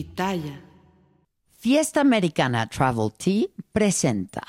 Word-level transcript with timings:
Pitaya. 0.00 0.58
Fiesta 1.58 2.00
Americana 2.00 2.66
Travel 2.66 3.12
Tea 3.12 3.48
presenta. 3.70 4.42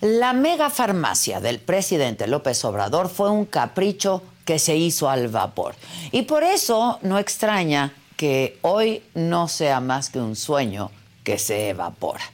La 0.00 0.32
mega 0.32 0.70
farmacia 0.70 1.38
del 1.38 1.58
presidente 1.58 2.26
López 2.26 2.64
Obrador 2.64 3.10
fue 3.10 3.30
un 3.30 3.44
capricho 3.44 4.22
que 4.46 4.58
se 4.58 4.74
hizo 4.74 5.10
al 5.10 5.28
vapor. 5.28 5.74
Y 6.12 6.22
por 6.22 6.44
eso 6.44 6.98
no 7.02 7.18
extraña 7.18 7.92
que 8.16 8.58
hoy 8.62 9.02
no 9.12 9.48
sea 9.48 9.80
más 9.80 10.08
que 10.08 10.18
un 10.18 10.34
sueño 10.34 10.90
que 11.22 11.38
se 11.38 11.68
evapora. 11.68 12.24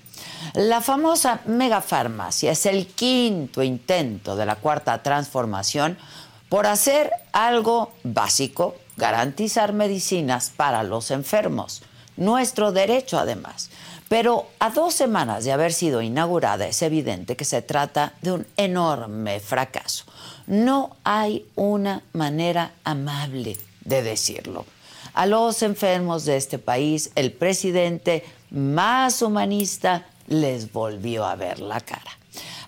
La 0.54 0.80
famosa 0.80 1.40
mega 1.46 1.80
farmacia 1.80 2.52
es 2.52 2.64
el 2.64 2.86
quinto 2.86 3.60
intento 3.64 4.36
de 4.36 4.46
la 4.46 4.54
cuarta 4.54 5.02
transformación 5.02 5.98
por 6.48 6.68
hacer 6.68 7.10
algo 7.32 7.92
básico 8.04 8.76
garantizar 9.00 9.72
medicinas 9.72 10.52
para 10.54 10.84
los 10.84 11.10
enfermos, 11.10 11.82
nuestro 12.16 12.70
derecho 12.70 13.18
además. 13.18 13.70
Pero 14.08 14.48
a 14.58 14.70
dos 14.70 14.94
semanas 14.94 15.44
de 15.44 15.52
haber 15.52 15.72
sido 15.72 16.02
inaugurada 16.02 16.66
es 16.66 16.82
evidente 16.82 17.36
que 17.36 17.44
se 17.44 17.62
trata 17.62 18.12
de 18.22 18.32
un 18.32 18.46
enorme 18.56 19.40
fracaso. 19.40 20.04
No 20.46 20.96
hay 21.02 21.46
una 21.54 22.02
manera 22.12 22.72
amable 22.84 23.56
de 23.84 24.02
decirlo. 24.02 24.66
A 25.14 25.26
los 25.26 25.62
enfermos 25.62 26.24
de 26.24 26.36
este 26.36 26.58
país, 26.58 27.10
el 27.14 27.32
presidente 27.32 28.24
más 28.50 29.22
humanista 29.22 30.06
les 30.26 30.72
volvió 30.72 31.24
a 31.24 31.36
ver 31.36 31.60
la 31.60 31.80
cara. 31.80 32.18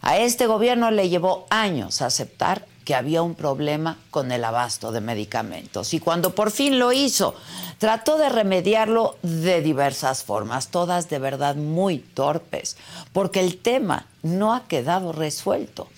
A 0.01 0.19
este 0.19 0.47
gobierno 0.47 0.91
le 0.91 1.09
llevó 1.09 1.47
años 1.51 2.03
aceptar 2.03 2.67
que 2.85 2.95
había 2.95 3.23
un 3.23 3.35
problema 3.35 3.99
con 4.11 4.33
el 4.33 4.45
abasto 4.45 4.93
de 4.93 5.01
medicamentos. 5.01 5.95
Y 5.95 6.01
cuando 6.01 6.35
por 6.35 6.51
fin 6.51 6.79
lo 6.79 6.93
hizo, 6.93 7.35
trató 7.79 8.19
de 8.19 8.29
remediarlo 8.29 9.17
de 9.23 9.63
diversas 9.63 10.25
formas, 10.25 10.69
todas 10.69 11.09
de 11.09 11.19
verdad 11.19 11.57
muy 11.57 11.99
torpes, 11.99 12.77
porque 13.13 13.41
el 13.41 13.59
tema 13.59 14.07
no 14.23 14.55
ha 14.55 14.65
quedado 14.65 15.13
resuelto. 15.13 15.89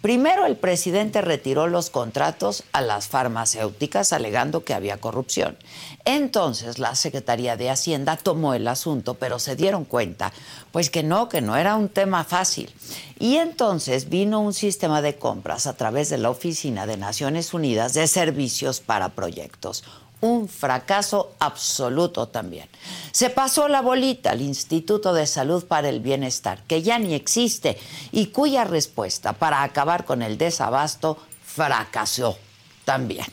Primero 0.00 0.46
el 0.46 0.56
presidente 0.56 1.20
retiró 1.20 1.66
los 1.66 1.90
contratos 1.90 2.64
a 2.72 2.80
las 2.80 3.08
farmacéuticas 3.08 4.14
alegando 4.14 4.64
que 4.64 4.72
había 4.72 4.96
corrupción. 4.96 5.58
Entonces 6.06 6.78
la 6.78 6.94
Secretaría 6.94 7.58
de 7.58 7.68
Hacienda 7.68 8.16
tomó 8.16 8.54
el 8.54 8.66
asunto, 8.66 9.14
pero 9.14 9.38
se 9.38 9.56
dieron 9.56 9.84
cuenta, 9.84 10.32
pues 10.72 10.88
que 10.88 11.02
no, 11.02 11.28
que 11.28 11.42
no 11.42 11.54
era 11.54 11.76
un 11.76 11.90
tema 11.90 12.24
fácil. 12.24 12.72
Y 13.18 13.36
entonces 13.36 14.08
vino 14.08 14.40
un 14.40 14.54
sistema 14.54 15.02
de 15.02 15.16
compras 15.16 15.66
a 15.66 15.76
través 15.76 16.08
de 16.08 16.16
la 16.16 16.30
Oficina 16.30 16.86
de 16.86 16.96
Naciones 16.96 17.52
Unidas 17.52 17.92
de 17.92 18.06
Servicios 18.06 18.80
para 18.80 19.10
Proyectos, 19.10 19.84
un 20.20 20.48
fracaso 20.48 21.34
absoluto 21.38 22.28
también. 22.28 22.68
Se 23.12 23.30
pasó 23.30 23.68
la 23.68 23.80
bolita 23.80 24.30
al 24.30 24.40
Instituto 24.40 25.12
de 25.12 25.26
Salud 25.26 25.64
para 25.66 25.88
el 25.88 26.00
Bienestar, 26.00 26.62
que 26.66 26.82
ya 26.82 26.98
ni 26.98 27.14
existe 27.14 27.78
y 28.12 28.26
cuya 28.26 28.64
respuesta 28.64 29.32
para 29.32 29.62
acabar 29.62 30.04
con 30.04 30.22
el 30.22 30.38
desabasto 30.38 31.18
fracasó 31.44 32.38
también. 32.84 33.26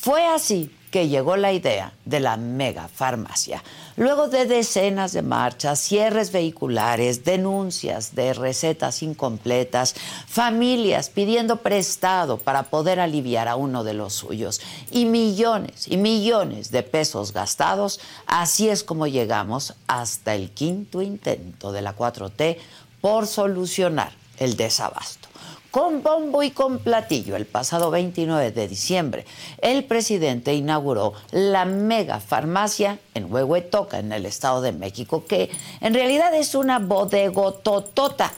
Fue 0.00 0.26
así 0.26 0.75
que 0.90 1.08
llegó 1.08 1.36
la 1.36 1.52
idea 1.52 1.92
de 2.04 2.20
la 2.20 2.36
mega 2.36 2.88
farmacia. 2.88 3.62
Luego 3.96 4.28
de 4.28 4.46
decenas 4.46 5.12
de 5.12 5.22
marchas, 5.22 5.80
cierres 5.80 6.32
vehiculares, 6.32 7.24
denuncias 7.24 8.14
de 8.14 8.34
recetas 8.34 9.02
incompletas, 9.02 9.94
familias 10.26 11.10
pidiendo 11.10 11.56
prestado 11.56 12.38
para 12.38 12.64
poder 12.64 13.00
aliviar 13.00 13.48
a 13.48 13.56
uno 13.56 13.84
de 13.84 13.94
los 13.94 14.14
suyos 14.14 14.60
y 14.90 15.04
millones 15.06 15.88
y 15.88 15.96
millones 15.96 16.70
de 16.70 16.82
pesos 16.82 17.32
gastados, 17.32 18.00
así 18.26 18.68
es 18.68 18.84
como 18.84 19.06
llegamos 19.06 19.74
hasta 19.86 20.34
el 20.34 20.50
quinto 20.50 21.02
intento 21.02 21.72
de 21.72 21.82
la 21.82 21.96
4T 21.96 22.58
por 23.00 23.26
solucionar 23.26 24.12
el 24.38 24.56
desabasto 24.56 25.25
con 25.70 26.02
bombo 26.02 26.42
y 26.42 26.50
con 26.50 26.78
platillo, 26.78 27.36
el 27.36 27.46
pasado 27.46 27.90
29 27.90 28.52
de 28.52 28.68
diciembre, 28.68 29.24
el 29.60 29.84
presidente 29.84 30.54
inauguró 30.54 31.14
la 31.32 31.64
mega 31.64 32.20
farmacia 32.20 32.98
en 33.14 33.32
Huehuetoca, 33.32 33.98
en 33.98 34.12
el 34.12 34.26
Estado 34.26 34.60
de 34.62 34.72
México, 34.72 35.24
que 35.26 35.50
en 35.80 35.94
realidad 35.94 36.32
es 36.34 36.54
una 36.54 36.78
bodegototota 36.78 38.32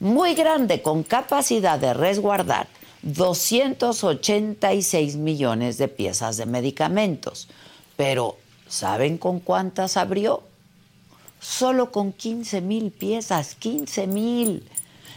muy 0.00 0.34
grande 0.34 0.82
con 0.82 1.02
capacidad 1.02 1.78
de 1.78 1.94
resguardar 1.94 2.66
286 3.02 5.16
millones 5.16 5.78
de 5.78 5.88
piezas 5.88 6.36
de 6.36 6.46
medicamentos. 6.46 7.48
Pero, 7.96 8.36
¿saben 8.66 9.18
con 9.18 9.40
cuántas 9.40 9.96
abrió? 9.96 10.42
Solo 11.40 11.90
con 11.92 12.12
15 12.12 12.60
mil 12.62 12.90
piezas, 12.90 13.54
15 13.54 14.06
mil. 14.06 14.68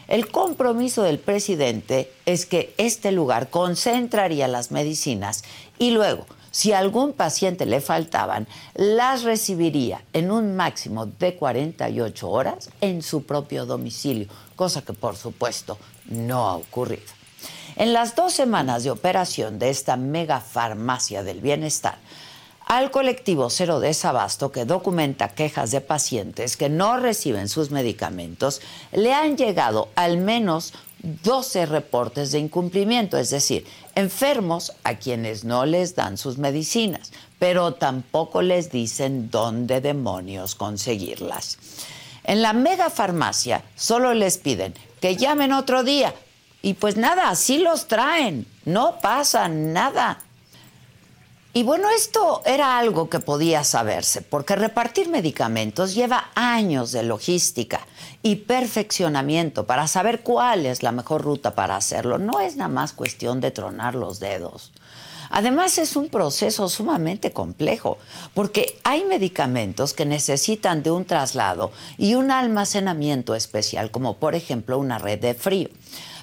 El 0.08 0.32
compromiso 0.32 1.04
del 1.04 1.20
presidente 1.20 2.10
es 2.26 2.46
que 2.46 2.74
este 2.78 3.12
lugar 3.12 3.50
concentraría 3.50 4.48
las 4.48 4.72
medicinas 4.72 5.44
y 5.80 5.92
luego, 5.92 6.26
si 6.50 6.72
algún 6.72 7.12
paciente 7.12 7.66
le 7.66 7.82
faltaban, 7.82 8.48
las 8.74 9.24
recibiría 9.24 10.02
en 10.14 10.32
un 10.32 10.56
máximo 10.56 11.08
de 11.08 11.36
48 11.36 12.30
horas 12.30 12.70
en 12.80 13.02
su 13.02 13.24
propio 13.24 13.66
domicilio, 13.66 14.28
cosa 14.56 14.82
que 14.82 14.94
por 14.94 15.18
supuesto 15.18 15.78
no 16.06 16.48
ha 16.48 16.56
ocurrido. 16.56 17.18
En 17.76 17.92
las 17.92 18.16
dos 18.16 18.32
semanas 18.32 18.86
de 18.86 18.92
operación 18.92 19.60
de 19.60 19.70
esta 19.70 19.98
mega 19.98 20.40
farmacia 20.40 21.22
del 21.22 21.42
bienestar, 21.42 21.98
al 22.68 22.92
colectivo 22.92 23.50
Cero 23.50 23.80
Desabasto, 23.80 24.52
que 24.52 24.66
documenta 24.66 25.30
quejas 25.30 25.72
de 25.72 25.80
pacientes 25.80 26.58
que 26.58 26.68
no 26.68 26.98
reciben 26.98 27.48
sus 27.48 27.72
medicamentos, 27.72 28.62
le 28.92 29.14
han 29.14 29.38
llegado 29.38 29.88
al 29.96 30.18
menos 30.18 30.74
12 31.00 31.66
reportes 31.68 32.34
de 32.34 32.40
incumplimiento, 32.40 33.18
es 33.18 33.30
decir, 33.30 33.66
enfermos 33.96 34.74
a 34.84 34.96
quienes 34.96 35.46
no 35.46 35.66
les 35.66 35.96
dan 35.96 36.18
sus 36.18 36.38
medicinas, 36.38 37.14
pero 37.40 37.74
tampoco 37.76 38.42
les 38.42 38.70
dicen 38.70 39.30
dónde 39.32 39.80
demonios 39.80 40.56
conseguirlas. 40.56 41.58
En 42.26 42.42
la 42.42 42.52
mega 42.52 42.90
farmacia 42.90 43.64
solo 43.78 44.14
les 44.14 44.38
piden 44.38 44.74
que 45.00 45.16
llamen 45.16 45.54
otro 45.54 45.84
día 45.84 46.14
y 46.62 46.74
pues 46.74 46.98
nada, 46.98 47.30
así 47.30 47.60
los 47.60 47.88
traen, 47.88 48.46
no 48.66 49.00
pasa 49.00 49.48
nada. 49.48 50.20
Y 51.54 51.64
bueno, 51.64 51.90
esto 51.90 52.42
era 52.46 52.78
algo 52.78 53.10
que 53.10 53.20
podía 53.20 53.64
saberse, 53.64 54.22
porque 54.22 54.56
repartir 54.56 55.10
medicamentos 55.10 55.96
lleva 55.96 56.30
años 56.36 56.92
de 56.92 57.04
logística 57.04 57.88
y 58.22 58.36
perfeccionamiento 58.36 59.66
para 59.66 59.88
saber 59.88 60.22
cuál 60.22 60.66
es 60.66 60.84
la 60.84 60.92
mejor 60.92 61.24
ruta 61.24 61.56
para 61.56 61.76
hacerlo. 61.76 62.20
No 62.20 62.42
es 62.42 62.58
nada 62.58 62.70
más 62.70 62.94
cuestión 62.94 63.42
de 63.42 63.52
tronar 63.52 63.96
los 63.96 64.20
dedos. 64.20 64.72
Además 65.30 65.78
es 65.78 65.96
un 65.96 66.10
proceso 66.10 66.70
sumamente 66.70 67.32
complejo, 67.32 67.98
porque 68.34 68.80
hay 68.84 69.04
medicamentos 69.04 69.94
que 69.94 70.06
necesitan 70.06 70.84
de 70.84 70.92
un 70.92 71.06
traslado 71.06 71.72
y 71.98 72.16
un 72.16 72.32
almacenamiento 72.32 73.36
especial, 73.36 73.92
como 73.92 74.18
por 74.18 74.36
ejemplo 74.36 74.78
una 74.78 75.00
red 75.00 75.20
de 75.20 75.34
frío. 75.34 75.70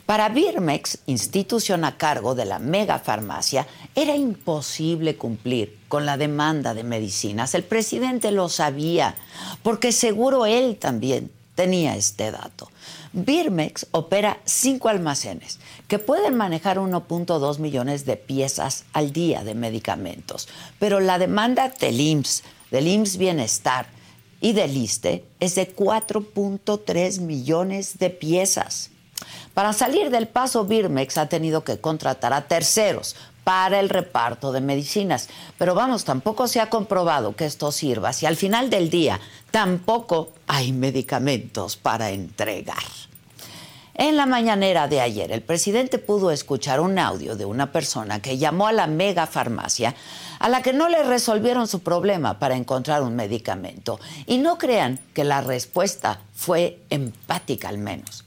Para 0.07 0.29
Birmex, 0.29 0.99
institución 1.07 1.83
a 1.85 1.97
cargo 1.97 2.35
de 2.35 2.45
la 2.45 2.59
megafarmacia, 2.59 3.67
era 3.95 4.15
imposible 4.15 5.17
cumplir 5.17 5.79
con 5.89 6.05
la 6.05 6.19
demanda 6.19 6.75
de 6.75 6.85
medicinas. 6.85 7.55
El 7.55 7.65
presidente 7.65 8.31
lo 8.31 8.51
sabía, 8.51 9.15
porque 9.63 9.93
seguro 9.93 10.45
él 10.45 10.77
también 10.77 11.31
tenía 11.55 11.97
este 11.97 12.31
dato. 12.31 12.71
Birmex 13.15 13.87
opera 13.93 14.41
cinco 14.45 14.91
almacenes 14.91 15.59
que 15.89 15.99
pueden 15.99 16.35
manejar 16.35 16.79
1.2 16.79 17.59
millones 17.59 18.05
de 18.05 18.17
piezas 18.17 18.85
al 18.93 19.11
día 19.11 19.43
de 19.43 19.55
medicamentos, 19.55 20.49
pero 20.79 21.01
la 21.01 21.19
demanda 21.19 21.73
del 21.81 21.99
IMSS, 21.99 22.43
del 22.71 22.89
IMSS 22.89 23.17
Bienestar 23.17 23.87
y 24.43 24.53
del 24.53 24.77
ISTE 24.77 25.25
es 25.41 25.55
de 25.55 25.75
4.3 25.75 27.21
millones 27.21 27.99
de 27.99 28.11
piezas. 28.11 28.91
Para 29.55 29.73
salir 29.73 30.11
del 30.11 30.27
paso, 30.27 30.65
Birmex 30.65 31.17
ha 31.19 31.29
tenido 31.29 31.63
que 31.65 31.81
contratar 31.81 32.33
a 32.33 32.49
terceros 32.49 33.15
para 33.45 33.79
el 33.79 33.91
reparto 33.91 34.51
de 34.51 34.61
medicinas. 34.61 35.29
Pero 35.59 35.75
vamos, 35.75 36.05
tampoco 36.05 36.49
se 36.49 36.61
ha 36.61 36.71
comprobado 36.71 37.37
que 37.37 37.45
esto 37.45 37.71
sirva 37.71 38.13
si 38.13 38.27
al 38.27 38.37
final 38.37 38.71
del 38.71 38.91
día 38.91 39.21
tampoco 39.51 40.33
hay 40.47 40.73
medicamentos 40.73 41.77
para 41.77 42.11
entregar. 42.11 42.83
En 43.97 44.17
la 44.17 44.27
mañanera 44.27 44.89
de 44.89 45.01
ayer, 45.01 45.31
el 45.31 45.43
presidente 45.43 45.99
pudo 45.99 46.33
escuchar 46.33 46.81
un 46.81 46.99
audio 46.99 47.37
de 47.37 47.45
una 47.45 47.71
persona 47.71 48.21
que 48.21 48.39
llamó 48.39 48.67
a 48.67 48.73
la 48.73 48.89
mega 48.89 49.29
farmacia 49.29 49.95
a 50.41 50.49
la 50.49 50.63
que 50.63 50.73
no 50.73 50.89
le 50.89 51.05
resolvieron 51.05 51.69
su 51.69 51.79
problema 51.79 52.41
para 52.41 52.57
encontrar 52.57 53.03
un 53.03 53.15
medicamento. 53.15 54.01
Y 54.27 54.39
no 54.39 54.59
crean 54.59 54.99
que 55.15 55.23
la 55.23 55.43
respuesta 55.43 56.19
fue 56.35 56.81
empática 56.91 57.69
al 57.69 57.79
menos. 57.79 58.25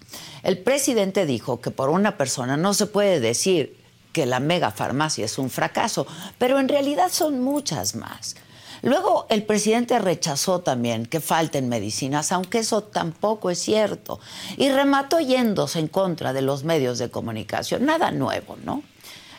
El 0.47 0.59
presidente 0.59 1.25
dijo 1.25 1.59
que 1.59 1.71
por 1.71 1.89
una 1.89 2.15
persona 2.15 2.55
no 2.55 2.73
se 2.73 2.85
puede 2.85 3.19
decir 3.19 3.75
que 4.13 4.25
la 4.25 4.39
megafarmacia 4.39 5.25
es 5.25 5.37
un 5.39 5.49
fracaso, 5.49 6.07
pero 6.37 6.57
en 6.57 6.69
realidad 6.69 7.09
son 7.11 7.41
muchas 7.41 7.95
más. 7.95 8.37
Luego 8.81 9.27
el 9.29 9.43
presidente 9.43 9.99
rechazó 9.99 10.61
también 10.61 11.05
que 11.05 11.19
falten 11.19 11.67
medicinas, 11.67 12.31
aunque 12.31 12.59
eso 12.59 12.81
tampoco 12.81 13.49
es 13.49 13.59
cierto, 13.59 14.21
y 14.55 14.69
remató 14.69 15.19
yéndose 15.19 15.79
en 15.79 15.89
contra 15.89 16.31
de 16.31 16.43
los 16.43 16.63
medios 16.63 16.97
de 16.97 17.11
comunicación. 17.11 17.83
Nada 17.83 18.11
nuevo, 18.11 18.55
¿no? 18.63 18.83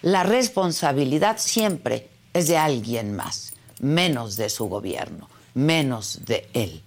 La 0.03 0.25
responsabilidad 0.25 1.39
siempre 1.39 2.11
es 2.35 2.49
de 2.49 2.59
alguien 2.59 3.17
más, 3.17 3.55
menos 3.81 4.37
de 4.37 4.51
su 4.51 4.69
gobierno, 4.69 5.31
menos 5.55 6.27
de 6.27 6.51
él. 6.53 6.83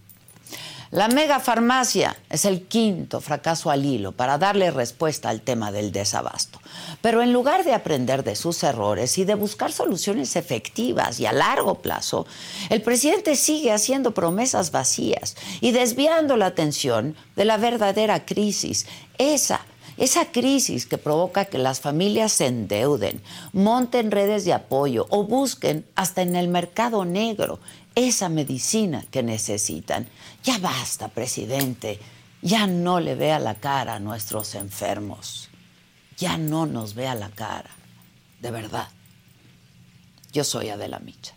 La 0.92 1.08
megafarmacia 1.08 2.18
es 2.30 2.44
el 2.44 2.64
quinto 2.64 3.22
fracaso 3.22 3.72
al 3.72 3.86
hilo 3.86 4.12
para 4.12 4.38
darle 4.38 4.72
respuesta 4.72 5.30
al 5.30 5.40
tema 5.40 5.72
del 5.72 5.94
desabasto. 5.94 6.60
Pero 7.02 7.22
en 7.22 7.32
lugar 7.32 7.64
de 7.64 7.74
aprender 7.74 8.26
de 8.26 8.36
sus 8.36 8.62
errores 8.62 9.18
y 9.18 9.24
de 9.24 9.36
buscar 9.36 9.72
soluciones 9.72 10.36
efectivas 10.36 11.22
y 11.22 11.26
a 11.26 11.32
largo 11.32 11.76
plazo, 11.76 12.26
el 12.70 12.82
presidente 12.82 13.38
sigue 13.38 13.72
haciendo 13.72 14.12
promesas 14.12 14.72
vacías 14.72 15.38
y 15.62 15.72
desviando 15.72 16.36
la 16.36 16.48
atención 16.48 17.16
de 17.38 17.46
la 17.46 17.56
verdadera 17.56 18.26
crisis, 18.26 18.86
esa 19.18 19.62
esa 19.98 20.32
crisis 20.32 20.88
que 20.88 20.98
provoca 20.98 21.46
que 21.46 21.60
las 21.60 21.80
familias 21.80 22.32
se 22.32 22.48
endeuden, 22.48 23.22
monten 23.54 24.10
redes 24.10 24.46
de 24.46 24.54
apoyo 24.54 25.06
o 25.10 25.26
busquen 25.26 25.86
hasta 25.96 26.24
en 26.24 26.36
el 26.36 26.48
mercado 26.48 27.06
negro 27.06 27.60
esa 27.94 28.30
medicina 28.30 29.06
que 29.12 29.22
necesitan. 29.22 30.08
Ya 30.44 30.58
basta, 30.58 31.08
presidente. 31.08 32.00
Ya 32.42 32.66
no 32.66 33.00
le 33.00 33.16
vea 33.16 33.40
la 33.40 33.56
cara 33.56 33.96
a 33.96 34.00
nuestros 34.00 34.56
enfermos. 34.56 35.50
Ya 36.18 36.38
no 36.38 36.66
nos 36.66 36.96
vea 36.96 37.16
la 37.16 37.30
cara. 37.30 37.70
De 38.40 38.50
verdad. 38.52 38.88
Yo 40.32 40.44
soy 40.44 40.70
Adela 40.70 41.00
Micha. 41.00 41.36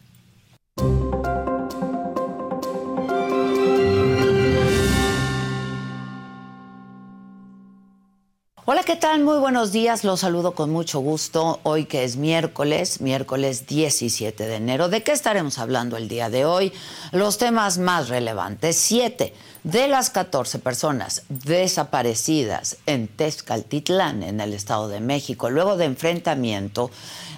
Hola, 8.66 8.82
¿qué 8.82 8.96
tal? 8.96 9.22
Muy 9.22 9.36
buenos 9.36 9.72
días. 9.72 10.04
Los 10.04 10.20
saludo 10.20 10.52
con 10.54 10.70
mucho 10.70 11.00
gusto. 11.00 11.60
Hoy 11.64 11.84
que 11.84 12.02
es 12.02 12.16
miércoles, 12.16 13.02
miércoles 13.02 13.66
17 13.66 14.46
de 14.46 14.54
enero. 14.54 14.88
¿De 14.88 15.02
qué 15.02 15.12
estaremos 15.12 15.58
hablando 15.58 15.98
el 15.98 16.08
día 16.08 16.30
de 16.30 16.46
hoy? 16.46 16.72
Los 17.12 17.36
temas 17.36 17.76
más 17.76 18.08
relevantes. 18.08 18.76
Siete 18.76 19.34
de 19.64 19.86
las 19.86 20.08
14 20.08 20.60
personas 20.60 21.24
desaparecidas 21.28 22.78
en 22.86 23.06
Tezcaltitlán, 23.06 24.22
en 24.22 24.40
el 24.40 24.54
Estado 24.54 24.88
de 24.88 25.00
México, 25.00 25.50
luego 25.50 25.76
de 25.76 25.84
enfrentamiento, 25.84 26.90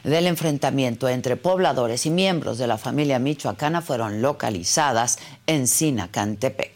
del 0.04 0.28
enfrentamiento 0.28 1.08
entre 1.08 1.34
pobladores 1.34 2.06
y 2.06 2.10
miembros 2.10 2.56
de 2.56 2.68
la 2.68 2.78
familia 2.78 3.18
michoacana, 3.18 3.82
fueron 3.82 4.22
localizadas 4.22 5.18
en 5.48 5.66
Sinacantepec. 5.66 6.75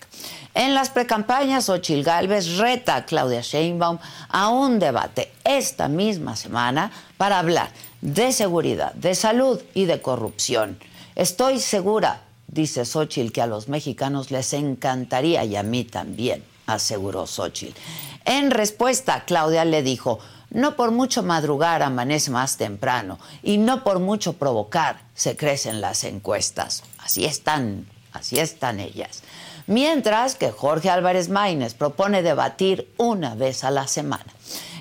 En 0.54 0.74
las 0.74 0.90
precampañas, 0.90 1.68
Ochil 1.68 2.02
Gálvez 2.02 2.56
reta 2.56 2.96
a 2.96 3.06
Claudia 3.06 3.40
Sheinbaum 3.40 3.98
a 4.28 4.48
un 4.48 4.80
debate 4.80 5.30
esta 5.44 5.86
misma 5.86 6.34
semana 6.34 6.90
para 7.16 7.38
hablar 7.38 7.70
de 8.00 8.32
seguridad, 8.32 8.92
de 8.94 9.14
salud 9.14 9.60
y 9.74 9.84
de 9.84 10.02
corrupción. 10.02 10.76
Estoy 11.14 11.60
segura, 11.60 12.22
dice 12.48 12.84
Xochitl, 12.84 13.30
que 13.30 13.42
a 13.42 13.46
los 13.46 13.68
mexicanos 13.68 14.32
les 14.32 14.52
encantaría 14.52 15.44
y 15.44 15.54
a 15.54 15.62
mí 15.62 15.84
también, 15.84 16.42
aseguró 16.66 17.28
Xochitl. 17.28 17.78
En 18.24 18.50
respuesta, 18.50 19.24
Claudia 19.26 19.64
le 19.64 19.84
dijo, 19.84 20.18
no 20.50 20.74
por 20.74 20.90
mucho 20.90 21.22
madrugar 21.22 21.80
amanece 21.84 22.32
más 22.32 22.56
temprano 22.56 23.20
y 23.44 23.58
no 23.58 23.84
por 23.84 24.00
mucho 24.00 24.32
provocar 24.32 25.02
se 25.14 25.36
crecen 25.36 25.80
las 25.80 26.02
encuestas. 26.02 26.82
Así 26.98 27.24
están, 27.24 27.86
así 28.12 28.40
están 28.40 28.80
ellas 28.80 29.22
mientras 29.66 30.34
que 30.34 30.50
Jorge 30.50 30.90
Álvarez 30.90 31.28
Maínez 31.28 31.74
propone 31.74 32.22
debatir 32.22 32.90
una 32.96 33.34
vez 33.34 33.64
a 33.64 33.70
la 33.70 33.86
semana. 33.86 34.24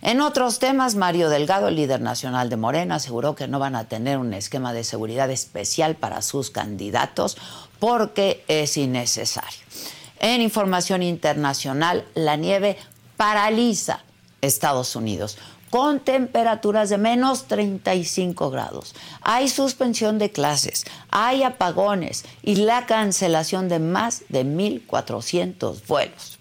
En 0.02 0.22
otros 0.22 0.60
temas, 0.60 0.96
Mario 0.96 1.30
Delgado, 1.30 1.70
líder 1.70 2.02
nacional 2.02 2.50
de 2.50 2.56
Morena, 2.56 2.96
aseguró 2.96 3.36
que 3.36 3.48
no 3.48 3.60
van 3.60 3.76
a 3.76 3.90
tener 3.90 4.18
un 4.18 4.34
esquema 4.34 4.72
de 4.72 4.84
seguridad 4.84 5.30
especial 5.30 5.96
para 5.96 6.22
sus 6.22 6.52
candidatos 6.52 7.38
porque 7.80 8.44
es 8.48 8.78
innecesario. 8.78 9.60
En 10.20 10.42
información 10.42 11.04
internacional, 11.04 12.06
la 12.14 12.38
nieve 12.38 12.78
paraliza 13.18 14.00
Estados 14.42 14.96
Unidos 14.96 15.38
con 15.70 16.00
temperaturas 16.00 16.90
de 16.90 16.98
menos 16.98 17.46
35 17.46 18.50
grados. 18.50 18.96
Hay 19.22 19.48
suspensión 19.48 20.18
de 20.18 20.32
clases, 20.32 20.86
hay 21.12 21.44
apagones 21.44 22.26
y 22.42 22.56
la 22.56 22.86
cancelación 22.86 23.70
de 23.70 23.80
más 23.80 24.24
de 24.30 24.46
1.400 24.46 25.86
vuelos. 25.88 26.40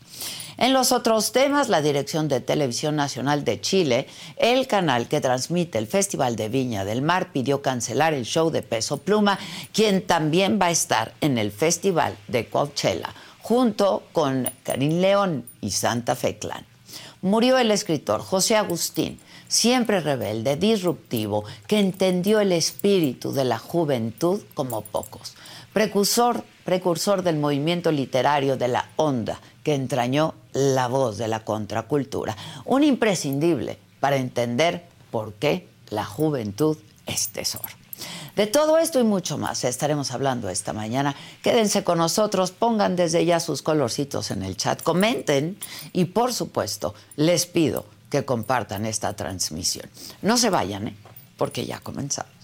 En 0.56 0.72
los 0.72 0.90
otros 0.90 1.30
temas, 1.30 1.68
la 1.68 1.82
Dirección 1.82 2.26
de 2.26 2.40
Televisión 2.40 2.96
Nacional 2.96 3.44
de 3.44 3.60
Chile, 3.60 4.08
el 4.38 4.66
canal 4.66 5.06
que 5.06 5.20
transmite 5.20 5.78
el 5.78 5.86
Festival 5.86 6.34
de 6.34 6.48
Viña 6.48 6.84
del 6.84 7.00
Mar, 7.00 7.30
pidió 7.32 7.62
cancelar 7.62 8.12
el 8.12 8.24
show 8.24 8.50
de 8.50 8.62
Peso 8.62 8.96
Pluma, 8.96 9.38
quien 9.72 10.02
también 10.02 10.58
va 10.60 10.66
a 10.66 10.72
estar 10.72 11.14
en 11.20 11.38
el 11.38 11.52
Festival 11.52 12.16
de 12.26 12.48
Coachella, 12.48 13.14
junto 13.40 14.02
con 14.12 14.50
Karim 14.64 15.00
León 15.00 15.44
y 15.60 15.70
Santa 15.70 16.16
Fe 16.16 16.38
Clan 16.38 16.66
murió 17.22 17.58
el 17.58 17.70
escritor 17.70 18.20
José 18.20 18.56
Agustín, 18.56 19.18
siempre 19.48 20.00
rebelde, 20.00 20.56
disruptivo, 20.56 21.44
que 21.66 21.80
entendió 21.80 22.40
el 22.40 22.52
espíritu 22.52 23.32
de 23.32 23.44
la 23.44 23.58
juventud 23.58 24.42
como 24.54 24.82
pocos. 24.82 25.34
Precursor, 25.72 26.44
precursor 26.64 27.22
del 27.22 27.38
movimiento 27.38 27.90
literario 27.90 28.56
de 28.56 28.68
la 28.68 28.90
onda, 28.96 29.40
que 29.64 29.74
entrañó 29.74 30.34
la 30.52 30.86
voz 30.86 31.18
de 31.18 31.28
la 31.28 31.44
contracultura. 31.44 32.36
Un 32.64 32.84
imprescindible 32.84 33.78
para 34.00 34.16
entender 34.16 34.84
por 35.10 35.32
qué 35.34 35.66
la 35.90 36.04
juventud 36.04 36.76
es 37.06 37.28
tesoro. 37.30 37.68
De 38.36 38.46
todo 38.46 38.78
esto 38.78 39.00
y 39.00 39.04
mucho 39.04 39.36
más 39.36 39.64
estaremos 39.64 40.12
hablando 40.12 40.48
esta 40.48 40.72
mañana. 40.72 41.16
Quédense 41.42 41.82
con 41.82 41.98
nosotros, 41.98 42.52
pongan 42.52 42.94
desde 42.94 43.24
ya 43.24 43.40
sus 43.40 43.62
colorcitos 43.62 44.30
en 44.30 44.44
el 44.44 44.56
chat, 44.56 44.80
comenten 44.82 45.58
y 45.92 46.04
por 46.04 46.32
supuesto 46.32 46.94
les 47.16 47.46
pido 47.46 47.84
que 48.10 48.24
compartan 48.24 48.86
esta 48.86 49.12
transmisión. 49.14 49.88
No 50.22 50.36
se 50.36 50.50
vayan, 50.50 50.88
¿eh? 50.88 50.96
porque 51.36 51.66
ya 51.66 51.80
comenzamos. 51.80 52.37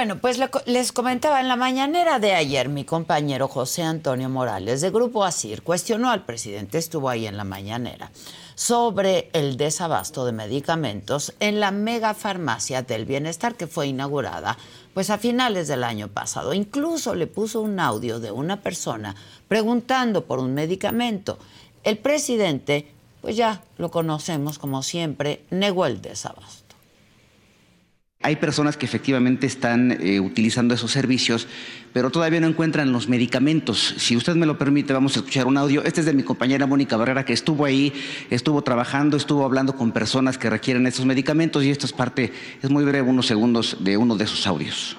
Bueno, 0.00 0.16
pues 0.18 0.40
les 0.64 0.92
comentaba 0.92 1.42
en 1.42 1.48
la 1.48 1.56
mañanera 1.56 2.18
de 2.18 2.32
ayer 2.32 2.70
mi 2.70 2.86
compañero 2.86 3.48
José 3.48 3.82
Antonio 3.82 4.30
Morales 4.30 4.80
de 4.80 4.88
Grupo 4.88 5.26
Asir 5.26 5.62
cuestionó 5.62 6.08
al 6.08 6.24
presidente, 6.24 6.78
estuvo 6.78 7.10
ahí 7.10 7.26
en 7.26 7.36
la 7.36 7.44
mañanera, 7.44 8.10
sobre 8.54 9.28
el 9.34 9.58
desabasto 9.58 10.24
de 10.24 10.32
medicamentos 10.32 11.34
en 11.38 11.60
la 11.60 11.70
mega 11.70 12.14
farmacia 12.14 12.80
del 12.80 13.04
bienestar 13.04 13.56
que 13.56 13.66
fue 13.66 13.88
inaugurada 13.88 14.56
pues 14.94 15.10
a 15.10 15.18
finales 15.18 15.68
del 15.68 15.84
año 15.84 16.08
pasado. 16.08 16.54
Incluso 16.54 17.14
le 17.14 17.26
puso 17.26 17.60
un 17.60 17.78
audio 17.78 18.20
de 18.20 18.30
una 18.30 18.62
persona 18.62 19.14
preguntando 19.48 20.24
por 20.24 20.38
un 20.38 20.54
medicamento. 20.54 21.38
El 21.84 21.98
presidente, 21.98 22.90
pues 23.20 23.36
ya 23.36 23.60
lo 23.76 23.90
conocemos 23.90 24.58
como 24.58 24.82
siempre, 24.82 25.44
negó 25.50 25.84
el 25.84 26.00
desabasto. 26.00 26.69
Hay 28.22 28.36
personas 28.36 28.76
que 28.76 28.84
efectivamente 28.84 29.46
están 29.46 29.92
eh, 29.92 30.20
utilizando 30.20 30.74
esos 30.74 30.90
servicios, 30.90 31.48
pero 31.94 32.10
todavía 32.10 32.38
no 32.38 32.48
encuentran 32.48 32.92
los 32.92 33.08
medicamentos. 33.08 33.94
Si 33.96 34.14
usted 34.14 34.34
me 34.34 34.44
lo 34.44 34.58
permite, 34.58 34.92
vamos 34.92 35.16
a 35.16 35.20
escuchar 35.20 35.46
un 35.46 35.56
audio. 35.56 35.82
Este 35.84 36.00
es 36.00 36.06
de 36.06 36.12
mi 36.12 36.22
compañera 36.22 36.66
Mónica 36.66 36.98
Barrera, 36.98 37.24
que 37.24 37.32
estuvo 37.32 37.64
ahí, 37.64 37.94
estuvo 38.28 38.60
trabajando, 38.60 39.16
estuvo 39.16 39.46
hablando 39.46 39.74
con 39.74 39.92
personas 39.92 40.36
que 40.36 40.50
requieren 40.50 40.86
esos 40.86 41.06
medicamentos 41.06 41.64
y 41.64 41.70
esto 41.70 41.86
es 41.86 41.94
parte, 41.94 42.30
es 42.62 42.68
muy 42.68 42.84
breve, 42.84 43.08
unos 43.08 43.26
segundos 43.26 43.78
de 43.80 43.96
uno 43.96 44.16
de 44.16 44.24
esos 44.24 44.46
audios 44.46 44.98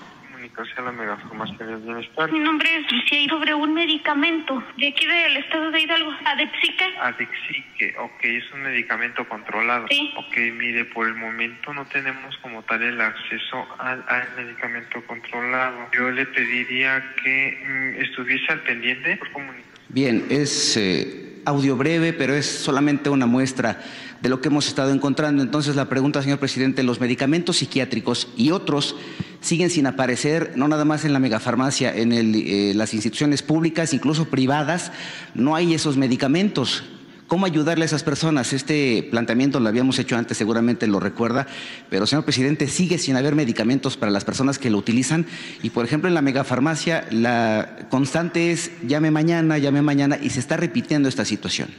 a 0.78 0.82
la 0.82 0.92
megafarmacia 0.92 1.66
del 1.66 1.78
bienestar. 1.78 2.32
Mi 2.32 2.40
nombre 2.40 2.70
es 2.78 2.92
Lucía 2.92 3.20
y 3.20 3.28
sobre 3.28 3.54
un 3.56 3.74
medicamento 3.74 4.64
de 4.78 4.90
aquí 4.90 5.06
del 5.08 5.38
estado 5.38 5.72
de 5.72 5.82
Hidalgo, 5.82 6.12
Adexica. 6.24 6.86
Adexique, 7.02 7.96
ok, 7.98 8.24
es 8.24 8.44
un 8.54 8.62
medicamento 8.62 9.28
controlado. 9.28 9.88
Sí. 9.90 10.14
Ok, 10.18 10.38
mire, 10.54 10.86
por 10.86 11.08
el 11.08 11.16
momento 11.16 11.74
no 11.74 11.86
tenemos 11.86 12.38
como 12.38 12.62
tal 12.64 12.84
el 12.84 13.02
acceso 13.02 13.68
al, 13.80 14.04
medicamento 14.38 15.04
controlado. 15.08 15.90
Yo 15.94 16.12
le 16.12 16.28
pediría 16.28 17.04
que 17.24 17.64
mm, 17.66 18.02
estuviese 18.04 18.52
al 18.52 18.62
pendiente 18.62 19.18
por 19.18 19.32
comunicación. 19.32 19.72
Bien, 19.90 20.26
es 20.30 20.78
eh, 20.78 21.42
audio 21.46 21.76
breve, 21.76 22.14
pero 22.14 22.36
es 22.36 22.46
solamente 22.46 23.10
una 23.10 23.26
muestra 23.26 23.80
de 24.22 24.30
lo 24.30 24.42
que 24.42 24.50
hemos 24.50 24.68
estado 24.68 24.92
encontrando. 24.92 25.44
Entonces, 25.44 25.76
la 25.76 25.90
pregunta, 25.90 26.22
señor 26.22 26.40
presidente, 26.40 26.84
los 26.84 27.00
medicamentos 27.00 27.58
psiquiátricos 27.58 28.28
y 28.38 28.52
otros 28.52 28.96
siguen 29.42 29.70
sin 29.70 29.88
aparecer, 29.88 30.54
no 30.56 30.68
nada 30.68 30.86
más 30.86 31.04
en 31.04 31.14
la 31.14 31.20
megafarmacia, 31.20 31.96
en 31.96 32.12
eh, 32.14 32.74
las 32.76 32.94
instituciones 32.94 33.42
públicas, 33.42 33.94
incluso 33.94 34.26
privadas, 34.26 34.92
no 35.34 35.56
hay 35.56 35.74
esos 35.74 35.98
medicamentos. 35.98 36.84
¿Cómo 37.26 37.46
ayudarle 37.46 37.84
a 37.84 37.86
esas 37.86 38.04
personas? 38.04 38.52
Este 38.52 39.08
planteamiento 39.10 39.62
lo 39.62 39.70
habíamos 39.70 39.98
hecho 40.00 40.18
antes, 40.18 40.38
seguramente 40.38 40.86
lo 40.86 41.00
recuerda, 41.00 41.48
pero 41.90 42.06
señor 42.06 42.26
presidente, 42.26 42.68
sigue 42.68 42.98
sin 42.98 43.16
haber 43.16 43.36
medicamentos 43.36 43.96
para 43.96 44.12
las 44.12 44.26
personas 44.26 44.60
que 44.60 44.70
lo 44.70 44.78
utilizan. 44.78 45.26
Y 45.64 45.70
por 45.70 45.86
ejemplo, 45.86 46.10
en 46.10 46.14
la 46.14 46.22
megafarmacia, 46.22 47.08
la 47.10 47.88
constante 47.90 48.52
es 48.52 48.72
llame 48.86 49.12
mañana, 49.12 49.58
llame 49.58 49.82
mañana, 49.82 50.20
y 50.22 50.30
se 50.30 50.42
está 50.42 50.58
repitiendo 50.58 51.08
esta 51.08 51.24
situación. 51.24 51.70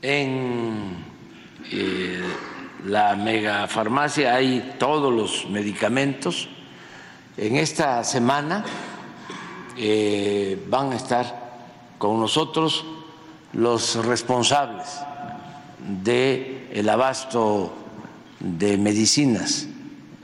En 0.00 1.13
eh, 1.70 2.20
la 2.86 3.16
megafarmacia 3.16 4.34
hay 4.34 4.74
todos 4.78 5.12
los 5.12 5.48
medicamentos 5.48 6.48
en 7.36 7.56
esta 7.56 8.04
semana 8.04 8.64
eh, 9.76 10.62
van 10.68 10.92
a 10.92 10.96
estar 10.96 11.42
con 11.98 12.20
nosotros 12.20 12.84
los 13.54 14.04
responsables 14.04 14.86
del 16.02 16.68
el 16.72 16.88
abasto 16.88 17.72
de 18.38 18.78
medicinas 18.78 19.66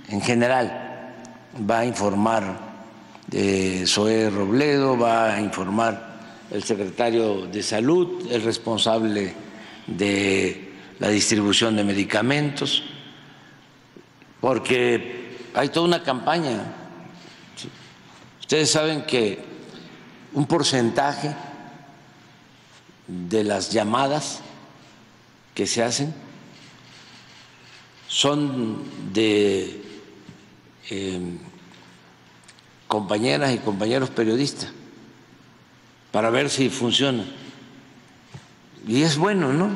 en 0.09 0.21
general. 0.21 1.15
Va 1.69 1.81
a 1.81 1.85
informar 1.85 2.59
eh, 3.33 3.85
Zoé 3.87 4.31
Robledo, 4.31 4.97
va 4.97 5.35
a 5.35 5.41
informar 5.41 6.21
el 6.51 6.63
secretario 6.63 7.47
de 7.47 7.63
Salud, 7.63 8.31
el 8.31 8.43
responsable 8.43 9.35
de 9.87 10.70
la 11.01 11.09
distribución 11.09 11.75
de 11.77 11.83
medicamentos, 11.83 12.85
porque 14.41 15.37
hay 15.55 15.69
toda 15.71 15.87
una 15.87 16.03
campaña 16.03 16.77
Ustedes 18.51 18.73
saben 18.73 19.03
que 19.03 19.39
un 20.33 20.45
porcentaje 20.45 21.37
de 23.07 23.45
las 23.45 23.71
llamadas 23.71 24.41
que 25.55 25.69
se 25.69 25.85
hacen 25.85 26.13
son 28.09 28.83
de 29.13 29.85
em, 30.91 31.39
compañeras 32.89 33.55
y 33.55 33.59
compañeros 33.59 34.11
periodistas 34.11 34.73
para 36.11 36.31
ver 36.31 36.51
si 36.51 36.71
funciona. 36.71 37.25
Y 38.85 39.03
es 39.03 39.17
bueno, 39.17 39.53
¿no? 39.53 39.71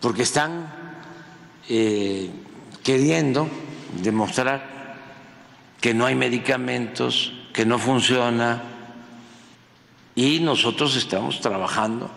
Porque 0.00 0.22
están 0.22 0.72
eh, 1.68 2.30
queriendo 2.82 3.48
demostrar 4.02 4.78
que 5.80 5.94
no 5.94 6.06
hay 6.06 6.14
medicamentos, 6.14 7.32
que 7.52 7.66
no 7.66 7.78
funciona 7.78 8.62
y 10.14 10.40
nosotros 10.40 10.96
estamos 10.96 11.40
trabajando 11.40 12.10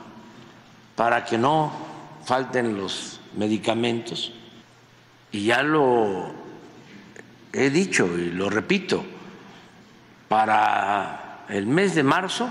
para 0.96 1.26
que 1.26 1.38
no 1.38 1.72
falten 2.26 2.78
los 2.78 3.20
medicamentos. 3.36 4.34
Y 5.32 5.46
ya 5.46 5.64
lo 5.64 6.32
he 7.54 7.70
dicho 7.70 8.08
y 8.18 8.32
lo 8.32 8.50
repito, 8.50 9.04
para 10.28 11.46
el 11.50 11.68
mes 11.68 11.96
de 11.96 12.04
marzo 12.04 12.50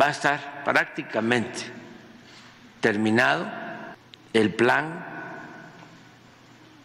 va 0.00 0.06
a 0.06 0.10
estar 0.10 0.62
prácticamente 0.64 1.60
terminado 2.80 3.61
el 4.32 4.54
plan 4.54 5.04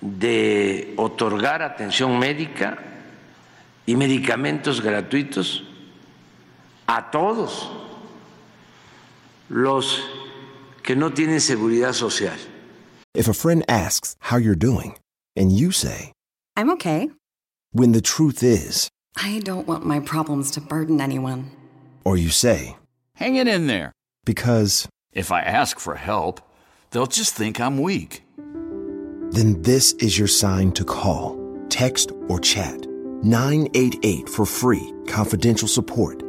de 0.02 0.94
otorgar 0.98 1.62
atención 1.62 2.20
médica 2.20 2.78
y 3.86 3.96
medicamentos 3.96 4.82
gratuitos 4.82 5.64
a 6.88 7.10
todos 7.10 7.72
los 9.50 10.02
que 10.84 10.96
no 10.96 11.12
tienen 11.14 11.42
seguridad 11.42 11.94
social. 11.94 12.38
If 13.14 13.28
a 13.28 13.34
friend 13.34 13.64
asks 13.68 14.16
how 14.20 14.38
you're 14.38 14.56
doing 14.56 14.98
and 15.36 15.52
you 15.52 15.72
say, 15.72 16.14
I'm 16.56 16.70
okay. 16.72 17.10
When 17.72 17.92
the 17.92 18.02
truth 18.02 18.44
is, 18.44 18.90
I 19.16 19.40
don't 19.44 19.68
want 19.68 19.86
my 19.86 20.00
problems 20.00 20.52
to 20.52 20.62
burden 20.62 21.02
anyone. 21.02 21.52
Or 22.04 22.18
you 22.18 22.30
say, 22.30 22.76
Hang 23.16 23.36
it 23.36 23.48
in 23.48 23.66
there. 23.66 23.92
Because 24.26 24.88
if 25.12 25.32
I 25.32 25.42
ask 25.42 25.80
for 25.80 25.96
help, 25.96 26.42
they'll 26.92 27.08
just 27.08 27.34
think 27.34 27.60
I'm 27.60 27.80
weak. 27.80 28.24
Then 29.32 29.62
this 29.62 29.94
is 29.94 30.18
your 30.18 30.28
sign 30.28 30.72
to 30.74 30.86
call, 30.86 31.38
text, 31.70 32.12
or 32.30 32.40
chat 32.40 32.88
988 33.24 34.30
for 34.30 34.46
free, 34.46 34.94
confidential 35.08 35.68
support. 35.68 36.24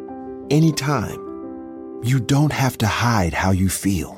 Anytime. 0.50 1.26
You 2.02 2.20
don't 2.20 2.52
have 2.52 2.78
to 2.78 2.86
hide 2.86 3.34
how 3.34 3.50
you 3.50 3.68
feel. 3.68 4.17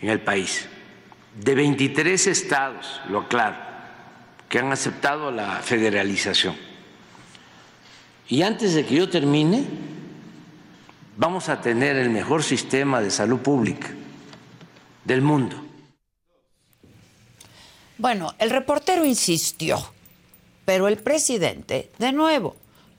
en 0.00 0.08
el 0.10 0.20
país, 0.20 0.66
de 1.38 1.54
23 1.54 2.26
estados, 2.26 3.00
lo 3.08 3.20
aclaro, 3.20 3.56
que 4.48 4.58
han 4.58 4.70
aceptado 4.72 5.30
la 5.30 5.60
federalización. 5.60 6.56
Y 8.28 8.42
antes 8.42 8.74
de 8.74 8.86
que 8.86 8.94
yo 8.94 9.10
termine, 9.10 9.64
vamos 11.16 11.48
a 11.48 11.60
tener 11.60 11.96
el 11.96 12.10
mejor 12.10 12.42
sistema 12.42 13.00
de 13.00 13.10
salud 13.10 13.40
pública 13.40 13.90
del 15.04 15.22
mundo. 15.22 15.56
Bueno, 17.98 18.34
el 18.38 18.50
reportero 18.50 19.04
insistió, 19.04 19.78
pero 20.64 20.88
el 20.88 20.98
presidente, 20.98 21.90
de 21.98 22.12
nuevo, 22.12 22.56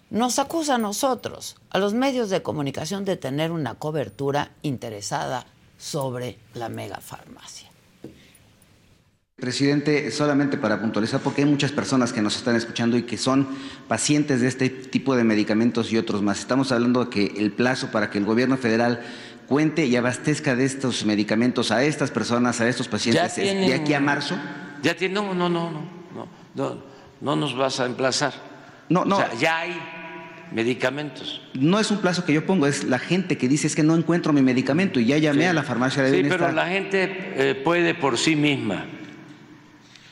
nos 0.09 0.39
acusa 0.39 0.75
a 0.75 0.77
nosotros, 0.77 1.57
a 1.69 1.79
los 1.79 1.93
medios 1.93 2.29
de 2.29 2.41
comunicación, 2.41 3.03
de 3.03 3.17
tener 3.17 3.51
una 3.51 3.75
cobertura 3.75 4.51
interesada 4.61 5.45
sobre 5.77 6.37
la 6.53 6.69
megafarmacia. 6.69 7.69
Presidente, 9.35 10.11
solamente 10.11 10.57
para 10.57 10.79
puntualizar, 10.79 11.19
porque 11.19 11.41
hay 11.41 11.49
muchas 11.49 11.73
personas 11.73 12.13
que 12.13 12.21
nos 12.21 12.37
están 12.37 12.55
escuchando 12.55 12.95
y 12.95 13.03
que 13.03 13.17
son 13.17 13.47
pacientes 13.85 14.39
de 14.39 14.47
este 14.47 14.69
tipo 14.69 15.13
de 15.15 15.25
medicamentos 15.25 15.91
y 15.91 15.97
otros 15.97 16.21
más. 16.21 16.39
Estamos 16.39 16.71
hablando 16.71 17.03
de 17.03 17.09
que 17.09 17.25
el 17.37 17.51
plazo 17.51 17.91
para 17.91 18.09
que 18.09 18.17
el 18.17 18.23
gobierno 18.23 18.55
federal 18.55 19.01
cuente 19.47 19.85
y 19.85 19.95
abastezca 19.97 20.55
de 20.55 20.63
estos 20.63 21.05
medicamentos 21.05 21.71
a 21.71 21.83
estas 21.83 22.11
personas, 22.11 22.61
a 22.61 22.69
estos 22.69 22.87
pacientes, 22.87 23.35
de 23.35 23.73
aquí 23.73 23.93
a 23.93 23.99
marzo. 23.99 24.37
Ya 24.81 24.95
tiene, 24.95 25.15
no, 25.15 25.33
no, 25.33 25.49
no, 25.49 25.69
no, 25.69 26.27
no, 26.55 26.77
no, 27.19 27.35
nos 27.35 27.57
vas 27.57 27.79
a 27.81 27.87
emplazar. 27.87 28.33
No, 28.87 29.03
no. 29.03 29.17
O 29.17 29.19
sea, 29.19 29.33
ya 29.33 29.59
hay 29.59 29.77
medicamentos. 30.55 31.41
No 31.53 31.81
es 31.81 31.91
un 31.91 31.97
plazo 31.97 32.23
que 32.23 32.31
yo 32.31 32.45
pongo, 32.45 32.65
es 32.65 32.85
la 32.85 32.97
gente 32.97 33.37
que 33.37 33.49
dice 33.49 33.67
es 33.67 33.75
que 33.75 33.83
no 33.83 33.93
encuentro 33.93 34.31
mi 34.31 34.41
medicamento 34.41 35.01
y 35.01 35.07
ya 35.07 35.17
llamé 35.17 35.47
a 35.47 35.53
la 35.53 35.63
farmacia 35.63 36.01
de 36.01 36.11
Sí, 36.11 36.25
pero 36.29 36.49
la 36.53 36.67
gente 36.67 37.33
eh, 37.35 37.55
puede 37.55 37.93
por 37.93 38.17
sí 38.17 38.37
misma 38.37 38.85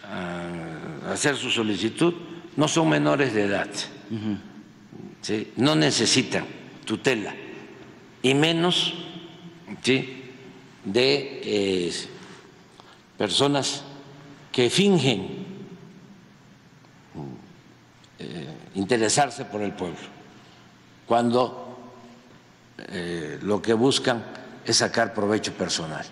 ah, 0.03 1.13
hacer 1.13 1.37
su 1.37 1.49
solicitud. 1.49 2.13
No 2.57 2.67
son 2.67 2.89
menores 2.89 3.33
de 3.33 3.45
edad. 3.45 3.69
¿sí? 5.21 5.53
No 5.55 5.75
necesitan 5.75 6.43
tutela. 6.83 7.33
Y 8.21 8.33
menos 8.33 8.95
¿sí? 9.81 10.23
de 10.83 11.41
eh, 11.41 11.93
personas 13.17 13.85
que 14.51 14.69
fingen 14.69 15.45
eh, 18.19 18.47
interesarse 18.75 19.45
por 19.45 19.61
el 19.61 19.71
pueblo, 19.71 19.97
cuando 21.05 21.77
eh, 22.77 23.39
lo 23.41 23.61
que 23.61 23.73
buscan 23.73 24.23
es 24.65 24.77
sacar 24.77 25.13
provecho 25.13 25.53
personal. 25.53 26.05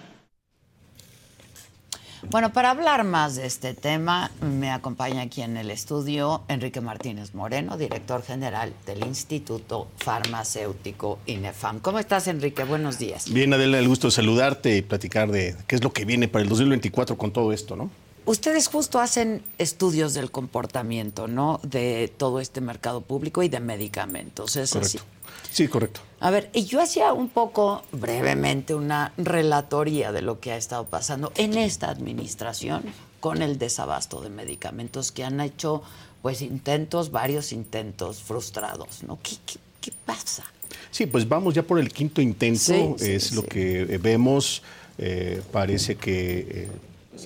Bueno, 2.29 2.53
para 2.53 2.69
hablar 2.69 3.03
más 3.03 3.36
de 3.36 3.48
este 3.48 3.74
tema, 3.74 4.29
me 4.41 4.69
acompaña 4.69 5.24
aquí 5.24 5.41
en 5.41 5.57
el 5.57 5.71
estudio 5.71 6.43
Enrique 6.48 6.79
Martínez 6.79 7.33
Moreno, 7.33 7.77
director 7.77 8.21
general 8.21 8.74
del 8.86 9.03
Instituto 9.05 9.88
Farmacéutico 9.98 11.19
INEFAM. 11.25 11.79
¿Cómo 11.79 11.98
estás, 11.98 12.27
Enrique? 12.27 12.63
Buenos 12.63 13.00
días. 13.00 13.33
Bien, 13.33 13.51
Adela, 13.53 13.79
el 13.79 13.88
gusto 13.88 14.07
de 14.07 14.12
saludarte 14.12 14.77
y 14.77 14.81
platicar 14.83 15.31
de 15.31 15.55
qué 15.65 15.75
es 15.75 15.83
lo 15.83 15.91
que 15.91 16.05
viene 16.05 16.27
para 16.27 16.43
el 16.43 16.50
2024 16.50 17.17
con 17.17 17.33
todo 17.33 17.51
esto, 17.53 17.75
¿no? 17.75 17.89
Ustedes 18.25 18.67
justo 18.67 18.99
hacen 18.99 19.41
estudios 19.57 20.13
del 20.13 20.29
comportamiento, 20.31 21.27
¿no? 21.27 21.59
De 21.63 22.11
todo 22.17 22.39
este 22.39 22.61
mercado 22.61 23.01
público 23.01 23.41
y 23.43 23.49
de 23.49 23.59
medicamentos, 23.59 24.55
¿es 24.55 24.71
correcto. 24.71 24.99
así? 24.99 25.07
Sí, 25.51 25.67
correcto. 25.67 26.01
A 26.19 26.29
ver, 26.29 26.49
y 26.53 26.65
yo 26.65 26.81
hacía 26.81 27.13
un 27.13 27.29
poco 27.29 27.83
brevemente 27.91 28.75
una 28.75 29.11
relatoría 29.17 30.11
de 30.11 30.21
lo 30.21 30.39
que 30.39 30.51
ha 30.51 30.57
estado 30.57 30.85
pasando 30.85 31.31
en 31.35 31.57
esta 31.57 31.89
administración 31.89 32.83
con 33.19 33.41
el 33.41 33.57
desabasto 33.57 34.21
de 34.21 34.29
medicamentos 34.29 35.11
que 35.11 35.23
han 35.23 35.41
hecho 35.41 35.81
pues 36.21 36.41
intentos, 36.43 37.09
varios 37.11 37.51
intentos 37.51 38.21
frustrados, 38.21 39.03
¿no? 39.03 39.17
¿Qué, 39.23 39.35
qué, 39.45 39.55
qué 39.81 39.91
pasa? 40.05 40.43
Sí, 40.91 41.07
pues 41.07 41.27
vamos 41.27 41.55
ya 41.55 41.63
por 41.63 41.79
el 41.79 41.91
quinto 41.91 42.21
intento, 42.21 42.59
Sí, 42.59 42.93
sí, 42.97 43.11
es 43.11 43.31
lo 43.31 43.41
sí. 43.41 43.47
que 43.47 43.97
vemos, 44.01 44.61
eh, 44.99 45.41
parece 45.51 45.95
que 45.95 46.37
eh, 46.49 46.67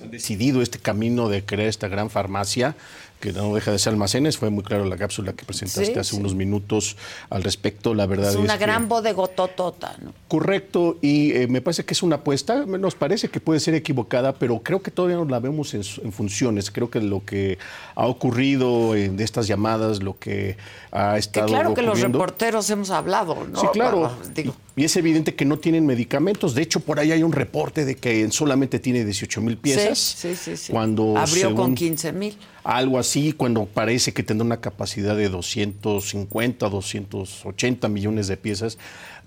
han 0.02 0.10
decidido 0.10 0.62
este 0.62 0.78
camino 0.78 1.28
de 1.28 1.44
crear 1.44 1.68
esta 1.68 1.88
gran 1.88 2.10
farmacia 2.10 2.74
que 3.20 3.32
no 3.32 3.54
deja 3.54 3.72
de 3.72 3.78
ser 3.78 3.94
almacenes, 3.94 4.36
fue 4.36 4.50
muy 4.50 4.62
claro 4.62 4.84
la 4.84 4.98
cápsula 4.98 5.32
que 5.32 5.46
presentaste 5.46 5.94
Sí, 5.94 5.98
hace 5.98 6.10
sí. 6.10 6.16
unos 6.18 6.34
minutos 6.34 6.98
al 7.30 7.42
respecto, 7.44 7.94
la 7.94 8.04
verdad 8.04 8.28
Es 8.28 8.34
es, 8.34 8.40
una 8.40 8.58
que- 8.58 8.64
gran 8.66 8.88
bodegototota, 8.90 9.96
¿no? 10.02 10.12
Correcto, 10.28 10.98
y 11.00 11.32
eh, 11.32 11.46
me 11.48 11.62
parece 11.62 11.86
que 11.86 11.94
es 11.94 12.02
una 12.02 12.16
apuesta, 12.16 12.66
nos 12.66 12.94
parece 12.94 13.28
que 13.28 13.40
puede 13.40 13.58
ser 13.60 13.74
equivocada, 13.74 14.34
pero 14.34 14.58
creo 14.62 14.82
que 14.82 14.90
todavía 14.90 15.16
no 15.16 15.24
la 15.24 15.40
vemos 15.40 15.72
en, 15.72 15.80
en 16.04 16.12
funciones. 16.12 16.70
Creo 16.70 16.90
que 16.90 17.00
lo 17.00 17.24
que 17.24 17.56
ha 17.94 18.06
ocurrido 18.06 18.94
en 18.94 19.16
de 19.16 19.24
estas 19.24 19.46
llamadas, 19.46 20.02
lo 20.02 20.18
que 20.18 20.58
ha 20.92 21.14
Que 21.14 21.18
estado 21.20 21.46
claro 21.46 21.72
que 21.72 21.80
los 21.82 21.98
reporteros 22.00 22.68
hemos 22.68 22.90
hablado, 22.90 23.46
¿no? 23.50 23.58
Sí, 23.60 23.66
claro. 23.72 24.14
Digo, 24.34 24.54
Y 24.78 24.84
es 24.84 24.94
evidente 24.96 25.34
que 25.34 25.46
no 25.46 25.58
tienen 25.58 25.86
medicamentos. 25.86 26.54
De 26.54 26.60
hecho, 26.60 26.80
por 26.80 27.00
ahí 27.00 27.10
hay 27.10 27.22
un 27.22 27.32
reporte 27.32 27.86
de 27.86 27.94
que 27.94 28.30
solamente 28.30 28.78
tiene 28.78 29.06
18 29.06 29.40
mil 29.40 29.56
piezas. 29.56 29.98
Sí, 29.98 30.36
sí, 30.36 30.54
sí. 30.54 30.70
Cuando 30.70 31.16
Abrió 31.16 31.54
con 31.54 31.56
según 31.56 31.74
15 31.74 32.12
mil. 32.12 32.36
Algo 32.62 32.98
así, 32.98 33.32
cuando 33.32 33.64
parece 33.64 34.12
que 34.12 34.22
tendrá 34.22 34.44
una 34.44 34.60
capacidad 34.60 35.16
de 35.16 35.30
250, 35.30 36.68
280 36.68 37.88
millones 37.88 38.28
de 38.28 38.36
piezas. 38.36 38.76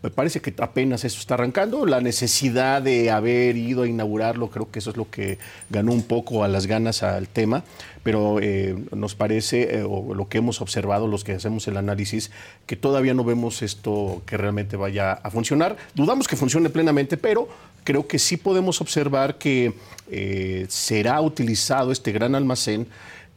Me 0.02 0.10
parece 0.10 0.40
que 0.40 0.54
apenas 0.60 1.04
eso 1.04 1.20
está 1.20 1.34
arrancando. 1.34 1.86
La 1.86 2.00
necesidad 2.00 2.82
de 2.82 3.12
haber 3.12 3.58
ido 3.58 3.84
a 3.84 3.88
inaugurarlo, 3.88 4.50
creo 4.50 4.72
que 4.72 4.80
eso 4.80 4.92
es 4.92 4.98
lo 4.98 5.10
que 5.10 5.40
ganó 5.70 5.92
un 5.92 6.04
poco 6.04 6.44
a 6.44 6.48
las 6.48 6.68
ganas 6.68 7.04
al 7.04 7.28
tema. 7.28 7.64
Pero 8.02 8.40
eh, 8.42 8.78
nos 8.96 9.16
parece, 9.16 9.80
eh, 9.80 9.84
o 9.84 10.14
lo 10.16 10.30
que 10.30 10.38
hemos 10.38 10.62
observado, 10.62 11.08
los 11.08 11.26
que 11.26 11.34
hacemos 11.34 11.68
el 11.68 11.76
análisis, 11.76 12.32
que 12.66 12.78
todavía 12.78 13.14
no 13.14 13.26
vemos 13.26 13.62
esto 13.62 14.22
que 14.26 14.38
realmente 14.38 14.78
vaya 14.78 15.12
a 15.12 15.30
funcionar. 15.32 15.76
Dudamos 15.96 16.30
que 16.30 16.38
funcione 16.38 16.70
plenamente, 16.70 17.18
pero 17.18 17.50
creo 17.84 18.08
que 18.08 18.20
sí 18.20 18.38
podemos 18.38 18.80
observar 18.80 19.38
que 19.38 19.74
eh, 20.10 20.66
será 20.70 21.20
utilizado 21.20 21.92
este 21.92 22.12
gran 22.14 22.36
almacén 22.36 22.88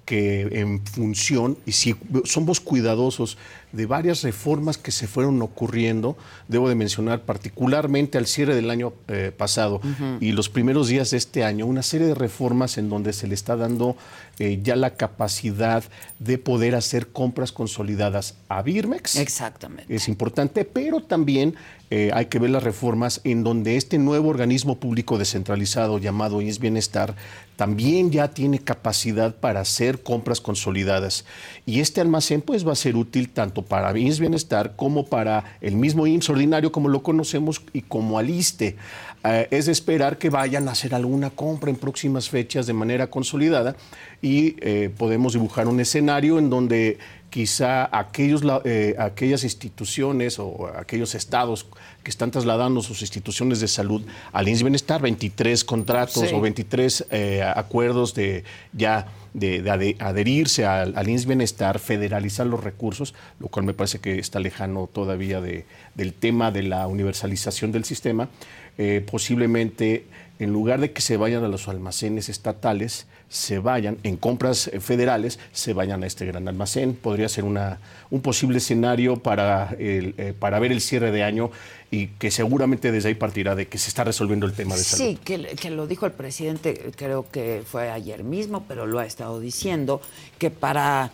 que 0.04 0.60
en 0.60 0.84
función, 0.84 1.56
y 1.64 1.72
si 1.72 1.94
somos 2.24 2.60
cuidadosos 2.60 3.38
de 3.72 3.86
varias 3.86 4.22
reformas 4.22 4.76
que 4.76 4.90
se 4.90 5.06
fueron 5.06 5.40
ocurriendo, 5.40 6.16
debo 6.48 6.68
de 6.68 6.74
mencionar 6.74 7.22
particularmente 7.22 8.18
al 8.18 8.26
cierre 8.26 8.54
del 8.54 8.70
año 8.70 8.92
eh, 9.08 9.32
pasado 9.36 9.80
y 10.20 10.32
los 10.32 10.48
primeros 10.48 10.88
días 10.88 11.10
de 11.10 11.16
este 11.16 11.44
año, 11.44 11.66
una 11.66 11.82
serie 11.82 12.06
de 12.06 12.14
reformas 12.14 12.76
en 12.76 12.90
donde 12.90 13.12
se 13.12 13.26
le 13.26 13.34
está 13.34 13.56
dando 13.56 13.96
eh, 14.38 14.60
ya 14.62 14.76
la 14.76 14.94
capacidad 14.94 15.84
de 16.18 16.36
poder 16.36 16.74
hacer 16.74 17.08
compras 17.08 17.52
consolidadas 17.52 18.36
a 18.48 18.60
Birmex. 18.62 19.16
Exactamente. 19.16 19.94
Es 19.94 20.08
importante, 20.08 20.64
pero 20.64 21.00
también 21.02 21.54
eh, 21.94 22.10
hay 22.14 22.24
que 22.24 22.38
ver 22.38 22.48
las 22.48 22.62
reformas 22.62 23.20
en 23.22 23.44
donde 23.44 23.76
este 23.76 23.98
nuevo 23.98 24.30
organismo 24.30 24.76
público 24.76 25.18
descentralizado 25.18 25.98
llamado 25.98 26.40
INS 26.40 26.58
Bienestar 26.58 27.14
también 27.56 28.10
ya 28.10 28.28
tiene 28.28 28.60
capacidad 28.60 29.34
para 29.34 29.60
hacer 29.60 30.02
compras 30.02 30.40
consolidadas. 30.40 31.26
Y 31.66 31.80
este 31.80 32.00
almacén 32.00 32.40
pues 32.40 32.66
va 32.66 32.72
a 32.72 32.76
ser 32.76 32.96
útil 32.96 33.28
tanto 33.28 33.60
para 33.60 33.96
INS 33.98 34.20
Bienestar 34.20 34.74
como 34.74 35.04
para 35.04 35.58
el 35.60 35.76
mismo 35.76 36.06
IMSS 36.06 36.30
ordinario 36.30 36.72
como 36.72 36.88
lo 36.88 37.02
conocemos 37.02 37.60
y 37.74 37.82
como 37.82 38.18
Aliste. 38.18 38.76
Eh, 39.24 39.48
es 39.50 39.68
esperar 39.68 40.16
que 40.16 40.30
vayan 40.30 40.68
a 40.68 40.72
hacer 40.72 40.94
alguna 40.94 41.28
compra 41.28 41.68
en 41.68 41.76
próximas 41.76 42.30
fechas 42.30 42.66
de 42.66 42.72
manera 42.72 43.10
consolidada 43.10 43.76
y 44.22 44.56
eh, 44.60 44.90
podemos 44.96 45.34
dibujar 45.34 45.68
un 45.68 45.78
escenario 45.78 46.38
en 46.38 46.48
donde 46.48 46.96
quizá 47.32 47.88
aquellos, 47.98 48.42
eh, 48.66 48.94
aquellas 48.98 49.42
instituciones 49.42 50.38
o 50.38 50.66
aquellos 50.76 51.14
estados 51.14 51.66
que 52.04 52.10
están 52.10 52.30
trasladando 52.30 52.82
sus 52.82 53.00
instituciones 53.00 53.58
de 53.58 53.68
salud 53.68 54.02
al 54.32 54.48
INS 54.48 54.62
Bienestar, 54.62 55.00
23 55.00 55.64
contratos 55.64 56.28
Sí. 56.28 56.34
o 56.34 56.42
23 56.42 57.06
eh, 57.10 57.42
acuerdos 57.42 58.12
de 58.12 58.44
ya 58.74 59.06
de, 59.32 59.62
de 59.62 59.96
adherirse 59.98 60.66
al, 60.66 60.94
al 60.94 61.08
INS 61.08 61.24
Bienestar, 61.24 61.78
federalizar 61.78 62.46
los 62.46 62.62
recursos, 62.62 63.14
lo 63.40 63.48
cual 63.48 63.64
me 63.64 63.72
parece 63.72 63.98
que 63.98 64.18
está 64.18 64.38
lejano 64.38 64.86
todavía 64.92 65.40
de- 65.40 65.64
del 65.94 66.12
tema 66.12 66.50
de 66.50 66.64
la 66.64 66.86
universalización 66.86 67.72
del 67.72 67.84
sistema, 67.86 68.28
eh, 68.76 69.02
posiblemente 69.10 70.04
en 70.38 70.52
lugar 70.52 70.80
de 70.80 70.92
que 70.92 71.00
se 71.00 71.16
vayan 71.16 71.44
a 71.44 71.48
los 71.48 71.66
almacenes 71.66 72.28
estatales, 72.28 73.06
se 73.32 73.58
vayan 73.60 73.96
en 74.02 74.18
compras 74.18 74.68
eh, 74.68 74.78
federales, 74.78 75.38
se 75.52 75.72
vayan 75.72 76.04
a 76.04 76.06
este 76.06 76.26
gran 76.26 76.46
almacén. 76.48 76.94
Podría 76.94 77.30
ser 77.30 77.44
una, 77.44 77.78
un 78.10 78.20
posible 78.20 78.58
escenario 78.58 79.16
para, 79.16 79.74
el, 79.78 80.14
eh, 80.18 80.34
para 80.38 80.58
ver 80.58 80.70
el 80.70 80.82
cierre 80.82 81.10
de 81.12 81.22
año 81.22 81.50
y 81.90 82.08
que 82.08 82.30
seguramente 82.30 82.92
desde 82.92 83.08
ahí 83.08 83.14
partirá 83.14 83.54
de 83.54 83.68
que 83.68 83.78
se 83.78 83.88
está 83.88 84.04
resolviendo 84.04 84.44
el 84.44 84.52
tema 84.52 84.76
de 84.76 84.84
salud. 84.84 85.04
Sí, 85.04 85.18
que, 85.24 85.40
que 85.56 85.70
lo 85.70 85.86
dijo 85.86 86.04
el 86.04 86.12
presidente, 86.12 86.92
creo 86.94 87.26
que 87.30 87.62
fue 87.64 87.90
ayer 87.90 88.22
mismo, 88.22 88.66
pero 88.68 88.84
lo 88.86 88.98
ha 88.98 89.06
estado 89.06 89.40
diciendo, 89.40 90.02
que 90.38 90.50
para 90.50 91.10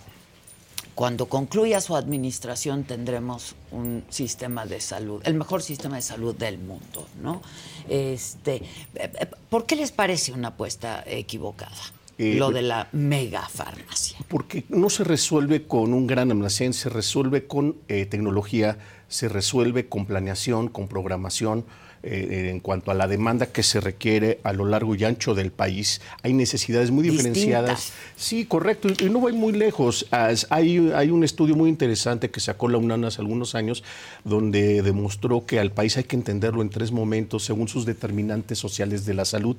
cuando 0.97 1.27
concluya 1.27 1.81
su 1.81 1.95
administración 1.95 2.83
tendremos 2.83 3.55
un 3.71 4.03
sistema 4.09 4.67
de 4.67 4.81
salud, 4.81 5.23
el 5.25 5.35
mejor 5.35 5.63
sistema 5.63 5.95
de 5.95 6.03
salud 6.03 6.35
del 6.35 6.59
mundo, 6.59 7.07
¿no? 7.23 7.43
Este, 7.89 8.63
eh, 8.97 9.31
¿Por 9.49 9.67
qué 9.67 9.77
les 9.77 9.93
parece 9.93 10.33
una 10.33 10.49
apuesta 10.49 11.05
equivocada? 11.07 11.77
Eh, 12.19 12.35
lo 12.37 12.51
de 12.51 12.63
la 12.63 12.89
megafarmacia. 12.91 14.19
Porque 14.27 14.65
no 14.69 14.91
se 14.91 15.05
resuelve 15.05 15.67
con 15.67 15.95
un 15.95 16.09
gran 16.09 16.33
almacén, 16.33 16.73
se 16.73 16.89
resuelve 16.89 17.47
con 17.47 17.77
eh, 17.87 18.07
tecnología, 18.07 18.79
se 19.07 19.29
resuelve 19.29 19.89
con 19.89 20.05
planeación, 20.05 20.69
con 20.69 20.89
programación. 20.89 21.65
Eh, 22.03 22.51
en 22.51 22.61
cuanto 22.61 22.91
a 22.91 22.95
la 22.95 23.09
demanda 23.09 23.47
que 23.47 23.63
se 23.63 23.81
requiere 23.81 24.41
a 24.45 24.53
lo 24.53 24.65
largo 24.65 24.95
y 24.95 25.05
ancho 25.05 25.35
del 25.35 25.51
país. 25.51 26.01
Hay 26.23 26.33
necesidades 26.33 26.91
muy 26.91 27.09
diferenciadas. 27.09 27.93
Sí, 28.17 28.45
correcto. 28.45 28.89
Y 29.01 29.11
no 29.11 29.19
voy 29.19 29.33
muy 29.33 29.53
lejos. 29.53 30.07
Hay, 30.11 30.93
hay 30.95 31.11
un 31.11 31.25
estudio 31.25 31.57
muy 31.57 31.69
interesante 31.69 32.31
que 32.31 32.41
sacó 32.41 32.69
la 32.69 32.79
UNAM 32.79 33.05
hace 33.05 33.21
algunos 33.21 33.55
años 33.55 33.83
donde 34.25 34.83
demostró 34.83 35.45
que 35.45 35.59
al 35.59 35.73
país 35.73 35.97
hay 35.97 36.05
que 36.05 36.17
entenderlo 36.17 36.63
en 36.63 36.71
tres 36.71 36.93
momentos 36.93 37.45
según 37.45 37.69
sus 37.69 37.85
determinantes 37.85 38.59
sociales 38.59 39.05
de 39.05 39.15
la 39.15 39.25
salud. 39.25 39.57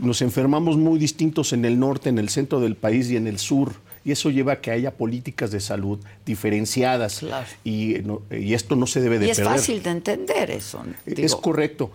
Nos 0.00 0.22
enfermamos 0.22 0.76
muy 0.76 0.98
distintos 0.98 1.52
en 1.52 1.64
el 1.64 1.78
norte, 1.78 2.08
en 2.08 2.18
el 2.18 2.28
centro 2.28 2.60
del 2.60 2.76
país 2.76 3.10
y 3.10 3.16
en 3.16 3.26
el 3.26 3.38
sur 3.38 3.72
y 4.04 4.12
eso 4.12 4.30
lleva 4.30 4.54
a 4.54 4.60
que 4.60 4.70
haya 4.70 4.92
políticas 4.92 5.50
de 5.50 5.60
salud 5.60 5.98
diferenciadas 6.26 7.22
y, 7.64 7.96
y, 8.30 8.54
esto 8.54 8.76
no 8.76 8.86
se 8.86 9.00
debe 9.00 9.18
de 9.18 9.26
y 9.26 9.28
perder. 9.30 9.46
es 9.46 9.50
fácil 9.50 9.82
de 9.82 9.90
entender 9.90 10.50
eso. 10.50 10.82
Es 11.06 11.34
correcto. 11.34 11.90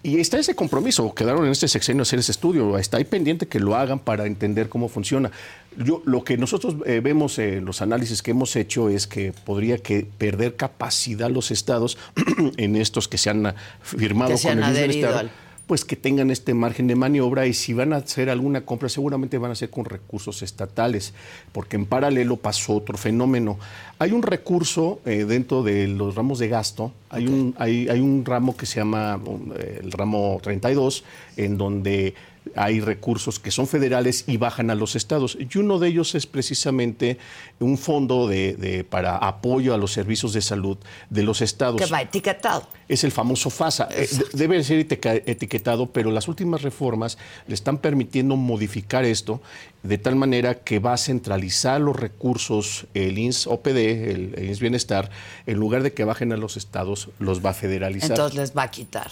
Y 0.00 0.20
está 0.20 0.38
ese 0.38 0.54
compromiso, 0.54 1.12
quedaron 1.12 1.44
en 1.44 1.50
este 1.50 1.66
sexenio 1.66 2.02
hacer 2.02 2.20
ese 2.20 2.30
estudio, 2.30 2.78
está 2.78 2.98
ahí 2.98 3.04
pendiente 3.04 3.48
que 3.48 3.58
lo 3.58 3.74
hagan 3.74 3.98
para 3.98 4.26
entender 4.26 4.68
cómo 4.68 4.88
funciona. 4.88 5.32
Yo, 5.76 6.02
lo 6.04 6.22
que 6.22 6.36
nosotros 6.36 6.76
eh, 6.86 7.00
vemos 7.02 7.38
en 7.40 7.64
los 7.64 7.82
análisis 7.82 8.22
que 8.22 8.30
hemos 8.30 8.54
hecho 8.54 8.88
es 8.88 9.08
que 9.08 9.32
podría 9.32 9.78
que 9.78 10.06
perder 10.16 10.54
capacidad 10.54 11.28
los 11.30 11.50
estados 11.50 11.98
en 12.56 12.76
estos 12.76 13.08
que 13.08 13.18
se 13.18 13.30
han 13.30 13.54
firmado 13.82 14.30
que 14.30 14.38
se 14.38 14.48
con 14.48 14.62
han 14.62 14.70
el 14.70 14.76
adherido 14.76 15.18
al 15.18 15.30
pues 15.68 15.84
que 15.84 15.96
tengan 15.96 16.30
este 16.30 16.54
margen 16.54 16.86
de 16.86 16.96
maniobra 16.96 17.46
y 17.46 17.52
si 17.52 17.74
van 17.74 17.92
a 17.92 17.96
hacer 17.96 18.30
alguna 18.30 18.62
compra 18.62 18.88
seguramente 18.88 19.36
van 19.36 19.50
a 19.50 19.54
ser 19.54 19.68
con 19.68 19.84
recursos 19.84 20.42
estatales, 20.42 21.12
porque 21.52 21.76
en 21.76 21.84
paralelo 21.84 22.38
pasó 22.38 22.74
otro 22.76 22.96
fenómeno. 22.96 23.58
Hay 23.98 24.12
un 24.12 24.22
recurso 24.22 25.00
eh, 25.04 25.26
dentro 25.26 25.62
de 25.62 25.86
los 25.86 26.14
ramos 26.14 26.38
de 26.38 26.48
gasto, 26.48 26.92
hay, 27.10 27.26
un, 27.26 27.54
hay, 27.58 27.86
hay 27.90 28.00
un 28.00 28.24
ramo 28.24 28.56
que 28.56 28.64
se 28.64 28.80
llama 28.80 29.20
eh, 29.58 29.80
el 29.82 29.92
ramo 29.92 30.40
32, 30.42 31.04
en 31.36 31.58
donde 31.58 32.14
hay 32.56 32.80
recursos 32.80 33.38
que 33.38 33.50
son 33.50 33.66
federales 33.66 34.24
y 34.26 34.36
bajan 34.36 34.70
a 34.70 34.74
los 34.74 34.96
estados. 34.96 35.36
Y 35.38 35.58
uno 35.58 35.78
de 35.78 35.88
ellos 35.88 36.14
es 36.14 36.26
precisamente 36.26 37.18
un 37.58 37.78
fondo 37.78 38.26
de, 38.26 38.86
para 38.88 39.16
apoyo 39.16 39.74
a 39.74 39.78
los 39.78 39.92
servicios 39.92 40.32
de 40.32 40.42
salud 40.42 40.78
de 41.10 41.22
los 41.22 41.40
estados. 41.40 41.80
Que 41.80 41.86
va 41.86 42.02
etiquetado. 42.02 42.68
Es 42.88 43.04
el 43.04 43.12
famoso 43.12 43.50
FASA. 43.50 43.88
Eh, 43.90 44.08
debe 44.32 44.62
ser 44.64 44.78
etiquetado, 44.80 45.86
pero 45.86 46.10
las 46.10 46.28
últimas 46.28 46.62
reformas 46.62 47.18
le 47.46 47.54
están 47.54 47.78
permitiendo 47.78 48.36
modificar 48.36 49.04
esto 49.04 49.40
de 49.82 49.96
tal 49.96 50.16
manera 50.16 50.56
que 50.56 50.80
va 50.80 50.92
a 50.92 50.96
centralizar 50.96 51.80
los 51.80 51.94
recursos, 51.94 52.86
el 52.94 53.18
INS 53.18 53.46
OPD, 53.46 53.76
el, 53.76 54.34
INS 54.38 54.60
Bienestar, 54.60 55.10
en 55.46 55.58
lugar 55.58 55.82
de 55.82 55.92
que 55.92 56.04
bajen 56.04 56.32
a 56.32 56.36
los 56.36 56.56
estados, 56.56 57.10
los 57.18 57.44
va 57.44 57.50
a 57.50 57.54
federalizar. 57.54 58.10
Entonces 58.10 58.38
les 58.38 58.56
va 58.56 58.64
a 58.64 58.70
quitar. 58.70 59.10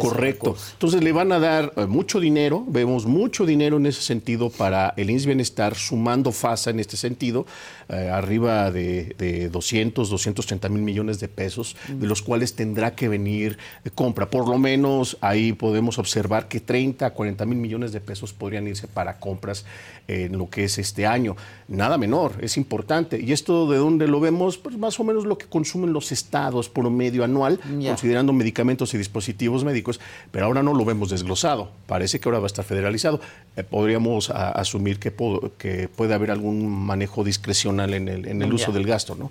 Correcto. 0.00 0.56
Entonces 0.72 1.02
le 1.02 1.12
van 1.12 1.30
a 1.32 1.38
dar 1.38 1.72
eh, 1.76 1.86
mucho 1.86 2.18
dinero, 2.18 2.64
vemos 2.66 3.06
mucho 3.06 3.46
dinero 3.46 3.76
en 3.76 3.86
ese 3.86 4.02
sentido 4.02 4.50
para 4.50 4.92
el 4.96 5.10
INS 5.10 5.26
Bienestar, 5.26 5.76
sumando 5.76 6.32
FASA 6.32 6.70
en 6.70 6.80
este 6.80 6.96
sentido, 6.96 7.46
eh, 7.88 8.10
arriba 8.12 8.70
de, 8.70 9.14
de, 9.18 9.48
200, 9.48 10.10
230 10.10 10.68
mil 10.68 10.82
millones 10.82 11.20
de 11.20 11.28
pesos, 11.28 11.76
de 11.88 12.06
los 12.06 12.22
cuales 12.22 12.54
tendrá 12.54 12.94
que 12.94 13.08
venir 13.08 13.58
compra. 13.94 14.28
Por 14.28 14.48
lo 14.48 14.58
menos 14.58 15.16
ahí 15.20 15.52
podemos 15.52 15.98
observar 15.98 16.48
que 16.48 16.60
30 16.60 17.06
a 17.06 17.10
40 17.10 17.46
mil 17.46 17.58
millones 17.58 17.92
de 17.92 18.00
pesos 18.00 18.32
podrían 18.32 18.66
irse 18.66 18.88
para 18.88 19.18
compras 19.18 19.64
en 20.08 20.38
lo 20.38 20.48
que 20.48 20.64
es 20.64 20.78
este 20.78 21.06
año. 21.06 21.36
Nada 21.68 21.98
menor, 21.98 22.32
es 22.40 22.56
importante. 22.56 23.20
¿Y 23.20 23.32
esto 23.32 23.70
de 23.70 23.76
dónde 23.76 24.08
lo 24.08 24.20
vemos? 24.20 24.56
Pues 24.56 24.76
más 24.78 24.98
o 24.98 25.04
menos 25.04 25.26
lo 25.26 25.36
que 25.36 25.46
consumen 25.46 25.92
los 25.92 26.10
estados 26.12 26.70
por 26.70 26.88
medio 26.90 27.24
anual, 27.24 27.60
considerando 27.60 28.32
medicamentos 28.32 28.94
y 28.94 28.98
dispositivos 28.98 29.64
médicos, 29.64 30.00
pero 30.30 30.46
ahora 30.46 30.62
no 30.62 30.72
lo 30.72 30.84
vemos 30.84 31.10
desglosado. 31.10 31.70
Parece 31.86 32.18
que 32.18 32.28
ahora 32.28 32.38
va 32.38 32.46
a 32.46 32.48
estar 32.48 32.64
federalizado. 32.64 33.20
Eh, 33.56 33.62
podríamos 33.62 34.30
asumir 34.30 34.98
que, 34.98 35.12
que, 35.58 35.88
puede 35.88 36.14
haber 36.14 36.30
algún 36.30 36.68
manejo 36.68 37.22
discrecional 37.22 37.92
en 37.92 38.08
el, 38.08 38.26
en 38.26 38.40
el 38.42 38.52
uso 38.52 38.72
del 38.72 38.86
gasto, 38.86 39.14
¿no? 39.14 39.30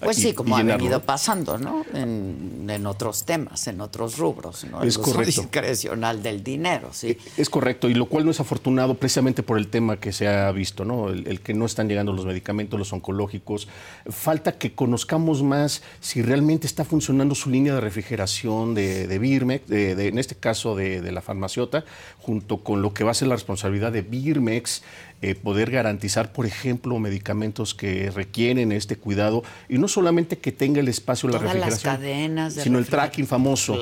Pues 0.00 0.16
sí, 0.16 0.32
como 0.32 0.56
ha 0.56 0.62
venido 0.62 1.00
pasando, 1.02 1.58
¿no? 1.58 1.84
En, 1.92 2.86
otros 2.86 3.24
temas, 3.24 3.66
en 3.66 3.80
otros 3.80 4.18
rubros, 4.18 4.64
¿no? 4.64 4.82
Es 4.82 4.98
correcto. 4.98 5.42
discrecional 5.42 6.22
del 6.22 6.44
dinero, 6.44 6.90
sí. 6.92 7.08
Eh, 7.08 7.18
es 7.36 7.50
correcto, 7.50 7.88
y 7.88 7.94
lo 7.94 8.06
cual 8.06 8.24
no 8.24 8.30
es 8.30 8.40
afortunado 8.40 8.94
precisamente 8.94 9.42
por 9.42 9.58
el 9.58 9.68
tema 9.68 9.98
que 9.98 10.12
se 10.12 10.28
ha 10.28 10.50
visto, 10.52 10.84
¿no? 10.84 11.08
El, 11.10 11.40
que 11.40 11.54
no 11.54 11.66
están 11.66 11.88
llegando 11.88 12.12
los 12.12 12.24
medicamentos, 12.24 12.78
los 12.78 12.92
oncológicos. 12.92 13.68
Falta 14.08 14.52
que 14.52 14.72
conozcamos 14.74 15.42
más 15.42 15.82
si 16.00 16.22
realmente 16.22 16.66
está 16.66 16.84
funcionando 16.84 17.34
su 17.34 17.50
línea 17.50 17.74
de 17.74 17.80
refrigeración 17.80 18.74
de, 18.74 19.06
de 19.06 19.18
Birmex, 19.18 19.66
de, 19.66 20.08
en 20.08 20.18
este 20.18 20.36
caso 20.36 20.76
de, 20.76 21.00
de 21.00 21.12
la 21.12 21.20
farmaciota, 21.20 21.84
junto 22.20 22.58
con 22.58 22.82
lo 22.82 22.94
que 22.94 23.04
va 23.04 23.10
a 23.10 23.14
ser 23.14 23.28
la 23.28 23.34
responsabilidad 23.34 23.90
de 23.90 24.02
Birmex 24.02 24.82
eh, 25.20 25.34
poder 25.34 25.70
garantizar, 25.70 26.32
por 26.32 26.46
ejemplo, 26.46 26.98
medicamentos 26.98 27.74
que 27.74 28.10
requieren 28.10 28.72
este 28.72 28.96
cuidado 28.96 29.42
y 29.68 29.78
no 29.78 29.88
solamente 29.88 30.38
que 30.38 30.52
tenga 30.52 30.80
el 30.80 30.88
espacio 30.88 31.28
la 31.28 31.38
refrigeración, 31.38 31.96
cadenas 31.96 32.54
sino 32.54 32.78
el 32.78 32.86
tracking 32.86 33.26
famoso 33.26 33.78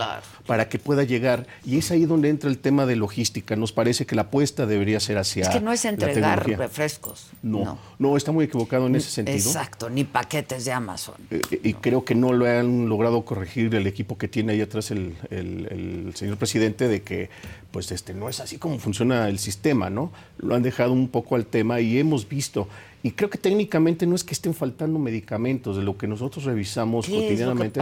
para 0.46 0.68
que 0.68 0.78
pueda 0.78 1.04
llegar. 1.04 1.46
Y 1.64 1.78
es 1.78 1.90
ahí 1.90 2.06
donde 2.06 2.28
entra 2.28 2.48
el 2.48 2.58
tema 2.58 2.86
de 2.86 2.96
logística. 2.96 3.56
Nos 3.56 3.72
parece 3.72 4.06
que 4.06 4.14
la 4.14 4.22
apuesta 4.22 4.66
debería 4.66 5.00
ser 5.00 5.18
hacia. 5.18 5.42
Es 5.42 5.48
que 5.48 5.60
no 5.60 5.72
es 5.72 5.84
entregar 5.84 6.46
refrescos. 6.46 7.28
No, 7.42 7.78
no, 7.98 8.16
está 8.16 8.32
muy 8.32 8.44
equivocado 8.46 8.86
en 8.86 8.96
ese 8.96 9.10
sentido. 9.10 9.38
Exacto, 9.38 9.90
ni 9.90 10.04
paquetes 10.04 10.64
de 10.64 10.72
Amazon. 10.72 11.16
Eh, 11.30 11.40
y 11.62 11.74
creo 11.74 12.04
que 12.04 12.14
no 12.14 12.32
lo 12.32 12.46
han 12.46 12.88
logrado 12.88 13.24
corregir 13.24 13.74
el 13.74 13.86
equipo 13.86 14.16
que 14.18 14.28
tiene 14.28 14.52
ahí 14.52 14.60
atrás 14.60 14.90
el, 14.90 15.16
el 15.30 16.12
señor 16.14 16.36
presidente 16.36 16.88
de 16.88 17.02
que 17.02 17.28
pues 17.76 17.92
este, 17.92 18.14
no 18.14 18.30
es 18.30 18.40
así 18.40 18.56
como 18.56 18.78
funciona 18.78 19.28
el 19.28 19.38
sistema, 19.38 19.90
¿no? 19.90 20.10
Lo 20.38 20.54
han 20.54 20.62
dejado 20.62 20.92
un 20.92 21.08
poco 21.08 21.36
al 21.36 21.44
tema 21.44 21.78
y 21.78 21.98
hemos 21.98 22.26
visto, 22.26 22.68
y 23.02 23.12
creo 23.12 23.30
que 23.30 23.38
técnicamente 23.38 24.06
no 24.06 24.16
es 24.16 24.24
que 24.24 24.34
estén 24.34 24.54
faltando 24.54 24.98
medicamentos, 24.98 25.76
de 25.76 25.82
lo 25.82 25.96
que 25.96 26.06
nosotros 26.06 26.44
revisamos 26.44 27.06
cotidianamente, 27.06 27.80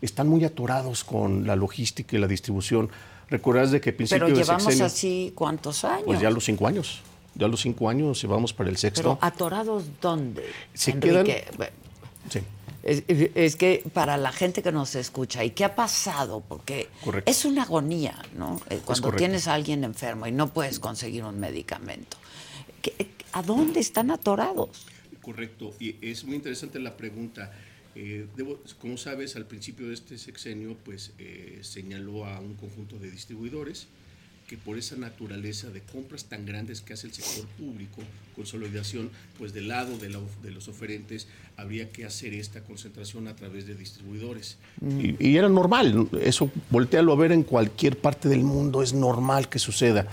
están 0.00 0.28
muy 0.28 0.44
atorados 0.44 1.04
con 1.04 1.46
la 1.46 1.56
logística 1.56 2.16
y 2.16 2.20
la 2.20 2.26
distribución. 2.26 2.88
Recuerdas 3.28 3.70
de 3.70 3.80
que 3.80 3.92
principio 3.92 4.26
Pero 4.26 4.36
llevamos 4.36 4.80
así 4.80 5.32
cuántos 5.34 5.84
años? 5.84 6.04
Pues 6.04 6.20
ya 6.20 6.30
los 6.30 6.44
cinco 6.44 6.66
años. 6.66 7.00
Ya 7.34 7.48
los 7.48 7.60
cinco 7.60 7.88
años 7.88 8.22
y 8.24 8.26
vamos 8.26 8.52
para 8.52 8.70
el 8.70 8.76
sexto. 8.76 9.02
¿Pero 9.02 9.18
atorados 9.20 9.84
dónde? 10.00 10.44
Se 10.74 10.98
quedan... 10.98 11.26
Sí. 12.30 12.40
Es, 12.82 13.56
que 13.56 13.84
para 13.92 14.16
la 14.16 14.32
gente 14.32 14.60
que 14.62 14.72
nos 14.72 14.96
escucha, 14.96 15.44
¿y 15.44 15.50
qué 15.50 15.64
ha 15.64 15.74
pasado? 15.74 16.42
Porque 16.46 16.88
es 17.26 17.44
una 17.44 17.62
agonía, 17.62 18.20
¿no? 18.36 18.60
Eh, 18.70 18.80
cuando 18.84 19.12
tienes 19.12 19.46
a 19.46 19.54
alguien 19.54 19.84
enfermo 19.84 20.26
y 20.26 20.32
no 20.32 20.48
puedes 20.48 20.80
conseguir 20.80 21.24
un 21.24 21.38
medicamento. 21.38 22.16
¿A 23.32 23.42
dónde 23.42 23.80
están 23.80 24.10
atorados? 24.10 24.86
Correcto, 25.20 25.74
y 25.78 25.96
es 26.00 26.24
muy 26.24 26.36
interesante 26.36 26.78
la 26.80 26.96
pregunta. 26.96 27.52
Eh, 27.94 28.26
como 28.80 28.96
sabes, 28.96 29.36
al 29.36 29.46
principio 29.46 29.88
de 29.88 29.94
este 29.94 30.18
sexenio, 30.18 30.76
pues 30.84 31.12
eh, 31.18 31.58
señaló 31.62 32.26
a 32.26 32.40
un 32.40 32.54
conjunto 32.54 32.98
de 32.98 33.10
distribuidores 33.10 33.86
que 34.52 34.58
por 34.58 34.76
esa 34.76 34.96
naturaleza 34.96 35.70
de 35.70 35.80
compras 35.80 36.24
tan 36.26 36.44
grandes 36.44 36.82
que 36.82 36.92
hace 36.92 37.06
el 37.06 37.14
sector 37.14 37.46
público, 37.58 38.02
consolidación, 38.36 39.08
pues 39.38 39.54
del 39.54 39.68
lado 39.68 39.96
de, 39.96 40.10
los 40.10 40.68
oferentes 40.68 41.26
habría 41.56 41.88
que 41.90 42.04
hacer 42.04 42.34
esta 42.34 42.62
concentración 42.62 43.28
a 43.28 43.36
través 43.36 43.66
de 43.66 43.74
distribuidores. 43.74 44.58
Mm. 44.80 45.00
Y, 45.18 45.36
era 45.36 45.48
normal, 45.48 46.08
eso 46.20 46.50
voltealo 46.68 47.12
a 47.12 47.16
ver 47.16 47.32
en 47.32 47.44
cualquier 47.44 47.96
parte 47.96 48.28
del 48.28 48.42
mundo, 48.42 48.82
es 48.82 48.92
normal 48.92 49.48
que 49.48 49.58
suceda. 49.58 50.06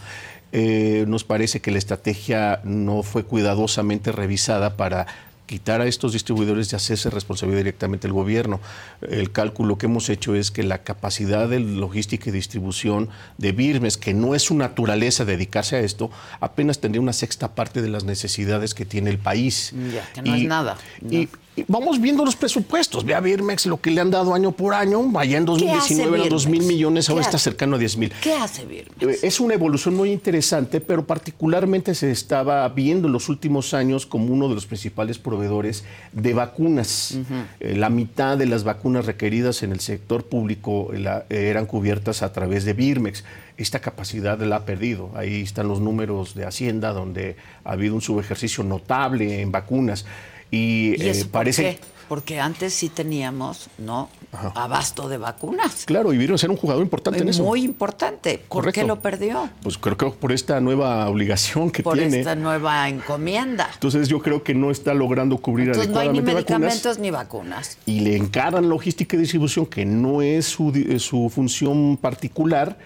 Eh, 0.51 1.05
nos 1.07 1.23
parece 1.23 1.59
que 1.59 1.71
la 1.71 1.77
estrategia 1.77 2.61
no 2.63 3.03
fue 3.03 3.23
cuidadosamente 3.23 4.11
revisada 4.11 4.75
para 4.77 5.07
quitar 5.49 5.81
a 5.81 5.87
estos 5.87 6.13
distribuidores 6.13 6.71
y 6.71 6.75
hacerse 6.75 7.09
responsabilidad 7.09 7.61
directamente 7.61 8.05
el 8.05 8.13
gobierno. 8.13 8.59
El 9.01 9.31
cálculo 9.31 9.79
que 9.79 9.87
hemos 9.87 10.07
hecho 10.09 10.35
es 10.35 10.51
que 10.51 10.61
la 10.61 10.83
capacidad 10.83 11.49
de 11.49 11.59
logística 11.59 12.29
y 12.29 12.31
distribución 12.31 13.09
de 13.39 13.51
Birmes, 13.51 13.97
que 13.97 14.13
no 14.13 14.35
es 14.35 14.43
su 14.43 14.53
naturaleza 14.53 15.25
dedicarse 15.25 15.75
a 15.75 15.79
esto, 15.79 16.11
apenas 16.39 16.79
tendría 16.79 17.01
una 17.01 17.13
sexta 17.13 17.55
parte 17.55 17.81
de 17.81 17.89
las 17.89 18.03
necesidades 18.03 18.75
que 18.75 18.85
tiene 18.85 19.09
el 19.09 19.17
país. 19.17 19.73
Ya, 19.91 20.07
que 20.13 20.21
no 20.21 20.35
es 20.35 20.43
nada. 20.43 20.77
Y, 21.09 21.27
vamos 21.67 21.99
viendo 21.99 22.25
los 22.25 22.35
presupuestos. 22.35 23.05
Ve 23.05 23.15
a 23.15 23.19
Birmex 23.19 23.65
lo 23.65 23.79
que 23.79 23.91
le 23.91 24.01
han 24.01 24.11
dado 24.11 24.33
año 24.33 24.51
por 24.51 24.73
año. 24.73 25.01
Vaya 25.03 25.37
en 25.37 25.45
2019 25.45 26.17
eran 26.17 26.29
2 26.29 26.47
mil 26.47 26.63
millones, 26.63 27.09
ahora 27.09 27.21
está 27.21 27.37
cercano 27.37 27.75
a 27.75 27.79
10 27.79 27.97
mil. 27.97 28.11
¿Qué 28.21 28.33
hace 28.33 28.65
Birmex? 28.65 29.01
Eh, 29.01 29.19
es 29.23 29.39
una 29.39 29.53
evolución 29.53 29.95
muy 29.95 30.11
interesante, 30.11 30.81
pero 30.81 31.05
particularmente 31.05 31.95
se 31.95 32.11
estaba 32.11 32.67
viendo 32.69 33.07
en 33.07 33.13
los 33.13 33.29
últimos 33.29 33.73
años 33.73 34.05
como 34.05 34.33
uno 34.33 34.47
de 34.49 34.55
los 34.55 34.65
principales 34.65 35.17
proveedores 35.17 35.83
de 36.11 36.33
vacunas. 36.33 37.17
Eh, 37.59 37.75
la 37.75 37.89
mitad 37.89 38.37
de 38.37 38.45
las 38.45 38.63
vacunas 38.63 39.05
requeridas 39.05 39.63
en 39.63 39.71
el 39.71 39.79
sector 39.79 40.25
público 40.25 40.91
eh, 40.93 41.23
eran 41.29 41.65
cubiertas 41.65 42.23
a 42.23 42.33
través 42.33 42.65
de 42.65 42.73
Birmex 42.73 43.23
esta 43.59 43.79
capacidad 43.79 44.39
la 44.39 44.55
ha 44.55 44.65
perdido. 44.65 45.11
Ahí 45.15 45.41
están 45.41 45.67
los 45.67 45.81
números 45.81 46.33
de 46.33 46.45
Hacienda, 46.45 46.93
donde 46.93 47.35
ha 47.65 47.73
habido 47.73 47.93
un 47.93 48.01
subejercicio 48.01 48.63
notable 48.63 49.41
en 49.41 49.51
vacunas. 49.51 50.05
Y, 50.51 50.95
eh, 51.01 51.25
parece. 51.31 51.79
porque 52.07 52.39
antes 52.39 52.73
sí 52.73 52.89
teníamos, 52.89 53.69
¿no? 53.77 54.09
Abasto 54.31 55.09
de 55.09 55.17
vacunas. 55.17 55.85
Claro, 55.85 56.13
y 56.13 56.17
vieron 56.17 56.37
ser 56.37 56.49
un 56.51 56.55
jugador 56.57 56.83
importante 56.83 57.19
en 57.21 57.29
eso. 57.29 57.43
Muy 57.43 57.63
importante. 57.63 58.37
¿Por 58.37 58.47
Correcto. 58.63 58.81
qué 58.81 58.87
lo 58.87 58.99
perdió? 58.99 59.49
Pues 59.63 59.77
creo 59.77 59.97
que 59.97 60.07
por 60.11 60.31
esta 60.31 60.59
nueva 60.59 61.07
obligación 61.09 61.71
que 61.71 61.81
Por 61.83 61.97
tiene. 61.97 62.19
esta 62.19 62.35
nueva 62.35 62.87
encomienda. 62.89 63.69
Entonces 63.73 64.07
yo 64.07 64.21
creo 64.21 64.43
que 64.43 64.53
no 64.53 64.69
está 64.71 64.93
logrando 64.93 65.37
cubrir 65.37 65.67
Entonces 65.69 65.91
no 65.91 65.99
hay 65.99 66.09
ni 66.09 66.19
adecuadamente 66.19 66.53
vacunas. 66.53 66.59
medicamentos 66.73 66.99
ni 66.99 67.09
vacunas. 67.11 67.77
y 67.87 67.99
le 68.01 68.15
encargan 68.17 68.69
logística 68.69 69.15
y 69.15 69.19
distribución, 69.19 69.65
que 69.65 69.85
no 69.85 70.21
es 70.21 70.45
su, 70.45 70.71
eh, 70.75 70.99
su 70.99 71.29
función 71.29 71.97
particular. 71.97 72.77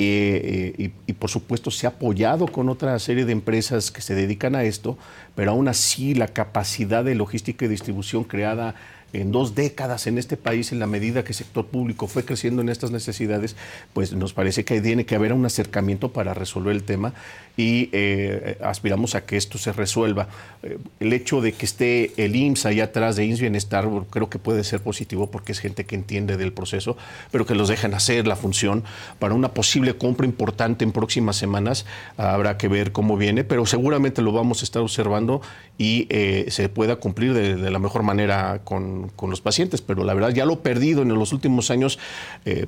Eh, 0.00 0.74
eh, 0.78 0.90
y, 1.06 1.10
y, 1.10 1.12
por 1.14 1.28
supuesto 1.28 1.72
se 1.72 1.86
ha 1.86 1.90
apoyado 1.90 2.46
con 2.46 2.68
otra 2.68 2.96
serie 3.00 3.24
de 3.24 3.32
empresas 3.32 3.90
que 3.90 4.00
se 4.00 4.14
dedican 4.14 4.54
a 4.54 4.62
esto, 4.62 4.96
pero 5.34 5.50
aún 5.50 5.66
así 5.66 6.14
la 6.14 6.28
capacidad 6.28 7.02
de 7.02 7.16
logística 7.16 7.64
y 7.64 7.68
distribución 7.68 8.22
creada 8.22 8.76
en 9.12 9.32
dos 9.32 9.54
décadas 9.54 10.06
en 10.06 10.18
este 10.18 10.36
país, 10.36 10.70
en 10.72 10.78
la 10.78 10.86
medida 10.86 11.24
que 11.24 11.30
el 11.30 11.34
sector 11.34 11.66
público 11.66 12.06
fue 12.06 12.24
creciendo 12.24 12.62
en 12.62 12.68
estas 12.68 12.90
necesidades, 12.90 13.56
pues 13.92 14.12
nos 14.12 14.32
parece 14.32 14.64
que 14.64 14.80
tiene 14.80 15.06
que 15.06 15.14
haber 15.14 15.32
un 15.32 15.46
acercamiento 15.46 16.12
para 16.12 16.34
resolver 16.34 16.74
el 16.74 16.82
tema 16.82 17.14
y 17.58 17.90
eh, 17.90 18.56
aspiramos 18.62 19.16
a 19.16 19.26
que 19.26 19.36
esto 19.36 19.58
se 19.58 19.72
resuelva. 19.72 20.28
Eh, 20.62 20.78
el 21.00 21.12
hecho 21.12 21.40
de 21.40 21.52
que 21.52 21.66
esté 21.66 22.12
el 22.16 22.36
IMSS 22.36 22.66
allá 22.66 22.84
atrás 22.84 23.16
de 23.16 23.24
IMSS 23.24 23.40
Bienestar 23.40 23.88
creo 24.10 24.30
que 24.30 24.38
puede 24.38 24.62
ser 24.62 24.80
positivo 24.80 25.28
porque 25.28 25.50
es 25.50 25.58
gente 25.58 25.84
que 25.84 25.96
entiende 25.96 26.36
del 26.36 26.52
proceso, 26.52 26.96
pero 27.32 27.46
que 27.46 27.56
los 27.56 27.68
dejan 27.68 27.94
hacer 27.94 28.28
la 28.28 28.36
función 28.36 28.84
para 29.18 29.34
una 29.34 29.54
posible 29.54 29.96
compra 29.96 30.24
importante 30.24 30.84
en 30.84 30.92
próximas 30.92 31.34
semanas. 31.34 31.84
Habrá 32.16 32.56
que 32.58 32.68
ver 32.68 32.92
cómo 32.92 33.16
viene, 33.16 33.42
pero 33.42 33.66
seguramente 33.66 34.22
lo 34.22 34.30
vamos 34.30 34.62
a 34.62 34.64
estar 34.64 34.80
observando 34.80 35.42
y 35.78 36.06
eh, 36.10 36.46
se 36.50 36.68
pueda 36.68 36.96
cumplir 36.96 37.34
de, 37.34 37.56
la 37.70 37.80
mejor 37.80 38.04
manera 38.04 38.60
con, 38.62 39.08
con 39.16 39.30
los 39.30 39.40
pacientes. 39.40 39.82
Pero 39.82 40.04
la 40.04 40.14
verdad, 40.14 40.30
ya 40.30 40.44
lo 40.46 40.60
perdido 40.60 41.02
en 41.02 41.08
los 41.08 41.32
últimos 41.32 41.72
años 41.72 41.98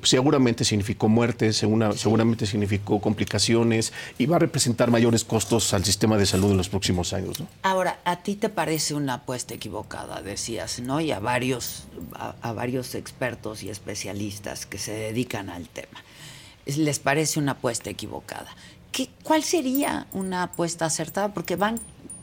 seguramente 0.03 0.65
significó 0.65 1.09
muertes, 1.09 1.57
segura- 1.57 1.93
seguramente 1.93 2.45
significó 2.45 3.01
complicaciones 3.01 3.93
y 4.19 4.27
va 4.27 4.35
a 4.37 4.39
representar 4.41 4.80
mayores 4.89 5.25
costos 5.25 5.75
al 5.75 5.85
sistema 5.85 6.17
de 6.17 6.25
salud 6.27 6.51
en 6.53 6.57
los 6.57 6.69
próximos 6.69 7.13
años. 7.13 7.41
¿no? 7.41 7.47
Ahora, 7.63 7.99
¿a 8.05 8.17
ti 8.23 8.37
te 8.37 8.49
parece 8.49 8.95
una 8.95 9.15
apuesta 9.15 9.53
equivocada? 9.55 10.23
Decías, 10.23 10.81
¿no? 10.81 11.01
Y 11.01 11.11
a 11.13 11.19
varios, 11.19 11.85
a, 12.15 12.35
a 12.41 12.53
varios 12.53 12.95
expertos 12.95 13.63
y 13.63 13.69
especialistas 13.71 14.65
que 14.67 14.79
se 14.79 14.93
dedican 14.93 15.51
al 15.51 15.69
tema. 15.69 16.03
Es- 16.67 16.79
¿Les 16.79 16.99
parece 17.01 17.39
una 17.41 17.53
apuesta 17.53 17.91
equivocada? 17.91 18.49
¿Qué, 18.93 19.11
¿Cuál 19.23 19.43
sería 19.43 20.07
una 20.13 20.45
apuesta 20.45 20.87
acertada? 20.87 21.35
Porque 21.35 21.57
van 21.57 21.79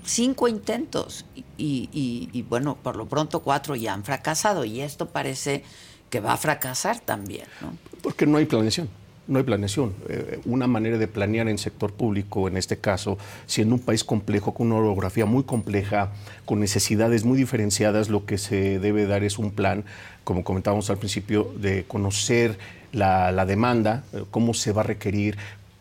cinco 0.05 0.47
intentos 0.47 1.25
y, 1.57 1.89
y- 1.91 2.29
y, 2.31 2.41
bueno, 2.43 2.77
por 2.81 2.95
lo 2.95 3.07
pronto 3.07 3.41
cuatro 3.41 3.75
ya 3.75 3.93
han 3.93 4.03
fracasado 4.05 4.63
y 4.65 4.79
esto 4.81 5.07
parece 5.09 5.63
que 6.09 6.21
va 6.21 6.31
a 6.33 6.37
fracasar 6.37 6.99
también, 7.01 7.45
¿no? 7.61 7.73
Porque 8.01 8.25
no 8.25 8.37
hay 8.37 8.45
planeación. 8.45 8.89
No 9.27 9.39
hay 9.39 9.43
planeación. 9.43 9.93
Eh, 10.07 10.39
una 10.45 10.67
manera 10.67 10.97
de 10.97 11.07
planear 11.07 11.49
en 11.49 11.57
sector 11.57 11.91
público, 11.91 12.47
en 12.47 12.55
este 12.55 12.77
caso, 12.77 13.17
siendo 13.45 13.75
un 13.75 13.81
país 13.81 14.03
complejo, 14.03 14.53
con 14.53 14.67
una 14.67 14.77
orografía 14.77 15.25
muy 15.25 15.43
compleja, 15.43 16.11
con 16.45 16.59
necesidades 16.59 17.25
muy 17.25 17.37
diferenciadas, 17.37 18.09
lo 18.09 18.25
que 18.25 18.37
se 18.37 18.79
debe 18.79 19.05
dar 19.05 19.23
es 19.23 19.37
un 19.37 19.51
plan, 19.51 19.83
como 20.23 20.43
comentábamos 20.43 20.89
al 20.89 20.97
principio, 20.97 21.53
de 21.59 21.83
conocer 21.85 22.57
la, 22.93 23.45
demanda, 23.45 24.03
eh, 24.13 24.23
cómo 24.31 24.53
se 24.53 24.71
va 24.71 24.81
a 24.81 24.85
requerir, 24.85 25.37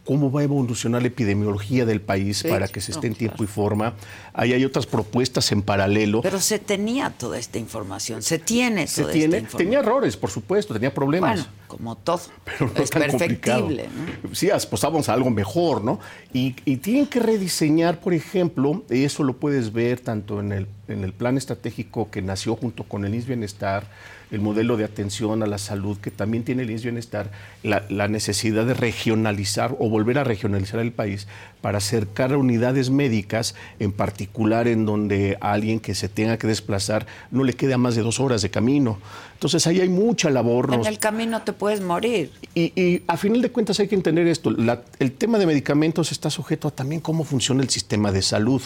cómo 0.07 0.31
va 0.31 0.41
a 0.41 0.45
evolucionar 0.45 1.03
la 1.03 1.09
epidemiología 1.09 1.85
del 1.85 2.01
país 2.01 2.39
Sí, 2.39 2.49
para 2.49 2.69
que 2.69 2.81
se 2.81 2.93
no, 2.93 2.97
esté 2.97 3.09
en 3.09 3.15
tiempo 3.15 3.45
y 3.45 3.47
forma. 3.47 3.95
Ahí 4.33 4.53
hay 4.55 4.65
otras 4.65 4.87
propuestas 4.87 5.53
en 5.53 5.61
paralelo. 5.61 6.23
Pero 6.23 6.41
se 6.41 6.59
tenía 6.59 7.11
toda 7.11 7.39
esta 7.39 7.59
información, 7.59 8.23
se 8.23 8.39
tiene 8.39 8.87
se 8.87 9.03
toda 9.03 9.13
tiene, 9.13 9.25
esta 9.25 9.37
información. 9.39 9.59
tenía 9.59 9.79
errores, 9.81 10.17
por 10.17 10.31
supuesto, 10.31 10.73
tenía 10.73 10.95
problemas. 10.95 11.41
Bueno, 11.41 11.51
como 11.67 11.97
todo. 11.97 12.21
pero 12.45 12.71
no 12.75 12.83
es 12.83 12.91
tan 12.91 13.11
complicado. 13.11 13.67
perfectible, 13.67 13.89
¿no? 14.23 14.35
Sí, 14.35 14.49
apostábamos 14.51 15.09
a 15.09 15.13
algo 15.15 15.31
mejor, 15.31 15.83
¿no? 15.83 15.99
Y, 16.33 16.55
y 16.65 16.77
tienen 16.77 17.07
que 17.07 17.21
rediseñar, 17.21 18.01
por 18.01 18.15
ejemplo, 18.15 18.85
y 18.89 19.05
eso 19.05 19.25
lo 19.25 19.35
puedes 19.37 19.73
ver 19.73 20.01
tanto 20.01 20.41
en 20.41 20.53
el, 20.53 20.69
en 20.89 21.03
el 21.03 21.13
plan 21.13 21.37
estratégico 21.37 22.11
que 22.11 22.23
nació 22.23 22.55
junto 22.57 22.85
con 22.85 23.05
el 23.05 23.15
INS 23.15 23.27
Bienestar, 23.27 23.89
el 24.31 24.41
modelo 24.41 24.77
de 24.77 24.85
atención 24.85 25.43
a 25.43 25.47
la 25.47 25.59
salud 25.59 25.99
que 25.99 26.11
también 26.11 26.45
tiene 26.45 26.63
el 26.63 26.71
INS 26.71 26.83
Bienestar, 26.83 27.31
la, 27.63 27.85
la 27.89 28.09
necesidad 28.09 28.67
de 28.67 28.75
regionalizar 28.75 29.77
o 29.79 29.89
volver 29.89 30.19
a 30.19 30.25
regionalizar 30.25 30.81
el 30.81 30.93
país 30.93 31.29
para 31.61 31.79
acercar 31.79 32.33
a 32.33 32.39
unidades 32.39 32.91
médicas, 32.91 33.55
en 33.81 33.91
particular 33.93 34.69
en 34.69 34.87
donde 34.87 35.37
a 35.41 35.53
alguien 35.53 35.81
que 35.81 35.95
se 35.95 36.09
tenga 36.09 36.37
que 36.39 36.47
desplazar 36.47 37.07
no 37.31 37.43
le 37.45 37.55
queda 37.55 37.77
más 37.79 37.97
de 37.97 38.03
dos 38.03 38.21
horas 38.21 38.43
de 38.43 38.51
camino. 38.51 38.99
Entonces 39.35 39.67
ahí 39.67 39.81
hay 39.81 39.89
mucha 39.89 40.31
labor. 40.31 40.71
En 40.73 40.79
nos- 40.79 40.87
el 40.87 40.99
camino 40.99 41.43
te 41.43 41.53
puedes 41.53 41.81
morir. 41.81 42.31
y, 42.55 42.73
y 42.81 43.03
a 43.07 43.17
final 43.17 43.43
de 43.43 43.51
cuentas 43.51 43.79
hay 43.81 43.89
que 43.89 43.95
entender 43.95 44.27
esto. 44.29 44.51
La- 44.51 44.83
el 44.99 45.13
tema 45.13 45.39
de 45.39 45.47
medicamentos 45.47 46.13
está 46.13 46.31
sujeto 46.31 46.69
a 46.69 46.71
también 46.71 47.01
cómo 47.01 47.25
funciona 47.25 47.63
el 47.63 47.69
sistema 47.69 48.13
de 48.13 48.23
salud. 48.23 48.63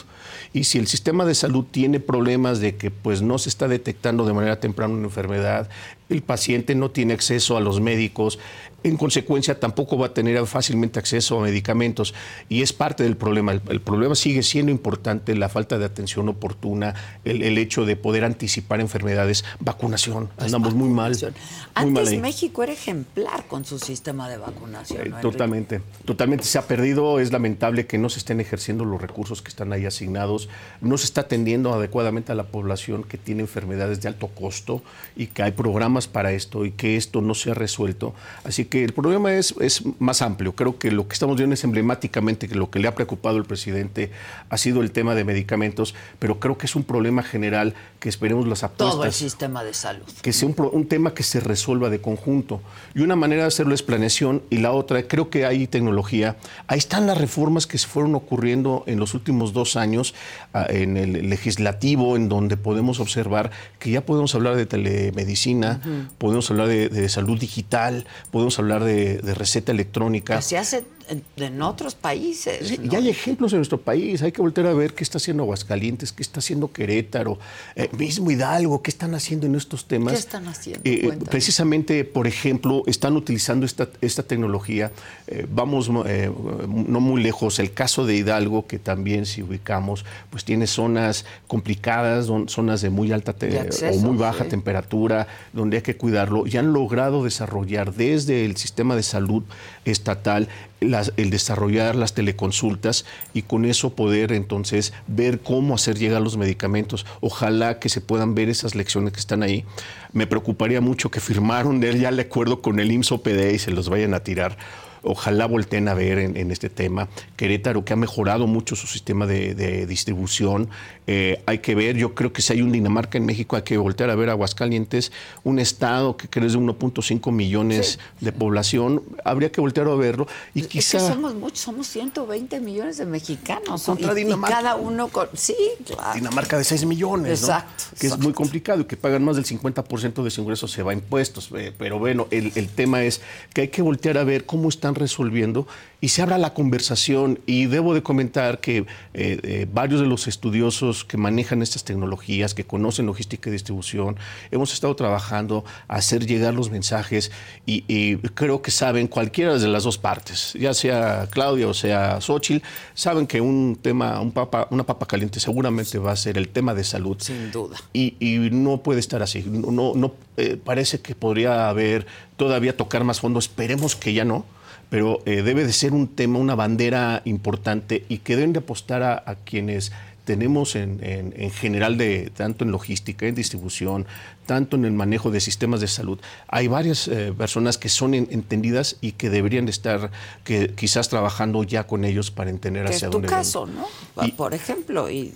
Y 0.53 0.65
si 0.65 0.79
el 0.79 0.87
sistema 0.87 1.25
de 1.25 1.35
salud 1.35 1.65
tiene 1.71 2.01
problemas 2.01 2.61
de 2.61 2.77
que 2.77 2.91
pues 2.91 3.23
no 3.23 3.39
se 3.39 3.49
está 3.49 3.67
detectando 3.67 4.25
de 4.27 4.33
manera 4.33 4.61
temprana 4.61 4.95
una 4.95 5.05
enfermedad, 5.07 5.69
el 6.09 6.23
paciente 6.23 6.75
no 6.75 6.91
tiene 6.91 7.15
acceso 7.15 7.57
a 7.57 7.61
los 7.61 7.81
médicos, 7.81 8.39
en 8.83 8.97
consecuencia 8.97 9.59
tampoco 9.59 9.99
va 9.99 10.07
a 10.07 10.15
tener 10.15 10.45
fácilmente 10.47 10.99
acceso 10.99 11.39
a 11.39 11.43
medicamentos. 11.43 12.15
Y 12.49 12.63
es 12.63 12.73
parte 12.73 13.03
del 13.03 13.17
problema. 13.17 13.53
El, 13.53 13.63
el 13.69 13.81
problema 13.81 14.15
sigue 14.15 14.43
siendo 14.43 14.73
importante, 14.73 15.35
la 15.35 15.49
falta 15.49 15.79
de 15.79 15.85
atención 15.85 16.29
oportuna, 16.29 16.95
el, 17.25 17.43
el 17.43 17.59
hecho 17.59 17.85
de 17.85 17.97
poder 17.97 18.25
anticipar 18.25 18.81
enfermedades, 18.81 19.45
vacunación. 19.59 20.29
Andamos 20.39 20.75
muy 20.75 20.89
mal. 20.89 21.13
Muy 21.13 21.23
mal 21.23 21.35
Antes 21.75 22.09
ahí. 22.09 22.19
México 22.21 22.63
era 22.63 22.73
ejemplar 22.73 23.47
con 23.47 23.65
su 23.65 23.79
sistema 23.79 24.29
de 24.29 24.39
vacunación. 24.39 25.09
Eh. 25.09 25.15
Totalmente, 25.21 25.81
totalmente 26.05 26.45
se 26.45 26.59
ha 26.59 26.63
perdido. 26.63 27.21
Es 27.21 27.33
lamentable 27.33 27.87
que 27.87 27.99
no 27.99 28.09
se 28.09 28.19
estén 28.19 28.41
ejerciendo 28.41 28.85
los 28.85 29.01
recursos 29.01 29.43
que 29.43 29.49
están 29.49 29.73
ahí 29.73 29.87
asignados. 29.87 30.49
No 30.81 30.99
se 30.99 31.05
está 31.05 31.23
atendiendo 31.23 31.73
adecuadamente 31.73 32.33
a 32.33 32.35
la 32.35 32.45
población 32.45 33.05
que 33.05 33.19
tiene 33.19 33.43
enfermedades 33.43 34.01
de 34.01 34.09
alto 34.09 34.29
costo 34.29 34.83
y 35.17 35.27
que 35.27 35.43
hay 35.43 35.53
programas 35.53 36.09
para 36.09 36.33
esto 36.33 36.65
y 36.65 36.73
que 36.73 36.97
esto 36.97 37.21
no 37.21 37.35
se 37.35 37.51
ha 37.51 37.55
resuelto. 37.55 38.15
Así 38.45 38.65
que 38.71 38.85
el 38.85 38.93
problema 38.93 39.35
es, 39.35 39.55
es 39.61 39.83
más 39.99 40.23
amplio. 40.23 40.55
Creo 40.55 40.79
que 40.79 40.91
lo 40.91 41.09
que 41.09 41.15
estamos 41.15 41.37
viendo 41.37 41.55
es 41.55 41.65
emblemáticamente 41.65 42.49
que 42.49 42.55
lo 42.55 42.71
que 42.71 42.79
le 42.79 42.89
ha 42.89 42.95
preocupado 42.95 43.37
al 43.37 43.45
presidente 43.45 44.11
ha 44.49 44.57
sido 44.57 44.81
el 44.81 44.93
tema 44.93 45.15
de 45.15 45.25
medicamentos, 45.25 45.95
pero 46.19 46.39
creo 46.41 46.57
que 46.57 46.67
es 46.67 46.77
un 46.77 46.85
problema 46.85 47.23
general 47.23 47.75
que 47.99 48.09
esperemos 48.09 48.47
las 48.47 48.63
apuestas 48.63 48.95
Todo 48.95 49.05
el 49.05 49.13
sistema 49.13 49.65
de 49.65 49.75
salud. 49.75 50.07
que 50.23 50.33
sea 50.33 50.49
un, 50.49 50.55
un 50.73 50.87
tema 50.87 51.13
que 51.13 51.23
se 51.23 51.41
resuelva 51.41 51.91
de 51.91 52.01
conjunto. 52.01 52.63
Y 52.95 53.01
una 53.01 53.17
manera 53.17 53.43
de 53.43 53.49
hacerlo 53.49 53.75
es 53.75 53.83
planeación 53.83 54.43
y 54.51 54.59
la 54.59 54.73
otra, 54.73 55.03
creo 55.03 55.29
que 55.31 55.45
hay 55.45 55.67
tecnología. 55.67 56.37
Ahí 56.69 56.79
están 56.79 57.07
las 57.07 57.19
reformas 57.19 57.67
que 57.67 57.77
se 57.77 57.89
fueron 57.89 58.15
ocurriendo 58.15 58.85
en 58.87 59.01
los 59.01 59.15
últimos 59.15 59.53
dos 59.53 59.77
años 59.77 60.15
ah, 60.55 60.67
en 60.69 60.97
el 60.97 61.29
legislativo, 61.29 62.17
en 62.17 62.29
donde 62.29 62.57
podemos 62.57 63.01
observar 63.01 63.51
que 63.81 63.91
ya 63.91 64.07
podemos 64.07 64.35
hablar 64.35 64.55
de 64.55 64.67
telemedicina, 64.67 65.81
podemos 66.19 66.49
hablar 66.51 66.69
de, 66.69 66.89
de 66.89 67.09
salud 67.09 67.39
digital, 67.39 68.07
podemos 68.31 68.60
hablar 68.61 68.85
de, 68.85 69.21
receta 69.35 69.73
electrónica. 69.73 70.37
Hace 70.37 70.85
en, 71.11 71.23
en 71.37 71.61
otros 71.63 71.95
países. 71.95 72.69
Sí, 72.69 72.79
¿no? 72.83 72.93
Y 72.93 72.97
hay 72.97 73.09
ejemplos 73.11 73.53
en 73.53 73.59
nuestro 73.59 73.79
país, 73.81 74.23
hay 74.23 74.33
que 74.33 74.41
volver 74.41 74.67
a 74.67 74.73
ver 74.73 74.95
qué 74.95 75.05
está 75.05 75.19
haciendo 75.19 75.43
Aguascalientes, 75.43 76.13
qué 76.13 76.23
está 76.23 76.39
haciendo 76.41 76.73
Querétaro, 76.73 77.39
eh, 77.77 77.91
mismo 77.99 78.31
Hidalgo, 78.31 78.81
qué 78.83 78.91
están 78.91 79.15
haciendo 79.15 79.47
en 79.47 79.55
estos 79.57 79.87
temas. 79.87 80.13
¿Qué 80.15 80.19
están 80.21 80.47
haciendo? 80.49 80.81
Eh, 80.85 81.03
Cuéntame. 81.05 81.31
precisamente, 81.31 82.05
por 82.05 82.27
ejemplo, 82.27 82.83
están 82.87 83.17
utilizando 83.17 83.67
esta, 83.67 83.89
esta 84.01 84.23
tecnología. 84.23 84.93
eh, 85.27 85.47
vamos 85.53 85.91
eh, 86.07 86.31
no 86.69 87.01
muy 87.01 87.23
lejos. 87.23 87.59
El 87.59 87.73
caso 87.73 88.07
de 88.07 88.17
Hidalgo, 88.17 88.67
que 88.67 88.79
también 88.79 89.27
si 89.27 89.43
ubicamos, 89.43 90.05
pues 90.31 90.45
tiene 90.45 90.67
zonas 90.67 91.25
complicadas, 91.47 92.27
don- 92.27 92.49
zonas 92.49 92.81
de 92.81 92.91
muy 92.91 93.13
alta 93.13 93.33
te- 93.33 93.49
De 93.49 93.61
acceso, 93.61 93.99
o 93.99 94.01
muy 94.01 94.17
baja 94.17 94.45
sí. 94.45 94.51
temperatura, 94.51 95.27
donde 95.53 95.79
hay 95.79 95.83
que 95.83 95.97
cuidarlo. 95.97 96.47
Y 96.47 96.57
han 96.57 96.73
logrado 96.73 97.25
desarrollar 97.25 97.95
desde 97.95 98.45
el 98.45 98.57
sistema 98.57 98.95
de 98.97 99.03
salud 99.03 99.43
estatal 99.85 100.49
el 100.81 101.31
desarrollar 101.31 101.95
las 101.95 102.15
teleconsultas 102.15 103.05
y 103.35 103.43
con 103.43 103.65
eso 103.65 103.95
poder 103.95 104.33
entonces 104.33 104.93
ver 105.07 105.41
cómo 105.41 105.75
hacer 105.75 105.99
llegar 105.99 106.23
los 106.23 106.37
medicamentos. 106.37 107.07
Ojalá 107.21 107.79
que 107.79 107.89
se 107.89 108.01
puedan 108.01 108.35
ver 108.35 108.49
esas 108.49 108.75
lecciones 108.75 109.13
que 109.13 109.21
están 109.21 109.43
ahí. 109.43 109.65
Me 110.13 110.27
preocuparía 110.27 110.81
mucho 110.81 111.11
que 111.11 111.21
firmaron 111.21 111.81
ya 111.83 112.09
el 112.09 112.21
acuerdo 112.21 112.63
con 112.63 112.81
el 112.81 112.93
IMSS 112.93 113.13
OPD 113.13 113.53
y 113.55 113.59
se 113.59 113.71
los 113.73 113.89
vayan 113.89 114.15
a 114.15 114.21
tirar 114.21 114.57
ojalá 115.03 115.47
volteen 115.47 115.89
a 115.89 115.95
ver 115.95 116.19
en, 116.19 116.51
este 116.51 116.69
tema. 116.69 117.09
Querétaro, 117.37 117.85
que 117.85 117.93
ha 117.93 117.97
mejorado 117.97 118.47
mucho 118.47 118.77
su 118.77 118.87
sistema 118.87 119.27
de, 119.27 119.87
distribución. 119.87 120.69
Eh, 121.13 121.43
hay 121.45 121.59
que 121.59 121.75
ver, 121.75 121.97
yo 121.97 122.15
creo 122.15 122.33
que 122.33 122.41
si 122.41 122.53
hay 122.53 122.63
un 122.63 122.71
Dinamarca 122.71 123.19
en 123.19 123.27
México, 123.27 123.57
hay 123.57 123.63
que 123.63 123.77
voltear 123.77 124.11
a 124.11 124.15
ver 124.15 124.31
Aguascalientes, 124.31 125.11
un 125.43 125.59
estado 125.59 126.17
que 126.17 126.29
crece 126.29 126.57
de 126.57 126.63
1.5 126.63 127.33
millones 127.33 127.99
de 128.21 128.31
población, 128.31 129.03
habría 129.25 129.51
que 129.51 129.61
voltear 129.61 129.89
a 129.89 129.97
verlo. 129.97 130.29
Y 130.55 130.63
quizá... 130.63 131.01
somos 131.01 131.35
muchos, 131.35 131.59
somos 131.59 131.89
120 131.89 132.61
millones 132.61 132.99
de 132.99 133.07
mexicanos. 133.07 133.83
Contra 133.83 134.15
Dinamarca. 134.15 134.59
cada 134.59 134.77
uno 134.77 135.09
con... 135.09 135.27
Sí, 135.35 135.57
claro. 135.85 136.15
Dinamarca 136.15 136.57
de 136.57 136.63
6 136.63 136.85
millones, 136.85 137.41
exacto, 137.41 137.87
Que 137.99 138.07
es 138.07 138.17
muy 138.17 138.33
complicado 138.33 138.83
y 138.83 138.85
que 138.85 138.97
pagan 138.97 139.25
más 139.25 139.35
del 139.35 139.45
50% 139.45 140.23
de 140.23 140.31
su 140.31 140.43
ingreso 140.43 140.69
se 140.69 140.85
va 140.85 140.93
a 140.93 140.95
impuestos. 140.95 141.51
Eh, 141.57 141.73
pero 141.77 141.99
bueno, 141.99 142.29
el, 142.31 142.53
el 142.55 142.69
tema 142.69 143.03
es 143.03 143.21
que 143.53 143.63
hay 143.63 143.69
que 143.69 143.83
voltear 143.83 144.17
a 144.17 144.23
ver 144.23 144.47
cómo 144.47 144.69
están 144.69 144.95
resolviendo 144.95 145.67
y 146.01 146.09
se 146.09 146.23
abra 146.23 146.39
la 146.39 146.55
conversación. 146.55 147.41
Y 147.47 147.67
debo 147.67 147.95
de 147.95 148.03
comentar 148.03 148.61
que 148.61 148.79
eh, 148.79 148.85
eh, 149.15 149.67
varios 149.73 150.01
de 150.01 150.07
los 150.07 150.29
estudiosos 150.29 151.00
que 151.05 151.17
manejan 151.17 151.63
estas 151.63 151.85
tecnologías, 151.85 152.55
que 152.55 152.65
conocen 152.65 153.07
logística 153.07 153.49
y 153.49 153.53
distribución, 153.53 154.17
hemos 154.51 154.73
estado 154.73 154.95
trabajando 154.97 155.65
a 155.89 155.97
hacer 155.97 156.27
llegar 156.27 156.55
los 156.55 156.71
mensajes 156.71 157.31
y, 157.67 158.17
creo 158.35 158.63
que 158.63 158.71
saben 158.71 159.07
cualquiera 159.07 159.59
de 159.59 159.69
las 159.69 159.85
dos 159.85 159.99
partes, 159.99 160.55
ya 160.55 160.75
sea 160.75 161.29
Claudia 161.31 161.69
o 161.69 161.75
sea 161.75 162.21
Xochitl, 162.21 162.65
saben 162.95 163.27
que 163.27 163.41
un 163.41 163.79
tema, 163.81 164.21
un 164.21 164.33
papa, 164.33 164.69
una 164.71 164.85
papa 164.85 165.07
caliente 165.07 165.41
seguramente 165.41 165.99
va 165.99 166.13
a 166.13 166.17
ser 166.17 166.39
el 166.39 166.49
tema 166.49 166.75
de 166.75 166.85
salud. 166.85 167.17
Sin 167.21 167.51
duda. 167.51 167.77
Y, 167.93 168.15
no 168.51 168.79
puede 168.79 169.01
estar 169.01 169.23
así. 169.23 169.45
No, 169.47 169.93
no 169.95 170.15
eh, 170.37 170.57
parece 170.63 171.01
que 171.01 171.15
podría 171.15 171.69
haber 171.69 172.07
todavía 172.37 172.77
tocar 172.77 173.05
más 173.05 173.21
fondo. 173.21 173.39
Esperemos 173.39 173.97
que 173.97 174.13
ya 174.13 174.25
no 174.25 174.45
pero 174.91 175.23
eh, 175.25 175.43
debe 175.43 175.65
de 175.65 175.73
ser 175.73 175.93
un 175.93 176.09
tema, 176.09 176.39
una 176.39 176.57
bandera 176.57 177.23
importante 177.25 178.05
y 178.09 178.19
que 178.19 178.37
deben 178.37 178.53
de 178.53 178.59
apostar 178.59 179.03
a, 179.03 179.37
quienes 179.45 179.93
tenemos 180.31 180.77
en, 180.77 181.51
general 181.51 181.99
de 181.99 182.31
tanto 182.31 182.65
en 182.65 182.71
logística, 182.71 183.27
en 183.27 183.35
distribución, 183.35 184.07
tanto 184.47 184.77
en 184.77 184.85
el 184.85 184.93
manejo 184.93 185.33
de 185.33 185.41
sistemas 185.41 185.81
de 185.81 185.89
salud. 185.89 186.21
Hay 186.47 186.69
varias 186.69 187.09
eh, 187.09 187.35
personas 187.37 187.79
que 187.79 187.89
son 187.89 188.15
entendidas 188.15 188.97
y 189.01 189.11
que 189.13 189.29
deberían 189.29 189.65
de 189.65 189.73
estar 189.73 190.13
que 190.45 190.73
quizás 190.77 191.09
trabajando 191.09 191.65
ya 191.65 191.89
con 191.89 192.05
ellos 192.05 192.31
para 192.31 192.49
entender 192.49 192.87
hacia 192.87 193.09
es 193.09 193.11
dónde 193.11 193.27
tu 193.27 193.35
caso, 193.35 193.67
¿no? 193.67 193.89
Por 194.37 194.55
ejemplo, 194.55 195.11
y, 195.11 195.35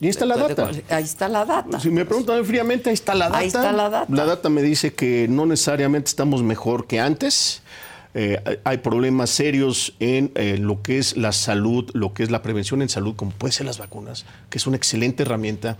ahí 0.00 0.08
está 0.08 0.26
la 0.26 0.36
data. 0.36 0.68
ahí 0.88 1.04
está 1.04 1.28
la 1.28 1.44
data. 1.44 1.78
Si 1.78 1.88
me 1.88 2.04
preguntan 2.04 2.44
fríamente, 2.44 2.90
ahí 2.90 2.94
está 2.94 3.14
la 3.14 3.26
data. 3.26 3.38
Ahí 3.38 3.46
está 3.46 3.70
la 3.70 3.88
data. 3.88 4.12
La 4.12 4.24
data 4.24 4.48
me 4.48 4.62
dice 4.62 4.94
que 4.94 5.28
no 5.28 5.46
necesariamente 5.46 6.08
estamos 6.08 6.42
mejor 6.42 6.88
que 6.88 6.98
antes 6.98 7.61
eh, 8.14 8.60
hay 8.64 8.78
problemas 8.78 9.30
serios 9.30 9.94
en 9.98 10.32
eh, 10.34 10.58
lo 10.58 10.82
que 10.82 10.98
es 10.98 11.16
la 11.16 11.32
salud, 11.32 11.90
lo 11.94 12.12
que 12.12 12.22
es 12.22 12.30
la 12.30 12.42
prevención 12.42 12.82
en 12.82 12.88
salud, 12.88 13.14
como 13.16 13.30
puede 13.30 13.52
ser 13.52 13.66
las 13.66 13.78
vacunas, 13.78 14.26
que 14.50 14.58
es 14.58 14.66
una 14.66 14.76
excelente 14.76 15.22
herramienta 15.22 15.78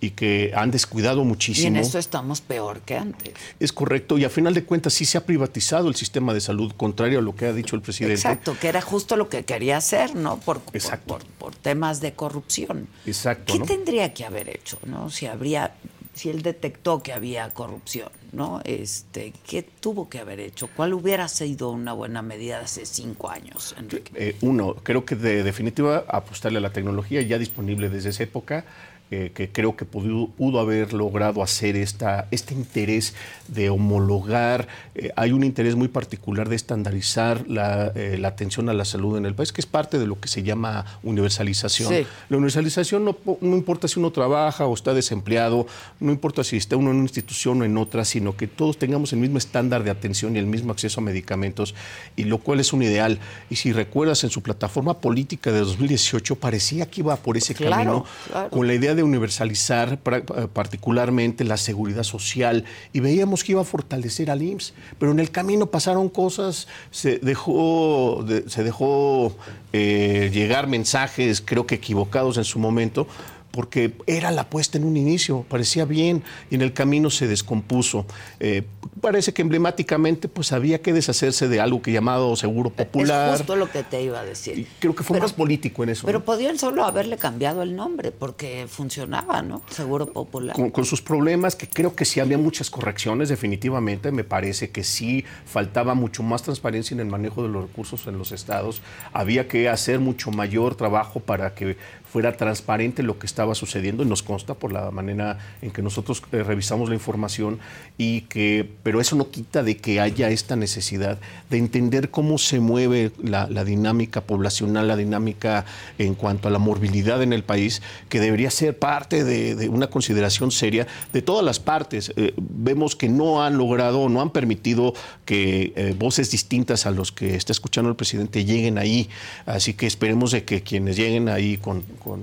y 0.00 0.10
que 0.10 0.52
han 0.54 0.70
descuidado 0.70 1.24
muchísimo. 1.24 1.64
Y 1.64 1.68
en 1.68 1.76
esto 1.76 1.98
estamos 1.98 2.40
peor 2.40 2.80
que 2.80 2.96
antes. 2.96 3.34
Es 3.58 3.72
correcto, 3.72 4.18
y 4.18 4.24
a 4.24 4.30
final 4.30 4.54
de 4.54 4.64
cuentas 4.64 4.94
sí 4.94 5.04
se 5.04 5.18
ha 5.18 5.26
privatizado 5.26 5.88
el 5.88 5.94
sistema 5.94 6.32
de 6.34 6.40
salud, 6.40 6.72
contrario 6.76 7.18
a 7.18 7.22
lo 7.22 7.34
que 7.36 7.46
ha 7.46 7.52
dicho 7.52 7.76
el 7.76 7.82
presidente. 7.82 8.14
Exacto, 8.14 8.56
que 8.58 8.68
era 8.68 8.80
justo 8.80 9.16
lo 9.16 9.28
que 9.28 9.44
quería 9.44 9.76
hacer, 9.76 10.14
¿no? 10.14 10.38
Por, 10.38 10.60
por, 10.60 11.22
por, 11.38 11.54
temas 11.54 12.00
de 12.00 12.14
corrupción. 12.14 12.88
Exacto. 13.06 13.52
¿Qué 13.52 13.60
tendría 13.60 14.14
que 14.14 14.24
haber 14.24 14.48
hecho, 14.48 14.78
no? 14.86 15.10
Si 15.10 15.26
habría 15.26 15.74
si 16.14 16.30
él 16.30 16.42
detectó 16.42 17.02
que 17.02 17.12
había 17.12 17.48
corrupción, 17.50 18.10
¿no? 18.32 18.60
Este, 18.64 19.32
¿Qué 19.46 19.62
tuvo 19.62 20.08
que 20.08 20.18
haber 20.18 20.40
hecho? 20.40 20.68
¿Cuál 20.74 20.94
hubiera 20.94 21.28
sido 21.28 21.70
una 21.70 21.92
buena 21.92 22.22
medida 22.22 22.60
hace 22.60 22.86
cinco 22.86 23.30
años, 23.30 23.74
Enrique? 23.78 24.12
Eh, 24.14 24.36
uno, 24.40 24.74
creo 24.82 25.04
que 25.04 25.16
de 25.16 25.42
definitiva 25.42 26.04
apostarle 26.08 26.58
a 26.58 26.62
la 26.62 26.72
tecnología 26.72 27.22
ya 27.22 27.38
disponible 27.38 27.88
desde 27.88 28.10
esa 28.10 28.22
época 28.24 28.64
eh, 29.12 29.32
que 29.34 29.50
creo 29.50 29.74
que 29.74 29.84
pudo, 29.84 30.28
pudo, 30.28 30.60
haber 30.60 30.92
logrado 30.92 31.42
hacer 31.42 31.74
esta, 31.74 32.28
este 32.30 32.54
interés 32.54 33.12
de 33.48 33.68
homologar. 33.68 34.68
Eh, 34.94 35.10
hay 35.16 35.32
un 35.32 35.42
interés 35.42 35.74
muy 35.74 35.88
particular 35.88 36.48
de 36.48 36.54
estandarizar 36.54 37.44
la, 37.48 37.88
eh, 37.96 38.18
la, 38.20 38.28
atención 38.28 38.68
a 38.68 38.72
la 38.72 38.84
salud 38.84 39.18
en 39.18 39.26
el 39.26 39.34
país, 39.34 39.52
que 39.52 39.60
es 39.60 39.66
parte 39.66 39.98
de 39.98 40.06
lo 40.06 40.20
que 40.20 40.28
se 40.28 40.44
llama 40.44 40.84
universalización. 41.02 42.06
La 42.28 42.36
universalización 42.36 43.04
no, 43.04 43.16
no, 43.40 43.56
importa 43.56 43.88
si 43.88 43.98
uno 43.98 44.12
trabaja 44.12 44.66
o 44.66 44.74
está 44.74 44.94
desempleado, 44.94 45.66
no 45.98 46.12
importa 46.12 46.44
si 46.44 46.56
está 46.56 46.76
uno 46.76 46.90
en 46.90 46.98
una 46.98 47.06
institución 47.06 47.62
o 47.62 47.64
en 47.64 47.76
otra, 47.78 48.04
sino 48.04 48.36
que 48.36 48.46
todos 48.46 48.78
tengamos 48.78 49.12
el 49.12 49.18
mismo 49.18 49.38
estándar 49.38 49.82
de 49.82 49.90
atención 49.90 50.36
y 50.36 50.38
el 50.38 50.46
mismo 50.46 50.70
acceso 50.70 51.00
a 51.00 51.02
medicamentos, 51.02 51.74
y 52.14 52.24
lo 52.24 52.38
cual 52.38 52.60
es 52.60 52.72
un 52.72 52.84
ideal. 52.84 53.18
Y 53.50 53.56
si 53.56 53.72
recuerdas, 53.72 54.22
en 54.22 54.30
su 54.30 54.40
plataforma 54.40 55.00
política 55.00 55.50
de 55.50 55.58
2018 55.58 56.36
parecía 56.36 56.88
que 56.88 57.00
iba 57.00 57.16
por 57.16 57.36
ese 57.36 57.56
camino, 57.56 58.04
con 58.50 58.68
la 58.68 58.74
idea 58.74 58.94
de 58.94 58.99
universalizar 59.02 59.98
eh, 60.04 60.48
particularmente 60.52 61.44
la 61.44 61.56
seguridad 61.56 62.02
social. 62.02 62.64
Y 62.92 63.00
veíamos 63.00 63.44
que 63.44 63.52
iba 63.52 63.60
a 63.60 63.64
fortalecer 63.64 64.30
al 64.30 64.42
IMSS, 64.42 64.74
pero 64.98 65.12
en 65.12 65.20
el 65.20 65.30
camino 65.30 65.66
pasaron 65.66 66.08
cosas, 66.08 66.68
se 66.90 67.18
dejó, 67.18 68.24
se 68.46 68.64
dejó 68.64 69.36
eh, 69.72 70.30
llegar 70.32 70.66
mensajes, 70.66 71.40
creo 71.40 71.66
que 71.66 71.76
equivocados 71.76 72.36
en 72.36 72.44
su 72.44 72.58
momento, 72.58 73.06
porque 73.50 73.94
era 74.06 74.30
la 74.30 74.42
apuesta 74.42 74.78
en 74.78 74.84
un 74.84 74.96
inicio, 74.96 75.44
parecía 75.48 75.84
bien 75.84 76.22
y 76.50 76.54
en 76.54 76.62
el 76.62 76.72
camino 76.72 77.10
se 77.10 77.26
descompuso. 77.26 78.06
Eh, 78.38 78.62
parece 79.00 79.32
que 79.32 79.42
emblemáticamente 79.42 80.28
pues 80.28 80.52
había 80.52 80.80
que 80.80 80.92
deshacerse 80.92 81.48
de 81.48 81.60
algo 81.60 81.82
que 81.82 81.92
llamado 81.92 82.36
seguro 82.36 82.70
popular. 82.70 83.32
Es 83.32 83.38
justo 83.38 83.56
lo 83.56 83.70
que 83.70 83.82
te 83.82 84.02
iba 84.02 84.20
a 84.20 84.24
decir. 84.24 84.66
creo 84.78 84.94
que 84.94 85.02
fue 85.02 85.18
más 85.18 85.32
político 85.32 85.82
en 85.82 85.90
eso. 85.90 86.06
Pero 86.06 86.24
podían 86.24 86.58
solo 86.58 86.84
haberle 86.84 87.16
cambiado 87.16 87.62
el 87.62 87.74
nombre 87.74 88.12
porque 88.12 88.66
funcionaba, 88.68 89.42
¿no? 89.42 89.62
Seguro 89.70 90.06
popular. 90.06 90.54
Con, 90.54 90.84
sus 90.84 91.02
problemas, 91.02 91.56
que 91.56 91.68
creo 91.68 91.94
que 91.94 92.04
sí 92.04 92.20
había 92.20 92.38
muchas 92.38 92.70
correcciones, 92.70 93.28
definitivamente. 93.28 94.10
Me 94.12 94.24
parece 94.24 94.70
que 94.70 94.84
sí 94.84 95.24
faltaba 95.44 95.94
mucho 95.94 96.22
más 96.22 96.42
transparencia 96.42 96.94
en 96.94 97.00
el 97.00 97.06
manejo 97.06 97.42
de 97.42 97.48
los 97.48 97.62
recursos 97.62 98.06
en 98.06 98.18
los 98.18 98.32
estados. 98.32 98.80
Había 99.12 99.48
que 99.48 99.68
hacer 99.68 100.00
mucho 100.00 100.30
mayor 100.30 100.74
trabajo 100.74 101.20
para 101.20 101.54
que 101.54 101.76
fuera 102.10 102.36
transparente 102.36 103.02
lo 103.02 103.18
que 103.18 103.26
estaba 103.26 103.54
sucediendo 103.54 104.02
y 104.02 104.06
nos 104.06 104.22
consta 104.22 104.54
por 104.54 104.72
la 104.72 104.90
manera 104.90 105.38
en 105.62 105.70
que 105.70 105.80
nosotros 105.80 106.22
eh, 106.32 106.42
revisamos 106.42 106.88
la 106.88 106.96
información 106.96 107.60
y 107.98 108.22
que 108.22 108.68
pero 108.82 109.00
eso 109.00 109.14
no 109.14 109.30
quita 109.30 109.62
de 109.62 109.76
que 109.76 110.00
haya 110.00 110.30
esta 110.30 110.56
necesidad 110.56 111.18
de 111.50 111.58
entender 111.58 112.10
cómo 112.10 112.38
se 112.38 112.58
mueve 112.58 113.12
la, 113.22 113.46
dinámica 113.64 114.22
poblacional, 114.22 114.88
la 114.88 114.96
dinámica 114.96 115.64
en 115.98 116.14
cuanto 116.14 116.48
a 116.48 116.50
la 116.50 116.58
morbilidad 116.58 117.22
en 117.22 117.32
el 117.32 117.44
país, 117.44 117.82
que 118.08 118.20
debería 118.20 118.50
ser 118.50 118.78
parte 118.78 119.24
de, 119.24 119.68
una 119.68 119.88
consideración 119.88 120.50
seria 120.50 120.86
de 121.12 121.22
todas 121.22 121.44
las 121.44 121.60
partes. 121.60 122.12
Eh, 122.16 122.32
vemos 122.36 122.96
que 122.96 123.08
no 123.08 123.42
han 123.42 123.56
logrado, 123.56 124.08
no 124.08 124.20
han 124.20 124.30
permitido 124.30 124.94
que 125.24 125.72
eh, 125.76 125.94
voces 125.98 126.30
distintas 126.30 126.86
a 126.86 126.90
los 126.90 127.12
que 127.12 127.36
está 127.36 127.52
escuchando 127.52 127.90
el 127.90 127.96
presidente 127.96 128.44
lleguen 128.44 128.78
ahí, 128.78 129.08
así 129.46 129.74
que 129.74 129.86
esperemos 129.86 130.32
de 130.32 130.44
que 130.44 130.62
quienes 130.62 130.96
lleguen 130.96 131.28
ahí 131.28 131.56
con 131.56 131.82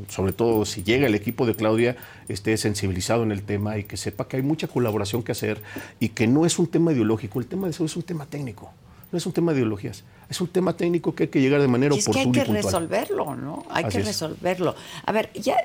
sobre 0.10 0.34
todo 0.34 0.66
si 0.66 0.84
llega 0.84 1.08
el 1.08 1.16
equipo 1.16 1.46
de 1.46 1.56
Claudia, 1.56 1.96
esté 2.28 2.58
sensibilizado 2.58 3.24
en 3.24 3.32
el 3.32 3.44
tema 3.44 3.78
y 3.78 3.84
que 3.84 3.98
sepa 3.98 4.28
que 4.28 4.38
hay 4.38 4.44
mucha 4.44 4.68
colaboración 4.68 5.24
que 5.24 5.32
hacer 5.32 5.62
y 6.00 6.10
que 6.10 6.28
no 6.28 6.46
es 6.46 6.60
un 6.60 6.68
tema 6.68 6.92
ideológico, 6.94 7.40
el 7.40 7.48
tema 7.48 7.68
de 7.68 7.72
eso 7.72 7.86
es 7.86 7.96
un 7.96 8.04
tema 8.04 8.26
técnico. 8.26 8.72
No 9.10 9.18
es 9.18 9.26
un 9.26 9.32
tema 9.32 9.54
de 9.54 9.60
ideologías, 9.60 10.04
es 10.30 10.42
un 10.42 10.50
tema 10.50 10.76
técnico 10.76 11.16
que 11.16 11.24
hay 11.24 11.30
que 11.30 11.40
llegar 11.40 11.62
de 11.62 11.70
manera 11.70 11.96
es 11.96 12.06
oportuna. 12.06 12.34
Que 12.34 12.40
hay 12.42 12.46
que 12.46 12.52
resolverlo, 12.52 13.36
¿no? 13.36 13.66
Hay 13.70 13.86
que 13.86 14.00
resolverlo. 14.00 14.76
A 15.06 15.12
ver, 15.14 15.32
ya 15.34 15.56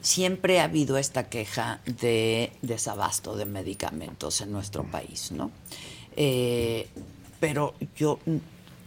siempre 0.00 0.60
ha 0.60 0.64
habido 0.64 0.98
esta 0.98 1.28
queja 1.28 1.80
de 1.84 2.52
desabasto 2.62 3.36
de 3.36 3.44
medicamentos 3.44 4.40
en 4.40 4.50
nuestro 4.50 4.82
país, 4.82 5.30
¿no? 5.30 5.52
Eh, 6.16 6.88
pero 7.38 7.74
yo 7.96 8.18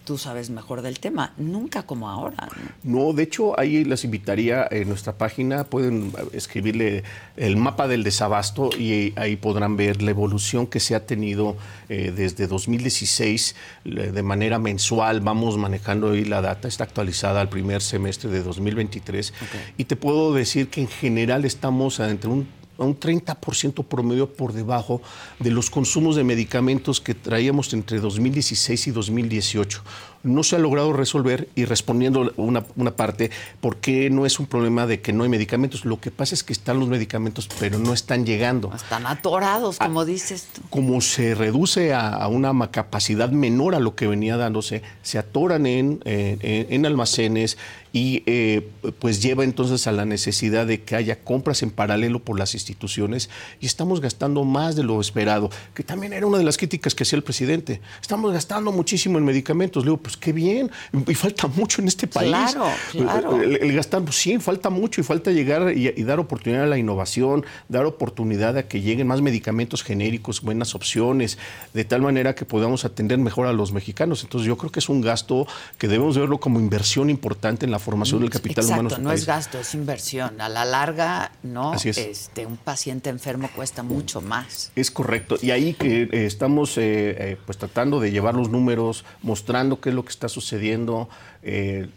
tú 0.10 0.17
sabes 0.17 0.50
mejor 0.50 0.82
del 0.82 1.00
tema, 1.00 1.34
nunca 1.38 1.84
como 1.84 2.10
ahora. 2.10 2.50
No, 2.82 3.13
de 3.13 3.22
hecho, 3.22 3.60
ahí 3.60 3.84
les 3.84 4.04
invitaría 4.04 4.67
en 4.72 4.88
nuestra 4.88 5.13
página, 5.19 5.65
pueden 5.65 6.12
escribirle 6.34 7.04
el 7.38 7.58
mapa 7.58 7.88
del 7.88 8.02
desabasto 8.04 8.72
y 8.76 9.13
ahí 9.17 9.36
podrán 9.36 9.78
ver 9.78 10.02
la 10.02 10.10
evolución 10.10 10.65
que 10.65 10.80
se 10.80 10.95
ha 10.95 11.06
tenido 11.06 11.58
eh, 11.89 12.12
desde 12.12 12.48
2016 12.48 13.56
de 13.84 14.24
manera 14.24 14.58
mensual. 14.58 15.22
Vamos 15.22 15.60
manejando 15.60 16.13
ahí 16.13 16.26
la 16.26 16.41
data, 16.41 16.67
está 16.67 16.86
actualizada 16.86 17.39
al 17.39 17.50
primer 17.50 17.84
semestre 17.84 18.32
de 18.32 18.41
2023 18.41 19.32
y 19.78 19.84
te 19.84 19.95
puedo 19.95 20.34
decir 20.34 20.69
que 20.69 20.82
en 20.82 20.88
general 20.88 21.45
estamos 21.45 22.00
entre 22.00 22.32
un 22.32 22.48
un 22.86 23.00
30% 23.00 23.84
promedio 23.86 24.32
por 24.34 24.54
debajo 24.54 25.02
de 25.39 25.52
los 25.52 25.70
consumos 25.70 26.15
de 26.15 26.24
medicamentos 26.24 27.02
que 27.02 27.13
traíamos 27.13 27.74
entre 27.74 28.00
2016 28.00 28.88
y 28.88 28.92
2018. 28.92 29.84
no 30.22 30.44
se 30.44 30.58
ha 30.58 30.60
logrado 30.60 30.92
resolver 30.92 31.48
y 31.56 31.63
respondiendo 31.63 32.34
una, 32.36 32.65
una, 32.76 32.92
parte, 32.92 33.32
¿por 33.62 33.78
qué 33.78 34.10
no 34.10 34.26
es 34.26 34.38
un 34.38 34.48
problema 34.48 34.86
de 34.86 35.00
que 35.00 35.13
no 35.13 35.24
hay 35.24 35.30
medicamentos? 35.30 35.86
Lo 35.86 36.02
que 36.02 36.12
pasa 36.12 36.36
es 36.36 36.44
que 36.44 36.52
están 36.52 36.78
los 36.78 36.89
medicamentos, 36.89 37.48
pero 37.58 37.80
no 37.80 37.94
están 37.94 38.26
llegando. 38.26 38.70
Están 38.76 39.06
atorados, 39.08 39.78
como 39.78 40.04
dices 40.04 40.48
tú. 40.54 40.62
Como 40.70 41.00
se 41.00 41.36
reduce 41.36 41.94
a, 41.94 42.10
a, 42.10 42.28
una 42.28 42.70
capacidad 42.72 43.30
menor 43.30 43.76
a 43.76 43.80
lo 43.80 43.95
que 43.95 44.08
venía 44.08 44.36
dándose, 44.36 44.82
se 45.03 45.18
atoran 45.18 45.66
en, 45.66 46.01
en, 46.03 46.39
en 46.41 46.86
almacenes, 46.86 47.58
y 47.92 48.24
eh, 48.26 48.70
pues 49.00 49.22
lleva 49.22 49.44
entonces 49.44 49.88
a 49.88 49.92
la 49.92 50.06
necesidad 50.06 50.68
de 50.68 50.82
que 50.82 50.96
haya 50.96 51.20
compras 51.24 51.64
en 51.64 51.72
paralelo 51.72 52.20
por 52.20 52.38
las 52.38 52.54
instituciones 52.54 53.30
y 53.60 53.66
estamos 53.66 54.02
gastando 54.02 54.44
más 54.44 54.76
de 54.76 54.84
lo 54.84 55.02
esperado, 55.02 55.50
que 55.74 55.84
también 55.84 56.14
era 56.14 56.28
una 56.28 56.38
de 56.38 56.44
las 56.44 56.58
críticas 56.58 56.94
que 56.94 57.04
hacía 57.04 57.18
el 57.18 57.24
presidente. 57.24 57.82
Estamos 58.02 58.32
gastando 58.32 58.72
muchísimo 58.72 59.18
en 59.18 59.26
medicamentos. 59.26 59.84
Le 59.84 59.92
digo, 59.92 59.98
pues 59.98 60.18
qué 60.18 60.34
bien, 60.34 60.70
y 61.08 61.16
falta 61.16 61.48
mucho 61.48 61.82
en 61.82 61.88
este 61.88 62.08
país. 62.08 62.30
Claro, 62.30 62.72
claro. 62.92 63.42
El, 63.42 63.56
el 63.58 63.74
gastar, 63.74 64.04
pues 64.04 64.18
sí, 64.18 64.38
falta 64.40 64.70
mucho 64.70 65.02
y 65.02 65.04
falta 65.04 65.32
llegar 65.32 65.76
y, 65.76 65.88
y, 65.88 66.04
dar 66.04 66.20
oportunidad 66.20 66.64
a 66.64 66.68
la 66.68 66.78
innovación, 66.78 67.46
dar 67.68 67.86
oportunidad 67.86 68.58
a 68.58 68.64
que 68.64 68.82
lleguen 68.82 69.08
más 69.08 69.22
medicamentos 69.22 69.84
genéricos, 69.84 70.42
buenas 70.42 70.76
opciones, 70.76 71.38
de 71.74 71.86
tal 71.86 72.02
manera 72.02 72.36
que 72.36 72.46
podamos 72.46 72.86
atender 72.86 73.18
mejor 73.18 73.48
a 73.48 73.54
los 73.54 73.72
mexicanos. 73.72 74.24
Entonces 74.24 74.48
yo 74.48 74.58
creo 74.58 74.72
que 74.72 74.80
es 74.80 74.90
un 74.90 75.02
gasto 75.02 75.48
que 75.78 75.88
debemos 75.88 76.18
verlo 76.18 76.40
como 76.40 76.60
inversión 76.60 77.10
importante 77.10 77.66
en 77.66 77.72
la 77.72 77.78
formación 77.80 78.21
del 78.21 78.30
capital 78.30 78.63
Exacto, 78.63 78.95
humano. 78.95 79.03
no 79.03 79.11
es 79.11 79.25
gasto, 79.25 79.59
es 79.59 79.73
inversión. 79.73 80.39
A 80.39 80.49
la 80.49 80.65
larga, 80.65 81.32
no, 81.43 81.73
Así 81.73 81.89
es. 81.89 81.97
Este, 81.97 82.45
un 82.45 82.57
paciente 82.57 83.09
enfermo 83.09 83.49
cuesta 83.55 83.84
mucho 83.84 84.21
más. 84.21 84.71
Es 84.75 84.91
correcto. 84.91 85.38
Y 85.41 85.51
ahí 85.51 85.73
que 85.73 86.03
eh, 86.03 86.25
estamos 86.25 86.77
eh, 86.77 86.82
eh, 87.17 87.38
pues 87.45 87.57
tratando 87.57 87.99
de 87.99 88.11
llevar 88.11 88.36
los 88.36 88.49
números, 88.49 89.05
mostrando 89.21 89.80
qué 89.80 89.89
es 89.89 89.95
lo 89.95 90.03
que 90.03 90.09
está 90.11 90.30
sucediendo. 90.30 91.09
Eh, 91.42 91.88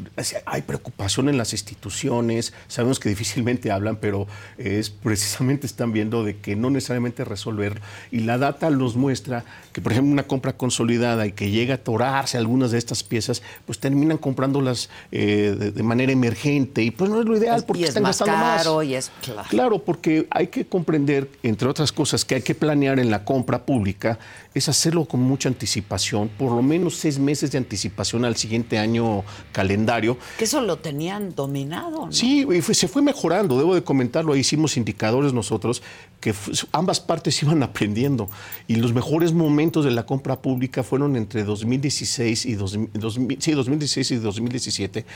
hay 0.46 0.62
preocupación 0.62 1.28
en 1.28 1.36
las 1.36 1.52
instituciones, 1.52 2.52
sabemos 2.68 3.00
que 3.00 3.08
difícilmente 3.08 3.72
hablan, 3.72 3.96
pero 3.96 4.28
es 4.56 4.90
precisamente 4.90 5.66
están 5.66 5.92
viendo 5.92 6.24
de 6.24 6.36
que 6.36 6.54
no 6.54 6.70
necesariamente 6.70 7.24
resolver. 7.24 7.80
Y 8.10 8.20
la 8.20 8.38
data 8.38 8.70
nos 8.70 8.96
muestra 8.96 9.44
que, 9.72 9.80
por 9.80 9.92
ejemplo, 9.92 10.12
una 10.12 10.24
compra 10.24 10.52
consolidada 10.52 11.26
y 11.26 11.32
que 11.32 11.50
llega 11.50 11.74
a 11.74 11.76
atorarse 11.78 12.38
algunas 12.38 12.70
de 12.70 12.78
estas 12.78 13.02
piezas, 13.02 13.42
pues 13.66 13.78
terminan 13.78 14.18
comprándolas 14.18 14.90
eh, 15.10 15.56
de, 15.58 15.72
de, 15.72 15.82
manera 15.82 16.12
emergente. 16.12 16.82
Y 16.82 16.90
pues 16.90 17.10
no 17.10 17.20
es 17.20 17.26
lo 17.26 17.36
ideal 17.36 17.64
porque 17.66 17.82
y 17.82 17.84
es 17.84 17.88
están 17.90 18.04
más 18.04 18.18
gastando 18.18 18.44
caro 18.44 18.76
más. 18.76 18.86
y 18.86 18.94
es 18.94 19.10
claro. 19.22 19.48
Claro, 19.48 19.78
porque 19.80 20.26
hay 20.30 20.46
que 20.48 20.66
comprender, 20.66 21.28
entre 21.42 21.68
otras 21.68 21.90
cosas, 21.90 22.24
que 22.24 22.36
hay 22.36 22.42
que 22.42 22.54
planear 22.54 22.98
en 22.98 23.10
la 23.10 23.24
compra 23.24 23.64
pública, 23.64 24.18
es 24.54 24.68
hacerlo 24.68 25.04
con 25.06 25.20
mucha 25.20 25.48
anticipación, 25.48 26.28
por 26.28 26.52
lo 26.52 26.62
menos 26.62 26.96
seis 26.96 27.18
meses 27.18 27.50
de 27.52 27.58
anticipación 27.58 28.24
al 28.24 28.36
siguiente 28.36 28.78
año 28.78 29.24
calendario. 29.52 30.18
Que 30.38 30.44
eso 30.44 30.60
lo 30.60 30.78
tenían 30.78 31.34
dominado. 31.34 32.06
¿no? 32.06 32.12
Sí, 32.12 32.46
y 32.50 32.60
fue, 32.60 32.74
se 32.74 32.88
fue 32.88 33.02
mejorando, 33.02 33.58
debo 33.58 33.74
de 33.74 33.82
comentarlo, 33.82 34.32
ahí 34.32 34.40
hicimos 34.40 34.76
indicadores 34.76 35.32
nosotros, 35.32 35.82
que 36.20 36.34
ambas 36.72 37.00
partes 37.00 37.42
iban 37.42 37.62
aprendiendo. 37.62 38.28
Y 38.66 38.76
los 38.76 38.92
mejores 38.92 39.32
momentos 39.32 39.84
de 39.84 39.90
la 39.90 40.06
compra 40.06 40.40
pública 40.40 40.82
fueron 40.82 41.16
entre 41.16 41.44
2016 41.44 42.46
y, 42.46 42.54
2000, 42.54 42.90
2000, 42.94 43.38
sí, 43.40 43.52
2016 43.52 44.10
y 44.10 44.16
2017 44.16 45.06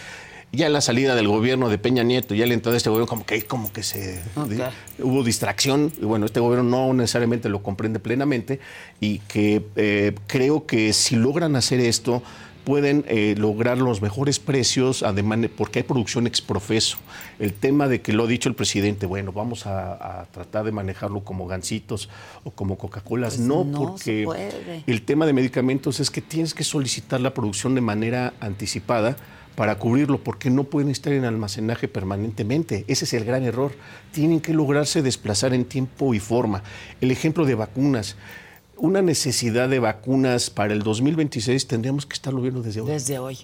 ya 0.52 0.68
la 0.68 0.80
salida 0.80 1.14
del 1.14 1.28
gobierno 1.28 1.68
de 1.68 1.78
Peña 1.78 2.02
Nieto, 2.02 2.34
ya 2.34 2.46
la 2.46 2.54
entrada 2.54 2.72
de 2.72 2.78
este 2.78 2.90
gobierno, 2.90 3.06
como 3.06 3.26
que, 3.26 3.42
como 3.42 3.72
que 3.72 3.82
se 3.82 4.22
Okay. 4.36 4.58
hubo 5.00 5.22
distracción, 5.22 5.92
y 6.00 6.04
bueno, 6.04 6.26
este 6.26 6.40
gobierno 6.40 6.68
no 6.68 6.94
necesariamente 6.94 7.48
lo 7.48 7.62
comprende 7.62 7.98
plenamente, 7.98 8.60
y 9.00 9.18
que 9.20 9.64
eh, 9.76 10.14
creo 10.26 10.66
que 10.66 10.92
si 10.92 11.16
logran 11.16 11.56
hacer 11.56 11.80
esto, 11.80 12.22
pueden 12.66 13.04
eh, 13.06 13.36
lograr 13.38 13.78
los 13.78 14.02
mejores 14.02 14.40
precios, 14.40 15.04
además, 15.04 15.38
porque 15.56 15.78
hay 15.78 15.82
producción 15.84 16.26
exprofeso. 16.26 16.98
El 17.38 17.52
tema 17.52 17.86
de 17.86 18.00
que 18.00 18.12
lo 18.12 18.24
ha 18.24 18.26
dicho 18.26 18.48
el 18.48 18.56
presidente, 18.56 19.06
bueno, 19.06 19.30
vamos 19.30 19.66
a, 19.68 20.22
a 20.22 20.24
tratar 20.26 20.64
de 20.64 20.72
manejarlo 20.72 21.22
como 21.22 21.46
gancitos 21.46 22.08
o 22.42 22.50
como 22.50 22.76
Coca-Colas. 22.76 23.36
Pues 23.36 23.46
no, 23.46 23.62
no 23.62 23.78
porque 23.78 24.26
el 24.84 25.02
tema 25.02 25.26
de 25.26 25.32
medicamentos 25.32 26.00
es 26.00 26.10
que 26.10 26.20
tienes 26.20 26.54
que 26.54 26.64
solicitar 26.64 27.20
la 27.20 27.32
producción 27.32 27.76
de 27.76 27.82
manera 27.82 28.34
anticipada 28.40 29.16
para 29.54 29.78
cubrirlo, 29.78 30.18
porque 30.24 30.50
no 30.50 30.64
pueden 30.64 30.90
estar 30.90 31.12
en 31.12 31.24
almacenaje 31.24 31.86
permanentemente. 31.86 32.84
Ese 32.88 33.04
es 33.04 33.14
el 33.14 33.24
gran 33.24 33.44
error. 33.44 33.74
Tienen 34.10 34.40
que 34.40 34.52
lograrse 34.52 35.02
desplazar 35.02 35.54
en 35.54 35.66
tiempo 35.66 36.14
y 36.14 36.18
forma. 36.18 36.64
El 37.00 37.12
ejemplo 37.12 37.44
de 37.44 37.54
vacunas. 37.54 38.16
Una 38.78 39.00
necesidad 39.00 39.68
de 39.68 39.78
vacunas 39.78 40.50
para 40.50 40.74
el 40.74 40.82
2026 40.82 41.66
tendríamos 41.66 42.04
que 42.04 42.14
estarlo 42.14 42.42
viendo 42.42 42.62
desde 42.62 42.82
hoy. 42.82 42.90
Desde 42.90 43.18
hoy. 43.18 43.38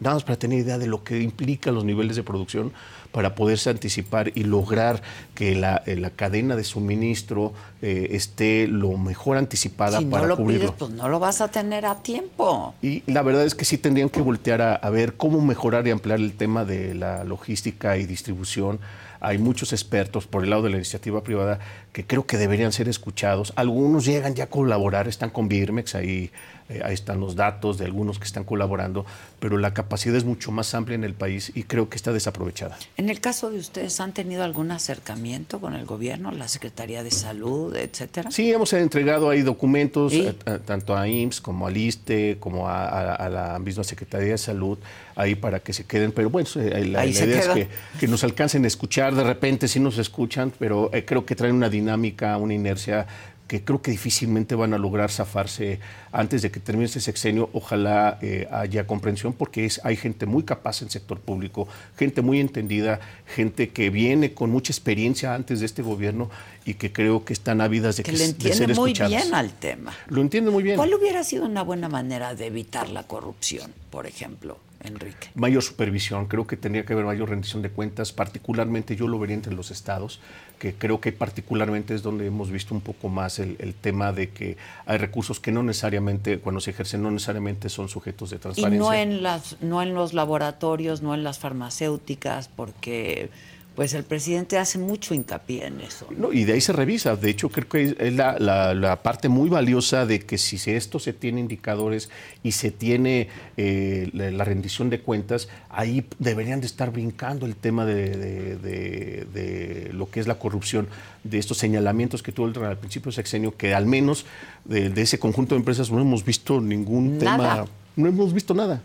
Nada 0.00 0.16
más 0.16 0.24
para 0.24 0.36
tener 0.36 0.58
idea 0.58 0.76
de 0.76 0.88
lo 0.88 1.04
que 1.04 1.20
implica 1.20 1.70
los 1.70 1.84
niveles 1.84 2.16
de 2.16 2.24
producción 2.24 2.72
para 3.12 3.36
poderse 3.36 3.70
anticipar 3.70 4.32
y 4.34 4.42
lograr 4.42 5.00
que 5.36 5.54
la, 5.54 5.84
eh, 5.86 5.94
la 5.94 6.10
cadena 6.10 6.56
de 6.56 6.64
suministro 6.64 7.52
eh, 7.80 8.08
esté 8.10 8.66
lo 8.66 8.98
mejor 8.98 9.36
anticipada 9.36 10.00
Si 10.00 10.06
para 10.06 10.22
no 10.22 10.28
lo 10.30 10.36
cubrirlo. 10.36 10.66
pides, 10.66 10.76
pues 10.76 10.90
no 10.90 11.08
lo 11.08 11.20
vas 11.20 11.40
a 11.40 11.48
tener 11.48 11.86
a 11.86 12.02
tiempo. 12.02 12.74
Y 12.82 13.04
la 13.06 13.22
verdad 13.22 13.44
es 13.44 13.54
que 13.54 13.64
sí 13.64 13.78
tendrían 13.78 14.08
que 14.08 14.20
voltear 14.20 14.60
a, 14.60 14.74
a, 14.74 14.90
ver 14.90 15.14
cómo 15.14 15.40
mejorar 15.40 15.86
y 15.86 15.92
ampliar 15.92 16.18
el 16.18 16.32
tema 16.32 16.64
de 16.64 16.94
la 16.94 17.22
logística 17.22 17.96
y 17.96 18.04
distribución. 18.04 18.80
Hay 19.20 19.38
muchos 19.38 19.72
expertos 19.72 20.26
por 20.26 20.42
el 20.42 20.50
lado 20.50 20.62
de 20.62 20.70
la 20.70 20.76
iniciativa 20.76 21.22
privada 21.22 21.60
que 21.94 22.04
creo 22.04 22.26
que 22.26 22.36
deberían 22.36 22.72
ser 22.72 22.88
escuchados. 22.88 23.52
Algunos 23.54 24.04
llegan 24.04 24.34
ya 24.34 24.44
a 24.44 24.46
colaborar, 24.48 25.06
están 25.06 25.30
con 25.30 25.46
Birmex, 25.48 25.94
ahí, 25.94 26.32
eh, 26.68 26.80
ahí 26.84 26.92
están 26.92 27.20
los 27.20 27.36
datos 27.36 27.78
de 27.78 27.84
algunos 27.84 28.18
que 28.18 28.24
están 28.24 28.42
colaborando, 28.42 29.06
pero 29.38 29.58
la 29.58 29.72
capacidad 29.74 30.16
es 30.16 30.24
mucho 30.24 30.50
más 30.50 30.74
amplia 30.74 30.96
en 30.96 31.04
el 31.04 31.14
país 31.14 31.52
y 31.54 31.62
creo 31.62 31.88
que 31.88 31.94
está 31.96 32.12
desaprovechada. 32.12 32.76
En 32.96 33.10
el 33.10 33.20
caso 33.20 33.48
de 33.48 33.58
ustedes, 33.60 34.00
¿han 34.00 34.12
tenido 34.12 34.42
algún 34.42 34.72
acercamiento 34.72 35.60
con 35.60 35.74
el 35.74 35.86
gobierno, 35.86 36.32
la 36.32 36.48
Secretaría 36.48 37.04
de 37.04 37.12
Salud, 37.12 37.76
etcétera? 37.76 38.32
Sí, 38.32 38.52
hemos 38.52 38.72
entregado 38.72 39.30
ahí 39.30 39.42
documentos, 39.42 40.12
eh, 40.14 40.34
a- 40.46 40.58
tanto 40.58 40.96
a 40.96 41.06
IMSS 41.06 41.40
como 41.40 41.68
al 41.68 41.76
ISTE, 41.76 42.38
como 42.40 42.68
a, 42.68 43.28
la 43.28 43.58
misma 43.60 43.84
Secretaría 43.84 44.30
de 44.32 44.38
Salud, 44.38 44.78
ahí 45.14 45.36
para 45.36 45.60
que 45.60 45.72
se 45.72 45.84
queden. 45.84 46.10
Pero 46.10 46.28
bueno, 46.28 46.48
eh, 46.56 46.86
la, 46.86 47.06
idea 47.06 47.24
queda. 47.24 47.38
es 47.38 47.48
que, 47.48 47.68
que 48.00 48.08
nos 48.08 48.24
alcancen 48.24 48.64
a 48.64 48.66
escuchar, 48.66 49.14
de 49.14 49.22
repente 49.22 49.68
sí 49.68 49.78
nos 49.78 49.96
escuchan, 49.98 50.52
pero 50.58 50.90
eh, 50.92 51.04
creo 51.04 51.24
que 51.24 51.36
traen 51.36 51.54
una 51.54 51.68
dinámica, 51.68 51.83
una 51.92 52.54
inercia 52.54 53.06
que 53.46 53.62
creo 53.62 53.82
que 53.82 53.90
difícilmente 53.90 54.54
van 54.54 54.72
a 54.72 54.78
lograr 54.78 55.10
zafarse 55.10 55.78
antes 56.12 56.40
de 56.40 56.50
que 56.50 56.60
termine 56.60 56.86
este 56.86 57.00
sexenio. 57.00 57.50
Ojalá 57.52 58.18
eh, 58.22 58.48
haya 58.50 58.86
comprensión 58.86 59.34
porque 59.34 59.66
es, 59.66 59.80
hay 59.84 59.96
gente 59.96 60.24
muy 60.24 60.44
capaz 60.44 60.80
en 60.80 60.86
el 60.86 60.92
sector 60.92 61.20
público, 61.20 61.68
gente 61.98 62.22
muy 62.22 62.40
entendida, 62.40 63.00
gente 63.26 63.68
que 63.68 63.90
viene 63.90 64.32
con 64.32 64.50
mucha 64.50 64.72
experiencia 64.72 65.34
antes 65.34 65.60
de 65.60 65.66
este 65.66 65.82
gobierno 65.82 66.30
y 66.64 66.74
que 66.74 66.90
creo 66.92 67.24
que 67.24 67.34
están 67.34 67.60
ávidas 67.60 67.98
de, 67.98 68.02
Que 68.02 68.12
que, 68.12 68.16
le 68.16 68.24
de 68.24 68.30
entiende 68.30 68.56
ser 68.56 68.74
muy 68.76 68.92
escuchadas. 68.92 69.10
bien 69.24 69.34
al 69.34 69.52
tema. 69.52 69.92
Lo 70.08 70.22
entiende 70.22 70.50
muy 70.50 70.62
bien. 70.62 70.76
¿Cuál 70.76 70.94
hubiera 70.94 71.22
sido 71.22 71.44
una 71.44 71.62
buena 71.62 71.90
manera 71.90 72.34
de 72.34 72.46
evitar 72.46 72.88
la 72.88 73.02
corrupción, 73.02 73.72
por 73.90 74.06
ejemplo, 74.06 74.56
Enrique? 74.84 75.28
Mayor 75.34 75.62
supervisión, 75.62 76.26
creo 76.26 76.46
que 76.46 76.56
tendría 76.56 76.84
que 76.84 76.92
haber 76.92 77.04
mayor 77.04 77.30
rendición 77.30 77.62
de 77.62 77.70
cuentas, 77.70 78.12
particularmente 78.12 78.96
yo 78.96 79.08
lo 79.08 79.18
vería 79.18 79.34
entre 79.34 79.54
los 79.54 79.70
estados, 79.70 80.20
que 80.58 80.74
creo 80.74 81.00
que 81.00 81.12
particularmente 81.12 81.94
es 81.94 82.02
donde 82.02 82.26
hemos 82.26 82.50
visto 82.50 82.74
un 82.74 82.80
poco 82.80 83.08
más 83.08 83.38
el, 83.38 83.56
el 83.58 83.74
tema 83.74 84.12
de 84.12 84.30
que 84.30 84.56
hay 84.86 84.98
recursos 84.98 85.40
que 85.40 85.50
no 85.52 85.62
necesariamente, 85.62 86.38
cuando 86.38 86.60
se 86.60 86.70
ejercen, 86.70 87.02
no 87.02 87.10
necesariamente 87.10 87.68
son 87.68 87.88
sujetos 87.88 88.30
de 88.30 88.36
Y 88.36 88.38
transparencia. 88.38 88.78
no 88.78 88.92
en, 88.92 89.22
las, 89.22 89.56
no 89.60 89.82
en 89.82 89.94
los 89.94 90.14
laboratorios, 90.14 91.02
no 91.02 91.14
en 91.14 91.24
las 91.24 91.38
farmacéuticas, 91.38 92.48
porque 92.48 93.30
pues 93.74 93.92
el 93.94 94.04
presidente 94.04 94.56
hace 94.56 94.78
mucho 94.78 95.14
hincapié 95.14 95.66
en 95.66 95.80
eso. 95.80 96.06
¿no? 96.10 96.28
No, 96.28 96.32
y 96.32 96.44
de 96.44 96.52
ahí 96.52 96.60
se 96.60 96.72
revisa. 96.72 97.16
De 97.16 97.28
hecho, 97.30 97.48
creo 97.48 97.68
que 97.68 97.96
es 97.98 98.12
la, 98.14 98.38
la- 98.38 98.72
la 98.74 99.02
parte 99.02 99.28
muy 99.28 99.48
valiosa 99.48 100.06
de 100.06 100.20
que 100.20 100.38
si 100.38 100.56
esto 100.70 100.98
se 100.98 101.12
tiene 101.12 101.40
indicadores 101.40 102.08
y 102.42 102.52
se 102.52 102.70
tiene 102.70 103.28
eh, 103.56 104.10
la, 104.12 104.30
la 104.30 104.44
rendición 104.44 104.90
de 104.90 105.00
cuentas, 105.00 105.48
ahí 105.70 106.06
deberían 106.18 106.60
de 106.60 106.66
estar 106.66 106.92
brincando 106.92 107.46
el 107.46 107.56
tema 107.56 107.84
de, 107.84 108.10
de- 108.16 108.56
de- 108.56 109.24
de 109.32 109.90
lo 109.92 110.08
que 110.10 110.20
es 110.20 110.26
la 110.28 110.36
corrupción, 110.38 110.86
de 111.24 111.38
estos 111.38 111.58
señalamientos 111.58 112.22
que 112.22 112.32
tuvo 112.32 112.46
el, 112.48 112.56
al 112.64 112.78
principio 112.78 113.06
del 113.10 113.14
sexenio, 113.14 113.56
que 113.56 113.74
al 113.74 113.86
menos 113.86 114.26
de, 114.64 114.90
de 114.90 115.02
ese 115.02 115.18
conjunto 115.18 115.54
de 115.54 115.58
empresas 115.60 115.90
no 115.90 116.00
hemos 116.00 116.24
visto 116.24 116.60
ningún 116.60 117.18
Nada. 117.18 117.36
tema, 117.64 117.66
no 117.96 118.08
hemos 118.08 118.32
visto 118.32 118.54
nada. 118.54 118.82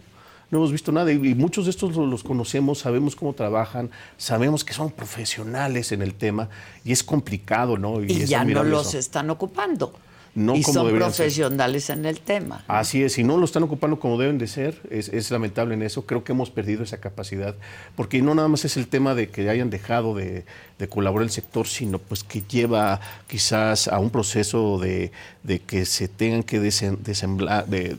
No 0.52 0.58
hemos 0.60 0.72
visto 0.72 0.91
nada 0.91 1.12
y, 1.12 1.16
y 1.16 1.36
muchos 1.36 1.66
de 1.66 1.72
estos 1.72 1.95
lo- 1.95 2.06
los 2.08 2.24
conocemos, 2.24 2.80
sabemos 2.80 3.16
cómo 3.16 3.34
trabajan, 3.34 3.89
sabemos 4.18 4.64
que 4.64 4.74
son 4.74 4.89
profesionales 4.91 5.91
en 5.91 6.02
el 6.02 6.14
tema 6.14 6.50
y 6.84 6.91
es 6.91 7.04
complicado, 7.04 7.78
¿no? 7.78 8.04
Y 8.04 8.26
ya 8.26 8.43
no 8.43 8.64
los 8.64 8.88
eso. 8.89 8.97
están 9.00 9.30
ocupando. 9.30 9.93
No 10.36 10.56
y 10.56 10.62
como 10.62 10.74
son 10.82 10.89
ser. 10.89 11.00
profesionales 11.00 11.89
en 11.89 12.06
el 12.06 12.20
tema. 12.20 12.64
Así 12.68 13.04
es, 13.04 13.14
si 13.14 13.24
no 13.24 13.36
lo 13.38 13.45
están 13.45 13.64
ocupando 13.64 14.00
como 14.00 14.18
deben 14.20 14.38
de 14.38 14.47
ser, 14.47 14.80
es, 14.91 15.10
es 15.10 15.32
lamentable 15.32 15.74
en 15.74 15.82
eso. 15.82 16.06
Creo 16.06 16.24
que 16.24 16.34
hemos 16.34 16.52
perdido 16.52 16.84
esa 16.84 17.00
capacidad, 17.00 17.56
porque 17.95 18.22
no 18.22 18.36
nada 18.36 18.47
más 18.47 18.64
es 18.64 18.78
el 18.78 18.88
tema 18.88 19.16
de 19.16 19.30
que 19.30 19.50
hayan 19.50 19.72
dejado 19.72 20.14
de, 20.16 20.45
de 20.78 20.88
colaborar 20.88 21.24
el 21.26 21.32
sector, 21.32 21.68
sino 21.68 21.97
pues 21.97 22.24
que 22.24 22.43
lleva 22.47 23.02
quizás 23.28 23.88
a 23.88 23.97
un 23.97 24.12
proceso 24.12 24.78
de, 24.78 25.12
de 25.43 25.60
que 25.60 25.86
se 25.86 26.08
tengan 26.08 26.43
que 26.43 26.62
desen- 26.62 26.97
desembla- 27.00 27.66
de- 27.66 27.97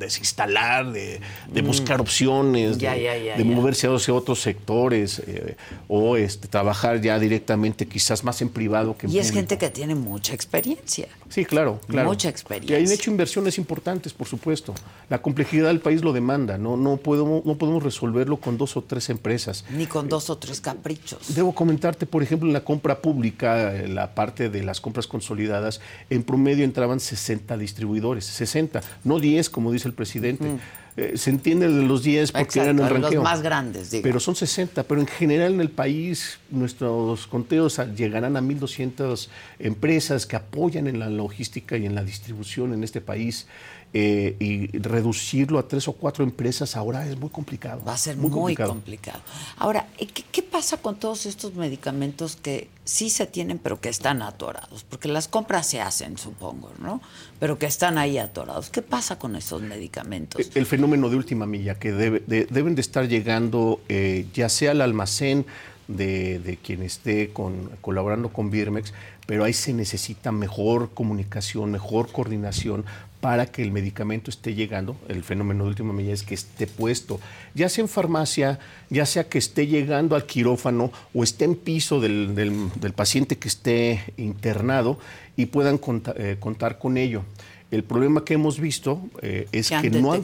desinstalar, 0.00 0.92
de, 0.92 1.20
de 1.52 1.62
buscar 1.62 2.00
opciones, 2.00 2.78
Ya, 2.78 2.94
de, 2.94 3.02
ya, 3.04 3.16
ya, 3.16 3.36
de 3.36 3.44
ya. 3.44 3.50
moverse 3.50 3.86
hacia 3.86 4.12
otros 4.12 4.40
sectores 4.40 5.20
eh, 5.26 5.56
o 5.88 6.16
este, 6.16 6.48
trabajar 6.48 7.00
ya 7.00 7.18
directamente 7.18 7.86
quizás 7.86 8.24
más 8.24 8.42
en 8.42 8.48
privado 8.48 8.96
que 8.96 9.06
en 9.06 9.12
Y 9.12 9.18
es 9.18 9.30
gente 9.30 9.56
que 9.58 9.70
tiene 9.70 9.94
mucha 9.94 10.34
experiencia. 10.34 11.06
Sí, 11.28 11.44
claro, 11.44 11.80
claro. 11.86 12.08
Mucha 12.08 12.28
Y 12.28 12.30
experiencia. 12.32 12.76
han 12.78 12.90
hecho 12.92 13.10
inversiones 13.10 13.56
importantes, 13.58 14.12
por 14.12 14.26
supuesto. 14.26 14.74
La 15.08 15.22
complejidad 15.22 15.68
del 15.68 15.78
país 15.80 16.02
lo 16.02 16.12
demanda. 16.12 16.58
No, 16.58 16.76
no, 16.76 16.96
podemos, 16.96 17.44
no 17.46 17.56
podemos 17.56 17.82
resolverlo 17.84 18.38
con 18.38 18.58
dos 18.58 18.76
o 18.76 18.82
tres 18.82 19.08
empresas. 19.10 19.64
Ni 19.70 19.86
con 19.86 20.08
dos 20.08 20.28
o 20.30 20.38
tres 20.38 20.60
caprichos. 20.60 21.34
Debo 21.36 21.54
comentarte, 21.54 22.06
por 22.06 22.22
ejemplo, 22.24 22.48
en 22.48 22.52
la 22.52 22.64
compra 22.64 23.00
pública, 23.00 23.76
en 23.76 23.94
la 23.94 24.14
parte 24.14 24.48
de 24.50 24.62
las 24.64 24.80
compras 24.80 25.06
consolidadas, 25.06 25.80
en 26.08 26.22
promedio 26.24 26.64
entraban 26.64 26.98
60 26.98 27.56
distribuidores, 27.58 28.24
60, 28.24 28.80
no 29.04 29.18
10 29.20 29.50
como 29.50 29.70
dice 29.70 29.86
el 29.90 29.94
presidente. 29.94 30.58
Eh, 30.96 31.16
se 31.16 31.30
entiende 31.30 31.68
de 31.68 31.82
los 31.82 32.02
10 32.02 32.32
porque 32.32 32.42
Exacto, 32.42 32.62
eran 32.62 32.78
el 32.78 32.84
de 32.84 32.90
los 32.90 33.02
ranqueo. 33.02 33.22
más 33.22 33.42
grandes, 33.42 33.90
digo. 33.90 34.02
Pero 34.02 34.18
son 34.18 34.34
60, 34.34 34.82
pero 34.82 35.00
en 35.00 35.06
general 35.06 35.54
en 35.54 35.60
el 35.60 35.70
país 35.70 36.38
nuestros 36.50 37.26
conteos 37.26 37.80
llegarán 37.96 38.36
a 38.36 38.40
1.200 38.40 39.28
empresas 39.60 40.26
que 40.26 40.36
apoyan 40.36 40.88
en 40.88 40.98
la 40.98 41.08
logística 41.08 41.76
y 41.76 41.86
en 41.86 41.94
la 41.94 42.02
distribución 42.02 42.74
en 42.74 42.82
este 42.82 43.00
país. 43.00 43.46
Eh, 43.92 44.36
y 44.38 44.66
reducirlo 44.78 45.58
a 45.58 45.66
tres 45.66 45.88
o 45.88 45.92
cuatro 45.94 46.22
empresas 46.22 46.76
ahora 46.76 47.06
es 47.08 47.18
muy 47.18 47.28
complicado. 47.30 47.82
Va 47.84 47.94
a 47.94 47.98
ser 47.98 48.16
muy, 48.16 48.30
complicado. 48.30 48.70
complicado. 48.70 49.20
Ahora, 49.56 49.88
¿y 49.98 50.06
¿qué, 50.06 50.22
qué 50.30 50.42
pasa 50.42 50.76
con 50.76 50.96
todos 50.96 51.26
estos 51.26 51.54
medicamentos 51.54 52.36
que 52.36 52.68
sí 52.84 53.10
se 53.10 53.26
tienen, 53.26 53.58
pero 53.58 53.80
que 53.80 53.88
están 53.88 54.22
atorados? 54.22 54.84
Porque 54.84 55.08
las 55.08 55.26
compras 55.26 55.66
se 55.66 55.80
hacen, 55.80 56.18
supongo, 56.18 56.70
¿no? 56.78 57.00
Pero 57.40 57.58
que 57.58 57.66
están 57.66 57.98
ahí 57.98 58.18
atorados. 58.18 58.70
¿Qué 58.70 58.82
pasa 58.82 59.18
con 59.18 59.34
esos 59.34 59.62
medicamentos? 59.62 60.50
El 60.54 60.66
fenómeno 60.66 61.08
de 61.10 61.16
última 61.16 61.46
milla, 61.46 61.74
que 61.74 61.92
debe- 61.92 62.22
de- 62.26 62.46
deben 62.48 62.76
de 62.76 62.80
estar 62.82 63.08
llegando 63.08 63.80
eh, 63.88 64.26
ya 64.32 64.48
sea 64.48 64.70
al 64.70 64.82
almacén 64.82 65.46
de, 65.88 66.38
de 66.38 66.56
quien 66.56 66.82
esté 66.82 67.32
con- 67.32 67.70
colaborando 67.80 68.28
con 68.28 68.50
Birmex, 68.50 68.92
pero 69.26 69.42
ahí 69.44 69.52
se 69.52 69.72
necesita 69.72 70.30
mejor 70.30 70.90
comunicación, 70.94 71.72
mejor 71.72 72.12
coordinación 72.12 72.84
para 73.20 73.46
que 73.46 73.62
el 73.62 73.70
medicamento 73.70 74.30
esté 74.30 74.54
llegando. 74.54 74.96
El 75.08 75.22
fenómeno 75.22 75.64
de 75.64 75.70
última 75.70 75.92
milla 75.92 76.12
es 76.14 76.22
que 76.22 76.34
esté 76.34 76.66
puesto, 76.66 77.20
ya 77.54 77.68
sea 77.68 77.82
en 77.82 77.88
farmacia, 77.88 78.58
ya 78.88 79.04
sea 79.06 79.28
que 79.28 79.38
esté 79.38 79.66
llegando 79.66 80.16
al 80.16 80.24
quirófano 80.26 80.90
o 81.12 81.22
esté 81.22 81.44
en 81.44 81.54
piso 81.54 82.00
del, 82.00 82.34
del- 82.34 82.70
del 82.80 82.92
paciente 82.92 83.36
que 83.36 83.48
esté 83.48 84.02
internado 84.16 84.98
y 85.36 85.46
puedan 85.46 85.78
conta- 85.78 86.14
eh, 86.16 86.36
contar 86.40 86.78
con 86.78 86.96
ello. 86.96 87.24
El 87.70 87.84
problema 87.84 88.24
que 88.24 88.34
hemos 88.34 88.58
visto 88.58 89.00
eh, 89.22 89.46
es 89.52 89.68
Que 89.68 89.74
han 89.76 89.82
que 89.82 89.90
no 89.90 90.12
han. 90.12 90.22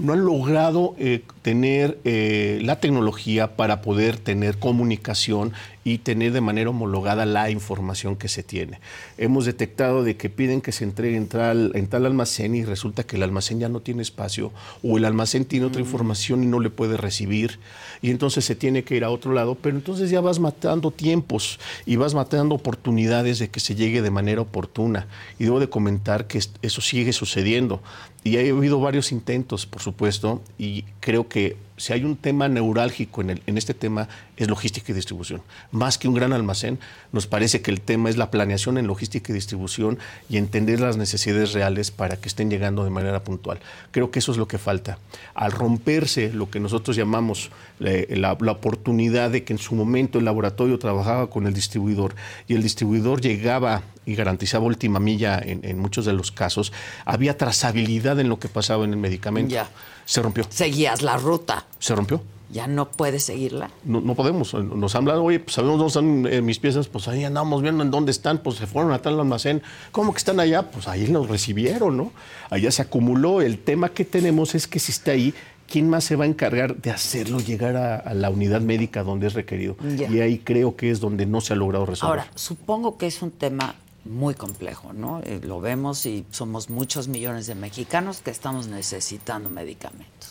No 0.00 0.12
han 0.14 0.24
logrado 0.24 0.94
eh, 0.98 1.22
tener 1.42 1.98
eh, 2.04 2.58
la 2.62 2.80
tecnología 2.80 3.56
para 3.56 3.82
poder 3.82 4.16
tener 4.16 4.58
comunicación 4.58 5.52
y 5.82 5.98
tener 5.98 6.32
de 6.32 6.42
manera 6.42 6.70
homologada 6.70 7.24
la 7.24 7.50
información 7.50 8.16
que 8.16 8.28
se 8.28 8.42
tiene. 8.42 8.80
Hemos 9.16 9.46
detectado 9.46 10.04
de 10.04 10.16
que 10.16 10.28
piden 10.28 10.60
que 10.60 10.72
se 10.72 10.84
entregue 10.84 11.16
en 11.16 11.26
tal, 11.26 11.72
en 11.74 11.86
tal 11.86 12.04
almacén 12.04 12.54
y 12.54 12.64
resulta 12.64 13.04
que 13.04 13.16
el 13.16 13.22
almacén 13.22 13.60
ya 13.60 13.68
no 13.70 13.80
tiene 13.80 14.02
espacio 14.02 14.52
o 14.82 14.98
el 14.98 15.06
almacén 15.06 15.46
tiene 15.46 15.64
otra 15.66 15.80
información 15.80 16.44
y 16.44 16.46
no 16.46 16.60
le 16.60 16.68
puede 16.68 16.96
recibir 16.98 17.58
y 18.02 18.10
entonces 18.10 18.44
se 18.44 18.54
tiene 18.54 18.84
que 18.84 18.96
ir 18.96 19.04
a 19.04 19.10
otro 19.10 19.32
lado, 19.32 19.54
pero 19.60 19.76
entonces 19.76 20.10
ya 20.10 20.20
vas 20.20 20.38
matando 20.38 20.90
tiempos 20.90 21.58
y 21.86 21.96
vas 21.96 22.14
matando 22.14 22.54
oportunidades 22.54 23.38
de 23.38 23.48
que 23.48 23.60
se 23.60 23.74
llegue 23.74 24.02
de 24.02 24.10
manera 24.10 24.40
oportuna. 24.42 25.06
Y 25.38 25.44
debo 25.44 25.60
de 25.60 25.68
comentar 25.68 26.26
que 26.26 26.38
es- 26.38 26.52
eso 26.62 26.80
sigue 26.80 27.12
sucediendo. 27.12 27.82
Y 28.22 28.36
ha 28.36 28.40
habido 28.40 28.78
varios 28.80 29.12
intentos, 29.12 29.64
por 29.64 29.80
supuesto, 29.80 30.42
y 30.58 30.84
creo 31.00 31.28
que 31.28 31.56
si 31.78 31.94
hay 31.94 32.04
un 32.04 32.16
tema 32.16 32.46
neurálgico 32.48 33.22
en, 33.22 33.30
el- 33.30 33.42
en 33.46 33.56
este 33.56 33.72
tema 33.72 34.08
es 34.36 34.48
logística 34.48 34.92
y 34.92 34.94
distribución. 34.94 35.40
Más 35.72 35.96
que 35.96 36.06
un 36.08 36.12
gran 36.14 36.34
almacén, 36.34 36.78
nos 37.12 37.26
parece 37.26 37.62
que 37.62 37.70
el 37.70 37.80
tema 37.80 38.10
es 38.10 38.18
la 38.18 38.30
planeación 38.30 38.76
en 38.76 38.86
logística 38.86 39.32
y 39.32 39.34
distribución 39.34 39.98
y 40.28 40.36
entender 40.36 40.80
las 40.80 40.98
necesidades 40.98 41.54
reales 41.54 41.90
para 41.90 42.18
que 42.18 42.28
estén 42.28 42.50
llegando 42.50 42.84
de 42.84 42.90
manera 42.90 43.24
puntual. 43.24 43.58
Creo 43.90 44.10
que 44.10 44.18
eso 44.18 44.32
es 44.32 44.36
lo 44.38 44.46
que 44.46 44.58
falta. 44.58 44.98
Al 45.34 45.52
romperse 45.52 46.30
lo 46.30 46.50
que 46.50 46.60
nosotros 46.60 46.96
llamamos 46.96 47.50
eh, 47.80 48.14
la, 48.18 48.36
la 48.38 48.52
oportunidad 48.52 49.30
de 49.30 49.44
que 49.44 49.54
en 49.54 49.58
su 49.58 49.74
momento 49.74 50.18
el 50.18 50.26
laboratorio 50.26 50.78
trabajaba 50.78 51.30
con 51.30 51.46
el 51.46 51.54
distribuidor 51.54 52.14
y 52.46 52.54
el 52.54 52.62
distribuidor 52.62 53.22
llegaba 53.22 53.82
y 54.10 54.14
garantizaba 54.14 54.64
última 54.64 55.00
milla 55.00 55.38
en, 55.38 55.64
en 55.64 55.78
muchos 55.78 56.04
de 56.04 56.12
los 56.12 56.32
casos, 56.32 56.72
había 57.04 57.36
trazabilidad 57.38 58.18
en 58.20 58.28
lo 58.28 58.38
que 58.38 58.48
pasaba 58.48 58.84
en 58.84 58.90
el 58.90 58.98
medicamento. 58.98 59.52
Ya. 59.52 59.68
Se 60.04 60.20
rompió. 60.22 60.44
Seguías 60.48 61.02
la 61.02 61.16
ruta. 61.16 61.66
Se 61.78 61.94
rompió. 61.94 62.22
Ya 62.52 62.66
no 62.66 62.90
puedes 62.90 63.22
seguirla. 63.22 63.70
No, 63.84 64.00
no 64.00 64.16
podemos. 64.16 64.54
Nos 64.54 64.96
han 64.96 65.02
hablado, 65.02 65.22
oye, 65.22 65.38
pues 65.38 65.54
sabemos 65.54 65.78
dónde 65.78 66.24
están 66.24 66.32
eh, 66.32 66.42
mis 66.42 66.58
piezas, 66.58 66.88
pues 66.88 67.06
ahí 67.06 67.22
andamos 67.22 67.62
viendo 67.62 67.84
en 67.84 67.92
dónde 67.92 68.10
están, 68.10 68.38
pues 68.38 68.56
se 68.56 68.66
fueron 68.66 68.92
a 68.92 68.98
tal 69.00 69.20
almacén. 69.20 69.62
¿Cómo 69.92 70.12
que 70.12 70.18
están 70.18 70.40
allá? 70.40 70.68
Pues 70.68 70.88
ahí 70.88 71.06
los 71.06 71.28
recibieron, 71.28 71.96
¿no? 71.96 72.10
Allá 72.50 72.72
se 72.72 72.82
acumuló. 72.82 73.40
El 73.40 73.58
tema 73.58 73.90
que 73.90 74.04
tenemos 74.04 74.56
es 74.56 74.66
que 74.66 74.80
si 74.80 74.90
está 74.90 75.12
ahí, 75.12 75.32
¿quién 75.68 75.88
más 75.88 76.02
se 76.02 76.16
va 76.16 76.24
a 76.24 76.26
encargar 76.26 76.74
de 76.74 76.90
hacerlo 76.90 77.38
llegar 77.38 77.76
a, 77.76 77.94
a 77.94 78.14
la 78.14 78.30
unidad 78.30 78.62
médica 78.62 79.04
donde 79.04 79.28
es 79.28 79.34
requerido? 79.34 79.76
Y 80.10 80.18
ahí 80.18 80.40
creo 80.40 80.74
que 80.74 80.90
es 80.90 80.98
donde 80.98 81.26
no 81.26 81.40
se 81.40 81.52
ha 81.52 81.56
logrado 81.56 81.86
resolver. 81.86 82.18
Ahora, 82.18 82.32
supongo 82.34 82.98
que 82.98 83.06
es 83.06 83.22
un 83.22 83.30
tema 83.30 83.76
muy 84.04 84.34
complejo, 84.34 84.92
¿no? 84.92 85.20
Eh, 85.24 85.40
lo 85.42 85.60
vemos 85.60 86.06
y 86.06 86.24
somos 86.30 86.70
muchos 86.70 87.08
millones 87.08 87.46
de 87.46 87.54
mexicanos 87.54 88.20
que 88.20 88.30
estamos 88.30 88.66
necesitando 88.68 89.50
medicamentos. 89.50 90.30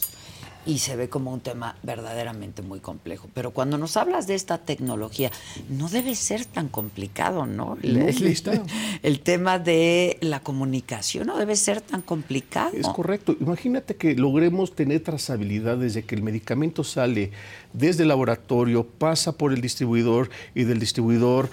Y 0.66 0.80
se 0.80 0.96
ve 0.98 1.08
como 1.10 1.32
un 1.32 1.40
tema 1.40 1.78
verdaderamente 1.84 2.62
muy 2.62 2.80
complejo. 2.82 3.30
Pero 3.34 3.52
cuando 3.52 3.78
nos 3.78 3.96
hablas 3.96 4.28
de 4.28 4.36
esta 4.36 4.58
tecnología, 4.60 5.32
no 5.70 5.88
debe 5.88 6.14
ser 6.16 6.46
tan 6.46 6.68
complicado, 6.68 7.46
¿no? 7.46 7.78
No, 7.82 8.08
el- 8.08 8.38
el 9.02 9.20
tema 9.22 9.58
de 9.58 10.18
la 10.22 10.42
comunicación 10.42 11.28
no 11.28 11.38
debe 11.38 11.56
ser 11.56 11.80
tan 11.82 12.02
complicado. 12.02 12.72
Es 12.74 12.88
correcto. 12.90 13.36
Imagínate 13.40 13.96
que 13.96 14.14
logremos 14.16 14.76
tener 14.76 15.02
trazabilidad 15.02 15.78
desde 15.78 16.04
que 16.04 16.14
el 16.16 16.24
medicamento 16.24 16.84
sale 16.84 17.32
desde 17.74 18.04
el 18.04 18.10
laboratorio, 18.10 18.84
pasa 18.86 19.34
por 19.34 19.54
el 19.54 19.62
distribuidor 19.62 20.30
y 20.56 20.64
del 20.64 20.80
distribuidor 20.80 21.50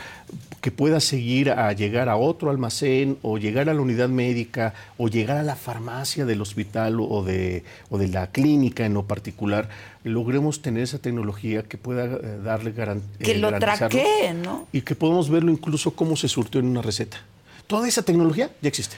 que 0.60 0.70
pueda 0.70 0.98
seguir 1.00 1.50
a 1.50 1.72
llegar 1.72 2.08
a 2.08 2.16
otro 2.16 2.50
almacén 2.50 3.18
o 3.22 3.38
llegar 3.38 3.68
a 3.68 3.74
la 3.74 3.80
unidad 3.80 4.08
médica 4.08 4.74
o 4.96 5.08
llegar 5.08 5.36
a 5.36 5.42
la 5.42 5.54
farmacia 5.54 6.24
del 6.24 6.40
hospital 6.40 6.98
o 7.00 7.22
de, 7.22 7.62
o 7.90 7.98
de 7.98 8.08
la 8.08 8.28
clínica 8.32 8.84
en 8.86 8.94
lo 8.94 9.04
particular, 9.04 9.68
logremos 10.02 10.62
tener 10.62 10.82
esa 10.82 10.98
tecnología 10.98 11.62
que 11.62 11.76
pueda 11.78 12.04
eh, 12.06 12.38
darle 12.42 12.72
garan- 12.72 13.02
Que 13.22 13.32
eh, 13.32 13.38
lo 13.38 13.50
garantizarlo 13.50 13.88
traquee, 14.00 14.34
¿no? 14.34 14.66
Y 14.72 14.80
que 14.80 14.94
podamos 14.96 15.28
verlo 15.30 15.52
incluso 15.52 15.92
cómo 15.92 16.16
se 16.16 16.28
surtió 16.28 16.60
en 16.60 16.66
una 16.66 16.82
receta. 16.82 17.18
Toda 17.66 17.86
esa 17.86 18.02
tecnología 18.02 18.50
ya 18.62 18.68
existe. 18.68 18.96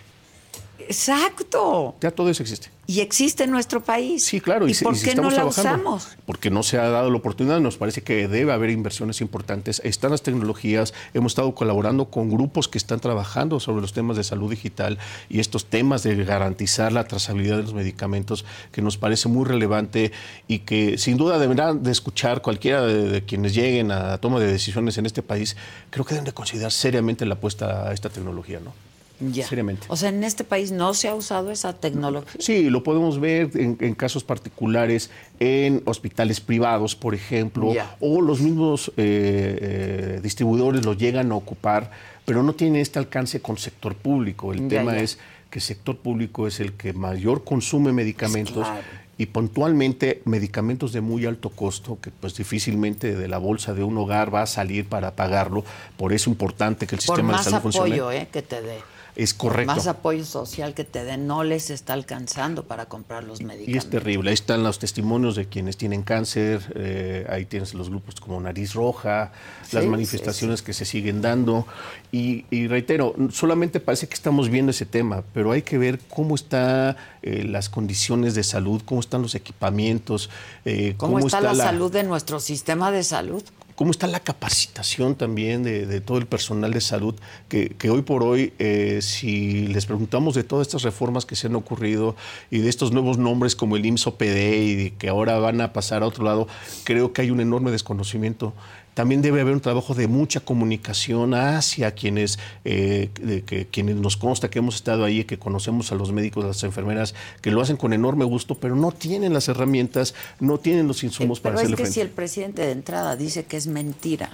Exacto. 0.88 1.96
Ya 2.00 2.10
todo 2.10 2.30
eso 2.30 2.42
existe. 2.42 2.70
Y 2.86 3.00
existe 3.00 3.44
en 3.44 3.50
nuestro 3.50 3.82
país. 3.82 4.24
Sí, 4.24 4.40
claro. 4.40 4.66
¿Y, 4.66 4.72
por 4.72 4.98
qué 4.98 5.14
no 5.14 5.24
la 5.24 5.36
trabajando. 5.36 5.50
usamos? 5.50 6.16
Porque 6.24 6.48
no 6.48 6.62
se 6.62 6.78
ha 6.78 6.88
dado 6.88 7.10
la 7.10 7.18
oportunidad. 7.18 7.60
Nos 7.60 7.76
parece 7.76 8.02
que 8.02 8.26
debe 8.26 8.52
haber 8.52 8.70
inversiones 8.70 9.20
importantes. 9.20 9.82
Están 9.84 10.12
las 10.12 10.22
tecnologías. 10.22 10.94
Hemos 11.12 11.32
estado 11.32 11.54
colaborando 11.54 12.06
con 12.06 12.30
grupos 12.30 12.66
que 12.66 12.78
están 12.78 13.00
trabajando 13.00 13.60
sobre 13.60 13.82
los 13.82 13.92
temas 13.92 14.16
de 14.16 14.24
salud 14.24 14.48
digital 14.48 14.98
y 15.28 15.40
estos 15.40 15.66
temas 15.66 16.02
de 16.02 16.24
garantizar 16.24 16.90
la 16.90 17.04
trazabilidad 17.04 17.58
de 17.58 17.64
los 17.64 17.74
medicamentos, 17.74 18.46
que 18.72 18.80
nos 18.80 18.96
parece 18.96 19.28
muy 19.28 19.44
relevante 19.44 20.12
y 20.46 20.60
que 20.60 20.96
sin 20.96 21.18
duda 21.18 21.38
deberán 21.38 21.82
de 21.82 21.92
escuchar 21.92 22.40
cualquiera 22.40 22.80
de, 22.86 23.10
de 23.10 23.22
quienes 23.22 23.54
lleguen 23.54 23.92
a 23.92 24.02
la 24.02 24.18
toma 24.18 24.40
de 24.40 24.50
decisiones 24.50 24.96
en 24.96 25.04
este 25.04 25.22
país. 25.22 25.58
Creo 25.90 26.06
que 26.06 26.14
deben 26.14 26.24
de 26.24 26.32
considerar 26.32 26.72
seriamente 26.72 27.26
la 27.26 27.34
apuesta 27.34 27.86
a 27.86 27.92
esta 27.92 28.08
tecnología, 28.08 28.60
¿no? 28.64 28.87
Ya. 29.20 29.46
Seriamente. 29.46 29.84
O 29.88 29.96
sea, 29.96 30.10
en 30.10 30.22
este 30.22 30.44
país 30.44 30.70
no 30.70 30.94
se 30.94 31.08
ha 31.08 31.14
usado 31.14 31.50
esa 31.50 31.72
tecnología. 31.72 32.30
Sí, 32.38 32.70
lo 32.70 32.82
podemos 32.84 33.18
ver 33.18 33.50
en, 33.54 33.76
en 33.80 33.94
casos 33.94 34.22
particulares 34.24 35.10
en 35.40 35.82
hospitales 35.86 36.40
privados, 36.40 36.94
por 36.94 37.14
ejemplo, 37.14 37.72
Ya. 37.74 37.96
o 38.00 38.20
los 38.20 38.40
mismos 38.40 38.88
eh, 38.96 39.58
eh, 39.60 40.20
distribuidores 40.22 40.84
lo 40.84 40.94
llegan 40.94 41.32
a 41.32 41.34
ocupar, 41.34 41.90
pero 42.24 42.42
no 42.42 42.54
tiene 42.54 42.80
este 42.80 42.98
alcance 42.98 43.40
con 43.40 43.58
sector 43.58 43.94
público. 43.94 44.52
El 44.52 44.62
Ya, 44.62 44.78
tema 44.78 44.94
ya. 44.94 45.00
es 45.02 45.18
que 45.50 45.60
sector 45.60 45.96
público 45.96 46.46
es 46.46 46.60
el 46.60 46.74
que 46.74 46.92
mayor 46.92 47.42
consume 47.42 47.92
medicamentos. 47.92 48.66
Claro. 48.66 48.82
Y 49.20 49.26
puntualmente 49.26 50.22
medicamentos 50.26 50.92
de 50.92 51.00
muy 51.00 51.26
alto 51.26 51.50
costo 51.50 51.98
que 52.00 52.12
pues 52.12 52.36
difícilmente 52.36 53.16
de 53.16 53.26
la 53.26 53.38
bolsa 53.38 53.74
de 53.74 53.82
un 53.82 53.98
hogar 53.98 54.32
va 54.32 54.42
a 54.42 54.46
salir 54.46 54.84
para 54.84 55.16
pagarlo. 55.16 55.64
Por 55.96 56.12
eso 56.12 56.30
es 56.30 56.34
importante 56.34 56.86
que 56.86 56.94
el 56.94 57.00
Por 57.04 57.16
sistema 57.16 57.36
de 57.38 57.42
salud 57.42 57.62
funcione. 57.62 57.96
apoyo 57.96 58.12
¿eh? 58.12 58.28
que 58.32 58.42
te 58.42 58.62
dé. 58.62 58.76
Es 59.18 59.34
correcto. 59.34 59.74
Más 59.74 59.86
apoyo 59.88 60.24
social 60.24 60.74
que 60.74 60.84
te 60.84 61.04
den 61.04 61.26
no 61.26 61.42
les 61.42 61.70
está 61.70 61.92
alcanzando 61.92 62.64
para 62.64 62.86
comprar 62.86 63.24
los 63.24 63.42
medicamentos. 63.42 63.74
Y 63.74 63.76
es 63.76 63.90
terrible. 63.90 64.30
Ahí 64.30 64.34
están 64.34 64.62
los 64.62 64.78
testimonios 64.78 65.34
de 65.34 65.46
quienes 65.46 65.76
tienen 65.76 66.02
cáncer, 66.02 66.72
eh, 66.76 67.26
ahí 67.28 67.44
tienes 67.44 67.74
los 67.74 67.90
grupos 67.90 68.14
como 68.20 68.40
Nariz 68.40 68.74
Roja, 68.74 69.32
las 69.72 69.82
Sí, 69.82 69.90
manifestaciones 69.90 70.62
que 70.62 70.72
se 70.72 70.84
siguen 70.84 71.20
dando. 71.20 71.66
Y, 72.12 72.46
y 72.50 72.68
reitero, 72.68 73.14
solamente 73.30 73.80
parece 73.80 74.06
que 74.06 74.14
estamos 74.14 74.48
viendo 74.48 74.70
ese 74.70 74.86
tema, 74.86 75.24
pero 75.34 75.50
hay 75.50 75.62
que 75.62 75.78
ver 75.78 75.98
cómo 76.08 76.36
están 76.36 76.96
las 77.22 77.68
condiciones 77.68 78.34
de 78.34 78.44
salud, 78.44 78.82
cómo 78.84 79.00
están 79.00 79.20
los 79.22 79.34
equipamientos, 79.34 80.30
eh, 80.64 80.94
¿Cómo, 80.96 81.18
está, 81.18 81.40
la, 81.40 81.54
salud 81.54 81.90
de 81.90 82.04
nuestro 82.04 82.40
sistema 82.40 82.90
de 82.90 83.02
salud? 83.02 83.42
Cómo 83.78 83.92
está 83.92 84.08
la 84.08 84.18
capacitación 84.18 85.14
también 85.14 85.62
de, 85.62 86.00
todo 86.00 86.18
el 86.18 86.26
personal 86.26 86.72
de 86.72 86.80
salud, 86.80 87.14
que, 87.48 87.76
hoy 87.88 88.02
por 88.02 88.24
hoy, 88.24 88.52
eh, 88.58 88.98
si 89.02 89.68
les 89.68 89.86
preguntamos 89.86 90.34
de 90.34 90.42
todas 90.42 90.66
estas 90.66 90.82
reformas 90.82 91.24
que 91.24 91.36
se 91.36 91.46
han 91.46 91.54
ocurrido 91.54 92.16
y 92.50 92.58
de 92.58 92.70
estos 92.70 92.90
nuevos 92.90 93.18
nombres 93.18 93.54
como 93.54 93.76
el 93.76 93.86
IMSS 93.86 94.08
OPD 94.08 94.52
y 94.56 94.90
que 94.98 95.08
ahora 95.08 95.38
van 95.38 95.60
a 95.60 95.72
pasar 95.72 96.02
a 96.02 96.06
otro 96.06 96.24
lado, 96.24 96.48
creo 96.82 97.12
que 97.12 97.22
hay 97.22 97.30
un 97.30 97.40
enorme 97.40 97.70
desconocimiento. 97.70 98.52
También 98.98 99.22
debe 99.22 99.40
haber 99.40 99.54
un 99.54 99.60
trabajo 99.60 99.94
de 99.94 100.08
mucha 100.08 100.40
comunicación 100.40 101.32
hacia 101.32 101.92
quienes, 101.92 102.40
eh, 102.64 103.10
de 103.22 103.42
que, 103.42 103.68
quienes 103.68 103.94
nos 103.94 104.16
consta 104.16 104.50
que 104.50 104.58
hemos 104.58 104.74
estado 104.74 105.04
ahí, 105.04 105.22
que 105.22 105.38
conocemos 105.38 105.92
a 105.92 105.94
los 105.94 106.10
médicos, 106.10 106.44
a 106.44 106.48
las 106.48 106.64
enfermeras, 106.64 107.14
que 107.40 107.52
lo 107.52 107.60
hacen 107.60 107.76
con 107.76 107.92
enorme 107.92 108.24
gusto, 108.24 108.56
pero 108.56 108.74
no 108.74 108.90
tienen 108.90 109.32
las 109.32 109.46
herramientas, 109.46 110.16
no 110.40 110.58
tienen 110.58 110.88
los 110.88 111.04
insumos 111.04 111.38
Eh, 111.38 111.42
para 111.42 111.54
Pero 111.54 111.68
es 111.68 111.76
que 111.76 111.86
si 111.86 112.00
el 112.00 112.08
presidente 112.08 112.62
de 112.62 112.72
entrada 112.72 113.14
dice 113.14 113.44
que 113.44 113.56
es 113.56 113.68
mentira, 113.68 114.30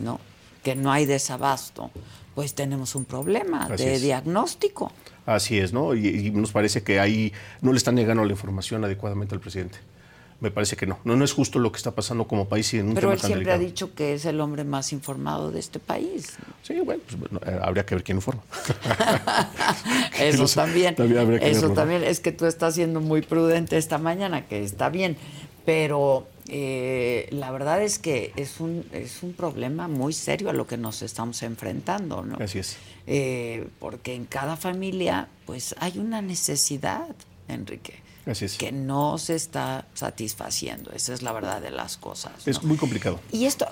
¿no? 0.00 0.20
Que 0.62 0.76
no 0.76 0.92
hay 0.92 1.04
desabasto, 1.04 1.90
pues 2.36 2.54
tenemos 2.54 2.94
un 2.94 3.04
problema 3.04 3.64
Así 3.64 3.84
de 3.84 3.94
es. 3.94 4.02
diagnóstico. 4.02 4.92
Así 5.26 5.58
es, 5.58 5.72
¿no? 5.72 5.96
Y, 5.96 6.06
y 6.06 6.30
nos 6.30 6.52
parece 6.52 6.84
que 6.84 7.00
ahí 7.00 7.32
no 7.62 7.72
le 7.72 7.78
están 7.78 7.96
negando 7.96 8.24
la 8.24 8.30
información 8.30 8.84
adecuadamente 8.84 9.34
al 9.34 9.40
presidente. 9.40 9.78
Me 10.40 10.52
parece 10.52 10.76
que 10.76 10.86
no. 10.86 11.00
No, 11.02 11.16
no 11.16 11.24
es 11.24 11.32
justo 11.32 11.58
lo 11.58 11.72
que 11.72 11.78
está 11.78 11.96
pasando 11.96 12.28
como 12.28 12.48
país 12.48 12.72
y 12.72 12.78
en 12.78 12.88
un 12.88 12.94
Pero 12.94 13.08
tema 13.08 13.14
él 13.14 13.20
tan 13.20 13.28
siempre 13.28 13.52
ha 13.52 13.58
dicho 13.58 13.94
que 13.94 14.14
es 14.14 14.24
el 14.24 14.40
hombre 14.40 14.62
más 14.62 14.92
informado 14.92 15.50
de 15.50 15.58
este 15.58 15.80
país. 15.80 16.36
Sí, 16.62 16.78
bueno, 16.80 17.02
pues, 17.06 17.18
bueno, 17.18 17.40
eh, 17.44 17.58
habría 17.60 17.84
que 17.84 17.96
ver 17.96 18.04
quién 18.04 18.18
informa. 18.18 18.42
Eso 20.18 20.46
también. 20.46 20.94
eso 20.94 21.08
verlo, 21.08 21.68
¿no? 21.68 21.74
también. 21.74 22.04
Es 22.04 22.20
que 22.20 22.30
tú 22.30 22.46
estás 22.46 22.74
siendo 22.74 23.00
muy 23.00 23.22
prudente 23.22 23.76
esta 23.76 23.98
mañana, 23.98 24.46
que 24.46 24.62
está 24.62 24.90
bien. 24.90 25.16
Pero 25.64 26.26
eh, 26.48 27.28
la 27.30 27.50
verdad 27.50 27.82
es 27.82 27.98
que 27.98 28.32
es 28.36 28.60
un, 28.60 28.86
es 28.92 29.22
un 29.22 29.34
problema 29.34 29.86
muy 29.86 30.12
serio 30.12 30.48
a 30.48 30.52
lo 30.52 30.66
que 30.66 30.78
nos 30.78 31.02
estamos 31.02 31.42
enfrentando, 31.42 32.24
¿no? 32.24 32.38
Así 32.40 32.60
es. 32.60 32.76
Eh, 33.06 33.68
porque 33.78 34.14
en 34.14 34.24
cada 34.24 34.56
familia, 34.56 35.28
pues 35.46 35.74
hay 35.78 35.98
una 35.98 36.22
necesidad, 36.22 37.08
Enrique, 37.48 37.94
Así 38.28 38.44
es. 38.44 38.56
que 38.56 38.72
no 38.72 39.18
se 39.18 39.34
está 39.34 39.86
satisfaciendo. 39.94 40.92
Esa 40.92 41.14
es 41.14 41.22
la 41.22 41.32
verdad 41.32 41.60
de 41.60 41.70
las 41.70 41.96
cosas. 41.96 42.32
¿no? 42.46 42.50
Es 42.50 42.62
muy 42.62 42.76
complicado. 42.76 43.20
Y 43.32 43.46
esto, 43.46 43.66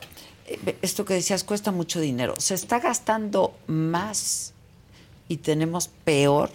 eh, 0.46 0.76
esto 0.82 1.04
que 1.04 1.14
decías 1.14 1.44
cuesta 1.44 1.72
mucho 1.72 2.00
dinero. 2.00 2.34
Se 2.38 2.54
está 2.54 2.80
gastando 2.80 3.54
más 3.66 4.52
y 5.28 5.38
tenemos 5.38 5.88
peor 6.04 6.50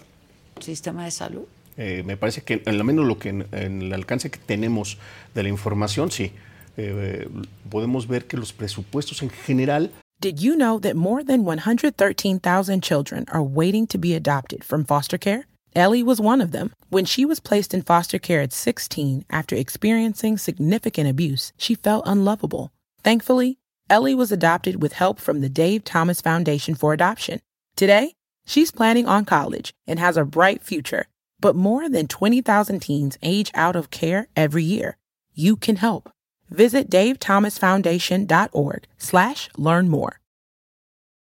sistema 0.59 1.05
de 1.05 1.11
salud. 1.11 1.43
Eh, 1.77 2.03
me 2.05 2.17
parece 2.17 2.41
que 2.41 2.63
al 2.65 2.83
menos 2.83 3.05
lo 3.05 3.17
que 3.17 3.29
en, 3.29 3.47
en 3.51 3.81
el 3.83 3.93
alcance 3.93 4.29
que 4.29 4.39
tenemos 4.39 4.97
de 5.33 5.43
la 5.43 5.49
información, 5.49 6.11
sí. 6.11 6.31
Eh, 6.77 7.27
podemos 7.69 8.07
ver 8.07 8.25
que 8.25 8.37
los 8.37 8.53
presupuestos 8.53 9.21
en 9.21 9.29
general 9.29 9.91
Did 10.21 10.39
you 10.39 10.55
know 10.55 10.79
that 10.79 10.95
more 10.95 11.23
than 11.23 11.43
113,000 11.43 12.81
children 12.83 13.25
are 13.29 13.41
waiting 13.41 13.87
to 13.87 13.97
be 13.97 14.13
adopted 14.13 14.63
from 14.63 14.85
foster 14.85 15.17
care? 15.17 15.47
Ellie 15.73 16.03
was 16.03 16.19
one 16.19 16.41
of 16.41 16.51
them. 16.51 16.73
When 16.89 17.05
she 17.05 17.23
was 17.23 17.39
placed 17.39 17.73
in 17.73 17.81
foster 17.81 18.19
care 18.19 18.41
at 18.41 18.51
16 18.51 19.25
after 19.29 19.55
experiencing 19.55 20.37
significant 20.37 21.09
abuse, 21.09 21.53
she 21.57 21.75
felt 21.75 22.03
unlovable. 22.05 22.73
Thankfully, 23.03 23.57
Ellie 23.89 24.15
was 24.15 24.31
adopted 24.31 24.81
with 24.81 24.93
help 24.93 25.19
from 25.19 25.41
the 25.41 25.49
Dave 25.49 25.83
Thomas 25.83 26.21
Foundation 26.21 26.75
for 26.75 26.93
Adoption. 26.93 27.41
Today, 27.75 28.15
she's 28.45 28.71
planning 28.71 29.07
on 29.07 29.25
college 29.25 29.73
and 29.87 29.97
has 29.99 30.17
a 30.17 30.25
bright 30.25 30.61
future. 30.61 31.07
But 31.39 31.55
more 31.55 31.89
than 31.89 32.07
20,000 32.07 32.79
teens 32.81 33.17
age 33.23 33.51
out 33.53 33.75
of 33.75 33.89
care 33.89 34.27
every 34.35 34.63
year. 34.63 34.97
You 35.33 35.55
can 35.55 35.77
help. 35.77 36.11
Visit 36.49 36.89
davethomasfoundation.org 36.89 38.87
slash 38.97 39.49
learn 39.57 39.89
more. 39.89 40.20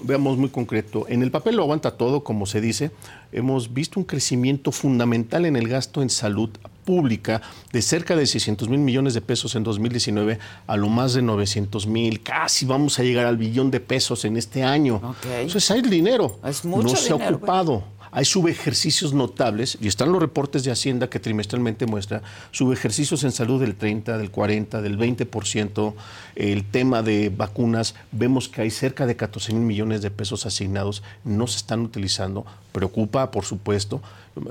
Veamos 0.00 0.38
muy 0.38 0.48
concreto. 0.48 1.06
En 1.08 1.22
el 1.22 1.30
papel 1.30 1.56
lo 1.56 1.62
aguanta 1.62 1.92
todo, 1.92 2.24
como 2.24 2.46
se 2.46 2.60
dice. 2.60 2.90
Hemos 3.32 3.72
visto 3.74 4.00
un 4.00 4.04
crecimiento 4.04 4.72
fundamental 4.72 5.44
en 5.44 5.56
el 5.56 5.68
gasto 5.68 6.02
en 6.02 6.10
salud 6.10 6.50
pública 6.84 7.42
de 7.70 7.82
cerca 7.82 8.16
de 8.16 8.26
600 8.26 8.68
mil 8.68 8.80
millones 8.80 9.12
de 9.12 9.20
pesos 9.20 9.54
en 9.54 9.62
2019 9.62 10.38
a 10.66 10.76
lo 10.76 10.88
más 10.88 11.12
de 11.12 11.20
900 11.20 11.86
mil. 11.86 12.22
Casi 12.22 12.64
vamos 12.64 12.98
a 12.98 13.02
llegar 13.02 13.26
al 13.26 13.36
billón 13.36 13.70
de 13.70 13.80
pesos 13.80 14.24
en 14.24 14.36
este 14.36 14.62
año. 14.62 15.14
Entonces 15.24 15.70
hay 15.70 15.82
dinero. 15.82 16.38
Es 16.44 16.64
mucho 16.64 16.88
no 16.88 16.96
se 16.96 17.12
ha 17.12 17.16
ocupado. 17.16 17.84
Hay 18.10 18.24
subejercicios 18.24 19.12
notables, 19.12 19.78
y 19.80 19.88
están 19.88 20.12
los 20.12 20.20
reportes 20.20 20.64
de 20.64 20.70
Hacienda 20.70 21.08
que 21.10 21.20
trimestralmente 21.20 21.86
muestra, 21.86 22.22
subejercicios 22.50 23.24
en 23.24 23.32
salud 23.32 23.60
del 23.60 23.74
30, 23.76 24.18
del 24.18 24.30
40, 24.30 24.82
del 24.82 24.98
20%, 24.98 25.94
el 26.36 26.64
tema 26.64 27.02
de 27.02 27.30
vacunas, 27.30 27.94
vemos 28.12 28.48
que 28.48 28.62
hay 28.62 28.70
cerca 28.70 29.06
de 29.06 29.16
14 29.16 29.52
mil 29.52 29.62
millones 29.62 30.02
de 30.02 30.10
pesos 30.10 30.46
asignados, 30.46 31.02
no 31.24 31.46
se 31.46 31.58
están 31.58 31.80
utilizando, 31.80 32.46
preocupa, 32.72 33.30
por 33.30 33.44
supuesto, 33.44 34.00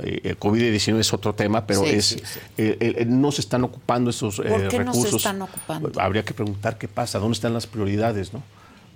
eh, 0.04 0.20
el 0.24 0.40
COVID-19 0.40 1.00
es 1.00 1.14
otro 1.14 1.34
tema, 1.34 1.66
pero 1.66 1.84
Sí, 1.84 1.90
es, 1.92 2.06
sí, 2.06 2.20
sí. 2.24 2.40
eh, 2.58 2.78
eh, 3.00 3.06
no 3.06 3.32
se 3.32 3.42
están 3.42 3.64
ocupando 3.64 4.10
esos 4.10 4.40
eh, 4.40 4.44
¿Por 4.44 4.68
qué 4.68 4.80
no 4.80 4.94
se 4.94 5.00
recursos. 5.00 5.16
están 5.16 5.42
ocupando? 5.42 5.92
Habría 6.00 6.24
que 6.24 6.34
preguntar 6.34 6.78
qué 6.78 6.88
pasa, 6.88 7.20
dónde 7.20 7.34
están 7.36 7.54
las 7.54 7.68
prioridades, 7.68 8.34
¿no? 8.34 8.44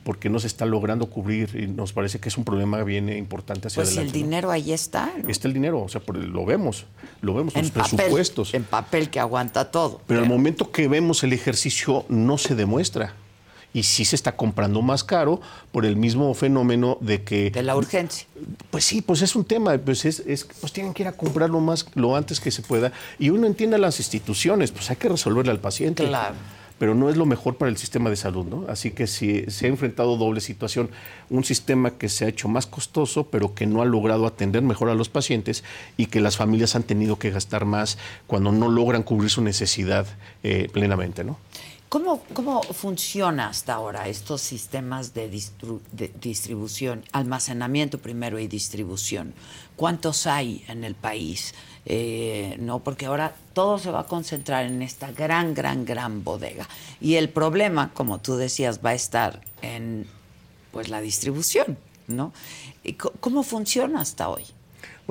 Porque 0.03 0.29
no 0.29 0.39
se 0.39 0.47
está 0.47 0.65
logrando 0.65 1.07
cubrir 1.09 1.55
y 1.55 1.67
nos 1.67 1.93
parece 1.93 2.19
que 2.19 2.29
es 2.29 2.37
un 2.37 2.43
problema 2.43 2.81
bien 2.83 3.07
importante 3.09 3.67
hacia 3.67 3.75
Pues 3.83 3.89
si 3.89 3.95
el 3.95 3.99
adelante. 3.99 4.19
¿no? 4.19 4.25
dinero 4.25 4.51
ahí 4.51 4.71
está, 4.73 5.11
¿no? 5.21 5.29
Está 5.29 5.47
el 5.47 5.53
dinero, 5.53 5.81
o 5.83 5.89
sea, 5.89 6.01
por- 6.01 6.17
lo 6.17 6.43
vemos, 6.45 6.85
lo 7.21 7.33
vemos, 7.35 7.55
en 7.55 7.61
los 7.63 7.71
papel, 7.71 7.97
presupuestos. 7.97 8.53
en 8.55 8.63
papel 8.63 9.09
que 9.11 9.19
aguanta 9.19 9.69
todo. 9.69 10.01
Pero 10.07 10.21
al 10.21 10.27
momento 10.27 10.71
que 10.71 10.87
vemos 10.87 11.23
el 11.23 11.33
ejercicio 11.33 12.05
no 12.09 12.37
se 12.39 12.55
demuestra. 12.55 13.13
Y 13.73 13.83
sí 13.83 14.03
se 14.03 14.17
está 14.17 14.35
comprando 14.35 14.81
más 14.81 15.01
caro 15.05 15.39
por 15.71 15.85
el 15.85 15.95
mismo 15.95 16.33
fenómeno 16.33 16.97
de 16.99 17.23
que... 17.23 17.51
De 17.51 17.63
la 17.63 17.77
urgencia. 17.77 18.27
Pues 18.69 18.83
sí, 18.83 19.01
pues 19.01 19.21
es 19.21 19.33
un 19.33 19.45
tema, 19.45 19.77
pues, 19.77 20.03
es, 20.03 20.19
es- 20.27 20.43
pues 20.59 20.73
tienen 20.73 20.93
que 20.93 21.03
ir 21.03 21.07
a 21.07 21.13
comprarlo 21.13 21.61
más, 21.61 21.85
lo 21.95 22.17
antes 22.17 22.41
que 22.41 22.51
se 22.51 22.63
pueda. 22.63 22.91
Y 23.17 23.29
uno 23.29 23.47
entiende 23.47 23.77
a 23.77 23.79
las 23.79 23.97
instituciones, 23.99 24.71
pues 24.71 24.89
hay 24.89 24.97
que 24.97 25.07
resolverle 25.07 25.51
al 25.51 25.59
paciente. 25.61 26.05
Claro. 26.05 26.35
Pero 26.82 26.95
no 26.95 27.11
es 27.11 27.15
lo 27.15 27.27
mejor 27.27 27.57
para 27.57 27.69
el 27.69 27.77
sistema 27.77 28.09
de 28.09 28.15
salud, 28.15 28.43
¿no? 28.43 28.65
Así 28.67 28.89
que 28.89 29.05
sí, 29.05 29.45
se 29.49 29.67
ha 29.67 29.69
enfrentado 29.69 30.17
doble 30.17 30.41
situación. 30.41 30.89
Un 31.29 31.43
sistema 31.43 31.91
que 31.91 32.09
se 32.09 32.25
ha 32.25 32.27
hecho 32.27 32.47
más 32.47 32.65
costoso, 32.65 33.27
pero 33.27 33.53
que 33.53 33.67
no 33.67 33.84
ha 33.84 33.86
logrado 33.86 34.25
atender 34.25 34.63
mejor 34.63 34.89
a 34.89 34.95
los 34.95 35.07
pacientes 35.07 35.63
y 35.95 36.07
que 36.07 36.21
las 36.21 36.38
familias 36.38 36.75
han 36.75 36.82
tenido 36.82 37.19
que 37.19 37.29
gastar 37.29 37.65
más 37.65 37.99
cuando 38.25 38.51
no 38.51 38.67
logran 38.67 39.03
cubrir 39.03 39.29
su 39.29 39.43
necesidad 39.43 40.07
eh, 40.41 40.69
plenamente, 40.73 41.23
¿no? 41.23 41.38
¿Cómo, 41.88 42.23
¿Cómo 42.34 42.63
funciona 42.63 43.49
hasta 43.49 43.75
ahora 43.75 44.07
estos 44.07 44.41
sistemas 44.41 45.13
de 45.13 45.29
distribución, 46.19 47.03
almacenamiento 47.11 47.99
primero 47.99 48.39
y 48.39 48.47
distribución? 48.47 49.36
¿Cuántos 49.75 50.25
hay 50.25 50.65
en 50.67 50.84
el 50.84 50.95
país? 50.95 51.53
Eh, 51.86 52.57
no, 52.59 52.79
porque 52.79 53.07
ahora 53.07 53.34
todo 53.53 53.79
se 53.79 53.89
va 53.91 54.01
a 54.01 54.05
concentrar 54.05 54.65
en 54.65 54.82
esta 54.82 55.11
gran, 55.11 55.53
gran, 55.53 55.84
gran 55.86 56.23
bodega. 56.23 56.67
Y 56.99 57.15
el 57.15 57.29
problema, 57.29 57.91
como 57.93 58.19
tú 58.19 58.36
decías, 58.38 58.79
va 58.86 58.91
a 58.91 58.93
estar 58.93 59.41
en 59.61 60.05
pues 60.71 60.89
la 60.89 61.01
distribución, 61.01 61.77
¿no? 62.07 62.32
¿Y 62.84 62.93
co- 62.93 63.11
¿Cómo 63.19 63.43
funciona 63.43 63.99
hasta 64.01 64.29
hoy? 64.29 64.43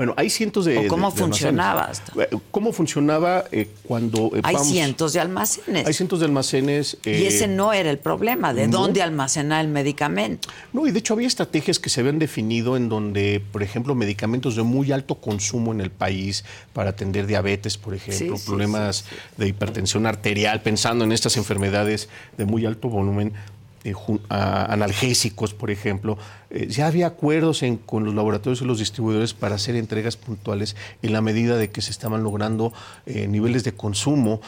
Bueno, 0.01 0.15
hay 0.17 0.31
cientos 0.31 0.65
de. 0.65 0.79
¿O 0.79 0.89
cómo 0.89 1.11
de- 1.11 1.15
de 1.17 1.21
funcionaba 1.25 1.83
almacenes. 1.83 2.33
Eh, 2.33 2.39
¿Cómo 2.51 2.73
funcionaba 2.73 3.45
eh, 3.53 3.69
cuando. 3.83 4.31
eh, 4.35 4.41
Hay 4.45 4.55
vamos- 4.55 4.71
cientos 4.71 5.13
de 5.13 5.21
almacenes. 5.21 5.87
Hay 5.87 5.93
cientos 5.93 6.21
de 6.21 6.25
almacenes. 6.25 6.97
y 7.05 7.11
eh, 7.11 7.27
ese 7.27 7.47
no 7.49 7.75
era 7.75 7.91
el 7.91 7.99
problema, 7.99 8.55
de 8.55 8.67
no. 8.67 8.79
dónde 8.79 9.03
almacenar 9.03 9.63
el 9.63 9.71
medicamento. 9.71 10.49
No, 10.73 10.87
y 10.87 10.91
de 10.91 11.01
hecho 11.01 11.13
había 11.13 11.27
estrategias 11.27 11.79
que 11.79 11.91
se 11.91 12.01
habían 12.01 12.19
definido 12.19 12.79
en 12.79 12.89
donde, 12.89 13.43
por 13.53 13.63
ejemplo, 13.63 13.95
medicamentos 13.95 14.57
de 14.57 14.63
muy 14.63 14.91
alto 14.91 15.17
consumo 15.17 15.71
en 15.71 15.83
el 15.83 15.91
país 15.91 16.47
para 16.73 16.89
atender 16.89 17.27
diabetes, 17.27 17.77
por 17.77 17.93
ejemplo, 17.95 18.39
Sí, 18.39 18.43
sí, 18.43 18.47
problemas 18.49 19.05
de 19.37 19.49
hipertensión 19.49 20.07
arterial, 20.07 20.63
pensando 20.63 21.05
en 21.05 21.13
estas 21.13 21.37
enfermedades 21.37 22.09
de 22.39 22.47
muy 22.47 22.65
alto 22.65 22.89
volumen. 22.89 23.35
Eh, 23.83 23.95
analgésicos, 24.29 25.55
por 25.55 25.71
ejemplo, 25.71 26.19
eh, 26.51 26.67
ya 26.69 26.87
había 26.87 27.07
acuerdos 27.07 27.65
con 27.87 28.05
los 28.05 28.15
laboratorios 28.15 28.61
y 28.61 28.67
los 28.67 28.79
distribuidores 28.79 29.33
para 29.33 29.55
hacer 29.55 29.75
entregas 29.75 30.19
puntuales 30.19 30.77
en 31.01 31.15
la 31.15 31.23
medida 31.23 31.57
de 31.57 31.71
que 31.71 31.81
se 31.81 31.91
estaban 31.91 32.23
logrando 32.23 32.75
eh, 33.07 33.27
niveles 33.27 33.65
de 33.65 33.73
consumo 33.73 34.43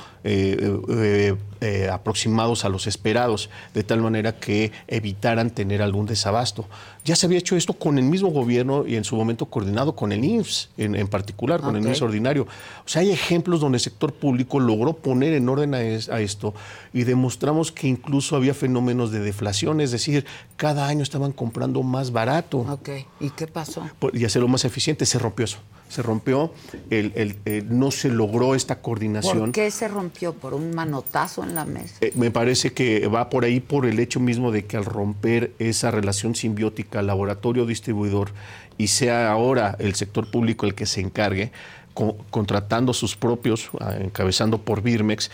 aproximados 1.90 2.64
a 2.66 2.68
los 2.68 2.86
esperados, 2.86 3.48
de 3.72 3.84
tal 3.84 4.02
manera 4.02 4.38
que 4.38 4.70
evitaran 4.86 5.50
tener 5.50 5.80
algún 5.80 6.04
desabasto. 6.04 6.66
Ya 7.04 7.16
se 7.16 7.26
había 7.26 7.38
hecho 7.38 7.56
esto 7.56 7.72
con 7.72 7.98
el 7.98 8.04
mismo 8.04 8.28
gobierno 8.30 8.86
y 8.86 8.94
en 8.94 9.02
su 9.02 9.16
momento 9.16 9.46
coordinado 9.46 9.96
con 9.96 10.12
el 10.12 10.24
IMSS, 10.24 10.68
en, 10.76 10.94
en 10.94 11.08
particular, 11.08 11.60
con 11.60 11.74
el. 11.76 11.84
IMSS 11.84 12.02
ordinario. 12.02 12.42
O 12.84 12.88
sea, 12.88 13.02
hay 13.02 13.10
ejemplos 13.10 13.58
donde 13.60 13.76
el 13.76 13.80
sector 13.80 14.12
público 14.12 14.60
logró 14.60 14.92
poner 14.92 15.32
en 15.32 15.48
orden 15.48 15.74
a, 15.74 15.82
es- 15.82 16.08
a 16.08 16.20
esto 16.20 16.54
y 16.92 17.02
demostramos 17.02 17.72
que 17.72 17.88
incluso 17.88 18.36
había 18.36 18.54
fenómenos 18.54 19.10
de 19.10 19.18
deflación, 19.18 19.80
es 19.80 19.90
decir, 19.90 20.24
cada 20.56 20.86
año 20.86 21.02
estaban 21.02 21.32
comprando 21.32 21.82
más 21.82 22.12
barato 22.12 22.58
Ok, 22.60 22.90
¿y 23.20 23.30
qué 23.30 23.48
pasó? 23.48 23.82
por- 23.98 24.16
y 24.16 24.24
hacerlo 24.24 24.46
más 24.46 24.64
eficiente. 24.64 25.04
Se 25.04 25.18
rompió 25.18 25.44
eso. 25.44 25.58
Se 25.92 26.00
rompió, 26.00 26.54
el- 26.88 27.12
el- 27.16 27.36
el- 27.44 27.78
no 27.78 27.90
se 27.90 28.08
logró 28.08 28.54
esta 28.54 28.80
coordinación. 28.80 29.38
¿Por 29.40 29.52
qué 29.52 29.70
se 29.70 29.88
rompió? 29.88 30.32
¿Por 30.32 30.54
un 30.54 30.74
manotazo 30.74 31.44
en 31.44 31.54
la 31.54 31.66
mesa? 31.66 31.96
Eh, 32.00 32.12
me 32.14 32.30
parece 32.30 32.72
que 32.72 33.06
va 33.08 33.28
por 33.28 33.44
ahí 33.44 33.60
por 33.60 33.84
el 33.84 34.00
hecho 34.00 34.18
mismo 34.18 34.50
de 34.52 34.64
que 34.64 34.78
al 34.78 34.86
romper 34.86 35.52
esa 35.58 35.90
relación 35.90 36.34
simbiótica 36.34 37.02
laboratorio-distribuidor 37.02 38.30
y 38.78 38.86
sea 38.86 39.30
ahora 39.30 39.76
el 39.80 39.94
sector 39.94 40.30
público 40.30 40.64
el 40.64 40.74
que 40.74 40.86
se 40.86 41.02
encargue, 41.02 41.52
co- 41.92 42.16
contratando 42.30 42.94
sus 42.94 43.14
propios, 43.14 43.68
ah, 43.78 43.94
encabezando 44.00 44.56
por 44.62 44.80
Birmex, 44.80 45.26
eh, 45.26 45.30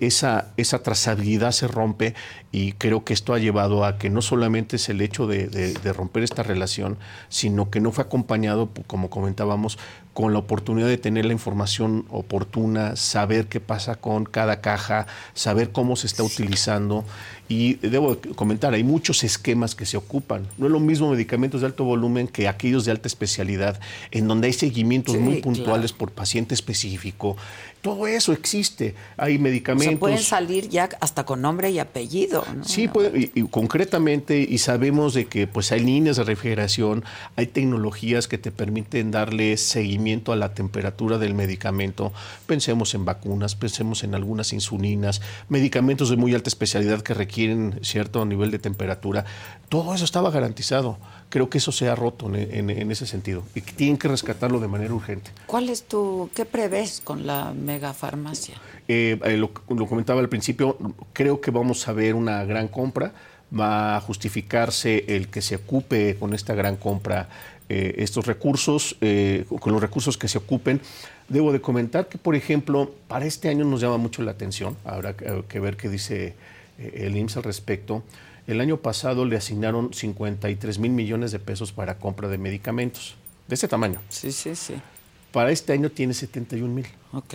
esa, 0.00 0.48
esa 0.56 0.82
trazabilidad 0.82 1.52
se 1.52 1.68
rompe 1.68 2.14
y 2.52 2.72
creo 2.72 3.04
que 3.04 3.12
esto 3.12 3.32
ha 3.34 3.38
llevado 3.38 3.84
a 3.84 3.96
que 3.98 4.10
no 4.10 4.22
solamente 4.22 4.76
es 4.76 4.88
el 4.88 5.00
hecho 5.00 5.26
de, 5.26 5.46
de- 5.46 5.72
de 5.74 5.92
romper 5.92 6.22
esta 6.22 6.42
relación, 6.42 6.98
sino 7.28 7.70
que 7.70 7.80
no 7.80 7.92
fue 7.92 8.04
acompañado, 8.04 8.68
como 8.86 9.08
comentábamos, 9.10 9.78
con 10.12 10.32
la 10.32 10.40
oportunidad 10.40 10.88
de 10.88 10.98
tener 10.98 11.24
la 11.24 11.32
información 11.32 12.04
oportuna, 12.10 12.96
saber 12.96 13.46
qué 13.46 13.60
pasa 13.60 13.94
con 13.94 14.24
cada 14.24 14.60
caja, 14.60 15.06
saber 15.34 15.70
cómo 15.70 15.94
se 15.96 16.08
está 16.08 16.22
utilizando. 16.24 17.04
Y 17.48 17.74
debo 17.74 18.18
comentar, 18.36 18.74
hay 18.74 18.84
muchos 18.84 19.22
esquemas 19.24 19.74
que 19.74 19.86
se 19.86 19.96
ocupan. 19.96 20.46
No 20.58 20.66
es 20.66 20.72
lo 20.72 20.80
mismo 20.80 21.10
medicamentos 21.10 21.60
de 21.60 21.68
alto 21.68 21.84
volumen 21.84 22.26
que 22.28 22.48
aquellos 22.48 22.84
de 22.84 22.90
alta 22.92 23.06
especialidad, 23.08 23.80
en 24.10 24.26
donde 24.28 24.48
hay 24.48 24.52
seguimientos 24.52 25.14
Sí, 25.14 25.20
muy 25.20 25.34
claro. 25.34 25.42
puntuales 25.44 25.92
por 25.92 26.10
paciente 26.10 26.54
específico. 26.54 27.36
Todo 27.82 28.06
eso 28.06 28.32
existe. 28.32 28.94
Hay 29.16 29.34
O 29.34 29.36
sea, 29.36 29.42
medicamentos. 29.42 29.98
pueden 29.98 30.18
salir 30.18 30.68
ya 30.68 30.88
hasta 31.00 31.24
con 31.24 31.40
nombre 31.40 31.70
y 31.70 31.78
apellido. 31.78 32.44
¿no? 32.54 32.62
Sí, 32.64 32.88
puede- 32.88 33.18
y, 33.34 33.40
y 33.40 33.48
concretamente, 33.48 34.38
y 34.46 34.58
sabemos 34.58 35.14
de 35.14 35.26
que 35.26 35.46
pues 35.46 35.72
hay 35.72 35.80
líneas 35.80 36.16
de 36.16 36.24
refrigeración, 36.24 37.04
hay 37.36 37.46
tecnologías 37.46 38.28
que 38.28 38.36
te 38.36 38.50
permiten 38.52 39.10
darle 39.10 39.56
seguimiento 39.56 40.32
a 40.32 40.36
la 40.36 40.52
temperatura 40.52 41.16
del 41.16 41.32
medicamento. 41.34 42.12
Pensemos 42.46 42.94
en 42.94 43.04
vacunas, 43.06 43.54
pensemos 43.54 44.04
en 44.04 44.14
algunas 44.14 44.52
insulinas, 44.52 45.22
medicamentos 45.48 46.10
de 46.10 46.16
muy 46.16 46.34
alta 46.34 46.50
especialidad 46.50 47.00
que 47.00 47.14
requieren 47.14 47.78
cierto 47.82 48.24
nivel 48.26 48.50
de 48.50 48.58
temperatura. 48.58 49.24
Todo 49.70 49.94
eso 49.94 50.04
estaba 50.04 50.30
garantizado. 50.30 50.98
Creo 51.30 51.48
que 51.48 51.58
eso 51.58 51.72
se 51.72 51.88
ha 51.88 51.94
roto 51.94 52.26
en, 52.26 52.34
en- 52.36 52.68
en 52.70 52.90
ese 52.90 53.06
sentido 53.06 53.42
y 53.54 53.62
que 53.62 53.72
tienen 53.72 53.96
que 53.96 54.08
rescatarlo 54.08 54.60
de 54.60 54.68
manera 54.68 54.92
urgente. 54.92 55.30
¿Cuál 55.46 55.70
es 55.70 55.84
tu, 55.84 56.28
qué 56.34 56.44
prevés 56.44 57.00
con 57.02 57.26
la 57.26 57.52
megafarmacia? 57.54 58.56
Eh, 58.88 59.18
eh, 59.24 59.36
lo, 59.36 59.50
lo 59.74 59.86
comentaba 59.86 60.20
al 60.20 60.28
principio, 60.28 60.76
creo 61.14 61.40
que 61.40 61.50
vamos 61.50 61.86
a 61.88 61.92
ver 61.92 62.14
una 62.14 62.44
gran 62.44 62.68
compra. 62.68 63.12
Va 63.52 63.96
a 63.96 64.00
justificarse 64.00 65.04
el 65.08 65.26
que 65.28 65.42
se 65.42 65.56
ocupe 65.56 66.14
con 66.20 66.34
esta 66.34 66.54
gran 66.54 66.76
compra 66.76 67.28
eh, 67.68 67.94
estos 67.98 68.26
recursos, 68.26 68.96
eh, 69.00 69.44
con 69.60 69.72
los 69.72 69.80
recursos 69.82 70.16
que 70.16 70.28
se 70.28 70.38
ocupen. 70.38 70.80
Debo 71.28 71.50
de 71.52 71.60
comentar 71.60 72.08
que, 72.08 72.16
por 72.16 72.36
ejemplo, 72.36 72.92
para 73.08 73.24
este 73.26 73.48
año 73.48 73.64
nos 73.64 73.80
llama 73.80 73.96
mucho 73.96 74.22
la 74.22 74.30
atención, 74.32 74.76
habrá 74.84 75.14
que, 75.16 75.58
ver 75.60 75.76
qué 75.76 75.88
dice 75.88 76.34
el 76.78 77.16
IMSS 77.16 77.38
al 77.38 77.42
respecto. 77.42 78.04
El 78.46 78.60
año 78.60 78.78
pasado 78.78 79.24
le 79.24 79.36
asignaron 79.36 79.92
53 79.92 80.78
mil 80.78 80.90
millones 80.92 81.32
de 81.32 81.38
pesos 81.38 81.72
para 81.72 81.98
compra 81.98 82.28
de 82.28 82.38
medicamentos, 82.38 83.14
de 83.48 83.54
este 83.54 83.68
tamaño. 83.68 84.00
Sí, 84.08 84.32
sí, 84.32 84.54
sí. 84.56 84.74
Para 85.32 85.50
este 85.50 85.72
año 85.72 85.90
tiene 85.90 86.12
71 86.14 86.72
mil 86.74 86.86
Ok. 87.12 87.34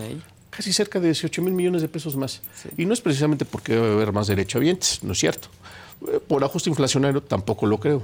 casi 0.50 0.74
cerca 0.74 1.00
de 1.00 1.08
18 1.08 1.42
mil 1.42 1.54
millones 1.54 1.82
de 1.82 1.88
pesos 1.88 2.16
más. 2.16 2.42
Y 2.78 2.86
no 2.86 2.94
es 2.94 3.02
precisamente 3.02 3.46
porque 3.46 3.74
debe 3.76 3.94
haber 3.94 4.12
más 4.12 4.28
derechohabientes, 4.28 5.04
no 5.04 5.14
es 5.14 5.20
cierto. 5.20 5.48
Eh, 6.12 6.20
Por 6.28 6.44
ajuste 6.44 6.70
inflacionario 6.70 7.22
tampoco 7.22 7.66
lo 7.66 7.80
creo. 7.80 8.04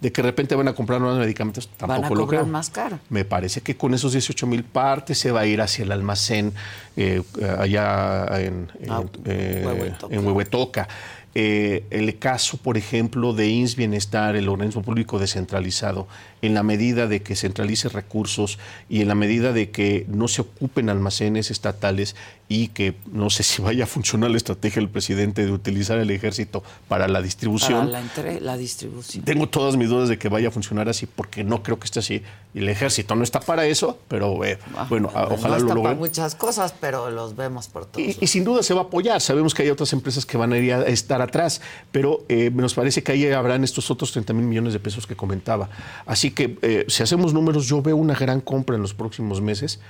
De 0.00 0.10
que 0.10 0.20
de 0.20 0.26
repente 0.28 0.56
van 0.56 0.66
a 0.66 0.74
comprar 0.74 0.98
más 1.00 1.16
medicamentos, 1.16 1.68
tampoco 1.76 2.02
Van 2.02 2.12
a 2.12 2.14
lo 2.16 2.26
creo. 2.26 2.44
más 2.46 2.70
caro. 2.70 2.98
Me 3.08 3.24
parece 3.24 3.60
que 3.60 3.76
con 3.76 3.94
esos 3.94 4.12
18 4.12 4.48
mil 4.48 4.64
partes 4.64 5.16
se 5.18 5.30
va 5.30 5.40
a 5.42 5.46
ir 5.46 5.60
hacia 5.60 5.84
el 5.84 5.92
almacén 5.92 6.52
eh, 6.96 7.22
allá 7.56 8.26
en, 8.40 8.68
en, 8.80 8.90
Ah, 8.90 9.04
eh, 9.26 9.62
Huehuetoca. 9.64 10.14
en 10.14 10.26
Huehuetoca. 10.26 10.88
Eh, 11.34 11.84
el 11.90 12.18
caso, 12.18 12.58
por 12.58 12.76
ejemplo, 12.76 13.32
de 13.32 13.48
INS 13.48 13.76
Bienestar, 13.76 14.36
el 14.36 14.50
organismo 14.50 14.82
público 14.82 15.18
descentralizado, 15.18 16.06
en 16.42 16.52
la 16.52 16.62
medida 16.62 17.06
de 17.06 17.22
que 17.22 17.36
centralice 17.36 17.88
recursos 17.88 18.58
y 18.90 19.00
en 19.00 19.08
la 19.08 19.14
medida 19.14 19.52
de 19.52 19.70
que 19.70 20.04
no 20.08 20.28
se 20.28 20.42
ocupen 20.42 20.90
almacenes 20.90 21.50
estatales 21.50 22.16
y 22.48 22.68
que 22.68 22.94
no 23.10 23.30
sé 23.30 23.42
si 23.44 23.62
vaya 23.62 23.84
a 23.84 23.86
funcionar 23.86 24.30
la 24.30 24.36
estrategia 24.36 24.80
del 24.82 24.90
presidente 24.90 25.46
de 25.46 25.52
utilizar 25.52 25.96
el 25.98 26.10
ejército 26.10 26.62
para 26.86 27.08
la 27.08 27.22
distribución. 27.22 27.90
Para 27.90 28.02
la, 28.24 28.40
la 28.40 28.56
distribución. 28.58 29.24
Tengo 29.24 29.48
todas 29.48 29.76
mis 29.76 29.88
dudas 29.88 30.10
de 30.10 30.18
que 30.18 30.28
vaya 30.28 30.48
a 30.48 30.50
funcionar 30.50 30.88
así 30.88 31.06
porque 31.06 31.44
no 31.44 31.62
creo 31.62 31.78
que 31.78 31.86
esté 31.86 32.00
así. 32.00 32.22
El 32.54 32.68
ejército 32.68 33.14
no 33.14 33.24
está 33.24 33.40
para 33.40 33.64
eso, 33.66 33.98
pero 34.08 34.44
eh, 34.44 34.58
bueno, 34.90 35.10
a- 35.14 35.28
Pues 35.28 35.40
ojalá 35.40 35.56
no 35.58 35.62
lo 35.64 35.68
está 35.68 35.68
para 35.68 35.74
logren. 35.76 35.98
muchas 35.98 36.34
cosas, 36.34 36.74
pero 36.78 37.10
los 37.10 37.34
vemos 37.36 37.68
por 37.68 37.86
todos. 37.86 38.06
Y, 38.06 38.18
y 38.20 38.26
sin 38.26 38.44
duda 38.44 38.62
se 38.62 38.74
va 38.74 38.80
a 38.82 38.84
apoyar. 38.84 39.20
Sabemos 39.22 39.54
que 39.54 39.62
hay 39.62 39.70
otras 39.70 39.90
empresas 39.94 40.26
que 40.26 40.36
van 40.36 40.52
a 40.52 40.58
ir 40.58 40.74
a 40.74 40.82
estar 40.86 41.22
atrás, 41.22 41.62
pero 41.90 42.24
eh, 42.28 42.50
nos 42.52 42.74
parece 42.74 43.02
que 43.02 43.12
ahí 43.12 43.32
habrán 43.32 43.64
estos 43.64 43.90
otros 43.90 44.12
30 44.12 44.34
mil 44.34 44.44
millones 44.44 44.74
de 44.74 44.80
pesos 44.80 45.06
que 45.06 45.16
comentaba. 45.16 45.70
Así 46.04 46.30
que 46.32 46.58
eh, 46.60 46.84
si 46.88 47.02
hacemos 47.02 47.32
números, 47.32 47.66
yo 47.66 47.80
veo 47.80 47.96
una 47.96 48.14
gran 48.14 48.42
compra 48.42 48.76
en 48.76 48.82
los 48.82 48.92
próximos 48.92 49.40
meses. 49.40 49.80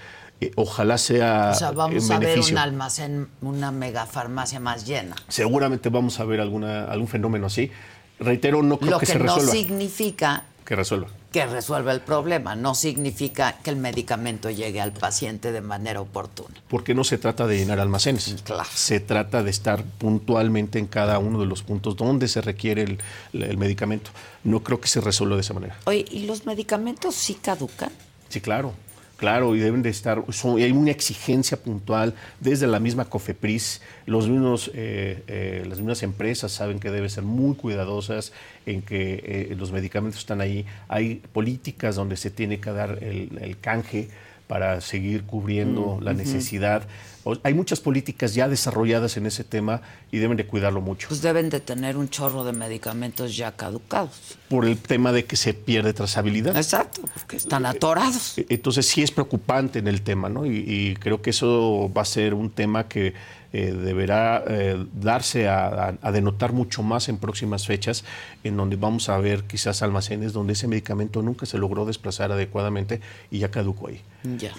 Eh, 0.42 0.52
ojalá 0.56 0.98
sea, 0.98 1.50
o 1.54 1.58
sea, 1.58 1.70
vamos 1.72 2.06
en 2.06 2.12
a 2.12 2.18
ver 2.18 2.38
un 2.40 2.58
almacén, 2.58 3.28
una 3.40 3.70
megafarmacia 3.70 4.58
más 4.60 4.86
llena. 4.86 5.14
Seguramente 5.28 5.88
vamos 5.88 6.18
a 6.20 6.24
ver 6.24 6.40
alguna, 6.40 6.84
algún 6.84 7.08
fenómeno 7.08 7.46
así. 7.46 7.70
Reitero, 8.18 8.62
no 8.62 8.78
creo 8.78 8.92
Lo 8.92 8.98
que, 8.98 9.06
que, 9.06 9.12
se 9.12 9.18
no 9.18 9.24
resuelva. 9.24 9.52
significa 9.52 10.44
Que 10.64 10.76
resuelva. 10.76 11.08
que 11.32 11.44
resuelva 11.46 11.92
el 11.92 12.00
problema, 12.00 12.54
no 12.54 12.74
significa 12.74 13.58
que 13.62 13.70
el 13.70 13.76
medicamento 13.76 14.48
llegue 14.50 14.80
al 14.80 14.92
paciente 14.92 15.50
de 15.50 15.60
manera 15.60 16.00
oportuna. 16.00 16.54
Porque 16.68 16.94
no 16.94 17.02
se 17.04 17.18
trata 17.18 17.46
de 17.46 17.56
llenar 17.58 17.80
almacenes. 17.80 18.36
Claro. 18.44 18.68
Se 18.72 19.00
trata 19.00 19.42
de 19.42 19.50
estar 19.50 19.82
puntualmente 19.98 20.78
en 20.78 20.86
cada 20.86 21.18
uno 21.18 21.40
de 21.40 21.46
los 21.46 21.62
puntos 21.62 21.96
donde 21.96 22.28
se 22.28 22.40
requiere 22.42 22.82
el, 22.82 22.98
el 23.32 23.56
medicamento. 23.58 24.10
No 24.44 24.60
creo 24.62 24.80
que 24.80 24.88
se 24.88 25.00
resuelva 25.00 25.34
de 25.36 25.40
esa 25.42 25.54
manera. 25.54 25.76
Oye, 25.84 26.04
¿y 26.10 26.26
los 26.26 26.46
medicamentos 26.46 27.14
sí 27.14 27.34
caducan? 27.34 27.90
Sí, 28.28 28.40
claro. 28.40 28.72
Claro, 29.22 29.54
y 29.54 29.60
deben 29.60 29.82
de 29.82 29.90
estar, 29.90 30.24
son- 30.30 30.60
hay 30.60 30.72
una 30.72 30.90
exigencia 30.90 31.56
puntual 31.56 32.12
desde 32.40 32.66
la 32.66 32.80
misma 32.80 33.04
COFEPRIS, 33.04 33.80
los 34.04 34.28
mismos, 34.28 34.68
eh, 34.74 35.22
eh, 35.28 35.62
las 35.68 35.78
mismas 35.78 36.02
empresas 36.02 36.50
saben 36.50 36.80
que 36.80 36.90
deben 36.90 37.08
ser 37.08 37.22
muy 37.22 37.54
cuidadosas 37.54 38.32
en 38.66 38.82
que 38.82 39.22
eh, 39.24 39.54
los 39.56 39.70
medicamentos 39.70 40.18
están 40.18 40.40
ahí. 40.40 40.66
Hay 40.88 41.22
políticas 41.32 41.94
donde 41.94 42.16
se 42.16 42.30
tiene 42.32 42.58
que 42.58 42.72
dar 42.72 42.98
el, 43.00 43.38
el 43.40 43.60
canje 43.60 44.08
para 44.52 44.82
seguir 44.82 45.22
cubriendo 45.24 45.96
Mm, 45.98 46.04
la 46.04 46.12
necesidad. 46.12 46.82
O- 47.24 47.38
hay 47.42 47.54
muchas 47.54 47.80
políticas 47.80 48.34
ya 48.34 48.48
desarrolladas 48.48 49.16
en 49.16 49.24
ese 49.24 49.44
tema 49.44 49.80
y 50.10 50.18
deben 50.18 50.36
de 50.36 50.44
cuidarlo 50.46 50.82
mucho. 50.82 51.08
Pues 51.08 51.22
deben 51.22 51.48
de 51.48 51.60
tener 51.60 51.96
un 51.96 52.10
chorro 52.10 52.44
de 52.44 52.52
medicamentos 52.52 53.34
ya 53.34 53.52
caducados. 53.52 54.36
Por 54.50 54.66
el 54.66 54.76
tema 54.76 55.10
de 55.10 55.24
que 55.24 55.36
se 55.36 55.54
pierde 55.54 55.94
trazabilidad. 55.94 56.54
Exacto, 56.54 57.00
porque 57.14 57.36
están 57.38 57.64
atorados. 57.64 58.34
Entonces 58.50 58.84
sí 58.86 59.02
es 59.02 59.10
preocupante 59.10 59.78
en 59.78 59.88
el 59.88 60.02
tema, 60.02 60.28
¿no? 60.28 60.44
Y, 60.44 60.50
y 60.68 60.96
creo 60.96 61.22
que 61.22 61.30
eso 61.30 61.90
va 61.96 62.02
a 62.02 62.04
ser 62.04 62.34
un 62.34 62.50
tema 62.50 62.88
que 62.88 63.14
eh, 63.52 63.72
deberá 63.72 64.42
eh, 64.46 64.84
darse 64.94 65.48
a, 65.48 65.94
a, 66.00 66.12
denotar 66.12 66.52
mucho 66.52 66.82
más 66.82 67.08
en 67.08 67.18
próximas 67.18 67.66
fechas, 67.66 68.04
en 68.44 68.56
donde 68.56 68.76
vamos 68.76 69.08
a 69.08 69.18
ver 69.18 69.44
quizás 69.44 69.82
almacenes 69.82 70.32
donde 70.32 70.54
ese 70.54 70.68
medicamento 70.68 71.20
nunca 71.22 71.44
se 71.44 71.58
logró 71.58 71.84
desplazar 71.84 72.32
adecuadamente 72.32 73.00
y 73.30 73.40
ya 73.40 73.50
caducó 73.50 73.88
ahí. 73.88 74.00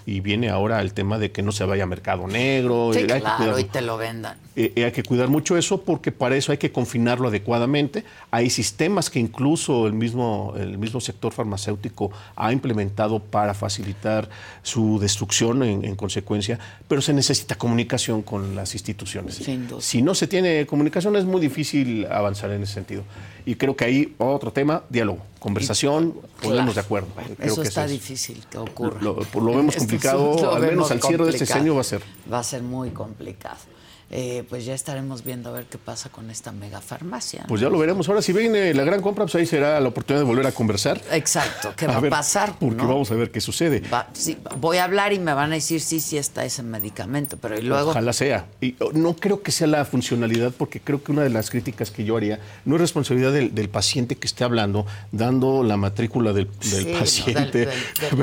Y 0.06 0.20
viene 0.20 0.50
ahora 0.50 0.82
el 0.82 0.94
tema 0.94 1.18
de 1.18 1.32
que 1.32 1.42
no 1.42 1.52
se 1.54 1.64
vaya 1.64 1.84
a 1.84 1.88
mercado 1.88 2.28
negro. 2.28 2.90
Sí, 2.92 3.00
hay 3.00 3.08
que 3.08 3.20
claro, 3.22 3.38
cuidar- 3.38 3.60
y 3.62 3.64
te 3.64 3.82
lo 3.82 3.98
vendan. 3.98 4.38
eh, 4.58 4.74
eh, 4.76 4.84
hay 4.86 4.92
que 4.92 5.04
cuidar 5.04 5.30
mucho 5.30 5.58
eso 5.58 5.82
porque 5.82 6.12
para 6.12 6.36
eso 6.36 6.52
hay 6.52 6.58
que 6.58 6.72
confinarlo 6.72 7.30
adecuadamente. 7.30 8.04
Hay 8.30 8.50
sistemas 8.50 9.10
que 9.10 9.20
incluso 9.20 9.88
el 9.88 9.94
mismo, 9.94 10.54
el 10.58 10.78
mismo 10.78 11.00
sector 11.00 11.32
farmacéutico 11.32 12.12
ha 12.36 12.52
implementado 12.52 13.20
para 13.20 13.54
facilitar 13.54 14.28
su 14.64 15.00
destrucción 15.00 15.64
en, 15.64 15.86
en 15.86 15.96
consecuencia, 15.96 16.60
pero 16.90 17.02
se 17.02 17.14
necesita 17.14 17.56
comunicación 17.56 18.22
con 18.22 18.56
las 18.56 18.74
instituciones. 18.74 18.83
Duda. 19.70 19.82
Si 19.82 20.02
no 20.02 20.14
se 20.16 20.28
tiene 20.28 20.66
comunicación 20.66 21.16
es 21.16 21.26
muy 21.26 21.40
difícil 21.42 22.06
avanzar 22.12 22.52
en 22.52 22.64
ese 22.64 22.74
sentido. 22.74 23.04
Y 23.46 23.56
creo 23.56 23.76
que 23.76 23.86
ahí 23.86 24.16
otro 24.20 24.52
tema, 24.54 24.84
diálogo, 24.90 25.20
conversación, 25.40 26.14
ponernos 26.42 26.76
de 26.76 26.82
acuerdo. 26.82 27.08
Creo 27.38 27.54
Eso 27.54 27.62
que 27.62 27.68
está 27.68 27.86
es- 27.86 27.92
difícil 27.92 28.44
que 28.50 28.58
ocurra. 28.58 29.00
Lo, 29.02 29.16
lo- 29.34 29.42
lo 29.42 29.56
vemos 29.58 29.76
complicado, 29.78 30.36
lo 30.42 30.56
al 30.56 30.62
menos 30.62 30.92
al 30.92 31.02
cierre 31.02 31.26
de 31.26 31.32
este 31.38 31.54
año 31.54 31.76
va 31.76 31.82
a 31.82 31.84
ser. 31.86 32.02
Va 32.32 32.40
a 32.40 32.44
ser 32.44 32.62
muy 32.64 32.90
complicado. 32.92 33.58
Eh, 34.16 34.44
pues 34.48 34.64
ya 34.64 34.76
estaremos 34.76 35.24
viendo 35.24 35.50
a 35.50 35.54
ver 35.54 35.66
qué 35.66 35.80
pasa 35.80 36.10
con 36.10 36.30
esta 36.30 36.52
mega 36.52 36.82
farmacia. 36.82 37.46
Pues 37.48 37.60
ya 37.62 37.70
lo 37.70 37.80
veremos. 37.80 38.08
Ahora, 38.08 38.22
si 38.22 38.32
viene 38.32 38.72
la 38.76 38.84
gran 38.84 39.02
compra, 39.02 39.26
pues 39.26 39.34
ahí 39.34 39.48
será 39.48 39.80
la 39.80 39.90
oportunidad 39.90 40.22
de 40.22 40.28
volver 40.28 40.46
a 40.46 40.52
conversar. 40.52 41.02
Exacto, 41.12 41.74
¿qué 41.76 41.88
va 41.88 41.96
a, 41.96 42.00
ver, 42.00 42.12
pasar? 42.12 42.54
Porque 42.60 42.76
no? 42.76 42.88
vamos 42.90 43.10
a 43.10 43.16
ver 43.16 43.32
qué 43.32 43.42
sucede. 43.42 43.82
Va- 43.92 44.08
sí, 44.14 44.38
voy 44.60 44.78
a 44.78 44.84
hablar 44.84 45.14
y 45.14 45.18
me 45.20 45.34
van 45.34 45.52
a 45.52 45.56
decir 45.56 45.82
sí, 45.82 46.00
sí 46.00 46.20
está 46.20 46.46
ese 46.46 46.62
medicamento, 46.62 47.38
pero 47.38 47.58
y 47.58 47.64
luego 47.64 47.90
Ojalá 47.90 48.14
sea. 48.14 48.46
Y 48.62 48.76
oh, 48.82 48.92
no 48.94 49.16
creo 49.16 49.42
que 49.42 49.52
sea 49.52 49.66
la 49.66 49.84
funcionalidad, 49.84 50.54
porque 50.56 50.80
creo 50.80 51.04
que 51.04 51.12
una 51.12 51.24
de 51.24 51.32
las 51.32 51.50
críticas 51.50 51.90
que 51.90 52.04
yo 52.04 52.16
haría 52.16 52.40
no 52.66 52.76
es 52.76 52.82
responsabilidad 52.82 53.34
del, 53.34 53.56
del 53.56 53.70
paciente 53.70 54.16
que 54.16 54.28
esté 54.28 54.44
hablando, 54.44 54.86
dando 55.12 55.64
la 55.64 55.76
matrícula 55.76 56.34
del, 56.34 56.48
del 56.72 56.84
Sí, 56.86 56.94
paciente. 57.00 57.68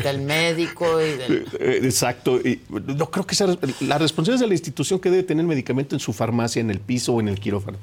del 0.05 0.21
médico 0.21 1.01
y 1.01 1.15
del 1.17 1.47
Eh, 1.59 1.81
Exacto. 1.83 2.37
Y 2.39 2.61
no 2.69 3.11
creo 3.11 3.27
que 3.27 3.35
sea 3.35 3.49
la 3.81 3.99
responsabilidad 3.99 4.35
es 4.37 4.41
de 4.41 4.47
la 4.47 4.55
institución 4.55 5.01
que 5.01 5.11
debe 5.11 5.25
tener 5.25 5.45
medicamento 5.45 5.80
en 5.95 6.01
su 6.01 6.13
farmacia, 6.13 6.61
en 6.61 6.71
el 6.71 6.81
piso 6.81 7.15
o 7.15 7.21
en 7.21 7.29
el 7.29 7.39
quirófano. 7.41 7.79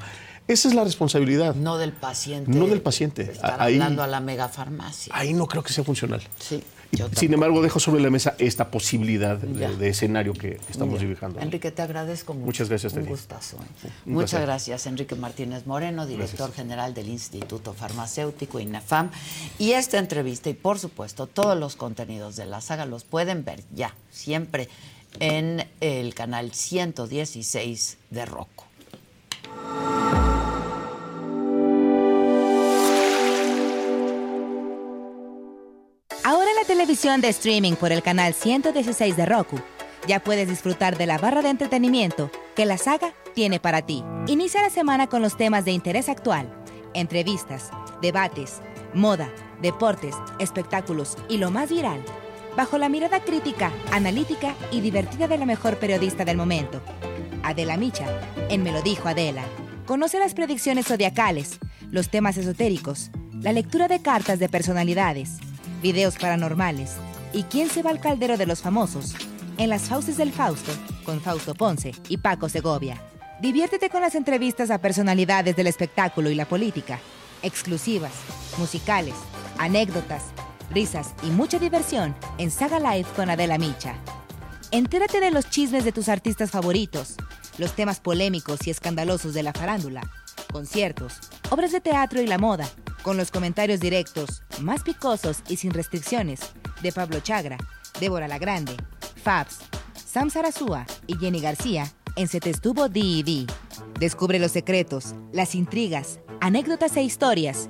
Esa 0.47 0.69
es 0.69 0.73
la 0.75 0.83
responsabilidad. 0.85 1.55
no 1.55 1.77
del 1.77 1.91
paciente. 1.91 2.49
No 2.51 2.67
del 2.67 2.81
paciente. 2.81 3.23
Estar 3.23 3.61
Ahí- 3.61 3.73
hablando 3.73 4.01
a 4.03 4.07
la 4.07 4.21
mega 4.21 4.47
farmacia. 4.47 5.11
Ahí 5.15 5.33
no 5.33 5.45
creo 5.47 5.61
que 5.63 5.73
sea 5.73 5.83
funcional. 5.83 6.21
Sí. 6.39 6.63
Yo 6.93 7.09
Sin 7.13 7.33
embargo, 7.33 7.61
dejo 7.61 7.81
sobre 7.81 8.01
la 8.01 8.09
mesa 8.09 8.35
esta 8.39 8.71
posibilidad 8.71 9.35
de, 9.37 9.75
de 9.75 9.89
escenario 9.89 10.31
que 10.31 10.57
estamos 10.69 11.01
dibujando. 11.01 11.37
Enrique, 11.41 11.69
te 11.69 11.81
agradezco 11.81 12.33
mucho. 12.33 12.45
Muchas 12.45 12.69
gracias, 12.69 12.93
Un 12.93 13.05
gustazo. 13.05 13.57
¿eh? 13.57 13.89
Un 14.05 14.13
Muchas 14.13 14.29
placer. 14.29 14.45
gracias, 14.47 14.85
Enrique 14.87 15.15
Martínez 15.15 15.65
Moreno, 15.67 16.07
director 16.07 16.53
general 16.53 16.93
del 16.93 17.09
Instituto 17.09 17.73
Farmacéutico 17.73 18.61
INAFAM. 18.61 19.09
Y 19.59 19.71
esta 19.71 19.97
entrevista 19.97 20.49
y, 20.49 20.53
por 20.53 20.79
supuesto, 20.79 21.27
todos 21.27 21.59
los 21.59 21.75
contenidos 21.75 22.37
de 22.37 22.45
la 22.45 22.61
saga 22.61 22.85
los 22.85 23.03
pueden 23.03 23.43
ver 23.43 23.63
ya, 23.75 23.93
siempre, 24.09 24.69
en 25.19 25.67
el 25.81 26.13
canal 26.13 26.53
116 26.53 27.97
de 28.09 28.25
Rocco. 28.25 28.65
Ahora 36.23 36.49
en 36.49 36.55
la 36.57 36.65
televisión 36.67 37.21
de 37.21 37.29
streaming 37.29 37.73
por 37.73 37.91
el 37.91 38.03
canal 38.03 38.33
116 38.33 39.15
de 39.15 39.25
Roku, 39.25 39.59
ya 40.07 40.19
puedes 40.19 40.49
disfrutar 40.49 40.97
de 40.97 41.05
la 41.05 41.17
barra 41.17 41.41
de 41.41 41.49
entretenimiento 41.49 42.29
que 42.55 42.65
la 42.65 42.77
saga 42.77 43.13
tiene 43.33 43.59
para 43.59 43.81
ti. 43.81 44.03
Inicia 44.27 44.61
la 44.61 44.69
semana 44.69 45.07
con 45.07 45.21
los 45.21 45.37
temas 45.37 45.63
de 45.63 45.71
interés 45.71 46.09
actual, 46.09 46.53
entrevistas, 46.93 47.71
debates, 48.01 48.61
moda, 48.93 49.31
deportes, 49.61 50.15
espectáculos 50.39 51.17
y 51.29 51.37
lo 51.37 51.51
más 51.51 51.69
viral, 51.69 52.03
bajo 52.57 52.79
la 52.79 52.89
mirada 52.89 53.19
crítica, 53.19 53.71
analítica 53.91 54.55
y 54.71 54.81
divertida 54.81 55.27
de 55.27 55.37
la 55.37 55.45
mejor 55.45 55.77
periodista 55.77 56.25
del 56.25 56.37
momento, 56.37 56.81
Adela 57.43 57.77
Micha, 57.77 58.07
en 58.49 58.63
Me 58.63 58.71
lo 58.71 58.81
dijo 58.81 59.07
Adela. 59.07 59.43
Conoce 59.85 60.17
las 60.17 60.33
predicciones 60.33 60.87
zodiacales, 60.87 61.59
los 61.91 62.09
temas 62.09 62.35
esotéricos, 62.35 63.11
la 63.41 63.53
lectura 63.53 63.87
de 63.87 64.01
cartas 64.01 64.39
de 64.39 64.49
personalidades, 64.49 65.37
videos 65.83 66.17
paranormales 66.17 66.95
y 67.31 67.43
quién 67.43 67.69
se 67.69 67.83
va 67.83 67.91
al 67.91 67.99
caldero 67.99 68.37
de 68.37 68.47
los 68.47 68.61
famosos 68.61 69.13
en 69.59 69.69
las 69.69 69.83
Fauces 69.83 70.17
del 70.17 70.31
Fausto 70.31 70.71
con 71.05 71.21
Fausto 71.21 71.53
Ponce 71.53 71.91
y 72.09 72.17
Paco 72.17 72.49
Segovia. 72.49 72.99
Diviértete 73.39 73.91
con 73.91 74.01
las 74.01 74.15
entrevistas 74.15 74.71
a 74.71 74.81
personalidades 74.81 75.55
del 75.55 75.67
espectáculo 75.67 76.31
y 76.31 76.35
la 76.35 76.45
política, 76.45 76.99
exclusivas, 77.43 78.13
musicales, 78.57 79.13
anécdotas, 79.59 80.23
risas 80.69 81.13
y 81.23 81.27
mucha 81.27 81.59
diversión 81.59 82.15
en 82.37 82.51
Saga 82.51 82.79
Live 82.79 83.07
con 83.15 83.29
Adela 83.29 83.57
Micha. 83.57 83.95
Entérate 84.71 85.19
de 85.19 85.31
los 85.31 85.49
chismes 85.49 85.85
de 85.85 85.91
tus 85.91 86.09
artistas 86.09 86.51
favoritos, 86.51 87.15
los 87.57 87.73
temas 87.73 87.99
polémicos 87.99 88.67
y 88.67 88.69
escandalosos 88.69 89.33
de 89.33 89.43
la 89.43 89.53
farándula, 89.53 90.01
conciertos, 90.51 91.19
obras 91.49 91.71
de 91.71 91.81
teatro 91.81 92.21
y 92.21 92.27
la 92.27 92.37
moda, 92.37 92.67
con 93.01 93.17
los 93.17 93.31
comentarios 93.31 93.79
directos, 93.79 94.43
más 94.59 94.83
picosos 94.83 95.39
y 95.47 95.57
sin 95.57 95.71
restricciones, 95.71 96.41
de 96.81 96.91
Pablo 96.91 97.19
Chagra, 97.21 97.57
Débora 97.99 98.27
La 98.27 98.37
Grande, 98.37 98.75
Fabs, 99.23 99.59
Sam 99.93 100.29
Sarasúa 100.29 100.85
y 101.07 101.17
Jenny 101.17 101.39
García 101.39 101.91
en 102.17 102.27
Se 102.27 102.39
te 102.39 102.49
estuvo 102.49 102.89
D&D. 102.89 103.45
Descubre 103.99 104.39
los 104.39 104.51
secretos, 104.51 105.13
las 105.31 105.53
intrigas, 105.55 106.19
anécdotas 106.41 106.97
e 106.97 107.03
historias 107.03 107.69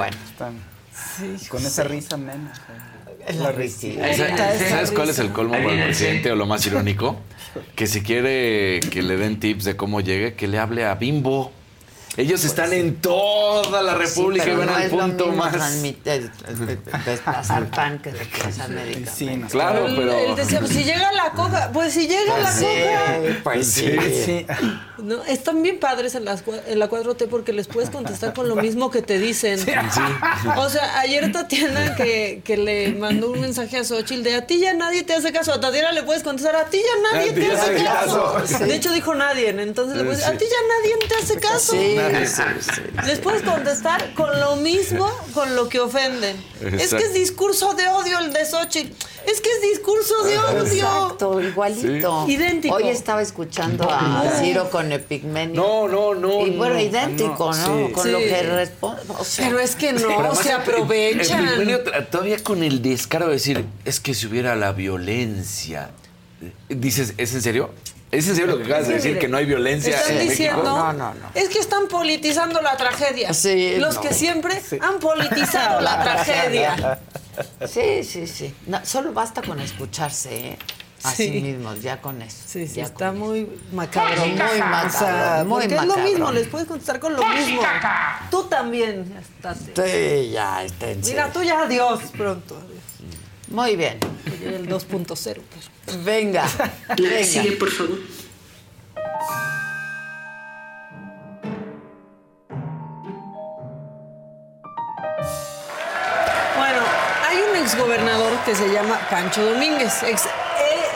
Bueno. 0.00 0.16
Con 1.50 1.66
esa 1.66 1.84
risa 1.84 2.16
menos. 2.16 2.58
Es 3.26 3.36
la. 3.36 3.52
¿Sabes 3.52 4.70
¿Sabes 4.70 4.90
cuál 4.92 5.10
es 5.10 5.18
el 5.18 5.30
colmo 5.30 5.52
para 5.52 5.72
el 5.72 5.84
presidente 5.84 6.32
o 6.32 6.36
lo 6.36 6.46
más 6.46 6.64
irónico? 6.66 7.20
Que 7.76 7.86
si 7.86 8.02
quiere 8.02 8.80
que 8.90 9.02
le 9.02 9.18
den 9.18 9.38
tips 9.38 9.64
de 9.64 9.76
cómo 9.76 10.00
llegue, 10.00 10.34
que 10.34 10.48
le 10.48 10.58
hable 10.58 10.86
a 10.86 10.94
Bimbo. 10.94 11.52
Ellos 12.16 12.44
están 12.44 12.72
en 12.72 12.96
toda 12.96 13.82
la 13.82 13.94
República 13.94 14.44
Sí, 14.44 14.50
y 14.50 14.54
van 14.54 14.66
no 14.66 14.74
al 14.74 14.82
es 14.82 14.92
lo 14.92 14.98
punto 14.98 15.26
mismo 15.26 15.44
más. 15.44 15.52
transmitir- 15.54 16.30
desplazar 17.04 17.70
pan 17.70 17.98
que 18.00 18.10
desplazar 18.12 18.68
medicamentos. 18.70 19.52
Claro, 19.52 19.86
Él- 19.86 19.94
pero. 19.96 20.12
Él 20.18 20.34
decía, 20.36 20.58
pues 20.58 20.72
si 20.72 20.84
llega 20.84 21.12
la 21.12 21.30
coca, 21.30 21.70
pues 21.72 21.92
si 21.94 22.08
llega 22.08 22.36
la 22.38 22.42
Pues 22.42 22.54
sí, 22.56 22.64
coca. 22.66 23.40
pues 23.44 23.66
sí. 23.72 23.96
Sí. 24.26 24.46
No, 24.98 25.24
están 25.24 25.62
bien 25.62 25.78
padres 25.78 26.14
en, 26.14 26.24
las, 26.26 26.42
en 26.66 26.78
la 26.78 26.90
4T 26.90 27.26
porque 27.28 27.52
les 27.54 27.68
puedes 27.68 27.88
contestar 27.90 28.34
con 28.34 28.48
lo 28.48 28.56
mismo 28.56 28.90
que 28.90 29.00
te 29.02 29.18
dicen. 29.18 29.58
O 30.56 30.68
sea, 30.68 30.98
ayer 31.00 31.32
Tatiana 31.32 31.94
que, 31.94 32.42
que 32.44 32.56
le 32.58 32.92
mandó 32.92 33.30
un 33.30 33.40
mensaje 33.40 33.78
a 33.78 33.84
Xochitl 33.84 34.22
de 34.24 34.34
a 34.34 34.46
ti 34.46 34.58
ya 34.58 34.74
nadie 34.74 35.02
te 35.04 35.14
hace 35.14 35.32
caso. 35.32 35.54
A 35.54 35.60
Tatiana 35.60 35.92
le 35.92 36.02
puedes 36.02 36.22
contestar 36.22 36.54
a 36.56 36.64
ti 36.66 36.78
ya 36.78 37.12
nadie 37.18 37.30
A 37.30 37.34
te 37.34 37.52
hace 37.52 37.74
caso. 37.84 38.32
caso. 38.34 38.58
Sí. 38.58 38.64
De 38.64 38.74
hecho 38.74 38.92
dijo 38.92 39.14
nadie, 39.14 39.48
entonces 39.48 39.96
le 39.96 40.02
puedes 40.04 40.18
decir, 40.18 40.34
a 40.34 40.38
ti 40.38 40.44
ya 40.44 40.56
nadie 40.68 41.08
te 41.08 41.14
hace 41.14 41.40
caso. 41.40 41.72
Les 43.06 43.18
puedes 43.20 43.42
contestar 43.42 44.14
con 44.14 44.38
lo 44.40 44.56
mismo 44.56 45.10
con 45.34 45.54
lo 45.56 45.68
que 45.68 45.80
ofenden. 45.80 46.36
Es 46.60 46.90
que 46.94 47.02
es 47.04 47.14
discurso 47.14 47.74
de 47.74 47.86
odio 47.88 48.18
el 48.18 48.32
de 48.32 48.44
Xochitl. 48.44 48.92
Es 49.26 49.40
que 49.40 49.50
es 49.50 49.60
discurso 49.62 50.24
de 50.24 50.38
odio. 50.38 50.64
Exacto, 50.64 51.40
igualito. 51.40 52.24
Sí. 52.26 52.32
Idéntico. 52.32 52.74
Hoy 52.74 52.88
estaba 52.88 53.20
escuchando 53.22 53.88
a 53.90 54.24
Ciro 54.40 54.70
con 54.70 54.90
Epigmenio. 54.92 55.54
No, 55.60 55.88
no, 55.88 56.14
no. 56.14 56.46
Y 56.46 56.50
bueno, 56.56 56.74
no. 56.74 56.80
idéntico, 56.80 57.52
¿no? 57.52 57.86
sí. 57.86 57.92
Con 57.92 58.04
Sí. 58.04 58.10
lo 58.10 58.18
que 58.18 58.42
responde. 58.42 59.02
O 59.18 59.24
sea, 59.24 59.46
Pero 59.46 59.60
es 59.60 59.76
que 59.76 59.92
no, 59.92 60.34
se 60.34 60.52
aprovechan. 60.52 61.40
el 61.40 61.46
Epigmenio 61.48 61.80
todavía 62.10 62.42
con 62.42 62.62
el 62.62 62.80
descaro 62.82 63.26
de 63.26 63.32
decir, 63.34 63.64
es 63.84 64.00
que 64.00 64.14
si 64.14 64.26
hubiera 64.26 64.56
la 64.56 64.72
violencia. 64.72 65.90
Dices, 66.68 67.12
¿es 67.18 67.34
en 67.34 67.42
serio? 67.42 67.70
¿Es 68.10 68.26
en 68.28 68.34
serio 68.34 68.50
lo 68.50 68.58
que 68.58 68.64
acabas 68.64 68.88
de 68.88 68.94
decir? 68.94 69.18
¿Que 69.18 69.28
no 69.28 69.36
hay 69.36 69.46
violencia 69.46 69.96
Están 69.96 70.16
en 70.18 70.28
diciendo, 70.28 70.62
México? 70.92 71.30
es 71.34 71.48
que 71.48 71.58
están 71.60 71.86
politizando 71.86 72.60
la 72.60 72.76
tragedia. 72.76 73.32
Sí, 73.32 73.76
Los 73.78 73.94
no. 73.96 74.00
que 74.00 74.12
siempre 74.14 74.60
han 74.80 74.98
politizado 74.98 75.80
la 75.80 76.02
tragedia. 76.02 76.98
Sí, 77.68 78.02
sí, 78.04 78.26
sí. 78.26 78.54
No, 78.66 78.84
solo 78.84 79.12
basta 79.12 79.42
con 79.42 79.60
escucharse, 79.60 80.48
¿eh? 80.50 80.58
Así 81.02 81.28
Sí. 81.28 81.40
mismo, 81.40 81.74
ya 81.76 82.02
con 82.02 82.20
eso. 82.20 82.36
Sí, 82.44 82.66
sí, 82.68 82.74
ya 82.74 82.84
está 82.84 83.12
muy 83.12 83.48
macabro. 83.72 84.20
Muy 84.26 84.34
macabro, 84.34 84.86
O 84.88 84.90
sea, 84.90 85.44
muy 85.46 85.60
porque 85.62 85.76
es 85.76 85.84
lo 85.86 85.96
mismo, 85.98 86.30
les 86.32 86.48
puedes 86.48 86.66
contestar 86.68 87.00
con 87.00 87.14
lo 87.14 87.24
mismo. 87.26 87.62
Tú 88.30 88.42
también. 88.48 89.10
estate. 89.18 90.24
Sí, 90.26 90.30
ya, 90.32 90.62
esténse. 90.64 91.10
Mira, 91.12 91.32
tú 91.32 91.42
ya 91.42 91.62
adiós 91.62 92.00
pronto. 92.18 92.54
adiós. 92.56 92.80
Muy 93.48 93.76
bien. 93.76 93.98
El 94.44 94.68
2.0. 94.68 95.16
pero- 95.48 95.79
Venga. 96.04 96.46
La 96.88 96.96
que 96.96 97.02
venga. 97.02 97.24
sigue, 97.24 97.52
por 97.52 97.70
favor. 97.70 97.98
Bueno, 106.56 106.80
hay 107.28 107.38
un 107.50 107.56
exgobernador 107.56 108.38
que 108.44 108.54
se 108.54 108.68
llama 108.72 108.98
Pancho 109.10 109.42
Domínguez, 109.44 110.02
ex, 110.02 110.26
eh, 110.26 110.28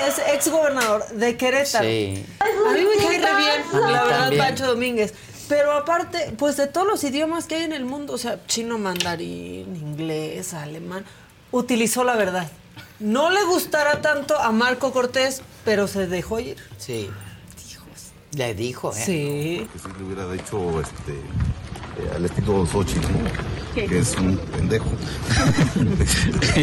es 0.08 0.18
exgobernador 0.34 1.06
de 1.08 1.36
Querétaro. 1.36 1.84
Sí. 1.84 2.24
A 2.40 2.72
mí 2.72 2.80
me 2.84 2.96
cae 3.04 3.18
re 3.18 3.36
bien, 3.36 3.62
la 3.72 4.04
verdad, 4.04 4.18
también. 4.20 4.42
Pancho 4.42 4.66
Domínguez. 4.66 5.14
Pero 5.48 5.72
aparte, 5.72 6.32
pues 6.38 6.56
de 6.56 6.66
todos 6.66 6.86
los 6.86 7.04
idiomas 7.04 7.46
que 7.46 7.56
hay 7.56 7.62
en 7.64 7.72
el 7.72 7.84
mundo, 7.84 8.14
o 8.14 8.18
sea, 8.18 8.38
chino, 8.46 8.78
mandarín, 8.78 9.76
inglés, 9.76 10.54
alemán, 10.54 11.04
utilizó 11.50 12.02
la 12.02 12.16
verdad. 12.16 12.50
No 13.00 13.30
le 13.30 13.44
gustará 13.44 14.00
tanto 14.00 14.38
a 14.38 14.52
Marco 14.52 14.92
Cortés, 14.92 15.42
pero 15.64 15.86
se 15.88 16.06
dejó 16.06 16.40
ir. 16.40 16.56
Sí. 16.78 17.10
Le 18.36 18.54
dijo, 18.54 18.92
¿eh? 18.92 19.02
Sí. 19.04 19.68
Que 19.72 19.78
si 19.78 19.88
le 19.98 20.04
hubiera 20.04 20.30
dicho 20.32 20.80
este, 20.80 21.12
eh, 21.12 22.10
al 22.16 22.24
estilo 22.24 22.66
Xochitl, 22.66 23.00
¿no? 23.12 23.18
¿Qué? 23.74 23.86
Que 23.86 23.98
es 24.00 24.16
un 24.16 24.36
pendejo. 24.38 24.86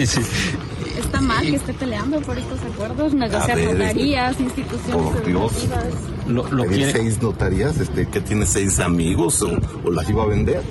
Está 0.98 1.22
mal 1.22 1.46
que 1.46 1.56
esté 1.56 1.74
peleando 1.74 2.22
por 2.22 2.38
estos 2.38 2.60
acuerdos, 2.62 3.14
negociar 3.14 3.58
ver, 3.58 3.74
notarías, 3.74 4.40
instituciones 4.40 4.96
Por 4.96 5.26
Dios. 5.26 5.52
educativas. 5.64 6.52
Lo, 6.52 6.92
seis 6.92 7.22
notarías, 7.22 7.78
este, 7.78 8.08
que 8.08 8.22
tiene 8.22 8.46
seis 8.46 8.80
amigos 8.80 9.42
o, 9.42 9.52
o 9.84 9.92
las 9.92 10.10
iba 10.10 10.24
a 10.24 10.28
vender. 10.28 10.62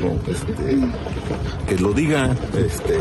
No, 0.00 0.12
este, 0.32 0.78
que 1.68 1.78
lo 1.80 1.92
diga, 1.92 2.34
este, 2.56 3.00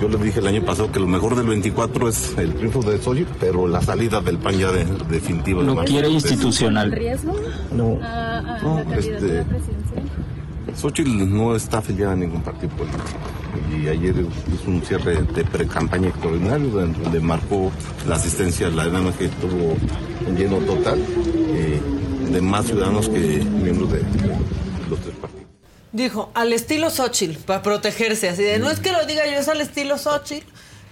yo 0.00 0.08
le 0.08 0.18
dije 0.18 0.40
el 0.40 0.46
año 0.46 0.64
pasado 0.64 0.90
que 0.90 1.00
lo 1.00 1.06
mejor 1.06 1.36
del 1.36 1.46
24 1.46 2.08
es 2.08 2.36
el 2.38 2.54
triunfo 2.54 2.82
de 2.82 2.98
Xochitl, 2.98 3.32
pero 3.38 3.68
la 3.68 3.80
salida 3.82 4.20
del 4.20 4.38
PAN 4.38 4.58
ya 4.58 4.72
de, 4.72 4.84
definitiva. 5.08 5.62
de 5.62 5.74
Marco 5.74 5.92
Cortés. 5.92 6.92
riesgo 6.92 7.36
No, 7.72 7.98
a, 8.02 8.38
a 8.38 8.62
no, 8.62 8.80
este, 8.92 9.44
presidencial? 9.44 10.04
Xochitl 10.74 11.28
no 11.28 11.54
está 11.54 11.78
afiliada 11.78 12.12
a 12.12 12.16
ningún 12.16 12.42
partido 12.42 12.70
político. 12.70 13.04
Y 13.70 13.88
ayer 13.88 14.14
hizo 14.54 14.70
un 14.70 14.82
cierre 14.82 15.22
de 15.22 15.44
pre-campaña 15.44 16.08
extraordinario 16.08 16.68
donde 16.68 16.98
donde 17.00 17.20
marcó 17.20 17.70
la 18.08 18.16
asistencia 18.16 18.68
a 18.68 18.70
la 18.70 18.84
edad 18.84 19.14
que 19.14 19.28
tuvo 19.28 19.76
un 20.26 20.36
lleno 20.36 20.58
total 20.58 20.98
eh, 20.98 21.80
de 22.32 22.40
más 22.40 22.66
ciudadanos 22.66 23.08
que 23.08 23.44
miembros 23.62 23.92
de 23.92 24.02
los 24.88 25.00
tres 25.00 25.14
partidos. 25.16 25.39
Dijo, 25.92 26.30
al 26.34 26.52
estilo 26.52 26.88
Xochitl, 26.88 27.36
para 27.44 27.62
protegerse, 27.62 28.28
así 28.28 28.42
de, 28.42 28.58
no 28.60 28.70
es 28.70 28.78
que 28.78 28.92
lo 28.92 29.04
diga 29.06 29.26
yo, 29.26 29.32
es 29.38 29.48
al 29.48 29.60
estilo 29.60 29.98
Xochitl, 29.98 30.46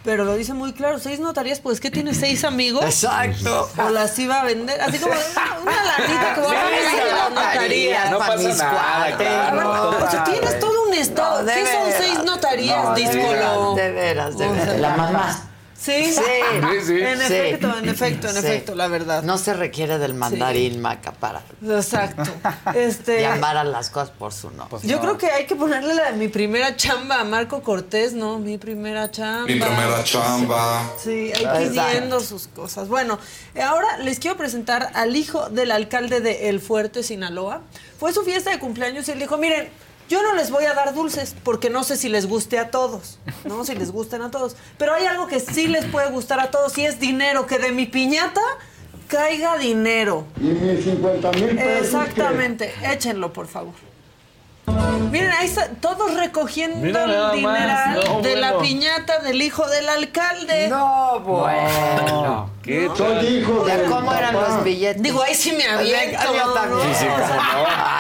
pero 0.04 0.24
lo 0.24 0.34
dice 0.34 0.54
muy 0.54 0.72
claro, 0.72 0.98
seis 0.98 1.20
notarías, 1.20 1.60
pues 1.60 1.80
que 1.80 1.90
tiene 1.90 2.14
seis 2.14 2.42
amigos. 2.42 2.84
Exacto. 2.84 3.70
O 3.78 3.90
las 3.90 4.18
iba 4.18 4.40
a 4.40 4.44
vender, 4.44 4.80
así 4.80 4.98
como 4.98 5.12
una, 5.12 5.60
una 5.60 5.84
latita 5.84 6.34
que 6.34 6.40
va 6.40 6.50
a 6.50 6.70
vender 6.70 7.04
de 7.04 7.12
la 7.12 7.28
notaría. 7.30 8.10
No 8.10 8.18
pasa 8.18 8.48
nada, 8.54 9.16
claro. 9.16 9.90
O 10.04 10.10
sea, 10.10 10.24
tienes 10.24 10.58
todo 10.58 10.82
un 10.88 10.94
estado. 10.94 11.40
No, 11.42 11.46
de 11.46 11.54
¿Qué 11.54 11.66
son 11.66 11.92
seis 11.98 12.24
notarías, 12.24 12.84
No, 12.84 12.94
de 12.94 13.00
díscolo? 13.02 13.74
veras, 13.74 13.76
de 13.76 13.92
veras, 13.92 14.38
de 14.38 14.46
O 14.46 14.54
sea, 14.54 14.64
veras. 14.64 14.80
La 14.80 14.96
mamá. 14.96 15.47
Sí, 15.80 16.04
Sí, 16.06 16.12
sí, 16.84 17.00
En 17.00 17.18
sí. 17.20 17.34
efecto, 17.34 17.78
en 17.78 17.88
efecto, 17.88 18.26
en 18.28 18.32
Sí. 18.34 18.38
efecto, 18.40 18.74
la 18.74 18.88
verdad. 18.88 19.22
No 19.22 19.38
se 19.38 19.54
requiere 19.54 19.98
del 19.98 20.12
mandarín 20.12 20.80
maca 20.80 21.12
para 21.12 21.40
Exacto. 21.64 22.30
Este, 22.74 23.20
llamar 23.20 23.56
a 23.56 23.62
las 23.64 23.88
cosas 23.90 24.10
por 24.10 24.32
su 24.32 24.50
nombre. 24.50 24.80
Yo 24.82 24.98
creo 25.00 25.16
que 25.16 25.26
hay 25.30 25.46
que 25.46 25.54
ponerle 25.54 25.94
la 25.94 26.10
de 26.10 26.16
mi 26.16 26.26
primera 26.28 26.74
chamba 26.76 27.20
a 27.20 27.24
Marco 27.24 27.62
Cortés, 27.62 28.12
¿no? 28.12 28.38
Mi 28.40 28.58
primera 28.58 29.08
chamba. 29.10 29.46
Mi 29.46 29.54
primera 29.60 30.02
chamba. 30.02 30.90
Sí, 31.02 31.32
ahí 31.32 31.68
pidiendo 31.68 32.18
sus 32.20 32.48
cosas. 32.48 32.88
Bueno, 32.88 33.18
ahora 33.64 33.98
les 33.98 34.18
quiero 34.18 34.36
presentar 34.36 34.90
al 34.94 35.14
hijo 35.14 35.48
del 35.48 35.70
alcalde 35.70 36.20
de 36.20 36.48
El 36.48 36.60
Fuerte, 36.60 37.04
Sinaloa. 37.04 37.60
Fue 38.00 38.12
su 38.12 38.22
fiesta 38.24 38.50
de 38.50 38.58
cumpleaños 38.58 39.06
y 39.08 39.12
él 39.12 39.20
dijo, 39.20 39.38
miren, 39.38 39.68
yo 40.08 40.22
no 40.22 40.34
les 40.34 40.50
voy 40.50 40.64
a 40.64 40.74
dar 40.74 40.94
dulces 40.94 41.34
porque 41.42 41.70
no 41.70 41.84
sé 41.84 41.96
si 41.96 42.08
les 42.08 42.26
guste 42.26 42.58
a 42.58 42.70
todos, 42.70 43.18
¿no? 43.44 43.64
Si 43.64 43.74
les 43.74 43.92
gustan 43.92 44.22
a 44.22 44.30
todos. 44.30 44.56
Pero 44.78 44.94
hay 44.94 45.06
algo 45.06 45.26
que 45.26 45.40
sí 45.40 45.68
les 45.68 45.84
puede 45.84 46.10
gustar 46.10 46.40
a 46.40 46.50
todos 46.50 46.76
y 46.78 46.86
es 46.86 46.98
dinero, 46.98 47.46
que 47.46 47.58
de 47.58 47.72
mi 47.72 47.86
piñata 47.86 48.40
caiga 49.06 49.56
dinero. 49.58 50.24
Y 50.40 50.44
mis 50.44 50.84
50 50.84 51.32
mil 51.32 51.56
pesos. 51.56 51.84
Exactamente, 51.84 52.74
échenlo, 52.90 53.32
por 53.32 53.46
favor. 53.46 53.74
Miren, 55.10 55.30
ahí 55.32 55.46
está, 55.46 55.68
todos 55.80 56.14
recogiendo 56.14 56.76
Mira 56.78 57.04
el 57.04 57.36
dineral 57.36 58.00
no, 58.04 58.20
de 58.20 58.36
la 58.36 58.58
piñata 58.58 59.20
del 59.20 59.40
hijo 59.40 59.66
del 59.66 59.88
alcalde. 59.88 60.68
No, 60.68 61.20
bueno. 61.20 62.50
¿Qué 62.68 62.86
Soy 62.94 63.14
tal? 63.14 63.28
hijo 63.32 63.66
¿Ya 63.66 63.76
del 63.78 63.90
cómo 63.90 64.12
eran 64.12 64.34
papá. 64.34 64.48
los 64.56 64.64
billetes? 64.64 65.02
Digo, 65.02 65.22
ahí 65.22 65.34
sí 65.34 65.52
me 65.52 65.66
aviento. 65.66 66.18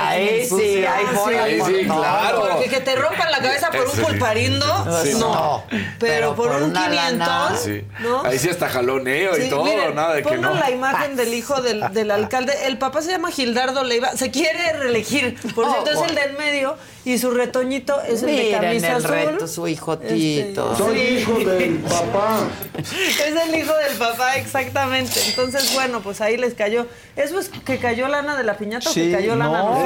Ahí 0.00 0.46
sí, 0.46 0.84
ahí 0.84 1.06
voy. 1.14 1.34
Ahí 1.34 1.60
sí, 1.60 1.84
claro. 1.86 2.48
Porque 2.52 2.68
que 2.68 2.80
te 2.80 2.94
rompan 2.96 3.30
la 3.32 3.38
cabeza 3.40 3.70
por 3.70 3.86
un 3.86 3.92
Sí. 3.96 4.02
pulparindo, 4.02 5.02
Sí. 5.02 5.12
no. 5.14 5.28
No, 5.38 5.64
Pero, 5.98 6.34
por, 6.34 6.48
por 6.52 6.62
un 6.62 6.70
una 6.70 6.88
500, 6.88 6.94
lana. 7.28 7.56
Sí. 7.56 7.84
¿no? 8.00 8.22
Ahí 8.24 8.38
sí 8.38 8.48
hasta 8.50 8.68
jaloneo 8.68 9.38
y 9.38 9.48
todo, 9.48 9.64
miren, 9.64 9.94
nada 9.94 10.14
de 10.14 10.22
que 10.22 10.28
pongan 10.28 10.54
no. 10.54 10.60
la 10.60 10.70
imagen 10.70 11.16
del 11.16 11.32
hijo 11.34 11.60
del, 11.62 11.82
del 11.92 12.10
alcalde. 12.10 12.52
El 12.66 12.78
papá 12.78 13.02
se 13.02 13.10
llama 13.10 13.30
Gildardo 13.30 13.84
Leiva. 13.84 14.12
Se 14.16 14.30
quiere 14.30 14.72
reelegir. 14.74 15.36
Por 15.54 15.64
Oh, 15.64 15.72
cierto, 15.72 15.90
es 16.02 16.10
el 16.10 16.14
del 16.14 16.32
medio. 16.36 16.76
Y 17.04 17.16
su 17.16 17.30
retoñito 17.30 18.00
es 18.02 18.22
el 18.22 18.36
de 18.36 18.50
camisa 18.50 18.88
el 18.88 18.96
azul. 18.96 19.10
reto, 19.10 19.48
su 19.48 19.66
hijo 19.68 19.98
Tito. 19.98 20.72
Este, 20.72 20.84
Soy 20.84 20.98
sí. 20.98 21.14
hijo 21.18 21.38
del 21.38 21.76
papá. 21.88 22.40
Es 22.76 23.20
el 23.20 23.54
hijo 23.54 23.72
del 23.74 23.96
papá, 23.98 24.36
exactamente. 24.36 25.18
Entonces, 25.28 25.72
bueno, 25.74 26.00
pues 26.02 26.20
ahí 26.20 26.36
les 26.36 26.54
cayó. 26.54 26.86
¿Eso 27.16 27.38
es 27.40 27.48
que 27.48 27.78
cayó 27.78 28.08
lana 28.08 28.36
de 28.36 28.44
la 28.44 28.58
piñata 28.58 28.90
o 28.90 28.94
que 28.94 29.10
cayó 29.12 29.36
lana? 29.36 29.62
no. 29.62 29.84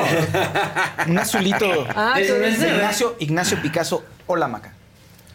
de- 1.04 1.10
Un 1.10 1.18
azulito. 1.18 1.86
Ah, 1.94 2.18
Ignacio, 2.20 3.14
Ignacio 3.20 3.60
Picasso. 3.62 4.04
Hola, 4.26 4.48
Maca. 4.48 4.74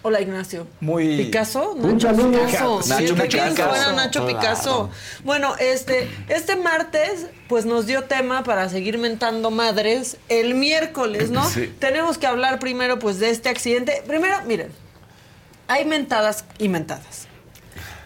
Hola, 0.07 0.21
Ignacio. 0.21 0.67
Muy. 0.79 1.17
¿Picasso? 1.17 1.73
Un 1.73 1.95
Nacho 1.95 2.07
saludo. 2.07 2.45
Picasso. 2.45 2.79
Nacho 2.87 3.15
Picasso. 3.15 3.69
fuera 3.69 3.91
Nacho 3.91 4.21
Claro. 4.23 4.39
Picasso. 4.39 4.89
Bueno, 5.25 5.53
este, 5.59 6.09
este 6.29 6.55
martes, 6.55 7.25
pues 7.49 7.65
nos 7.65 7.87
dio 7.87 8.05
tema 8.05 8.41
para 8.45 8.69
seguir 8.69 8.99
mentando 8.99 9.51
madres. 9.51 10.15
El 10.29 10.55
miércoles, 10.55 11.29
¿no? 11.29 11.43
Sí. 11.49 11.75
Tenemos 11.79 12.17
que 12.17 12.25
hablar 12.25 12.57
primero, 12.59 12.99
pues, 12.99 13.19
de 13.19 13.31
este 13.31 13.49
accidente. 13.49 14.01
Primero, 14.07 14.37
miren, 14.45 14.71
hay 15.67 15.83
mentadas 15.83 16.45
y 16.57 16.69
mentadas. 16.69 17.26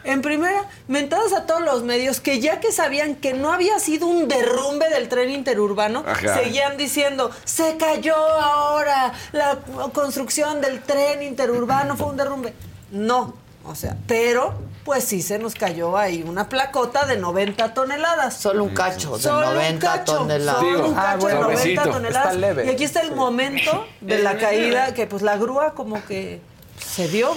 En 0.04 0.22
primera, 0.22 0.66
mentadas 0.88 1.34
a 1.34 1.45
todos 1.45 1.62
los 1.62 1.84
medios 1.84 2.20
que 2.20 2.39
ya 2.39 2.60
que 2.60 2.72
sabían 2.72 3.16
que 3.16 3.34
no 3.34 3.52
había 3.52 3.80
sido 3.80 4.08
un 4.08 4.28
derrumbe 4.28 4.89
del 4.89 5.10
tren 5.10 5.30
interurbano, 5.30 6.04
Ajá. 6.06 6.38
seguían 6.38 6.78
diciendo, 6.78 7.32
se 7.43 7.78
cayó 7.78 8.16
ahora 8.16 9.14
la 9.32 9.60
construcción 9.93 10.62
del 10.62 10.82
tren 10.82 11.22
interurbano, 11.22 11.95
fue 11.97 12.08
un 12.08 12.18
derrumbe. 12.18 12.54
No, 12.91 13.36
o 13.64 13.76
sea, 13.76 13.95
pero 14.08 14.54
pues 14.84 15.04
sí 15.04 15.22
se 15.22 15.38
nos 15.38 15.54
cayó 15.54 15.95
ahí 15.97 16.24
una 16.28 16.49
placota 16.49 17.06
de 17.06 17.18
90 17.18 17.74
toneladas. 17.74 18.36
Solo 18.36 18.64
un 18.64 18.74
cacho 18.74 19.18
de 19.18 19.24
Solo 19.24 19.49
un 19.49 19.56
90 19.56 19.91
cacho, 19.91 20.18
toneladas. 20.18 20.62
Solo 20.62 20.88
un 20.88 20.97
ah, 20.97 21.04
cacho 21.04 21.18
bueno, 21.20 21.38
de 21.38 21.43
90 21.43 21.64
suavecito. 21.64 21.89
toneladas. 21.91 22.34
Está 22.34 22.39
leve. 22.39 22.66
Y 22.66 22.70
aquí 22.70 22.84
está 22.84 23.02
el 23.02 23.16
momento 23.16 23.88
de 24.02 24.20
la 24.20 24.38
caída 24.39 24.93
que 24.93 25.06
pues 25.06 25.22
la 25.22 25.38
grúa 25.38 25.74
como 25.76 26.04
que 26.06 26.41
se 26.84 27.08
dio 27.08 27.36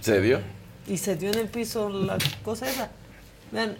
¿Se 0.00 0.20
dio? 0.20 0.40
Y 0.86 0.96
se 0.98 1.16
dio 1.16 1.30
en 1.30 1.38
el 1.38 1.48
piso 1.48 1.88
la 1.88 2.16
cosa 2.44 2.68
esa. 2.68 2.88
Vean, 3.50 3.76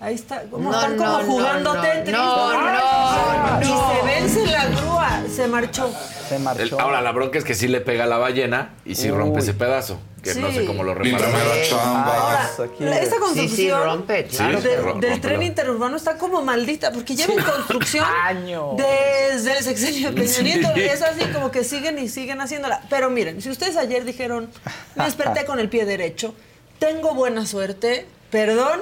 ahí 0.00 0.14
está, 0.14 0.42
como 0.44 0.70
No, 0.70 0.74
están 0.80 0.96
como 0.96 1.18
no, 1.18 1.24
jugando 1.24 1.74
no, 1.74 1.80
Tetris. 1.80 2.12
no, 2.12 2.72
no, 2.72 3.60
Y 3.60 3.64
se 3.66 4.06
vence 4.06 4.46
la 4.46 4.66
grúa, 4.66 5.22
se 5.34 5.46
marchó. 5.46 5.90
Se 6.30 6.36
El- 6.36 6.42
marchó. 6.42 6.80
ahora, 6.80 7.00
la 7.00 7.10
bronca 7.12 7.38
es 7.38 7.44
que 7.44 7.54
sí 7.54 7.66
le 7.66 7.80
pega 7.80 8.04
a 8.04 8.06
la 8.06 8.16
ballena 8.18 8.74
y 8.84 8.94
sí 8.94 9.10
Uy. 9.10 9.18
rompe 9.18 9.40
ese 9.40 9.52
pedazo. 9.52 10.00
Que 10.22 10.34
no 10.34 10.48
Sí. 10.50 10.56
sé 10.58 10.64
cómo 10.66 10.82
lo 10.84 10.94
chamba. 10.94 12.14
Ahora, 12.14 12.50
la- 12.78 12.98
esta 12.98 13.16
Sí, 13.16 13.20
construcción 13.20 13.80
sí, 13.80 13.84
rompe, 13.84 14.24
claro. 14.26 14.60
Sí, 14.60 14.68
de- 14.68 15.08
del 15.08 15.20
tren 15.20 15.42
interurbano 15.42 15.96
está 15.96 16.18
como 16.18 16.42
maldita, 16.42 16.92
porque 16.92 17.16
lleva 17.16 17.32
en 17.34 17.42
construcción 17.42 18.04
Años. 18.24 18.76
desde 18.76 19.58
el 19.58 19.64
sexenio 19.64 20.12
de 20.12 20.22
Peña 20.22 20.40
Nieto. 20.42 20.68
Sí. 20.74 20.80
Y 20.80 20.84
es 20.84 21.02
así 21.02 21.24
como 21.32 21.50
que 21.50 21.64
siguen 21.64 21.98
y 21.98 22.08
siguen 22.08 22.40
haciéndola. 22.40 22.82
Pero 22.90 23.08
miren, 23.10 23.40
si 23.40 23.48
ustedes 23.50 23.76
ayer 23.78 24.04
dijeron, 24.04 24.50
me 24.94 25.04
desperté 25.04 25.44
con 25.46 25.58
el 25.58 25.68
pie 25.68 25.84
derecho, 25.86 26.34
tengo 26.78 27.14
buena 27.14 27.46
suerte, 27.46 28.06
perdón, 28.30 28.80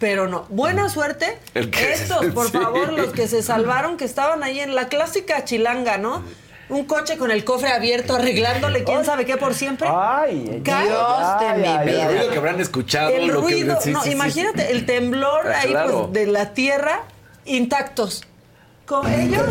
Pero 0.00 0.28
no, 0.28 0.46
buena 0.48 0.88
suerte. 0.88 1.40
Estos, 1.54 2.26
por 2.26 2.46
sí. 2.52 2.52
favor, 2.56 2.92
los 2.92 3.12
que 3.12 3.26
se 3.26 3.42
salvaron, 3.42 3.96
que 3.96 4.04
estaban 4.04 4.44
ahí 4.44 4.60
en 4.60 4.76
la 4.76 4.86
clásica 4.86 5.44
chilanga, 5.44 5.98
¿no? 5.98 6.22
Un 6.70 6.84
coche 6.84 7.16
con 7.16 7.30
el 7.30 7.44
cofre 7.44 7.70
abierto, 7.70 8.14
arreglándole 8.16 8.84
quién 8.84 9.04
sabe 9.04 9.24
qué 9.24 9.36
por 9.36 9.54
siempre. 9.54 9.88
Ay. 9.90 10.60
Dios 10.62 11.40
de 11.40 11.54
mi 11.60 11.66
El 11.68 11.86
vida. 11.88 12.08
ruido 12.08 12.30
que 12.30 12.36
habrán 12.38 12.60
escuchado. 12.60 13.10
El 13.10 13.26
lo 13.28 13.34
que- 13.46 13.54
ruido, 13.54 13.78
sí, 13.80 13.90
no, 13.90 14.02
sí, 14.02 14.08
sí. 14.10 14.14
imagínate, 14.14 14.70
el 14.72 14.84
temblor 14.86 15.46
Ah, 15.48 15.60
ahí 15.62 15.70
claro. 15.70 16.08
pues, 16.10 16.12
de 16.12 16.26
la 16.32 16.52
tierra 16.52 17.00
intactos. 17.46 18.22
Con 18.84 19.06
ellos 19.12 19.44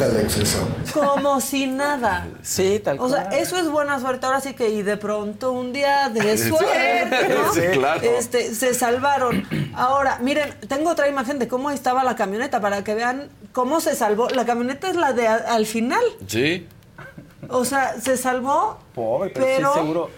como 0.96 1.40
si 1.42 1.68
nada. 1.68 2.28
Sí, 2.42 2.82
tal 2.84 3.00
O 3.00 3.08
sea, 3.08 3.26
cual. 3.26 3.36
eso 3.36 3.58
es 3.58 3.70
buena 3.70 4.00
suerte. 4.00 4.26
Ahora 4.26 4.42
sí 4.42 4.54
que, 4.56 4.70
y 4.70 4.82
de 4.82 4.98
pronto 4.98 5.52
un 5.52 5.74
día 5.74 6.10
de 6.10 6.36
suerte, 6.50 7.30
¿no? 7.36 7.54
Sí, 7.54 7.62
claro. 7.74 8.02
Este, 8.02 8.56
se 8.56 8.74
salvaron. 8.74 9.48
Ahora, 9.76 10.18
miren, 10.22 10.56
tengo 10.68 10.90
otra 10.90 11.08
imagen 11.08 11.38
de 11.38 11.48
cómo 11.48 11.70
estaba 11.70 12.04
la 12.04 12.16
camioneta 12.16 12.62
para 12.62 12.84
que 12.84 12.96
vean 12.96 13.30
cómo 13.54 13.80
se 13.80 13.96
salvó. 13.96 14.28
La 14.30 14.46
camioneta 14.46 14.90
es 14.90 14.96
la 14.96 15.14
de 15.14 15.28
al 15.28 15.68
final. 15.68 16.04
Sí. 16.26 16.68
O 17.50 17.66
sea, 17.66 17.96
se 18.02 18.18
salvó, 18.18 18.80
Pobre, 18.96 19.32
pero, 19.34 19.46
pero 19.46 19.74
sí, 19.74 19.80
seguro. 19.80 20.10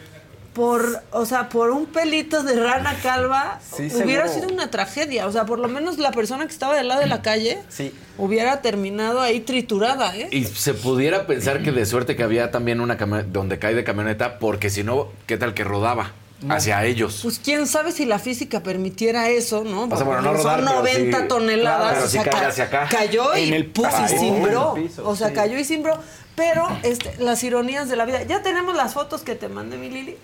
por, 0.54 1.02
o 1.12 1.26
sea, 1.26 1.48
por 1.50 1.70
un 1.72 1.86
pelito 1.86 2.44
de 2.44 2.56
rana 2.62 2.96
calva 3.02 3.60
Sí, 3.62 3.84
hubiera 4.04 4.28
seguro. 4.28 4.48
sido 4.48 4.54
una 4.54 4.70
tragedia. 4.72 5.28
O 5.28 5.32
sea, 5.32 5.46
por 5.46 5.60
lo 5.60 5.68
menos 5.68 5.98
la 5.98 6.12
persona 6.12 6.46
que 6.46 6.52
estaba 6.52 6.76
del 6.76 6.88
lado 6.88 7.02
de 7.02 7.08
la 7.08 7.22
calle 7.22 7.60
Sí. 7.70 7.94
hubiera 8.18 8.62
terminado 8.62 9.22
ahí 9.22 9.40
triturada, 9.42 10.16
¿eh? 10.18 10.28
Y 10.32 10.46
se 10.46 10.74
pudiera 10.74 11.28
pensar 11.28 11.62
que 11.64 11.72
de 11.72 11.86
suerte 11.86 12.16
que 12.16 12.24
había 12.24 12.52
también 12.52 12.82
una 12.82 12.98
camioneta 12.98 13.30
donde 13.32 13.60
cae 13.60 13.76
de 13.76 13.84
camioneta, 13.84 14.40
porque 14.40 14.70
si 14.70 14.84
no, 14.84 15.08
¿qué 15.28 15.38
tal 15.38 15.54
que 15.54 15.64
rodaba 15.64 16.12
hacia 16.50 16.84
ellos? 16.86 17.20
Pues 17.22 17.38
quién 17.38 17.68
sabe 17.68 17.92
si 17.92 18.06
la 18.06 18.18
física 18.18 18.62
permitiera 18.64 19.30
eso, 19.30 19.64
¿no? 19.66 19.84
O 19.84 19.96
sea, 19.96 20.06
bueno, 20.06 20.22
no 20.22 20.34
rodar, 20.34 20.60
son 20.60 20.66
pero 20.68 20.80
90 20.80 21.20
sí- 21.22 21.28
toneladas. 21.28 21.80
claro, 21.80 21.94
pero 21.96 22.06
o 22.06 22.10
sí 22.10 22.14
sea, 22.18 22.24
cae 22.24 22.42
ca- 22.42 22.48
hacia 22.48 22.64
acá. 22.66 22.88
Cayó 22.90 23.36
y, 23.38 23.48
En 23.50 23.54
el 23.54 23.72
y 23.76 24.18
cimbró. 24.18 24.74
En 24.78 24.82
el 24.84 24.88
piso, 24.90 25.08
o 25.08 25.16
sea, 25.16 25.28
sí. 25.30 25.34
cayó 25.34 25.58
y 25.60 25.64
cimbró. 25.66 26.00
Pero 26.40 26.70
este, 26.84 27.14
las 27.22 27.44
ironías 27.44 27.90
de 27.90 27.98
la 27.98 28.06
vida. 28.06 28.24
Ya 28.24 28.42
tenemos 28.42 28.74
las 28.76 28.94
fotos 28.94 29.24
que 29.24 29.36
te 29.36 29.50
mandé, 29.50 29.78
mi 29.78 29.90
Lili. 29.90 30.18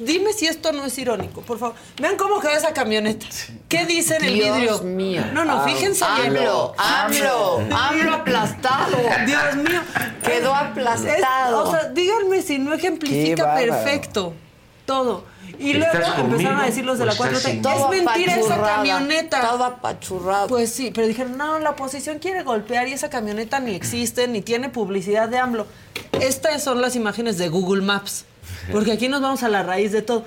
Dime 0.00 0.32
si 0.32 0.46
esto 0.46 0.72
no 0.72 0.84
es 0.84 0.98
irónico, 0.98 1.40
por 1.42 1.58
favor. 1.58 1.76
Vean 2.00 2.16
cómo 2.16 2.40
quedó 2.40 2.50
esa 2.50 2.72
camioneta. 2.72 3.24
¿Qué 3.68 3.86
dice 3.86 4.16
en 4.16 4.24
el 4.24 4.34
Dios 4.34 4.56
vidrio? 4.56 4.82
mío. 4.82 5.22
No, 5.32 5.44
no, 5.44 5.64
fíjense 5.64 6.04
bien. 6.20 6.36
AMLO, 6.36 6.74
AMLO, 6.76 7.58
AMLO 7.76 8.14
aplastado. 8.14 8.96
Dios 9.26 9.54
mío. 9.56 9.80
Quedó 10.24 10.52
Es- 10.52 10.58
aplastado. 10.60 11.68
o 11.68 11.70
sea, 11.70 11.84
díganme 11.90 12.42
si 12.42 12.58
no 12.58 12.74
ejemplifica 12.74 13.54
perfecto 13.54 14.34
todo. 14.84 15.30
Y 15.58 15.72
¿Estás 15.72 15.92
luego 15.92 16.06
empezaron 16.06 16.30
conmigo 16.30 16.50
a 16.50 16.66
decir 16.66 16.84
los 16.84 16.98
de 16.98 17.06
la 17.06 17.12
estás 17.12 17.32
4T, 17.32 17.40
sin 17.40 17.66
es 17.66 18.04
mentira 18.04 18.36
esa 18.36 18.60
camioneta. 18.60 19.40
Todo 19.40 19.64
apachurrado. 19.64 20.48
Pues 20.48 20.72
sí, 20.72 20.90
pero 20.94 21.06
dijeron, 21.06 21.36
no, 21.36 21.58
la 21.58 21.70
oposición 21.70 22.18
quiere 22.18 22.42
golpear 22.42 22.88
y 22.88 22.92
esa 22.92 23.10
camioneta 23.10 23.60
ni 23.60 23.74
existe, 23.74 24.28
ni 24.28 24.42
tiene 24.42 24.68
publicidad 24.68 25.28
de 25.28 25.38
AMLO. 25.38 25.66
Estas 26.20 26.62
son 26.62 26.80
las 26.80 26.96
imágenes 26.96 27.38
de 27.38 27.48
Google 27.48 27.82
Maps, 27.82 28.24
porque 28.70 28.92
aquí 28.92 29.08
nos 29.08 29.20
vamos 29.20 29.42
a 29.42 29.48
la 29.48 29.62
raíz 29.62 29.92
de 29.92 30.02
todo. 30.02 30.24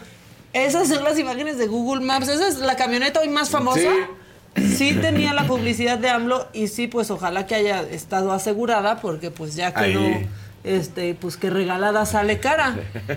Esas 0.54 0.88
son 0.88 1.04
las 1.04 1.20
imágenes 1.20 1.58
de 1.58 1.68
Google 1.68 2.06
Maps, 2.06 2.30
esa 2.30 2.48
es 2.48 2.60
la 2.60 2.76
camioneta 2.76 3.20
hoy 3.20 3.30
más 3.30 3.50
famosa. 3.50 3.90
Sí. 4.56 4.98
tenía 5.02 5.34
la 5.34 5.46
publicidad 5.48 5.98
de 5.98 6.10
AMLO 6.10 6.48
y 6.54 6.68
sí, 6.68 6.88
pues 6.88 7.12
ojalá 7.12 7.46
que 7.46 7.56
haya 7.56 7.82
estado 7.82 8.32
asegurada, 8.32 9.02
porque 9.02 9.32
pues 9.32 9.56
ya 9.56 9.74
quedó, 9.74 10.00
Ahí. 10.00 10.30
Este, 10.66 11.14
pues 11.14 11.38
que 11.38 11.50
regalada 11.50 12.06
sale 12.06 12.40
cara. 12.40 12.76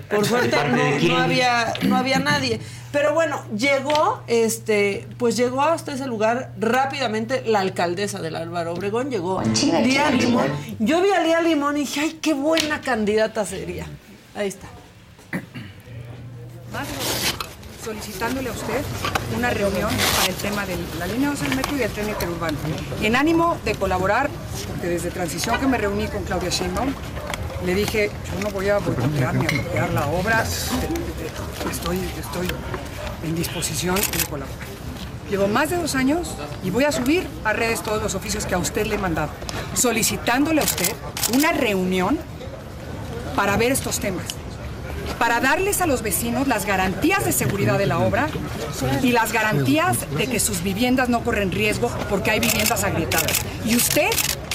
Por 0.09 0.25
suerte 0.25 0.57
no, 0.69 1.07
no 1.07 1.17
había, 1.17 1.73
no 1.83 1.97
había 1.97 2.19
nadie. 2.19 2.59
Pero 2.91 3.13
bueno, 3.13 3.43
llegó, 3.55 4.23
este, 4.27 5.07
pues 5.17 5.37
llegó 5.37 5.61
hasta 5.61 5.93
ese 5.93 6.07
lugar 6.07 6.53
rápidamente 6.59 7.43
la 7.45 7.59
alcaldesa 7.59 8.19
del 8.19 8.35
Álvaro 8.35 8.73
Obregón, 8.73 9.11
llegó 9.11 9.41
Lía 9.41 10.09
Limón. 10.09 10.47
Yo 10.79 11.01
vi 11.01 11.11
a 11.11 11.21
Lía 11.21 11.41
Limón 11.41 11.77
y 11.77 11.81
dije, 11.81 11.99
ay, 11.99 12.19
qué 12.21 12.33
buena 12.33 12.81
candidata 12.81 13.45
sería. 13.45 13.85
Ahí 14.35 14.47
está. 14.47 14.67
solicitándole 17.83 18.49
a 18.49 18.51
usted 18.51 18.81
una 19.35 19.49
reunión 19.51 19.89
para 20.17 20.27
el 20.27 20.35
tema 20.35 20.65
de 20.65 20.77
la 20.97 21.07
línea 21.07 21.29
12 21.29 21.45
del 21.45 21.55
metro 21.55 21.75
y 21.75 21.79
del 21.79 21.91
tren 21.91 22.09
interurbano. 22.09 22.57
En 23.01 23.15
ánimo 23.15 23.57
de 23.65 23.75
colaborar, 23.75 24.29
porque 24.67 24.87
desde 24.87 25.11
transición 25.11 25.59
que 25.59 25.67
me 25.67 25.77
reuní 25.77 26.07
con 26.07 26.23
Claudia 26.23 26.49
Sheinbaum, 26.49 26.93
le 27.65 27.75
dije, 27.75 28.11
yo 28.33 28.39
no 28.41 28.49
voy 28.51 28.69
a 28.69 28.79
boicotear 28.79 29.35
ni 29.35 29.45
a 29.45 29.49
bloquear 29.49 29.89
la 29.91 30.07
obra, 30.07 30.43
estoy, 30.43 31.99
estoy 32.19 32.47
en 33.23 33.35
disposición 33.35 33.95
de 33.95 34.25
colaborar. 34.29 34.69
Llevo 35.29 35.47
más 35.47 35.69
de 35.69 35.77
dos 35.77 35.95
años 35.95 36.35
y 36.63 36.71
voy 36.71 36.85
a 36.85 36.91
subir 36.91 37.27
a 37.43 37.53
redes 37.53 37.83
todos 37.83 38.01
los 38.01 38.15
oficios 38.15 38.45
que 38.45 38.55
a 38.55 38.57
usted 38.57 38.87
le 38.87 38.95
he 38.95 38.97
mandado, 38.97 39.29
solicitándole 39.75 40.61
a 40.61 40.63
usted 40.63 40.91
una 41.33 41.51
reunión 41.51 42.17
para 43.35 43.55
ver 43.57 43.71
estos 43.71 43.99
temas 43.99 44.25
para 45.19 45.41
darles 45.41 45.81
a 45.81 45.85
los 45.85 46.01
vecinos 46.01 46.47
las 46.47 46.65
garantías 46.65 47.25
de 47.25 47.33
seguridad 47.33 47.77
de 47.77 47.85
la 47.85 47.99
obra 47.99 48.29
y 49.03 49.11
las 49.11 49.33
garantías 49.33 49.97
de 50.17 50.27
que 50.27 50.39
sus 50.39 50.63
viviendas 50.63 51.09
no 51.09 51.23
corren 51.23 51.51
riesgo 51.51 51.91
porque 52.09 52.31
hay 52.31 52.39
viviendas 52.39 52.83
agrietadas. 52.83 53.41
Y 53.65 53.75
usted 53.75 54.09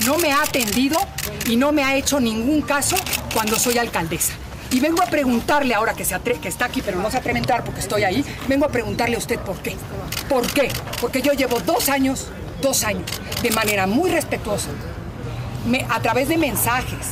no 0.07 0.19
me 0.19 0.33
ha 0.33 0.43
atendido 0.43 0.99
y 1.47 1.57
no 1.57 1.73
me 1.73 1.83
ha 1.83 1.97
hecho 1.97 2.21
ningún 2.21 2.63
caso 2.63 2.97
cuando 3.33 3.59
soy 3.59 3.79
alcaldesa. 3.79 4.35
Y 4.71 4.81
vengo 4.81 5.03
a 5.03 5.07
preguntarle 5.07 5.75
ahora 5.75 5.95
que, 5.95 6.03
está 6.03 6.65
aquí, 6.65 6.83
pero 6.83 7.01
no 7.01 7.11
se 7.11 7.19
atreve 7.19 7.41
a 7.53 7.63
porque 7.63 7.81
estoy 7.81 8.03
ahí, 8.03 8.25
vengo 8.49 8.67
a 8.67 8.69
preguntarle 8.69 9.17
a 9.17 9.19
usted 9.19 9.39
por 9.39 9.57
qué. 9.59 9.77
¿Por 10.29 10.53
qué? 10.53 10.71
Porque 11.01 11.23
yo 11.23 11.33
llevo 11.33 11.61
dos 11.61 11.89
años, 11.89 12.29
dos 12.61 12.83
años, 12.85 13.09
de 13.43 13.51
manera 13.53 13.87
muy 13.87 14.11
respetuosa, 14.11 14.71
a 15.89 16.01
través 16.01 16.29
de 16.29 16.39
mensajes, 16.39 17.11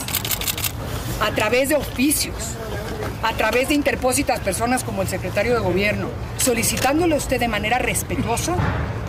a 1.20 1.30
través 1.30 1.68
de 1.68 1.76
oficios, 1.76 2.34
a 3.22 3.32
través 3.34 3.68
de 3.68 3.74
interpósitas 3.74 4.40
personas 4.40 4.82
como 4.82 5.03
el 5.03 5.09
secretario 5.09 5.55
de 5.55 5.61
gobierno, 5.61 6.09
solicitándole 6.38 7.14
a 7.14 7.18
usted 7.18 7.38
de 7.38 7.49
manera 7.49 7.78
respetuosa 7.78 8.57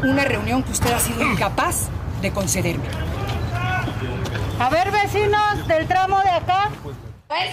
una 0.04 0.26
reunión 0.26 0.64
que 0.64 0.72
usted 0.72 0.92
ha 0.92 1.00
sido 1.00 1.24
incapaz 1.24 1.88
de 2.22 2.32
concederme. 2.32 2.86
A 4.64 4.70
ver, 4.70 4.92
vecinos 4.92 5.68
del 5.68 5.88
tramo 5.88 6.22
de 6.22 6.30
acá. 6.30 6.70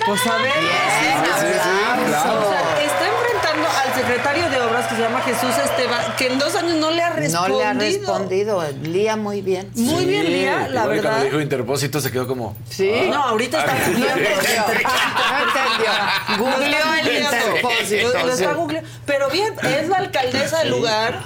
Pues 0.07 0.27
a 0.27 0.37
ver, 0.37 0.53
sí, 0.53 1.07
sí, 1.41 2.07
claro. 2.07 2.41
O 2.41 2.51
sea, 2.51 2.85
está 2.85 3.07
enfrentando 3.09 3.67
al 3.83 3.95
secretario 3.95 4.51
de 4.51 4.61
obras 4.61 4.87
que 4.87 4.95
se 4.97 5.01
llama 5.01 5.21
Jesús 5.23 5.57
Esteban, 5.65 6.03
que 6.19 6.27
en 6.27 6.39
dos 6.39 6.55
años 6.55 6.75
no 6.77 6.91
le 6.91 7.03
ha 7.03 7.11
No 7.11 7.17
respondido. 7.17 7.59
le 7.59 7.65
ha 7.65 7.73
respondido. 7.73 8.63
Lía 8.83 9.17
muy 9.17 9.41
bien. 9.41 9.71
Muy 9.75 10.05
bien, 10.05 10.27
Lía, 10.27 10.69
la 10.69 10.83
Igual 10.83 10.89
verdad. 10.89 11.03
Cuando 11.11 11.25
dijo 11.25 11.41
interpósito 11.41 12.01
se 12.01 12.13
quedó 12.13 12.27
como. 12.27 12.57
Sí. 12.69 12.93
No, 13.11 13.23
ahorita 13.25 13.59
está 13.61 13.73
Ah, 13.73 13.89
googleando. 13.89 14.31
sí. 14.43 14.57
No 15.31 15.39
entendió. 15.39 16.45
Googleó 16.45 16.95
el 17.01 17.23
interpósito. 17.25 18.09
Lo 18.27 18.33
está 18.33 18.37
sí. 18.37 18.55
googleando. 18.55 18.89
Pero 19.07 19.31
bien, 19.31 19.55
es 19.63 19.89
la 19.89 19.97
alcaldesa 19.97 20.59
del 20.59 20.71
lugar. 20.71 21.23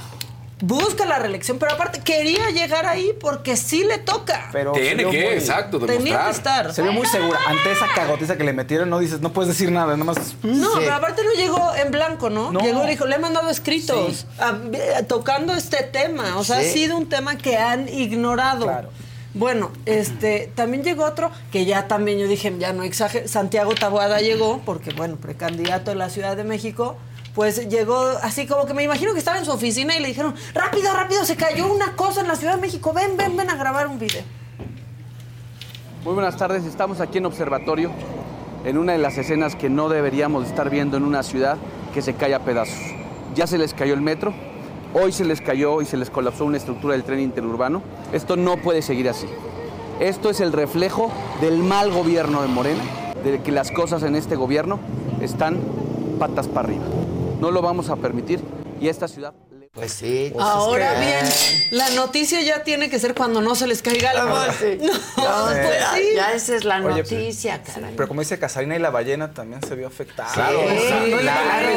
Busca 0.67 1.05
la 1.05 1.19
reelección, 1.19 1.59
pero 1.59 1.73
aparte 1.75 2.01
quería 2.01 2.49
llegar 2.51 2.87
ahí 2.87 3.11
porque 3.21 3.55
sí 3.55 3.85
le 3.85 3.99
toca. 3.99 4.49
Pero 4.51 4.73
Tiene 4.73 5.03
vio 5.05 5.11
que, 5.11 5.25
muy- 5.27 5.35
exacto, 5.35 5.79
Tenía 5.79 6.25
que 6.25 6.31
estar. 6.31 6.73
Se 6.73 6.81
ve 6.81 6.91
muy 6.91 7.07
segura. 7.07 7.39
Ante 7.47 7.71
esa 7.71 7.87
cagotiza 7.95 8.39
que 8.39 8.45
le 8.45 8.55
metieron, 8.55 8.89
no 8.89 8.99
dices, 8.99 9.21
no 9.21 9.31
puedes 9.31 9.49
decir 9.51 9.71
nada, 9.71 9.93
nada 9.93 10.05
más. 10.05 10.37
No, 10.43 10.69
pero 10.79 10.95
aparte 10.95 11.23
no 11.23 11.33
llegó 11.33 11.75
en 11.75 11.91
blanco, 11.91 12.31
¿no? 12.31 12.51
No. 12.51 12.61
Llegó 12.61 12.83
y 12.87 12.89
dijo, 12.89 13.05
le 13.05 13.17
he 13.17 13.19
mandado 13.19 13.51
escritos 13.51 14.21
Sí. 14.21 14.27
a- 14.39 14.59
eh, 14.73 15.03
tocando 15.07 15.53
este 15.53 15.83
tema. 15.83 16.39
O 16.39 16.45
sea, 16.45 16.61
Sí. 16.62 16.67
ha 16.67 16.73
sido 16.73 16.97
un 16.97 17.11
tema 17.11 17.37
que 17.37 17.59
han 17.59 17.87
ignorado. 17.91 18.65
Claro. 18.65 18.89
Bueno, 19.35 19.71
este, 19.85 20.51
también 20.55 20.83
llegó 20.83 21.05
otro 21.05 21.31
que 21.53 21.67
ya 21.67 21.89
también 21.89 22.19
yo 22.21 22.27
dije, 22.27 22.55
ya 22.59 22.73
no 22.73 22.85
exagero, 22.85 23.29
Santiago 23.29 23.75
Taboada 23.75 24.21
llegó, 24.21 24.62
porque 24.65 24.93
bueno, 24.95 25.17
precandidato 25.17 25.91
de 25.91 25.97
la 25.97 26.09
Ciudad 26.09 26.37
de 26.39 26.45
México, 26.45 26.97
pues 27.35 27.68
llegó 27.68 27.99
así 28.22 28.47
como 28.47 28.64
que 28.64 28.74
me 28.74 28.85
imagino 28.85 29.12
que 29.12 29.18
estaba 29.18 29.39
en 29.39 29.45
su 29.45 29.51
oficina 29.51 29.97
y 29.97 30.01
le 30.01 30.09
dijeron, 30.09 30.35
rápido, 30.55 30.93
rápido, 30.93 31.24
se 31.24 31.37
cayó 31.37 31.72
una 31.72 31.97
cosa 31.97 32.20
en 32.20 32.28
la 32.28 32.37
Ciudad 32.37 32.55
de 32.55 32.61
México, 32.61 32.93
ven, 32.93 33.16
ven, 33.16 33.37
ven 33.37 33.51
a 33.51 33.57
grabar 33.57 33.89
un 33.89 33.99
video. 33.99 34.22
Muy 36.05 36.14
buenas 36.14 36.37
tardes, 36.37 36.64
estamos 36.64 37.01
aquí 37.01 37.18
en 37.18 37.26
Observatorio, 37.26 37.91
en 38.64 38.78
una 38.78 38.93
de 38.93 38.99
las 38.99 39.18
escenas 39.18 39.57
que 39.57 39.68
no 39.68 39.89
deberíamos 39.89 40.47
estar 40.47 40.70
viendo 40.70 40.97
en 40.97 41.05
una 41.05 41.22
ciudad 41.22 41.57
que 41.93 42.03
se 42.03 42.14
cae 42.14 42.35
a 42.35 42.41
pedazos. 42.41 42.78
Ya 43.35 43.47
se 43.47 43.59
les 43.59 43.74
cayó 43.74 43.95
el 43.95 44.01
metro, 44.01 44.32
hoy 44.93 45.11
se 45.11 45.24
les 45.24 45.41
cayó 45.41 45.82
y 45.82 45.87
se 45.87 45.97
les 45.97 46.11
colapsó 46.11 46.45
una 46.45 46.59
estructura 46.59 46.93
del 46.93 47.03
tren 47.03 47.20
interurbano. 47.20 47.82
Esto 48.12 48.37
no 48.37 48.59
puede 48.59 48.80
seguir 48.80 49.09
así. 49.09 49.26
Esto 49.99 50.30
es 50.30 50.41
el 50.41 50.53
reflejo 50.53 51.11
del 51.41 51.59
mal 51.59 51.91
gobierno 51.91 52.43
de 52.43 52.49
Morena, 52.49 52.82
de 53.24 53.43
que 53.43 53.51
las 53.51 53.72
cosas 53.72 54.03
en 54.03 54.14
este 54.14 54.37
gobierno 54.37 54.78
están 55.20 55.59
patas 56.18 56.47
para 56.47 56.68
arriba. 56.68 56.85
No 57.45 57.51
lo 57.51 57.61
vamos 57.61 57.90
a 57.90 57.97
permitir. 57.97 58.40
Y 58.80 58.88
esta 58.88 59.07
ciudad... 59.07 59.34
le- 59.75 59.81
Pues 59.81 59.93
sí. 59.93 60.33
Ahora 60.39 60.93
es 60.93 60.99
que- 61.35 61.51
bien, 61.57 61.66
la 61.72 61.91
noticia 61.91 62.41
ya 62.43 62.62
tiene 62.62 62.89
que 62.89 62.99
ser 63.01 63.12
cuando 63.14 63.41
no 63.41 63.57
se 63.57 63.66
les 63.66 63.83
caiga 63.83 64.11
agua. 64.11 64.47
Ah, 64.49 64.55
sí. 64.57 64.79
No, 65.16 65.47
No, 65.47 65.47
pues 65.47 65.79
ya- 65.81 65.95
sí. 65.97 66.03
ya 66.14 66.33
esa 66.33 66.55
es 66.57 66.64
la 66.64 66.77
Oye, 66.77 67.03
noticia, 67.03 67.61
caray. 67.62 67.93
Pero 67.97 68.07
como 68.09 68.20
dice 68.20 68.39
Casarina 68.39 68.77
y 68.77 68.79
la 68.79 68.91
ballena 68.91 69.33
también 69.33 69.61
se 69.66 69.75
vio 69.75 69.89
afectada. 69.89 70.33
Claro, 70.33 70.61
no, 70.62 71.18
claro. 71.18 71.68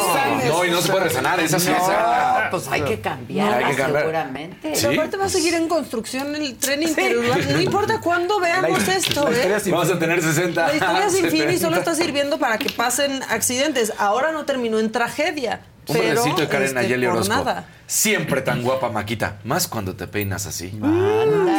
No, 0.48 0.66
y 0.66 0.70
no 0.72 0.82
se 0.82 0.92
puede 0.92 1.06
resanar, 1.06 1.40
esa 1.40 1.60
sí 1.60 1.70
No, 1.70 2.50
pues 2.52 2.68
hay 2.68 2.82
que 2.82 3.00
cambiarla 3.02 3.58
Hay 3.58 3.66
que 3.76 3.82
cambiar. 3.82 4.04
seguramente. 4.04 4.76
Sí. 4.76 4.86
Pero 4.88 5.00
aparte 5.02 5.18
va 5.18 5.26
a 5.26 5.30
seguir 5.30 5.54
en 5.56 5.68
construcción 5.68 6.36
el 6.36 6.56
tren 6.58 6.84
interurbano. 6.84 7.44
No 7.52 7.62
importa 7.62 8.00
cuándo 8.02 8.40
veamos 8.40 8.88
La- 8.88 8.96
esto, 8.96 9.24
la 9.24 9.30
¿eh? 9.30 9.34
historia 9.38 9.60
sin 9.60 9.72
Vamos 9.74 9.90
a 9.90 9.98
tener 10.00 10.22
60. 10.22 10.68
La 10.68 10.74
historia 10.76 11.10
sin 11.10 11.26
fin 11.32 11.50
y 11.50 11.58
solo 11.58 11.78
70. 11.78 11.80
está 11.80 11.96
sirviendo 11.96 12.38
para 12.38 12.58
que 12.60 12.70
pasen 12.70 13.24
accidentes. 13.30 13.92
Ahora 13.98 14.32
no 14.32 14.46
terminó 14.46 14.78
en 14.80 14.92
tragedia. 14.92 15.62
Un 15.88 15.96
pero, 15.98 16.24
besito 16.24 16.42
de 16.42 16.48
Karen 16.48 16.68
este, 16.68 16.76
Nayeli 16.82 17.06
por 17.06 17.16
Orozco. 17.16 17.34
nada. 17.36 17.66
Siempre 17.86 18.42
tan 18.42 18.62
guapa, 18.62 18.90
Maquita. 18.90 19.38
Más 19.44 19.68
cuando 19.68 19.96
te 19.96 20.08
peinas 20.08 20.46
así. 20.46 20.78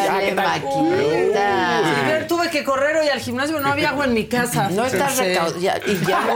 Ándale, 0.08 0.28
Sí, 0.30 0.34
Maquita. 0.34 1.80
ver, 2.06 2.26
tuve 2.26 2.50
que 2.50 2.64
correr 2.64 2.96
hoy 2.96 3.08
al 3.08 3.20
gimnasio, 3.20 3.60
no 3.60 3.70
había 3.70 3.90
agua 3.90 4.04
en 4.06 4.14
mi 4.14 4.26
casa. 4.26 4.68
No 4.70 4.84
estás 4.84 5.14
Sí. 5.14 5.22
recaudando. 5.22 5.58
Y 5.86 6.06
ya 6.06 6.26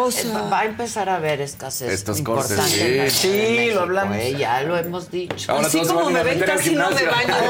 va 0.51 0.61
a 0.61 0.65
empezar 0.65 1.09
a 1.09 1.17
haber 1.17 1.41
escasez. 1.41 1.91
Estos 1.93 2.21
cortes, 2.23 2.59
sí. 2.65 2.81
en 2.81 3.11
Sí, 3.11 3.29
lo 3.29 3.33
México, 3.57 3.81
hablamos. 3.81 4.17
¿eh? 4.17 4.35
Ya 4.39 4.61
lo 4.63 4.77
hemos 4.77 5.11
dicho. 5.11 5.53
Ahora 5.53 5.67
Así 5.67 5.81
se 5.85 5.87
como 5.95 6.11
me 6.11 6.23
ven, 6.23 6.41
casi 6.41 6.75
no 6.75 6.91
me 6.91 7.05
baño. 7.05 7.35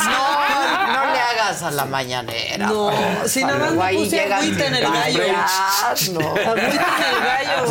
No, 0.00 0.96
no 1.06 1.12
le 1.12 1.20
hagas 1.20 1.62
a 1.62 1.70
la 1.70 1.84
mañanera. 1.84 2.66
No, 2.66 2.90
si 3.26 3.44
nada 3.44 3.58
más 3.58 3.72
me 3.92 3.98
puse 3.98 4.20
agüita 4.32 4.66
en 4.66 4.74
el 4.74 4.82
gallo. 4.92 5.22
no. 6.12 6.20
Agüita 6.20 6.86
en 6.98 7.16
el 7.16 7.20
gallo. 7.24 7.64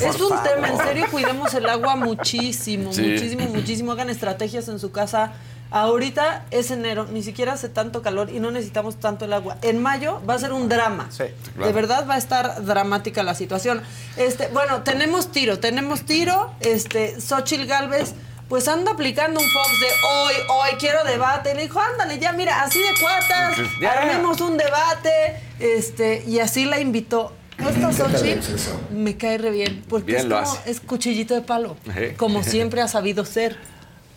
Es 0.00 0.20
un 0.20 0.42
tema, 0.42 0.68
en 0.68 0.78
serio, 0.78 1.06
cuidemos 1.10 1.52
el 1.54 1.68
agua 1.68 1.96
muchísimo, 1.96 2.84
muchísimo, 2.90 3.46
muchísimo. 3.48 3.92
Hagan 3.92 4.10
estrategias 4.10 4.68
en 4.68 4.78
su 4.78 4.90
casa. 4.92 5.32
Ahorita 5.70 6.44
es 6.50 6.70
enero, 6.70 7.06
ni 7.10 7.22
siquiera 7.22 7.54
hace 7.54 7.68
tanto 7.68 8.00
calor 8.02 8.30
y 8.30 8.38
no 8.40 8.50
necesitamos 8.50 8.96
tanto 8.96 9.24
el 9.24 9.32
agua. 9.32 9.56
En 9.62 9.82
mayo 9.82 10.22
va 10.28 10.34
a 10.34 10.38
ser 10.38 10.52
un 10.52 10.68
drama. 10.68 11.08
claro. 11.16 11.66
De 11.66 11.72
verdad 11.72 12.06
va 12.08 12.14
a 12.14 12.18
estar 12.18 12.64
dramática 12.64 13.22
la 13.22 13.34
situación. 13.34 13.82
Este, 14.16 14.48
bueno, 14.48 14.82
tenemos 14.82 15.32
tiro, 15.32 15.58
tenemos 15.58 16.02
tiro. 16.02 16.52
Este, 16.60 17.20
Xochitl 17.20 17.66
Galvez, 17.66 18.14
pues 18.48 18.68
anda 18.68 18.92
aplicando 18.92 19.40
un 19.40 19.46
Fox 19.46 19.80
de 19.80 19.86
hoy, 20.08 20.34
hoy 20.48 20.76
quiero 20.78 21.02
debate. 21.04 21.54
Le 21.54 21.62
dijo, 21.62 21.80
ándale, 21.80 22.18
ya 22.20 22.32
mira, 22.32 22.62
así 22.62 22.78
de 22.78 22.88
cuatas, 23.00 23.56
Ya. 23.80 23.90
armemos 23.92 24.40
un 24.40 24.56
debate. 24.56 25.10
Este, 25.58 26.22
y 26.26 26.38
así 26.38 26.64
la 26.64 26.78
invitó. 26.80 27.32
Esta 27.58 27.90
Xochitl 27.92 28.94
me 28.94 29.16
cae 29.16 29.38
re 29.38 29.50
bien, 29.50 29.82
porque 29.88 30.06
Bien 30.12 30.18
es 30.18 30.24
lo 30.26 30.36
como, 30.42 30.52
hace. 30.52 30.70
es 30.70 30.80
cuchillito 30.80 31.34
de 31.34 31.40
palo, 31.40 31.76
Eh. 31.96 32.14
como 32.16 32.42
siempre 32.44 32.82
ha 32.82 32.88
sabido 32.88 33.24
ser. 33.24 33.56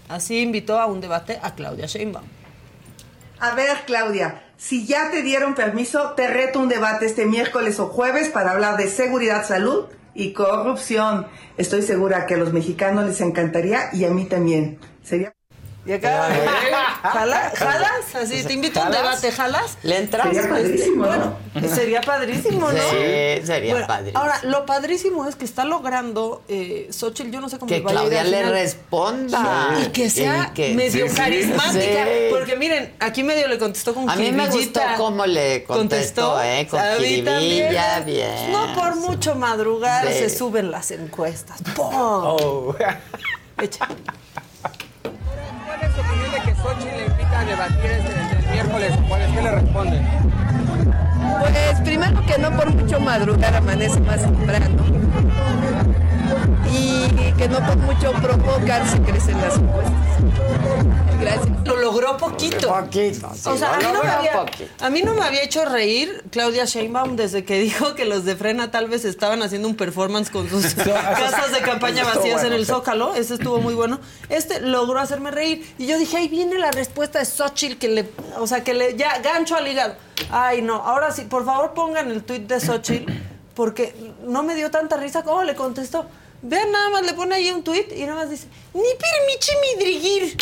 Así 0.09 0.39
invitó 0.39 0.79
a 0.79 0.87
un 0.87 0.99
debate 0.99 1.39
a 1.41 1.55
Claudia 1.55 1.85
Sheinbaum. 1.85 2.25
A 3.39 3.55
ver, 3.55 3.77
Claudia, 3.85 4.43
si 4.57 4.85
ya 4.85 5.11
te 5.11 5.21
dieron 5.21 5.55
permiso, 5.55 6.11
te 6.11 6.27
reto 6.27 6.59
un 6.59 6.67
debate 6.67 7.05
este 7.05 7.25
miércoles 7.25 7.79
o 7.79 7.87
jueves 7.87 8.27
para 8.27 8.51
hablar 8.51 8.75
de 8.75 8.89
seguridad, 8.89 9.47
salud 9.47 9.85
y 10.13 10.33
corrupción. 10.33 11.27
Estoy 11.57 11.83
segura 11.83 12.25
que 12.25 12.33
a 12.33 12.37
los 12.37 12.51
mexicanos 12.51 13.05
les 13.05 13.21
encantaría 13.21 13.89
y 13.93 14.03
a 14.03 14.09
mí 14.09 14.25
también. 14.25 14.79
Sería... 15.03 15.33
Y 15.85 15.93
acá, 15.93 16.27
¿jala- 17.01 17.51
¿jalas? 17.55 18.13
Así, 18.15 18.43
te 18.43 18.53
invito 18.53 18.81
a 18.81 18.85
un 18.87 18.91
debate, 18.91 19.31
¿jalas? 19.31 19.77
¿Le 19.81 19.97
entras? 19.97 20.27
Sería 20.27 20.49
padrísimo, 20.49 21.05
¿no? 21.05 21.37
Bueno, 21.53 21.75
sería 21.75 22.01
padrísimo, 22.01 22.71
¿no? 22.71 22.77
Sí, 22.77 23.45
sería 23.45 23.71
Bueno, 23.73 23.87
padrísimo. 23.87 24.19
Ahora, 24.19 24.39
lo 24.43 24.65
padrísimo 24.65 25.27
es 25.27 25.35
que 25.35 25.45
está 25.45 25.63
logrando 25.65 26.43
eh, 26.47 26.89
Xochitl, 26.91 27.31
yo 27.31 27.41
no 27.41 27.49
sé 27.49 27.57
cómo 27.57 27.69
Que 27.69 27.81
Claudia 27.81 28.23
le 28.23 28.49
responda. 28.49 29.79
Y 29.81 29.87
que 29.91 30.09
sea 30.09 30.49
Y 30.51 30.53
que- 30.53 30.73
medio 30.75 31.05
Sí, 31.05 31.11
sí. 31.11 31.15
carismática. 31.17 32.03
Sí. 32.05 32.27
Porque 32.29 32.55
miren, 32.55 32.93
aquí 32.99 33.23
medio 33.23 33.47
le 33.47 33.57
contestó 33.57 33.95
con 33.95 34.09
A 34.09 34.15
mí 34.15 34.31
me 34.31 34.47
gustó 34.47 34.81
cómo 34.97 35.25
le 35.25 35.63
contestó, 35.63 36.41
¿eh? 36.41 36.67
Con 36.69 36.79
A 36.79 36.97
mí 36.99 37.05
jiribilla, 37.05 37.95
también. 37.95 38.05
bien. 38.05 38.51
No 38.51 38.73
por 38.75 38.95
mucho 38.97 39.33
madrugar 39.35 40.07
Sí. 40.07 40.19
se 40.19 40.29
suben 40.29 40.71
las 40.71 40.91
encuestas. 40.91 41.61
¡Pum! 41.75 41.89
Oh. 41.93 42.75
Echa. 43.61 43.87
Debatir 47.49 47.91
este, 47.91 48.11
el 48.37 48.51
miércoles? 48.51 48.93
¿Qué 49.33 49.41
le 49.41 49.51
responde? 49.51 50.01
Pues 51.39 51.81
primero 51.81 52.25
que 52.25 52.37
no 52.37 52.51
por 52.51 52.73
mucho 52.73 52.99
madrugar 52.99 53.55
amanece 53.55 53.99
más 54.01 54.21
temprano. 54.21 54.83
Y 56.71 57.31
que 57.33 57.47
no 57.47 57.59
por 57.65 57.77
mucho 57.77 58.11
provocar 58.13 58.87
se 58.87 58.99
crecen 59.01 59.39
las 59.41 59.57
encuestas. 59.57 59.93
Gracias. 61.19 61.49
Lo 61.65 61.75
logró 61.75 62.17
poquito. 62.17 62.67
Poquito, 62.69 63.29
sí, 63.33 63.49
o 63.49 63.57
sea, 63.57 63.69
lo 63.69 63.75
a 63.75 63.77
mí, 63.77 63.93
no 63.93 64.03
me 64.03 64.09
había, 64.09 64.31
poquito. 64.33 64.85
a 64.85 64.89
mí 64.89 65.01
no 65.01 65.13
me 65.13 65.21
había 65.23 65.43
hecho 65.43 65.65
reír 65.65 66.23
Claudia 66.31 66.65
Sheinbaum 66.65 67.15
desde 67.15 67.43
que 67.43 67.59
dijo 67.59 67.93
que 67.95 68.05
los 68.05 68.25
de 68.25 68.35
Frena 68.35 68.71
tal 68.71 68.87
vez 68.87 69.05
estaban 69.05 69.43
haciendo 69.43 69.67
un 69.67 69.75
performance 69.75 70.29
con 70.29 70.49
sus 70.49 70.73
casas 70.75 71.51
de 71.51 71.59
campaña 71.59 72.05
vacías 72.05 72.43
en 72.43 72.53
el. 72.53 72.65
Zócalo. 72.65 73.15
Ese 73.15 73.33
estuvo 73.33 73.59
muy 73.59 73.73
bueno. 73.73 73.99
Este 74.29 74.61
logró 74.61 74.99
hacerme 74.99 75.31
reír. 75.31 75.73
Y 75.77 75.87
yo 75.87 75.97
dije, 75.97 76.17
ahí 76.17 76.27
viene 76.27 76.57
la 76.59 76.71
respuesta 76.71 77.19
de 77.19 77.25
Xochitl 77.25 77.77
que 77.77 77.87
le, 77.89 78.09
o 78.37 78.47
sea, 78.47 78.63
que 78.63 78.73
le, 78.73 78.95
ya, 78.95 79.19
gancho 79.19 79.55
al 79.55 79.67
hígado. 79.67 79.95
Ay, 80.29 80.61
no, 80.61 80.75
ahora 80.75 81.11
sí, 81.11 81.23
por 81.23 81.45
favor 81.45 81.73
pongan 81.73 82.11
el 82.11 82.23
tuit 82.23 82.47
de 82.47 82.59
Xochitl, 82.59 83.11
porque 83.59 83.93
no 84.25 84.41
me 84.41 84.55
dio 84.55 84.71
tanta 84.71 84.95
risa 84.95 85.21
como 85.23 85.43
le 85.43 85.53
contestó. 85.53 86.05
Vean 86.41 86.71
nada 86.71 86.87
más, 86.91 87.01
le 87.05 87.11
pone 87.13 87.35
ahí 87.35 87.51
un 87.51 87.61
tuit 87.61 87.91
y 87.91 88.03
nada 88.03 88.15
más 88.15 88.29
dice, 88.29 88.47
ni 88.73 88.81
permichi 88.81 89.51
midrigir. 89.75 90.37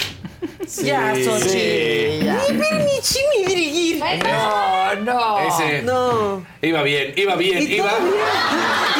ya, 0.83 1.15
Xochitl. 1.15 1.49
sí, 1.49 2.19
ya. 2.23 2.35
Ni 2.47 2.57
permichi 2.59 3.19
midrigir. 3.39 4.03
No, 4.23 4.95
no. 4.97 5.39
Ese. 5.39 5.81
No. 5.81 6.45
Iba 6.61 6.83
bien, 6.83 7.13
iba 7.17 7.35
bien, 7.35 7.57
Y 7.63 7.73
iba. 7.73 7.87
todavía 7.89 8.11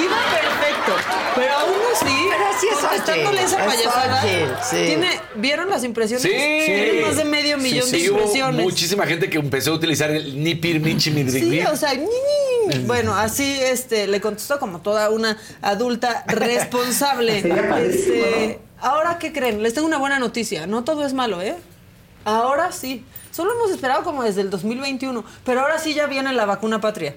iba 0.04 0.18
perfecto. 0.42 0.94
Pero 1.36 1.54
aún 1.54 1.76
así, 1.94 2.16
Pero 2.32 2.46
así 2.48 2.68
es 2.72 2.78
contestándole 2.80 3.44
esa 3.44 3.60
es 3.60 3.76
payasada, 3.76 4.64
sí. 4.64 4.78
tiene, 4.88 5.10
¿vieron 5.36 5.70
las 5.70 5.84
impresiones? 5.84 6.24
Sí. 6.24 6.30
Tiene 6.32 7.02
más 7.06 7.16
de 7.18 7.24
medio 7.26 7.58
millón 7.60 7.86
Sí, 7.86 7.92
de 7.92 8.00
sí, 8.00 8.10
hubo 8.10 8.18
impresiones. 8.18 8.64
muchísima 8.64 9.06
gente 9.06 9.30
que 9.30 9.38
empezó 9.38 9.74
a 9.74 9.76
utilizar 9.76 10.10
el 10.10 10.44
Nipir 10.44 10.80
Michi 10.80 11.12
Sí, 11.12 11.12
Midrigir. 11.12 11.68
o 11.68 11.76
sea, 11.78 11.94
ñi, 11.94 12.02
ñi. 12.02 12.47
Bueno, 12.86 13.16
así 13.16 13.60
este 13.62 14.08
le 14.08 14.20
contestó 14.22 14.60
como 14.60 14.80
toda 14.82 15.10
una 15.10 15.38
adulta 15.62 16.24
responsable. 16.28 17.40
Este, 17.78 18.60
ahora 18.80 19.18
qué 19.20 19.32
creen? 19.34 19.62
Les 19.64 19.74
tengo 19.74 19.88
una 19.88 19.98
buena 19.98 20.20
noticia, 20.20 20.68
no 20.68 20.84
todo 20.84 21.06
es 21.06 21.14
malo, 21.14 21.42
¿eh? 21.42 21.56
Ahora 22.26 22.72
sí. 22.72 23.04
Solo 23.32 23.54
hemos 23.54 23.72
esperado 23.72 24.04
como 24.04 24.24
desde 24.24 24.42
el 24.42 24.50
2021, 24.50 25.24
pero 25.46 25.62
ahora 25.62 25.78
sí 25.80 25.94
ya 25.94 26.08
viene 26.08 26.34
la 26.34 26.46
vacuna 26.46 26.82
patria. 26.82 27.14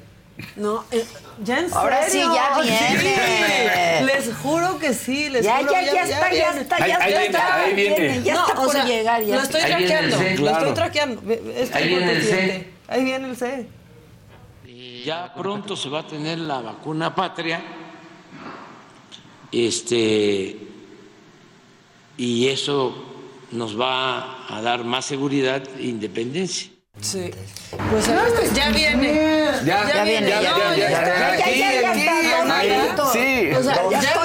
No, 0.56 0.84
eh, 0.90 1.04
ya 1.44 1.58
en 1.60 1.72
Ahora 1.72 2.08
sí, 2.08 2.18
ya 2.18 2.58
viene. 2.62 2.98
Sí, 3.00 4.04
les 4.04 4.34
juro 4.36 4.78
que 4.78 4.94
sí, 4.94 5.28
les 5.28 5.44
Ya, 5.44 5.58
juro, 5.58 5.72
ya, 5.72 5.82
ya 5.82 6.02
está, 6.02 6.32
ya 6.32 6.50
está, 6.52 6.86
ya 6.86 6.98
ahí 6.98 7.12
está. 7.26 7.26
viene, 7.26 7.38
ahí 7.48 7.74
viene. 7.74 8.22
Ya 8.22 8.34
No, 8.34 8.46
está 8.48 8.60
o 8.60 8.64
por 8.64 8.72
sea, 8.72 8.84
llegar. 8.84 9.22
Ya 9.22 9.36
Lo 9.36 9.42
estoy 9.42 9.60
Ahí 9.62 9.70
traqueando, 9.70 10.18
C, 10.18 10.38
lo 10.38 10.50
estoy 10.50 10.72
traqueando. 10.74 11.22
Ahí 11.74 11.88
viene 11.88 12.12
el 12.12 12.20
que 12.20 12.26
C. 12.26 12.70
Ahí 12.88 13.04
viene 13.04 13.28
el 13.28 13.36
C. 13.36 13.66
Ya 15.04 15.32
pronto 15.34 15.76
se 15.76 15.88
va 15.88 16.00
a 16.00 16.06
tener 16.06 16.38
la 16.38 16.60
vacuna 16.60 17.14
patria. 17.14 17.62
Este 19.52 20.56
y 22.16 22.48
eso 22.48 22.94
nos 23.50 23.80
va 23.80 24.46
a 24.54 24.60
dar 24.62 24.84
más 24.84 25.06
seguridad 25.06 25.62
e 25.78 25.84
independencia. 25.84 26.70
Sí. 27.00 27.30
Pues 27.90 28.08
está. 28.08 28.54
ya 28.54 28.70
viene. 28.70 29.12
Ya, 29.64 29.88
Ya 29.88 30.04
viene, 30.04 30.28
ya, 30.28 30.40
no, 30.40 30.76
ya, 30.76 30.76
ya, 30.76 30.88
está. 30.88 31.38
ya, 31.38 31.54
ya, 31.56 31.94
ya, 31.94 32.22
ya 32.22 32.44
Ya 33.90 34.20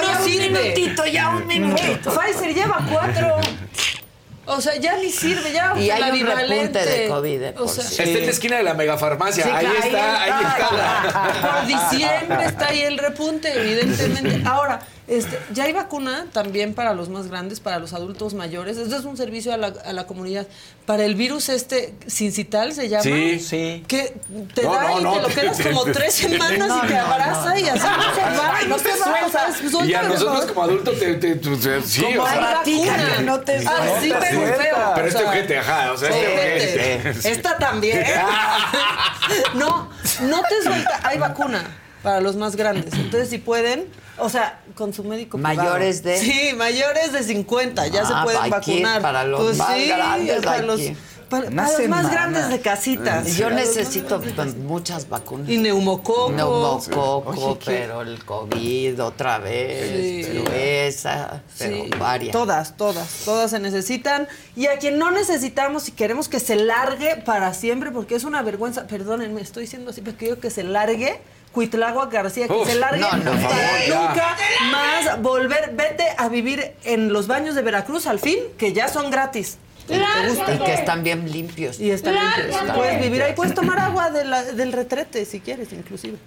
O 4.46 4.60
sea, 4.60 4.76
ya 4.76 4.96
ni 4.96 5.10
sirve, 5.10 5.52
ya 5.52 5.74
Y 5.76 5.90
hay 5.90 6.22
un 6.22 6.26
repunte 6.26 6.84
de 6.84 7.08
COVID, 7.08 7.42
eh, 7.42 7.54
O 7.58 7.68
sea. 7.68 7.84
Está 7.84 8.02
en 8.04 8.26
la 8.26 8.32
esquina 8.32 8.56
de 8.56 8.62
la 8.62 8.74
megafarmacia. 8.74 9.44
Sí, 9.44 9.50
ahí, 9.50 9.66
ahí 9.66 9.76
está, 9.82 10.22
ahí 10.22 10.30
está. 10.30 11.06
está. 11.06 11.58
Por 11.58 11.66
diciembre 11.66 12.44
está 12.46 12.68
ahí 12.68 12.80
el 12.82 12.98
repunte, 12.98 13.52
evidentemente. 13.52 14.42
Ahora, 14.46 14.80
este, 15.08 15.38
ya 15.52 15.64
hay 15.64 15.72
vacuna 15.72 16.26
también 16.32 16.74
para 16.74 16.92
los 16.94 17.08
más 17.08 17.28
grandes, 17.28 17.60
para 17.60 17.78
los 17.78 17.92
adultos 17.92 18.34
mayores. 18.34 18.76
Esto 18.76 18.96
es 18.96 19.04
un 19.04 19.16
servicio 19.16 19.52
a 19.52 19.56
la, 19.56 19.68
a 19.84 19.92
la 19.92 20.06
comunidad. 20.06 20.46
Para 20.84 21.04
el 21.04 21.14
virus 21.14 21.48
este, 21.48 21.94
sincital 22.06 22.72
se 22.74 22.88
llama. 22.88 23.02
Sí. 23.04 23.38
Sí. 23.40 23.84
Que 23.88 24.14
te 24.54 24.62
No, 24.62 24.72
da 24.74 24.82
no, 24.82 25.00
y 25.00 25.02
no, 25.04 25.12
te 25.14 25.20
lo 25.22 25.28
te- 25.28 25.34
quedas 25.34 25.56
te- 25.58 25.70
como 25.70 25.84
te- 25.84 25.92
tres 25.94 26.14
semanas 26.14 26.68
No, 26.68 26.84
y 26.84 26.88
te 26.88 26.96
abraza 26.96 27.50
no. 27.54 27.58
y 27.58 27.68
así 27.68 27.78
no 27.78 28.14
se 28.14 28.38
va, 28.38 28.60
no 28.68 28.76
te 28.76 28.90
suelta. 28.96 29.48
Y 29.48 29.66
a 29.66 29.70
Suéltalo, 29.70 30.08
nosotros 30.08 30.40
¿no? 30.40 30.48
como 30.54 30.62
adultos 30.62 30.98
te, 30.98 31.14
te- 31.14 31.34
te- 31.36 31.82
sí, 31.82 32.02
Como 32.02 32.22
o 32.22 32.26
sea, 32.28 32.40
vacuna. 32.64 33.20
no 33.22 33.40
te 33.40 33.56
Así, 33.56 33.66
suelta. 34.08 34.18
pero 34.20 34.38
Suelta. 34.40 34.56
feo. 34.62 34.92
pero 34.94 35.08
este 35.08 35.24
ojete, 35.24 35.58
ajá, 35.58 35.92
o 35.92 35.96
sea, 35.96 36.08
este 36.10 36.26
Ojete. 36.26 37.08
ojete. 37.10 37.30
Esta 37.32 37.58
también. 37.58 38.04
no, 39.54 39.88
no 40.22 40.42
te 40.42 40.62
suelta. 40.62 41.00
Hay 41.02 41.18
vacuna. 41.18 41.64
Para 42.06 42.20
los 42.20 42.36
más 42.36 42.54
grandes. 42.54 42.94
Entonces, 42.94 43.28
si 43.28 43.38
pueden, 43.38 43.86
o 44.18 44.28
sea, 44.28 44.60
con 44.76 44.92
su 44.94 45.02
médico 45.02 45.38
privado. 45.38 45.56
Mayores 45.56 46.02
de- 46.04 46.18
Sí, 46.18 46.50
mayores 46.56 47.12
de 47.12 47.22
50, 47.24 47.86
ya 47.88 48.02
Ah, 48.02 48.06
se 48.06 48.14
pueden 48.24 48.40
que 48.42 48.46
ir 48.46 48.52
vacunar. 48.84 49.02
para 49.02 49.24
los 49.24 49.56
más 49.56 49.86
grandes, 49.88 50.44
para 50.44 50.62
los, 50.62 50.80
para- 51.28 51.50
los 51.50 51.88
más 51.88 52.10
grandes 52.12 52.48
de 52.48 52.60
casitas. 52.60 53.36
Yo 53.36 53.50
necesito 53.50 54.20
pues, 54.20 54.54
muchas 54.56 55.08
vacunas. 55.08 55.48
Y 55.48 55.58
neumococo. 55.58 56.30
Neumococo, 56.30 57.58
pero 57.64 58.02
el 58.02 58.24
COVID 58.24 59.02
otra 59.02 59.38
vez, 59.40 60.26
Sí. 60.26 60.32
pero 60.44 60.52
esa, 60.54 61.42
pero 61.58 61.76
Sí, 61.84 61.90
varias. 61.98 62.30
Todas, 62.32 62.76
todas, 62.76 63.08
todas 63.24 63.50
se 63.50 63.58
necesitan. 63.58 64.28
Y 64.54 64.66
a 64.66 64.78
quien 64.78 64.96
no 64.98 65.10
necesitamos 65.10 65.88
y 65.88 65.92
queremos 65.92 66.28
que 66.28 66.38
se 66.38 66.54
largue 66.54 67.16
para 67.16 67.52
siempre, 67.52 67.90
porque 67.90 68.14
es 68.14 68.22
una 68.22 68.42
vergüenza, 68.42 68.86
perdónenme, 68.86 69.40
estoy 69.40 69.64
diciendo 69.64 69.90
así, 69.90 70.02
pero 70.02 70.16
quiero 70.16 70.38
que 70.38 70.50
se 70.50 70.62
largue. 70.62 71.20
Cuitlagua 71.56 72.04
García, 72.06 72.46
que 72.48 72.52
Uf, 72.52 72.68
se 72.68 72.74
largue 72.74 73.00
no, 73.00 73.10
no, 73.16 73.30
por 73.32 73.40
para 73.40 73.48
favor, 73.48 73.80
ya. 73.88 74.08
nunca 74.08 74.36
más 74.70 75.22
volver. 75.22 75.70
Vete 75.74 76.04
a 76.18 76.28
vivir 76.28 76.74
en 76.84 77.10
los 77.14 77.26
baños 77.28 77.54
de 77.54 77.62
Veracruz 77.62 78.06
al 78.06 78.18
fin, 78.18 78.36
que 78.58 78.74
ya 78.74 78.88
son 78.88 79.10
gratis. 79.10 79.56
Y 79.88 80.58
que 80.64 80.74
están 80.74 81.02
bien 81.02 81.32
limpios. 81.32 81.80
Y 81.80 81.90
están 81.92 82.14
limpios. 82.14 82.60
Puedes 82.74 83.00
vivir 83.00 83.22
ahí, 83.22 83.32
puedes 83.32 83.54
tomar 83.54 83.78
agua 83.78 84.10
de 84.10 84.24
la- 84.26 84.42
del 84.44 84.70
retrete 84.72 85.24
si 85.24 85.40
quieres, 85.40 85.72
inclusive. 85.72 86.18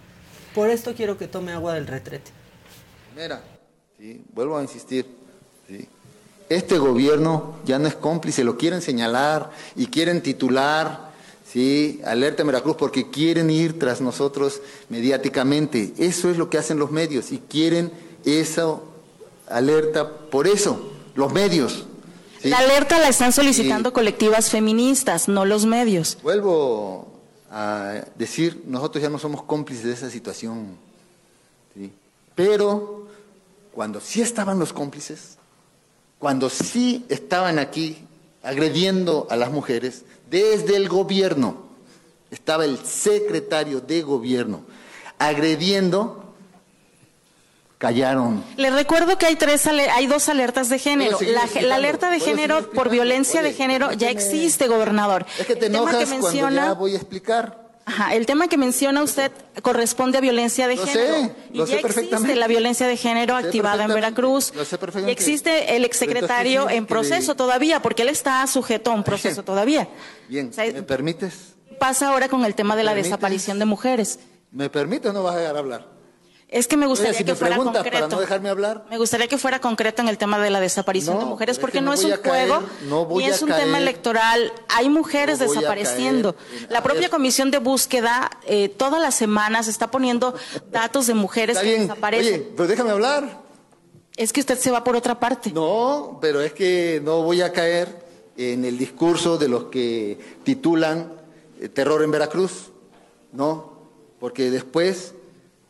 Por 0.55 0.71
esto 0.71 0.95
quiero 0.95 1.15
que 1.19 1.27
tome 1.27 1.51
agua 1.51 1.75
del 1.75 1.85
retrete. 1.85 2.31
¿sí? 3.99 4.23
vuelvo 4.33 4.57
a 4.57 4.63
insistir, 4.63 5.05
¿sí? 5.67 5.87
este 6.49 6.79
gobierno 6.79 7.57
ya 7.65 7.77
no 7.77 7.87
es 7.87 7.93
cómplice, 7.95 8.43
lo 8.43 8.57
quieren 8.57 8.81
señalar 8.81 9.51
y 9.75 9.85
quieren 9.87 10.23
titular, 10.23 11.08
¿sí? 11.51 12.01
alerta 12.05 12.41
en 12.41 12.47
Veracruz, 12.47 12.75
porque 12.77 13.09
quieren 13.09 13.49
ir 13.49 13.79
tras 13.79 14.01
nosotros 14.01 14.61
mediáticamente. 14.89 15.93
Eso 15.97 16.29
es 16.29 16.37
lo 16.37 16.49
que 16.49 16.57
hacen 16.57 16.79
los 16.79 16.91
medios 16.91 17.31
y 17.31 17.39
quieren 17.39 17.91
eso, 18.25 18.83
alerta, 19.47 20.09
por 20.29 20.47
eso, 20.47 20.91
los 21.15 21.31
medios. 21.33 21.85
¿sí? 22.41 22.49
La 22.49 22.59
alerta 22.59 22.99
la 22.99 23.09
están 23.09 23.33
solicitando 23.33 23.93
colectivas 23.93 24.49
feministas, 24.49 25.27
no 25.27 25.45
los 25.45 25.65
medios. 25.65 26.17
Vuelvo 26.21 27.07
a 27.51 28.01
decir, 28.15 28.63
nosotros 28.67 29.01
ya 29.01 29.09
no 29.09 29.17
somos 29.17 29.43
cómplices 29.43 29.85
de 29.85 29.93
esa 29.93 30.09
situación, 30.09 30.77
¿sí? 31.73 31.91
pero 32.35 33.07
cuando 33.73 33.99
sí 33.99 34.21
estaban 34.21 34.59
los 34.59 34.71
cómplices, 34.71 35.37
cuando 36.19 36.49
sí 36.49 37.05
estaban 37.09 37.57
aquí 37.57 38.05
agrediendo 38.43 39.25
a 39.29 39.35
las 39.35 39.51
mujeres, 39.51 40.03
desde 40.29 40.75
el 40.75 40.87
gobierno, 40.89 41.63
estaba 42.31 42.65
el 42.65 42.77
secretario 42.85 43.81
de 43.81 44.01
gobierno 44.01 44.61
agrediendo, 45.17 46.33
callaron. 47.77 48.43
Les 48.57 48.73
recuerdo 48.73 49.17
que 49.17 49.25
hay 49.25 49.35
tres 49.35 49.67
hay 49.67 50.07
dos 50.07 50.29
alertas 50.29 50.69
de 50.69 50.79
género. 50.79 51.17
La, 51.61 51.75
alerta 51.75 52.09
de 52.09 52.19
género 52.19 52.69
por 52.71 52.89
violencia 52.89 53.41
de 53.41 53.53
género 53.53 53.91
ya 53.93 54.09
existe, 54.09 54.67
gobernador. 54.67 55.25
Es 55.39 55.45
que 55.45 55.55
te 55.55 55.67
enojas 55.67 55.97
que 55.97 56.05
cuando 56.05 56.27
menciona- 56.27 56.65
ya 56.67 56.73
voy 56.73 56.93
a 56.93 56.97
explicar. 56.97 57.68
Ajá, 57.89 58.13
el 58.13 58.27
tema 58.27 58.47
que 58.47 58.55
menciona 58.57 59.01
usted 59.01 59.31
corresponde 59.63 60.19
a 60.19 60.21
violencia 60.21 60.67
de 60.67 60.75
Lo 60.75 60.85
sé, 60.85 60.91
género. 60.91 61.35
lo 61.53 61.63
y 61.63 61.67
sé 61.67 61.73
ya 61.81 61.87
existe 61.87 62.35
la 62.35 62.47
violencia 62.47 62.85
de 62.87 62.95
género 62.97 63.33
Lo 63.35 63.41
sé 63.41 63.47
activada 63.47 63.83
en 63.85 63.93
Veracruz. 63.93 64.53
lo 64.55 64.63
sé 64.63 64.75
Y 64.75 64.77
perfectamente. 64.77 65.11
existe 65.11 65.75
el 65.75 65.85
exsecretario 65.85 66.61
Entonces, 66.69 66.77
en 66.77 66.83
le- 66.83 66.87
proceso 66.87 67.35
todavía, 67.35 67.81
porque 67.81 68.03
él 68.03 68.09
está 68.09 68.45
sujeto 68.45 68.91
a 68.91 68.93
un 68.93 69.03
proceso 69.03 69.43
todavía. 69.43 69.87
Bien, 70.27 70.51
¿me 70.55 70.83
permites? 70.83 71.55
Pasa 71.79 72.09
ahora 72.09 72.29
con 72.29 72.45
el 72.45 72.53
tema 72.53 72.75
de 72.75 72.83
la 72.83 72.93
desaparición 72.93 73.57
de 73.57 73.65
mujeres. 73.65 74.19
¿Me 74.51 74.69
permites 74.69 75.09
o 75.09 75.13
no 75.13 75.23
vas 75.23 75.35
a 75.35 75.39
dejar 75.39 75.57
hablar? 75.57 75.87
Es 76.51 76.67
que 76.67 76.77
me 76.77 76.87
gustaría 76.87 77.11
Oye, 77.11 77.19
si 77.19 77.23
que 77.25 77.31
me 77.33 77.37
fuera 77.37 77.57
concreto. 77.57 77.91
para 77.91 78.07
no 78.07 78.19
dejarme 78.19 78.49
hablar. 78.49 78.83
Me 78.89 78.97
gustaría 78.97 79.27
que 79.27 79.37
fuera 79.37 79.61
concreto 79.61 80.01
en 80.01 80.07
el 80.09 80.17
tema 80.17 80.39
de 80.39 80.49
la 80.49 80.59
desaparición 80.59 81.13
No, 81.15 81.19
de 81.21 81.25
mujeres, 81.27 81.57
es 81.57 81.59
porque 81.59 81.77
que 81.77 81.81
no, 81.81 81.91
no 81.91 81.93
es 81.93 82.03
un 82.03 82.09
caer, 82.17 82.49
juego 82.49 82.63
no 82.87 83.07
ni 83.17 83.25
es 83.25 83.43
un 83.43 83.49
caer, 83.49 83.65
tema 83.65 83.77
electoral. 83.77 84.51
Hay 84.67 84.89
mujeres 84.89 85.37
desapareciendo. 85.37 86.35
caer 86.35 86.71
la 86.71 86.81
propia 86.81 87.01
ver. 87.01 87.09
comisión 87.11 87.51
de 87.51 87.59
búsqueda 87.59 88.31
eh, 88.47 88.67
todas 88.69 88.99
las 88.99 89.13
semanas 89.13 89.67
está 89.67 89.91
poniendo 89.91 90.33
datos 90.71 91.05
de 91.05 91.13
mujeres 91.13 91.55
Está 91.55 91.63
que 91.65 91.69
bien. 91.75 91.81
desaparecen. 91.87 92.33
Oye, 92.33 92.51
pero 92.57 92.67
déjame 92.67 92.89
hablar. 92.91 93.41
Es 94.17 94.33
que 94.33 94.39
usted 94.39 94.57
se 94.57 94.71
va 94.71 94.83
por 94.83 94.95
otra 94.95 95.19
parte. 95.19 95.51
No, 95.51 96.17
pero 96.19 96.41
es 96.41 96.51
que 96.53 96.99
no 97.03 97.21
voy 97.21 97.41
a 97.43 97.53
caer 97.53 98.07
en 98.37 98.65
el 98.65 98.75
discurso 98.77 99.37
de 99.37 99.47
los 99.49 99.65
que 99.65 100.17
titulan 100.43 101.13
eh, 101.61 101.69
terror 101.69 102.01
en 102.03 102.09
Veracruz. 102.09 102.71
No, 103.31 103.73
porque 104.19 104.49
después 104.49 105.13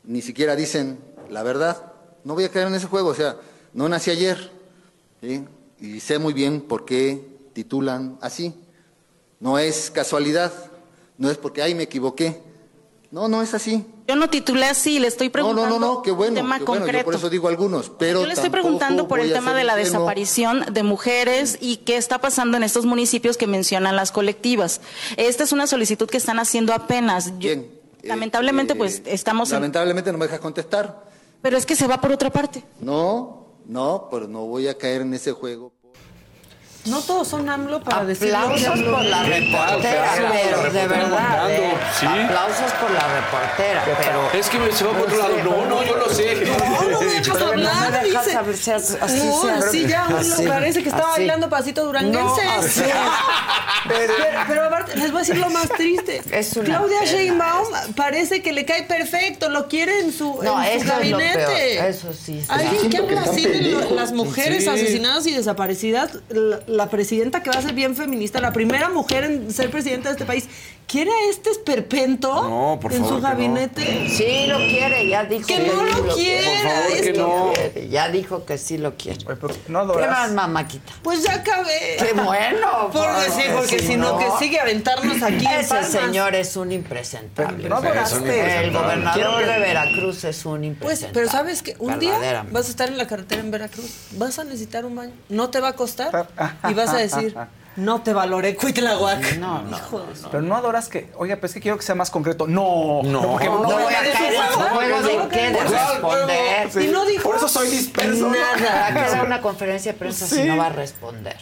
ni 0.10 0.22
siquiera 0.22 0.56
dicen 0.56 0.98
la 1.30 1.44
verdad. 1.44 1.94
No 2.24 2.34
voy 2.34 2.44
a 2.44 2.50
caer 2.50 2.68
en 2.68 2.74
ese 2.76 2.88
juego, 2.88 3.10
o 3.10 3.16
sea, 3.16 3.38
no 3.74 3.88
nací 3.88 4.10
ayer. 4.12 4.52
¿sí? 5.22 5.46
Y 5.80 6.00
sé 6.00 6.18
muy 6.20 6.34
bien 6.34 6.62
por 6.62 6.84
qué 6.84 7.24
titulan 7.54 8.18
así. 8.22 8.54
No 9.40 9.58
es 9.60 9.90
casualidad, 9.92 10.52
no 11.18 11.30
es 11.30 11.38
porque, 11.38 11.62
ay, 11.62 11.76
me 11.76 11.84
equivoqué. 11.84 12.42
No, 13.12 13.28
no 13.28 13.42
es 13.42 13.54
así. 13.54 13.86
Yo 14.08 14.16
no 14.16 14.30
titulé 14.30 14.66
así, 14.66 15.00
le 15.00 15.08
estoy 15.08 15.28
No, 15.28 15.34
preguntando 15.34 15.80
no, 15.80 15.80
no, 15.80 15.94
no, 15.96 16.02
qué 16.02 16.12
bueno, 16.12 16.32
un 16.32 16.36
tema 16.36 16.58
qué 16.60 16.66
bueno, 16.66 16.82
concreto. 16.82 17.02
yo 17.04 17.06
por 17.06 17.16
eso 17.16 17.30
digo 17.30 17.48
algunos, 17.48 17.90
pero 17.98 18.22
Yo 18.22 18.28
le 18.28 18.34
estoy 18.34 18.50
preguntando 18.50 19.08
por 19.08 19.20
el 19.20 19.32
tema 19.32 19.54
de 19.54 19.64
la 19.64 19.74
ingenuo. 19.80 20.00
desaparición 20.02 20.66
de 20.74 20.84
mujeres 20.84 21.58
y 21.62 21.78
qué 21.78 21.98
está 21.98 22.20
pasando 22.20 22.58
en 22.58 22.64
estos 22.64 22.86
municipios 22.86 23.38
que 23.38 23.48
mencionan 23.48 23.96
las 23.96 24.12
colectivas. 24.12 24.82
Esta 25.18 25.44
es 25.44 25.52
una 25.52 25.68
solicitud 25.68 26.08
que 26.10 26.18
están 26.18 26.40
haciendo 26.40 26.74
apenas. 26.74 27.32
Yo- 27.40 27.52
lamentablemente, 28.04 28.76
pues 28.76 29.02
estamos 29.06 29.50
en... 29.50 29.56
Lamentablemente 29.56 30.12
no 30.12 30.18
me 30.18 30.26
dejas 30.26 30.40
contestar. 30.40 31.10
Pero 31.42 31.58
es 31.58 31.66
que 31.66 31.76
se 31.76 31.88
va 31.88 32.02
por 32.02 32.12
otra 32.12 32.30
parte. 32.30 32.64
No, 32.82 33.46
no, 33.66 34.08
pero 34.12 34.28
no 34.28 34.46
voy 34.46 34.68
a 34.68 34.78
caer 34.78 35.02
en 35.02 35.14
ese 35.14 35.32
juego. 35.32 35.72
No 36.86 37.02
todos 37.02 37.28
son 37.28 37.50
AMLO 37.50 37.82
para 37.82 38.06
decir 38.06 38.34
Aplausos 38.34 38.80
por 38.82 39.04
la 39.04 39.24
reportera, 39.24 40.12
pero 40.32 40.72
de 40.72 40.88
verdad. 40.88 41.52
¿eh? 41.52 41.74
Sí. 42.00 42.06
Aplausos 42.06 42.72
por 42.80 42.90
la 42.92 43.06
reportera, 43.08 43.84
pero. 43.98 44.32
Es 44.34 44.50
que 44.50 44.60
me 44.60 44.72
se 44.72 44.86
va 44.86 44.92
por 44.94 45.02
otro 45.02 45.18
lado. 45.18 45.36
No, 45.44 45.66
no, 45.66 45.84
yo 45.84 45.96
lo 45.98 46.10
sé. 46.10 46.38
No, 46.60 46.90
no 46.90 47.00
me 47.02 47.06
dejas 47.08 47.28
Pero 47.38 47.40
no 47.40 47.46
me 47.46 47.68
hablar, 47.70 48.04
dejas 48.04 48.36
hablar, 48.36 48.56
así 49.02 49.18
no, 49.28 49.50
así 49.54 49.88
ya 49.88 50.08
uno 50.10 50.48
parece 50.50 50.82
que 50.84 50.90
estaba 50.90 51.10
bailando 51.12 51.50
pasito 51.50 51.86
duranguense. 51.86 52.42
Pero, 53.88 54.14
pero 54.48 54.64
aparte, 54.66 54.96
les 54.98 55.10
voy 55.10 55.18
a 55.18 55.20
decir 55.22 55.38
lo 55.38 55.50
más 55.50 55.70
triste. 55.70 56.22
Es 56.32 56.56
una 56.58 56.66
Claudia 56.66 57.06
Sheinbaum 57.06 57.68
parece 57.96 58.42
que 58.42 58.52
le 58.52 58.66
cae 58.66 58.84
perfecto, 58.84 59.50
lo 59.50 59.68
quiere 59.68 60.00
en 60.02 60.12
su, 60.12 60.38
No, 60.44 60.62
en 60.62 60.82
su 60.82 60.86
eso 60.86 61.00
es 61.02 61.10
lo 61.10 61.18
gabinete. 61.18 61.38
peor. 61.46 61.86
Eso 61.88 62.14
sí. 62.14 62.42
sí. 62.42 62.46
Alguien 62.50 62.90
que 62.90 62.98
habla 62.98 63.22
así 63.22 63.46
de 63.46 63.88
las 63.96 64.12
mujeres 64.12 64.68
asesinadas 64.68 65.26
y 65.28 65.34
desaparecidas, 65.34 66.12
la, 66.70 66.90
presidenta 66.90 67.44
que 67.44 67.50
va 67.50 67.58
a 67.58 67.62
ser 67.62 67.74
bien 67.74 67.96
feminista, 67.96 68.40
la 68.40 68.54
primera 68.54 68.90
mujer 68.90 69.24
en 69.24 69.52
ser 69.52 69.70
presidenta 69.70 70.10
de 70.10 70.14
este 70.14 70.26
país, 70.26 70.48
¿quiere 70.90 71.12
a 71.12 71.30
este 71.30 71.52
esperpento 71.52 72.34
No, 72.34 72.80
por 72.82 72.92
en 72.92 73.00
favor 73.04 73.10
su 73.10 73.16
que 73.16 73.22
no. 73.22 73.30
gabinete? 73.30 74.10
Sí 74.10 74.46
lo 74.48 74.58
quiere, 74.58 75.08
ya 75.08 75.24
dijo 75.26 75.48
Que 75.48 75.60
no 75.60 75.64
sí 75.64 76.02
lo 76.08 76.16
quiera, 76.16 76.50
Por 76.64 76.72
favor, 76.72 76.92
es 76.92 77.02
que 77.02 77.14
que- 77.14 77.18
no. 77.20 77.54
Ya 77.90 78.10
dijo 78.10 78.46
que 78.46 78.58
sí 78.58 78.78
lo 78.78 78.96
quiere. 78.98 79.20
No 79.68 79.92
¿Qué 79.94 80.08
más, 80.08 80.32
mamáquita? 80.32 80.92
Pues 81.04 81.24
ya 81.24 81.36
acabé. 81.36 81.98
Qué 82.00 82.14
bueno. 82.14 82.90
Porque 82.94 83.32
sí, 83.32 83.42
porque 83.54 83.80
si 83.80 83.96
no, 83.98 84.18
que 84.18 84.26
sigue 84.40 84.60
aventarnos 84.60 85.22
aquí 85.22 85.46
en 85.46 85.52
Ese 85.60 85.70
palmas. 85.70 85.90
señor 85.92 86.36
es 86.36 86.56
un 86.58 86.72
impresentable. 86.72 87.70
No 87.70 87.78
adoraste. 87.78 88.64
El 88.66 88.72
gobernador 88.74 89.46
de 89.46 89.54
que- 89.54 89.60
Veracruz 89.60 90.24
es 90.24 90.46
un 90.46 90.58
Pues, 90.60 90.66
impresentable. 90.68 91.14
pero 91.14 91.30
sabes 91.32 91.62
que 91.64 91.76
un 91.80 92.00
día 92.00 92.46
vas 92.52 92.68
a 92.68 92.70
estar 92.70 92.88
en 92.90 92.98
la 92.98 93.08
carretera 93.08 93.42
en 93.42 93.52
Veracruz, 93.52 93.92
vas 94.14 94.40
a 94.40 94.44
necesitar 94.44 94.86
un 94.86 94.96
baño, 94.96 95.14
no 95.30 95.50
te 95.50 95.60
va 95.60 95.70
a 95.70 95.74
costar 95.74 96.28
y 96.70 96.74
vas 96.74 96.90
a 96.90 96.98
decir, 96.98 97.36
no 97.80 98.02
te 98.02 98.14
valoré 98.14 98.56
Cuitlahuac. 98.56 99.38
No, 99.38 99.62
no. 99.64 99.78
Hijo 99.78 100.00
de 100.02 100.16
su- 100.16 100.30
Pero 100.30 100.42
no 100.44 100.56
adoras 100.56 100.88
que, 100.90 101.10
oiga, 101.18 101.38
pues 101.38 101.52
es 101.52 101.54
que 101.56 101.62
quiero 101.62 101.78
que 101.78 101.84
sea 101.84 101.96
más 101.96 102.10
concreto. 102.12 102.48
No, 102.48 103.02
No. 103.04 103.22
porque 103.22 103.46
No 103.46 103.58
voy 103.60 103.94
a 103.94 104.12
caer 104.12 104.34
en 104.34 105.04
de 105.06 105.18
¿no? 105.18 105.30
qué, 105.30 105.42
de 105.50 105.58
Por 105.58 105.66
eso- 105.66 105.76
responder. 105.92 106.72
Sí. 106.72 106.80
Y 106.82 106.88
no 106.90 107.06
dijo 107.06 107.24
Por 107.24 107.36
eso 107.38 107.48
soy 107.48 107.70
disperso. 107.70 108.28
¿no? 108.30 108.36
Va 108.36 108.88
a 108.88 108.94
quedar 108.94 109.26
una 109.26 109.42
conferencia 109.42 109.94
de 109.94 109.98
prensa 109.98 110.28
si 110.28 110.36
Sí. 110.36 110.44
no 110.44 110.58
va 110.58 110.68
a 110.68 110.70
responder. 110.70 111.38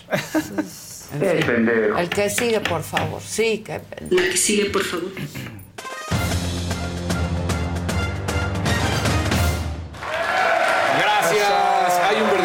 En 1.19 1.41
fin. 1.43 1.69
El 1.97 2.09
que 2.09 2.29
sigue, 2.29 2.59
por 2.59 2.83
favor. 2.83 3.21
Sí, 3.25 3.59
que 3.59 3.81
La 4.09 4.21
que 4.23 4.37
sigue, 4.37 4.69
por 4.69 4.83
favor. 4.83 5.11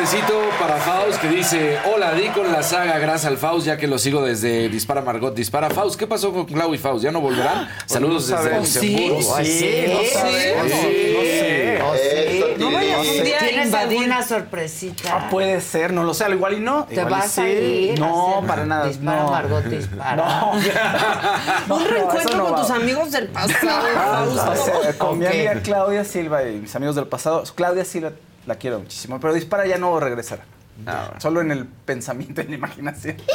Verdecito 0.02 0.40
para 0.58 0.78
Faust 0.78 1.20
que 1.20 1.28
dice: 1.28 1.78
Hola, 1.84 2.12
di 2.12 2.26
con 2.30 2.50
la 2.50 2.64
saga 2.64 2.98
Gracias 2.98 3.24
al 3.30 3.38
Faust, 3.38 3.66
ya 3.68 3.76
que 3.76 3.86
lo 3.86 3.98
sigo 3.98 4.20
desde 4.20 4.68
Dispara 4.68 5.00
Margot, 5.00 5.32
Dispara 5.32 5.70
Faust. 5.70 5.96
¿Qué 5.96 6.08
pasó 6.08 6.32
con 6.32 6.44
Clau 6.44 6.74
y 6.74 6.78
Faust? 6.78 7.04
¿Ya 7.04 7.12
no 7.12 7.20
volverán? 7.20 7.68
Saludos 7.86 8.28
no 8.28 8.36
desde 8.36 8.48
sabemos. 8.50 8.74
Luxemburgo. 8.74 9.34
Pues 9.36 9.46
sí, 9.46 9.84
no 9.86 9.98
sí, 10.00 10.16
no 10.58 10.68
sé. 10.68 11.80
Oh, 11.84 11.94
sí. 11.94 12.54
No 12.58 12.72
vayas 12.72 12.98
un 12.98 13.24
día 13.24 13.36
a 13.36 13.40
¿Tienes 13.46 13.66
invadir. 13.66 13.98
alguna 13.98 14.22
sorpresita? 14.24 15.08
Ah, 15.16 15.28
puede 15.30 15.60
ser, 15.60 15.92
no 15.92 16.02
lo 16.02 16.14
sé, 16.14 16.24
al 16.24 16.32
igual 16.34 16.54
y 16.54 16.60
no. 16.60 16.84
¿Te 16.86 16.94
igual 16.94 17.08
vas 17.08 17.38
a 17.38 17.48
ir? 17.48 17.96
No, 18.00 18.42
para 18.44 18.66
nada. 18.66 18.86
Dispara, 18.88 19.22
no. 19.22 19.30
Margot, 19.30 19.64
dispara. 19.66 20.16
No. 20.16 20.52
Un 21.76 21.84
reencuentro 21.88 22.36
no 22.38 22.44
con 22.46 22.54
va. 22.54 22.60
tus 22.62 22.70
amigos 22.70 23.12
del 23.12 23.28
pasado, 23.28 23.86
Ah, 23.96 24.26
sea, 24.82 24.98
con 24.98 25.20
mi 25.20 25.26
amiga 25.26 25.60
Claudia 25.62 26.04
Silva 26.04 26.42
y 26.42 26.56
mis 26.56 26.74
amigos 26.74 26.96
del 26.96 27.06
pasado. 27.06 27.44
Claudia 27.54 27.84
Silva 27.84 28.10
la 28.47 28.55
quiero 28.56 28.78
muchísimo, 28.81 29.20
pero 29.20 29.35
Dispara 29.35 29.66
ya 29.66 29.78
no 29.78 29.98
regresará. 30.01 30.44
Solo 31.19 31.40
en 31.40 31.51
el 31.52 31.66
pensamiento 31.66 32.40
y 32.40 32.44
en 32.44 32.51
la 32.51 32.56
imaginación. 32.56 33.16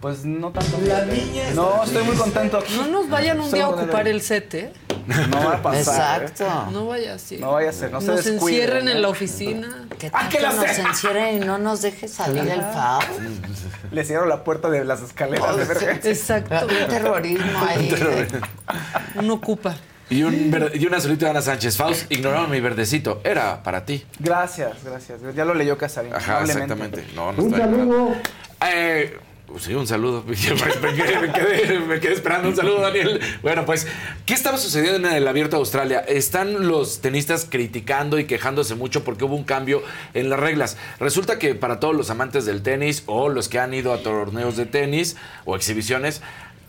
Pues 0.00 0.26
no 0.26 0.52
tanto. 0.52 0.78
No, 1.54 1.82
estoy 1.82 2.04
muy 2.04 2.16
contento 2.16 2.58
aquí. 2.58 2.74
No 2.76 2.86
nos 2.86 3.08
vayan 3.08 3.40
un 3.40 3.50
día 3.50 3.64
a 3.64 3.68
ocupar 3.70 3.86
contento. 3.86 4.10
el 4.10 4.20
set, 4.20 4.54
¿eh? 4.54 4.72
No 5.30 5.38
va 5.44 5.54
a 5.54 5.62
pasar. 5.62 6.22
¿eh? 6.22 6.26
Exacto. 6.26 6.70
No 6.70 6.86
vaya 6.86 7.14
así. 7.14 7.38
No 7.38 7.52
vaya 7.52 7.70
a 7.70 7.72
ser, 7.72 7.90
no 7.92 8.00
se 8.02 8.08
Nos 8.08 8.26
encierren 8.26 8.88
¿eh? 8.88 8.92
en 8.92 9.02
la 9.02 9.08
oficina. 9.08 9.86
¿Qué 9.98 10.10
Ah, 10.12 10.28
que 10.28 10.36
que 10.36 10.42
la 10.42 10.52
nos 10.52 10.66
sé. 10.66 10.82
encierren 10.82 11.42
y 11.42 11.46
no 11.46 11.56
nos 11.56 11.80
deje 11.80 12.08
salir 12.08 12.46
el 12.46 12.60
FAO? 12.60 13.00
Le 13.90 14.04
cierro 14.04 14.26
la 14.26 14.44
puerta 14.44 14.68
de 14.68 14.84
las 14.84 15.00
escaleras 15.00 15.56
de 15.56 15.62
emergencia. 15.62 16.10
Exacto. 16.10 16.66
Un 16.66 16.88
terrorismo 16.88 17.58
ahí. 17.66 18.28
Uno 19.14 19.34
ocupa. 19.34 19.76
Y, 20.08 20.22
un 20.22 20.54
y 20.74 20.86
un 20.86 20.94
azulito 20.94 21.24
de 21.24 21.30
Ana 21.32 21.42
Sánchez. 21.42 21.76
Faust, 21.76 22.10
ignoraron 22.12 22.50
mi 22.50 22.60
verdecito. 22.60 23.20
Era 23.24 23.62
para 23.62 23.84
ti. 23.84 24.04
Gracias, 24.20 24.84
gracias. 24.84 25.20
Ya 25.34 25.44
lo 25.44 25.54
leyó 25.54 25.76
Casarín. 25.76 26.14
Ajá, 26.14 26.42
exactamente. 26.42 27.04
No, 27.14 27.32
no 27.32 27.42
Un 27.42 27.52
está 27.52 27.64
saludo. 27.66 28.14
Eh, 28.64 29.18
sí, 29.58 29.74
un 29.74 29.86
saludo. 29.86 30.24
Me 30.26 30.34
quedé, 30.36 31.18
me 31.20 31.32
quedé- 31.32 31.78
me 31.80 32.00
quedé 32.00 32.12
esperando 32.12 32.48
un 32.48 32.54
saludo, 32.56 32.80
Daniel. 32.82 33.20
Bueno, 33.42 33.64
pues, 33.66 33.86
¿qué 34.26 34.34
estaba 34.34 34.58
sucediendo 34.58 35.08
en 35.08 35.14
el 35.14 35.26
Abierto 35.26 35.56
de 35.56 35.60
Australia? 35.60 36.00
Están 36.00 36.68
los 36.68 37.00
tenistas 37.00 37.46
criticando 37.50 38.18
y 38.20 38.26
quejándose 38.26 38.74
mucho 38.76 39.02
porque 39.04 39.24
hubo 39.24 39.34
un 39.34 39.44
cambio 39.44 39.82
en 40.14 40.30
las 40.30 40.38
reglas. 40.38 40.76
Resulta 41.00 41.38
que 41.40 41.54
para 41.56 41.80
todos 41.80 41.94
los 41.96 42.10
amantes 42.10 42.44
del 42.46 42.62
tenis 42.62 43.02
o 43.06 43.28
los 43.28 43.48
que 43.48 43.58
han 43.58 43.74
ido 43.74 43.92
a 43.92 43.98
torneos 44.02 44.56
de 44.56 44.66
tenis 44.66 45.16
o 45.44 45.56
exhibiciones, 45.56 46.22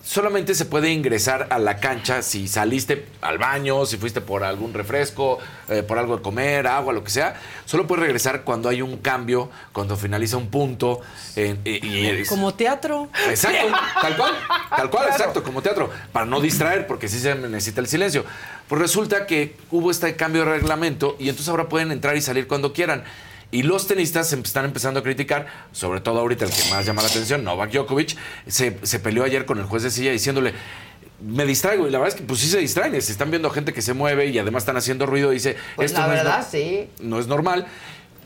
solamente 0.07 0.55
se 0.55 0.63
puede 0.65 0.89
ingresar 0.91 1.47
a 1.49 1.59
la 1.59 1.77
cancha 1.81 2.21
si 2.21 2.47
saliste 2.47 3.05
al 3.21 3.37
baño, 3.37 3.85
si 3.85 3.97
fuiste 3.97 4.21
por 4.21 4.43
algún 4.45 4.73
refresco, 4.73 5.37
eh, 5.67 5.83
por 5.83 5.97
algo 5.99 6.15
de 6.15 6.21
comer, 6.23 6.65
agua, 6.65 6.93
lo 6.93 7.03
que 7.03 7.09
sea. 7.11 7.35
Solo 7.65 7.87
puedes 7.87 8.03
regresar 8.05 8.43
cuando 8.43 8.69
hay 8.69 8.81
un 8.81 8.97
cambio, 8.99 9.49
cuando 9.73 9.97
finaliza 9.97 10.37
un 10.37 10.49
punto. 10.49 11.01
eh, 11.35 11.57
y- 11.65 11.85
y 11.85 12.05
eres- 12.07 12.29
Como 12.29 12.53
teatro. 12.53 13.09
Exacto, 13.29 13.67
tal 14.01 14.15
cual, 14.15 14.33
tal 14.69 14.89
cual, 14.89 15.07
exacto, 15.09 15.43
como 15.43 15.61
teatro, 15.61 15.89
para 16.13 16.25
no 16.25 16.39
distraer, 16.39 16.87
porque 16.87 17.09
sí 17.09 17.19
se 17.19 17.35
necesita 17.35 17.81
el 17.81 17.87
silencio. 17.87 18.23
Pues 18.69 18.81
resulta 18.81 19.25
que 19.27 19.55
hubo 19.71 19.91
este 19.91 20.15
cambio 20.15 20.45
de 20.45 20.51
reglamento 20.51 21.15
y 21.19 21.29
entonces 21.29 21.49
ahora 21.49 21.67
pueden 21.69 21.91
entrar 21.91 22.15
y 22.15 22.21
salir 22.21 22.47
cuando 22.47 22.71
quieran. 22.73 23.03
Y 23.51 23.63
los 23.63 23.87
tenistas 23.87 24.29
se 24.29 24.35
están 24.39 24.65
empezando 24.65 24.99
a 24.99 25.03
criticar, 25.03 25.47
sobre 25.71 26.01
todo 26.01 26.19
ahorita 26.19 26.45
el 26.45 26.51
que 26.51 26.69
más 26.69 26.85
llama 26.85 27.01
la 27.01 27.07
atención, 27.07 27.43
Novak 27.43 27.71
Djokovic, 27.71 28.17
se, 28.45 28.77
se 28.83 28.99
peleó 28.99 29.23
ayer 29.23 29.45
con 29.45 29.57
el 29.57 29.63
juez 29.65 29.83
de 29.83 29.91
silla 29.91 30.11
diciéndole, 30.11 30.53
me 31.21 31.45
distraigo. 31.45 31.87
Y 31.87 31.91
la 31.91 31.99
verdad 31.99 32.13
es 32.15 32.19
que 32.21 32.27
pues 32.27 32.41
sí 32.41 32.47
se 32.47 32.57
distraen, 32.59 33.01
se 33.01 33.11
están 33.11 33.29
viendo 33.29 33.49
gente 33.49 33.73
que 33.73 33.81
se 33.81 33.93
mueve 33.93 34.25
y 34.27 34.37
además 34.37 34.63
están 34.63 34.75
haciendo 34.77 35.05
ruido. 35.05 35.29
Dice, 35.29 35.55
Pues 35.77 35.91
esto 35.91 36.01
la 36.01 36.07
no 36.07 36.13
es 36.13 36.19
verdad, 36.23 36.39
no- 36.39 36.45
sí. 36.51 36.89
no 36.99 37.19
es 37.19 37.27
normal. 37.27 37.67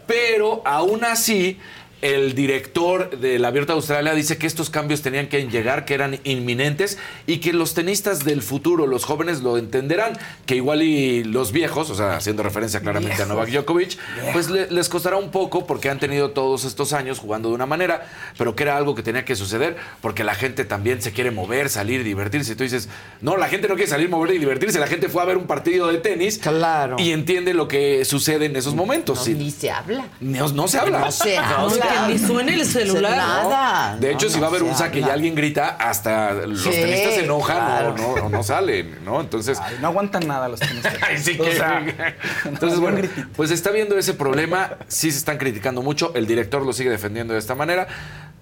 Pero 0.08 0.62
aún 0.66 1.04
así, 1.06 1.60
el 2.02 2.34
director 2.36 3.18
del 3.20 3.46
Abierto 3.46 3.74
de 3.74 3.78
Australia 3.78 4.14
dice 4.14 4.38
que 4.38 4.48
estos 4.48 4.70
cambios 4.70 5.02
tenían 5.02 5.28
que 5.28 5.48
llegar, 5.48 5.86
que 5.86 5.94
eran 5.94 6.20
inminentes 6.24 6.98
y 7.28 7.38
que 7.38 7.54
los 7.54 7.74
tenistas 7.74 8.26
del 8.26 8.42
futuro, 8.42 8.88
los 8.88 9.06
jóvenes, 9.06 9.42
lo 9.42 9.58
entenderán. 9.58 10.18
Que 10.46 10.56
igual 10.56 10.82
y 10.82 11.24
los 11.24 11.52
viejos, 11.52 11.90
o 11.90 11.96
sea, 11.96 12.16
haciendo 12.18 12.44
referencia 12.44 12.80
claramente 12.82 13.22
a 13.22 13.26
Novak 13.26 13.50
Djokovic, 13.50 13.98
pues 14.34 14.50
le- 14.50 14.70
les 14.72 14.90
costará 14.90 15.18
un 15.18 15.32
poco 15.32 15.68
porque 15.68 15.90
han 15.90 16.00
tenido 16.00 16.32
todos 16.32 16.66
estos 16.66 16.94
años 16.94 17.20
jugando 17.20 17.50
de 17.50 17.56
una 17.56 17.66
manera, 17.66 18.08
pero 18.38 18.56
que 18.56 18.64
era 18.64 18.78
algo 18.78 18.96
que 18.96 19.04
tenía 19.04 19.24
que 19.24 19.36
suceder 19.36 19.78
porque 20.02 20.24
la 20.24 20.34
gente 20.36 20.66
también 20.66 21.02
se 21.02 21.12
quiere 21.12 21.32
mover, 21.32 21.70
salir, 21.70 22.04
divertirse. 22.04 22.54
Y 22.54 22.56
tú 22.56 22.64
dices, 22.64 22.90
no, 23.22 23.38
la 23.38 23.48
gente 23.48 23.68
no 23.68 23.76
quiere 23.76 23.90
salir, 23.90 24.10
mover 24.10 24.36
y 24.36 24.40
divertirse. 24.40 24.80
La 24.80 24.88
gente 24.88 25.08
fue 25.10 25.22
a 25.22 25.26
ver 25.26 25.38
un 25.38 25.46
partido 25.46 25.88
de 25.88 26.00
tenis 26.00 26.40
Claro. 26.40 26.96
y 27.00 27.12
entiende 27.12 27.54
lo 27.54 27.68
que 27.68 28.04
sucede 28.06 28.46
en 28.46 28.56
esos 28.56 28.74
momentos. 28.74 29.20
No, 29.20 29.24
Sí. 29.26 29.34
ni 29.36 29.52
se 29.52 29.70
habla. 29.70 30.08
No, 30.20 30.50
no 30.50 30.68
se 30.68 30.80
habla. 30.80 31.00
No 31.00 31.12
se 31.12 31.38
habla. 31.38 31.88
que 32.08 32.14
ni 32.14 32.20
suene 32.20 32.54
el 32.56 32.66
celular. 32.66 33.16
Nada. 33.18 33.98
De 33.98 34.12
hecho, 34.12 34.28
No, 34.28 34.32
si 34.34 34.40
va 34.40 34.48
a 34.48 34.50
haber 34.50 34.64
un 34.64 34.76
saque 34.76 35.00
y 35.00 35.04
alguien 35.04 35.36
grita, 35.36 35.70
hasta 35.80 36.34
los 36.34 36.62
Sí, 36.62 36.70
tenistas 36.72 37.14
se 37.16 37.24
enojan 37.26 37.58
claro. 37.58 37.94
o 37.94 37.98
no, 37.98 38.26
o 38.26 38.30
no 38.30 38.44
salen, 38.44 39.04
¿no? 39.04 39.22
Entonces, 39.22 39.60
Ay, 39.62 39.78
no 39.82 39.88
aguantan 39.88 40.28
nada 40.28 40.48
los 40.48 40.60
tenistas. 40.60 40.94
Ay, 41.02 41.18
sí 41.18 41.38
O 41.40 41.44
que- 41.44 41.56
sea, 41.56 41.84
Entonces, 42.46 42.80
bueno, 42.80 43.08
pues 43.36 43.52
está 43.52 43.72
viendo 43.72 43.98
ese 43.98 44.14
problema, 44.14 44.78
sí 44.88 45.12
se 45.12 45.18
están 45.18 45.38
criticando 45.38 45.82
mucho, 45.82 46.12
el 46.16 46.28
director 46.28 46.66
lo 46.66 46.74
sigue 46.74 46.90
defendiendo 46.90 47.34
de 47.34 47.40
esta 47.40 47.56
manera, 47.56 47.88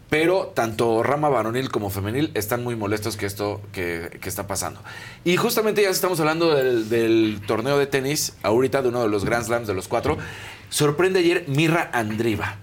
pero 0.09 0.51
tanto 0.55 1.03
rama 1.03 1.29
varonil 1.29 1.69
como 1.69 1.91
femenil 1.91 2.31
están 2.33 2.63
muy 2.63 2.75
molestos 2.75 3.15
que 3.15 3.27
esto 3.27 3.61
que, 3.71 4.17
que 4.19 4.27
está 4.27 4.47
pasando. 4.47 4.81
Y 5.23 5.37
justamente 5.37 5.83
ya 5.83 5.89
estamos 5.89 6.19
hablando 6.19 6.55
del, 6.55 6.89
del 6.89 7.41
torneo 7.45 7.77
de 7.77 7.85
tenis, 7.85 8.33
ahorita 8.41 8.81
de 8.81 8.89
uno 8.89 9.03
de 9.03 9.09
los 9.09 9.23
Grand 9.23 9.45
Slams 9.45 9.67
de 9.67 9.75
los 9.75 9.87
cuatro, 9.87 10.17
sorprende 10.69 11.19
ayer 11.19 11.43
Mirra 11.47 11.91
Andriva. 11.93 12.55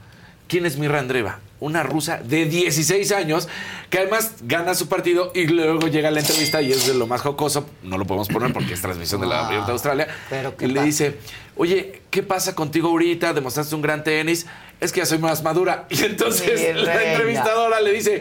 ¿Quién 0.49 0.65
es 0.67 0.77
Mirra 0.79 1.01
Andreva? 1.01 1.41
Una 1.59 1.83
rusa 1.83 2.19
de 2.23 2.45
16 2.45 3.11
años 3.13 3.49
que 3.91 3.99
además 3.99 4.33
gana 4.43 4.75
su 4.75 4.89
partido 4.89 5.33
y 5.35 5.47
luego 5.47 5.89
llega 5.89 6.09
a 6.09 6.11
la 6.13 6.21
entrevista 6.21 6.61
y 6.61 6.71
es 6.71 6.87
de 6.87 6.95
lo 6.95 7.07
más 7.07 7.23
jocoso. 7.23 7.69
No 7.83 7.97
lo 7.99 8.05
podemos 8.07 8.29
poner 8.29 8.53
porque 8.53 8.75
es 8.75 8.83
transmisión 8.83 9.23
de 9.23 9.27
la 9.27 9.41
Ah, 9.41 9.47
Abierta 9.47 9.67
de 9.67 9.73
Australia. 9.73 10.09
pero 10.29 10.57
¿qué 10.57 10.67
y 10.67 10.69
le 10.69 10.75
pasa? 10.75 10.87
dice, 10.87 11.19
oye, 11.57 12.03
¿qué 12.11 12.23
pasa 12.23 12.55
contigo 12.55 12.89
ahorita? 12.91 13.33
Demostraste 13.33 13.75
un 13.75 13.83
gran 13.83 14.05
tenis. 14.05 14.47
Es 14.81 14.93
que 14.93 15.01
ya 15.01 15.07
soy 15.07 15.19
más 15.19 15.43
madura. 15.43 15.87
Y 15.91 16.05
entonces 16.05 16.77
la 16.77 17.03
entrevistadora 17.13 17.81
le 17.81 17.93
dice, 17.93 18.21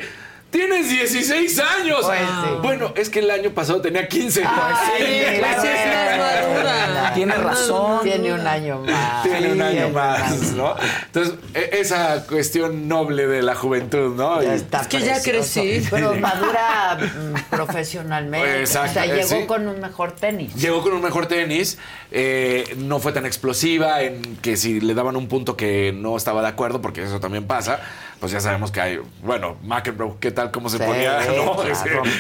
tienes 0.56 0.90
16 0.90 1.60
años. 1.60 1.99
Pues 2.02 2.19
sí. 2.19 2.49
Bueno, 2.61 2.94
es 2.95 3.10
que 3.10 3.19
el 3.19 3.30
año 3.30 3.52
pasado 3.52 3.82
tenía 3.82 4.07
15. 4.07 4.44
Ay, 4.45 5.40
la 5.41 5.61
sí 5.61 5.68
es 5.68 5.94
más 5.94 6.18
madura. 6.18 7.11
Tiene 7.14 7.36
razón. 7.36 8.03
Tiene 8.03 8.34
un 8.34 8.48
año 8.48 8.80
más. 8.80 9.23
Tiene 9.23 9.52
un 9.52 9.61
año 9.61 9.90
más. 9.90 10.53
¿no? 10.53 10.76
Entonces, 11.07 11.36
e- 11.53 11.80
esa 11.80 12.26
cuestión 12.26 12.88
noble 12.88 13.27
de 13.27 13.41
la 13.41 13.56
juventud, 13.56 14.15
¿no? 14.15 14.41
Ya 14.41 14.56
está 14.56 14.82
Es 14.82 14.88
que 14.88 15.02
ya 15.02 15.22
crecí. 15.22 15.86
Pero 15.90 16.15
madura 16.15 16.98
mm, 16.98 17.56
profesionalmente. 17.56 18.61
Exacto, 18.61 18.91
o 18.91 18.94
sea, 18.94 19.06
eh, 19.06 19.15
llegó 19.15 19.41
sí. 19.41 19.45
con 19.45 19.68
un 19.68 19.80
mejor 19.82 20.14
tenis. 20.14 20.56
Llegó 20.56 20.82
con 20.82 20.94
un 20.94 21.02
mejor 21.02 21.27
tenis, 21.27 21.77
eh, 22.11 22.76
no 22.77 22.99
fue 22.99 23.11
tan 23.11 23.26
explosiva 23.26 24.02
en 24.02 24.38
que 24.38 24.56
si 24.56 24.80
le 24.80 24.94
daban 24.94 25.15
un 25.18 25.27
punto 25.27 25.57
que 25.57 25.94
no 25.94 26.15
estaba 26.15 26.41
de 26.41 26.48
acuerdo, 26.48 26.82
porque 26.82 27.03
eso 27.03 27.19
también 27.19 27.45
pasa, 27.45 27.80
pues 28.19 28.31
ya 28.31 28.39
sabemos 28.39 28.71
que 28.71 28.81
hay, 28.81 28.99
bueno, 29.23 29.57
McEnroe, 29.63 30.13
¿qué 30.19 30.31
tal? 30.31 30.51
¿Cómo 30.51 30.69
se 30.69 30.77
Sí, 30.77 30.83
ponía? 30.83 31.19
No, 31.35 31.61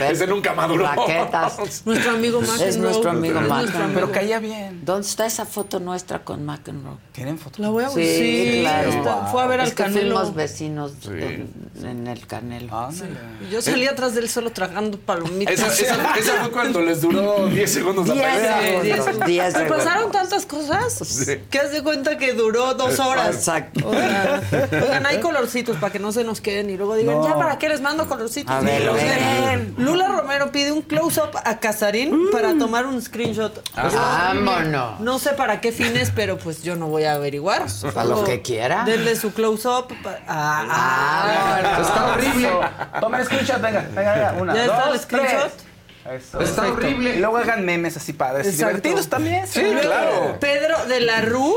ese, 0.09 0.27
nunca 0.27 0.53
maduró. 0.53 0.85
raquetas. 0.85 1.83
Nuestro 1.85 2.11
amigo 2.15 2.41
McEnroe. 2.41 2.67
Es 2.69 2.77
nuestro 2.77 3.11
amigo 3.11 3.39
McEnroe. 3.41 3.91
Pero 3.93 4.11
caía 4.11 4.39
bien. 4.39 4.81
¿Dónde 4.85 5.07
está 5.07 5.25
esa 5.25 5.45
foto 5.45 5.79
nuestra 5.79 6.19
con 6.23 6.45
McEnroe? 6.45 6.97
¿Tienen 7.11 7.37
fotos? 7.39 7.59
La 7.59 7.69
voy 7.69 7.83
a 7.83 7.89
Sí, 7.89 8.03
sí, 8.05 8.57
claro. 8.61 8.89
está- 8.89 9.25
Fue 9.27 9.41
a 9.43 9.47
ver 9.47 9.59
es 9.61 9.65
al 9.65 9.75
que 9.75 9.83
Canelo. 9.83 10.15
fuimos 10.15 10.35
vecinos 10.35 10.93
en, 11.07 11.49
en 11.83 12.07
el 12.07 12.27
Canelo. 12.27 12.89
Y 13.47 13.51
Yo 13.51 13.61
salí 13.61 13.87
atrás 13.87 14.15
de 14.15 14.21
él 14.21 14.29
solo 14.29 14.51
tragando 14.51 14.97
palomitas. 14.99 15.53
Esa, 15.55 15.67
esa- 15.67 16.15
esa 16.17 16.33
fue 16.41 16.51
cuando 16.51 16.81
les 16.81 17.01
duró 17.01 17.47
10 17.47 17.71
segundos 17.71 18.07
la 18.07 18.13
Diez 18.13 18.25
pelea. 18.25 19.51
Segundos. 19.51 19.77
pasaron 19.77 20.11
tantas 20.11 20.45
cosas 20.45 21.25
que 21.49 21.59
haz 21.59 21.71
de 21.71 21.81
cuenta 21.83 22.17
que 22.17 22.33
duró 22.33 22.73
dos 22.73 22.99
horas. 22.99 23.35
Exacto. 23.35 23.87
O 23.87 23.93
sea, 23.93 24.41
oigan, 24.71 25.05
hay 25.05 25.19
colorcitos 25.19 25.77
para 25.85 25.93
que 25.93 25.99
no 25.99 26.11
se 26.11 26.23
nos 26.23 26.41
queden 26.41 26.71
y 26.71 26.77
luego 26.77 26.95
digan, 26.95 27.17
No. 27.17 27.27
ya 27.27 27.35
para 27.35 27.59
qué 27.59 27.69
les 27.69 27.79
mando 27.79 28.07
colorcitos. 28.07 28.51
A 28.51 28.59
ver, 28.59 28.81
Sí. 28.81 29.73
Lula 29.77 30.07
Romero 30.07 30.51
pide 30.51 30.71
un 30.71 30.81
close-up 30.81 31.29
a 31.43 31.59
Casarín 31.59 32.31
para 32.31 32.57
tomar 32.57 32.87
un 32.87 32.99
screenshot. 32.99 33.61
Ah. 33.75 34.33
Vámonos. 34.33 34.99
No 34.99 35.19
sé 35.19 35.33
para 35.33 35.61
qué 35.61 35.71
fines, 35.71 36.11
pero 36.15 36.39
pues 36.39 36.63
yo 36.63 36.75
no 36.75 36.87
voy 36.87 37.03
a 37.03 37.13
averiguar. 37.13 37.67
Para 37.93 38.05
lo 38.07 38.23
que 38.23 38.41
quiera. 38.41 38.83
Denle 38.83 39.15
su 39.15 39.31
close-up. 39.31 39.93
Ah, 40.27 40.65
ah. 40.67 41.81
Está 41.81 42.13
horrible. 42.13 42.49
Toma 42.99 43.19
el 43.19 43.25
screenshot, 43.25 43.61
venga, 43.61 43.85
venga, 43.93 44.13
venga. 44.13 44.35
Una, 44.39 44.55
¿Ya 44.55 44.61
está 44.65 44.85
dos, 44.87 44.95
el 44.95 44.99
screenshot? 45.01 45.51
tres. 45.51 46.23
Eso. 46.23 46.39
Está 46.41 46.61
Perfecto. 46.63 46.71
horrible. 46.87 47.15
Y 47.15 47.19
luego 47.19 47.37
hagan 47.37 47.63
memes 47.63 47.95
así 47.97 48.13
padres. 48.13 48.47
y 48.47 48.49
Exacto. 48.49 48.67
divertidos 48.77 49.07
también. 49.07 49.45
Sí, 49.45 49.61
claro. 49.81 50.37
Pedro 50.39 50.83
de 50.87 50.99
la 51.01 51.21
Rue 51.21 51.53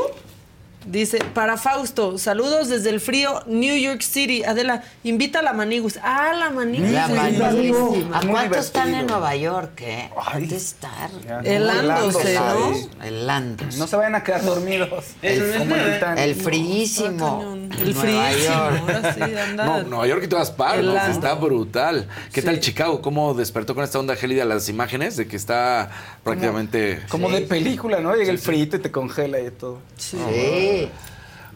dice, 0.89 1.19
para 1.33 1.57
Fausto, 1.57 2.17
saludos 2.17 2.67
desde 2.69 2.89
el 2.89 2.99
frío 2.99 3.43
New 3.47 3.77
York 3.77 4.01
City. 4.01 4.43
Adela, 4.43 4.83
invita 5.03 5.39
a 5.39 5.41
la 5.43 5.53
Manigus. 5.53 5.99
Ah, 6.03 6.33
la 6.37 6.49
Manigus. 6.49 6.91
La 6.91 7.07
buenísima. 7.07 8.17
¿A 8.17 8.21
cuánto 8.27 8.57
están 8.59 8.93
en. 8.93 9.07
Nueva 9.07 9.35
York, 9.35 9.81
eh? 9.81 10.09
Ay. 10.25 10.41
¿Dónde 10.41 10.55
estar? 10.57 11.09
Helándose. 11.43 12.35
¿no? 12.35 13.05
Helándose. 13.05 13.77
No 13.77 13.87
se 13.87 13.95
vayan 13.95 14.15
a 14.15 14.23
quedar 14.23 14.43
dormidos. 14.43 15.05
El, 15.21 15.41
el 15.41 16.17
el 16.17 16.35
fríísimo. 16.35 17.57
El 17.79 17.93
Nueva 17.95 18.01
frío. 18.01 18.45
York. 18.45 18.81
Ahora 18.81 19.13
sí, 19.13 19.21
anda. 19.21 19.65
No, 19.65 19.83
Nueva 19.83 20.07
York 20.07 20.23
y 20.25 20.27
todas 20.27 20.51
partes. 20.51 21.09
Está 21.09 21.33
brutal. 21.35 22.07
¿Qué 22.33 22.41
Sí. 22.41 22.45
tal 22.47 22.59
Chicago? 22.59 23.01
¿Cómo 23.01 23.33
despertó 23.33 23.75
con 23.75 23.83
esta 23.83 23.99
onda 23.99 24.15
gélida 24.15 24.45
las 24.45 24.69
imágenes 24.69 25.17
de 25.17 25.27
que 25.27 25.35
está 25.35 25.89
prácticamente. 26.23 27.01
Como 27.09 27.29
de 27.29 27.41
película, 27.41 27.99
¿no? 27.99 28.15
Llega 28.15 28.31
el 28.31 28.39
frito 28.39 28.77
y 28.77 28.79
te 28.79 28.91
congela 28.91 29.39
y 29.39 29.51
todo. 29.51 29.79
Sí. 29.97 30.17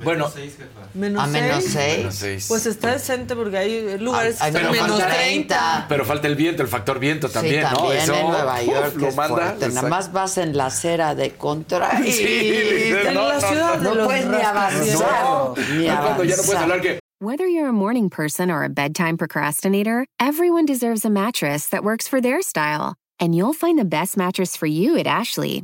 Bueno, 0.03 0.29
Menos 0.95 1.23
A 1.23 1.27
menos 1.27 1.63
seis. 1.63 1.73
seis. 1.73 1.97
Menos 1.99 2.15
seis. 2.15 2.45
Pues 2.49 2.65
está 2.65 2.93
decente 2.93 3.35
porque 3.35 3.57
hay 3.57 3.97
lugares 3.99 4.41
Hay 4.41 4.51
que 4.51 4.57
están 4.57 4.71
menos 4.73 4.87
menos 4.89 4.99
30. 5.07 5.15
30. 5.55 5.85
pero 5.87 6.03
falta 6.03 6.27
el 6.27 6.35
viento, 6.35 6.61
el 6.63 6.67
factor 6.67 6.99
viento 6.99 7.29
también, 7.29 7.63
sí, 7.67 7.71
¿no? 7.71 7.77
también 7.77 8.01
Eso, 8.01 8.13
en 8.15 8.27
Nueva 8.27 8.55
uf, 8.61 8.67
York 8.67 8.95
lo 8.97 9.07
es 9.07 9.15
manda. 9.15 9.35
fuerte. 9.35 9.69
Nada 9.69 9.89
más 9.89 10.11
vas 10.11 10.37
en 10.39 10.57
la 10.57 10.65
acera 10.65 11.13
de 11.15 11.31
contra 11.33 12.01
y 12.05 12.11
Sí, 12.11 12.93
En 13.05 13.13
no, 13.13 13.27
la 13.29 13.35
no, 13.35 13.39
ciudad 13.47 13.79
no 13.79 13.89
de 13.91 13.95
los 13.95 14.07
puedes 14.07 14.25
ni 14.25 14.41
avanzar. 14.41 15.53
Ni 15.77 15.85
No, 15.87 16.01
cuando 16.01 16.23
ya 16.23 16.35
no 16.37 16.43
puedes 16.43 16.49
avanzar. 16.49 16.61
hablar 16.63 16.81
que. 16.81 16.99
Whether 17.21 17.47
you're 17.47 17.69
a 17.69 17.73
morning 17.73 18.09
person 18.09 18.49
or 18.51 18.63
a 18.65 18.69
bedtime 18.69 19.15
procrastinator, 19.17 20.05
everyone 20.19 20.65
deserves 20.65 21.05
a 21.05 21.09
mattress 21.09 21.69
that 21.69 21.83
works 21.83 22.07
for 22.09 22.19
their 22.19 22.41
style. 22.41 22.95
And 23.21 23.33
you'll 23.33 23.53
find 23.53 23.77
the 23.79 23.85
best 23.85 24.17
mattress 24.17 24.57
for 24.57 24.65
you 24.65 24.97
at 24.97 25.07
Ashley. 25.07 25.63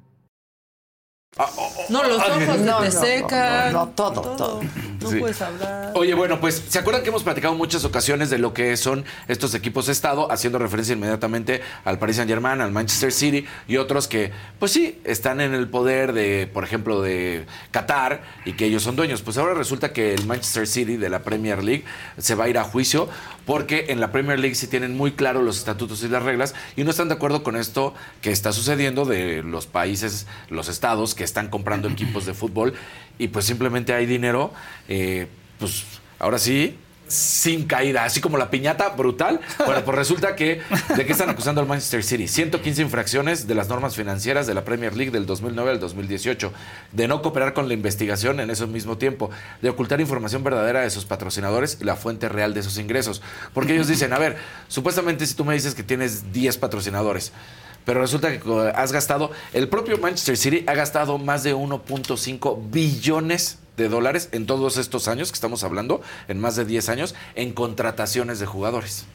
No, 1.87 2.03
los 2.03 2.17
ojos 2.17 2.43
se 2.43 2.57
No, 2.65 2.79
te 2.79 2.85
no, 2.85 2.91
secan. 2.91 3.71
no, 3.71 3.85
no, 3.85 3.87
todo, 3.91 4.21
todo. 4.35 4.61
No 4.99 5.09
Sí. 5.09 5.17
puedes 5.17 5.41
hablar. 5.41 5.93
Oye, 5.95 6.13
bueno, 6.13 6.41
pues, 6.41 6.61
¿se 6.67 6.77
acuerdan 6.77 7.03
que 7.03 7.09
hemos 7.09 7.23
platicado 7.23 7.55
muchas 7.55 7.85
ocasiones 7.85 8.29
de 8.29 8.37
lo 8.37 8.53
que 8.53 8.75
son 8.75 9.05
estos 9.29 9.53
equipos 9.55 9.85
de 9.85 9.93
Estado, 9.93 10.29
haciendo 10.29 10.59
referencia 10.59 10.91
inmediatamente 10.93 11.61
al 11.85 11.99
Paris 11.99 12.17
Saint 12.17 12.29
Germain, 12.29 12.59
al 12.59 12.71
Manchester 12.73 13.13
City 13.13 13.45
y 13.65 13.77
otros 13.77 14.09
que, 14.09 14.31
pues 14.59 14.73
sí, 14.73 14.99
están 15.05 15.39
en 15.39 15.53
el 15.53 15.69
poder 15.69 16.11
de, 16.11 16.49
por 16.53 16.65
ejemplo, 16.65 17.01
de 17.01 17.45
Qatar 17.71 18.23
y 18.43 18.53
que 18.53 18.65
ellos 18.65 18.83
son 18.83 18.97
dueños? 18.97 19.21
Pues 19.21 19.37
ahora 19.37 19.53
resulta 19.53 19.93
que 19.93 20.13
el 20.13 20.25
Manchester 20.27 20.67
City 20.67 20.97
de 20.97 21.09
la 21.09 21.19
Premier 21.19 21.63
League 21.63 21.85
se 22.17 22.35
va 22.35 22.43
a 22.43 22.49
ir 22.49 22.57
a 22.57 22.65
juicio 22.65 23.07
porque 23.51 23.87
en 23.89 23.99
la 23.99 24.13
Premier 24.13 24.39
League 24.39 24.55
sí 24.55 24.67
tienen 24.67 24.95
muy 24.95 25.11
claro 25.11 25.41
los 25.41 25.57
estatutos 25.57 26.01
y 26.05 26.07
las 26.07 26.23
reglas 26.23 26.55
y 26.77 26.85
no 26.85 26.91
están 26.91 27.09
de 27.09 27.15
acuerdo 27.15 27.43
con 27.43 27.57
esto 27.57 27.93
que 28.21 28.31
está 28.31 28.53
sucediendo 28.53 29.03
de 29.03 29.43
los 29.43 29.67
países, 29.67 30.25
los 30.49 30.69
estados 30.69 31.15
que 31.15 31.25
están 31.25 31.49
comprando 31.49 31.89
equipos 31.89 32.25
de 32.25 32.33
fútbol 32.33 32.75
y 33.19 33.27
pues 33.27 33.43
simplemente 33.43 33.93
hay 33.93 34.05
dinero, 34.05 34.53
eh, 34.87 35.27
pues 35.59 35.83
ahora 36.19 36.39
sí, 36.39 36.77
sin 37.11 37.65
caída, 37.65 38.05
así 38.05 38.21
como 38.21 38.37
la 38.37 38.49
piñata 38.49 38.89
brutal. 38.89 39.39
Bueno, 39.65 39.83
pues 39.83 39.97
resulta 39.97 40.35
que, 40.35 40.61
¿de 40.95 41.05
qué 41.05 41.11
están 41.11 41.29
acusando 41.29 41.61
al 41.61 41.67
Manchester 41.67 42.03
City? 42.03 42.27
115 42.27 42.81
infracciones 42.81 43.47
de 43.47 43.55
las 43.55 43.69
normas 43.69 43.95
financieras 43.95 44.47
de 44.47 44.53
la 44.53 44.63
Premier 44.63 44.95
League 44.95 45.11
del 45.11 45.25
2009 45.25 45.71
al 45.71 45.79
2018, 45.79 46.53
de 46.91 47.07
no 47.07 47.21
cooperar 47.21 47.53
con 47.53 47.67
la 47.67 47.73
investigación 47.73 48.39
en 48.39 48.49
ese 48.49 48.65
mismo 48.67 48.97
tiempo, 48.97 49.29
de 49.61 49.69
ocultar 49.69 49.99
información 49.99 50.43
verdadera 50.43 50.81
de 50.81 50.89
sus 50.89 51.05
patrocinadores 51.05 51.77
y 51.81 51.83
la 51.83 51.95
fuente 51.95 52.29
real 52.29 52.53
de 52.53 52.61
esos 52.61 52.77
ingresos. 52.77 53.21
Porque 53.53 53.73
ellos 53.73 53.87
dicen, 53.87 54.13
a 54.13 54.19
ver, 54.19 54.37
supuestamente 54.67 55.25
si 55.25 55.35
tú 55.35 55.45
me 55.45 55.53
dices 55.53 55.75
que 55.75 55.83
tienes 55.83 56.31
10 56.31 56.57
patrocinadores, 56.57 57.31
pero 57.85 58.01
resulta 58.01 58.31
que 58.31 58.71
has 58.75 58.91
gastado, 58.91 59.31
el 59.53 59.67
propio 59.69 59.97
Manchester 59.97 60.37
City 60.37 60.63
ha 60.67 60.73
gastado 60.73 61.17
más 61.17 61.43
de 61.43 61.55
1.5 61.55 62.71
billones 62.71 63.59
de 63.77 63.89
dólares 63.89 64.29
en 64.31 64.45
todos 64.45 64.77
estos 64.77 65.07
años 65.07 65.31
que 65.31 65.35
estamos 65.35 65.63
hablando, 65.63 66.01
en 66.27 66.39
más 66.39 66.55
de 66.55 66.65
10 66.65 66.89
años, 66.89 67.15
en 67.35 67.53
contrataciones 67.53 68.39
de 68.39 68.45
jugadores. 68.45 69.05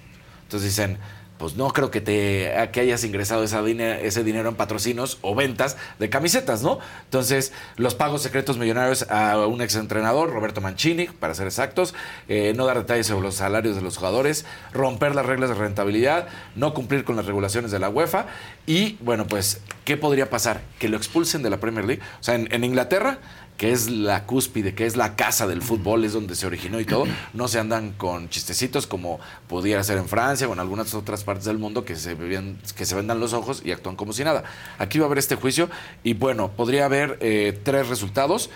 Entonces 0.44 0.70
dicen, 0.70 0.98
pues 1.39 1.57
no 1.57 1.69
creo 1.69 1.91
que 1.91 2.01
te 2.01 2.53
que 2.73 2.81
hayas 2.81 3.05
ingresado 3.05 3.45
ese 3.45 4.25
dinero 4.25 4.49
en 4.49 4.55
patrocinios 4.55 5.19
o 5.23 5.35
ventas 5.35 5.77
de 5.99 6.11
camisetas, 6.11 6.63
¿no? 6.63 6.79
Entonces, 7.05 7.53
los 7.77 7.95
pagos 7.95 8.23
secretos 8.23 8.59
millonarios 8.59 9.07
a 9.11 9.47
un 9.47 9.61
exentrenador, 9.61 10.31
Roberto 10.31 10.61
Mancini, 10.61 11.07
para 11.07 11.35
ser 11.35 11.47
exactos, 11.47 11.95
eh, 12.29 12.53
no 12.57 12.67
dar 12.67 12.79
detalles 12.79 13.07
sobre 13.07 13.23
los 13.23 13.37
salarios 13.37 13.77
de 13.77 13.83
los 13.83 13.97
jugadores, 13.97 14.45
romper 14.73 15.15
las 15.15 15.27
reglas 15.27 15.51
de 15.51 15.57
rentabilidad, 15.57 16.29
no 16.55 16.75
cumplir 16.75 17.05
con 17.05 17.17
las 17.17 17.27
regulaciones 17.27 17.71
de 17.71 17.79
la 17.79 17.89
UEFA 17.89 18.27
y, 18.67 18.97
bueno, 19.01 19.27
pues, 19.27 19.61
¿qué 19.87 19.97
podría 19.97 20.29
pasar? 20.29 20.61
Que 20.79 20.91
lo 20.91 20.99
expulsen 20.99 21.43
de 21.43 21.49
la 21.49 21.59
Premier 21.59 21.87
League. 21.87 22.03
O 22.21 22.23
sea, 22.23 22.35
en, 22.35 22.65
Inglaterra 22.65 23.19
que 23.57 23.73
es 23.73 23.89
la 23.89 24.25
cúspide, 24.25 24.75
que 24.75 24.85
es 24.85 24.97
la 24.97 25.17
casa 25.17 25.47
del 25.47 25.63
fútbol, 25.63 26.05
es 26.05 26.13
donde 26.13 26.35
se 26.35 26.47
originó 26.47 26.79
y 26.79 26.85
todo, 26.85 27.07
no 27.33 27.49
se 27.49 27.59
andan 27.59 27.93
con 27.93 28.29
chistecitos 28.29 28.87
como 28.87 29.19
pudiera 29.49 29.83
ser 29.83 29.97
en 29.97 30.09
Francia 30.11 30.47
o 30.47 30.53
en 30.53 30.61
algunas 30.61 30.93
otras 30.93 31.25
partes 31.25 31.47
del 31.47 31.57
mundo 31.57 31.83
que 31.87 31.97
se, 31.97 32.15
bebían- 32.19 32.59
que 32.77 32.85
se 32.85 32.95
vendan 32.95 33.19
los 33.19 33.33
ojos 33.33 33.63
y 33.65 33.73
actúan 33.73 33.97
como 33.97 34.13
si 34.13 34.25
nada. 34.25 34.45
Aquí 34.79 34.99
va 34.99 35.05
a 35.05 35.07
haber 35.07 35.17
este 35.17 35.37
juicio 35.37 35.71
y 36.03 36.13
bueno, 36.13 36.51
podría 36.51 36.85
haber 36.85 37.17
eh, 37.23 37.59
tres 37.63 37.89
resultados 37.89 38.51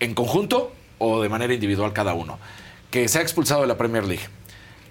en 0.00 0.12
conjunto 0.12 0.70
o 0.98 1.22
de 1.22 1.30
manera 1.30 1.54
individual 1.54 1.94
cada 1.94 2.12
uno. 2.12 2.38
Que 2.90 3.08
sea 3.08 3.22
expulsado 3.22 3.62
de 3.62 3.68
la 3.68 3.78
Premier 3.78 4.04
League. 4.04 4.24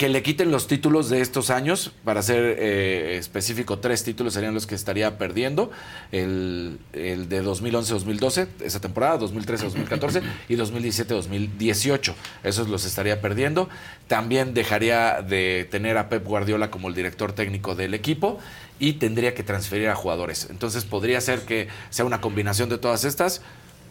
Que 0.02 0.10
le 0.10 0.24
quiten 0.24 0.50
los 0.50 0.66
títulos 0.66 1.12
de 1.12 1.22
estos 1.22 1.52
años, 1.52 1.92
para 2.04 2.24
ser 2.24 2.56
eh, 2.58 3.18
específico, 3.20 3.78
tres 3.78 4.04
títulos 4.04 4.34
serían 4.34 4.56
los 4.56 4.66
que 4.66 4.74
estaría 4.74 5.20
perdiendo. 5.20 5.70
El, 6.12 6.80
el 6.94 7.30
de 7.30 7.44
2011-2012, 7.44 8.48
esa 8.64 8.82
temporada, 8.82 9.20
2013-2014 9.20 10.24
y 10.50 10.56
2017-2018. 10.56 12.16
Esos 12.44 12.68
los 12.68 12.84
estaría 12.86 13.22
perdiendo. 13.22 13.70
También 14.08 14.56
dejaría 14.56 15.22
de 15.22 15.68
tener 15.70 16.00
a 16.00 16.10
Pep 16.10 16.26
Guardiola 16.26 16.72
como 16.72 16.88
el 16.88 16.96
director 16.96 17.34
técnico 17.34 17.76
del 17.76 17.94
equipo 17.94 18.40
y 18.80 18.94
tendría 18.94 19.36
que 19.36 19.44
transferir 19.44 19.90
a 19.90 19.94
jugadores. 19.94 20.48
Entonces 20.50 20.84
podría 20.84 21.22
ser 21.22 21.42
que 21.42 21.68
sea 21.92 22.06
una 22.06 22.22
combinación 22.22 22.70
de 22.70 22.80
todas 22.80 23.04
estas 23.04 23.44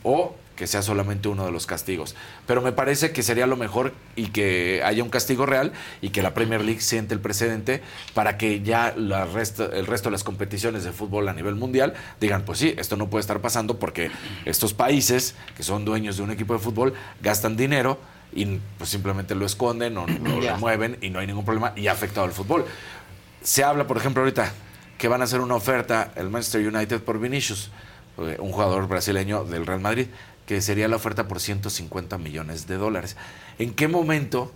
o 0.02 0.34
que 0.60 0.66
sea 0.66 0.82
solamente 0.82 1.28
uno 1.28 1.46
de 1.46 1.52
los 1.52 1.64
castigos. 1.64 2.14
Pero 2.46 2.60
me 2.60 2.70
parece 2.70 3.12
que 3.12 3.22
sería 3.22 3.46
lo 3.46 3.56
mejor 3.56 3.94
y 4.14 4.26
que 4.26 4.82
haya 4.84 5.02
un 5.02 5.08
castigo 5.08 5.46
real 5.46 5.72
y 6.02 6.10
que 6.10 6.20
la 6.20 6.34
Premier 6.34 6.62
League 6.62 6.82
siente 6.82 7.14
el 7.14 7.20
precedente 7.20 7.80
para 8.12 8.36
que 8.36 8.60
ya 8.60 8.92
la 8.94 9.22
el 9.22 9.86
resto 9.86 10.08
de 10.08 10.10
las 10.10 10.22
competiciones 10.22 10.84
de 10.84 10.92
fútbol 10.92 11.30
a 11.30 11.32
nivel 11.32 11.54
mundial 11.54 11.94
digan, 12.20 12.42
pues 12.44 12.58
sí, 12.58 12.74
esto 12.76 12.96
no 12.96 13.08
puede 13.08 13.22
estar 13.22 13.40
pasando 13.40 13.78
porque 13.78 14.10
estos 14.44 14.74
países 14.74 15.34
que 15.56 15.62
son 15.62 15.86
dueños 15.86 16.18
de 16.18 16.24
un 16.24 16.30
equipo 16.30 16.52
de 16.52 16.58
fútbol 16.58 16.92
gastan 17.22 17.56
dinero 17.56 17.98
y 18.34 18.44
pues 18.76 18.90
simplemente 18.90 19.34
lo 19.34 19.46
esconden 19.46 19.96
o, 19.96 20.06
lo 20.06 20.58
mueven 20.58 20.98
y 21.00 21.08
no 21.08 21.20
hay 21.20 21.26
ningún 21.26 21.46
problema 21.46 21.72
y 21.74 21.86
ha 21.86 21.92
afectado 21.92 22.26
al 22.26 22.32
fútbol. 22.32 22.66
Se 23.42 23.64
habla, 23.64 23.86
por 23.86 23.96
ejemplo, 23.96 24.22
ahorita 24.22 24.52
que 24.98 25.08
van 25.08 25.22
a 25.22 25.24
hacer 25.24 25.40
una 25.40 25.54
oferta 25.54 26.12
el 26.16 26.28
Manchester 26.28 26.68
United 26.68 27.00
por 27.00 27.18
Vinicius, 27.18 27.70
un 28.16 28.52
jugador 28.52 28.88
brasileño 28.88 29.44
del 29.44 29.66
Real 29.66 29.80
Madrid, 29.80 30.06
que 30.46 30.60
sería 30.60 30.88
la 30.88 30.96
oferta 30.96 31.28
por 31.28 31.40
150 31.40 32.18
millones 32.18 32.66
de 32.66 32.76
dólares. 32.76 33.16
¿En 33.58 33.72
qué 33.72 33.88
momento 33.88 34.52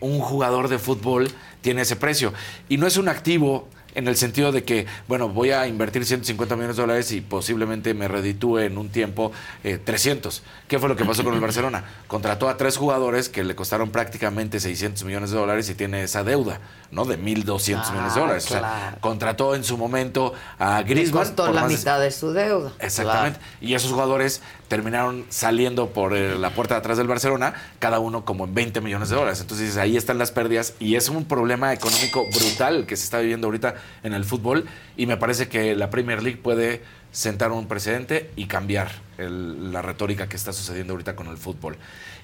un 0.00 0.18
jugador 0.20 0.68
de 0.68 0.78
fútbol 0.78 1.30
tiene 1.60 1.82
ese 1.82 1.96
precio? 1.96 2.32
Y 2.68 2.78
no 2.78 2.86
es 2.86 2.96
un 2.96 3.08
activo 3.08 3.68
en 3.96 4.06
el 4.08 4.16
sentido 4.16 4.52
de 4.52 4.62
que, 4.62 4.86
bueno, 5.08 5.28
voy 5.28 5.50
a 5.50 5.66
invertir 5.66 6.04
150 6.06 6.54
millones 6.54 6.76
de 6.76 6.82
dólares 6.82 7.10
y 7.12 7.20
posiblemente 7.20 7.94
me 7.94 8.06
reditúe 8.08 8.58
en 8.60 8.78
un 8.78 8.90
tiempo 8.90 9.32
eh, 9.64 9.78
300. 9.82 10.42
¿Qué 10.68 10.78
fue 10.78 10.88
lo 10.88 10.96
que 10.96 11.04
pasó 11.04 11.24
con 11.24 11.34
el 11.34 11.40
Barcelona? 11.40 11.82
Contrató 12.06 12.48
a 12.48 12.56
tres 12.56 12.76
jugadores 12.76 13.28
que 13.28 13.42
le 13.42 13.56
costaron 13.56 13.90
prácticamente 13.90 14.60
600 14.60 15.02
millones 15.04 15.30
de 15.30 15.38
dólares 15.38 15.68
y 15.70 15.74
tiene 15.74 16.02
esa 16.04 16.22
deuda, 16.22 16.60
¿no? 16.90 17.04
De 17.06 17.18
1.200 17.18 17.90
millones 17.90 18.14
de 18.14 18.20
Ah, 18.20 18.22
dólares. 18.22 18.44
O 18.46 18.48
sea, 18.48 18.98
contrató 19.00 19.54
en 19.54 19.64
su 19.64 19.76
momento 19.78 20.34
a 20.58 20.82
Le 20.82 20.88
Griezmann. 20.88 21.24
costó 21.24 21.46
por 21.46 21.54
la 21.54 21.66
de- 21.66 21.74
mitad 21.74 21.98
de 22.00 22.10
su 22.10 22.32
deuda. 22.32 22.72
Exactamente. 22.78 23.40
Y 23.60 23.74
esos 23.74 23.90
jugadores 23.90 24.42
terminaron 24.68 25.24
saliendo 25.28 25.90
por 25.90 26.16
eh, 26.16 26.36
la 26.36 26.50
puerta 26.50 26.74
de 26.74 26.80
atrás 26.80 26.98
del 26.98 27.06
Barcelona, 27.06 27.54
cada 27.78 27.98
uno 27.98 28.24
como 28.24 28.44
en 28.44 28.54
20 28.54 28.80
millones 28.80 29.08
de 29.08 29.16
dólares. 29.16 29.40
Entonces 29.40 29.76
ahí 29.76 29.96
están 29.96 30.18
las 30.18 30.32
pérdidas 30.32 30.74
y 30.80 30.96
es 30.96 31.08
un 31.08 31.24
problema 31.24 31.72
económico 31.72 32.24
brutal 32.30 32.86
que 32.86 32.96
se 32.96 33.04
está 33.04 33.20
viviendo 33.20 33.46
ahorita 33.46 33.76
en 34.02 34.12
el 34.12 34.24
fútbol 34.24 34.66
y 34.96 35.06
me 35.06 35.16
parece 35.16 35.48
que 35.48 35.74
la 35.74 35.90
Premier 35.90 36.22
League 36.22 36.40
puede 36.42 36.82
sentar 37.12 37.52
un 37.52 37.66
precedente 37.66 38.30
y 38.36 38.46
cambiar 38.46 38.90
la 39.18 39.80
retórica 39.80 40.28
que 40.28 40.36
está 40.36 40.52
sucediendo 40.52 40.92
ahorita 40.92 41.16
con 41.16 41.28
el 41.28 41.38
fútbol. 41.38 41.76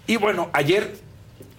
Y 0.07 0.17
bueno, 0.17 0.51
ayer 0.53 0.97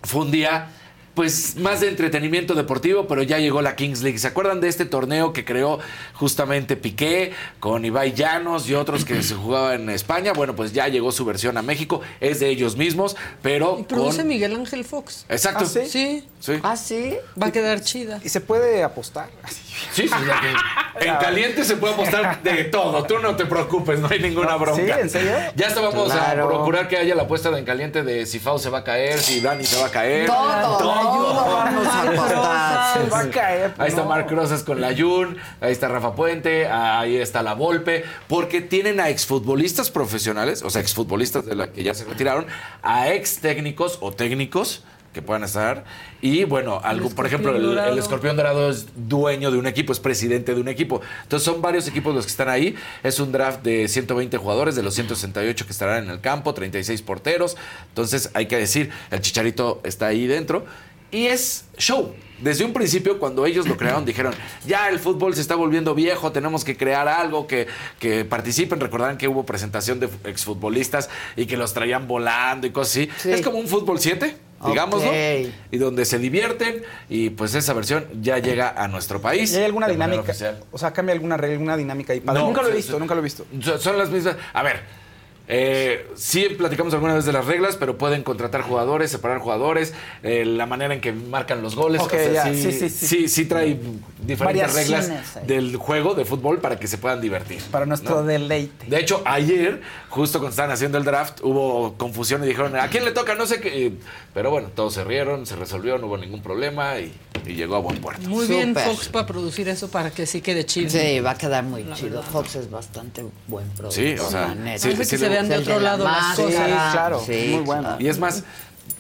fue 0.04 0.22
un 0.22 0.32
día 0.32 0.70
pues 1.14 1.56
más 1.58 1.80
de 1.82 1.90
entretenimiento 1.90 2.56
deportivo, 2.56 3.08
pero 3.08 3.22
ya 3.24 3.38
llegó 3.38 3.62
la 3.62 3.76
Kings 3.76 4.02
League. 4.02 4.18
¿Se 4.18 4.28
acuerdan 4.28 4.62
de 4.62 4.68
este 4.68 4.86
torneo 4.86 5.32
que 5.34 5.46
creó 5.46 5.80
justamente 6.14 6.76
Piqué 6.76 7.34
con 7.60 7.86
Ibai 7.86 8.14
Llanos 8.14 8.68
y 8.70 8.74
otros 8.74 9.06
que 9.06 9.22
se 9.22 9.36
jugaba 9.36 9.76
en 9.76 9.90
España? 9.90 10.34
Bueno, 10.34 10.56
pues 10.56 10.74
ya 10.74 10.88
llegó 10.88 11.12
su 11.12 11.26
versión 11.26 11.58
a 11.58 11.62
México, 11.62 12.02
es 12.20 12.40
de 12.40 12.50
ellos 12.50 12.76
mismos, 12.78 13.16
pero 13.42 13.84
Produce 13.88 14.18
con... 14.20 14.28
Miguel 14.28 14.56
Ángel 14.56 14.84
Fox. 14.86 15.26
Exacto. 15.30 15.66
¿Ah, 15.66 15.68
sí? 15.68 15.86
Sí. 15.88 16.28
Sí. 16.40 16.60
¿Ah, 16.64 16.76
sí? 16.76 17.16
Va 17.42 17.48
a 17.48 17.52
quedar 17.52 17.80
chida. 17.82 18.20
¿Y 18.24 18.30
se 18.30 18.42
puede 18.42 18.84
apostar? 18.84 19.30
Sí, 19.92 20.08
sí, 20.08 20.14
sí. 20.14 21.06
En 21.08 21.16
caliente 21.16 21.66
se 21.66 21.76
puede 21.76 21.96
apostar 21.96 22.42
de 22.44 22.66
todo. 22.66 23.04
Tú 23.06 23.18
no 23.18 23.36
te 23.36 23.46
preocupes, 23.46 24.00
no 24.00 24.08
hay 24.08 24.20
ninguna 24.20 24.56
bronca. 24.56 24.96
¿Sí? 24.96 25.02
¿En 25.02 25.10
serio? 25.10 25.32
Ya 25.56 25.68
hasta 25.68 25.82
vamos 25.82 26.12
Claro. 26.12 26.46
a 26.46 26.48
procurar 26.48 26.88
que 26.88 26.96
haya 26.98 27.16
la 27.16 27.24
apuesta 27.24 27.50
de 27.50 27.58
en 27.60 27.66
caliente 27.66 28.04
de 28.04 28.26
si 28.28 28.40
Fau 28.40 28.60
se 28.60 28.70
va 28.70 28.80
a 28.80 28.84
caer, 28.84 29.20
si 29.20 29.42
Dani 29.42 29.66
se 29.66 29.80
va 29.82 29.88
a 29.88 29.92
caer. 29.92 30.28
Todo, 30.28 30.78
todo 30.78 31.03
vamos 31.04 31.88
a 31.88 32.02
apostar. 32.02 33.04
Se 33.04 33.10
va 33.10 33.20
a 33.20 33.30
caer. 33.30 33.74
Ahí 33.78 33.90
está. 33.90 34.04
Marc 34.04 34.30
Rosas 34.32 34.64
con 34.64 34.82
la 34.82 34.96
Jun, 34.96 35.38
ahí 35.62 35.72
está 35.72 35.88
Rafa 35.88 36.14
Puente, 36.16 36.68
ahí 36.68 37.18
está 37.18 37.42
la 37.42 37.54
Volpe, 37.54 38.04
porque 38.28 38.62
tienen 38.62 39.00
a 39.00 39.10
exfutbolistas 39.10 39.90
profesionales, 39.90 40.62
o 40.62 40.70
sea, 40.70 40.82
exfutbolistas 40.82 41.46
de 41.46 41.56
la 41.56 41.72
que 41.72 41.84
ya 41.84 41.94
se 41.94 42.06
retiraron, 42.06 42.46
a 42.82 43.12
ex 43.14 43.40
técnicos 43.40 43.98
o 44.02 44.12
técnicos 44.12 44.84
que 45.14 45.22
puedan 45.22 45.44
estar. 45.44 45.86
Y 46.22 46.44
bueno, 46.44 46.82
algo, 46.84 47.10
por 47.10 47.26
ejemplo, 47.26 47.56
el, 47.56 47.78
el 47.78 47.98
escorpión 47.98 48.36
dorado 48.36 48.70
es 48.70 48.88
dueño 48.96 49.52
de 49.52 49.58
un 49.58 49.68
equipo, 49.68 49.94
es 49.94 50.00
presidente 50.00 50.54
de 50.56 50.60
un 50.60 50.68
equipo. 50.68 51.02
Entonces 51.24 51.46
son 51.46 51.62
varios 51.62 51.88
equipos 51.88 52.14
los 52.14 52.26
que 52.26 52.32
están 52.32 52.50
ahí. 52.50 52.76
Es 53.04 53.20
un 53.20 53.32
draft 53.32 53.62
de 53.62 53.88
120 53.88 54.36
jugadores, 54.38 54.76
de 54.76 54.84
los 54.84 54.96
168 54.96 55.66
que 55.66 55.72
estarán 55.72 56.06
en 56.06 56.10
el 56.10 56.20
campo, 56.20 56.54
36 56.54 57.02
porteros. 57.04 57.56
Entonces 57.90 58.32
hay 58.34 58.48
que 58.48 58.58
decir, 58.58 58.90
el 59.12 59.22
chicharito 59.22 59.80
está 59.84 60.08
ahí 60.08 60.28
dentro. 60.28 60.66
Y 61.14 61.28
es 61.28 61.66
show. 61.78 62.14
Desde 62.40 62.66
un 62.66 62.74
principio, 62.74 63.20
cuando 63.20 63.46
ellos 63.46 63.68
lo 63.68 63.78
crearon, 63.78 64.04
dijeron, 64.04 64.34
ya 64.66 64.90
el 64.90 65.00
fútbol 65.00 65.34
se 65.36 65.42
está 65.42 65.56
volviendo 65.56 65.96
viejo, 65.96 66.34
tenemos 66.34 66.66
que 66.66 66.76
crear 66.76 67.08
algo 67.08 67.48
que, 67.48 67.68
que 68.00 68.26
participen. 68.26 68.82
Recordarán 68.82 69.18
que 69.18 69.30
hubo 69.30 69.46
presentación 69.46 70.00
de 70.02 70.10
exfutbolistas 70.26 71.10
y 71.38 71.46
que 71.46 71.56
los 71.56 71.74
traían 71.74 72.06
volando 72.08 72.68
y 72.68 72.72
cosas 72.72 72.92
así. 72.92 73.10
Sí. 73.18 73.32
Es 73.32 73.42
como 73.42 73.60
un 73.60 73.68
fútbol 73.68 74.00
7, 74.00 74.36
digámoslo. 74.66 75.08
Ok. 75.08 75.54
Y 75.72 75.78
donde 75.78 76.04
se 76.04 76.18
divierten 76.18 76.84
y 77.08 77.30
pues 77.30 77.56
esa 77.56 77.74
versión 77.74 78.08
ya 78.22 78.40
llega 78.40 78.74
a 78.76 78.88
nuestro 78.90 79.22
país. 79.22 79.54
¿Y 79.54 79.58
hay 79.58 79.66
alguna 79.66 79.88
dinámica? 79.88 80.34
O 80.72 80.78
sea, 80.78 80.92
cambia 80.92 81.14
alguna 81.14 81.38
regla, 81.38 81.54
alguna 81.54 81.78
dinámica 81.78 82.12
ahí. 82.12 82.20
padre? 82.20 82.42
No, 82.42 82.48
nunca 82.48 82.62
lo 82.64 82.70
he 82.70 82.74
visto, 82.74 83.00
nunca 83.00 83.14
lo 83.14 83.22
he 83.22 83.24
visto. 83.24 83.46
Son 83.80 83.98
las 83.98 84.10
mismas. 84.10 84.36
A 84.52 84.64
ver. 84.64 85.03
Eh, 85.48 86.08
sí 86.16 86.48
platicamos 86.58 86.94
alguna 86.94 87.16
vez 87.16 87.26
de 87.26 87.34
las 87.34 87.46
reglas, 87.46 87.76
pero 87.76 87.98
pueden 87.98 88.24
contratar 88.24 88.62
jugadores, 88.62 89.12
separar 89.12 89.40
jugadores, 89.40 89.94
eh, 90.24 90.46
la 90.46 90.66
manera 90.66 90.94
en 90.94 91.02
que 91.02 91.12
marcan 91.12 91.62
los 91.62 91.76
goles. 91.76 92.02
O 92.02 92.10
sea, 92.10 92.54
sí, 92.54 92.72
sí, 92.72 92.72
sí, 92.72 92.90
sí, 92.90 93.28
sí. 93.28 93.46
trae 93.46 93.78
diferentes 94.26 94.74
reglas 94.74 95.12
ahí. 95.36 95.46
del 95.46 95.76
juego 95.76 96.16
de 96.16 96.24
fútbol 96.24 96.60
para 96.60 96.80
que 96.80 96.88
se 96.88 96.98
puedan 96.98 97.20
divertir. 97.20 97.62
Para 97.72 97.86
nuestro 97.86 98.22
¿no? 98.22 98.24
deleite. 98.24 98.86
De 98.88 99.00
hecho, 99.00 99.22
ayer, 99.26 99.82
justo 100.14 100.38
cuando 100.38 100.52
estaban 100.52 100.70
haciendo 100.72 101.00
el 101.00 101.04
draft, 101.04 101.40
hubo 101.42 101.96
confusión 101.98 102.44
y 102.44 102.48
dijeron, 102.48 102.76
¿a 102.76 102.88
quién 102.90 103.04
le 103.04 103.12
toca? 103.12 103.34
No 103.34 103.48
sé 103.48 103.60
qué. 103.60 103.94
Pero 104.34 104.52
bueno, 104.52 104.70
todos 104.76 104.94
se 104.94 105.04
rieron, 105.04 105.48
se 105.48 105.56
resolvió, 105.56 105.98
no 105.98 106.06
hubo 106.06 106.18
ningún 106.18 106.44
problema 106.44 107.00
y, 107.00 107.12
y 107.48 107.54
llegó 107.56 107.76
a 107.76 107.80
buen 107.80 108.00
puerto. 108.00 108.30
Muy 108.30 108.46
bien. 108.46 108.76
Fox 108.76 109.10
para 109.10 109.26
producir 109.26 109.68
eso 109.70 109.90
para 109.90 110.12
que 110.12 110.28
sí 110.28 110.42
quede 110.42 110.66
chido. 110.68 110.92
Sí, 110.92 111.20
va 111.20 111.32
a 111.32 111.38
quedar 111.38 111.64
muy 111.64 111.84
La 111.84 111.96
chido. 111.96 112.18
verdad. 112.18 112.32
Fox 112.32 112.56
es 112.58 112.70
bastante 112.70 113.26
buen 113.48 113.68
productor. 113.70 113.92
Sí, 113.92 114.14
o 114.20 114.30
sea, 114.30 114.50
la 114.50 114.56
neta. 114.56 114.78
sí, 114.80 114.90
Parece 114.90 115.06
sí, 115.06 115.10
que 115.12 115.18
sí, 115.18 115.24
se 115.24 115.30
vean 115.30 115.50
de 115.50 115.58
otro 115.58 115.76
la 115.80 115.82
lado 115.82 116.04
las 116.04 116.14
máscara, 116.14 116.48
cosas. 116.48 116.66
Sí, 116.68 116.92
claro, 116.92 117.24
sí, 117.26 117.48
muy 117.56 117.64
bueno. 117.66 117.82
claro. 117.84 117.98
Y 118.04 118.08
es 118.08 118.20
más, 118.20 118.44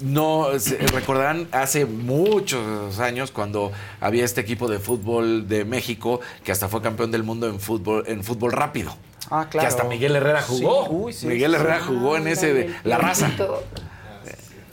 no 0.01 0.47
se- 0.59 0.77
recordarán 0.77 1.47
hace 1.51 1.85
muchos 1.85 2.99
años 2.99 3.29
cuando 3.31 3.71
había 4.01 4.25
este 4.25 4.41
equipo 4.41 4.67
de 4.67 4.79
fútbol 4.79 5.47
de 5.47 5.63
México 5.65 6.19
que 6.43 6.51
hasta 6.51 6.67
fue 6.69 6.81
campeón 6.81 7.11
del 7.11 7.21
mundo 7.23 7.47
en 7.47 7.59
fútbol 7.59 8.03
en 8.07 8.23
fútbol 8.23 8.51
rápido. 8.51 8.95
Ah, 9.35 9.47
claro. 9.49 9.67
Que 9.67 9.73
hasta 9.73 9.83
Miguel 9.85 10.15
Herrera 10.15 10.41
jugó. 10.43 10.83
Sí, 10.85 10.89
uy, 10.91 11.13
sí, 11.13 11.27
Miguel 11.27 11.51
sí. 11.51 11.55
Herrera 11.57 11.79
jugó 11.81 12.17
en 12.17 12.27
ese 12.27 12.53
de 12.53 12.75
la 12.83 12.97
raza. 12.99 13.31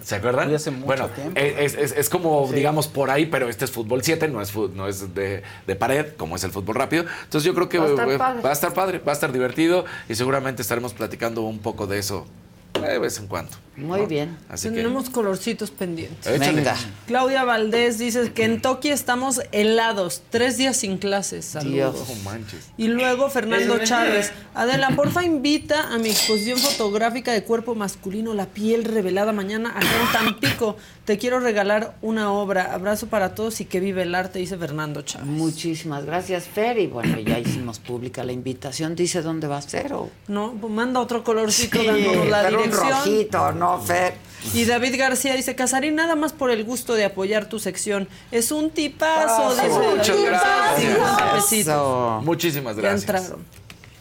¿Se 0.02 0.16
acuerdan? 0.16 0.52
Hace 0.54 0.70
mucho 0.70 0.86
bueno, 0.86 1.08
tiempo. 1.08 1.38
es, 1.38 1.74
es- 1.74 1.92
es 1.92 2.08
como, 2.08 2.50
digamos, 2.52 2.88
por 2.88 3.10
ahí, 3.10 3.26
pero 3.26 3.48
este 3.48 3.64
es 3.66 3.70
fútbol 3.70 4.02
7, 4.02 4.28
no 4.28 4.40
es, 4.40 4.54
no 4.56 4.88
es 4.88 5.14
de, 5.14 5.42
de 5.66 5.76
pared, 5.76 6.06
como 6.16 6.36
es 6.36 6.42
el 6.44 6.50
fútbol 6.50 6.74
rápido. 6.74 7.04
Entonces 7.24 7.44
yo 7.44 7.54
creo 7.54 7.68
que 7.68 7.78
Va 7.78 7.84
a 7.86 7.90
estar 7.90 8.10
eh, 8.10 8.18
padre. 8.18 8.42
va 8.42 8.48
a 8.50 8.52
estar 8.52 8.72
padre, 8.74 8.98
va 8.98 9.12
a 9.12 9.14
estar 9.14 9.30
divertido 9.30 9.84
y 10.08 10.14
seguramente 10.14 10.62
estaremos 10.62 10.94
platicando 10.94 11.42
un 11.42 11.58
poco 11.60 11.86
de 11.86 11.98
eso 11.98 12.26
eh, 12.26 12.49
de 12.74 12.98
vez 12.98 13.18
en 13.18 13.26
cuando. 13.26 13.52
Muy 13.76 14.06
bien. 14.06 14.36
Así 14.48 14.68
que... 14.68 14.74
Tenemos 14.74 15.09
colorcitos 15.10 15.70
pendientes. 15.70 16.26
Échale. 16.26 16.56
Venga. 16.56 16.76
Claudia 17.06 17.44
Valdés 17.44 17.98
dice 17.98 18.32
que 18.32 18.44
en 18.44 18.60
Tokio 18.60 18.92
estamos 18.92 19.40
helados, 19.52 20.22
tres 20.28 20.59
días 20.59 20.76
sin 20.76 20.98
clases. 20.98 21.47
Saludos. 21.47 21.72
Dios. 21.72 22.09
No 22.09 22.14
manches. 22.24 22.70
Y 22.76 22.88
luego 22.88 23.30
Fernando 23.30 23.78
Chávez. 23.78 24.32
Adela, 24.55 24.90
porfa 24.97 25.24
invita 25.24 25.94
a 25.94 25.98
mi 25.98 26.10
exposición 26.10 26.59
fotográfica 26.59 27.32
de 27.32 27.42
cuerpo 27.42 27.74
masculino, 27.74 28.34
la 28.34 28.47
piel 28.47 28.84
revelada 28.84 29.32
mañana 29.32 29.70
acá 29.70 29.86
en 29.86 30.12
Tampico. 30.12 30.76
Te 31.10 31.18
quiero 31.18 31.40
regalar 31.40 31.96
una 32.02 32.30
obra. 32.32 32.72
Abrazo 32.72 33.08
para 33.08 33.34
todos 33.34 33.60
y 33.60 33.64
que 33.64 33.80
vive 33.80 34.02
el 34.02 34.14
arte, 34.14 34.38
dice 34.38 34.56
Fernando 34.56 35.02
Chávez. 35.02 35.26
Muchísimas 35.26 36.04
gracias, 36.04 36.44
Fer. 36.46 36.78
Y 36.78 36.86
bueno, 36.86 37.18
ya 37.18 37.36
hicimos 37.36 37.80
pública 37.80 38.22
la 38.22 38.30
invitación. 38.30 38.94
¿Dice 38.94 39.20
dónde 39.20 39.48
va 39.48 39.56
a 39.56 39.62
ser? 39.62 39.92
O... 39.92 40.08
No, 40.28 40.52
pues 40.60 40.72
manda 40.72 41.00
otro 41.00 41.24
colorcito 41.24 41.80
Sí, 41.80 41.86
dándonos 41.88 42.28
la 42.28 42.42
pero 42.44 42.58
un 42.58 42.62
dirección. 42.70 42.90
rojito, 42.90 43.50
¿no, 43.50 43.80
Fer? 43.80 44.14
Y 44.54 44.64
David 44.66 44.94
García 44.96 45.34
dice, 45.34 45.56
Casarín, 45.56 45.96
nada 45.96 46.14
más 46.14 46.32
por 46.32 46.52
el 46.52 46.62
gusto 46.62 46.94
de 46.94 47.06
apoyar 47.06 47.48
tu 47.48 47.58
sección. 47.58 48.06
Es 48.30 48.52
un 48.52 48.70
tipazo, 48.70 49.50
dice 49.56 49.68
Muchas 49.68 50.06
David 50.16 50.26
gracias. 50.26 52.22
Muchísimas 52.22 52.76
Ya 52.76 52.82
gracias. 52.82 53.00
entraron. 53.02 53.44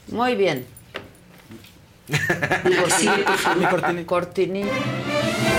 Muy 0.10 0.36
bien. 0.36 0.68
Mi 2.07 2.76
cortinita. 3.65 4.06
Cortinita. 4.06 4.69
Sigan 4.77 5.59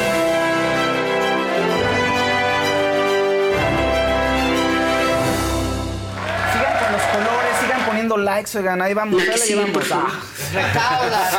likes, 8.20 8.56
oigan, 8.56 8.80
ahí 8.82 8.94
vamos, 8.94 9.20
ahí 9.20 9.28
la 9.28 9.36
llevamos. 9.36 9.84
Ah, 9.92 10.06
Recauda. 10.52 11.30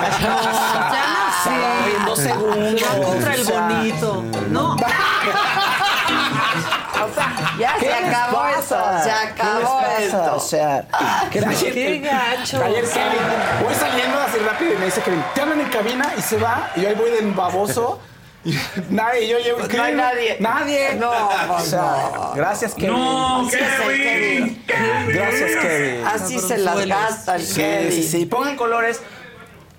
Sí, 1.43 1.49
en 1.97 2.05
dos 2.05 2.19
contra 3.05 3.33
el 3.33 3.41
o 3.41 3.45
sea, 3.45 3.61
bonito. 3.67 4.23
No. 4.49 4.75
Ya 7.57 7.75
¿Qué 7.79 7.85
se 7.91 8.01
les 8.01 8.09
acabó 8.09 8.37
pasa? 8.41 8.59
esto. 8.59 9.03
Se 9.03 9.09
¿Qué 9.09 9.41
acabó 9.41 9.81
esto. 9.99 10.35
O 10.35 10.39
sea, 10.39 10.85
que 11.31 11.39
ayer, 11.39 11.73
Qué 11.73 11.99
gacho. 11.99 12.63
Ayer 12.63 12.85
Kevin, 12.89 13.19
voy 13.63 13.73
saliendo 13.75 14.19
así 14.19 14.37
rápido 14.39 14.73
y 14.73 14.77
me 14.77 14.85
dice 14.85 15.01
Kevin, 15.01 15.23
te 15.35 15.41
hablan 15.41 15.59
en 15.61 15.69
cabina 15.69 16.13
y 16.17 16.21
se 16.21 16.37
va 16.37 16.69
y 16.75 16.81
yo 16.81 16.89
ahí 16.89 16.95
voy 16.95 17.11
del 17.11 17.31
baboso. 17.33 17.99
Nadie, 18.89 19.27
yo 19.27 19.37
llevo. 19.37 19.59
No 19.59 19.83
hay 19.83 19.93
nadie. 19.95 20.37
Nadie. 20.39 20.95
No, 20.95 21.11
o 21.49 21.59
sea, 21.59 22.31
gracias 22.35 22.73
Kevin. 22.73 22.93
No, 22.97 23.47
Así 23.47 23.57
Kevin. 23.57 24.63
Gracias 25.07 25.51
Kevin. 25.61 26.05
Así 26.05 26.39
se 26.39 26.57
las 26.57 26.85
gasta 26.85 27.35
el 27.35 27.43
Sí, 27.43 27.55
Kevin. 27.55 27.91
sí, 27.91 28.03
sí. 28.03 28.25
Pongan 28.25 28.55
colores. 28.55 29.01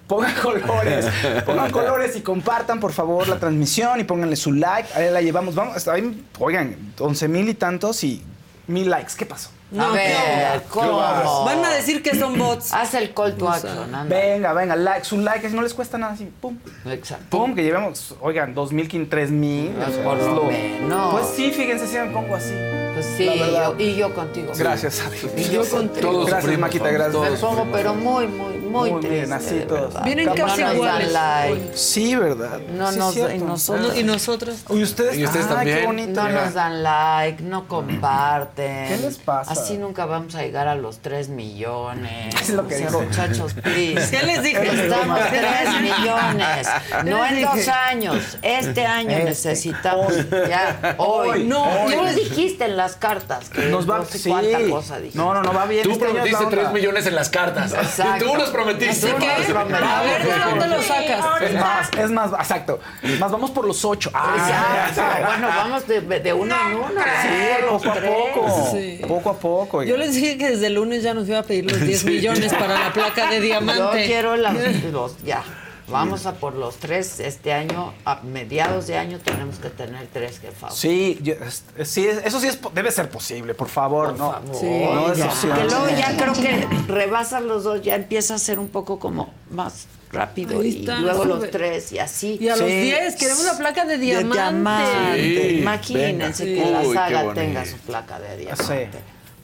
Pongan 0.06 0.34
colores, 0.34 1.06
pongan 1.46 1.70
colores 1.70 2.16
y 2.16 2.20
compartan 2.20 2.80
por 2.80 2.92
favor 2.92 3.26
la 3.28 3.38
transmisión 3.38 3.98
y 3.98 4.04
pónganle 4.04 4.36
su 4.36 4.52
like. 4.52 4.88
Ahí 4.94 5.10
la 5.10 5.22
llevamos, 5.22 5.54
vamos, 5.54 5.74
hasta 5.74 5.92
ahí, 5.94 6.26
oigan, 6.38 6.92
11 6.98 7.28
mil 7.28 7.48
y 7.48 7.54
tantos 7.54 8.04
y 8.04 8.22
mil 8.66 8.90
likes. 8.90 9.12
¿Qué 9.16 9.24
pasó? 9.24 9.48
No, 9.72 9.84
a 9.84 9.92
ver, 9.92 10.62
¿cómo? 10.68 11.44
Van 11.44 11.64
a 11.64 11.70
decir 11.72 12.02
que 12.02 12.14
son 12.14 12.38
bots. 12.38 12.72
Haz 12.72 12.94
el 12.94 13.14
call 13.14 13.34
to 13.36 13.48
action, 13.48 13.94
anda. 13.94 14.04
Venga, 14.16 14.52
venga, 14.52 14.76
like, 14.76 15.04
su 15.04 15.18
like, 15.18 15.48
no 15.50 15.62
les 15.62 15.72
cuesta 15.74 15.96
nada 15.98 16.12
así, 16.12 16.28
pum, 16.40 16.58
Exacto. 16.86 17.24
pum, 17.30 17.54
que 17.54 17.62
llevemos, 17.62 18.14
oigan, 18.20 18.54
2.000, 18.54 19.08
3.000. 19.08 19.70
Ah, 19.80 19.86
o 19.88 19.92
sea, 19.92 20.04
por 20.04 20.18
lo 20.18 20.44
menos. 20.44 21.12
Pues 21.14 21.26
sí, 21.34 21.50
fíjense 21.52 21.86
si 21.86 21.96
me 21.96 22.06
pongo 22.10 22.36
así. 22.36 22.52
Pues 22.94 23.06
sí, 23.16 23.24
yo- 23.24 23.74
y 23.78 23.94
yo 23.96 24.14
contigo. 24.14 24.52
Gracias, 24.54 25.00
Adi. 25.00 25.40
Y 25.40 25.44
yo 25.48 25.64
contigo. 25.66 26.00
Todos 26.10 26.26
Gracias, 26.26 26.42
sufrimos, 26.42 26.60
Maquita, 26.68 26.90
gracias. 26.90 27.12
todos 27.12 27.30
Me 27.30 27.36
pongo, 27.38 27.66
pero 27.72 27.94
muy, 27.94 28.26
muy, 28.26 28.52
muy, 28.58 28.90
Muy 28.90 29.00
triste. 29.00 29.16
bien, 29.20 29.32
así 29.32 29.60
todos. 29.66 29.80
verdad. 29.94 30.04
Vienen 30.04 30.26
No 30.26 30.34
casi 30.34 30.60
nos 30.62 30.74
iguales. 30.74 31.12
dan 31.14 31.48
like. 31.52 31.70
Sí, 31.76 32.14
¿verdad? 32.16 32.58
No 32.76 32.92
Sí, 32.92 32.98
nos- 32.98 33.16
y 33.16 33.38
nosotros- 33.38 33.96
¿Y 33.96 34.02
nosotras? 34.02 34.64
Y 34.68 34.82
ustedes, 34.82 35.16
Y 35.16 35.24
ustedes 35.24 35.46
Ay, 35.46 35.54
también. 35.54 35.78
qué 35.78 35.86
bonito. 35.86 36.20
No 36.22 36.28
mira. 36.28 36.44
nos 36.44 36.54
dan 36.54 36.82
like, 36.82 37.42
no 37.42 37.66
comparten. 37.66 38.88
¿Qué 38.88 38.96
les 38.98 39.18
pasa? 39.18 39.52
Así 39.62 39.78
nunca 39.78 40.06
vamos 40.06 40.34
a 40.34 40.42
llegar 40.42 40.66
a 40.68 40.74
los 40.74 40.98
3 40.98 41.28
millones. 41.28 42.34
Es 42.40 42.50
lo 42.50 42.66
que 42.66 42.74
O 42.74 42.78
sea, 42.78 42.86
dijo. 42.88 43.00
muchachos, 43.02 43.54
please. 43.54 44.10
¿Qué 44.10 44.26
les 44.26 44.42
dije? 44.42 44.82
Estamos 44.84 45.20
3 45.30 45.80
millones. 45.82 46.68
No 47.04 47.24
en 47.26 47.42
dos 47.42 47.68
años. 47.68 48.38
Este 48.42 48.84
año 48.86 49.10
Este. 49.10 49.24
necesitamos 49.24 50.12
ya. 50.48 50.94
Hoy. 50.98 51.44
No, 51.44 51.62
Tú 51.64 51.70
hoy. 51.86 51.96
lo 51.96 52.12
dijiste 52.12 52.64
en 52.64 52.76
las 52.76 52.96
cartas. 52.96 53.48
Que 53.50 53.66
Nos 53.66 53.88
va 53.88 53.98
no 53.98 54.04
sé 54.04 54.18
sí. 54.18 54.28
cuánta 54.30 54.58
cosa 54.68 54.96
dijiste. 54.98 55.18
No, 55.18 55.32
no, 55.34 55.42
no 55.42 55.52
va 55.52 55.66
bien. 55.66 55.84
Tú 55.84 55.92
Este 55.92 56.04
prometiste 56.04 56.44
onda. 56.44 56.50
3 56.50 56.72
millones 56.72 57.06
en 57.06 57.14
las 57.14 57.28
cartas. 57.30 57.72
Exacto. 57.72 58.24
Tú 58.26 58.34
los 58.36 58.50
prometiste. 58.50 59.06
Tú 59.12 59.16
¿Qué? 59.18 59.26
nos 59.26 59.46
prometiste. 59.46 59.84
A 59.86 60.02
ver, 60.02 60.22
¿de 60.26 60.38
dónde 60.50 60.66
lo 60.68 60.82
sacas? 60.82 61.42
Es 61.42 61.54
más, 61.54 61.90
es 61.98 62.10
más, 62.10 62.32
exacto. 62.32 62.80
Más 63.18 63.30
vamos 63.30 63.50
por 63.50 63.64
los 63.66 63.84
ocho. 63.84 64.10
Ah, 64.14 64.86
Exacto. 64.88 65.26
Bueno, 65.26 65.48
vamos 65.48 65.86
de, 65.86 66.00
de 66.00 66.32
uno 66.32 66.54
en 66.66 66.76
uno. 66.76 67.00
Sí, 67.22 67.28
poco 67.68 67.90
a 67.90 67.94
poco. 67.94 68.70
Sí. 68.72 69.00
Poco 69.06 69.30
a 69.30 69.34
poco. 69.34 69.51
Yo 69.86 69.96
les 69.96 70.14
dije 70.14 70.38
que 70.38 70.50
desde 70.50 70.66
el 70.68 70.74
lunes 70.74 71.02
ya 71.02 71.14
nos 71.14 71.28
iba 71.28 71.38
a 71.38 71.42
pedir 71.42 71.70
los 71.70 71.80
10 71.86 72.04
millones 72.04 72.52
para 72.52 72.78
la 72.78 72.92
placa 72.92 73.28
de 73.30 73.36
Yo 73.36 73.42
diamante. 73.42 74.06
quiero 74.06 74.36
las, 74.36 74.54
los, 74.92 75.22
ya. 75.22 75.42
Vamos 75.88 76.24
a 76.24 76.34
por 76.36 76.54
los 76.54 76.76
tres. 76.76 77.20
Este 77.20 77.52
año, 77.52 77.92
a 78.06 78.20
mediados 78.22 78.86
de 78.86 78.96
año, 78.96 79.18
tenemos 79.18 79.56
que 79.58 79.68
tener 79.68 80.06
tres 80.10 80.38
jefados. 80.38 80.78
Sí, 80.78 81.18
yo- 81.22 81.34
es- 81.34 81.64
sí, 81.86 82.06
es- 82.06 82.24
eso 82.24 82.40
sí 82.40 82.46
es, 82.46 82.58
debe 82.72 82.90
ser 82.90 83.10
posible, 83.10 83.52
por 83.52 83.68
favor. 83.68 84.10
Por 84.10 84.18
no, 84.18 84.32
favor. 84.32 84.54
Sí, 84.56 84.66
no 84.66 85.12
ya. 85.14 85.28
Que 85.54 85.64
luego 85.64 85.88
ya 85.90 86.16
creo 86.16 86.32
que 86.32 86.66
rebasan 86.90 87.46
los 87.46 87.64
dos, 87.64 87.82
ya 87.82 87.96
empieza 87.96 88.36
a 88.36 88.38
ser 88.38 88.58
un 88.58 88.68
poco 88.68 88.98
como 88.98 89.34
más 89.50 89.86
rápido 90.10 90.60
Ahí 90.60 90.68
y 90.68 90.80
está, 90.80 90.98
luego 90.98 91.24
los 91.26 91.50
tres 91.50 91.92
y 91.92 91.98
así. 91.98 92.38
Y 92.40 92.48
a 92.48 92.56
los. 92.56 92.66
10 92.66 93.16
queremos 93.16 93.44
la 93.44 93.58
placa 93.58 93.84
de 93.84 93.98
diamante. 93.98 94.34
diamante. 94.38 95.48
Sí, 95.50 95.58
Imagínense 95.58 96.44
venga. 96.46 96.64
que 96.64 96.70
la 96.70 96.94
saga 96.94 97.34
tenga 97.34 97.64
su 97.66 97.76
placa 97.78 98.18
de 98.18 98.36
diamante. 98.38 98.88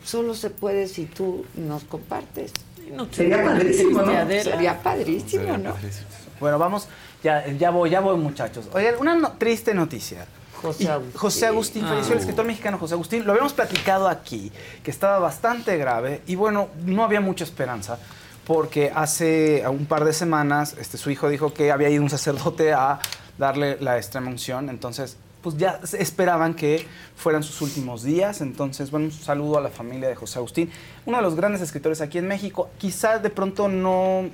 Solo 0.09 0.35
se 0.35 0.49
puede 0.49 0.89
si 0.89 1.05
tú 1.05 1.45
nos 1.55 1.85
compartes. 1.85 2.53
No 2.95 3.07
Sería 3.13 3.45
padrísimo, 3.45 4.01
¿no? 4.01 4.27
Sería 4.43 4.83
padrísimo, 4.83 5.59
¿no? 5.59 5.75
Bueno, 6.41 6.59
vamos, 6.59 6.89
ya, 7.23 7.47
ya 7.49 7.69
voy, 7.69 7.91
ya 7.91 8.01
voy, 8.01 8.17
muchachos. 8.17 8.71
Oigan, 8.73 8.95
una 9.01 9.15
no- 9.17 9.33
triste 9.33 9.75
noticia. 9.75 10.27
José 10.63 10.89
Agustín. 10.89 11.19
José 11.21 11.47
Agustín, 11.47 11.83
falleció 11.85 12.15
el 12.15 12.21
escritor 12.21 12.47
mexicano 12.47 12.79
José 12.79 12.95
Agustín. 12.95 13.27
Lo 13.27 13.33
habíamos 13.33 13.53
platicado 13.53 14.09
aquí, 14.09 14.51
que 14.83 14.91
estaba 14.91 15.19
bastante 15.19 15.77
grave 15.77 16.23
y 16.27 16.37
bueno, 16.37 16.69
no 16.87 17.05
había 17.05 17.21
mucha 17.21 17.45
esperanza 17.45 17.99
porque 18.47 18.91
hace 18.95 19.63
un 19.69 19.85
par 19.85 20.07
de 20.07 20.15
semanas 20.15 20.75
este, 20.81 20.97
su 20.97 21.11
hijo 21.11 21.29
dijo 21.29 21.53
que 21.53 21.71
había 21.71 21.91
ido 21.91 22.03
un 22.03 22.09
sacerdote 22.09 22.73
a 22.73 22.99
darle 23.37 23.77
la 23.81 23.99
extrema 23.99 24.29
unción, 24.31 24.71
entonces 24.71 25.19
pues 25.55 25.61
ya 25.61 25.81
esperaban 25.99 26.55
que 26.55 26.87
fueran 27.16 27.43
sus 27.43 27.61
últimos 27.62 28.03
días, 28.03 28.41
entonces 28.41 28.91
bueno, 28.91 29.07
un 29.07 29.12
saludo 29.12 29.59
a 29.59 29.61
la 29.61 29.70
familia 29.70 30.09
de 30.09 30.15
José 30.15 30.39
Agustín, 30.39 30.70
uno 31.07 31.16
de 31.16 31.23
los 31.23 31.35
grandes 31.35 31.61
escritores 31.61 32.01
aquí 32.01 32.19
en 32.19 32.29
México, 32.29 32.70
quizás 32.79 33.23
de 33.23 33.31
pronto 33.31 33.69
no 33.69 34.27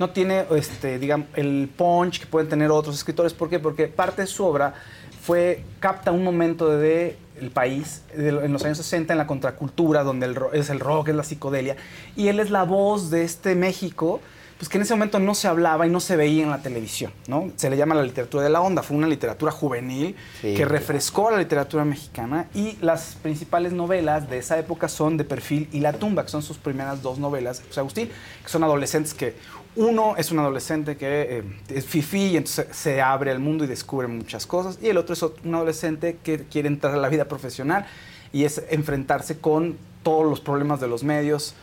no 0.00 0.10
tiene 0.10 0.46
este, 0.56 0.98
digamos, 0.98 1.28
el 1.34 1.70
punch 1.76 2.20
que 2.20 2.26
pueden 2.26 2.48
tener 2.48 2.70
otros 2.70 2.96
escritores. 2.96 3.34
¿Por 3.34 3.50
qué? 3.50 3.58
Porque 3.58 3.86
parte 3.86 4.22
de 4.22 4.26
su 4.26 4.46
obra 4.46 4.72
fue, 5.20 5.62
capta 5.78 6.10
un 6.10 6.24
momento 6.24 6.70
de 6.70 7.18
el 7.38 7.50
país 7.50 8.02
en 8.14 8.52
los 8.52 8.64
años 8.64 8.78
60 8.78 9.12
en 9.12 9.18
la 9.18 9.26
contracultura, 9.26 10.02
donde 10.02 10.26
el 10.26 10.38
es 10.54 10.70
el 10.70 10.80
rock, 10.80 11.08
es 11.08 11.14
la 11.14 11.22
psicodelia, 11.22 11.76
y 12.16 12.28
él 12.28 12.40
es 12.40 12.50
la 12.50 12.64
voz 12.64 13.10
de 13.10 13.24
este 13.24 13.54
México, 13.54 14.20
pues 14.60 14.68
que 14.68 14.76
en 14.76 14.82
ese 14.82 14.92
momento 14.92 15.18
no 15.18 15.34
se 15.34 15.48
hablaba 15.48 15.86
y 15.86 15.90
no 15.90 16.00
se 16.00 16.16
veía 16.16 16.42
en 16.42 16.50
la 16.50 16.60
televisión, 16.60 17.10
¿no? 17.28 17.50
Se 17.56 17.70
le 17.70 17.78
llama 17.78 17.94
la 17.94 18.02
literatura 18.02 18.44
de 18.44 18.50
la 18.50 18.60
onda, 18.60 18.82
fue 18.82 18.94
una 18.94 19.06
literatura 19.06 19.50
juvenil 19.50 20.14
Sí, 20.42 20.52
que 20.54 20.66
refrescó 20.66 21.28
a 21.28 21.32
la 21.32 21.38
literatura 21.38 21.86
mexicana 21.86 22.46
y 22.52 22.76
las 22.82 23.16
principales 23.22 23.72
novelas 23.72 24.28
de 24.28 24.36
esa 24.36 24.58
época 24.58 24.90
son 24.90 25.16
De 25.16 25.24
Perfil 25.24 25.66
y 25.72 25.80
La 25.80 25.94
Tumba, 25.94 26.24
que 26.24 26.28
son 26.28 26.42
sus 26.42 26.58
primeras 26.58 27.00
dos 27.00 27.18
novelas. 27.18 27.62
Agustín, 27.74 28.10
que 28.42 28.48
son 28.50 28.62
adolescentes 28.62 29.14
que 29.14 29.34
uno 29.76 30.16
es 30.18 30.30
un 30.30 30.40
adolescente 30.40 30.98
que 30.98 31.38
eh, 31.38 31.42
es 31.70 31.86
fifí 31.86 32.26
y 32.26 32.36
entonces 32.36 32.66
se 32.72 33.00
abre 33.00 33.30
al 33.30 33.38
mundo 33.38 33.64
y 33.64 33.66
descubre 33.66 34.08
muchas 34.08 34.46
cosas 34.46 34.78
y 34.82 34.88
el 34.88 34.98
otro 34.98 35.14
es 35.14 35.22
un 35.22 35.54
adolescente 35.54 36.18
que 36.22 36.44
quiere 36.44 36.68
entrar 36.68 36.92
a 36.92 36.98
la 36.98 37.08
vida 37.08 37.24
profesional 37.28 37.86
y 38.30 38.44
es 38.44 38.62
enfrentarse 38.68 39.38
con 39.38 39.78
todos 40.02 40.28
los 40.28 40.40
problemas 40.40 40.80
de 40.80 40.88
los 40.88 41.02
medios, 41.02 41.54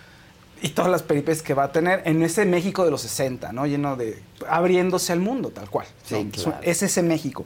y 0.62 0.70
todas 0.70 0.90
las 0.92 1.04
peripecias 1.04 1.44
que 1.44 1.54
va 1.54 1.66
a 1.66 1.72
tener 1.72 2.02
en 2.06 2.22
ese 2.24 2.46
México 2.46 2.84
de 2.86 2.92
los 2.92 3.02
60, 3.02 3.52
¿no? 3.54 3.66
Lleno 3.68 3.96
de... 3.96 4.22
abriéndose 4.50 5.14
al 5.14 5.20
mundo, 5.20 5.50
tal 5.50 5.70
cual. 5.70 5.88
¿no? 6.10 6.18
Sí, 6.18 6.30
claro. 6.32 6.58
Es 6.64 6.82
ese 6.84 7.04
México. 7.04 7.46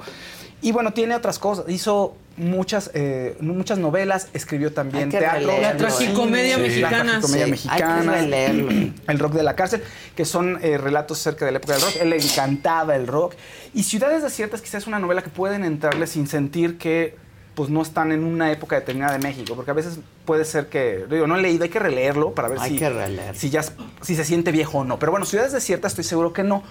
Y 0.64 0.72
bueno, 0.72 0.94
tiene 0.94 1.16
otras 1.16 1.40
cosas. 1.40 1.66
Hizo 1.70 2.16
muchas, 2.38 2.92
eh, 2.94 3.36
muchas 3.40 3.80
novelas, 3.80 4.28
escribió 4.34 4.72
también 4.72 5.06
Hay 5.06 5.10
que 5.10 5.18
teatro. 5.18 5.52
La 5.60 5.76
tragicomedia 5.76 6.56
Sí. 6.58 6.62
mexicana. 6.62 6.98
La 6.98 7.04
tragicomedia 7.20 7.46
Sí, 7.46 7.52
mexicana. 7.52 7.96
hay 7.98 8.04
que 8.06 8.12
releerlo. 8.12 8.70
El 9.08 9.20
rock 9.20 9.34
de 9.34 9.44
la 9.44 9.56
cárcel, 9.56 9.84
que 10.16 10.24
son 10.24 10.60
eh, 10.62 10.78
relatos 10.78 11.20
acerca 11.20 11.46
de 11.46 11.52
la 11.52 11.58
época 11.58 11.74
del 11.74 11.82
rock. 11.82 11.96
Él 12.00 12.10
le 12.12 12.18
encantaba 12.18 12.96
el 12.96 13.08
rock. 13.08 13.34
Y 13.74 13.84
Ciudades 13.84 14.22
Desiertas 14.22 14.62
quizás 14.62 14.84
es 14.84 14.88
una 14.88 15.00
novela 15.00 15.24
que 15.24 15.30
pueden 15.32 15.64
entrarle 15.66 16.06
sin 16.06 16.28
sentir 16.28 16.78
que 16.78 17.16
pues 17.62 17.70
no 17.70 17.84
están 17.84 18.12
en 18.12 18.24
una 18.24 18.52
época 18.52 18.76
determinada 18.76 19.14
de 19.14 19.20
México, 19.20 19.56
porque 19.56 19.70
a 19.70 19.76
veces 19.76 20.00
puede 20.26 20.46
ser 20.46 20.66
que, 20.66 21.06
digo, 21.08 21.28
no 21.28 21.38
he 21.38 21.42
leído, 21.44 21.64
hay 21.64 21.70
que 21.70 21.78
releerlo 21.78 22.34
para 22.34 22.48
ver 22.48 22.58
Hay 22.60 22.72
si, 22.72 22.80
que 22.80 23.32
si 23.36 23.52
ya 23.52 23.62
si 24.02 24.16
se 24.16 24.26
siente 24.26 24.52
viejo 24.52 24.80
o 24.80 24.84
no. 24.84 24.98
Pero 24.98 25.12
bueno, 25.12 25.28
Ciudades 25.28 25.52
Desiertas 25.52 25.92
estoy 25.92 26.06
seguro 26.06 26.34
que 26.34 26.42
no. 26.42 26.64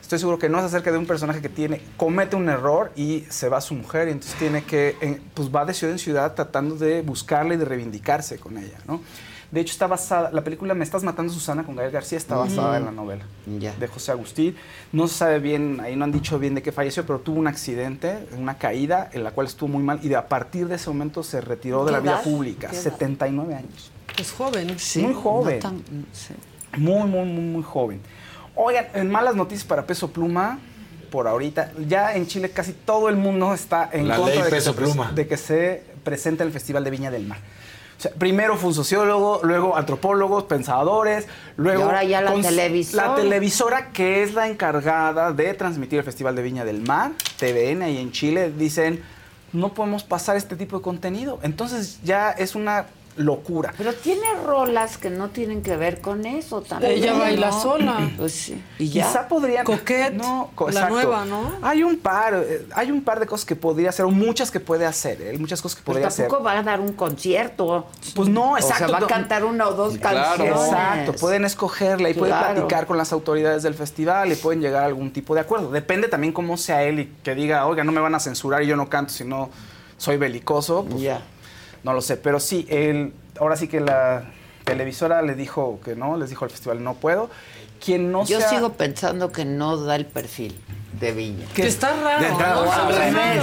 Estoy 0.00 0.20
seguro 0.20 0.38
que 0.38 0.48
no 0.48 0.60
es 0.60 0.64
acerca 0.64 0.92
de 0.92 0.98
un 0.98 1.06
personaje 1.06 1.42
que 1.42 1.48
tiene, 1.48 1.82
comete 1.96 2.36
un 2.36 2.48
error 2.48 2.92
y 2.94 3.24
se 3.30 3.48
va 3.48 3.56
a 3.58 3.60
su 3.60 3.74
mujer 3.74 4.06
y 4.06 4.12
entonces 4.12 4.38
tiene 4.38 4.62
que, 4.62 5.20
pues 5.34 5.52
va 5.52 5.64
de 5.64 5.74
ciudad 5.74 5.90
en 5.90 5.98
ciudad 5.98 6.34
tratando 6.34 6.76
de 6.76 7.02
buscarla 7.02 7.54
y 7.54 7.56
de 7.56 7.64
reivindicarse 7.64 8.38
con 8.38 8.58
ella, 8.58 8.78
¿no? 8.86 9.00
De 9.50 9.60
hecho, 9.60 9.72
está 9.72 9.86
basada, 9.86 10.30
la 10.30 10.44
película 10.44 10.74
Me 10.74 10.84
estás 10.84 11.02
matando 11.02 11.32
Susana 11.32 11.64
con 11.64 11.74
Gael 11.74 11.90
García 11.90 12.18
está 12.18 12.36
basada 12.36 12.76
en 12.76 12.84
la 12.84 12.90
novela 12.90 13.24
Ya. 13.58 13.72
de 13.74 13.86
José 13.88 14.12
Agustín. 14.12 14.54
No 14.92 15.08
se 15.08 15.14
sabe 15.14 15.38
bien, 15.38 15.80
ahí 15.80 15.96
no 15.96 16.04
han 16.04 16.12
dicho 16.12 16.38
bien 16.38 16.54
de 16.54 16.62
qué 16.62 16.70
falleció, 16.70 17.06
pero 17.06 17.20
tuvo 17.20 17.38
un 17.38 17.46
accidente, 17.46 18.26
una 18.36 18.58
caída 18.58 19.08
en 19.12 19.24
la 19.24 19.30
cual 19.30 19.46
estuvo 19.46 19.68
muy 19.70 19.82
mal 19.82 20.00
y 20.02 20.08
de 20.08 20.16
a 20.16 20.28
partir 20.28 20.68
de 20.68 20.74
ese 20.76 20.90
momento 20.90 21.22
se 21.22 21.40
retiró 21.40 21.84
de 21.86 21.92
la 21.92 21.98
¿Qué 21.98 22.02
vida 22.02 22.12
edad? 22.16 22.22
pública, 22.24 22.68
¿Qué 22.68 22.74
edad? 22.76 22.82
79 22.82 23.54
años. 23.54 23.90
Es 24.18 24.32
joven. 24.32 24.78
Sí, 24.78 25.00
Muy 25.02 25.14
joven. 25.14 25.54
no 25.56 25.62
tan- 25.62 25.82
sí. 26.12 26.34
Muy, 26.76 27.08
muy, 27.08 27.24
muy, 27.24 27.44
muy 27.44 27.62
joven. 27.62 28.00
Oigan, 28.54 28.86
en 28.92 29.10
malas 29.10 29.34
noticias 29.34 29.66
para 29.66 29.86
Peso 29.86 30.10
Pluma, 30.10 30.58
por 31.10 31.26
ahorita, 31.26 31.72
ya 31.88 32.14
en 32.14 32.26
Chile 32.26 32.50
casi 32.50 32.72
todo 32.72 33.08
el 33.08 33.16
mundo 33.16 33.54
está 33.54 33.88
en 33.92 34.08
La 34.08 34.16
contra 34.16 34.34
ley 34.34 34.42
de, 34.44 34.50
que 34.50 34.60
se, 34.60 35.14
de 35.14 35.26
que 35.28 35.36
se 35.38 35.82
presente 36.04 36.42
el 36.44 36.52
Festival 36.52 36.84
de 36.84 36.90
Viña 36.90 37.10
del 37.10 37.26
Mar. 37.26 37.38
O 37.98 38.00
sea, 38.00 38.12
primero 38.12 38.56
fue 38.56 38.68
un 38.68 38.74
sociólogo, 38.74 39.40
luego 39.42 39.76
antropólogos, 39.76 40.44
pensadores, 40.44 41.26
luego... 41.56 41.80
Y 41.80 41.82
ahora 41.82 42.04
ya 42.04 42.20
la 42.20 42.32
televisora. 42.32 43.08
La 43.08 43.14
televisora 43.16 43.90
que 43.90 44.22
es 44.22 44.34
la 44.34 44.46
encargada 44.46 45.32
de 45.32 45.52
transmitir 45.54 45.98
el 45.98 46.04
Festival 46.04 46.36
de 46.36 46.42
Viña 46.42 46.64
del 46.64 46.80
Mar, 46.80 47.10
TVN, 47.38 47.82
ahí 47.82 47.98
en 47.98 48.12
Chile, 48.12 48.52
dicen, 48.56 49.02
no 49.52 49.74
podemos 49.74 50.04
pasar 50.04 50.36
este 50.36 50.54
tipo 50.54 50.76
de 50.76 50.82
contenido. 50.82 51.40
Entonces 51.42 51.98
ya 52.04 52.30
es 52.30 52.54
una 52.54 52.86
locura. 53.18 53.74
Pero 53.76 53.92
tiene 53.94 54.26
rolas 54.44 54.96
que 54.98 55.10
no 55.10 55.28
tienen 55.30 55.62
que 55.62 55.76
ver 55.76 56.00
con 56.00 56.24
eso 56.26 56.62
también. 56.62 56.92
Ella 56.92 57.12
baila 57.14 57.50
¿no? 57.50 57.60
sola. 57.62 58.10
Pues 58.16 58.32
sí. 58.32 58.62
Y 58.78 58.88
ya. 58.88 59.06
Quizá 59.06 59.28
podrían. 59.28 59.64
Coquette, 59.64 60.14
No, 60.14 60.50
co- 60.54 60.66
la 60.70 60.80
exacto. 60.80 60.94
nueva, 60.94 61.24
¿no? 61.24 61.52
Hay 61.62 61.82
un 61.82 61.98
par, 61.98 62.34
eh, 62.34 62.66
hay 62.74 62.90
un 62.90 63.02
par 63.02 63.20
de 63.20 63.26
cosas 63.26 63.44
que 63.44 63.56
podría 63.56 63.90
hacer, 63.90 64.04
o 64.04 64.10
muchas 64.10 64.50
que 64.50 64.60
puede 64.60 64.86
hacer, 64.86 65.20
¿eh? 65.20 65.36
muchas 65.38 65.60
cosas 65.60 65.76
que 65.76 65.82
Pues 65.84 65.94
podría 65.96 66.08
hacer. 66.08 66.26
tampoco 66.26 66.44
va 66.44 66.58
a 66.58 66.62
dar 66.62 66.80
un 66.80 66.92
concierto. 66.92 67.86
Pues 68.14 68.28
no, 68.28 68.52
O 68.52 68.56
exacto. 68.56 68.88
sea, 68.88 68.98
va 68.98 69.04
a 69.04 69.08
cantar 69.08 69.44
una 69.44 69.68
o 69.68 69.74
dos 69.74 69.98
Claro. 69.98 70.18
canciones. 70.38 70.64
Exacto, 70.68 71.12
pueden 71.14 71.44
escogerla 71.44 72.10
y 72.10 72.14
pueden 72.14 72.36
platicar 72.38 72.86
con 72.86 72.96
las 72.96 73.12
autoridades 73.12 73.62
del 73.62 73.74
festival 73.74 74.32
y 74.32 74.36
pueden 74.36 74.60
llegar 74.60 74.84
a 74.84 74.86
algún 74.86 75.12
tipo 75.12 75.34
de 75.34 75.40
acuerdo. 75.40 75.70
Depende 75.70 76.08
también 76.08 76.32
cómo 76.32 76.56
sea 76.56 76.82
él 76.84 77.00
y 77.00 77.12
que 77.22 77.34
diga, 77.34 77.66
oiga, 77.66 77.84
no 77.84 77.92
me 77.92 78.00
van 78.00 78.14
a 78.14 78.20
censurar 78.20 78.62
y 78.62 78.66
yo 78.66 78.76
no 78.76 78.88
canto 78.88 79.12
si 79.12 79.24
no 79.24 79.50
soy 79.96 80.16
belicoso. 80.16 80.84
Pues, 80.84 81.02
Ya. 81.02 81.22
No 81.84 81.92
lo 81.92 82.00
sé, 82.02 82.16
pero 82.16 82.40
sí, 82.40 82.66
él, 82.68 83.12
ahora 83.38 83.56
sí 83.56 83.68
que 83.68 83.80
la 83.80 84.24
televisora 84.64 85.22
le 85.22 85.34
dijo 85.34 85.80
que 85.84 85.94
no, 85.96 86.16
les 86.16 86.28
dijo 86.30 86.44
al 86.44 86.50
festival 86.50 86.82
no 86.82 86.94
puedo. 86.94 87.30
Quien 87.84 88.10
no 88.10 88.24
Yo 88.24 88.40
sea- 88.40 88.48
sigo 88.50 88.72
pensando 88.72 89.30
que 89.30 89.44
no 89.44 89.76
da 89.76 89.94
el 89.94 90.04
perfil 90.06 90.58
de 90.98 91.12
Viña. 91.12 91.46
Que 91.54 91.64
está 91.68 91.94
raro. 92.02 92.20
De 92.20 92.26
entrada, 92.28 92.54
¿no? 92.56 92.88
o 92.88 92.92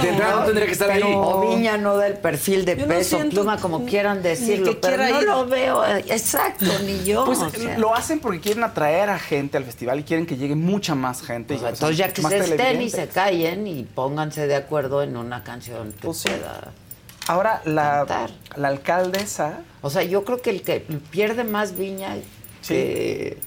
de 0.02 0.08
entrada 0.10 0.34
no 0.40 0.44
tendría 0.44 0.66
que 0.66 0.72
estar 0.72 0.90
ahí. 0.90 1.02
O 1.06 1.48
Viña 1.48 1.78
no 1.78 1.96
da 1.96 2.06
el 2.06 2.18
perfil 2.18 2.66
de 2.66 2.76
Yo 2.76 2.86
peso 2.86 3.18
pluma, 3.30 3.56
como 3.56 3.86
quieran 3.86 4.22
decirlo, 4.22 4.72
que 4.72 4.76
pero 4.76 4.98
no 5.08 5.20
ir. 5.22 5.26
lo 5.26 5.46
veo. 5.46 5.84
eh, 5.86 6.04
Exacto, 6.10 6.66
ni 6.84 7.02
yo. 7.04 7.24
Pues 7.24 7.38
o 7.38 7.48
sea. 7.48 7.78
lo 7.78 7.94
hacen 7.94 8.20
porque 8.20 8.40
quieren 8.40 8.62
atraer 8.62 9.08
a 9.08 9.18
gente 9.18 9.56
al 9.56 9.64
festival 9.64 10.00
y 10.00 10.02
quieren 10.02 10.26
que 10.26 10.36
llegue 10.36 10.54
mucha 10.54 10.94
más 10.94 11.22
gente. 11.22 11.54
Pues 11.54 11.60
y, 11.60 11.64
o 11.64 11.66
sea, 11.68 11.70
entonces 11.70 11.96
ya 11.96 12.12
que 12.12 12.20
se 12.20 12.36
estén 12.38 12.82
y 12.82 12.90
se 12.90 13.08
callen 13.08 13.66
y 13.66 13.84
pónganse 13.84 14.46
de 14.46 14.54
acuerdo 14.56 15.02
en 15.02 15.16
una 15.16 15.42
canción 15.42 15.92
que 15.92 16.06
Pues 16.08 16.18
sí. 16.18 16.28
Ahora, 17.28 17.60
la, 17.64 18.06
la 18.56 18.68
alcaldesa... 18.68 19.60
O 19.82 19.90
sea, 19.90 20.02
yo 20.02 20.24
creo 20.24 20.40
que 20.40 20.50
el 20.50 20.62
que 20.62 20.80
pierde 21.10 21.44
más 21.44 21.76
viña 21.76 22.16
que, 22.66 23.38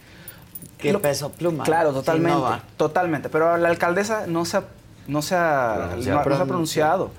que 0.78 0.94
Lo- 0.94 1.02
peso 1.02 1.32
pluma. 1.32 1.64
Claro, 1.64 1.90
Si 1.90 1.96
no 1.96 2.02
totalmente. 2.02 2.62
totalmente. 2.78 3.30
Pero 3.30 3.58
la 3.58 3.70
alcaldesa 3.70 4.26
no 4.28 4.46
se 4.46 4.58
ha, 4.58 4.64
no 5.08 5.22
se 5.22 5.36
ha, 5.36 5.94
no 5.96 6.02
se 6.04 6.12
ha 6.12 6.24
pronunciado. 6.24 7.12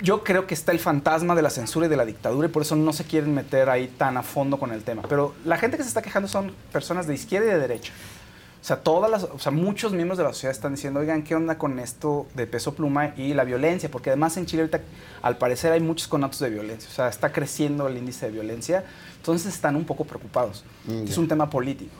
Yo 0.00 0.22
creo 0.24 0.46
que 0.46 0.54
está 0.54 0.72
el 0.72 0.80
fantasma 0.80 1.34
de 1.34 1.42
la 1.42 1.50
censura 1.50 1.86
y 1.86 1.88
de 1.88 1.96
la 1.96 2.04
dictadura 2.04 2.48
y 2.48 2.50
por 2.50 2.62
eso 2.62 2.76
no 2.76 2.92
se 2.92 3.04
quieren 3.04 3.32
meter 3.32 3.70
ahí 3.70 3.86
tan 3.88 4.16
a 4.16 4.22
fondo 4.22 4.58
con 4.58 4.72
el 4.72 4.82
tema. 4.82 5.02
Pero 5.08 5.34
la 5.44 5.56
gente 5.56 5.76
que 5.76 5.82
se 5.82 5.88
está 5.88 6.02
quejando 6.02 6.28
son 6.28 6.52
personas 6.72 7.06
de 7.06 7.14
izquierda 7.14 7.46
y 7.46 7.50
de 7.50 7.58
derecha. 7.58 7.92
O 8.64 8.66
sea, 8.66 8.76
todas 8.76 9.10
las, 9.10 9.24
o 9.24 9.38
sea, 9.38 9.52
muchos 9.52 9.92
miembros 9.92 10.16
de 10.16 10.24
la 10.24 10.32
sociedad 10.32 10.52
están 10.52 10.74
diciendo, 10.74 10.98
oigan, 10.98 11.22
¿qué 11.22 11.34
onda 11.34 11.58
con 11.58 11.78
esto 11.78 12.26
de 12.32 12.46
peso 12.46 12.74
pluma 12.74 13.12
y 13.14 13.34
la 13.34 13.44
violencia? 13.44 13.90
Porque 13.90 14.08
además 14.08 14.38
en 14.38 14.46
Chile 14.46 14.62
ahorita, 14.62 14.80
al 15.20 15.36
parecer, 15.36 15.70
hay 15.70 15.80
muchos 15.80 16.08
conatos 16.08 16.38
de 16.38 16.48
violencia. 16.48 16.88
O 16.90 16.94
sea, 16.94 17.08
está 17.08 17.30
creciendo 17.30 17.86
el 17.88 17.98
índice 17.98 18.24
de 18.24 18.32
violencia. 18.32 18.82
Entonces 19.18 19.52
están 19.52 19.76
un 19.76 19.84
poco 19.84 20.06
preocupados. 20.06 20.64
Mm, 20.86 21.04
es 21.04 21.18
un 21.18 21.28
tema 21.28 21.50
político. 21.50 21.92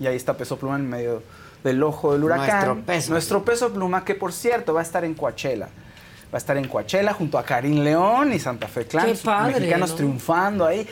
Y 0.00 0.06
ahí 0.06 0.16
está 0.16 0.34
Peso 0.34 0.58
Pluma 0.58 0.76
en 0.76 0.88
medio 0.88 1.22
del 1.62 1.82
ojo 1.82 2.14
del 2.14 2.24
huracán. 2.24 2.46
Nuestro 2.48 2.86
Peso. 2.86 3.12
Nuestro 3.12 3.44
Peso 3.44 3.70
Pluma, 3.70 4.06
que 4.06 4.14
por 4.14 4.32
cierto 4.32 4.72
va 4.72 4.80
a 4.80 4.84
estar 4.84 5.04
en 5.04 5.12
Coachella. 5.12 5.66
Va 5.66 6.36
a 6.36 6.38
estar 6.38 6.56
en 6.56 6.66
Coachella 6.66 7.12
junto 7.12 7.36
a 7.36 7.44
Karim 7.44 7.80
León 7.80 8.32
y 8.32 8.38
Santa 8.38 8.68
Fe 8.68 8.86
Clan. 8.86 9.04
Qué 9.04 9.16
padre, 9.16 9.56
Mexicanos 9.56 9.90
¿no? 9.90 9.96
triunfando 9.96 10.64
ahí. 10.64 10.88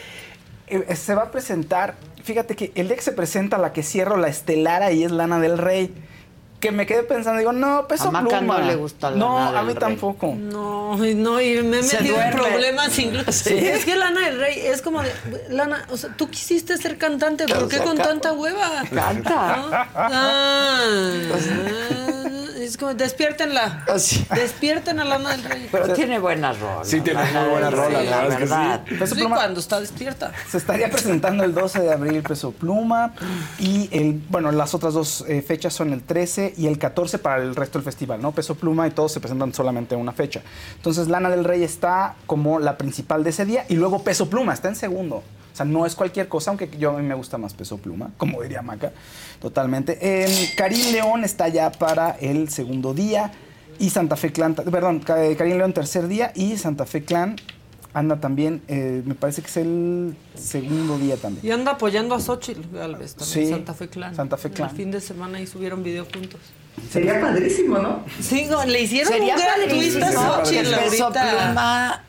Eh, 0.66 0.96
se 0.96 1.14
va 1.14 1.22
a 1.22 1.30
presentar, 1.30 1.94
fíjate 2.22 2.54
que 2.56 2.72
el 2.74 2.86
día 2.88 2.96
que 2.96 3.02
se 3.02 3.12
presenta 3.12 3.58
la 3.58 3.72
que 3.72 3.82
cierro 3.82 4.16
la 4.16 4.28
estelar 4.28 4.82
ahí 4.82 5.04
es 5.04 5.10
Lana 5.12 5.38
del 5.40 5.58
Rey. 5.58 5.92
Que 6.60 6.70
me 6.70 6.86
quedé 6.86 7.02
pensando, 7.02 7.40
digo, 7.40 7.50
no, 7.52 7.88
Peso 7.88 8.06
A 8.06 8.10
Maca 8.12 8.38
Pluma. 8.38 8.58
no 8.58 8.66
le 8.68 8.76
gusta 8.76 9.10
No, 9.10 9.36
Lana 9.36 9.48
a 9.48 9.52
del 9.54 9.62
mí 9.66 9.72
Rey. 9.72 9.80
tampoco. 9.80 10.32
No, 10.38 10.96
no, 10.96 11.40
y 11.40 11.60
me 11.60 11.80
he 11.80 11.82
Se 11.82 11.96
metido 11.96 12.20
en 12.20 12.30
duerme. 12.30 12.40
problemas 12.50 12.96
incluso. 13.00 13.32
Sí. 13.32 13.58
Es 13.58 13.84
que 13.84 13.96
Lana 13.96 14.20
del 14.26 14.38
Rey 14.38 14.60
es 14.66 14.80
como 14.80 15.02
de, 15.02 15.10
Lana, 15.50 15.84
o 15.90 15.96
sea, 15.96 16.10
tú 16.16 16.30
quisiste 16.30 16.76
ser 16.78 16.98
cantante, 16.98 17.48
¿por 17.48 17.66
qué 17.68 17.78
con 17.78 17.96
tanta 17.98 18.32
hueva? 18.32 18.84
Canta. 18.94 19.56
¿No? 19.56 19.68
Ah, 19.96 20.84
es 22.64 22.76
como, 22.76 22.94
despiértenla. 22.94 23.84
Despierten 24.34 25.00
a 25.00 25.04
Lana 25.04 25.30
del 25.30 25.44
Rey. 25.44 25.68
Pero 25.70 25.92
tiene 25.92 26.18
buenas 26.18 26.58
rolas. 26.58 26.88
Sí, 26.88 27.00
tiene 27.00 27.22
muy 27.24 27.48
buenas 27.50 27.72
rolas, 27.72 28.04
la 28.04 28.22
verdad 28.22 28.32
es 28.32 28.36
que 28.38 28.46
sí. 28.46 28.50
verdad. 28.52 28.84
Peso 28.98 29.14
Sí, 29.14 29.20
Pluma- 29.20 29.36
cuando 29.36 29.60
está 29.60 29.80
despierta. 29.80 30.32
Se 30.50 30.58
estaría 30.58 30.90
presentando 30.90 31.44
el 31.44 31.54
12 31.54 31.80
de 31.80 31.92
abril 31.92 32.22
Peso 32.22 32.52
Pluma 32.52 33.14
y 33.58 33.88
el, 33.92 34.20
bueno, 34.28 34.52
las 34.52 34.74
otras 34.74 34.94
dos 34.94 35.24
eh, 35.28 35.42
fechas 35.42 35.72
son 35.74 35.92
el 35.92 36.02
13 36.02 36.54
y 36.56 36.66
el 36.66 36.78
14 36.78 37.18
para 37.18 37.42
el 37.42 37.54
resto 37.54 37.78
del 37.78 37.84
festival, 37.84 38.20
¿no? 38.22 38.32
Peso 38.32 38.54
Pluma 38.54 38.86
y 38.86 38.90
todos 38.90 39.12
se 39.12 39.20
presentan 39.20 39.52
solamente 39.54 39.94
en 39.94 40.00
una 40.00 40.12
fecha. 40.12 40.42
Entonces 40.76 41.08
Lana 41.08 41.30
del 41.30 41.44
Rey 41.44 41.62
está 41.62 42.14
como 42.26 42.58
la 42.58 42.76
principal 42.78 43.24
de 43.24 43.30
ese 43.30 43.44
día 43.44 43.64
y 43.68 43.74
luego 43.76 44.02
Peso 44.02 44.28
Pluma 44.30 44.52
está 44.54 44.68
en 44.68 44.76
segundo. 44.76 45.22
O 45.52 45.56
sea, 45.56 45.66
no 45.66 45.84
es 45.84 45.94
cualquier 45.94 46.28
cosa, 46.28 46.50
aunque 46.50 46.68
yo 46.78 46.90
a 46.90 46.98
mí 46.98 47.06
me 47.06 47.14
gusta 47.14 47.36
más 47.38 47.52
Peso 47.54 47.76
Pluma, 47.78 48.10
como 48.16 48.40
diría 48.42 48.62
Maca, 48.62 48.92
totalmente. 49.40 49.98
Eh, 50.00 50.50
Karim 50.56 50.92
León 50.92 51.24
está 51.24 51.48
ya 51.48 51.70
para 51.72 52.12
el 52.20 52.48
segundo 52.48 52.94
día 52.94 53.32
y 53.78 53.90
Santa 53.90 54.16
Fe 54.16 54.32
Clan, 54.32 54.54
perdón, 54.54 55.00
Ca- 55.00 55.34
Karim 55.36 55.58
León 55.58 55.72
tercer 55.72 56.08
día 56.08 56.32
y 56.34 56.56
Santa 56.56 56.86
Fe 56.86 57.04
Clan 57.04 57.36
anda 57.94 58.18
también, 58.20 58.62
eh, 58.68 59.02
me 59.04 59.14
parece 59.14 59.42
que 59.42 59.48
es 59.48 59.56
el 59.58 60.16
segundo 60.34 60.96
día 60.96 61.18
también. 61.18 61.44
Y 61.46 61.50
anda 61.50 61.72
apoyando 61.72 62.14
a 62.14 62.20
Xochitl 62.20 62.74
Galvez 62.74 63.14
también, 63.14 63.46
Sí, 63.46 63.50
Santa 63.52 63.74
Fe 63.74 63.88
Clan. 63.88 64.14
Santa 64.16 64.36
Fe 64.38 64.50
Clan. 64.50 64.70
El 64.70 64.76
fin 64.76 64.90
de 64.90 65.00
semana 65.02 65.38
y 65.42 65.46
subieron 65.46 65.82
video 65.82 66.06
juntos. 66.06 66.40
Sería 66.90 67.20
padrísimo, 67.20 67.78
¿no? 67.78 68.02
Sí, 68.18 68.46
no, 68.48 68.64
le 68.64 68.80
hicieron 68.80 69.12
Sería 69.12 69.34
un 69.34 69.40
gran 69.42 69.68
twist 69.68 70.02
a 70.02 70.10
Xochitl 70.10 70.72
ahorita. 70.72 71.46
Pluma 71.46 72.04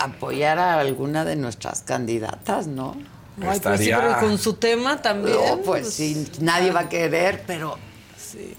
apoyara 0.00 0.74
a 0.74 0.80
alguna 0.80 1.24
de 1.24 1.36
nuestras 1.36 1.82
candidatas, 1.82 2.66
¿no? 2.66 2.96
Ay, 3.42 3.60
pues 3.60 3.80
sí, 3.80 3.90
pero 3.94 4.18
con 4.18 4.38
su 4.38 4.54
tema 4.54 5.00
también. 5.00 5.36
No, 5.36 5.58
pues 5.58 5.92
sí, 5.92 6.26
nadie 6.40 6.72
va 6.72 6.80
a 6.80 6.88
querer, 6.88 7.44
pero 7.46 7.76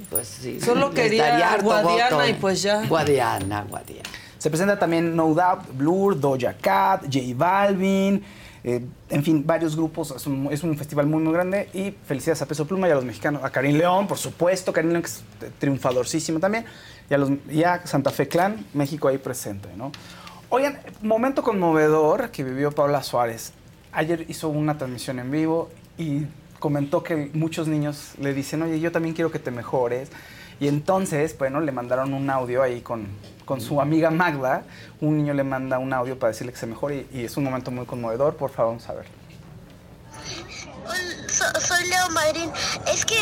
pues 0.10 0.28
sí. 0.28 0.60
Solo 0.60 0.92
quería 0.92 1.58
Guadiana 1.62 2.16
voto. 2.16 2.28
y 2.28 2.34
pues 2.34 2.62
ya. 2.62 2.86
Guadiana, 2.88 3.66
Guadiana. 3.70 4.10
Se 4.38 4.50
presenta 4.50 4.80
también 4.80 5.16
No 5.16 5.34
Doubt, 5.34 5.78
Blur, 5.78 6.20
Doja 6.20 6.54
Cat, 6.54 7.04
J 7.04 7.20
Balvin, 7.36 8.24
eh, 8.64 8.84
en 9.10 9.24
fin, 9.24 9.44
varios 9.46 9.76
grupos. 9.76 10.12
Es 10.12 10.26
un, 10.26 10.50
es 10.52 10.64
un 10.64 10.76
festival 10.78 11.06
muy, 11.06 11.22
muy 11.22 11.34
grande. 11.34 11.70
Y 11.74 11.92
felicidades 12.06 12.42
a 12.42 12.46
Peso 12.48 12.66
Pluma 12.66 12.88
y 12.88 12.92
a 12.92 12.96
los 12.96 13.06
mexicanos. 13.06 13.44
A 13.44 13.50
Karim 13.50 13.78
León, 13.78 14.08
por 14.08 14.18
supuesto. 14.18 14.74
Karim 14.74 14.92
León, 14.92 15.04
que 15.04 15.08
es 15.10 15.24
triunfadorcísimo 15.60 16.40
también. 16.40 16.66
Y 17.10 17.14
a, 17.14 17.18
los, 17.18 17.30
y 17.50 17.64
a 17.64 17.86
Santa 17.86 18.10
Fe 18.10 18.28
Clan, 18.28 18.66
México 18.74 19.08
ahí 19.08 19.18
presente, 19.18 19.70
¿no? 19.76 19.92
Oigan, 20.54 20.82
momento 21.02 21.44
conmovedor 21.44 22.30
que 22.30 22.44
vivió 22.44 22.74
Paula 22.74 23.04
Suárez. 23.04 23.54
Ayer 23.94 24.26
hizo 24.28 24.50
una 24.50 24.78
transmisión 24.78 25.20
en 25.20 25.32
vivo 25.32 25.70
y 25.98 26.26
comentó 26.60 27.04
que 27.04 27.32
muchos 27.34 27.70
niños 27.70 28.16
le 28.20 28.34
dicen, 28.34 28.62
oye, 28.62 28.82
yo 28.82 28.92
también 28.92 29.16
quiero 29.16 29.32
que 29.32 29.40
te 29.40 29.50
mejores. 29.50 30.10
Y 30.60 30.68
entonces, 30.68 31.38
bueno, 31.38 31.62
le 31.62 31.72
mandaron 31.72 32.14
un 32.14 32.30
audio 32.30 32.64
ahí 32.64 32.82
con, 32.82 33.08
con 33.46 33.62
su 33.62 33.80
amiga 33.80 34.12
Magda. 34.12 34.64
Un 35.00 35.16
niño 35.16 35.34
le 35.34 35.46
manda 35.46 35.80
un 35.80 35.94
audio 35.94 36.20
para 36.20 36.32
decirle 36.34 36.52
que 36.52 36.60
se 36.60 36.68
mejore 36.68 37.06
y, 37.14 37.20
y 37.20 37.24
es 37.24 37.38
un 37.38 37.46
momento 37.46 37.72
muy 37.72 37.86
conmovedor. 37.86 38.36
Por 38.36 38.50
favor, 38.50 38.74
vamos 38.74 38.90
a 38.90 38.94
verlo. 38.96 39.21
So- 41.32 41.62
soy 41.62 41.88
Leo 41.88 42.10
Madrid. 42.10 42.50
Es 42.88 43.06
que 43.06 43.16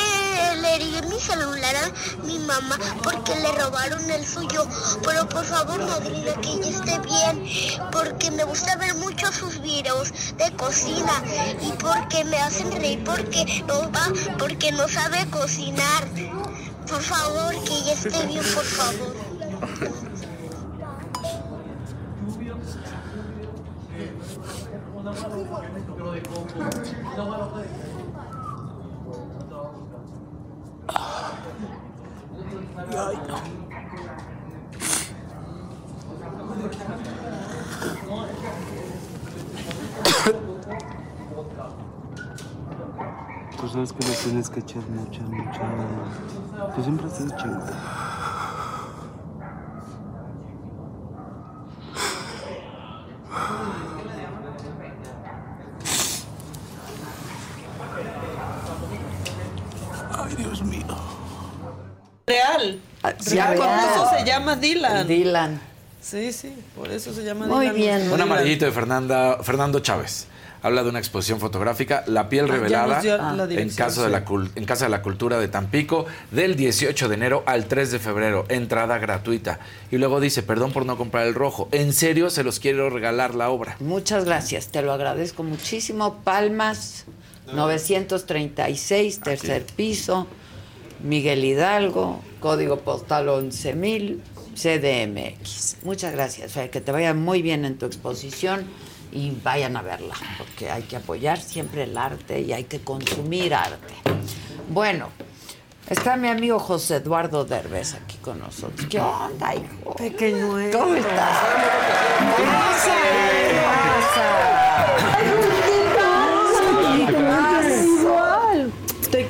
le 0.61 0.75
herí 0.75 0.91
mi 1.07 1.19
celular 1.19 1.75
a 1.75 2.23
mi 2.25 2.39
mamá 2.39 2.77
porque 3.03 3.35
le 3.35 3.51
robaron 3.51 4.09
el 4.09 4.25
suyo. 4.25 4.67
Pero 5.03 5.27
por 5.29 5.45
favor, 5.45 5.79
madrina, 5.85 6.33
que 6.41 6.49
ella 6.53 6.69
esté 6.69 6.99
bien. 6.99 7.45
Porque 7.91 8.31
me 8.31 8.43
gusta 8.43 8.75
ver 8.77 8.95
mucho 8.95 9.31
sus 9.31 9.61
videos 9.61 10.11
de 10.37 10.51
cocina. 10.55 11.23
Y 11.61 11.71
porque 11.73 12.23
me 12.25 12.37
hacen 12.39 12.71
reír 12.71 13.03
porque 13.03 13.63
no 13.67 13.91
va, 13.91 14.07
porque 14.37 14.71
no 14.71 14.87
sabe 14.87 15.29
cocinar. 15.29 16.07
Por 16.89 17.01
favor, 17.01 17.53
que 17.63 17.73
ella 17.73 17.93
esté 17.93 18.25
bien, 18.25 18.43
por 18.53 18.65
favor. 18.65 20.08
Tú 43.59 43.67
sabes 43.67 43.91
que 43.91 44.05
le 44.05 44.15
tienes 44.15 44.49
que 44.49 44.59
echar 44.61 44.83
mucha, 44.89 45.21
mucha. 45.23 45.61
Tú 46.75 46.83
siempre 46.83 47.07
estás 47.07 47.25
echando. 47.31 47.65
Ay, 60.17 60.35
Dios 60.35 60.61
mío. 60.63 60.85
Real. 62.25 62.81
Sí, 63.19 63.35
Real, 63.35 63.55
Por 63.55 63.67
eso 63.67 64.09
se 64.17 64.25
llama 64.25 64.55
Dylan. 64.55 65.07
Dylan. 65.07 65.61
Sí, 66.01 66.31
sí, 66.31 66.53
por 66.75 66.89
eso 66.91 67.13
se 67.13 67.23
llama 67.23 67.45
Muy 67.47 67.69
Dylan. 67.69 67.75
bien. 67.75 68.11
Un 68.11 68.21
amarillito 68.21 68.65
de 68.65 68.71
Fernanda, 68.71 69.37
Fernando 69.43 69.79
Chávez. 69.79 70.27
Habla 70.61 70.83
de 70.83 70.89
una 70.89 70.99
exposición 70.99 71.39
fotográfica, 71.39 72.03
La 72.07 72.27
piel 72.27 72.43
Ah, 72.49 72.51
revelada, 72.53 73.01
la 73.01 73.45
en, 73.49 73.69
caso 73.69 74.03
de 74.03 74.09
la, 74.09 74.25
en 74.55 74.65
Casa 74.65 74.85
de 74.85 74.89
la 74.89 75.01
Cultura 75.01 75.39
de 75.39 75.47
Tampico, 75.47 76.05
del 76.31 76.57
18 76.57 77.07
de 77.07 77.15
enero 77.15 77.43
al 77.45 77.65
3 77.67 77.91
de 77.91 77.99
febrero. 77.99 78.43
Entrada 78.49 78.97
gratuita. 78.97 79.59
Y 79.89 79.97
luego 79.99 80.19
dice, 80.19 80.43
perdón 80.43 80.73
por 80.73 80.85
no 80.85 80.97
comprar 80.97 81.27
el 81.27 81.33
rojo. 81.33 81.69
En 81.71 81.93
serio, 81.93 82.29
se 82.29 82.43
los 82.43 82.59
quiero 82.59 82.89
regalar 82.89 83.35
la 83.35 83.49
obra. 83.51 83.77
Muchas 83.79 84.25
gracias, 84.25 84.67
te 84.67 84.81
lo 84.81 84.91
agradezco 84.91 85.43
muchísimo. 85.43 86.15
Palmas 86.25 87.05
936, 87.53 89.19
tercer 89.21 89.65
piso, 89.75 90.27
Miguel 91.01 91.45
Hidalgo, 91.45 92.19
código 92.39 92.79
postal 92.79 93.29
11000, 93.29 94.21
CDMX. 94.55 95.77
Muchas 95.83 96.11
gracias, 96.11 96.51
Fer, 96.51 96.69
que 96.69 96.81
te 96.81 96.91
vaya 96.91 97.13
muy 97.13 97.41
bien 97.41 97.65
en 97.65 97.77
tu 97.77 97.85
exposición 97.85 98.65
y 99.11 99.31
vayan 99.43 99.77
a 99.77 99.81
verla, 99.81 100.13
porque 100.37 100.69
hay 100.69 100.83
que 100.83 100.97
apoyar 100.97 101.39
siempre 101.39 101.83
el 101.83 101.97
arte 101.97 102.41
y 102.41 102.53
hay 102.53 102.65
que 102.65 102.81
consumir 102.81 103.53
arte. 103.53 103.93
Bueno, 104.69 105.09
está 105.89 106.17
mi 106.17 106.27
amigo 106.27 106.59
José 106.59 106.97
Eduardo 106.97 107.45
Derbez 107.45 107.93
aquí 107.93 108.17
con 108.17 108.39
nosotros. 108.39 108.87
¿Qué 108.89 108.99
onda, 108.99 109.55
hijo? 109.55 109.95
Pequeño. 109.95 110.49
¿Cómo 110.71 110.95
estás? 110.95 111.37
Igual. 112.37 112.69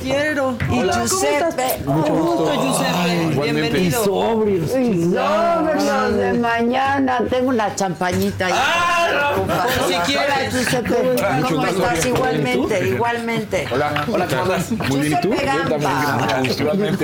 Quiero. 0.10 0.58
Y 0.72 0.80
Hola, 0.80 0.94
¿cómo 0.94 1.06
Giuseppe. 1.08 1.48
estás? 1.50 1.86
Mucho 1.86 2.14
gusto. 2.14 2.54
Giuseppe. 2.62 3.42
Bienvenido. 3.52 4.04
Sobrios, 4.06 4.70
Sobrios 4.72 6.16
de 6.18 6.34
mañana 6.34 7.20
tengo 7.30 7.50
una 7.50 7.76
champañita 7.76 8.48
ahí. 8.48 8.54
Ah, 8.56 9.34
compadre. 9.36 9.72
no, 9.80 9.88
si 9.88 9.94
Hola, 9.94 10.04
quieres. 10.04 10.54
Giuseppe. 10.54 11.04
Mucho 11.34 11.56
¿Cómo 11.56 11.68
estás? 11.68 12.06
Igualmente, 12.06 12.88
igualmente. 12.88 13.68
Hola, 13.72 14.06
hola, 14.12 14.28
¿cómo 14.28 14.42
andas? 14.44 14.72
Muy 14.72 15.00
bien, 15.02 15.14
¿y 15.14 15.22
tú? 15.22 15.34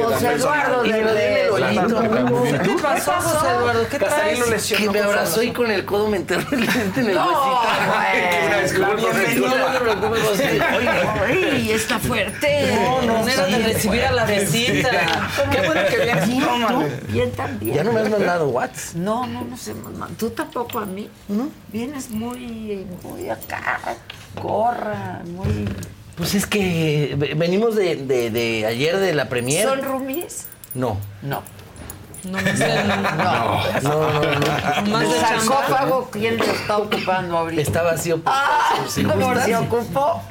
José. 0.02 0.34
Eduardo 0.34 0.84
de. 0.84 1.49
¿Qué 2.64 2.76
pasó, 2.82 3.11
José 3.14 3.48
Eduardo? 3.57 3.88
¿Qué 3.90 3.99
traes? 3.99 4.73
Que 4.73 4.90
me 4.90 4.99
abrazó 4.99 5.41
y 5.44 5.52
con 5.52 5.72
el 5.72 5.86
codo 5.86 6.07
me 6.10 6.18
enterró 6.18 6.45
el 6.52 6.61
lente 6.61 7.02
en 7.02 7.10
el 7.10 7.18
huesito. 7.18 7.60
Oye, 11.30 11.73
está 11.73 11.99
fuerte. 11.99 12.77
No, 13.01 13.07
no, 13.07 13.19
manera 13.19 13.45
de 13.45 13.57
recibir 13.73 14.03
a 14.05 14.11
la 14.11 14.26
visita. 14.26 14.89
Qué 15.51 15.61
bueno 15.65 15.81
que 15.89 15.97
vienes. 15.97 16.27
Bien, 16.27 16.41
Tómale. 16.43 16.89
tú, 16.89 17.11
bien 17.11 17.31
también. 17.31 17.76
ya 17.76 17.84
no 17.84 17.91
me 17.93 17.99
has 18.01 18.09
mandado 18.09 18.49
WhatsApp. 18.49 18.95
No, 18.95 19.26
no 19.27 19.41
nos 19.45 19.67
hemos 19.67 19.84
mandado. 19.91 20.11
Tú 20.17 20.30
tampoco 20.31 20.80
a 20.80 20.85
mí. 20.85 21.09
¿No? 21.27 21.49
Vienes 21.72 22.09
muy, 22.09 22.85
muy 23.03 23.30
acá, 23.30 23.80
gorra, 24.41 25.22
muy... 25.26 25.67
Pues 26.15 26.34
es 26.34 26.45
que 26.47 27.15
ve- 27.17 27.34
venimos 27.35 27.76
de, 27.76 27.97
de, 27.97 28.30
de 28.31 28.65
ayer 28.65 28.97
de 28.97 29.13
la 29.13 29.27
premier. 29.27 29.67
¿Son 29.67 29.81
roomies? 29.84 30.45
No. 30.73 30.97
No. 31.22 31.41
No 32.23 32.41
me 32.41 32.55
sé. 32.57 32.84
No, 32.85 32.95
no, 33.84 34.09
no. 34.09 34.22
no. 34.39 34.91
Más 34.91 35.03
¿El 35.03 35.11
de 35.11 35.19
sarcófago 35.19 36.09
quién 36.11 36.38
lo 36.38 36.43
está 36.45 36.77
ocupando 36.77 37.38
ahorita? 37.38 37.61
Está 37.61 37.84
vacío. 37.84 38.19
Ah, 38.26 38.76
Si 38.88 39.03
¿por 39.03 39.15
gustas. 39.17 39.45
se 39.45 39.55
ocupó? 39.57 40.22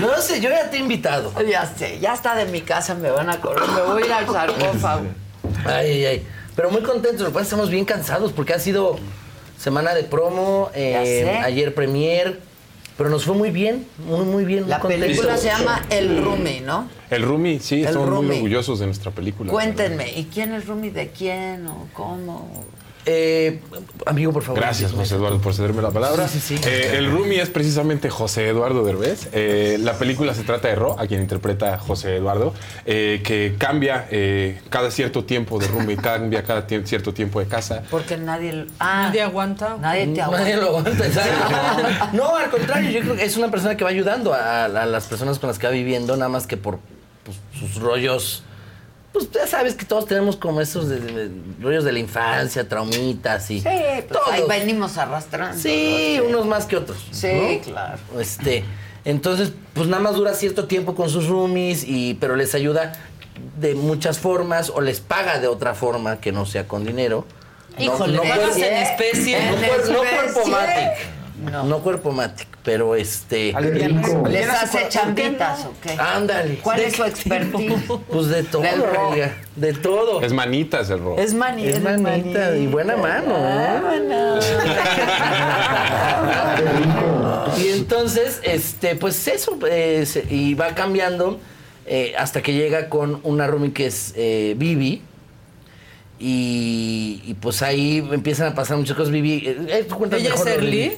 No 0.00 0.16
sé, 0.20 0.40
yo 0.40 0.50
ya 0.50 0.70
te 0.70 0.76
he 0.76 0.80
invitado. 0.80 1.32
Ya 1.48 1.64
sé, 1.66 1.98
ya 2.00 2.14
está 2.14 2.34
de 2.34 2.46
mi 2.46 2.60
casa, 2.60 2.94
me 2.94 3.10
van 3.10 3.30
a 3.30 3.40
correr, 3.40 3.68
me 3.70 3.82
voy 3.82 4.02
a 4.02 4.06
ir 4.06 4.12
al 4.12 4.26
sarcófago. 4.26 5.06
Ay, 5.64 5.90
ay, 5.90 6.04
ay. 6.06 6.26
Pero 6.54 6.70
muy 6.70 6.82
contentos, 6.82 7.20
lo 7.22 7.32
que 7.32 7.42
estamos 7.42 7.70
bien 7.70 7.84
cansados 7.84 8.32
porque 8.32 8.52
ha 8.52 8.58
sido 8.58 8.96
semana 9.58 9.94
de 9.94 10.04
promo, 10.04 10.70
eh, 10.74 11.40
ayer 11.44 11.74
premier, 11.74 12.40
pero 12.96 13.10
nos 13.10 13.24
fue 13.24 13.34
muy 13.34 13.50
bien, 13.50 13.86
muy, 13.98 14.24
muy 14.24 14.44
bien. 14.44 14.62
muy 14.62 14.70
La 14.70 14.80
película 14.80 15.36
se 15.36 15.48
llama 15.48 15.82
El 15.90 16.22
Roomie, 16.24 16.60
¿no? 16.62 16.88
El 17.10 17.22
Rumi, 17.22 17.60
sí, 17.60 17.80
El 17.82 17.88
estamos 17.88 18.08
Rumi. 18.08 18.26
muy 18.28 18.36
orgullosos 18.36 18.78
de 18.80 18.86
nuestra 18.86 19.10
película. 19.12 19.52
Cuéntenme, 19.52 20.10
¿y 20.12 20.24
quién 20.24 20.52
es 20.54 20.66
Roomie 20.66 20.90
de 20.90 21.10
quién 21.10 21.66
o 21.66 21.88
cómo? 21.92 22.64
Eh, 23.08 23.60
amigo, 24.04 24.32
por 24.32 24.42
favor. 24.42 24.60
Gracias, 24.60 24.90
José 24.90 25.14
Eduardo, 25.14 25.40
por 25.40 25.54
cederme 25.54 25.80
la 25.80 25.92
palabra. 25.92 26.26
Sí, 26.26 26.40
sí, 26.40 26.58
sí. 26.58 26.68
Eh, 26.68 26.96
el 26.98 27.08
Rumi 27.08 27.36
es 27.36 27.48
precisamente 27.50 28.10
José 28.10 28.48
Eduardo 28.48 28.84
Derbez. 28.84 29.28
Eh, 29.32 29.78
la 29.80 29.92
película 29.96 30.34
se 30.34 30.42
trata 30.42 30.66
de 30.66 30.74
Ro, 30.74 30.96
a 30.98 31.06
quien 31.06 31.20
interpreta 31.22 31.78
José 31.78 32.16
Eduardo, 32.16 32.52
eh, 32.84 33.20
que 33.24 33.54
cambia 33.58 34.08
eh, 34.10 34.60
cada 34.70 34.90
cierto 34.90 35.24
tiempo 35.24 35.58
de 35.60 35.68
Rumi, 35.68 35.94
cambia 36.10 36.42
cada 36.42 36.66
tie- 36.66 36.84
cierto 36.84 37.14
tiempo 37.14 37.38
de 37.38 37.46
casa. 37.46 37.84
Porque 37.92 38.16
nadie... 38.16 38.66
Ah, 38.80 39.04
Nadie 39.06 39.22
aguanta. 39.22 39.76
nadie 39.80 40.08
te 40.08 40.20
aguanta. 40.22 40.42
Nadie 40.44 40.56
lo 40.60 40.66
aguanta, 40.68 40.90
exacto. 41.06 42.08
No, 42.12 42.34
al 42.36 42.50
contrario, 42.50 42.90
yo 42.90 43.00
creo 43.02 43.14
que 43.14 43.24
es 43.24 43.36
una 43.36 43.52
persona 43.52 43.76
que 43.76 43.84
va 43.84 43.90
ayudando 43.90 44.34
a, 44.34 44.64
a 44.64 44.68
las 44.86 45.04
personas 45.06 45.38
con 45.38 45.46
las 45.48 45.60
que 45.60 45.68
va 45.68 45.72
viviendo, 45.72 46.16
nada 46.16 46.28
más 46.28 46.48
que 46.48 46.56
por 46.56 46.80
pues, 47.24 47.36
sus 47.56 47.80
rollos. 47.80 48.42
Pues 49.16 49.30
ya 49.32 49.46
sabes 49.46 49.74
que 49.74 49.86
todos 49.86 50.04
tenemos 50.06 50.36
como 50.36 50.60
esos 50.60 50.88
de- 50.90 51.00
de- 51.00 51.28
de- 51.28 51.62
rollos 51.62 51.84
de 51.84 51.92
la 51.92 51.98
infancia, 52.00 52.68
traumitas 52.68 53.50
y. 53.50 53.60
Sí, 53.60 53.64
pues 53.64 54.20
ahí 54.30 54.40
Todos. 54.42 54.48
venimos 54.48 54.98
arrastrando. 54.98 55.56
Sí, 55.58 56.16
¿no? 56.18 56.24
unos 56.28 56.46
más 56.46 56.66
que 56.66 56.76
otros. 56.76 56.98
Sí, 57.12 57.28
¿no? 57.32 57.72
claro. 57.72 57.98
Este, 58.20 58.64
entonces, 59.06 59.52
pues 59.72 59.88
nada 59.88 60.02
más 60.02 60.16
dura 60.16 60.34
cierto 60.34 60.66
tiempo 60.66 60.94
con 60.94 61.08
sus 61.08 61.28
roomies, 61.28 61.84
y, 61.84 62.14
pero 62.14 62.36
les 62.36 62.54
ayuda 62.54 62.92
de 63.58 63.74
muchas 63.74 64.18
formas 64.18 64.68
o 64.70 64.80
les 64.82 65.00
paga 65.00 65.38
de 65.38 65.46
otra 65.46 65.74
forma 65.74 66.20
que 66.20 66.32
no 66.32 66.44
sea 66.44 66.68
con 66.68 66.84
dinero. 66.84 67.24
Híjole, 67.78 68.16
no, 68.16 68.24
no, 68.24 68.54
en 68.54 68.62
especie. 68.76 69.38
no, 69.38 69.56
En 69.56 69.62
cuer- 69.62 69.88
no 69.90 70.02
especie. 70.02 70.32
cuerpo 70.32 70.46
matic. 70.48 70.92
No. 71.44 71.78
cuerpo 71.80 72.12
matic, 72.12 72.48
pero 72.62 72.94
este. 72.96 73.52
¿Les 74.28 74.48
hace 74.48 74.88
chambitas 74.88 75.64
o 75.66 75.72
qué? 75.82 75.92
Ándale. 75.98 76.56
¿Cuál 76.58 76.80
es 76.80 76.96
su 76.96 77.04
expertise? 77.04 77.74
Pues 78.10 78.28
de 78.28 78.42
todo, 78.44 78.62
Del 78.62 79.32
de 79.56 79.72
todo. 79.74 80.22
Es 80.22 80.32
manitas 80.32 80.88
el 80.90 81.00
Ro. 81.00 81.16
Es 81.18 81.34
manita. 81.34 81.68
Es 81.70 82.00
manita 82.00 82.56
y 82.56 82.66
buena 82.66 82.96
mano, 82.96 83.36
¿eh? 83.38 83.80
Y 87.58 87.68
entonces, 87.68 88.40
este, 88.42 88.96
pues 88.96 89.26
eso, 89.28 89.58
se- 89.60 90.26
y 90.28 90.54
va 90.54 90.74
cambiando 90.74 91.38
eh, 91.86 92.14
hasta 92.18 92.42
que 92.42 92.52
llega 92.52 92.88
con 92.88 93.20
una 93.22 93.46
roomie 93.46 93.72
que 93.72 93.86
es 93.86 94.12
eh, 94.16 94.54
Vivi. 94.56 95.02
Y, 96.18 97.22
y, 97.26 97.34
pues 97.34 97.60
ahí 97.62 97.98
empiezan 98.10 98.48
a 98.52 98.54
pasar 98.54 98.78
muchas 98.78 98.96
cosas. 98.96 99.12
Vivi, 99.12 99.42
eh, 99.46 99.86
¿Ella 100.12 100.34
es 100.34 100.46
Erly? 100.46 100.96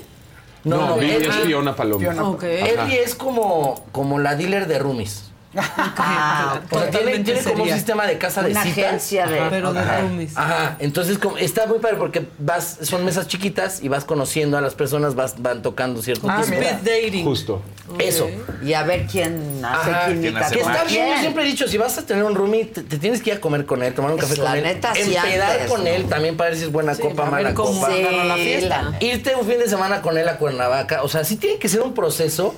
No, 0.64 0.76
No, 0.76 0.86
no, 0.96 1.02
Erly- 1.02 1.28
es 1.28 1.36
Fiona 1.36 1.74
Paloma. 1.76 2.22
Ok. 2.28 2.42
Erly 2.44 2.96
es 2.96 3.14
como, 3.14 3.84
como 3.92 4.18
la 4.18 4.34
dealer 4.34 4.66
de 4.66 4.78
roomies. 4.78 5.27
Ah, 5.54 6.60
O 6.70 6.78
sea, 6.78 6.90
tiene, 6.90 7.18
tiene 7.20 7.42
como 7.42 7.64
un 7.64 7.70
sistema 7.70 8.06
de 8.06 8.18
casa 8.18 8.42
de 8.42 8.50
Una 8.50 8.62
citas. 8.64 8.84
agencia 8.84 9.26
de... 9.26 9.40
Pero 9.50 9.72
de 9.72 9.80
Ajá. 9.80 10.00
roomies. 10.00 10.36
Ajá, 10.36 10.76
entonces 10.78 11.18
como, 11.18 11.38
está 11.38 11.66
muy 11.66 11.78
padre 11.78 11.96
porque 11.96 12.28
vas, 12.38 12.78
son 12.82 13.04
mesas 13.04 13.28
chiquitas 13.28 13.82
y 13.82 13.88
vas 13.88 14.04
conociendo 14.04 14.58
a 14.58 14.60
las 14.60 14.74
personas, 14.74 15.14
vas, 15.14 15.40
van 15.40 15.62
tocando 15.62 16.02
ciertos 16.02 16.30
temas. 16.30 16.48
speed 16.50 16.76
dating. 16.84 17.24
Justo. 17.24 17.62
Eso. 17.98 18.28
Y 18.62 18.74
a 18.74 18.82
ver 18.82 19.06
quién 19.06 19.64
hace 19.64 19.90
Ajá, 19.90 20.08
química 20.08 20.50
que 20.50 20.60
con 20.60 20.72
está 20.72 20.84
bien, 20.84 21.08
yo 21.14 21.20
siempre 21.20 21.44
he 21.44 21.46
dicho, 21.46 21.66
si 21.66 21.78
vas 21.78 21.96
a 21.96 22.04
tener 22.04 22.22
un 22.24 22.34
roomie, 22.34 22.66
te, 22.66 22.82
te 22.82 22.98
tienes 22.98 23.22
que 23.22 23.30
ir 23.30 23.36
a 23.36 23.40
comer 23.40 23.64
con 23.64 23.82
él, 23.82 23.94
tomar 23.94 24.10
un 24.10 24.18
Pues 24.18 24.28
café 24.28 24.42
la 24.42 24.50
con 24.50 24.58
él, 24.58 24.64
neta, 24.64 24.94
sí, 24.94 25.14
empedar 25.16 25.52
antes, 25.52 25.68
con 25.70 25.80
¿no? 25.84 25.86
él 25.90 26.04
también 26.06 26.36
para 26.36 26.50
ver 26.50 26.58
si 26.58 26.64
es 26.66 26.72
buena 26.72 26.94
Sí, 26.94 27.02
copa, 27.02 27.24
mala 27.26 27.54
copa. 27.54 27.86
agarra 27.86 28.24
la 28.24 28.34
Sí, 28.36 28.42
fiesta. 28.42 28.82
la- 28.82 28.98
Irte 29.04 29.34
un 29.34 29.46
fin 29.46 29.58
de 29.58 29.68
semana 29.68 30.02
con 30.02 30.18
él 30.18 30.28
a 30.28 30.36
Cuernavaca, 30.36 31.02
o 31.02 31.08
sea, 31.08 31.24
sí 31.24 31.36
tiene 31.36 31.58
que 31.58 31.68
ser 31.68 31.80
un 31.80 31.94
proceso, 31.94 32.54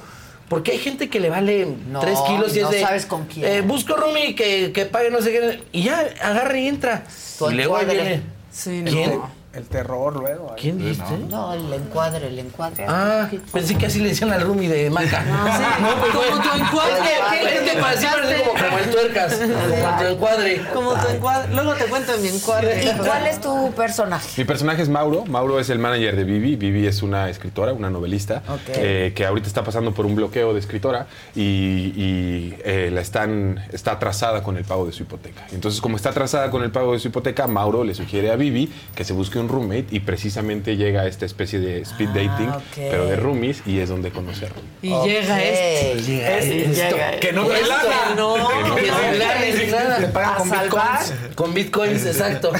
porque 0.50 0.72
hay 0.72 0.78
gente 0.78 1.08
que 1.08 1.20
le 1.20 1.30
vale 1.30 1.76
No, 1.88 2.00
tres 2.00 2.18
kilos 2.26 2.56
y 2.56 2.60
no 2.60 2.68
es 2.68 2.74
de... 2.74 2.80
sabes 2.82 3.06
con 3.06 3.26
quién. 3.26 3.46
eh, 3.46 3.60
busco 3.60 3.96
roomie 3.96 4.34
que, 4.34 4.72
que 4.72 4.84
pague 4.84 5.08
no 5.08 5.22
sé 5.22 5.30
qué, 5.30 5.62
y 5.70 5.84
ya, 5.84 6.00
agarra 6.20 6.58
y 6.58 6.66
entra. 6.66 7.04
Y 7.48 7.54
luego 7.54 7.76
ahí 7.76 7.86
viene... 7.86 8.22
Sí, 8.50 8.82
¿Quién? 8.84 9.20
No. 9.52 9.58
El 9.58 9.66
terror 9.66 10.14
luego. 10.16 10.50
ahí. 10.52 10.60
¿Quién 10.60 10.78
dijiste? 10.78 11.18
No, 11.28 11.52
el 11.52 11.72
encuadre, 11.72 12.28
el 12.28 12.38
encuadre. 12.38 12.84
Ah, 12.88 13.28
pensé 13.52 13.76
que 13.76 13.86
así 13.86 13.98
le 14.00 14.10
decían 14.10 14.30
al 14.32 14.42
roomie 14.42 14.68
de 14.68 14.88
Maca. 14.90 15.22
Sí, 15.24 16.12
como 16.12 16.42
tu 16.42 16.62
encuadre. 16.64 16.92
Es 17.00 17.40
que- 17.50 17.54
es 17.66 17.70
que 17.72 17.78
para 17.80 17.96
siempre 17.96 18.36
es 18.36 18.42
como, 18.42 18.52
como 18.60 18.78
el 18.78 18.90
tuercas, 18.90 19.34
como 19.34 19.98
tu 19.98 20.04
encuadre. 20.06 20.60
Como 20.72 20.92
tu 20.94 21.08
encuadre. 21.08 21.54
Luego 21.54 21.74
te 21.74 21.84
cuento 21.86 22.12
mi 22.18 22.28
encuadre. 22.28 22.84
¿Y 22.84 22.96
cuál 22.98 23.26
es 23.26 23.40
tu 23.40 23.72
personaje? 23.72 24.28
Mi 24.36 24.44
personaje 24.44 24.82
es 24.82 24.88
Mauro. 24.88 25.24
Mauro 25.26 25.58
es 25.58 25.68
el 25.70 25.78
manager 25.80 26.14
de 26.16 26.24
Vivi. 26.24 26.54
Vivi 26.56 26.86
es 26.86 27.02
una 27.02 27.28
escritora, 27.28 27.72
una 27.72 27.90
novelista, 27.90 28.42
Ok. 28.48 28.60
eh, 28.76 29.12
que 29.16 29.26
ahorita 29.26 29.48
está 29.48 29.64
pasando 29.64 29.92
por 29.92 30.06
un 30.06 30.14
bloqueo 30.14 30.52
de 30.54 30.60
escritora 30.60 31.06
y, 31.34 31.42
y, 31.42 32.54
eh, 32.64 32.90
la 32.92 33.00
están, 33.00 33.64
está 33.72 33.92
atrasada 33.92 34.42
con 34.44 34.56
el 34.56 34.64
pago 34.64 34.86
de 34.86 34.92
su 34.92 35.02
hipoteca. 35.02 35.46
Entonces, 35.52 35.80
como 35.80 35.96
está 35.96 36.10
atrasada 36.10 36.50
con 36.52 36.62
el 36.62 36.70
pago 36.70 36.92
de 36.92 37.00
su 37.00 37.08
hipoteca, 37.08 37.46
Mauro 37.48 37.82
le 37.82 37.94
sugiere 37.94 38.30
a 38.30 38.36
Vivi 38.36 38.72
que 38.94 39.02
se 39.04 39.12
busque 39.12 39.39
un 39.40 39.48
roommate 39.48 39.86
y 39.90 40.00
precisamente 40.00 40.76
llega 40.76 41.02
a 41.02 41.06
esta 41.06 41.26
especie 41.26 41.58
de 41.58 41.80
speed 41.82 42.08
Ah, 42.10 42.14
dating, 42.14 42.48
ok. 42.50 42.62
pero 42.90 43.06
de 43.06 43.16
roomies 43.16 43.62
y 43.66 43.78
es 43.80 43.88
donde 43.88 44.10
conocerlo. 44.10 44.56
Y 44.82 44.92
Ok. 44.92 45.06
llega 45.06 45.42
este. 45.42 46.02
Llega 46.02 46.38
Este, 46.38 46.60
esto. 46.70 46.96
llega 46.96 47.20
Que 47.20 47.32
no 47.32 47.46
trae 47.46 47.62
lana. 47.66 48.14
no, 48.16 48.34
Que 48.34 48.86
no, 48.86 48.98
sin 48.98 49.18
lana, 49.18 49.40
sin 49.58 49.70
nada. 49.70 49.98
Le 49.98 50.06
pagan 50.08 50.30
¿A 50.32 50.36
con 50.36 50.48
salvar? 50.48 50.98
bitcoins. 51.00 51.34
Con 51.34 51.54
bitcoins, 51.54 52.06
exacto. 52.06 52.52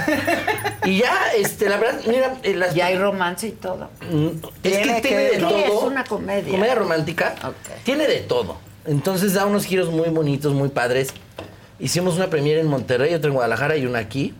Y 0.85 0.99
ya, 0.99 1.15
este, 1.37 1.69
la 1.69 1.77
verdad, 1.77 2.01
mira, 2.07 2.37
eh, 2.43 2.55
las, 2.55 2.75
Y 2.77 2.81
hay 2.81 2.97
romance 2.97 3.49
y 3.49 3.53
todo. 3.53 3.91
Mm, 4.11 4.27
es 4.63 4.79
que 4.79 5.01
Tiene 5.03 5.23
de 5.25 5.31
¿Qué 5.31 5.37
todo. 5.39 5.57
es 5.59 5.83
una 5.85 6.05
comedia? 6.05 6.51
Comedia 6.51 6.75
romántica. 6.75 7.35
Ok. 7.45 7.83
Tiene 7.85 8.07
de 8.07 8.21
todo. 8.21 8.57
Entonces 8.87 9.35
da 9.35 9.45
unos 9.47 9.67
giros 9.67 9.91
muy 9.91 10.09
bonitos, 10.09 10.55
muy 10.55 10.71
padres. 10.71 11.13
Hicimos 11.79 12.17
una 12.17 12.29
premiere 12.29 12.61
en 12.61 12.67
Monterrey, 12.67 13.15
otra 13.15 13.29
en 13.29 13.35
Guadalajara 13.35 13.77
y 13.77 13.87
una 13.87 13.99
aquí. 14.01 14.35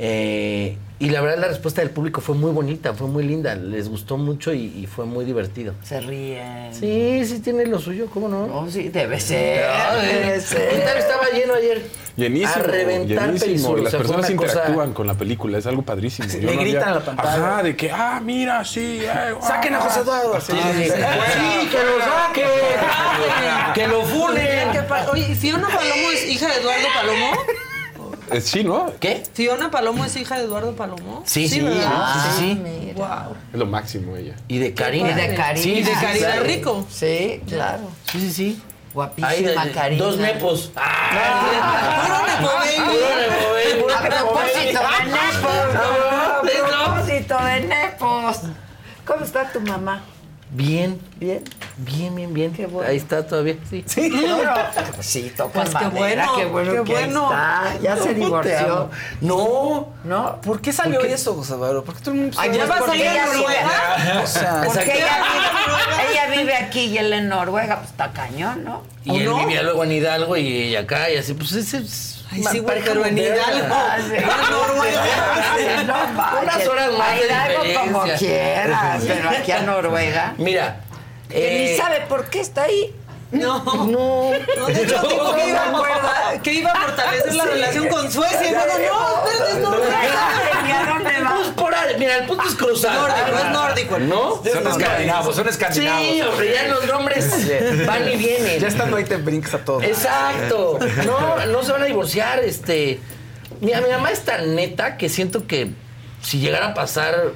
Eh, 0.00 0.76
y 1.00 1.10
la 1.10 1.20
verdad 1.20 1.38
la 1.38 1.48
respuesta 1.48 1.80
del 1.80 1.90
público 1.90 2.20
fue 2.20 2.34
muy 2.34 2.50
bonita, 2.50 2.92
fue 2.92 3.06
muy 3.06 3.22
linda. 3.24 3.54
Les 3.54 3.88
gustó 3.88 4.16
mucho 4.16 4.52
y, 4.52 4.64
y 4.78 4.86
fue 4.86 5.04
muy 5.04 5.24
divertido. 5.24 5.74
Se 5.84 6.00
ríen. 6.00 6.74
Sí, 6.74 7.22
sí 7.24 7.38
tiene 7.40 7.66
lo 7.66 7.78
suyo, 7.78 8.06
¿cómo 8.12 8.28
no? 8.28 8.44
Oh, 8.52 8.68
sí, 8.68 8.88
debe 8.88 9.20
ser. 9.20 9.64
Ah, 9.64 9.94
Debe 9.96 10.34
¿Qué 10.34 10.40
ser. 10.40 10.84
tal 10.84 10.98
estaba 10.98 11.28
lleno 11.32 11.54
ayer? 11.54 11.82
Llenísimo, 12.16 12.52
A 12.52 12.58
reventar 12.58 13.32
llenísimo. 13.32 13.70
O 13.70 13.76
las 13.76 13.90
sea, 13.92 13.98
personas 14.00 14.28
una 14.28 14.36
cosa- 14.36 14.52
interactúan 14.54 14.92
con 14.92 15.06
la 15.06 15.14
película, 15.14 15.58
es 15.58 15.66
algo 15.66 15.82
padrísimo. 15.82 16.28
Sí, 16.28 16.40
Yo 16.40 16.50
le 16.50 16.56
no 16.56 16.62
gritan 16.62 16.82
había- 16.82 16.92
a 16.94 16.98
la 16.98 17.04
pantalla. 17.04 17.32
Ajá, 17.54 17.62
de 17.62 17.76
que, 17.76 17.90
ah, 17.92 18.20
mira, 18.24 18.64
sí, 18.64 19.00
eh. 19.02 19.34
Saquen 19.40 19.74
a 19.74 19.80
José 19.80 20.00
Eduardo. 20.00 20.40
Sí, 20.40 20.52
sí, 20.52 20.84
sí, 20.84 20.90
sí, 20.90 21.68
que 21.68 21.78
lo 21.84 22.04
saque, 22.04 22.44
que 23.74 23.86
lo 23.86 24.02
funen. 24.02 24.72
¿Qué 24.72 24.82
pa- 24.82 25.06
Oye, 25.12 25.32
¿Fiona 25.36 25.68
Palomo 25.68 26.10
es 26.12 26.28
hija 26.28 26.48
de 26.48 26.60
Eduardo 26.60 26.86
Palomo? 26.94 27.30
Eh, 28.30 28.40
sí, 28.40 28.64
¿no? 28.64 28.92
¿Qué? 29.00 29.22
¿Fiona 29.32 29.70
Palomo 29.70 30.04
es 30.04 30.16
hija 30.16 30.36
de 30.38 30.44
Eduardo 30.44 30.74
Palomo? 30.76 31.22
Sí, 31.26 31.48
sí, 31.48 31.60
sí, 31.60 31.66
sí, 31.66 32.30
sí. 32.38 32.54
Mira. 32.62 32.94
Wow. 33.24 33.36
Es 33.52 33.58
lo 33.58 33.66
máximo 33.66 34.16
ella. 34.16 34.34
Y 34.48 34.58
de 34.58 34.74
Karina. 34.74 35.10
Y 35.10 35.14
de 35.14 35.34
Karina. 35.34 35.62
Sí, 35.62 35.72
Y 35.74 35.82
de 35.82 35.92
Karina 35.92 36.26
claro. 36.26 36.42
Rico. 36.44 36.86
Sí, 36.90 37.40
claro. 37.48 37.90
Sí, 38.10 38.20
sí, 38.20 38.32
sí. 38.32 38.62
Guapísima 38.94 39.28
Ahí, 39.28 39.42
de- 39.44 39.54
Karina. 39.72 40.04
dos 40.04 40.16
nepos. 40.18 40.72
Puro 40.74 40.80
Nepo 42.26 42.54
Baby. 42.58 42.76
Puro 42.76 43.16
nepo, 43.16 43.52
baby, 43.52 43.82
puro 43.82 43.94
A 43.94 44.00
propósito 44.02 44.80
de 44.80 45.04
nepos. 45.10 45.74
No, 45.74 45.80
A 45.80 46.42
no, 46.42 46.94
propósito 46.94 47.38
de 47.44 47.60
nepos. 47.60 48.36
¿Cómo 49.06 49.24
está 49.24 49.52
tu 49.52 49.60
mamá? 49.60 50.02
Bien. 50.50 50.98
Bien. 51.20 51.44
Bien, 51.76 52.14
bien, 52.14 52.32
bien. 52.34 52.56
Ahí 52.86 52.96
está 52.96 53.26
todavía, 53.26 53.56
sí. 53.68 53.84
Sí, 53.86 54.10
sí, 55.00 55.32
toca 55.36 55.52
Pues 55.62 55.74
qué 55.74 55.86
bueno, 55.88 56.32
qué 56.36 56.44
bueno 56.46 56.70
qué 56.72 56.76
que 56.84 56.92
bueno. 56.92 57.24
está. 57.24 57.74
Ya 57.82 57.96
se 57.96 58.14
No, 58.14 58.24
divorció. 58.24 58.90
No. 59.20 59.88
¿No? 60.04 60.40
¿Por 60.40 60.60
qué 60.60 60.72
salió 60.72 61.00
eso, 61.02 61.34
José 61.34 61.52
Eduardo? 61.54 61.84
¿Por 61.84 61.94
qué 61.96 62.00
todo 62.00 62.14
el 62.14 62.20
mundo 62.22 62.36
Ay, 62.40 62.50
se- 62.50 62.56
pues 62.56 62.68
vas 62.68 62.78
a 62.80 62.84
porque 62.84 62.98
ir 62.98 63.06
a 63.08 63.12
ella 63.12 63.24
vive- 63.26 63.36
Noruega? 63.38 64.20
O 64.22 64.26
sea, 64.26 64.62
Porque 64.64 64.92
ella 64.92 65.18
vive, 65.22 66.10
ella 66.12 66.36
vive 66.36 66.56
aquí 66.56 66.80
y 66.86 66.98
él 66.98 67.12
en 67.12 67.28
Noruega, 67.28 67.76
pues 67.78 67.90
está 67.90 68.10
cañón, 68.12 68.64
¿no? 68.64 68.82
Y 69.04 69.10
¿O 69.10 69.14
él 69.16 69.24
no? 69.26 69.38
vivía 69.38 69.62
luego 69.62 69.84
en 69.84 69.92
Hidalgo 69.92 70.36
y 70.36 70.62
ella 70.68 70.80
acá 70.80 71.10
y 71.10 71.16
así, 71.18 71.34
pues 71.34 71.52
ese 71.52 71.78
es. 71.78 72.17
Ay, 72.30 72.44
sí, 72.44 72.58
güey, 72.58 72.82
pero 72.84 73.04
en. 73.06 73.16
Hidalgo. 73.18 73.74
Ah, 73.74 73.98
no. 75.86 76.42
Unas 76.42 76.66
horas 76.66 76.92
más 76.92 77.08
A 77.08 77.14
de 77.14 77.24
Hidalgo 77.26 77.80
como 77.80 78.02
quieras, 78.18 79.02
pero 79.06 79.30
aquí 79.30 79.52
a 79.52 79.62
Noruega. 79.62 80.34
Mira. 80.38 80.80
Que 81.28 81.66
eh, 81.66 81.70
ni 81.72 81.76
sabe 81.76 82.00
por 82.08 82.28
qué 82.30 82.40
está 82.40 82.62
ahí. 82.64 82.94
No. 83.30 83.62
No. 83.64 84.30
No, 84.56 84.66
de 84.66 84.82
hecho, 84.82 85.02
dijo 85.02 85.34
que 85.36 85.48
iba, 85.48 85.62
a- 85.64 86.42
que 86.42 86.52
iba 86.54 86.70
a 86.72 86.80
fortalecer 86.80 87.34
la 87.34 87.42
Sí. 87.44 87.48
relación 87.50 87.88
con 87.88 88.10
Suecia. 88.10 88.48
Y 88.48 88.52
luego, 88.52 88.66
no, 88.66 89.28
espérate, 89.28 89.52
es 89.52 89.58
Noruega. 89.58 90.66
¿Y 90.66 90.70
a 90.70 90.86
dónde 90.94 91.22
va? 91.22 91.34
Pues 91.36 91.48
por 91.50 91.74
ahí, 91.74 91.94
mira, 91.98 92.16
el 92.18 92.26
punto 92.26 92.42
es 92.48 92.54
cruzar. 92.54 92.94
Nórdico, 92.94 93.38
es 93.38 93.50
nórdico. 93.52 93.98
¿No? 93.98 94.42
Son 94.44 94.66
escandinavos, 94.66 95.36
son 95.36 95.48
escandinavos. 95.48 96.02
Sí, 96.06 96.22
hombre, 96.22 96.54
ya 96.54 96.68
los 96.68 96.86
nombres 96.86 97.86
van 97.86 98.08
y 98.08 98.16
vienen. 98.16 98.60
Ya 98.60 98.68
estando 98.68 98.96
ahí 98.96 99.04
te 99.04 99.16
brincas 99.16 99.54
a 99.54 99.58
todos. 99.58 99.82
Exacto. 99.82 100.78
No, 101.06 101.46
no 101.46 101.62
se 101.62 101.72
van 101.72 101.82
a 101.82 101.86
divorciar, 101.86 102.38
este. 102.40 103.00
Mira, 103.60 103.80
mi 103.80 103.90
mamá 103.90 104.10
es 104.10 104.20
tan 104.20 104.54
neta 104.54 104.96
que 104.96 105.08
siento 105.08 105.46
que 105.46 105.70
si 106.22 106.38
llegara 106.38 106.68
a 106.68 106.74
pasar, 106.74 107.32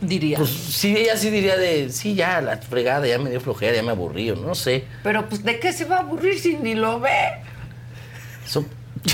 Diría. 0.00 0.38
pues 0.38 0.50
sí, 0.50 0.96
ella 0.96 1.16
sí 1.16 1.28
diría 1.30 1.56
de, 1.56 1.90
sí, 1.90 2.14
ya, 2.14 2.40
la 2.40 2.56
fregada, 2.56 3.06
ya 3.06 3.18
me 3.18 3.28
dio 3.30 3.40
flojera, 3.40 3.74
ya 3.76 3.82
me 3.82 3.90
aburrí, 3.90 4.30
o 4.30 4.36
no 4.36 4.54
sé. 4.54 4.84
Pero 5.02 5.28
pues, 5.28 5.44
¿de 5.44 5.60
qué 5.60 5.72
se 5.72 5.84
va 5.84 5.96
a 5.96 6.00
aburrir 6.00 6.38
si 6.40 6.56
ni 6.56 6.74
lo 6.74 7.00
ve? 7.00 7.10
Yo 8.52 8.64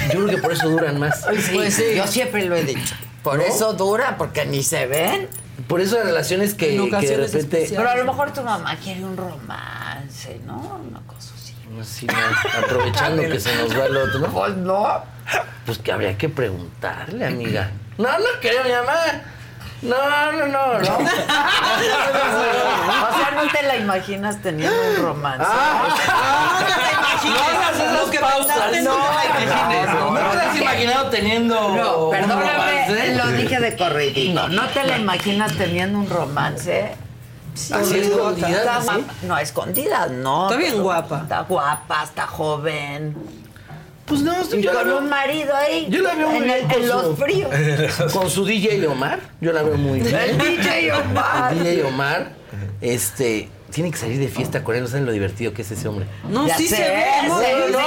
creo 0.08 0.26
que 0.26 0.38
por 0.38 0.52
eso 0.52 0.68
duran 0.68 0.98
más. 0.98 1.24
Sí, 1.40 1.50
Pues 1.54 1.74
sí. 1.74 1.84
Yo 1.96 2.06
siempre 2.06 2.44
lo 2.44 2.56
he 2.56 2.64
dicho. 2.64 2.94
Por 3.22 3.38
¿No? 3.38 3.44
eso 3.44 3.72
dura, 3.74 4.16
porque 4.16 4.44
ni 4.46 4.62
se 4.62 4.86
ven. 4.86 5.28
Por 5.68 5.80
eso 5.80 5.96
hay 5.98 6.04
relaciones 6.04 6.54
que, 6.54 6.76
En 6.76 6.90
que 6.90 6.96
de 7.06 7.16
repente. 7.16 7.38
especiales. 7.38 7.72
Pero 7.76 7.88
a 7.90 7.96
lo 7.96 8.04
mejor 8.04 8.32
tu 8.32 8.42
mamá 8.42 8.76
quiere 8.82 9.04
un 9.04 9.16
romance, 9.16 10.38
¿no? 10.46 10.80
Una 10.88 11.00
cosa 11.06 11.32
así. 11.34 11.54
así, 11.80 12.06
¿no? 12.06 12.64
aprovechando 12.64 13.22
que 13.22 13.40
se 13.40 13.54
nos 13.56 13.76
va 13.76 13.86
el 13.86 13.96
otro, 13.96 14.18
¿no? 14.20 14.28
Pues 14.28 14.56
no. 14.56 15.02
Pues 15.64 15.78
que 15.78 15.92
habría 15.92 16.16
que 16.16 16.28
preguntarle, 16.28 17.26
amiga. 17.26 17.70
No, 17.98 18.18
no 18.18 18.24
creo, 18.40 18.62
mi 18.64 18.70
mamá. 18.70 18.94
No, 19.86 20.32
no, 20.32 20.46
no, 20.46 20.78
no. 20.78 20.78
O 20.78 20.82
sea, 23.18 23.30
no 23.34 23.42
te 23.52 23.62
la 23.62 23.76
imaginas 23.76 24.40
teniendo 24.42 24.76
un 24.90 24.96
romance. 25.02 25.46
Ah, 25.48 26.58
No 26.58 26.66
te 26.66 26.76
la 26.80 26.90
imagines. 26.92 27.92
No 27.92 28.00
Lo 28.04 28.10
que 28.10 28.18
pausas. 28.20 28.56
no 28.56 28.62
la 28.70 28.76
imagines. 29.44 29.94
¿No 29.94 30.30
te 30.30 30.38
has 30.46 30.56
imaginado 30.56 31.10
teniendo 31.10 31.54
No, 31.76 31.96
un 32.06 32.10
perdóname, 32.10 32.52
romance? 32.52 33.14
lo 33.16 33.26
dije 33.28 33.60
de 33.60 33.76
corridito. 33.76 34.48
¿No 34.48 34.66
te 34.68 34.82
la 34.84 34.98
imaginas 34.98 35.52
teniendo 35.56 35.98
un 35.98 36.08
romance? 36.10 36.94
Sí, 37.54 37.72
Así 37.72 37.98
escondidas, 38.00 38.50
está 38.52 38.82
¿sí? 38.82 39.06
No, 39.22 39.38
escondidas, 39.38 40.10
no. 40.10 40.46
Está 40.50 40.56
bien 40.58 40.82
guapa. 40.82 41.20
Está 41.22 41.40
guapa, 41.42 42.02
está 42.04 42.26
joven. 42.26 43.16
Pues 44.07 44.23
no, 44.23 44.33
Y 44.53 44.62
yo 44.62 44.73
la 44.73 44.81
con 44.81 44.89
veo- 44.89 44.99
un 44.99 45.09
marido 45.09 45.55
ahí. 45.55 45.87
Yo 45.91 46.01
la 46.03 46.15
veo 46.15 46.28
muy 46.28 46.39
en, 46.39 46.45
bien 46.45 46.69
con 46.69 46.83
en 46.83 46.89
los 46.89 47.19
fríos. 47.19 47.51
Con 48.12 48.31
su 48.31 48.45
DJ 48.45 48.87
Omar, 48.87 49.19
yo 49.41 49.53
la 49.53 49.62
veo 49.62 49.77
muy 49.77 50.01
bien. 50.01 50.15
El 50.15 50.39
DJ 50.39 50.93
Omar. 50.93 51.53
El 51.53 51.65
DJ 51.65 51.85
Omar, 51.85 52.31
este, 52.81 53.49
tiene 53.73 53.91
que 53.91 53.97
salir 53.97 54.19
de 54.19 54.28
fiesta 54.28 54.62
con 54.62 54.77
él, 54.77 54.83
no 54.83 54.89
saben 54.89 55.07
lo 55.07 55.12
divertido 55.12 55.53
que 55.53 55.62
es 55.62 55.70
ese 55.73 55.89
hombre. 55.89 56.07
No, 56.31 56.47
Ya 56.47 56.57
sí 56.57 56.69
sé, 56.69 56.77
se 56.77 56.83
ve. 56.83 57.05
No, 57.27 57.41
no, 57.41 57.69
no, 57.70 57.78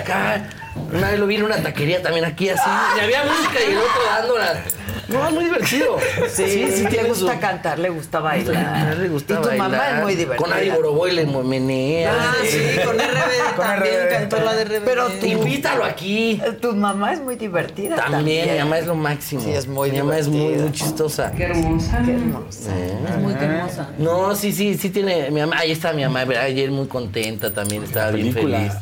acá. 0.00 0.50
Una 0.92 1.10
vez 1.10 1.18
lo 1.18 1.26
vi 1.26 1.36
en 1.36 1.42
una 1.44 1.56
taquería 1.56 2.02
también 2.02 2.24
aquí 2.24 2.48
así. 2.48 2.68
Y 2.96 3.00
había 3.00 3.24
música 3.24 3.58
y 3.66 3.72
el 3.72 3.78
otro 3.78 4.02
dándola. 4.16 4.62
No, 5.08 5.24
es 5.28 5.34
muy 5.34 5.44
divertido. 5.44 5.98
Sí, 6.28 6.42
le 6.66 6.84
tiene 6.88 7.08
gusta 7.08 7.34
su- 7.34 7.40
cantar, 7.40 7.78
le 7.78 7.90
gusta 7.90 8.18
A 8.18 8.22
bailar. 8.22 8.92
él 8.92 9.02
le 9.04 9.08
gusta 9.08 9.34
y 9.34 9.36
tu 9.36 9.52
mamá 9.56 9.90
es 9.90 10.02
muy 10.02 10.14
divertida. 10.16 10.44
Con 10.48 10.52
Ari 10.52 10.70
Boroboy 10.70 11.12
le 11.12 11.26
menea. 11.26 12.12
Ah, 12.12 12.34
sí, 12.44 12.58
con 12.84 12.96
RBD 12.96 13.54
Con 13.56 13.66
también 13.66 13.94
RBD. 13.94 14.10
cantó 14.10 14.40
la 14.40 14.54
de 14.54 14.64
RBD. 14.64 14.84
Pero 14.84 15.06
tú- 15.08 15.26
Invítalo 15.26 15.84
aquí. 15.84 16.42
Tu 16.60 16.72
mamá 16.74 17.12
es 17.12 17.20
muy 17.20 17.36
divertida 17.36 17.94
también. 17.94 18.16
También, 18.46 18.52
mi 18.54 18.58
mamá 18.64 18.78
es 18.78 18.86
lo 18.88 18.94
máximo. 18.96 19.42
Sí, 19.42 19.52
es 19.52 19.68
muy 19.68 19.92
Mi 19.92 19.98
mamá 19.98 20.18
es 20.18 20.26
muy, 20.26 20.54
muy 20.54 20.72
chistosa. 20.72 21.30
Qué 21.30 21.44
hermosa. 21.44 22.02
Qué 22.04 22.10
hermosa. 22.12 22.70
Es 23.08 23.16
muy 23.22 23.32
hermosa. 23.32 23.88
No, 23.98 24.34
sí, 24.34 24.50
sí, 24.52 24.76
sí 24.76 24.90
tiene. 24.90 25.30
Mi 25.30 25.38
mamá, 25.40 25.58
ahí 25.58 25.70
está 25.70 25.92
mi 25.92 26.02
mamá, 26.02 26.22
ayer 26.22 26.72
muy 26.72 26.88
contenta 26.88 27.52
también, 27.54 27.84
estaba 27.84 28.10
bien 28.10 28.34
película. 28.34 28.58
feliz. 28.58 28.72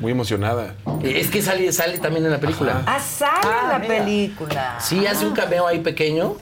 Muy 0.00 0.12
emocionada. 0.12 0.74
Es 1.02 1.30
que 1.30 1.42
sale, 1.42 1.70
sale 1.72 1.98
también 1.98 2.24
en 2.24 2.32
la 2.32 2.40
película. 2.40 2.82
Ah, 2.86 2.98
sale 2.98 3.68
la 3.68 3.80
película. 3.86 4.78
Sí, 4.80 5.06
hace 5.06 5.26
un 5.26 5.34
cameo 5.34 5.66
ahí 5.66 5.80
pequeño. 5.80 6.36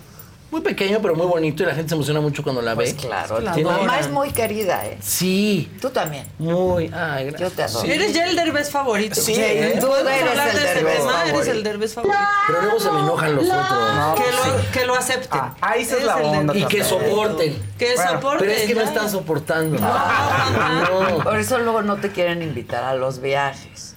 Muy 0.50 0.62
pequeño, 0.62 0.98
pero 1.02 1.14
muy 1.14 1.26
bonito 1.26 1.62
y 1.62 1.66
la 1.66 1.74
gente 1.74 1.90
se 1.90 1.94
emociona 1.94 2.20
mucho 2.22 2.42
cuando 2.42 2.62
la 2.62 2.74
Pues 2.74 2.96
ve. 2.96 3.02
claro, 3.02 3.36
tu 3.36 3.50
Tiene- 3.52 3.70
mamá 3.70 3.98
es 4.00 4.08
muy 4.08 4.30
querida, 4.30 4.86
¿eh? 4.86 4.96
Sí, 5.02 5.70
Tú 5.78 5.90
también. 5.90 6.26
muy. 6.38 6.90
Ay, 6.94 7.26
Yo 7.26 7.30
gracias. 7.32 7.52
te 7.54 7.62
adoro. 7.64 7.88
Eres 7.92 8.14
ya 8.14 8.24
el 8.26 8.34
derbez 8.34 8.70
favorito. 8.70 9.14
Sí, 9.20 9.34
¿eh? 9.36 9.76
tú 9.78 9.88
Podemos 9.88 10.10
eres 10.10 10.28
hablar 10.30 10.48
el 10.48 10.54
de 10.54 10.60
Derbez 10.62 10.96
tema, 10.98 11.10
favorito. 11.12 11.36
Eres 11.36 11.48
el 11.48 11.62
derbez 11.62 11.94
favorito. 11.94 12.18
Pero 12.46 12.62
luego 12.62 12.80
se 12.80 12.90
me 12.90 12.98
enojan 13.00 13.36
los 13.36 13.44
otros. 13.44 14.14
que, 14.16 14.32
lo, 14.32 14.70
que 14.72 14.86
lo 14.86 14.94
acepten. 14.94 15.40
Ah, 15.40 15.54
ahí 15.60 15.82
esa 15.82 15.96
es 15.98 16.04
la 16.04 16.16
onda 16.16 16.56
Y 16.56 16.64
que 16.64 16.82
soporten. 16.82 17.62
Que 17.78 17.94
Bueno, 17.94 18.10
soporten. 18.12 18.38
Pero 18.40 18.52
es 18.52 18.66
que 18.66 18.74
no 18.74 18.80
ya. 18.82 18.88
están 18.88 19.10
soportando. 19.10 19.78
ajá. 19.86 20.88
No, 20.90 21.24
Por 21.24 21.38
eso 21.38 21.58
luego 21.58 21.82
no 21.82 21.96
te 21.98 22.10
quieren 22.10 22.40
invitar 22.42 22.84
a 22.84 22.94
los 22.94 23.20
viajes. 23.20 23.94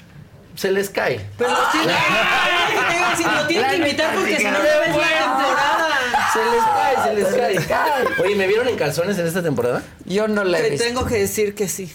Se 0.61 0.71
les 0.71 0.89
cae. 0.91 1.19
Pero 1.37 1.49
los 1.49 1.71
tienen, 1.71 1.89
te 1.97 2.95
iba 2.95 3.07
a 3.07 3.11
decir, 3.11 3.27
lo 3.27 3.47
tienen 3.47 3.69
que 3.71 3.75
invitar 3.77 4.13
porque 4.13 4.37
si 4.37 4.43
no 4.43 4.51
le 4.51 4.59
ves 4.59 4.95
la 4.95 5.07
temporada. 5.07 5.87
Se 6.33 6.45
les 6.45 6.63
cae, 6.63 6.95
se 7.03 7.53
les 7.55 7.65
cae. 7.67 8.05
Oye, 8.23 8.35
¿me 8.35 8.45
vieron 8.47 8.67
en 8.67 8.75
calzones 8.77 9.17
en 9.17 9.25
esta 9.27 9.41
temporada? 9.41 9.81
Yo 10.05 10.27
no 10.27 10.43
le 10.43 10.59
he 10.59 10.61
Te 10.61 10.69
visto. 10.69 10.85
tengo 10.85 11.05
que 11.05 11.15
decir 11.19 11.55
que 11.55 11.67
sí. 11.67 11.91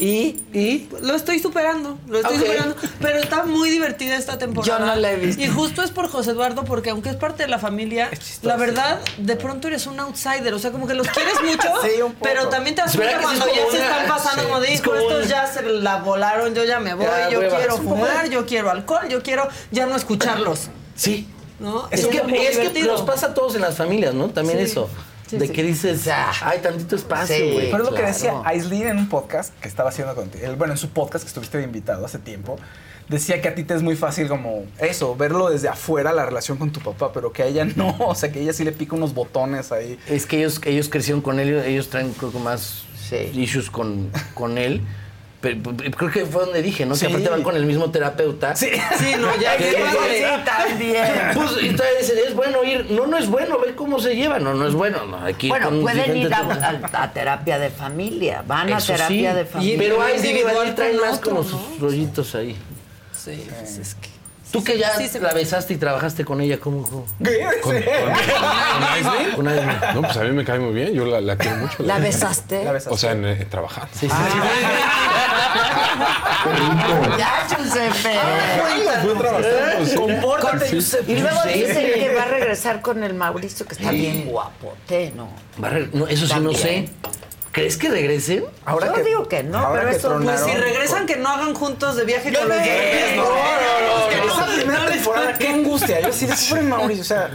¿Y? 0.00 0.40
¿Y? 0.52 0.88
Lo 1.02 1.14
estoy 1.16 1.40
superando, 1.40 1.98
lo 2.08 2.18
estoy 2.20 2.38
superando. 2.38 2.76
Pero 3.00 3.18
está 3.18 3.44
muy 3.44 3.68
divertida 3.68 4.16
esta 4.16 4.38
temporada. 4.38 4.78
Yo 4.78 4.86
no 4.86 4.94
la 4.94 5.10
he 5.12 5.16
visto. 5.16 5.42
Y 5.42 5.48
justo 5.48 5.82
es 5.82 5.90
por 5.90 6.08
José 6.08 6.30
Eduardo, 6.30 6.64
porque 6.64 6.90
aunque 6.90 7.08
es 7.10 7.16
parte 7.16 7.42
de 7.42 7.48
la 7.48 7.58
familia, 7.58 8.08
la 8.42 8.56
verdad, 8.56 9.00
de 9.18 9.34
pronto 9.36 9.66
eres 9.66 9.86
un 9.88 9.98
outsider. 9.98 10.54
O 10.54 10.58
sea, 10.60 10.70
como 10.70 10.86
que 10.86 10.94
los 10.94 11.08
quieres 11.08 11.34
mucho, 11.42 11.68
Sí, 11.82 12.00
un 12.00 12.12
poco. 12.12 12.22
pero 12.24 12.48
también 12.48 12.76
te 12.76 12.82
das 12.82 12.96
cuenta 12.96 13.20
cuando 13.20 13.44
ya 13.46 13.70
se 13.70 13.82
están 13.82 14.06
pasando, 14.06 14.42
sí, 14.42 14.48
como 14.48 14.60
de, 14.60 14.80
como 14.82 14.96
estos 14.98 15.22
un- 15.24 15.28
ya 15.28 15.46
se 15.46 15.62
la 15.62 15.96
volaron, 15.96 16.54
yo 16.54 16.62
ya 16.64 16.78
me 16.78 16.94
voy, 16.94 17.04
Ya, 17.04 17.28
yo 17.30 17.40
quiero 17.48 17.76
fumar, 17.78 18.30
yo 18.30 18.46
quiero 18.46 18.70
alcohol, 18.70 19.08
yo 19.08 19.22
quiero 19.22 19.48
ya 19.72 19.86
no 19.86 19.96
escucharlos. 19.96 20.68
Sí. 20.94 21.26
¿No? 21.58 21.88
Es, 21.90 22.00
Es 22.00 22.06
que, 22.06 22.18
es 22.18 22.58
que 22.70 22.82
nos 22.84 23.02
pasa 23.02 23.26
a 23.26 23.34
todos 23.34 23.56
en 23.56 23.62
las 23.62 23.76
familias, 23.76 24.14
¿no? 24.14 24.28
También 24.28 24.58
Sí. 24.58 24.64
eso. 24.70 24.88
Sí, 25.28 25.36
de 25.38 25.46
sí. 25.46 25.52
que 25.52 25.62
dices, 25.62 26.08
hay 26.42 26.58
tantito 26.60 26.96
espacio, 26.96 27.36
Sí. 27.36 27.50
güey. 27.52 27.70
Pero 27.70 27.84
es 27.84 27.90
lo 27.90 27.94
que 27.96 28.02
decía 28.02 28.40
Aislinn 28.44 28.86
en 28.88 28.98
un 28.98 29.08
podcast 29.08 29.52
que 29.60 29.68
estaba 29.68 29.90
haciendo 29.90 30.14
contigo. 30.14 30.44
Bueno, 30.56 30.72
en 30.74 30.78
su 30.78 30.88
podcast 30.90 31.24
que 31.24 31.28
estuviste 31.28 31.58
de 31.58 31.64
invitado 31.64 32.04
hace 32.06 32.18
tiempo. 32.18 32.56
Decía 33.08 33.40
que 33.40 33.48
a 33.48 33.54
ti 33.54 33.64
te 33.64 33.74
es 33.74 33.82
muy 33.82 33.96
fácil 33.96 34.28
como 34.28 34.64
eso, 34.78 35.16
verlo 35.16 35.48
desde 35.48 35.68
afuera 35.68 36.12
la 36.12 36.26
relación 36.26 36.58
con 36.58 36.72
tu 36.72 36.80
papá, 36.80 37.10
pero 37.12 37.32
que 37.32 37.42
a 37.42 37.46
ella 37.46 37.64
no. 37.76 37.96
O 38.00 38.14
sea, 38.14 38.30
que 38.32 38.40
ella 38.42 38.52
sí 38.52 38.64
le 38.64 38.72
pica 38.72 38.96
unos 38.96 39.14
botones 39.14 39.72
ahí. 39.72 39.98
Es 40.08 40.26
que 40.26 40.38
ellos, 40.38 40.60
ellos 40.64 40.88
crecieron 40.90 41.22
con 41.22 41.40
él, 41.40 41.54
ellos 41.64 41.88
traen 41.88 42.12
creo 42.12 42.32
que 42.32 42.38
más 42.38 42.84
Sí. 43.08 43.30
issues 43.34 43.70
con, 43.70 44.10
con 44.34 44.58
él. 44.58 44.82
Pero, 45.40 45.60
pero 45.62 45.90
creo 45.96 46.10
que 46.10 46.26
fue 46.26 46.44
donde 46.46 46.62
dije, 46.62 46.84
¿no? 46.84 46.96
Sí. 46.96 47.06
Que 47.06 47.12
aparte 47.12 47.28
van 47.28 47.42
con 47.44 47.54
el 47.56 47.64
mismo 47.64 47.90
terapeuta. 47.92 48.56
Sí. 48.56 48.70
Sí, 48.98 49.12
no, 49.20 49.36
ya 49.40 49.56
Que. 49.56 49.70
Sí, 49.70 50.22
también. 50.44 51.04
Pues, 51.34 51.50
y 51.62 51.76
todavía 51.76 51.98
dice, 52.00 52.14
es 52.26 52.34
bueno 52.34 52.64
ir. 52.64 52.90
No, 52.90 53.06
no 53.06 53.16
es 53.16 53.28
bueno, 53.28 53.58
ve 53.60 53.74
cómo 53.76 54.00
se 54.00 54.16
llevan. 54.16 54.42
No, 54.42 54.54
no 54.54 54.66
es 54.66 54.74
bueno. 54.74 55.06
No, 55.06 55.28
ir 55.28 55.36
Bueno, 55.48 55.66
con 55.70 55.80
pueden 55.82 56.16
ir 56.16 56.34
a, 56.34 56.38
a- 56.40 57.02
a 57.04 57.12
terapia 57.12 57.58
de 57.60 57.70
familia. 57.70 58.42
Van 58.46 58.72
a 58.72 58.78
terapia 58.78 59.30
sí. 59.30 59.36
de 59.38 59.44
familia. 59.44 59.78
Pero 59.78 60.02
hay 60.02 60.16
individual 60.16 60.74
traen 60.74 60.96
con 60.98 61.08
más 61.08 61.18
otro, 61.18 61.30
como 61.30 61.42
¿no? 61.44 61.48
sus 61.48 61.80
rollitos 61.80 62.34
ahí. 62.34 62.56
Sí, 63.12 63.46
pues 63.58 63.78
es 63.78 63.94
que. 63.94 64.08
Tú 64.50 64.64
que 64.64 64.78
ya 64.78 64.94
sí 64.96 65.08
se 65.08 65.20
la 65.20 65.34
besaste 65.34 65.74
y 65.74 65.76
trabajaste 65.76 66.24
con 66.24 66.40
ella, 66.40 66.58
¿cómo? 66.58 66.82
cómo? 66.88 67.04
¿Qué? 67.22 67.46
¿Con, 67.60 67.76
Sí. 67.76 67.82
con, 67.84 68.12
con? 68.12 69.34
Con 69.36 69.48
Aislinn. 69.48 69.76
No, 69.94 70.02
pues 70.02 70.16
a 70.16 70.22
mí 70.24 70.30
me 70.30 70.44
cae 70.44 70.58
muy 70.58 70.72
bien. 70.72 70.94
Yo 70.94 71.04
la, 71.04 71.20
la 71.20 71.36
quiero 71.36 71.56
mucho. 71.58 71.82
¿La 71.82 71.98
besaste? 71.98 72.64
La 72.64 72.72
besaste. 72.72 72.94
O 72.94 72.96
sea, 72.98 73.12
en, 73.12 73.24
eh, 73.26 73.46
trabajando. 73.50 73.88
Sí, 73.92 74.08
sí. 74.08 74.14
Ya, 77.18 77.46
Giuseppe. 77.48 78.18
Fui 79.02 79.10
a 79.10 79.18
trabajar, 79.18 79.86
sí. 79.86 79.94
Compórtate, 79.96 80.66
Sí. 80.66 80.72
Giuseppe. 80.76 81.12
Y 81.12 81.20
luego 81.20 81.40
Sí. 81.42 81.48
dicen 81.52 81.92
que 81.94 82.14
va 82.14 82.22
a 82.22 82.26
regresar 82.26 82.80
con 82.80 83.02
el 83.04 83.14
Mauricio, 83.14 83.66
que 83.66 83.74
está 83.74 83.90
bien 83.90 84.26
guapote, 84.26 85.12
¿no? 85.16 85.28
Va 85.62 85.68
a 85.68 85.70
re- 85.72 85.88
no, 85.92 86.06
eso 86.06 86.26
sí 86.26 86.40
no 86.40 86.52
sé. 86.54 86.88
¿Crees 87.52 87.76
que 87.76 87.88
regresen? 87.88 88.44
Yo 88.66 89.04
digo 89.04 89.26
que 89.28 89.42
no, 89.42 89.70
pero 89.72 89.88
eso 89.88 90.18
Pues 90.22 90.40
si 90.40 90.50
regresan, 90.52 91.06
que 91.06 91.16
no 91.16 91.28
hagan 91.30 91.54
juntos 91.54 91.96
de 91.96 92.04
viaje 92.04 92.30
Yo 92.30 92.40
con 92.40 92.48
no, 92.48 92.54
los 92.54 92.64
no, 92.64 92.70
bebés. 92.70 93.16
no, 93.16 93.22
no, 93.24 93.30
no, 93.30 94.08
Es 94.10 94.14
que 94.14 94.26
Esa 94.26 94.46
primera 94.62 94.86
temporada, 94.86 95.38
qué 95.38 95.48
angustia. 95.48 96.00
Yo 96.00 96.12
sí 96.12 96.26
de 96.26 96.34
pobre 96.50 96.62
Mauricio, 96.62 97.02
o 97.02 97.04
sea, 97.06 97.30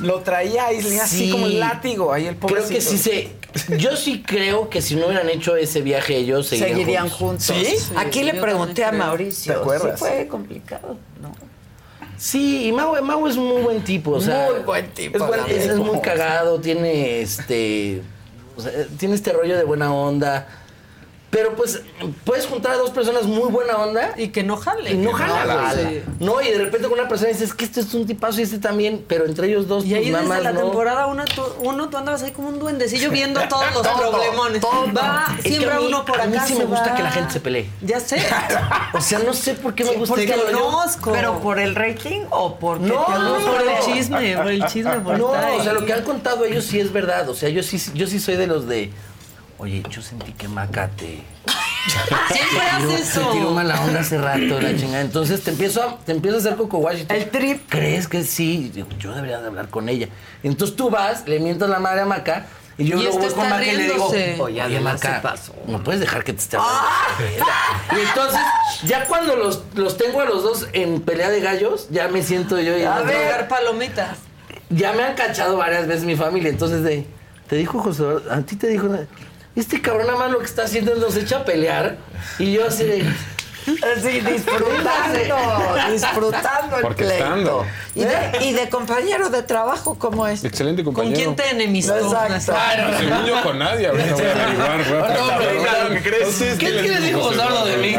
lo 0.00 0.20
traía 0.20 0.66
ahí 0.66 0.78
así 0.98 1.26
Sí. 1.26 1.30
como 1.30 1.46
el 1.46 1.60
látigo, 1.60 2.12
ahí 2.12 2.26
el 2.26 2.36
pobrecito. 2.36 2.68
Creo 2.68 2.78
que 2.78 2.80
sí 2.84 2.98
se. 2.98 3.76
Yo 3.78 3.96
sí 3.96 4.22
creo 4.26 4.68
que 4.70 4.80
si 4.82 4.94
no 4.96 5.06
hubieran 5.06 5.28
hecho 5.28 5.56
ese 5.56 5.80
viaje 5.80 6.16
ellos 6.16 6.46
seguirían, 6.48 6.76
seguirían 6.76 7.08
juntos. 7.10 7.52
Aquí 7.96 8.22
le 8.22 8.34
pregunté 8.34 8.84
a. 8.84 8.92
Mauricio. 8.92 9.52
¿Te 9.54 9.60
acuerdas? 9.60 9.92
Sí 9.98 9.98
fue 9.98 10.26
complicado, 10.28 10.96
¿no? 11.20 11.32
Sí, 12.16 12.66
y 12.66 12.72
Mau, 12.72 13.00
Mau 13.02 13.26
es 13.28 13.36
muy 13.36 13.62
buen 13.62 13.82
tipo, 13.84 14.12
o 14.12 14.20
sea. 14.20 14.48
Muy 14.50 14.60
buen 14.64 14.90
tipo, 14.90 15.18
Es, 15.18 15.26
buen- 15.26 15.40
es- 15.48 15.66
es 15.66 15.76
muy 15.76 16.00
cagado, 16.00 16.60
tiene 16.60 17.20
este. 17.20 18.02
Sea, 18.60 18.72
tiene 18.98 19.14
este 19.14 19.32
rollo 19.32 19.56
de 19.56 19.64
buena 19.64 19.92
onda. 19.92 20.46
Pero 21.30 21.54
pues 21.56 21.82
puedes 22.24 22.46
juntar 22.46 22.72
a 22.72 22.76
dos 22.78 22.88
personas 22.90 23.24
muy 23.24 23.50
buena 23.50 23.76
onda. 23.76 24.14
Y 24.16 24.28
que 24.28 24.42
no 24.42 24.56
jale. 24.56 24.92
Y 24.92 24.94
no 24.96 25.10
Que 25.14 25.24
no 25.24 25.34
jala, 25.34 25.54
jale. 25.58 25.82
güey. 25.84 25.94
Sí. 25.98 26.02
No, 26.20 26.40
y 26.40 26.50
de 26.50 26.58
repente 26.58 26.88
con 26.88 26.98
una 26.98 27.06
persona 27.06 27.30
dices 27.30 27.52
que 27.52 27.66
este 27.66 27.80
es 27.80 27.92
un 27.92 28.06
tipazo 28.06 28.40
y 28.40 28.44
este 28.44 28.58
también, 28.58 29.04
pero 29.06 29.26
entre 29.26 29.46
ellos 29.48 29.68
dos, 29.68 29.84
Y 29.84 29.94
ahí 29.94 30.10
pues, 30.10 30.14
desde 30.22 30.26
más 30.26 30.42
la 30.42 30.52
no. 30.52 30.60
temporada 30.62 31.06
uno 31.06 31.24
tú, 31.26 31.42
uno, 31.60 31.90
tú 31.90 31.98
andabas 31.98 32.22
ahí 32.22 32.30
como 32.32 32.48
un 32.48 32.58
duendecillo 32.58 33.10
viendo 33.10 33.40
todos 33.48 33.64
los 33.74 33.82
Todo, 33.82 34.10
problemones. 34.10 34.60
todo. 34.62 34.86
Va, 34.96 35.26
Es 35.36 35.42
que 35.44 35.48
siembra 35.50 35.76
a 35.76 35.80
mí- 35.80 35.86
uno 35.88 36.04
por 36.06 36.18
a 36.18 36.24
acá. 36.24 36.30
mí 36.30 36.38
sí 36.46 36.54
me 36.54 36.64
gusta 36.64 36.88
va. 36.90 36.96
que 36.96 37.02
la 37.02 37.10
gente 37.10 37.32
se 37.34 37.40
pelee. 37.40 37.68
Ya 37.82 38.00
sé. 38.00 38.16
O 38.94 39.00
sea, 39.02 39.18
no 39.18 39.34
sé 39.34 39.52
por 39.54 39.74
qué 39.74 39.84
me 39.84 39.92
gusta 39.92 40.14
porque 40.14 40.24
este 40.32 40.36
rollo. 40.46 40.64
conozco. 40.64 41.12
¿Pero 41.12 41.40
por 41.40 41.58
el 41.58 41.74
rating 41.74 42.22
o 42.30 42.56
porque 42.56 42.86
No, 42.86 43.04
te 43.04 43.12
no, 43.12 43.34
por 43.46 43.60
el 43.60 43.78
chisme, 43.84 44.34
por 44.36 44.48
el 44.48 44.64
chisme, 44.66 45.00
por 45.00 45.18
No, 45.18 45.26
o 45.28 45.62
sea, 45.62 45.72
lo 45.74 45.84
que 45.84 45.92
han 45.92 46.02
contado 46.04 46.44
ellos 46.46 46.64
sí 46.64 46.80
es 46.80 46.90
verdad. 46.92 47.28
O 47.28 47.34
sea, 47.34 47.48
yo 47.50 47.62
sí, 47.62 47.78
yo 47.94 48.06
sí 48.06 48.18
soy 48.18 48.36
de 48.36 48.46
los 48.46 48.66
de. 48.66 48.90
Oye, 49.58 49.82
yo 49.90 50.00
sentí 50.02 50.32
que 50.32 50.46
Maca 50.48 50.88
te. 50.88 51.20
Siempre 52.32 52.60
haces 52.70 52.88
Te 52.88 53.20
eso. 53.20 53.30
tiró 53.32 53.50
mala 53.50 53.80
onda 53.82 54.00
hace 54.00 54.18
rato, 54.18 54.60
la 54.60 54.76
chingada. 54.76 55.00
Entonces 55.00 55.42
te 55.42 55.50
empiezo 55.50 55.82
a, 55.82 55.98
te 55.98 56.12
empiezo 56.12 56.36
a 56.36 56.40
hacer 56.40 56.56
coco 56.56 56.78
wash 56.78 57.04
El 57.08 57.30
trip. 57.30 57.62
¿Crees 57.68 58.06
que 58.08 58.22
sí? 58.24 58.70
Digo, 58.74 58.88
yo 58.98 59.12
debería 59.14 59.40
de 59.40 59.46
hablar 59.48 59.68
con 59.68 59.88
ella. 59.88 60.08
Entonces 60.42 60.76
tú 60.76 60.90
vas, 60.90 61.26
le 61.26 61.40
mientas 61.40 61.68
la 61.68 61.78
madre 61.80 62.02
a 62.02 62.06
Maca. 62.06 62.46
Y 62.76 62.84
yo 62.84 62.96
Y 62.96 63.02
luego 63.02 63.18
este 63.18 63.30
voy 63.34 63.34
con 63.40 63.48
Maca 63.50 63.64
y 63.66 63.76
le 63.76 63.82
digo, 63.84 64.06
oye, 64.06 64.62
Oye, 64.62 64.80
Maca, 64.80 65.20
pasó. 65.20 65.52
no 65.66 65.82
puedes 65.82 66.00
dejar 66.00 66.22
que 66.22 66.32
te 66.32 66.38
esté 66.38 66.56
hablando. 66.56 66.86
Y 67.96 68.00
entonces, 68.06 68.40
ya 68.84 69.04
cuando 69.06 69.34
los, 69.34 69.64
los 69.74 69.96
tengo 69.96 70.20
a 70.20 70.24
los 70.26 70.44
dos 70.44 70.68
en 70.72 71.00
pelea 71.00 71.30
de 71.30 71.40
gallos, 71.40 71.88
ya 71.90 72.06
me 72.06 72.22
siento 72.22 72.60
yo 72.60 72.78
y 72.78 72.84
A 72.84 73.00
ver, 73.00 73.48
palomitas. 73.48 74.18
ya 74.70 74.92
me 74.92 75.02
han 75.02 75.16
cachado 75.16 75.56
varias 75.56 75.88
veces 75.88 76.04
mi 76.04 76.14
familia, 76.14 76.50
entonces 76.50 76.84
de, 76.84 77.04
te 77.48 77.56
dijo 77.56 77.80
José, 77.80 78.04
a 78.30 78.40
ti 78.42 78.54
te 78.54 78.68
dijo, 78.68 78.88
este 79.60 79.80
cabrón 79.80 80.06
nada 80.06 80.18
más 80.18 80.30
lo 80.30 80.38
que 80.38 80.44
está 80.44 80.64
haciendo 80.64 80.94
nos 80.96 81.16
echa 81.16 81.38
a 81.38 81.44
pelear. 81.44 81.96
Y 82.38 82.52
yo 82.52 82.66
así 82.66 82.84
Sí, 84.02 84.20
disfrutando, 84.20 85.36
disfrutando 85.92 86.76
el 86.76 86.82
Porque 86.82 87.04
pleito. 87.04 87.24
estando. 87.24 87.66
¿Y 87.94 88.00
de, 88.04 88.16
y 88.44 88.52
de 88.52 88.68
compañero 88.68 89.28
de 89.30 89.42
trabajo 89.42 89.96
cómo 89.98 90.26
es? 90.26 90.44
Excelente 90.44 90.84
¿Con 90.84 90.94
compañero. 90.94 91.16
quién 91.16 91.36
te 91.36 91.50
enemistó? 91.50 91.96
Exacto. 91.96 92.52
Según 92.98 93.26
yo 93.26 93.42
con 93.42 93.58
nadie, 93.58 93.88
ahorita 93.88 94.12
voy 94.14 94.24
a 94.24 94.42
averiguar. 94.44 94.88
voy 94.88 94.96
a 94.98 95.14
No, 95.14 95.38
pero 95.38 95.62
claro, 95.62 95.88
¿qué 95.94 96.02
crees? 96.02 96.18
Entonces, 96.40 96.58
¿Qué- 96.58 96.66
qué 96.66 96.88
le 96.88 97.00
dijo 97.00 97.30
de 97.30 97.76
mí? 97.78 97.94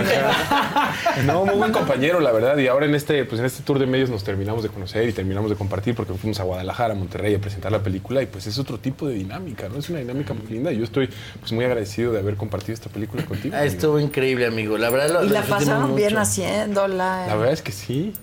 No, 1.26 1.46
muy 1.46 1.56
buen 1.56 1.72
compañero, 1.72 2.20
la 2.20 2.32
verdad. 2.32 2.58
Y 2.58 2.68
ahora 2.68 2.86
en 2.86 2.96
este, 2.96 3.26
pues 3.26 3.40
en 3.40 3.46
este 3.46 3.64
tour 3.64 3.80
de 3.80 3.86
medios 3.86 4.10
nos 4.10 4.24
terminamos 4.24 4.64
de 4.64 4.70
conocer 4.70 5.08
y 5.08 5.14
terminamos 5.14 5.50
de 5.50 5.56
compartir 5.58 5.96
porque 5.96 6.14
fuimos 6.14 6.40
a 6.40 6.44
Guadalajara, 6.44 6.94
a 6.94 6.98
Monterrey 6.98 7.36
a 7.36 7.40
presentar 7.40 7.72
la 7.72 7.80
película 7.80 8.22
y 8.22 8.26
pues 8.26 8.48
es 8.48 8.58
otro 8.58 8.78
tipo 8.80 9.08
de 9.08 9.16
dinámica, 9.16 9.68
¿no? 9.70 9.80
Es 9.80 9.90
una 9.90 10.00
dinámica 10.00 10.34
muy 10.34 10.48
linda 10.48 10.72
y 10.72 10.78
yo 10.78 10.84
estoy 10.84 11.10
pues 11.40 11.52
muy 11.52 11.66
agradecido 11.66 12.12
de 12.14 12.20
haber 12.20 12.36
compartido 12.36 12.74
esta 12.74 12.90
película 12.90 13.26
contigo. 13.26 13.56
Ah, 13.56 13.60
amigo. 13.62 13.74
estuvo 13.74 14.00
increíble, 14.00 14.46
amigo, 14.46 14.78
la 14.78 14.90
verdad 14.90 15.10
lo, 15.10 15.26
Y 15.26 15.30
la 15.30 15.44
pasaron 15.60 15.96
bien 15.96 16.18
haciéndola. 16.18 17.26
La 17.28 17.36
verdad 17.36 17.54
es 17.54 17.62
que 17.62 17.72
sí. 17.72 18.14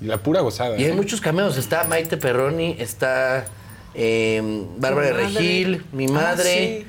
Y 0.00 0.04
la 0.06 0.18
pura 0.18 0.40
gozada. 0.40 0.76
Y 0.76 0.84
hay 0.84 0.90
¿eh? 0.90 0.94
muchos 0.94 1.20
cameos, 1.20 1.56
está 1.56 1.84
Maite 1.84 2.16
Perroni, 2.16 2.76
está 2.78 3.46
eh, 3.94 4.66
Bárbara. 4.76 5.12
Regil, 5.12 5.84
mi 5.92 6.06
Ah, 6.06 6.12
madre, 6.12 6.86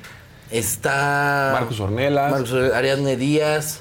está 0.50 1.50
Marcos 1.54 1.80
Ornelas. 1.80 2.30
Marcos 2.30 2.52
Ariadne 2.74 3.16
Díaz, 3.16 3.80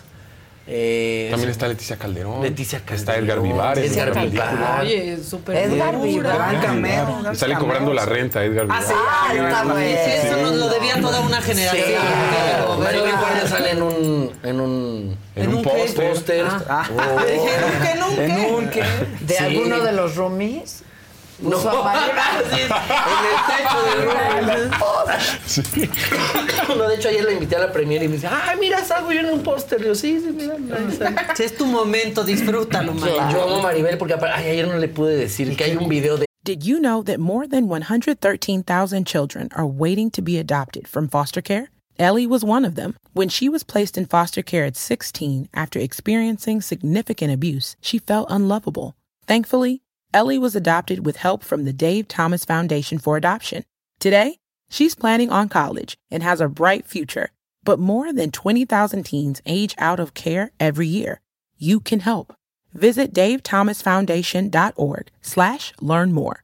eh, 0.67 1.27
También 1.31 1.49
está 1.49 1.67
Leticia 1.67 1.95
Calderón. 1.97 2.41
Leticia 2.41 2.79
Está 2.79 3.13
Calderón, 3.13 3.23
Edgar 3.23 3.41
Vivar. 3.41 3.77
en 3.79 3.85
Edgar 3.85 4.29
Vivar. 4.29 4.81
Oye, 4.81 5.17
súper 5.23 5.57
Edgar. 5.57 6.01
Vivar. 6.01 6.35
Gran 6.37 6.61
cameo. 6.61 7.17
Y 7.19 7.23
gran 7.23 7.35
sale 7.35 7.53
cameo. 7.53 7.67
cobrando 7.67 7.93
la 7.93 8.05
renta, 8.05 8.43
Edgar 8.43 8.65
Vivar. 8.65 8.79
Ah, 8.79 9.33
está 9.33 9.61
Sí, 9.63 9.67
bueno. 9.69 9.79
eso 9.79 10.37
nos 10.41 10.55
lo 10.55 10.67
debía 10.69 10.99
toda 11.01 11.21
una 11.21 11.41
generación. 11.41 11.85
Sí, 11.85 11.93
Pero, 12.57 12.77
Maribel 12.79 13.03
pero- 13.05 13.17
Guardia 13.17 13.47
sale 13.47 13.71
en 13.71 13.81
un 13.81 14.31
en 14.43 14.59
un 14.59 15.17
En 15.35 15.47
un 15.49 15.55
un 15.55 15.63
póster. 15.63 16.45
Ah. 16.69 16.87
Oh. 16.89 17.21
Dijeron 17.21 17.71
que 17.81 17.95
nunca. 17.99 18.23
En 18.25 18.53
un 18.55 18.69
que. 18.69 18.81
¿De 19.25 19.33
Sí. 19.35 19.43
alguno 19.43 19.79
de 19.79 19.91
los 19.93 20.15
roomies? 20.15 20.83
No, 21.39 21.51
Puso 21.51 21.69
a 21.69 21.83
Maribel. 21.83 22.17
En 22.51 22.61
el 22.61 23.39
techo 23.47 23.77
del 23.85 24.01
room. 24.05 24.71
No, 26.77 26.87
de 26.87 26.95
hecho 26.95 27.09
ayer 27.09 27.23
la 27.23 27.31
invité 27.31 27.55
a 27.55 27.59
la 27.59 27.71
premiere 27.71 28.05
y 28.05 28.07
me 28.07 28.15
dice, 28.15 28.27
ay, 28.27 28.57
mira, 28.59 28.83
salgo 28.83 29.11
yo 29.11 29.19
en 29.19 29.27
un 29.27 29.43
póster. 29.43 29.83
Yo, 29.83 29.93
sí, 29.95 30.19
sí, 30.19 30.31
mira. 30.31 30.55
Si 31.35 31.43
es 31.43 31.55
tu 31.55 31.65
momento, 31.65 32.23
disfrútalo, 32.23 32.93
man. 32.93 33.31
Yo 33.31 33.43
amo 33.43 33.61
Maribel 33.61 33.97
porque 33.97 34.15
ay, 34.15 34.49
ayer 34.49 34.67
no 34.67 34.77
le 34.77 34.87
pude 34.87 35.15
decir 35.15 35.55
que 35.55 35.63
hay 35.63 35.75
un 35.75 35.87
video 35.87 36.17
de 36.17 36.25
Did 36.43 36.63
you 36.63 36.79
know 36.79 37.03
that 37.03 37.19
more 37.19 37.45
than 37.45 37.67
113,000 37.67 39.05
children 39.05 39.49
are 39.53 39.67
waiting 39.67 40.09
to 40.11 40.21
be 40.21 40.37
adopted 40.37 40.87
from 40.87 41.09
foster 41.09 41.41
care? 41.41 41.69
Ellie 41.99 42.27
was 42.27 42.43
one 42.43 42.63
of 42.63 42.75
them. 42.75 42.95
When 43.13 43.27
she 43.27 43.49
was 43.49 43.63
placed 43.63 43.97
in 43.97 44.05
foster 44.05 44.41
care 44.41 44.63
at 44.65 44.77
16 44.77 45.49
after 45.53 45.79
experiencing 45.79 46.61
significant 46.61 47.33
abuse, 47.33 47.75
she 47.81 47.99
felt 47.99 48.27
unlovable. 48.29 48.95
Thankfully, 49.27 49.81
Ellie 50.13 50.37
was 50.39 50.55
adopted 50.55 51.05
with 51.05 51.17
help 51.17 51.43
from 51.43 51.65
the 51.65 51.73
Dave 51.73 52.07
Thomas 52.07 52.45
Foundation 52.45 52.97
for 52.97 53.17
Adoption. 53.17 53.63
Today, 53.99 54.37
she's 54.69 54.95
planning 54.95 55.29
on 55.29 55.49
college 55.49 55.97
and 56.09 56.23
has 56.23 56.39
a 56.39 56.47
bright 56.47 56.87
future. 56.87 57.29
But 57.63 57.79
more 57.79 58.13
than 58.13 58.31
20,000 58.31 59.03
teens 59.03 59.41
age 59.45 59.75
out 59.77 59.99
of 59.99 60.13
care 60.13 60.51
every 60.59 60.87
year. 60.87 61.21
You 61.57 61.79
can 61.79 61.99
help. 61.99 62.33
Visit 62.73 63.13
davethomasfoundation.org 63.13 65.11
slash 65.21 65.73
learn 65.81 66.13
more. 66.13 66.43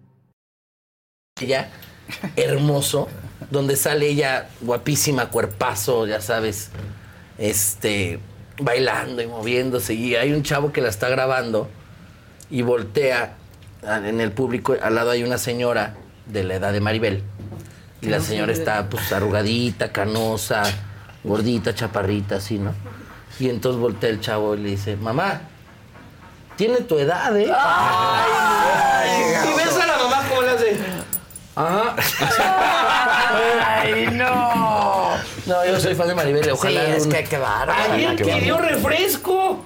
Ella 1.41 1.69
hermoso, 2.35 3.07
donde 3.49 3.75
sale 3.75 4.07
ella 4.07 4.49
guapísima, 4.61 5.27
cuerpazo, 5.27 6.07
ya 6.07 6.21
sabes, 6.21 6.69
este, 7.37 8.19
bailando 8.59 9.21
y 9.21 9.27
moviéndose. 9.27 9.93
Y 9.93 10.15
hay 10.15 10.31
un 10.33 10.43
chavo 10.43 10.71
que 10.71 10.81
la 10.81 10.89
está 10.89 11.09
grabando 11.09 11.69
y 12.49 12.61
voltea 12.61 13.35
en 13.83 14.21
el 14.21 14.31
público, 14.31 14.75
al 14.81 14.95
lado 14.95 15.11
hay 15.11 15.23
una 15.23 15.37
señora 15.37 15.95
de 16.27 16.43
la 16.43 16.55
edad 16.55 16.73
de 16.73 16.81
Maribel. 16.81 17.23
Y 18.01 18.07
la 18.07 18.19
señora 18.19 18.51
está 18.51 18.89
pues 18.89 19.11
arrugadita, 19.11 19.91
canosa, 19.91 20.63
gordita, 21.23 21.75
chaparrita, 21.75 22.37
así, 22.37 22.57
¿no? 22.57 22.73
Y 23.39 23.49
entonces 23.49 23.79
voltea 23.79 24.09
el 24.09 24.19
chavo 24.19 24.55
y 24.55 24.59
le 24.59 24.69
dice, 24.69 24.95
mamá, 24.95 25.41
tiene 26.55 26.81
tu 26.81 26.97
edad, 26.97 27.37
¿eh? 27.37 27.43
y 27.45 27.49
ves 29.57 29.77
a 29.77 29.85
la 29.87 29.97
mamá 29.97 30.23
cómo 30.29 30.41
le 30.41 30.49
hace. 30.49 31.00
Ajá. 31.55 31.95
¡Ay, 33.81 34.07
no! 34.11 35.11
No, 35.45 35.65
yo 35.65 35.79
soy 35.79 35.95
fan 35.95 36.07
de 36.07 36.15
Maribel, 36.15 36.49
ojalá. 36.51 36.85
Sí, 36.85 36.91
es 36.97 37.05
un- 37.05 37.11
que 37.11 37.23
qué 37.23 37.37
bárbaro. 37.37 37.93
Ayer 37.93 38.15
pidió 38.15 38.55
bárbaro. 38.55 38.75
refresco 38.75 39.63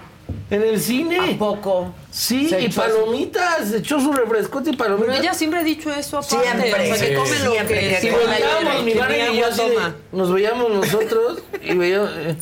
en 0.49 0.61
el 0.63 0.79
cine. 0.81 1.33
¿A 1.35 1.37
poco? 1.37 1.93
Sí, 2.11 2.47
Se 2.49 2.61
y 2.61 2.69
palomitas, 2.69 3.69
se 3.69 3.77
echó 3.77 3.99
su 3.99 4.11
refrescote 4.13 4.71
y 4.71 4.75
palomitas. 4.75 5.09
Pero 5.15 5.21
ella 5.23 5.33
siempre 5.33 5.59
ha 5.59 5.63
dicho 5.63 5.91
eso 5.93 6.17
aparte. 6.19 6.37
Siempre, 6.43 6.71
o 6.91 6.95
sea, 6.95 7.07
que 7.07 7.07
sí. 7.07 7.13
come 7.15 7.39
lo 7.39 7.51
Siempre 7.51 7.79
que 7.79 7.89
que 7.89 8.01
Si 8.01 8.09
come 8.09 8.23
volteábamos, 8.25 8.83
mi 8.83 8.93
que 8.93 8.99
madre 8.99 9.31
y 9.33 9.37
yo 9.37 9.49
toma. 9.49 9.95
nos 10.11 10.33
veíamos 10.33 10.69
nosotros 10.71 11.39
y 11.61 11.73
veíamos... 11.75 12.09
eh, 12.15 12.35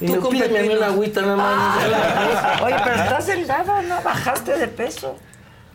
y 0.00 0.06
Tú 0.06 0.12
me 0.12 0.18
con 0.20 0.30
pídeme 0.30 0.58
a 0.58 0.62
mí 0.62 0.68
pepino. 0.68 0.78
una 0.80 0.86
agüita 0.86 1.20
nada 1.22 1.36
más. 1.36 2.62
Oye, 2.62 2.76
pero 2.84 2.96
estás 3.02 3.26
delgado, 3.26 3.82
¿no? 3.82 4.00
Bajaste 4.02 4.56
de 4.56 4.68
peso. 4.68 5.16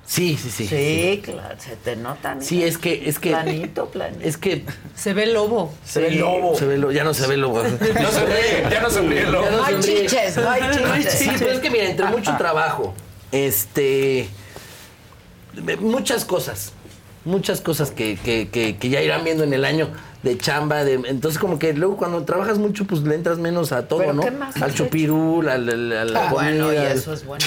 Sí, 0.07 0.37
sí, 0.41 0.51
sí. 0.51 0.67
Sí, 0.67 1.21
claro, 1.23 1.55
se 1.59 1.75
te 1.77 1.95
nota. 1.95 2.37
Sí, 2.39 2.63
es 2.63 2.77
que, 2.77 3.09
es 3.09 3.17
que. 3.17 3.31
Planito, 3.31 3.87
planito. 3.89 4.23
Es 4.23 4.37
que. 4.37 4.63
Se 4.95 5.13
ve 5.13 5.23
el 5.23 5.33
lobo. 5.33 5.73
Se 5.83 5.99
ve 5.99 6.09
el 6.09 6.19
lobo. 6.19 6.55
Se 6.55 6.65
ve 6.67 6.75
el 6.75 6.81
lobo. 6.81 6.93
Ya 6.93 7.03
no 7.03 7.13
se 7.15 7.25
ve 7.27 7.33
el 7.33 7.41
lobo. 7.41 7.63
No 8.01 8.11
sonríe, 8.11 8.67
ya 8.69 8.81
no 8.81 8.89
sonríe 8.91 9.21
el 9.21 9.31
lobo. 9.31 9.45
No 9.49 9.63
hay 9.65 9.79
chiches, 9.79 10.37
no 10.37 10.49
hay 10.49 10.61
chiches. 10.71 11.13
Sí, 11.13 11.29
pero 11.39 11.51
es 11.53 11.59
que 11.59 11.69
mira, 11.71 11.85
entre 11.89 12.05
mucho 12.05 12.35
trabajo, 12.37 12.93
este. 13.31 14.27
Muchas 15.79 16.25
cosas. 16.25 16.73
Muchas 17.23 17.59
cosas 17.61 17.89
que, 17.89 18.17
que, 18.17 18.49
que, 18.49 18.77
que 18.77 18.89
ya 18.89 19.01
irán 19.01 19.23
viendo 19.23 19.43
en 19.43 19.53
el 19.53 19.65
año 19.65 19.89
de 20.21 20.37
chamba. 20.37 20.83
De, 20.83 20.93
entonces, 20.93 21.39
como 21.39 21.57
que 21.57 21.73
luego 21.73 21.97
cuando 21.97 22.23
trabajas 22.23 22.59
mucho, 22.59 22.85
pues 22.85 23.01
le 23.01 23.15
entras 23.15 23.39
menos 23.39 23.71
a 23.71 23.87
todo, 23.87 23.99
¿Pero 23.99 24.13
¿no? 24.13 24.21
qué 24.21 24.29
más 24.31 24.55
Al 24.61 24.73
chupirul, 24.75 25.49
al, 25.49 25.67
al- 25.67 25.91
a 25.93 26.05
la 26.05 26.27
Ah, 26.27 26.31
bueno, 26.31 26.71
y 26.71 26.75
comida, 26.75 26.91
al- 26.91 26.97
eso 26.97 27.13
es 27.13 27.25
bueno. 27.25 27.43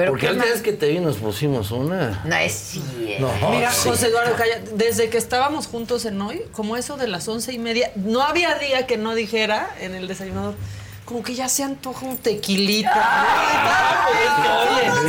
Pero 0.00 0.12
Porque 0.12 0.28
¿qué 0.28 0.32
antes 0.32 0.50
más? 0.50 0.62
que 0.62 0.72
te 0.72 0.88
vi 0.88 0.98
nos 0.98 1.16
pusimos 1.18 1.70
una. 1.72 2.22
No 2.24 2.34
es 2.36 2.52
cierto. 2.52 3.30
No, 3.42 3.50
Mira, 3.50 3.70
sí. 3.70 3.86
José 3.90 4.06
Eduardo, 4.06 4.34
calla, 4.34 4.58
desde 4.72 5.10
que 5.10 5.18
estábamos 5.18 5.66
juntos 5.66 6.06
en 6.06 6.18
hoy, 6.22 6.42
como 6.52 6.78
eso 6.78 6.96
de 6.96 7.06
las 7.06 7.28
once 7.28 7.52
y 7.52 7.58
media, 7.58 7.92
no 7.96 8.22
había 8.22 8.54
día 8.54 8.86
que 8.86 8.96
no 8.96 9.14
dijera 9.14 9.68
en 9.78 9.94
el 9.94 10.08
desayunador, 10.08 10.54
como 11.10 11.24
que 11.24 11.34
ya 11.34 11.48
se 11.48 11.64
antoja 11.64 12.06
un 12.06 12.16
tequilita. 12.18 13.26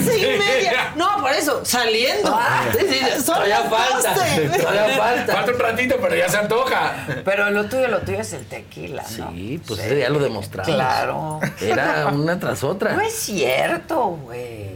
Y 0.08 0.38
media. 0.40 0.94
No, 0.96 1.22
por 1.22 1.32
eso, 1.32 1.64
saliendo. 1.64 2.40
Sí, 2.72 2.86
sí, 2.90 3.00
Son 3.24 3.36
todavía 3.36 3.62
falta. 3.70 4.14
Todavía 4.16 4.98
falta. 4.98 5.34
Falta 5.34 5.52
un 5.52 5.60
ratito, 5.60 5.98
pero 6.02 6.16
ya 6.16 6.28
se 6.28 6.38
antoja. 6.38 6.94
Pero 7.24 7.52
lo 7.52 7.66
tuyo, 7.66 7.88
lo 7.88 8.00
tuyo 8.00 8.20
es 8.20 8.34
el 8.34 8.48
tequila, 8.48 9.04
¿no? 9.20 9.32
Sí, 9.32 9.62
pues 9.68 9.80
ese 9.80 10.00
ya 10.00 10.10
lo 10.10 10.18
demostramos. 10.18 10.74
Claro. 10.74 11.40
Era 11.62 12.08
una 12.08 12.40
tras 12.40 12.64
otra. 12.64 12.94
No 12.94 13.02
es 13.02 13.14
cierto, 13.14 14.06
güey. 14.24 14.72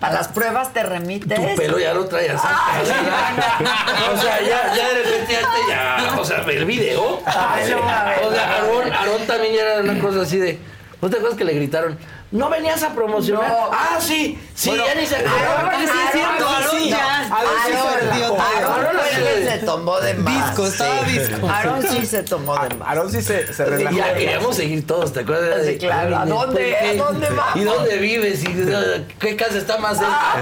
A 0.00 0.10
las 0.12 0.28
pruebas 0.28 0.72
te 0.72 0.84
remites. 0.84 1.40
Tu 1.40 1.56
pelo 1.56 1.78
ya 1.80 1.92
lo 1.92 2.06
traías. 2.06 2.40
o 2.40 4.20
sea, 4.20 4.40
ya, 4.40 4.74
ya 4.76 4.88
de 4.88 5.02
repente 5.02 5.32
ya, 5.32 5.40
te- 5.40 5.68
ya, 6.14 6.20
o 6.20 6.24
sea, 6.24 6.40
ve 6.42 6.56
el 6.58 6.64
video. 6.66 7.20
Ay, 7.26 7.68
no, 7.70 7.78
o 7.78 8.32
sea. 8.32 8.52
Aarón, 8.56 8.92
Aarón 8.92 9.26
también 9.26 9.54
ya 9.54 9.64
una 9.80 9.98
cosa 9.98 10.22
así 10.22 10.38
de. 10.38 10.58
¿No 11.00 11.10
te 11.10 11.18
que 11.36 11.44
le 11.44 11.54
gritaron? 11.54 11.96
¿No 12.32 12.48
venías 12.48 12.82
a 12.82 12.94
promocionar? 12.94 13.46
No. 13.46 13.68
Ah, 13.70 13.98
sí, 14.00 14.38
sí, 14.54 14.70
Bueno, 14.70 14.86
ya 14.86 14.94
ni 14.94 15.06
se 15.06 15.16
sí, 15.16 15.22
es 15.22 16.12
cierto, 16.12 16.46
sí, 16.70 16.88
ya. 16.88 17.28
no. 17.28 17.36
Aarón 17.36 19.00
sí 19.10 19.44
se 19.44 19.60
sí. 19.60 19.66
tomó 19.66 20.00
de 20.00 20.14
más. 20.14 20.48
Visco, 20.48 20.66
estaba 20.66 21.04
sí. 21.06 21.18
visco. 21.18 21.46
Aarón 21.48 21.82
sí 21.82 22.06
se 22.06 22.22
tomó 22.22 22.58
de 22.58 22.74
más. 22.76 22.88
Aarón 22.88 23.12
sí 23.12 23.20
se, 23.22 23.52
se 23.52 23.64
relajó. 23.66 23.94
ya 23.96 24.14
queríamos 24.14 24.56
seguir 24.56 24.86
todos, 24.86 25.12
¿te 25.12 25.20
acuerdas? 25.20 25.60
Sí, 25.60 25.66
De- 25.72 25.78
claro. 25.78 26.16
¿A 26.16 26.24
de- 26.24 26.30
dónde- 26.30 26.76
a 26.76 26.94
dónde 26.94 27.28
vamos? 27.28 27.56
¿Y 27.56 27.64
dónde 27.64 27.96
vives? 27.98 28.42
¿Y 28.44 29.06
qué 29.18 29.36
casa 29.36 29.58
está 29.58 29.76
más 29.76 29.98
cerca? 29.98 30.36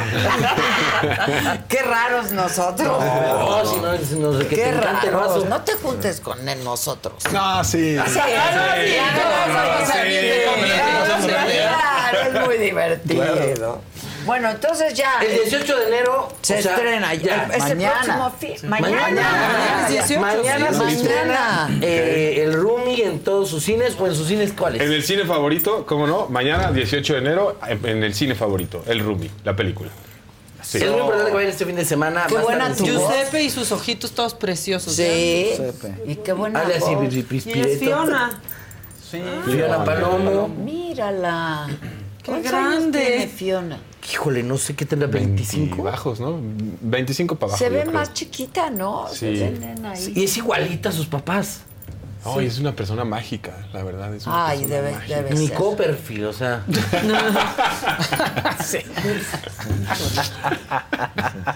Qué 1.69 1.83
raros 1.83 2.31
nosotros. 2.31 3.05
No, 3.05 3.67
si 3.67 3.77
no, 3.81 3.97
si 3.99 4.15
no, 4.17 4.39
que 4.39 4.47
Qué 4.47 4.71
raros. 4.73 5.45
No 5.47 5.61
te 5.63 5.73
juntes 5.75 6.21
con 6.21 6.49
él, 6.49 6.63
nosotros. 6.63 7.15
Ah, 7.35 7.63
sí. 7.65 7.99
Sí, 8.07 8.15
ya 8.15 9.01
Claro, 12.11 12.39
es 12.41 12.47
muy 12.47 12.59
divertido. 12.59 13.81
Bueno, 14.27 14.51
entonces 14.51 14.95
ya. 14.95 15.21
El 15.23 15.49
18 15.49 15.77
de 15.79 15.87
enero 15.89 16.29
Se 16.43 16.59
o 16.59 16.63
sea, 16.63 16.75
estrena 16.75 17.15
ya. 17.15 17.45
Es 17.47 17.55
el 17.65 17.77
Mañana. 17.77 17.93
próximo 18.03 18.31
fin. 18.39 18.69
Mañana. 18.71 19.01
Mañana, 19.03 19.83
es 19.89 19.93
18, 20.09 20.21
mañana 20.21 20.69
sí. 20.69 20.75
se 20.75 20.79
Mañana. 20.79 20.93
estrena 20.93 21.79
eh, 21.83 22.43
el 22.45 22.53
Roomie 22.53 23.05
en 23.05 23.21
todos 23.21 23.49
sus 23.49 23.65
cines 23.65 23.97
o 23.99 24.07
en 24.07 24.15
sus 24.15 24.29
cines 24.29 24.53
cuáles. 24.53 24.83
En 24.83 24.93
el 24.93 25.03
cine 25.03 25.25
favorito, 25.25 25.87
¿cómo 25.87 26.07
no? 26.07 26.27
Mañana, 26.29 26.71
18 26.71 27.15
de 27.15 27.19
enero, 27.19 27.59
en 27.67 28.05
el 28.05 28.15
cine 28.15 28.35
favorito, 28.35 28.85
El 28.87 29.01
Rumi, 29.01 29.31
la 29.45 29.57
película. 29.57 29.91
Sí. 30.63 30.79
Es 30.79 30.91
muy 30.91 31.01
importante 31.01 31.31
que 31.31 31.35
vayan 31.37 31.51
este 31.51 31.65
fin 31.65 31.77
de 31.77 31.85
semana. 31.87 32.27
Qué 32.29 32.37
buena 32.37 32.67
en 32.67 32.77
tu 32.77 32.85
voz. 32.85 32.93
Giuseppe 33.11 33.43
y 33.43 33.51
sus 33.51 33.73
ojitos 33.73 34.13
todos 34.13 34.35
preciosos. 34.35 34.93
Sí. 34.95 35.53
Giuseppe. 35.57 35.95
Y 36.07 36.17
qué 36.17 36.33
buena 36.35 36.61
Hable 36.61 36.77
así, 36.77 36.95
voz. 36.95 37.15
Y 37.15 37.21
es 37.21 37.45
Pireto. 37.45 37.79
Fiona. 37.79 38.41
Sí. 39.11 39.23
Fiona 39.47 39.83
Palomo. 39.85 40.49
Mírala. 40.49 41.67
Qué 42.37 42.41
¿Cuántos 42.43 42.53
años 42.53 42.73
grande. 42.81 43.01
tiene 43.07 43.27
Fiona? 43.29 43.79
Híjole, 44.13 44.43
no 44.43 44.57
sé 44.59 44.75
qué 44.75 44.85
tendrá, 44.87 45.07
25. 45.09 45.83
bajos, 45.83 46.21
¿no? 46.21 46.39
25 46.81 47.37
para 47.37 47.51
abajo. 47.53 47.59
Se 47.65 47.71
ve 47.71 47.85
más 47.85 48.13
chiquita, 48.15 48.71
¿no? 48.71 49.07
Se 49.09 49.35
Sí. 49.35 49.41
ve 49.41 49.51
nena 49.53 49.93
ahí. 49.93 50.13
Y 50.17 50.25
es 50.25 50.37
igualita 50.37 50.89
a 50.89 50.93
sus 50.93 51.07
papás. 51.07 51.61
Ay, 52.25 52.47
es 52.47 52.59
una 52.59 52.75
persona 52.77 53.05
mágica, 53.05 53.67
la 53.73 53.83
verdad. 53.83 54.15
Es 54.15 54.27
una 54.27 54.49
Ay, 54.49 54.65
debe, 54.67 54.93
mágica. 54.93 55.17
debe 55.23 55.31
Ni 55.35 55.47
ser. 55.49 55.57
Copperfield, 55.57 56.25
o 56.27 56.33
sea. 56.35 56.63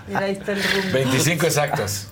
Mira, 0.09 0.21
ahí 0.21 0.33
está 0.33 0.53
el 0.53 0.63
rumbo. 0.63 0.93
25 0.93 1.47
exactos. 1.47 2.07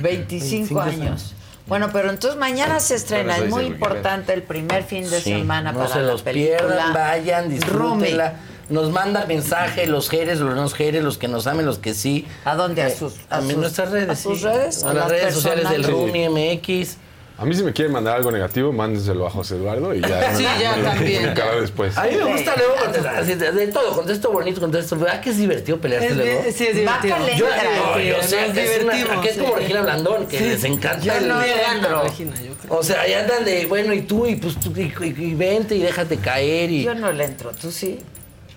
25 0.00 0.80
años. 0.80 1.34
Bueno, 1.70 1.88
pero 1.92 2.10
entonces 2.10 2.38
mañana 2.38 2.80
se 2.80 2.96
estrena. 2.96 3.38
Es 3.38 3.48
muy 3.48 3.64
importante 3.64 4.34
el 4.34 4.42
primer 4.42 4.82
fin 4.82 5.08
de 5.08 5.20
Sí, 5.22 5.30
semana 5.32 5.72
no 5.72 5.78
para 5.78 5.90
se 5.92 6.00
la 6.02 6.08
los 6.12 6.22
película. 6.22 6.58
pierdan, 6.58 6.92
vayan, 6.92 7.44
Rumi. 7.44 7.54
disfrútenla. 7.54 8.34
Nos 8.68 8.90
manda 8.90 9.24
mensaje 9.26 9.86
los 9.86 10.08
jeres, 10.10 10.38
los 10.40 10.54
no 10.54 10.68
jeres, 10.68 11.02
los 11.02 11.16
que 11.16 11.28
nos 11.28 11.46
amen, 11.46 11.64
los 11.66 11.78
que 11.78 11.94
sí. 11.94 12.26
¿A 12.44 12.54
dónde? 12.56 12.82
¿A 12.82 12.88
Eh, 12.88 12.96
sus, 12.96 13.14
a, 13.30 13.40
sus- 13.40 13.56
nuestras 13.56 13.90
redes. 13.90 14.08
¿A 14.10 14.16
sus 14.16 14.38
sí. 14.40 14.44
redes? 14.44 14.84
A 14.84 14.92
las 14.92 15.08
redes 15.08 15.32
sociales 15.34 15.70
del? 15.70 15.84
Rumi 15.84 16.28
MX. 16.28 16.96
A 17.40 17.46
mí 17.46 17.54
si 17.54 17.62
me 17.62 17.72
quieren 17.72 17.90
mandar 17.92 18.16
algo 18.16 18.30
negativo, 18.30 18.70
mándenselo 18.70 19.26
a 19.26 19.30
José 19.30 19.56
Eduardo 19.56 19.94
y 19.94 20.02
ya. 20.02 20.36
Sí, 20.36 20.42
ya 20.60 20.76
me- 20.76 20.82
también. 20.82 21.22
me 21.54 21.60
después. 21.62 21.96
A 21.96 22.04
mí 22.04 22.16
me 22.16 22.24
gusta 22.24 22.54
luego 22.54 22.74
contestar 22.84 23.16
así, 23.16 23.34
de, 23.34 23.50
de 23.52 23.66
todo, 23.68 23.94
contesto 23.94 24.30
bonito, 24.30 24.60
contesto. 24.60 24.96
¿Verdad 24.98 25.22
que 25.22 25.30
es 25.30 25.38
divertido 25.38 25.78
pelearte 25.80 26.08
Es 26.08 26.16
luego? 26.16 26.42
sí, 26.52 26.66
es 26.66 26.76
divertido. 26.76 27.16
Yo, 27.38 27.46
yo 27.98 28.16
es 28.18 28.26
sé 28.26 28.36
que 28.52 28.76
es, 28.76 28.84
una, 28.84 29.20
que 29.22 29.28
es 29.30 29.38
como 29.38 29.54
sí. 29.54 29.60
Regina 29.60 29.80
Blandón, 29.80 30.26
que 30.26 30.38
les 30.40 30.64
encanta 30.64 30.98
Yo 31.02 31.14
el- 31.14 31.28
no 31.28 31.40
Le 31.40 31.48
gana 31.48 31.72
entro. 31.76 32.02
Regina, 32.02 32.34
yo 32.42 32.52
creo. 32.60 32.76
O 32.78 32.82
sea, 32.82 33.00
ahí 33.00 33.14
andan 33.14 33.42
de, 33.46 33.64
bueno, 33.64 33.94
y 33.94 34.02
tú, 34.02 34.26
y 34.26 34.36
pues 34.36 34.60
tú, 34.60 34.72
y, 34.76 34.92
y- 35.02 35.24
y 35.30 35.34
vente 35.34 35.74
y 35.74 35.80
déjate 35.80 36.18
caer. 36.18 36.70
Y 36.70 36.82
Yo 36.84 36.94
no 36.94 37.10
le 37.10 37.24
entro, 37.24 37.52
¿tú 37.52 37.70
sí? 37.70 38.00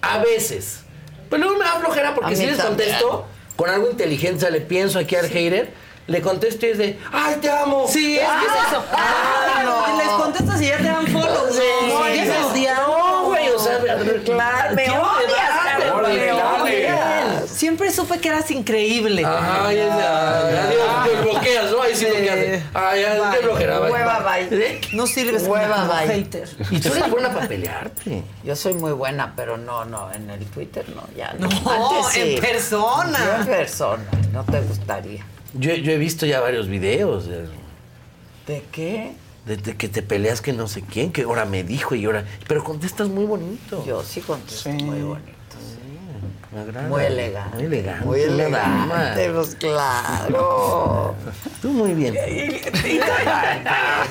a 0.01 0.17
veces. 0.17 0.81
Pero 1.29 1.41
luego 1.43 1.57
me 1.57 1.63
da 1.63 1.79
flojera 1.79 2.13
porque 2.13 2.33
A 2.33 2.35
si 2.37 2.45
les 2.45 2.57
también. 2.57 2.89
contesto 2.89 3.25
con 3.55 3.69
algo 3.69 3.89
inteligente, 3.89 4.35
o 4.37 4.39
sea, 4.41 4.49
le 4.49 4.59
pienso 4.59 4.99
aquí 4.99 5.15
al 5.15 5.29
hater, 5.29 5.71
le 6.07 6.21
contesto 6.21 6.65
y 6.65 6.69
es 6.69 6.77
de, 6.77 6.99
¡ay, 7.11 7.35
te 7.41 7.49
amo! 7.49 7.85
Sí, 7.87 8.17
es 8.17 8.27
que 8.27 8.45
es 8.45 8.67
eso. 8.67 8.83
Ah, 8.91 9.61
no. 9.63 9.97
Les 9.97 10.07
contestas 10.09 10.61
y 10.61 10.67
ya 10.67 10.77
te 10.77 10.83
dan 10.83 11.07
follow. 11.07 11.47
Sí, 11.51 11.59
no, 11.87 12.03
sí, 12.05 12.15
ya 12.15 12.53
sí. 12.53 12.67
No, 12.87 13.23
güey, 13.25 13.49
o 13.49 13.59
sea, 13.59 13.79
Claro, 13.79 14.75
me 14.75 14.89
odias, 14.89 16.01
güey, 16.01 16.17
me 16.19 16.25
dale. 16.27 16.61
odias. 16.61 17.49
Siempre 17.49 17.91
supe 17.91 18.19
que 18.19 18.29
eras 18.29 18.49
increíble. 18.51 19.23
Ay, 19.25 19.75
de, 19.75 19.83
ay, 19.91 20.55
adiós, 20.57 21.03
te 21.05 21.21
bloqueas, 21.21 21.71
¿no? 21.71 21.81
Ahí 21.81 21.95
sí 21.95 22.05
bloqueaste. 22.05 22.63
Ay, 22.73 23.01
ya, 23.01 23.31
qué 23.31 23.37
flojera, 23.37 23.79
bye. 23.79 23.91
Hueva, 23.91 24.19
bye. 24.19 24.81
No 24.93 25.07
sirves 25.07 25.43
Hueva, 25.47 25.85
bye. 25.87 26.07
hater. 26.15 26.49
Y 26.71 26.79
tú 26.79 26.89
eres 26.93 27.09
buena 27.09 27.33
para 27.33 27.47
pelearte. 27.47 28.23
Yo 28.43 28.55
soy 28.55 28.73
muy 28.73 28.91
buena, 28.91 29.33
pero 29.35 29.57
no, 29.57 29.85
no, 29.85 30.11
en 30.11 30.29
el 30.29 30.45
Twitter 30.47 30.85
no, 30.95 31.03
ya 31.15 31.33
no. 31.39 31.47
No, 31.47 32.09
en 32.13 32.39
persona. 32.41 33.19
En 33.39 33.45
persona, 33.45 34.03
no 34.31 34.43
te 34.43 34.59
gustaría. 34.61 35.25
Yo, 35.53 35.73
yo 35.75 35.91
he 35.91 35.97
visto 35.97 36.25
ya 36.25 36.39
varios 36.39 36.67
videos 36.67 37.27
de, 37.27 37.47
¿De 38.47 38.63
qué? 38.71 39.13
de- 39.45 39.57
de 39.57 39.75
que 39.77 39.87
te 39.89 40.01
peleas 40.01 40.41
que 40.41 40.51
no 40.53 40.67
sé 40.67 40.81
quién, 40.81 41.11
que 41.11 41.23
ahora 41.23 41.45
me 41.45 41.63
dijo 41.63 41.95
y 41.95 42.05
ahora... 42.05 42.25
Pero 42.47 42.63
contestas 42.63 43.07
muy 43.09 43.25
bonito. 43.25 43.83
Yo 43.85 44.01
sí 44.03 44.21
contesto 44.21 44.69
muy 44.69 45.01
bonito. 45.01 45.31
Me 46.51 46.59
agrada. 46.61 46.87
Muy 46.87 47.03
elegante. 47.03 47.57
Muy 47.57 47.65
elegante. 47.65 48.05
Muy 48.05 48.21
elegante, 48.21 49.29
pues 49.31 49.55
claro. 49.55 51.15
Tú 51.63 51.69
muy 51.69 51.93
bien. 51.93 52.15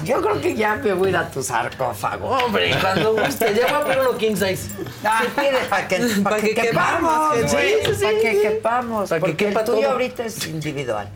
Yo 0.04 0.20
creo 0.20 0.40
que 0.40 0.54
ya 0.56 0.74
me 0.76 0.92
voy 0.92 1.08
a 1.08 1.10
ir 1.10 1.16
a 1.18 1.30
tu 1.30 1.42
sarcófago. 1.42 2.28
Hombre, 2.30 2.74
cuando 2.80 3.14
guste, 3.14 3.54
ya 3.54 3.66
voy 3.66 3.74
a 3.74 3.80
poner 3.82 4.00
uno 4.00 4.18
king 4.18 4.34
size. 4.34 4.56
Sí, 4.56 4.72
pide 5.36 5.58
para 5.70 5.86
que, 5.88 5.98
pa' 6.24 6.30
Pa' 6.30 6.36
que, 6.40 6.48
que 6.48 6.54
quepamos. 6.62 7.34
quepamos, 7.34 7.50
Sí, 7.50 7.56
sí, 7.86 7.94
sí. 7.94 8.02
Para 8.04 8.18
que 8.18 8.40
quepamos. 8.42 9.08
Pa' 9.08 9.14
que 9.16 9.20
porque 9.20 9.36
quepa 9.46 9.60
el 9.60 9.66
tuyo 9.66 9.80
todo. 9.82 9.90
ahorita 9.92 10.24
es 10.24 10.46
individual. 10.48 11.08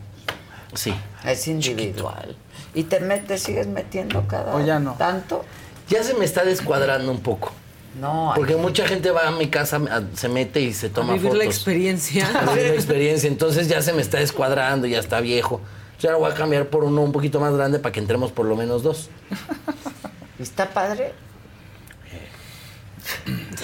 Sí. 0.77 0.93
Es 1.25 1.47
individual. 1.47 2.35
Y 2.73 2.83
te 2.83 2.99
metes, 2.99 3.41
sigues 3.43 3.65
metiendo 3.67 4.27
cada 4.27 4.55
O 4.55 4.63
ya 4.63 4.79
no. 4.79 4.93
tanto. 4.93 5.43
Ya 5.89 6.03
se 6.03 6.13
me 6.13 6.23
está 6.25 6.43
descuadrando 6.43 7.11
un 7.11 7.21
poco. 7.21 7.51
No, 7.99 8.31
Porque 8.35 8.55
mucha 8.55 8.87
gente 8.87 9.09
va 9.09 9.27
a 9.27 9.31
mi 9.31 9.47
casa, 9.49 9.77
a- 9.89 10.03
se 10.15 10.29
mete 10.29 10.61
y 10.61 10.71
se 10.73 10.87
A 10.87 10.89
toma 10.93 11.13
vivir 11.13 11.29
fotos. 11.29 11.37
la 11.39 11.45
experiencia. 11.45 12.27
A 12.41 12.53
vivir 12.53 12.69
la 12.69 12.75
experiencia. 12.75 13.27
Entonces 13.27 13.67
ya 13.67 13.81
se 13.81 13.91
me 13.93 14.01
está 14.03 14.19
descuadrando, 14.19 14.85
ya 14.85 14.99
está 14.99 15.19
viejo. 15.19 15.61
Yo 15.99 16.09
ahora 16.09 16.19
voy 16.19 16.31
a 16.31 16.35
cambiar 16.35 16.67
por 16.67 16.83
uno 16.83 17.01
un 17.01 17.11
poquito 17.11 17.39
más 17.39 17.53
grande 17.55 17.79
para 17.79 17.91
que 17.91 17.99
entremos 17.99 18.31
por 18.31 18.45
lo 18.45 18.55
menos 18.55 18.83
dos. 18.83 19.09
¿Está 20.37 20.69
padre? 20.69 21.13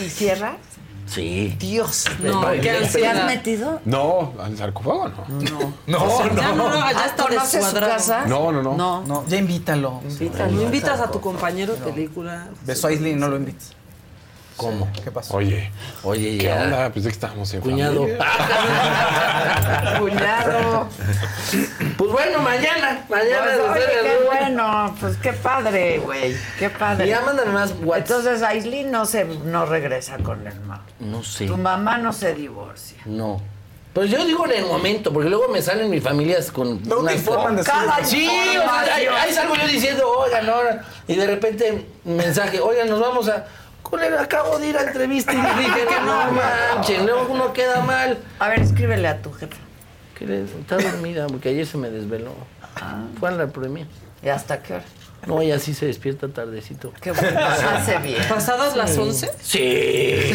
¿Y 0.03 0.09
cierra? 0.09 0.57
Sí. 1.05 1.55
Dios. 1.59 2.05
No, 2.21 2.49
qué 2.51 2.59
¿Te 2.61 2.77
ansiedad. 2.77 3.17
has 3.17 3.25
metido? 3.25 3.81
No, 3.85 4.33
al 4.41 4.57
sarcófago 4.57 5.09
no. 5.09 5.25
No. 5.41 5.73
No, 5.87 6.35
Ya 6.35 6.53
no, 6.53 6.69
no, 6.69 6.75
ya 6.75 6.87
Ah, 6.95 7.05
está 7.07 7.23
¿Conoces 7.27 7.65
su 7.65 7.75
casa? 7.75 8.25
No, 8.25 8.51
no, 8.51 8.63
no. 8.63 8.75
No. 8.75 9.03
No, 9.05 9.25
ya 9.27 9.37
invítalo. 9.37 10.01
No 10.51 10.61
invitas 10.61 10.99
a 10.99 11.11
tu 11.11 11.19
compañero 11.19 11.75
de 11.75 11.81
película. 11.81 12.47
Beso 12.65 12.87
a 12.87 12.91
Isley 12.91 13.11
y 13.11 13.15
no 13.15 13.27
lo 13.27 13.37
invites. 13.37 13.73
¿Cómo? 14.57 14.89
¿Qué 15.03 15.11
pasó? 15.11 15.35
Oye. 15.35 15.71
Oye, 16.03 16.37
¿Qué 16.37 16.43
ya. 16.45 16.63
onda? 16.63 16.89
Pues 16.89 17.05
es 17.05 17.11
que 17.11 17.13
estábamos 17.13 17.53
en 17.53 17.61
Cuñado. 17.61 18.01
Cuñado. 19.99 20.87
Pues 21.97 22.11
bueno, 22.11 22.39
mañana. 22.39 23.05
Mañana 23.09 23.51
Pues, 23.57 23.59
oye, 23.71 23.85
qué 24.03 24.25
bueno, 24.25 24.95
pues 24.99 25.17
qué 25.17 25.33
padre, 25.33 25.99
güey, 25.99 26.35
qué 26.59 26.69
padre. 26.69 27.05
Y 27.05 27.09
ya 27.09 27.21
mándame 27.21 27.51
más 27.51 27.73
WhatsApp. 27.83 28.17
Entonces 28.17 28.41
Aislinn 28.43 28.91
no 28.91 29.05
se 29.05 29.25
no 29.25 29.65
regresa 29.65 30.17
con 30.17 30.45
el 30.45 30.59
mamá. 30.61 30.81
No 30.99 31.23
sé. 31.23 31.45
Tu 31.47 31.57
mamá 31.57 31.97
no 31.97 32.13
se 32.13 32.33
divorcia. 32.33 32.97
No. 33.05 33.41
Pues 33.93 34.09
yo 34.09 34.25
digo 34.25 34.45
en 34.45 34.53
el 34.53 34.65
momento, 34.65 35.13
porque 35.13 35.29
luego 35.29 35.47
me 35.49 35.61
salen 35.61 35.87
mis 35.91 36.01
familias 36.01 36.51
con 36.51 36.81
No 36.81 36.95
te 36.95 37.01
unas 37.01 37.15
informan 37.15 37.55
de 37.55 37.63
Sí, 38.03 38.27
o 38.27 38.83
sea, 38.83 38.95
ahí, 38.95 39.05
ahí 39.05 39.31
salgo 39.31 39.55
yo 39.55 39.67
diciendo, 39.67 40.09
oigan, 40.09 40.49
ahora. 40.49 40.83
Y 41.07 41.15
de 41.15 41.27
repente, 41.27 41.85
mensaje, 42.03 42.59
oigan, 42.59 42.89
nos 42.89 42.99
vamos 42.99 43.29
a. 43.29 43.45
Acabo 44.19 44.59
de 44.59 44.67
ir 44.69 44.77
a 44.77 44.83
entrevista 44.83 45.33
y 45.33 45.37
le 45.37 45.53
dije 45.63 45.85
que 45.87 45.99
no 46.05 46.31
manchen, 46.31 47.05
luego 47.05 47.27
uno 47.31 47.53
queda 47.53 47.81
mal. 47.81 48.17
A 48.39 48.49
ver, 48.49 48.59
escríbele 48.61 49.07
a 49.07 49.21
tu 49.21 49.31
jefa. 49.33 49.57
¿Qué 50.17 50.25
le- 50.25 50.43
Está 50.43 50.77
dormida, 50.77 51.27
porque 51.27 51.49
ayer 51.49 51.65
se 51.65 51.77
me 51.77 51.89
desveló. 51.89 52.31
Fue 53.19 53.29
a 53.29 53.31
la 53.31 53.47
premier. 53.47 53.87
¿Y 54.23 54.29
hasta 54.29 54.61
qué 54.61 54.73
hora? 54.75 54.83
No, 55.27 55.39
ella 55.39 55.57
sí 55.57 55.73
se 55.73 55.85
despierta 55.85 56.27
tardecito. 56.27 56.91
Qué 57.01 57.11
bueno, 57.13 57.39
hace 57.73 57.97
bien. 57.99 58.21
¿Pasadas 58.27 58.75
las 58.75 58.91
Sí. 58.93 58.99
11? 58.99 59.31
Sí. 59.41 60.33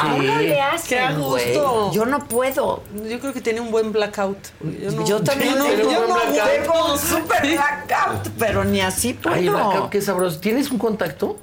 ¿Cómo 0.00 0.18
le 0.22 0.58
Qué 0.88 0.98
a 0.98 1.12
güey? 1.12 1.54
gusto. 1.54 1.90
Yo 1.92 2.06
no 2.06 2.20
puedo. 2.26 2.82
Yo 3.08 3.20
creo 3.20 3.32
que 3.34 3.40
tiene 3.42 3.60
un 3.60 3.70
buen 3.70 3.92
blackout. 3.92 4.38
Yo, 4.80 4.90
no- 4.92 5.04
Yo 5.04 5.20
también 5.22 5.54
yo 5.54 5.58
no, 5.58 5.64
tengo 5.66 5.90
yo 5.92 6.00
un 6.00 6.08
no 6.08 6.14
blackout. 6.14 6.38
aguanto. 6.38 6.62
Tengo 6.62 6.92
un 6.92 6.98
super 6.98 7.42
blackout, 7.42 8.28
pero 8.38 8.64
ni 8.64 8.80
así 8.80 9.12
puedo. 9.14 9.36
Ay, 9.36 9.48
blackout, 9.48 9.90
qué 9.90 10.00
sabroso. 10.00 10.40
¿Tienes 10.40 10.70
un 10.70 10.78
contacto? 10.78 11.38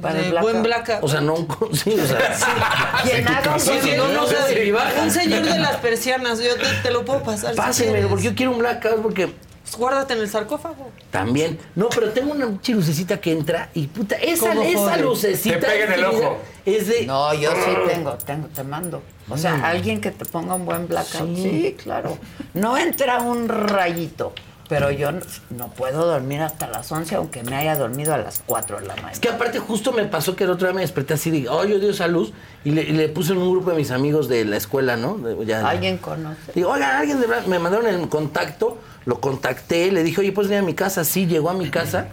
Para 0.00 0.18
el 0.18 0.24
De 0.24 0.30
blackout. 0.32 0.50
buen 0.52 0.62
blackout. 0.64 0.98
O 1.02 1.08
sea, 1.08 1.20
no 1.20 1.34
un... 1.34 1.46
con- 1.46 1.74
Sí, 1.74 1.90
o 1.98 2.06
sea... 2.06 2.18
¿Quién 3.02 3.28
haga 3.28 3.58
Sí, 3.58 3.72
sí, 3.82 3.90
no, 3.96 4.08
no 4.08 4.26
sé 4.26 4.36
si 4.64 4.70
baja. 4.70 5.02
Un 5.02 5.10
señor 5.10 5.42
de 5.44 5.58
las 5.58 5.76
persianas, 5.82 6.38
yo 6.40 6.54
te, 6.56 6.66
te 6.82 6.90
lo 6.90 7.04
puedo 7.04 7.22
pasar. 7.22 7.50
si 7.52 7.56
Pásenmelo, 7.56 7.92
quieres. 7.94 8.10
porque 8.10 8.24
yo 8.24 8.34
quiero 8.34 8.52
un 8.52 8.58
blackout, 8.58 9.02
porque 9.02 9.26
Pues 9.28 9.76
guárdate 9.76 10.14
en 10.14 10.20
el 10.20 10.28
sarcófago. 10.28 10.90
también... 11.10 11.58
No, 11.76 11.88
pero 11.88 12.10
tengo 12.10 12.32
una 12.32 12.46
lucecita 12.46 13.20
que 13.20 13.32
entra 13.32 13.70
y 13.74 13.86
puta, 13.86 14.16
esa, 14.16 14.48
¿Cómo 14.48 14.62
esa 14.62 14.96
lucecita... 14.96 15.60
Te 15.60 15.66
pega 15.66 15.84
en 15.86 15.92
el 15.92 16.04
ojo. 16.04 16.38
Es 16.66 16.88
de... 16.88 17.06
No, 17.06 17.32
yo 17.34 17.50
sí 17.52 17.70
tengo, 17.88 18.12
tengo, 18.14 18.46
te 18.48 18.64
mando. 18.64 19.02
O 19.28 19.38
sea, 19.38 19.54
alguien 19.66 20.00
que 20.00 20.10
te 20.10 20.24
ponga 20.24 20.54
un 20.54 20.64
buen 20.66 20.86
blackout. 20.88 21.34
Sí. 21.36 21.42
Sí, 21.42 21.76
claro. 21.82 22.18
No 22.52 22.76
entra 22.76 23.20
un 23.20 23.48
rayito, 23.48 24.32
pero 24.74 24.90
yo 24.90 25.12
no, 25.12 25.20
no 25.50 25.68
puedo 25.68 26.04
dormir 26.06 26.40
hasta 26.40 26.66
las 26.66 26.90
11, 26.90 27.14
aunque 27.14 27.42
me 27.44 27.54
haya 27.56 27.76
dormido 27.76 28.12
a 28.12 28.18
las 28.18 28.42
4 28.44 28.80
de 28.80 28.86
la 28.86 28.94
mañana. 28.94 29.12
Es 29.12 29.20
que 29.20 29.28
aparte 29.28 29.58
justo 29.60 29.92
me 29.92 30.04
pasó 30.04 30.34
que 30.34 30.44
el 30.44 30.50
otro 30.50 30.66
día 30.66 30.74
me 30.74 30.80
desperté 30.80 31.14
así, 31.14 31.30
digo, 31.30 31.52
oh, 31.54 31.64
yo 31.64 31.78
dio 31.78 31.90
esa 31.90 32.08
luz, 32.08 32.32
y 32.64 32.70
le, 32.70 32.82
y 32.82 32.92
le 32.92 33.08
puse 33.08 33.32
en 33.32 33.38
un 33.38 33.50
grupo 33.50 33.70
de 33.70 33.76
mis 33.76 33.90
amigos 33.90 34.28
de 34.28 34.44
la 34.44 34.56
escuela, 34.56 34.96
¿no? 34.96 35.18
De- 35.18 35.46
ya- 35.46 35.68
¿Alguien 35.68 35.98
conoce? 35.98 36.52
Digo, 36.54 36.70
oigan, 36.70 36.96
alguien 36.96 37.20
de 37.20 37.26
verdad, 37.26 37.46
me 37.46 37.58
mandaron 37.58 37.86
el 37.86 38.08
contacto, 38.08 38.78
lo 39.04 39.20
contacté, 39.20 39.92
le 39.92 40.02
dije, 40.02 40.20
oye, 40.20 40.32
¿puedes 40.32 40.48
venir 40.50 40.62
a 40.64 40.66
mi 40.66 40.74
casa? 40.74 41.04
Sí, 41.04 41.26
llegó 41.26 41.50
a 41.50 41.54
mi 41.54 41.70
casa, 41.70 42.08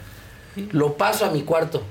lo 0.71 0.93
paso 0.97 1.25
a 1.25 1.31
mi 1.31 1.41
cuarto. 1.43 1.81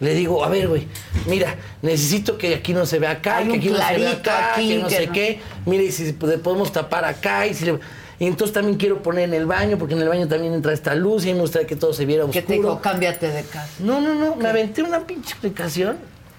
Le 0.00 0.12
digo, 0.14 0.44
a 0.44 0.48
ver, 0.48 0.68
güey, 0.68 0.88
mira, 1.26 1.54
necesito 1.80 2.36
que 2.36 2.54
aquí 2.56 2.74
no 2.74 2.84
se 2.84 2.98
vea 2.98 3.12
acá, 3.12 3.38
Hay 3.38 3.48
que 3.48 3.56
aquí 3.56 3.68
no 3.68 3.76
se 3.78 3.96
vea 3.96 4.10
acá, 4.12 4.52
aquí, 4.54 4.68
que 4.68 4.78
no 4.82 4.88
que 4.88 4.96
sé 4.96 5.06
no- 5.06 5.12
qué. 5.12 5.40
Mira, 5.66 5.82
y 5.84 5.92
si 5.92 6.12
pod- 6.12 6.40
podemos 6.40 6.72
tapar 6.72 7.04
acá, 7.04 7.46
y 7.46 7.54
si 7.54 7.64
le- 7.64 7.78
y 8.24 8.26
entonces 8.26 8.54
también 8.54 8.78
quiero 8.78 9.02
poner 9.02 9.24
en 9.24 9.34
el 9.34 9.44
baño, 9.44 9.76
porque 9.76 9.92
en 9.94 10.00
el 10.00 10.08
baño 10.08 10.26
también 10.26 10.54
entra 10.54 10.72
esta 10.72 10.94
luz 10.94 11.26
y 11.26 11.28
a 11.28 11.32
mí 11.32 11.34
me 11.36 11.42
gustaría 11.42 11.66
que 11.66 11.76
todo 11.76 11.92
se 11.92 12.06
viera 12.06 12.22
¿Qué 12.24 12.38
oscuro. 12.38 12.46
te 12.46 12.52
digo? 12.54 12.80
Cámbiate 12.80 13.28
de 13.30 13.42
casa. 13.42 13.68
No, 13.80 14.00
no, 14.00 14.14
no, 14.14 14.34
me 14.36 14.48
aventé 14.48 14.82
una 14.82 15.00
pinche 15.06 15.32
explicación 15.32 15.98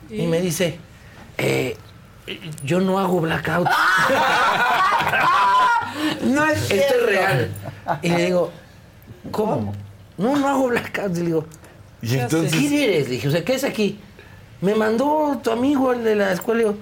y 0.09 0.25
me 0.25 0.41
dice, 0.41 0.79
eh, 1.37 1.77
yo 2.63 2.79
no 2.79 2.97
hago 2.97 3.21
blackout. 3.21 3.67
No 6.23 6.45
es 6.45 6.69
Esto 6.71 6.93
es 6.95 7.05
real. 7.05 7.51
Y 8.01 8.09
le 8.09 8.25
digo, 8.25 8.51
¿cómo? 9.31 9.73
No, 10.17 10.35
no 10.35 10.47
hago 10.47 10.67
blackout. 10.67 11.11
Y 11.15 11.19
le 11.19 11.25
digo, 11.27 11.45
Y 12.01 12.17
entonces. 12.17 12.51
¿quién 12.51 12.73
eres? 12.73 13.05
Le 13.07 13.13
dije, 13.13 13.27
o 13.27 13.31
sea, 13.31 13.45
¿qué 13.45 13.53
es 13.55 13.63
aquí? 13.63 13.99
Me 14.61 14.75
mandó 14.75 15.39
tu 15.43 15.51
amigo, 15.51 15.93
el 15.93 16.03
de 16.03 16.15
la 16.15 16.31
escuela. 16.33 16.57
Le 16.61 16.63
digo, 16.69 16.77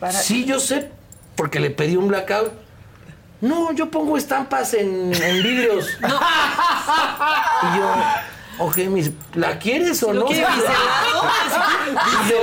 Para- 0.00 0.12
sí, 0.12 0.44
yo 0.44 0.58
sé, 0.58 0.90
porque 1.36 1.60
le 1.60 1.70
pedí 1.70 1.96
un 1.96 2.08
blackout. 2.08 2.50
No, 3.42 3.72
yo 3.72 3.90
pongo 3.90 4.16
estampas 4.16 4.72
en, 4.74 5.12
en 5.12 5.42
vidrios. 5.42 5.86
Y 7.62 7.76
yo, 7.78 7.92
ok, 8.58 8.76
mis, 8.88 9.10
¿la 9.34 9.58
quieres 9.58 10.02
o 10.02 10.12
¿Lo 10.12 10.20
no? 10.20 10.26
quiere 10.26 10.46
biselado? 10.46 11.22
Y 12.26 12.30
yo, 12.30 12.36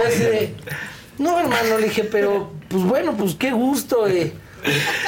yo 0.00 0.06
así 0.06 0.18
de, 0.24 0.54
no, 1.18 1.38
hermano, 1.40 1.78
le 1.78 1.84
dije, 1.88 2.04
pero, 2.04 2.52
pues 2.68 2.82
bueno, 2.82 3.14
pues 3.16 3.34
qué 3.36 3.50
gusto. 3.52 4.06
eh. 4.06 4.32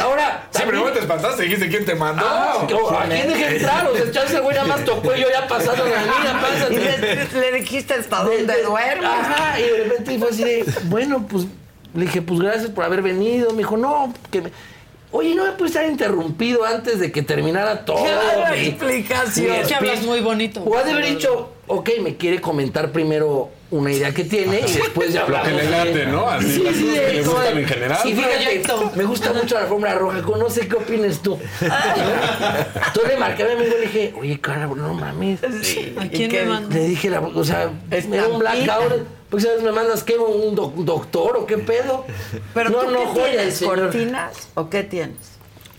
Ahora, 0.00 0.46
Sí, 0.52 0.62
pero 0.64 0.84
no 0.84 0.92
te 0.92 1.00
espantaste, 1.00 1.42
dijiste 1.42 1.68
quién 1.68 1.84
te 1.84 1.94
mandó. 1.94 2.24
Ah, 2.24 2.62
¿A 2.62 3.06
quién 3.08 3.28
dejé 3.28 3.56
entrar? 3.56 3.88
O 3.88 3.94
sea, 3.94 4.04
el 4.04 4.12
chance, 4.12 4.38
güey, 4.40 4.54
nada 4.56 4.68
más 4.68 4.84
tocó 4.84 5.14
y 5.16 5.20
yo 5.20 5.26
ya 5.30 5.46
pasando 5.48 5.84
la 5.84 6.00
mía, 6.02 6.40
pásate. 6.40 6.74
Y 6.74 6.78
le, 6.78 7.40
le 7.40 7.52
dijiste 7.60 7.94
hasta 7.94 8.22
dónde 8.22 8.62
duermes. 8.62 9.04
Ajá, 9.10 9.58
y 9.58 9.64
de 9.64 9.84
repente 9.84 10.18
fue 10.18 10.28
así 10.30 10.44
de, 10.44 10.64
bueno, 10.84 11.26
pues, 11.28 11.46
le 11.94 12.04
dije, 12.04 12.22
pues 12.22 12.38
gracias 12.40 12.70
por 12.70 12.84
haber 12.84 13.02
venido. 13.02 13.50
Me 13.50 13.58
dijo, 13.58 13.76
no, 13.76 14.14
que 14.30 14.42
me... 14.42 14.52
Oye, 15.10 15.35
¿no 15.35 15.44
me 15.47 15.52
pudiste 15.52 15.78
haber 15.78 15.90
interrumpido 15.93 16.64
antes 16.64 17.01
de 17.01 17.10
que 17.10 17.22
terminara 17.22 17.85
todo? 17.86 18.05
Claro, 18.05 18.52
mi- 18.55 18.66
explicación. 18.66 19.52
Es 19.55 19.68
que 19.68 19.74
hablas 19.74 20.02
muy 20.02 20.20
bonito. 20.20 20.62
O 20.62 20.76
ha 20.76 20.82
de 20.85 20.93
haber 20.93 21.06
dicho, 21.06 21.51
ok, 21.66 21.89
me 22.02 22.16
quiere 22.16 22.40
comentar 22.43 22.93
primero 22.93 23.51
una 23.70 23.90
idea 23.93 24.12
que 24.12 24.24
tiene 24.24 24.60
y 24.60 24.62
después 24.62 25.12
ya 25.12 25.26
Lo 25.28 25.43
que 25.43 25.51
le 25.51 25.70
late, 25.70 26.06
¿no? 26.06 26.28
Así, 26.28 26.52
Sí, 26.52 26.62
las 26.62 26.74
sí, 26.74 26.82
cosas 26.85 26.94
que 26.94 27.01
de 27.06 27.12
le 27.14 27.22
gustan 27.22 27.59
en 27.59 27.64
general. 27.66 27.98
Sí, 28.02 28.14
fíjate, 28.14 28.62
me 28.97 29.05
gusta 29.05 29.32
mucho 29.32 29.55
la 29.55 29.60
alfombra 29.62 29.94
roja, 29.94 30.20
no 30.20 30.51
sé 30.51 30.68
qué 30.68 30.76
opinas 30.76 31.20
tú. 31.22 31.39
Entonces 31.60 33.09
le 33.12 33.16
marqué 33.16 33.43
a 33.43 33.47
mi 33.47 33.52
amigo 33.52 33.68
y 33.68 33.80
le 33.80 33.80
dije, 33.86 34.14
oye, 34.18 34.40
cara, 34.40 34.66
no 34.66 34.94
mames. 34.94 35.40
¿A 35.43 36.05
¿Y 36.05 36.09
quién 36.10 36.30
qué 36.30 36.40
le 36.40 36.47
manda? 36.47 36.74
Le 36.76 36.85
dije, 36.85 37.10
la, 37.10 37.20
o 37.20 37.44
sea, 37.44 37.70
me 38.09 38.16
da 38.16 38.28
un 38.28 38.39
blackout. 38.39 39.06
Pues, 39.30 39.44
¿sabes? 39.44 39.62
¿Me 39.62 39.72
mandas 39.72 40.02
qué? 40.05 40.16
¿Un 40.16 40.55
doc- 40.55 40.74
doctor 40.76 41.36
o 41.36 41.46
qué 41.46 41.59
pedo? 41.59 42.05
Pero 42.55 42.70
no, 42.70 42.78
tú 42.80 42.90
no, 42.90 42.98
qué 43.00 43.06
joya, 43.06 43.30
tienes, 43.32 43.55
señor. 43.56 43.78
cortinas 43.80 44.48
o 44.55 44.70
qué 44.70 44.82
tienes? 44.84 45.16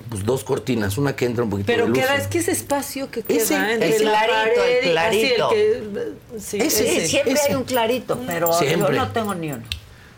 Pues 0.09 0.23
dos 0.25 0.43
cortinas, 0.43 0.97
una 0.97 1.15
que 1.15 1.25
entra 1.25 1.43
un 1.43 1.49
poquito 1.51 1.67
Pero 1.67 1.83
de 1.83 1.89
luz. 1.89 1.99
queda, 1.99 2.15
es 2.15 2.27
que 2.27 2.39
ese 2.39 2.51
espacio 2.51 3.11
que 3.11 3.21
queda 3.21 3.37
Ese, 3.37 3.55
entre 3.73 3.95
el 3.95 4.05
la 4.05 4.23
clarito, 4.25 4.63
el 4.63 4.75
pared 4.77 4.91
clarito. 4.91 5.49
que- 5.49 6.13
sí, 6.39 6.57
Ese, 6.59 6.97
ese. 6.97 7.07
Siempre 7.07 7.33
ese. 7.33 7.49
hay 7.49 7.55
un 7.55 7.63
clarito, 7.63 8.19
pero 8.25 8.51
Siempre. 8.53 8.95
yo 8.95 9.01
no 9.05 9.11
tengo 9.11 9.35
ni 9.35 9.51
uno. 9.51 9.63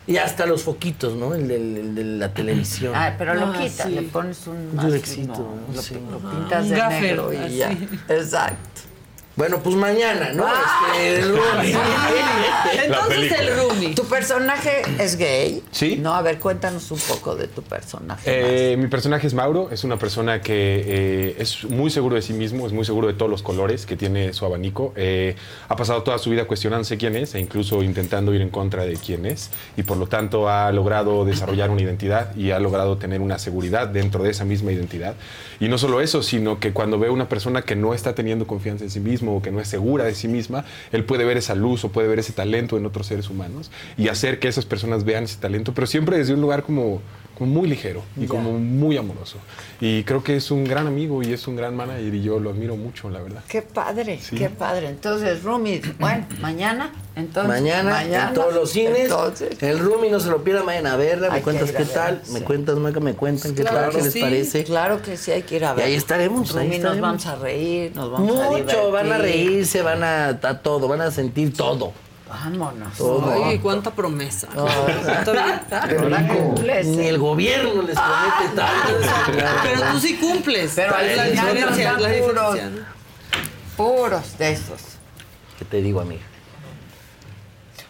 Y 0.06 0.16
hasta 0.16 0.46
los 0.46 0.62
foquitos, 0.62 1.14
¿no? 1.14 1.34
El, 1.34 1.46
del- 1.46 1.76
el 1.76 1.94
de 1.94 2.04
la 2.04 2.32
televisión. 2.34 2.92
Ah, 2.96 3.14
pero 3.18 3.34
lo 3.34 3.46
Ah, 3.46 3.58
quitas, 3.60 3.86
sí. 3.86 3.94
le 3.94 4.02
pones 4.02 4.46
un 4.46 4.76
durexito, 4.76 5.32
no, 5.38 5.74
lo, 5.74 5.82
sí. 5.82 5.94
lo 6.10 6.18
pintas 6.30 6.68
de 6.70 6.76
gaffer, 6.76 7.02
negro 7.02 7.32
y 7.32 7.36
así. 7.36 7.56
ya. 7.56 7.70
Exacto. 8.14 8.80
Bueno, 9.34 9.60
pues 9.62 9.76
mañana, 9.76 10.32
¿no? 10.34 10.44
Ah. 10.46 10.92
Este, 10.94 11.20
el. 11.20 11.34
Entonces 12.84 13.32
el 13.32 13.56
roomie. 13.56 13.94
¿Tu 13.94 14.04
personaje 14.04 14.82
es 14.98 15.16
gay? 15.16 15.62
Sí. 15.70 15.96
No, 15.96 16.14
a 16.14 16.20
ver, 16.20 16.38
cuéntanos 16.38 16.90
un 16.90 16.98
poco 16.98 17.34
de 17.34 17.48
tu 17.48 17.62
personaje. 17.62 18.22
Eh, 18.26 18.76
mi 18.76 18.88
personaje 18.88 19.26
es 19.26 19.32
Mauro, 19.32 19.70
es 19.70 19.84
una 19.84 19.96
persona 19.96 20.42
que 20.42 20.84
eh, 20.86 21.36
es 21.38 21.64
muy 21.64 21.90
seguro 21.90 22.16
de 22.16 22.22
sí 22.22 22.34
mismo, 22.34 22.66
es 22.66 22.74
muy 22.74 22.84
seguro 22.84 23.08
de 23.08 23.14
todos 23.14 23.30
los 23.30 23.42
colores 23.42 23.86
que 23.86 23.96
tiene 23.96 24.34
su 24.34 24.44
abanico. 24.44 24.92
Eh, 24.96 25.34
ha 25.68 25.76
pasado 25.76 26.02
toda 26.02 26.18
su 26.18 26.28
vida 26.28 26.44
cuestionándose 26.44 26.98
quién 26.98 27.16
es 27.16 27.34
e 27.34 27.40
incluso 27.40 27.82
intentando 27.82 28.34
ir 28.34 28.42
en 28.42 28.50
contra 28.50 28.84
de 28.84 28.94
quién 28.96 29.24
es 29.24 29.50
y 29.78 29.82
por 29.82 29.96
lo 29.96 30.08
tanto 30.08 30.50
ha 30.50 30.70
logrado 30.72 31.24
desarrollar 31.24 31.70
una 31.70 31.80
identidad 31.80 32.36
y 32.36 32.50
ha 32.50 32.58
logrado 32.58 32.98
tener 32.98 33.22
una 33.22 33.38
seguridad 33.38 33.88
dentro 33.88 34.22
de 34.22 34.30
esa 34.30 34.44
misma 34.44 34.72
identidad. 34.72 35.14
Y 35.58 35.68
no 35.68 35.78
solo 35.78 36.00
eso, 36.02 36.22
sino 36.22 36.60
que 36.60 36.72
cuando 36.72 36.98
ve 36.98 37.08
una 37.08 37.28
persona 37.28 37.62
que 37.62 37.76
no 37.76 37.94
está 37.94 38.14
teniendo 38.14 38.46
confianza 38.46 38.84
en 38.84 38.90
sí 38.90 39.00
o 39.28 39.42
que 39.42 39.50
no 39.50 39.60
es 39.60 39.68
segura 39.68 40.04
de 40.04 40.14
sí 40.14 40.28
misma, 40.28 40.64
él 40.90 41.04
puede 41.04 41.24
ver 41.24 41.36
esa 41.36 41.54
luz 41.54 41.84
o 41.84 41.90
puede 41.90 42.08
ver 42.08 42.18
ese 42.18 42.32
talento 42.32 42.76
en 42.76 42.86
otros 42.86 43.06
seres 43.06 43.30
humanos 43.30 43.70
y 43.96 44.08
hacer 44.08 44.38
que 44.38 44.48
esas 44.48 44.66
personas 44.66 45.04
vean 45.04 45.24
ese 45.24 45.38
talento, 45.38 45.72
pero 45.74 45.86
siempre 45.86 46.18
desde 46.18 46.34
un 46.34 46.40
lugar 46.40 46.62
como 46.62 47.00
muy 47.46 47.68
ligero 47.68 48.02
y 48.16 48.26
como 48.26 48.52
muy 48.58 48.96
amoroso. 48.96 49.36
Y 49.80 50.04
creo 50.04 50.22
que 50.22 50.36
es 50.36 50.50
un 50.50 50.64
gran 50.64 50.86
amigo 50.86 51.22
y 51.22 51.32
es 51.32 51.46
un 51.48 51.56
gran 51.56 51.74
manager 51.76 52.14
y 52.14 52.22
yo 52.22 52.38
lo 52.38 52.50
admiro 52.50 52.76
mucho, 52.76 53.10
la 53.10 53.20
verdad. 53.20 53.42
Qué 53.48 53.62
padre, 53.62 54.18
Sí. 54.20 54.36
qué 54.36 54.48
padre. 54.48 54.88
Entonces, 54.88 55.42
Rumi, 55.42 55.80
bueno, 55.98 56.26
mañana, 56.40 56.92
entonces. 57.16 57.48
Mañana, 57.48 58.04
en 58.28 58.34
todos 58.34 58.54
los 58.54 58.70
cines. 58.70 58.96
Entonces, 59.04 59.60
El 59.62 59.78
roomie 59.80 60.10
no 60.10 60.20
se 60.20 60.30
lo 60.30 60.42
pierda, 60.44 60.62
vayan 60.62 60.86
a 60.86 60.96
verla. 60.96 61.30
Me 61.30 61.42
cuentas 61.42 61.70
qué 61.72 61.78
verla, 61.78 61.92
tal. 61.94 62.20
sí. 62.24 62.32
Me 62.32 62.42
cuentas, 62.42 62.76
Maca, 62.76 63.00
me 63.00 63.14
cuentan 63.14 63.54
qué 63.54 63.62
Claro 63.62 63.78
tal, 63.78 63.90
qué 63.96 64.02
les 64.02 64.16
parece. 64.16 64.64
Claro 64.64 65.02
que 65.02 65.16
sí, 65.16 65.30
hay 65.32 65.42
que 65.42 65.56
ir 65.56 65.64
a 65.64 65.72
Y 65.72 65.76
ver. 65.76 65.84
ahí 65.86 65.94
estaremos, 65.94 66.54
ahí 66.54 66.66
Rumi, 66.66 66.68
nos 66.68 66.76
estaremos. 66.76 67.00
vamos 67.08 67.26
a 67.26 67.34
reír, 67.36 67.92
nos 67.96 68.10
vamos 68.12 68.38
a 68.38 68.48
divertir. 68.50 68.76
Mucho, 68.76 68.90
van 68.92 69.12
a 69.12 69.18
reírse, 69.18 69.82
van 69.82 70.04
a, 70.04 70.28
a 70.28 70.58
todo, 70.62 70.86
van 70.88 71.00
a 71.00 71.10
sentir 71.10 71.52
todo. 71.54 71.92
Vámonos. 72.32 72.96
Todo. 72.96 73.44
Oye, 73.44 73.60
cuánta 73.60 73.90
promesa. 73.90 74.48
Cumples. 76.28 76.86
Ni 76.86 77.06
el 77.06 77.18
gobierno 77.18 77.82
les 77.82 77.98
promete 77.98 78.56
tanto. 78.56 78.92
Pero 79.62 79.92
tú 79.92 80.00
sí 80.00 80.16
cumples. 80.16 80.72
Pero 80.74 80.94
al 80.94 81.14
la 81.14 81.24
final 81.24 81.54
diferencia, 81.54 81.92
la 81.92 82.08
puros. 82.26 82.58
Puros 83.76 84.38
de 84.38 84.52
esos. 84.52 84.80
¿Qué 85.58 85.66
te 85.66 85.82
digo, 85.82 86.00
amiga? 86.00 86.22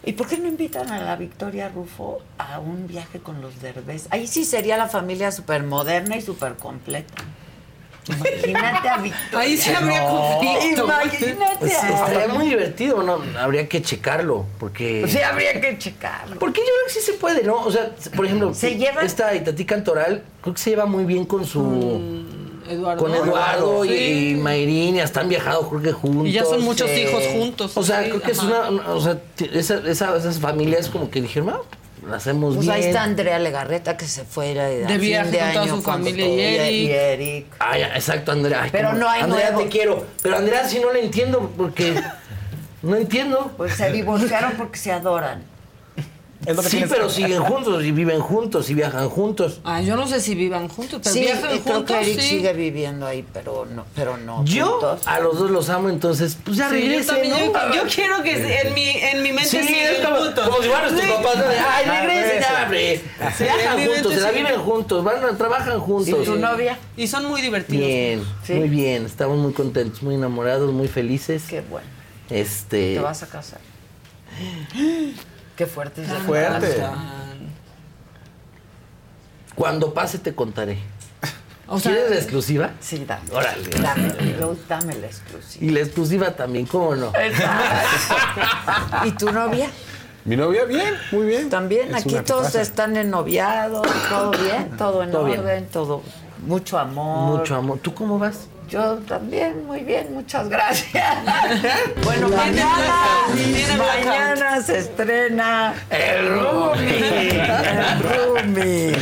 ¿Y 0.04 0.12
por 0.14 0.26
qué 0.26 0.38
no 0.38 0.48
invitan 0.48 0.90
a 0.90 1.00
la 1.00 1.14
Victoria 1.14 1.68
Rufo 1.68 2.20
a 2.36 2.58
un 2.58 2.88
viaje 2.88 3.20
con 3.20 3.40
los 3.40 3.60
Derbez? 3.62 4.08
Ahí 4.10 4.26
sí 4.26 4.44
sería 4.44 4.76
la 4.76 4.88
familia 4.88 5.30
súper 5.30 5.62
moderna 5.62 6.16
y 6.16 6.20
súper 6.20 6.56
completa. 6.56 7.22
Imagínate 8.08 8.88
a 8.88 8.96
Victoria. 8.98 9.38
Ahí 9.38 9.56
sí 9.56 9.70
habría 9.72 10.04
conflicto. 10.04 10.84
Imagínate. 10.84 11.74
A- 11.76 11.88
estaría 12.06 12.28
muy 12.28 12.48
divertido, 12.48 13.02
¿no? 13.02 13.20
Habría 13.38 13.68
que 13.68 13.80
checarlo, 13.82 14.46
porque... 14.58 15.04
Sí, 15.08 15.18
habría 15.20 15.60
que 15.60 15.78
checarlo. 15.78 16.38
Porque 16.38 16.60
yo 16.60 16.66
creo 16.66 16.86
que 16.86 16.92
sí 16.92 17.00
se 17.00 17.12
puede, 17.14 17.42
¿no? 17.44 17.60
O 17.62 17.70
sea, 17.70 17.90
por 18.16 18.26
ejemplo, 18.26 18.52
Se 18.54 18.76
lleva- 18.76 19.02
esta 19.02 19.34
Itatí 19.34 19.64
Cantoral, 19.64 20.22
creo 20.40 20.54
que 20.54 20.60
se 20.60 20.70
lleva 20.70 20.86
muy 20.86 21.04
bien 21.04 21.24
con 21.24 21.44
su... 21.46 22.24
Eduardo. 22.68 23.02
Con 23.04 23.14
Eduardo 23.14 23.84
y, 23.84 23.88
Sí. 23.88 24.28
y 24.30 24.34
Mayrín, 24.36 24.96
y 24.96 25.00
hasta 25.00 25.20
han 25.20 25.28
viajado, 25.28 25.68
creo 25.68 25.82
que 25.82 25.92
juntos. 25.92 26.28
Y 26.28 26.32
ya 26.32 26.44
son 26.44 26.62
muchos 26.62 26.88
eh, 26.90 27.02
hijos 27.02 27.22
juntos. 27.26 27.76
O 27.76 27.82
sea, 27.82 28.02
sí, 28.04 28.08
creo 28.10 28.22
que 28.22 28.30
es 28.32 28.38
ajá. 28.38 28.46
una, 28.48 28.70
una- 28.70 28.88
O 28.94 29.00
sea, 29.00 29.18
t- 29.34 29.50
esa- 29.58 29.82
esa- 29.86 30.16
esas 30.16 30.38
familias 30.38 30.88
como 30.88 31.10
que 31.10 31.20
dijeron, 31.20 31.50
ah, 31.50 31.60
la 32.08 32.16
hacemos 32.16 32.54
Pues 32.56 32.66
bien. 32.66 32.76
ahí 32.78 32.84
está 32.84 33.02
Andrea 33.02 33.38
Legarreta 33.38 33.96
que 33.96 34.06
se 34.06 34.24
fuera 34.24 34.66
de, 34.66 34.84
De 34.86 34.98
viaje 34.98 35.38
con 35.38 35.52
toda 35.52 35.68
su 35.68 35.82
familia 35.82 36.26
y 36.26 36.40
Eric. 36.40 36.72
y 36.72 36.90
Eric. 36.90 37.46
Ah, 37.58 37.78
ya, 37.78 37.88
exacto, 37.94 38.32
Andrea. 38.32 38.62
Ay, 38.64 38.70
Pero 38.72 38.88
cómo- 38.88 39.00
no 39.00 39.08
hay 39.08 39.20
Andrea, 39.22 39.50
nuevo. 39.50 39.64
te 39.64 39.68
quiero. 39.70 40.06
Pero 40.22 40.36
Andrea 40.36 40.68
sí 40.68 40.80
no 40.80 40.92
la 40.92 40.98
entiendo 40.98 41.52
porque... 41.56 41.94
no 42.82 42.96
entiendo. 42.96 43.52
Pues 43.56 43.74
se 43.74 43.92
divorciaron 43.92 44.52
porque 44.58 44.78
se 44.78 44.90
adoran. 44.92 45.44
Es 46.44 46.56
lo 46.56 46.62
que 46.62 46.68
Sí, 46.70 46.84
pero 46.88 47.06
que- 47.06 47.12
siguen 47.12 47.40
juntos 47.42 47.84
y 47.84 47.92
viven 47.92 48.18
juntos 48.20 48.68
y 48.68 48.74
viajan 48.74 49.08
juntos. 49.08 49.60
Ah, 49.62 49.80
yo 49.80 49.94
no 49.94 50.08
sé 50.08 50.20
si 50.20 50.34
vivan 50.34 50.66
juntos, 50.68 51.00
pero 51.02 51.12
Sí, 51.14 51.20
viajan 51.20 51.42
creo 51.60 51.74
juntos, 51.76 51.84
que 51.96 52.02
Eric 52.02 52.20
sí. 52.20 52.28
sigue 52.30 52.52
viviendo 52.52 53.06
ahí, 53.06 53.24
pero 53.32 53.64
no, 53.66 53.84
pero 53.94 54.16
no. 54.16 54.44
Yo 54.44 54.66
juntos. 54.80 55.06
a 55.06 55.20
los 55.20 55.38
dos 55.38 55.50
los 55.52 55.68
amo, 55.70 55.88
entonces, 55.88 56.36
pues 56.44 56.56
ya 56.56 56.68
Sí, 56.68 56.74
yo, 56.74 56.80
regresen, 56.80 57.06
también, 57.06 57.52
¿no? 57.52 57.68
yo, 57.68 57.74
yo 57.84 57.90
quiero 57.94 58.22
que 58.24 58.60
en 58.62 58.74
mi, 58.74 58.88
en 58.88 59.22
mi 59.22 59.28
mente 59.32 59.50
Sí, 59.50 59.62
sigan 59.62 59.94
es 59.94 60.00
como, 60.04 60.16
juntos. 60.16 60.48
como 60.48 60.62
si 60.62 60.68
fueran 60.68 60.96
tus 60.96 61.04
papás. 61.04 61.36
Ay, 61.36 61.84
Ah, 61.88 62.04
regresen. 62.68 63.02
Sí, 63.38 63.44
Viajan 63.44 63.86
juntos, 63.86 64.14
se 64.14 64.20
la 64.20 64.30
viven 64.32 64.60
juntos, 64.60 65.04
van 65.04 65.24
a, 65.24 65.38
trabajan 65.38 65.78
juntos. 65.78 66.08
¿Y 66.22 66.24
tu 66.24 66.34
novia? 66.36 66.76
Y 66.96 67.06
son 67.06 67.24
muy 67.26 67.40
divertidos. 67.40 67.86
Bien, 67.86 68.24
Sí. 68.44 68.54
muy 68.54 68.68
bien. 68.68 69.06
Estamos 69.06 69.38
muy 69.38 69.52
contentos, 69.52 70.02
muy 70.02 70.16
enamorados, 70.16 70.72
muy 70.72 70.88
felices. 70.88 71.44
Qué 71.48 71.60
bueno. 71.60 71.86
Este. 72.30 72.94
¿Te 72.94 73.00
vas 73.00 73.22
a 73.22 73.28
casar? 73.28 73.60
Qué 75.62 75.66
fuerte. 75.66 76.02
Qué 76.02 76.08
fuerte. 76.26 76.82
Cuando 79.54 79.94
pase 79.94 80.18
te 80.18 80.34
contaré. 80.34 80.78
O 81.68 81.78
sea, 81.78 81.92
¿Quieres 81.92 82.10
la 82.10 82.16
exclusiva? 82.16 82.70
Sí, 82.80 83.04
dame. 83.06 83.30
Órale. 83.32 83.62
Dame, 84.68 84.94
la 84.96 85.06
exclusiva. 85.06 85.64
Y 85.64 85.70
la 85.70 85.80
exclusiva 85.80 86.30
también, 86.32 86.66
¿cómo 86.66 86.96
no? 86.96 87.12
¿Y 89.04 89.12
tu 89.12 89.30
novia? 89.30 89.70
Mi 90.24 90.36
novia, 90.36 90.64
bien, 90.64 90.94
muy 91.12 91.26
bien. 91.26 91.48
También, 91.48 91.94
Es 91.94 92.02
aquí 92.02 92.14
todos 92.26 92.46
tipaza. 92.48 92.60
están 92.60 92.96
enoviados, 92.96 93.86
todo 94.08 94.30
bien, 94.32 94.76
todo 94.76 95.02
en 95.04 95.10
Todo 95.12 95.24
bien. 95.24 95.40
orden, 95.40 95.66
todo. 95.68 96.02
Mucho 96.44 96.78
amor. 96.78 97.38
Mucho 97.38 97.54
amor. 97.54 97.78
¿Tú 97.78 97.94
cómo 97.94 98.18
vas? 98.18 98.48
Yo 98.72 98.94
también, 99.06 99.66
muy 99.66 99.80
bien, 99.80 100.14
muchas 100.14 100.48
gracias. 100.48 101.04
bueno, 102.04 102.30
mañana, 102.30 103.26
mañana 103.76 104.62
se 104.62 104.78
estrena 104.78 105.74
El 105.90 106.28
Rumi. 106.30 106.88
El 106.88 108.02
Rumi. 108.02 108.92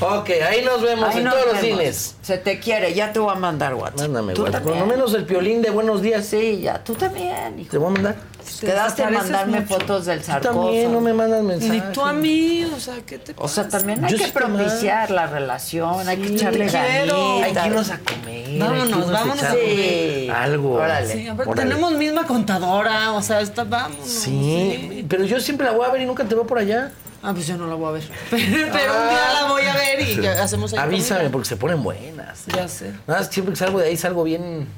Ok, 0.00 0.30
ahí 0.48 0.64
nos 0.64 0.80
vemos 0.80 1.10
Ahí 1.10 1.18
en 1.18 1.24
nos 1.24 1.34
todos 1.34 1.46
los 1.52 1.60
cines. 1.60 2.16
Se 2.22 2.38
te 2.38 2.58
quiere, 2.58 2.94
ya 2.94 3.12
te 3.12 3.18
voy 3.18 3.32
a 3.32 3.34
mandar 3.34 3.74
WhatsApp. 3.74 4.00
Mándame, 4.00 4.32
güey. 4.32 4.50
Por 4.50 4.76
lo 4.78 4.86
menos 4.86 5.12
el 5.12 5.26
piolín 5.26 5.60
de 5.60 5.68
buenos 5.68 6.00
días. 6.00 6.24
Sí, 6.24 6.62
ya, 6.62 6.82
tú 6.82 6.94
también, 6.94 7.58
hijo. 7.58 7.70
Te 7.70 7.76
voy 7.76 7.88
a 7.88 7.90
mandar. 7.90 8.16
Quedaste 8.60 9.02
en 9.02 9.08
desapareces 9.10 9.30
mandarme 9.30 9.60
mucho. 9.60 9.74
fotos 9.78 10.06
del 10.06 10.22
sarcófago. 10.22 10.64
también 10.64 10.92
no 10.92 11.00
me 11.00 11.12
mandas 11.12 11.42
Ni 11.42 11.46
mensajes. 11.48 11.92
tú 11.92 12.02
a 12.04 12.12
mí, 12.12 12.64
o 12.64 12.80
sea, 12.80 12.94
¿qué 13.06 13.18
te 13.18 13.34
O 13.36 13.48
sea, 13.48 13.64
pasa? 13.64 13.78
también 13.78 14.04
hay 14.04 14.12
Yo 14.12 14.18
que 14.18 14.24
sí 14.24 14.30
propiciar 14.32 15.10
la 15.10 15.26
relación, 15.26 16.08
hay 16.08 16.16
que 16.18 16.28
Sí, 16.28 16.34
echarle 16.36 16.66
quiero. 16.66 17.34
Hay 17.36 17.40
ganitas. 17.54 17.62
que 17.62 17.68
irnos 17.68 17.90
a 17.90 17.98
comer. 17.98 18.58
Vámonos, 18.58 19.08
a 19.08 19.12
vámonos 19.12 19.38
echar 19.38 19.50
a 19.50 19.54
comer. 19.54 20.30
Algo. 20.32 20.72
Órale. 20.74 21.12
Sí, 21.12 21.28
a 21.28 21.34
ver, 21.34 21.48
Órale. 21.48 21.68
tenemos 21.68 21.92
misma 21.92 22.26
contadora, 22.26 23.12
o 23.12 23.22
sea, 23.22 23.40
está, 23.40 23.64
vámonos. 23.64 24.06
Sí, 24.08 25.06
pero 25.08 25.24
yo 25.24 25.40
siempre 25.40 25.66
la 25.66 25.72
voy 25.72 25.86
a 25.86 25.90
ver 25.92 26.02
y 26.02 26.06
nunca 26.06 26.24
te 26.24 26.34
veo 26.34 26.46
por 26.46 26.58
allá. 26.58 26.90
Ah, 27.22 27.32
pues 27.34 27.48
yo 27.48 27.56
no 27.56 27.66
la 27.66 27.74
voy 27.74 27.88
a 27.88 27.90
ver. 27.92 28.04
Pero, 28.30 28.42
pero 28.72 28.92
un 29.02 29.08
día 29.08 29.32
la 29.42 29.48
voy 29.48 29.62
a 29.62 29.74
ver 29.74 30.00
y 30.08 30.16
que 30.20 30.28
hacemos 30.28 30.72
ahí 30.72 30.78
Avísame 30.78 31.18
comida. 31.20 31.32
porque 31.32 31.48
se 31.48 31.56
ponen 31.56 31.82
buenas. 31.82 32.44
Ya 32.46 32.68
sé. 32.68 32.92
Nada, 33.08 33.20
más 33.20 33.28
siempre 33.28 33.54
que 33.54 33.58
salgo 33.58 33.80
de 33.80 33.86
ahí 33.88 33.96
salgo 33.96 34.22
bien 34.22 34.68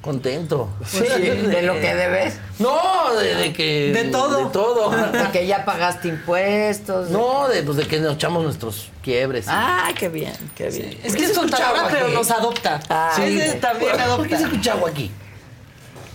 contento. 0.00 0.68
Sí, 0.86 1.00
de 1.00 1.62
lo 1.62 1.74
que 1.74 1.94
debes. 1.94 2.34
No, 2.58 3.14
de, 3.14 3.34
de 3.34 3.52
que. 3.52 3.92
De 3.92 4.04
todo. 4.04 4.44
De 4.46 4.50
todo. 4.52 4.90
De 4.90 5.30
que 5.32 5.46
ya 5.46 5.64
pagaste 5.64 6.08
impuestos. 6.08 7.08
de- 7.08 7.12
No, 7.12 7.48
de, 7.48 7.62
pues, 7.62 7.76
de 7.76 7.86
que 7.86 7.98
nos 8.00 8.14
echamos 8.14 8.42
nuestros 8.42 8.90
quiebres. 9.02 9.46
Ay, 9.48 9.94
qué 9.94 10.08
bien, 10.08 10.32
qué 10.54 10.68
bien. 10.70 10.98
Es 11.04 11.14
que 11.16 11.24
es 11.24 11.32
contadora, 11.36 11.88
pero 11.90 12.08
nos 12.08 12.30
adopta. 12.30 12.80
Ah, 12.88 13.12
Sí, 13.16 13.22
también 13.60 13.90
¿Por 13.90 13.92
qué 13.92 13.96
se 13.96 14.02
adopta. 14.02 14.36
escucha 14.36 14.74
aquí? 14.88 15.10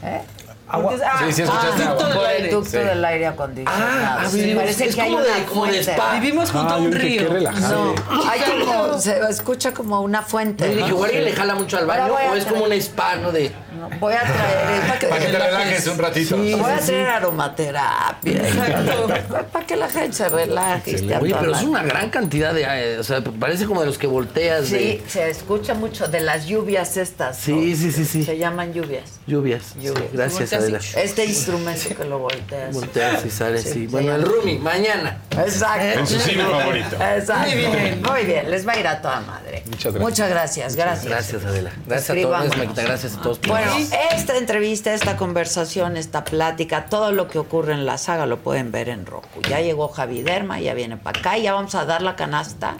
¿Eh? 0.04 0.22
Agua. 0.70 0.96
Ah, 1.06 1.24
Sí, 1.26 1.32
sí, 1.34 1.42
escuchaste 1.44 1.84
ah, 1.84 1.90
agua. 1.92 2.08
del 2.10 2.26
aire. 2.26 2.50
ducto 2.52 2.70
Sí. 2.72 2.78
del 2.78 3.06
aire 3.06 3.28
acondicionado. 3.28 3.84
Ah, 3.90 4.18
ah, 4.22 4.30
Sí, 4.30 4.38
vivimos- 4.42 4.64
parece 4.64 4.86
es 4.86 4.96
que 4.96 5.02
hay 5.02 5.10
como 5.12 5.24
de- 5.24 5.32
una 5.32 5.46
como 5.46 5.66
de 5.68 5.80
spa. 5.84 6.14
Vivimos 6.20 6.52
junto 6.52 6.74
Ah, 6.74 6.76
a 6.76 6.78
un 6.80 6.92
qué 6.92 6.98
río. 6.98 7.30
relajante. 7.30 7.68
No, 7.76 7.96
hay 8.30 8.42
como, 8.66 9.00
se 9.00 9.20
escucha 9.30 9.74
como 9.74 10.02
una 10.02 10.22
fuente. 10.22 10.76
Yo 10.76 10.88
igual 10.88 11.12
y 11.14 11.20
le 11.22 11.32
jala 11.34 11.56
mucho 11.56 11.78
al 11.78 11.86
baño 11.86 12.14
o 12.14 12.36
es 12.36 12.46
como 12.46 12.66
un 12.66 12.74
spa, 12.74 13.16
¿no? 13.16 13.32
De. 13.32 13.52
No, 13.80 13.90
voy 14.00 14.14
a 14.16 14.22
traer. 14.22 14.82
Para 14.88 15.00
que, 15.00 15.08
Para 15.08 15.22
que 15.26 15.32
te 15.32 15.40
relajes 15.40 15.88
un 15.88 15.98
ratito. 16.00 16.36
voy 16.38 16.54
a 16.54 16.80
sí, 16.80 16.88
traer 16.88 17.08
aromaterapia. 17.10 18.42
Para 19.52 19.66
que 19.66 19.76
la 19.76 19.88
gente 19.90 20.14
se 20.14 20.30
relaje. 20.30 20.96
Oye, 21.22 21.36
pero 21.40 21.56
es 21.56 21.62
una 21.64 21.84
gran 21.84 22.10
cantidad 22.10 22.54
de. 22.54 22.64
eh, 22.68 23.00
o 23.00 23.04
sea, 23.04 23.22
parece 23.22 23.66
como 23.66 23.82
de 23.82 23.88
los 23.88 23.98
que 23.98 24.08
volteas 24.08 24.66
Sí, 24.68 24.74
de 24.74 25.04
se 25.08 25.30
escucha 25.30 25.74
mucho 25.74 26.08
de 26.08 26.20
las 26.22 26.46
lluvias 26.48 26.98
estas. 26.98 27.38
Sí, 27.38 27.52
¿no? 27.54 27.76
sí, 27.78 27.92
sí, 27.92 28.06
sí. 28.06 28.24
Se 28.24 28.38
llaman 28.38 28.74
lluvias. 28.74 29.20
lluvias. 29.28 29.64
Sí, 29.74 29.88
Lluvias. 29.88 30.12
gracias, 30.14 30.54
Volteas 30.60 30.86
y- 30.86 30.94
Adela. 30.94 31.04
Este 31.06 31.26
instrumento 31.34 31.96
que 31.96 32.06
lo 32.06 32.20
volteas. 32.20 32.74
Volteas 32.74 33.26
y 33.26 33.30
sales, 33.30 33.64
sí. 33.64 33.72
Sí, 33.74 33.88
Bueno, 33.88 34.10
sí. 34.10 34.16
el 34.16 34.24
Rumi, 34.24 34.58
mañana. 34.60 35.22
Exacto. 35.32 36.00
En 36.00 36.08
su 36.08 36.20
cine 36.20 36.44
favorito. 36.44 36.96
Exacto. 36.96 37.52
Muy 37.52 37.56
bien. 37.56 38.02
Muy 38.02 38.24
bien, 38.26 38.52
les 38.52 38.68
va 38.68 38.74
a 38.74 38.80
ir 38.80 38.88
a 38.88 39.02
toda 39.02 39.22
madre. 39.22 39.64
Muchas 39.68 39.94
gracias. 39.94 40.02
Muchas 40.02 40.30
gracias, 40.30 40.76
gracias. 40.76 41.06
Gracias, 41.06 41.46
Adela. 41.46 41.72
Gracias 41.86 42.18
a 42.18 42.22
todos. 42.22 42.58
Maquita. 42.58 42.82
Gracias 42.84 43.16
a 43.16 43.22
todos. 43.22 43.40
por- 43.40 43.50
Bueno, 43.50 43.72
esta 44.14 44.38
entrevista, 44.38 44.94
esta 44.94 45.18
conversación, 45.18 45.98
esta 45.98 46.24
plática, 46.24 46.86
todo 46.86 47.12
lo 47.12 47.28
que 47.28 47.40
ocurre 47.40 47.74
en 47.74 47.86
la 47.86 47.98
saga 47.98 48.26
lo 48.26 48.38
pueden 48.40 48.72
ver 48.72 48.90
en 48.90 49.06
Roku. 49.06 49.42
Ya 49.50 49.62
llegó 49.62 49.88
Javi 49.90 50.22
Derma, 50.22 50.60
ya 50.60 50.74
viene 50.74 50.98
para 50.98 51.20
acá 51.20 51.38
y 51.38 51.44
ya 51.44 51.54
vamos 51.54 51.76
a 51.76 51.86
dar 51.86 52.02
la 52.02 52.16
canasta 52.16 52.78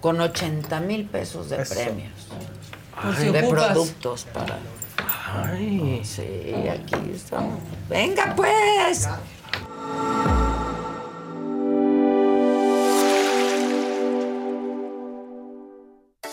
con 0.00 0.20
80 0.20 0.80
mil 0.80 1.04
pesos 1.06 1.50
de 1.50 1.62
Eso. 1.62 1.74
premios. 1.74 2.12
De 3.32 3.42
productos 3.42 4.24
para... 4.32 4.58
Ay. 5.32 6.00
Sí, 6.04 6.22
aquí 6.68 7.12
estamos. 7.14 7.58
Venga 7.88 8.34
pues. 8.34 9.08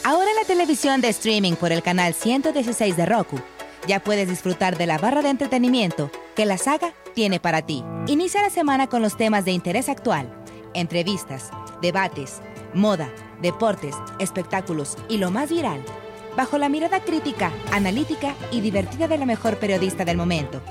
Ahora 0.03 0.29
en 0.29 0.35
la 0.37 0.45
televisión 0.47 1.01
de 1.01 1.09
streaming 1.09 1.53
por 1.53 1.71
el 1.71 1.83
canal 1.83 2.13
116 2.13 2.95
de 2.95 3.05
Roku, 3.05 3.37
ya 3.87 3.99
puedes 3.99 4.29
disfrutar 4.29 4.77
de 4.77 4.87
la 4.87 4.97
barra 4.97 5.21
de 5.21 5.29
entretenimiento 5.29 6.09
que 6.35 6.45
la 6.45 6.57
saga 6.57 6.93
tiene 7.13 7.39
para 7.39 7.61
ti. 7.61 7.83
Inicia 8.07 8.41
la 8.41 8.49
semana 8.49 8.87
con 8.87 9.01
los 9.01 9.17
temas 9.17 9.43
de 9.43 9.51
interés 9.51 9.89
actual, 9.89 10.33
entrevistas, 10.73 11.51
debates, 11.81 12.41
moda, 12.73 13.09
deportes, 13.41 13.95
espectáculos 14.19 14.97
y 15.09 15.17
lo 15.17 15.29
más 15.29 15.49
viral, 15.49 15.83
bajo 16.37 16.59
la 16.59 16.69
mirada 16.69 16.99
crítica, 16.99 17.51
analítica 17.71 18.35
y 18.51 18.61
divertida 18.61 19.07
de 19.07 19.17
la 19.17 19.25
mejor 19.25 19.57
periodista 19.57 20.05
del 20.05 20.17
momento, 20.17 20.61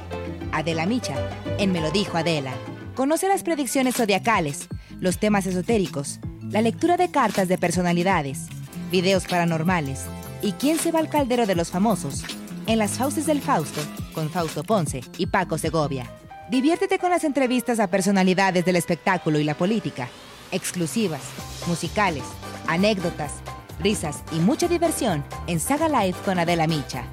Adela 0.52 0.86
Micha, 0.86 1.16
en 1.58 1.72
Me 1.72 1.80
lo 1.80 1.90
dijo 1.90 2.16
Adela. 2.16 2.54
Conoce 2.94 3.26
las 3.26 3.42
predicciones 3.42 3.96
zodiacales, 3.96 4.68
los 5.00 5.18
temas 5.18 5.44
esotéricos, 5.44 6.20
la 6.40 6.62
lectura 6.62 6.96
de 6.96 7.10
cartas 7.10 7.48
de 7.48 7.58
personalidades, 7.58 8.46
videos 8.92 9.26
paranormales 9.26 10.04
y 10.40 10.52
quién 10.52 10.78
se 10.78 10.92
va 10.92 11.00
al 11.00 11.08
caldero 11.08 11.46
de 11.46 11.56
los 11.56 11.70
famosos 11.70 12.22
en 12.68 12.78
las 12.78 12.92
Fauces 12.92 13.26
del 13.26 13.40
Fausto 13.40 13.80
con 14.14 14.30
Fausto 14.30 14.62
Ponce 14.62 15.00
y 15.18 15.26
Paco 15.26 15.58
Segovia. 15.58 16.08
Diviértete 16.48 17.00
con 17.00 17.10
las 17.10 17.24
entrevistas 17.24 17.80
a 17.80 17.88
personalidades 17.88 18.64
del 18.64 18.76
espectáculo 18.76 19.40
y 19.40 19.44
la 19.44 19.54
política, 19.54 20.08
exclusivas, 20.52 21.22
musicales, 21.66 22.22
anécdotas, 22.68 23.32
risas 23.80 24.22
y 24.32 24.36
mucha 24.36 24.68
diversión 24.68 25.24
en 25.46 25.60
Saga 25.60 25.88
Live 25.88 26.16
con 26.24 26.38
Adela 26.38 26.66
Micha. 26.66 27.04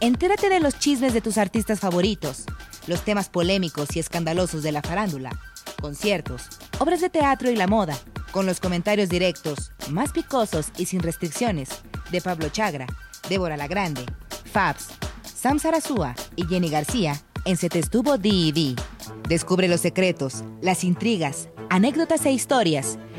Entérate 0.00 0.48
de 0.48 0.60
los 0.60 0.78
chismes 0.78 1.14
de 1.14 1.20
tus 1.20 1.38
artistas 1.38 1.80
favoritos, 1.80 2.44
los 2.86 3.02
temas 3.02 3.28
polémicos 3.28 3.96
y 3.96 3.98
escandalosos 3.98 4.62
de 4.62 4.72
la 4.72 4.82
farándula, 4.82 5.38
conciertos, 5.80 6.48
obras 6.78 7.00
de 7.00 7.10
teatro 7.10 7.50
y 7.50 7.56
la 7.56 7.66
moda, 7.66 7.96
con 8.30 8.46
los 8.46 8.60
comentarios 8.60 9.08
directos, 9.08 9.72
más 9.88 10.12
picosos 10.12 10.68
y 10.76 10.86
sin 10.86 11.00
restricciones, 11.00 11.70
de 12.10 12.20
Pablo 12.20 12.48
Chagra, 12.50 12.86
Débora 13.28 13.56
La 13.56 13.66
Grande, 13.66 14.04
Fabs, 14.52 14.88
Sam 15.22 15.58
Sarasúa 15.58 16.14
y 16.36 16.46
Jenny 16.46 16.68
García, 16.68 17.20
en 17.44 17.56
Se 17.56 17.68
te 17.68 17.78
estuvo 17.78 18.18
D&D. 18.18 18.74
Descubre 19.28 19.68
los 19.68 19.80
secretos, 19.80 20.44
las 20.60 20.84
intrigas, 20.84 21.48
anécdotas 21.70 22.26
e 22.26 22.32
historias 22.32 22.98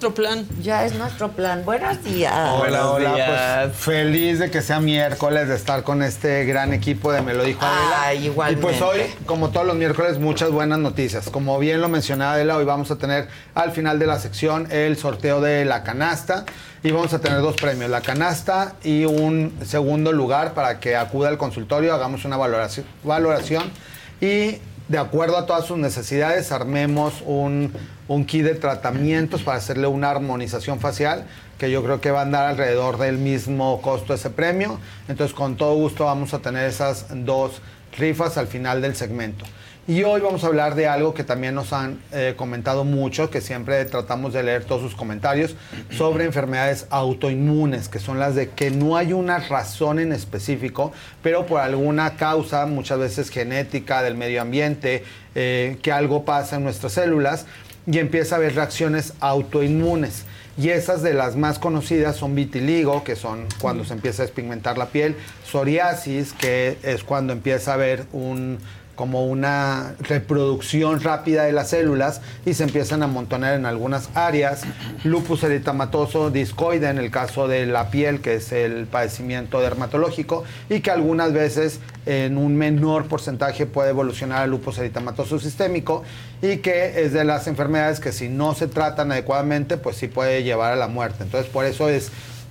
Nuestro 0.00 0.22
plan. 0.22 0.48
Ya 0.62 0.86
es 0.86 0.94
nuestro 0.94 1.32
plan. 1.32 1.62
Buenos 1.66 2.02
días. 2.02 2.32
Hola, 2.54 2.90
hola. 2.90 3.14
días. 3.16 3.64
Pues 3.64 3.76
feliz 3.76 4.38
de 4.38 4.50
que 4.50 4.62
sea 4.62 4.80
miércoles, 4.80 5.46
de 5.46 5.54
estar 5.54 5.82
con 5.82 6.02
este 6.02 6.46
gran 6.46 6.72
equipo 6.72 7.12
de 7.12 7.20
Me 7.20 7.34
lo 7.34 7.44
dijo 7.44 7.60
Adela. 7.62 8.04
Ay, 8.04 8.24
igualmente. 8.24 8.58
Y 8.58 8.62
pues 8.62 8.80
hoy, 8.80 9.00
como 9.26 9.50
todos 9.50 9.66
los 9.66 9.76
miércoles, 9.76 10.18
muchas 10.18 10.52
buenas 10.52 10.78
noticias. 10.78 11.28
Como 11.28 11.58
bien 11.58 11.82
lo 11.82 11.90
mencionaba 11.90 12.32
Adela, 12.32 12.56
hoy 12.56 12.64
vamos 12.64 12.90
a 12.90 12.96
tener 12.96 13.28
al 13.54 13.72
final 13.72 13.98
de 13.98 14.06
la 14.06 14.18
sección 14.18 14.68
el 14.70 14.96
sorteo 14.96 15.42
de 15.42 15.66
la 15.66 15.82
canasta. 15.82 16.46
Y 16.82 16.92
vamos 16.92 17.12
a 17.12 17.18
tener 17.18 17.42
dos 17.42 17.56
premios, 17.56 17.90
la 17.90 18.00
canasta 18.00 18.76
y 18.82 19.04
un 19.04 19.52
segundo 19.66 20.12
lugar 20.12 20.54
para 20.54 20.80
que 20.80 20.96
acuda 20.96 21.28
al 21.28 21.36
consultorio, 21.36 21.92
hagamos 21.92 22.24
una 22.24 22.38
valoración, 22.38 22.86
valoración 23.04 23.70
y 24.18 24.56
de 24.90 24.98
acuerdo 24.98 25.36
a 25.38 25.46
todas 25.46 25.66
sus 25.66 25.78
necesidades 25.78 26.50
armemos 26.50 27.22
un, 27.24 27.72
un 28.08 28.24
kit 28.24 28.42
de 28.42 28.56
tratamientos 28.56 29.44
para 29.44 29.56
hacerle 29.56 29.86
una 29.86 30.10
armonización 30.10 30.80
facial 30.80 31.28
que 31.58 31.70
yo 31.70 31.84
creo 31.84 32.00
que 32.00 32.10
va 32.10 32.18
a 32.18 32.22
andar 32.22 32.46
alrededor 32.46 32.98
del 32.98 33.16
mismo 33.16 33.80
costo 33.82 34.14
ese 34.14 34.30
premio. 34.30 34.80
Entonces 35.06 35.32
con 35.32 35.56
todo 35.56 35.76
gusto 35.76 36.06
vamos 36.06 36.34
a 36.34 36.40
tener 36.40 36.68
esas 36.68 37.06
dos 37.24 37.62
rifas 37.96 38.36
al 38.36 38.48
final 38.48 38.82
del 38.82 38.96
segmento. 38.96 39.44
Y 39.88 40.04
hoy 40.04 40.20
vamos 40.20 40.44
a 40.44 40.48
hablar 40.48 40.74
de 40.74 40.86
algo 40.86 41.14
que 41.14 41.24
también 41.24 41.54
nos 41.54 41.72
han 41.72 42.00
eh, 42.12 42.34
comentado 42.36 42.84
mucho, 42.84 43.30
que 43.30 43.40
siempre 43.40 43.84
tratamos 43.86 44.32
de 44.34 44.42
leer 44.42 44.64
todos 44.64 44.82
sus 44.82 44.94
comentarios, 44.94 45.56
sobre 45.90 46.26
enfermedades 46.26 46.86
autoinmunes, 46.90 47.88
que 47.88 47.98
son 47.98 48.18
las 48.18 48.34
de 48.34 48.50
que 48.50 48.70
no 48.70 48.96
hay 48.96 49.12
una 49.12 49.38
razón 49.38 49.98
en 49.98 50.12
específico, 50.12 50.92
pero 51.22 51.46
por 51.46 51.60
alguna 51.60 52.16
causa, 52.16 52.66
muchas 52.66 52.98
veces 52.98 53.30
genética, 53.30 54.02
del 54.02 54.16
medio 54.16 54.42
ambiente, 54.42 55.02
eh, 55.34 55.78
que 55.82 55.90
algo 55.90 56.24
pasa 56.24 56.56
en 56.56 56.64
nuestras 56.64 56.92
células 56.92 57.46
y 57.86 57.98
empieza 57.98 58.36
a 58.36 58.38
haber 58.38 58.54
reacciones 58.54 59.14
autoinmunes. 59.18 60.24
Y 60.58 60.68
esas 60.68 61.02
de 61.02 61.14
las 61.14 61.36
más 61.36 61.58
conocidas 61.58 62.16
son 62.16 62.34
vitiligo, 62.34 63.02
que 63.02 63.16
son 63.16 63.46
cuando 63.60 63.84
se 63.84 63.94
empieza 63.94 64.22
a 64.22 64.26
despigmentar 64.26 64.76
la 64.76 64.86
piel, 64.86 65.16
psoriasis, 65.44 66.34
que 66.34 66.76
es 66.82 67.02
cuando 67.02 67.32
empieza 67.32 67.70
a 67.70 67.74
haber 67.74 68.04
un 68.12 68.58
como 69.00 69.24
una 69.24 69.94
reproducción 70.00 71.00
rápida 71.00 71.44
de 71.44 71.52
las 71.52 71.70
células 71.70 72.20
y 72.44 72.52
se 72.52 72.64
empiezan 72.64 73.00
a 73.00 73.06
amontonar 73.06 73.54
en 73.54 73.64
algunas 73.64 74.10
áreas. 74.14 74.60
Lupus 75.04 75.42
eritematoso 75.42 76.30
discoide 76.30 76.90
en 76.90 76.98
el 76.98 77.10
caso 77.10 77.48
de 77.48 77.64
la 77.64 77.90
piel, 77.90 78.20
que 78.20 78.34
es 78.34 78.52
el 78.52 78.84
padecimiento 78.84 79.62
dermatológico, 79.62 80.44
y 80.68 80.80
que 80.80 80.90
algunas 80.90 81.32
veces 81.32 81.80
en 82.04 82.36
un 82.36 82.56
menor 82.56 83.06
porcentaje 83.06 83.64
puede 83.64 83.88
evolucionar 83.88 84.42
a 84.42 84.46
lupus 84.46 84.76
eritematoso 84.76 85.38
sistémico 85.38 86.02
y 86.42 86.58
que 86.58 87.02
es 87.02 87.14
de 87.14 87.24
las 87.24 87.46
enfermedades 87.46 88.00
que 88.00 88.12
si 88.12 88.28
no 88.28 88.54
se 88.54 88.66
tratan 88.66 89.12
adecuadamente, 89.12 89.78
pues 89.78 89.96
sí 89.96 90.08
puede 90.08 90.42
llevar 90.42 90.74
a 90.74 90.76
la 90.76 90.88
muerte. 90.88 91.24
Entonces 91.24 91.50
por 91.50 91.64
eso 91.64 91.88
es 91.88 92.10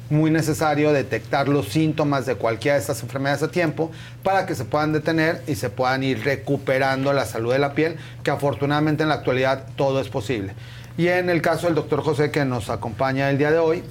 muy 0.09 0.31
necesario 0.31 0.91
detectar 0.91 1.47
los 1.47 1.69
síntomas 1.69 2.25
de 2.25 2.35
cualquiera 2.35 2.75
de 2.75 2.81
estas 2.81 3.01
enfermedades 3.03 3.43
a 3.43 3.49
tiempo 3.49 3.91
para 4.23 4.45
que 4.45 4.55
se 4.55 4.65
puedan 4.65 4.93
detener 4.93 5.41
y 5.47 5.55
se 5.55 5.69
puedan 5.69 6.03
ir 6.03 6.23
recuperando 6.23 7.13
la 7.13 7.25
salud 7.25 7.53
de 7.53 7.59
la 7.59 7.73
piel, 7.73 7.97
que 8.23 8.31
afortunadamente 8.31 9.03
en 9.03 9.09
la 9.09 9.15
actualidad 9.15 9.65
todo 9.75 10.01
es 10.01 10.09
posible. 10.09 10.53
Y 10.97 11.07
en 11.07 11.29
el 11.29 11.41
caso 11.41 11.67
del 11.67 11.75
doctor 11.75 12.01
José 12.01 12.31
que 12.31 12.43
nos 12.43 12.69
acompaña 12.69 13.29
el 13.29 13.37
día 13.37 13.51
de 13.51 13.59
hoy, 13.59 13.83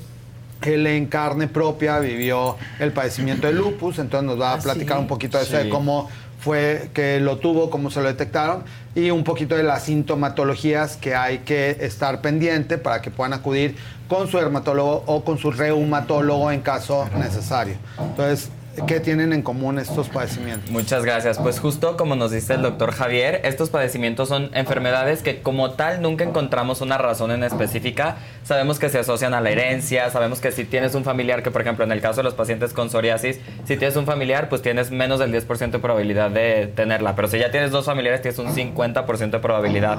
él 0.62 0.86
en 0.86 1.06
carne 1.06 1.46
propia 1.46 2.00
vivió 2.00 2.56
el 2.80 2.92
padecimiento 2.92 3.46
de 3.46 3.52
lupus, 3.52 3.98
entonces 3.98 4.26
nos 4.26 4.40
va 4.40 4.54
a 4.54 4.58
platicar 4.58 4.98
un 4.98 5.06
poquito 5.06 5.38
de 5.38 5.44
eso, 5.44 5.56
de 5.56 5.68
cómo 5.68 6.10
fue 6.39 6.90
que 6.94 7.20
lo 7.20 7.39
tuvo, 7.39 7.70
cómo 7.70 7.90
se 7.90 8.01
lo 8.01 8.06
detectaron 8.06 8.65
y 8.94 9.10
un 9.10 9.24
poquito 9.24 9.56
de 9.56 9.62
las 9.62 9.85
sintomatologías 9.85 10.97
que 10.97 11.15
hay 11.15 11.39
que 11.39 11.77
estar 11.81 12.20
pendiente 12.20 12.78
para 12.78 13.02
que 13.02 13.10
puedan 13.10 13.32
acudir 13.32 13.77
con 14.09 14.28
su 14.28 14.39
dermatólogo 14.39 15.05
o 15.06 15.24
con 15.24 15.39
su 15.39 15.51
reumatólogo 15.51 16.51
en 16.51 16.60
caso 16.60 17.09
necesario. 17.19 17.74
Entonces, 17.98 18.51
¿qué 18.86 19.00
tienen 19.00 19.32
en 19.32 19.42
común 19.42 19.78
estos 19.78 20.09
padecimientos? 20.09 20.70
Muchas 20.70 21.05
gracias. 21.05 21.38
Pues 21.38 21.60
justo 21.60 21.96
como 21.96 22.16
nos 22.16 22.30
dice 22.30 22.55
el 22.55 22.62
doctor 22.62 22.92
Javier, 22.92 23.40
estos 23.44 23.70
padecimientos 23.70 24.28
son 24.28 24.50
enfermedades 24.55 25.22
que 25.22 25.40
como 25.42 25.72
tal 25.72 26.02
nunca 26.02 26.24
encontramos 26.24 26.80
una 26.80 26.98
razón 26.98 27.30
en 27.30 27.42
específica. 27.44 28.16
Sabemos 28.44 28.78
que 28.78 28.88
se 28.88 28.98
asocian 28.98 29.34
a 29.34 29.40
la 29.40 29.50
herencia, 29.50 30.10
sabemos 30.10 30.40
que 30.40 30.52
si 30.52 30.64
tienes 30.64 30.94
un 30.94 31.05
familiar, 31.05 31.42
que 31.42 31.50
por 31.50 31.62
ejemplo 31.62 31.84
en 31.84 31.92
el 31.92 32.00
caso 32.00 32.18
de 32.18 32.24
los 32.24 32.34
pacientes 32.34 32.72
con 32.72 32.90
psoriasis, 32.90 33.40
si 33.64 33.76
tienes 33.76 33.96
un 33.96 34.06
familiar, 34.06 34.48
pues 34.48 34.62
tienes 34.62 34.90
menos 34.90 35.18
del 35.18 35.32
10% 35.32 35.70
de 35.70 35.78
probabilidad 35.78 36.30
de 36.30 36.66
tenerla. 36.74 37.14
Pero 37.16 37.28
si 37.28 37.38
ya 37.38 37.50
tienes 37.50 37.70
dos 37.70 37.86
familiares, 37.86 38.22
tienes 38.22 38.38
un 38.38 38.48
50% 38.55 39.30
de 39.30 39.38
probabilidad. 39.38 39.98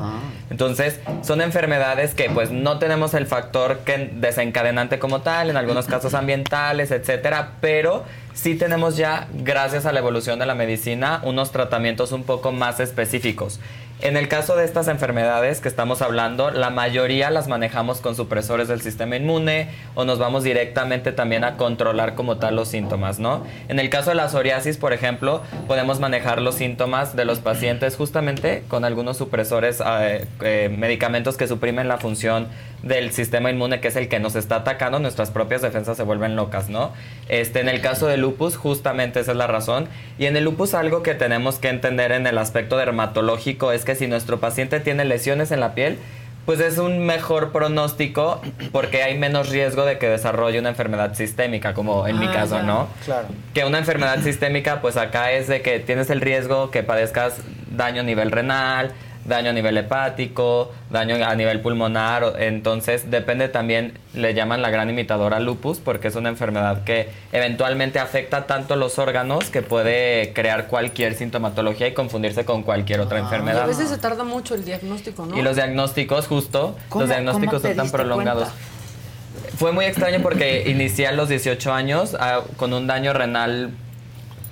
Entonces, 0.49 0.99
son 1.21 1.41
enfermedades 1.41 2.13
que 2.13 2.29
pues 2.29 2.51
no 2.51 2.79
tenemos 2.79 3.13
el 3.13 3.25
factor 3.25 3.79
que 3.79 4.11
desencadenante 4.13 4.99
como 4.99 5.21
tal, 5.21 5.49
en 5.49 5.57
algunos 5.57 5.85
casos 5.85 6.13
ambientales, 6.13 6.91
etcétera, 6.91 7.53
pero 7.61 8.03
sí 8.39 8.55
tenemos 8.55 8.95
ya, 8.95 9.27
gracias 9.33 9.85
a 9.85 9.91
la 9.91 9.99
evolución 9.99 10.39
de 10.39 10.45
la 10.45 10.55
medicina, 10.55 11.19
unos 11.23 11.51
tratamientos 11.51 12.13
un 12.13 12.23
poco 12.23 12.53
más 12.53 12.79
específicos. 12.79 13.59
En 14.01 14.15
el 14.15 14.29
caso 14.29 14.55
de 14.55 14.63
estas 14.63 14.87
enfermedades 14.87 15.59
que 15.59 15.67
estamos 15.67 16.01
hablando, 16.01 16.51
la 16.51 16.69
mayoría 16.69 17.29
las 17.31 17.49
manejamos 17.49 17.99
con 17.99 18.15
supresores 18.15 18.69
del 18.69 18.79
sistema 18.79 19.17
inmune 19.17 19.67
o 19.93 20.05
nos 20.05 20.19
vamos 20.19 20.45
directamente 20.45 21.11
también 21.11 21.43
a 21.43 21.57
controlar 21.57 22.15
como 22.15 22.37
tal 22.37 22.55
los 22.55 22.69
síntomas, 22.69 23.19
¿no? 23.19 23.43
En 23.67 23.77
el 23.77 23.89
caso 23.89 24.11
de 24.11 24.15
la 24.15 24.29
psoriasis, 24.29 24.77
por 24.77 24.93
ejemplo, 24.93 25.41
podemos 25.67 25.99
manejar 25.99 26.41
los 26.41 26.55
síntomas 26.55 27.17
de 27.17 27.25
los 27.25 27.39
pacientes 27.39 27.97
justamente 27.97 28.63
con 28.69 28.85
algunos 28.85 29.17
supresores, 29.17 29.83
eh, 29.85 30.25
eh, 30.43 30.73
medicamentos 30.77 31.35
que 31.35 31.49
suprimen 31.49 31.89
la 31.89 31.97
función 31.97 32.47
del 32.83 33.11
sistema 33.11 33.49
inmune, 33.49 33.81
que 33.81 33.89
es 33.89 33.97
el 33.97 34.07
que 34.07 34.21
nos 34.21 34.35
está 34.35 34.57
atacando, 34.57 34.99
nuestras 34.99 35.31
propias 35.31 35.61
defensas 35.61 35.97
se 35.97 36.03
vuelven 36.03 36.37
locas, 36.37 36.69
¿no? 36.69 36.93
Este, 37.27 37.59
en 37.59 37.67
el 37.67 37.81
caso 37.81 38.07
del 38.07 38.21
lupus, 38.21 38.55
justamente 38.55 39.19
esa 39.19 39.31
es 39.31 39.37
la 39.37 39.47
razón. 39.47 39.89
Y 40.17 40.25
en 40.25 40.37
el 40.37 40.45
lupus 40.45 40.73
algo 40.73 41.03
que 41.03 41.13
tenemos 41.13 41.59
que 41.59 41.67
entender 41.67 42.13
en 42.13 42.25
el 42.25 42.37
aspecto 42.37 42.77
dermatológico 42.77 43.73
es 43.73 43.83
que 43.83 43.88
si 43.95 44.07
nuestro 44.07 44.39
paciente 44.39 44.79
tiene 44.79 45.05
lesiones 45.05 45.51
en 45.51 45.59
la 45.59 45.73
piel, 45.75 45.97
pues 46.45 46.59
es 46.61 46.77
un 46.79 47.05
mejor 47.05 47.51
pronóstico 47.51 48.41
porque 48.71 49.03
hay 49.03 49.17
menos 49.19 49.49
riesgo 49.49 49.85
de 49.85 49.99
que 49.99 50.07
desarrolle 50.09 50.57
una 50.59 50.69
enfermedad 50.69 51.13
sistémica, 51.13 51.73
como 51.73 52.07
en 52.07 52.17
mi 52.17 52.25
Ah, 52.27 52.31
caso, 52.33 52.55
ya. 52.57 52.63
¿no? 52.63 52.87
Claro. 53.05 53.27
Que 53.53 53.65
una 53.65 53.77
enfermedad 53.77 54.19
sistémica, 54.23 54.81
pues 54.81 54.97
acá 54.97 55.31
es 55.31 55.47
de 55.47 55.61
que 55.61 55.79
tienes 55.79 56.09
el 56.09 56.21
riesgo 56.21 56.71
que 56.71 56.81
padezcas 56.81 57.35
daño 57.69 58.01
a 58.01 58.03
nivel 58.03 58.31
renal, 58.31 58.93
daño 59.25 59.51
a 59.51 59.53
nivel 59.53 59.77
hepático, 59.77 60.71
daño 60.89 61.15
a 61.23 61.35
nivel 61.35 61.59
pulmonar, 61.61 62.23
o- 62.23 62.37
entonces 62.37 63.11
depende 63.11 63.47
también, 63.49 63.93
le 64.13 64.33
llaman 64.33 64.61
la 64.61 64.69
gran 64.71 64.89
imitadora 64.89 65.39
lupus 65.39 65.77
porque 65.79 66.07
es 66.07 66.15
una 66.15 66.29
enfermedad 66.29 66.83
que 66.83 67.09
eventualmente 67.31 67.99
afecta 67.99 68.47
tanto 68.47 68.75
los 68.75 68.97
órganos 68.97 69.45
que 69.49 69.61
puede 69.61 70.33
crear 70.33 70.67
cualquier 70.67 71.13
sintomatología 71.13 71.87
y 71.87 71.93
confundirse 71.93 72.43
con 72.45 72.63
cualquier 72.63 73.01
otra 73.01 73.17
Y 73.19 73.21
a 73.21 73.23
enfermedad. 73.25 73.67
veces 73.67 73.89
se 73.89 73.97
tarda 73.97 74.23
mucho 74.23 74.55
el 74.55 74.65
diagnóstico, 74.65 75.25
¿no? 75.25 75.37
Y 75.37 75.41
los 75.41 75.55
diagnósticos, 75.55 76.25
justo, 76.27 76.75
¿Cómo- 76.89 77.01
los 77.03 77.09
diagnósticos 77.09 77.61
son 77.61 77.75
tan 77.75 77.91
prolongados. 77.91 78.49
cuenta? 78.49 79.57
Fue 79.57 79.71
muy 79.73 79.85
extraño 79.85 80.19
porque 80.21 80.63
inicié 80.69 81.07
a 81.07 81.11
los 81.11 81.29
18 81.29 81.73
años 81.73 82.15
ah, 82.19 82.41
con 82.57 82.73
un 82.73 82.87
daño 82.87 83.13
renal 83.13 83.71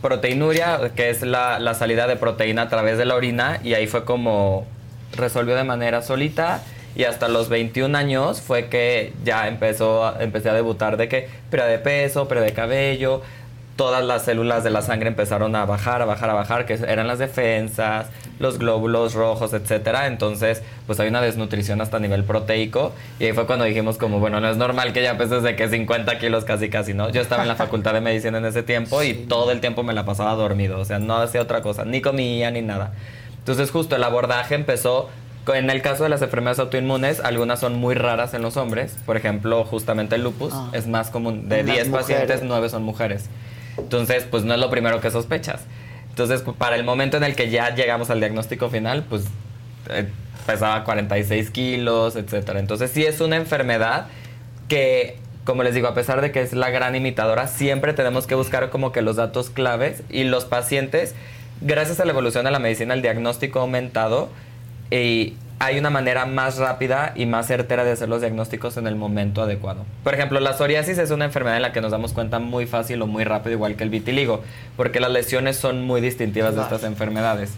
proteinuria, 0.08 0.80
que 0.96 1.10
es 1.10 1.22
la, 1.22 1.74
salida 1.74 2.08
de 2.08 2.16
proteína 2.16 2.62
a 2.64 2.70
través 2.70 2.98
de 2.98 3.04
la 3.04 3.16
orina, 3.16 3.60
y 3.62 3.74
ahí 3.74 3.88
fue 3.88 4.06
como 4.06 4.66
resolvió 5.18 5.54
de 5.56 5.66
manera 5.66 6.02
solita. 6.02 6.64
Y 6.96 7.04
hasta 7.04 7.28
los 7.28 7.50
21 7.50 7.96
años 7.96 8.42
fue 8.42 8.70
que 8.70 9.14
ya 9.26 9.50
empezó, 9.50 10.18
empecé 10.20 10.50
a 10.50 10.54
debutar 10.54 10.96
de 10.96 11.10
que 11.10 11.28
pérdida 11.52 11.68
de 11.68 11.80
peso, 11.80 12.28
pérdida 12.28 12.46
de 12.46 12.54
cabello, 12.54 13.22
todas 13.78 14.04
las 14.04 14.24
células 14.26 14.66
de 14.66 14.72
la 14.72 14.82
sangre 14.82 15.08
empezaron 15.08 15.56
a 15.56 15.64
bajar, 15.66 16.02
a 16.02 16.06
bajar, 16.06 16.30
a 16.30 16.34
bajar, 16.34 16.66
que 16.66 16.74
eran 16.74 17.08
las 17.08 17.20
defensas, 17.20 18.08
los 18.40 18.58
glóbulos 18.58 19.14
rojos, 19.14 19.54
etcétera. 19.54 20.08
Entonces, 20.08 20.62
pues 20.86 21.00
hay 21.00 21.08
una 21.08 21.22
desnutrición 21.22 21.80
hasta 21.80 21.98
a 21.98 22.00
nivel 22.02 22.24
proteico. 22.26 22.92
Y 23.20 23.26
ahí 23.26 23.34
fue 23.34 23.46
cuando 23.46 23.64
dijimos 23.66 23.98
como, 23.98 24.20
bueno, 24.20 24.42
no 24.42 24.50
es 24.50 24.58
normal 24.58 24.92
que 24.92 25.02
ya 25.04 25.18
peses 25.18 25.44
de 25.44 25.56
que 25.56 25.70
50 25.70 26.18
kilos 26.20 26.44
casi 26.44 26.70
casi, 26.70 26.94
¿no? 26.94 27.10
Yo 27.10 27.22
estaba 27.22 27.44
en 27.44 27.48
la 27.48 27.56
facultad 27.64 27.94
de 27.94 28.02
medicina 28.02 28.40
en 28.40 28.46
ese 28.46 28.64
tiempo 28.64 29.02
y 29.04 29.14
todo 29.14 29.52
el 29.52 29.62
tiempo 29.62 29.84
me 29.84 29.94
la 29.94 30.04
pasaba 30.06 30.34
dormido. 30.34 30.80
O 30.80 30.86
sea, 30.86 31.00
no 31.00 31.16
hacía 31.18 31.42
otra 31.42 31.62
cosa, 31.62 31.86
ni 31.86 32.02
comía 32.02 32.52
ni 32.52 32.62
nada. 32.64 32.94
Entonces, 33.38 33.72
justo 33.72 33.96
el 33.96 34.04
abordaje 34.04 34.56
empezó 34.56 35.10
en 35.54 35.70
el 35.70 35.82
caso 35.82 36.04
de 36.04 36.10
las 36.10 36.22
enfermedades 36.22 36.60
autoinmunes, 36.60 37.22
algunas 37.22 37.60
son 37.62 37.76
muy 37.76 37.96
raras 37.96 38.34
en 38.34 38.42
los 38.42 38.58
hombres. 38.58 38.98
Por 39.06 39.16
ejemplo, 39.16 39.64
justamente 39.64 40.16
el 40.16 40.24
lupus 40.24 40.52
Ah. 40.54 40.70
es 40.74 40.88
más 40.88 41.10
común. 41.10 41.48
De 41.48 41.60
En 41.62 41.68
las 41.68 41.76
10 41.76 41.90
pacientes, 41.90 42.28
mujeres. 42.28 42.44
9 42.44 42.70
son 42.70 42.84
mujeres. 42.84 43.26
Entonces, 43.78 44.26
pues 44.30 44.44
no 44.44 44.54
es 44.54 44.60
lo 44.60 44.70
primero 44.70 45.00
que 45.02 45.12
sospechas. 45.12 45.62
Entonces, 46.10 46.44
para 46.58 46.76
el 46.76 46.84
momento 46.84 47.18
en 47.18 47.24
el 47.24 47.36
que 47.36 47.50
ya 47.50 47.76
llegamos 47.76 48.10
al 48.10 48.20
diagnóstico 48.20 48.70
final, 48.70 49.06
pues 49.08 49.26
eh, 49.90 50.08
pesaba 50.46 50.84
46 50.84 51.52
kilos, 51.52 52.16
etcétera. 52.16 52.60
Entonces, 52.60 52.90
sí 52.92 53.06
es 53.06 53.22
una 53.22 53.36
enfermedad 53.36 54.08
que, 54.68 55.18
como 55.46 55.64
les 55.64 55.76
digo, 55.76 55.88
a 55.88 55.94
pesar 55.94 56.22
de 56.22 56.32
que 56.32 56.42
es 56.42 56.54
la 56.54 56.70
gran 56.72 56.96
imitadora, 56.96 57.48
siempre 57.48 57.94
tenemos 57.94 58.26
que 58.26 58.36
buscar 58.36 58.70
como 58.70 58.92
que 58.92 59.02
los 59.02 59.16
datos 59.16 59.50
claves 59.50 60.02
y 60.10 60.24
los 60.24 60.46
pacientes, 60.46 61.14
gracias 61.62 62.00
a 62.00 62.06
la 62.06 62.12
evolución 62.12 62.46
de 62.46 62.52
la 62.52 62.60
medicina, 62.60 62.94
el 62.94 63.02
diagnóstico 63.02 63.60
ha 63.60 63.62
aumentado 63.64 64.30
y 64.90 65.36
hay 65.60 65.80
una 65.80 65.90
manera 65.90 66.26
más 66.26 66.58
rápida 66.58 67.14
y 67.16 67.26
más 67.26 67.48
certera 67.48 67.84
de 67.84 67.92
hacer 67.92 68.10
los 68.10 68.22
diagnósticos 68.22 68.78
en 68.78 68.86
el 68.86 68.96
momento 68.96 69.42
adecuado. 69.42 69.86
Por 70.04 70.14
ejemplo, 70.14 70.40
la 70.40 70.54
psoriasis 70.54 70.98
es 71.00 71.10
una 71.10 71.26
enfermedad 71.26 71.56
en 71.56 71.64
la 71.64 71.74
que 71.74 71.82
nos 71.82 71.92
damos 71.92 72.14
cuenta 72.14 72.40
muy 72.40 72.68
fácil 72.68 73.02
o 73.02 73.08
muy 73.08 73.24
rápido, 73.24 73.54
igual 73.54 73.76
que 73.76 73.84
el 73.84 73.90
vitiligo, 73.90 74.44
porque 74.76 75.00
las 75.00 75.12
lesiones 75.12 75.58
son 75.58 75.84
muy 75.86 76.00
distintivas 76.00 76.56
de 76.56 76.62
estas 76.62 76.84
enfermedades. 76.84 77.56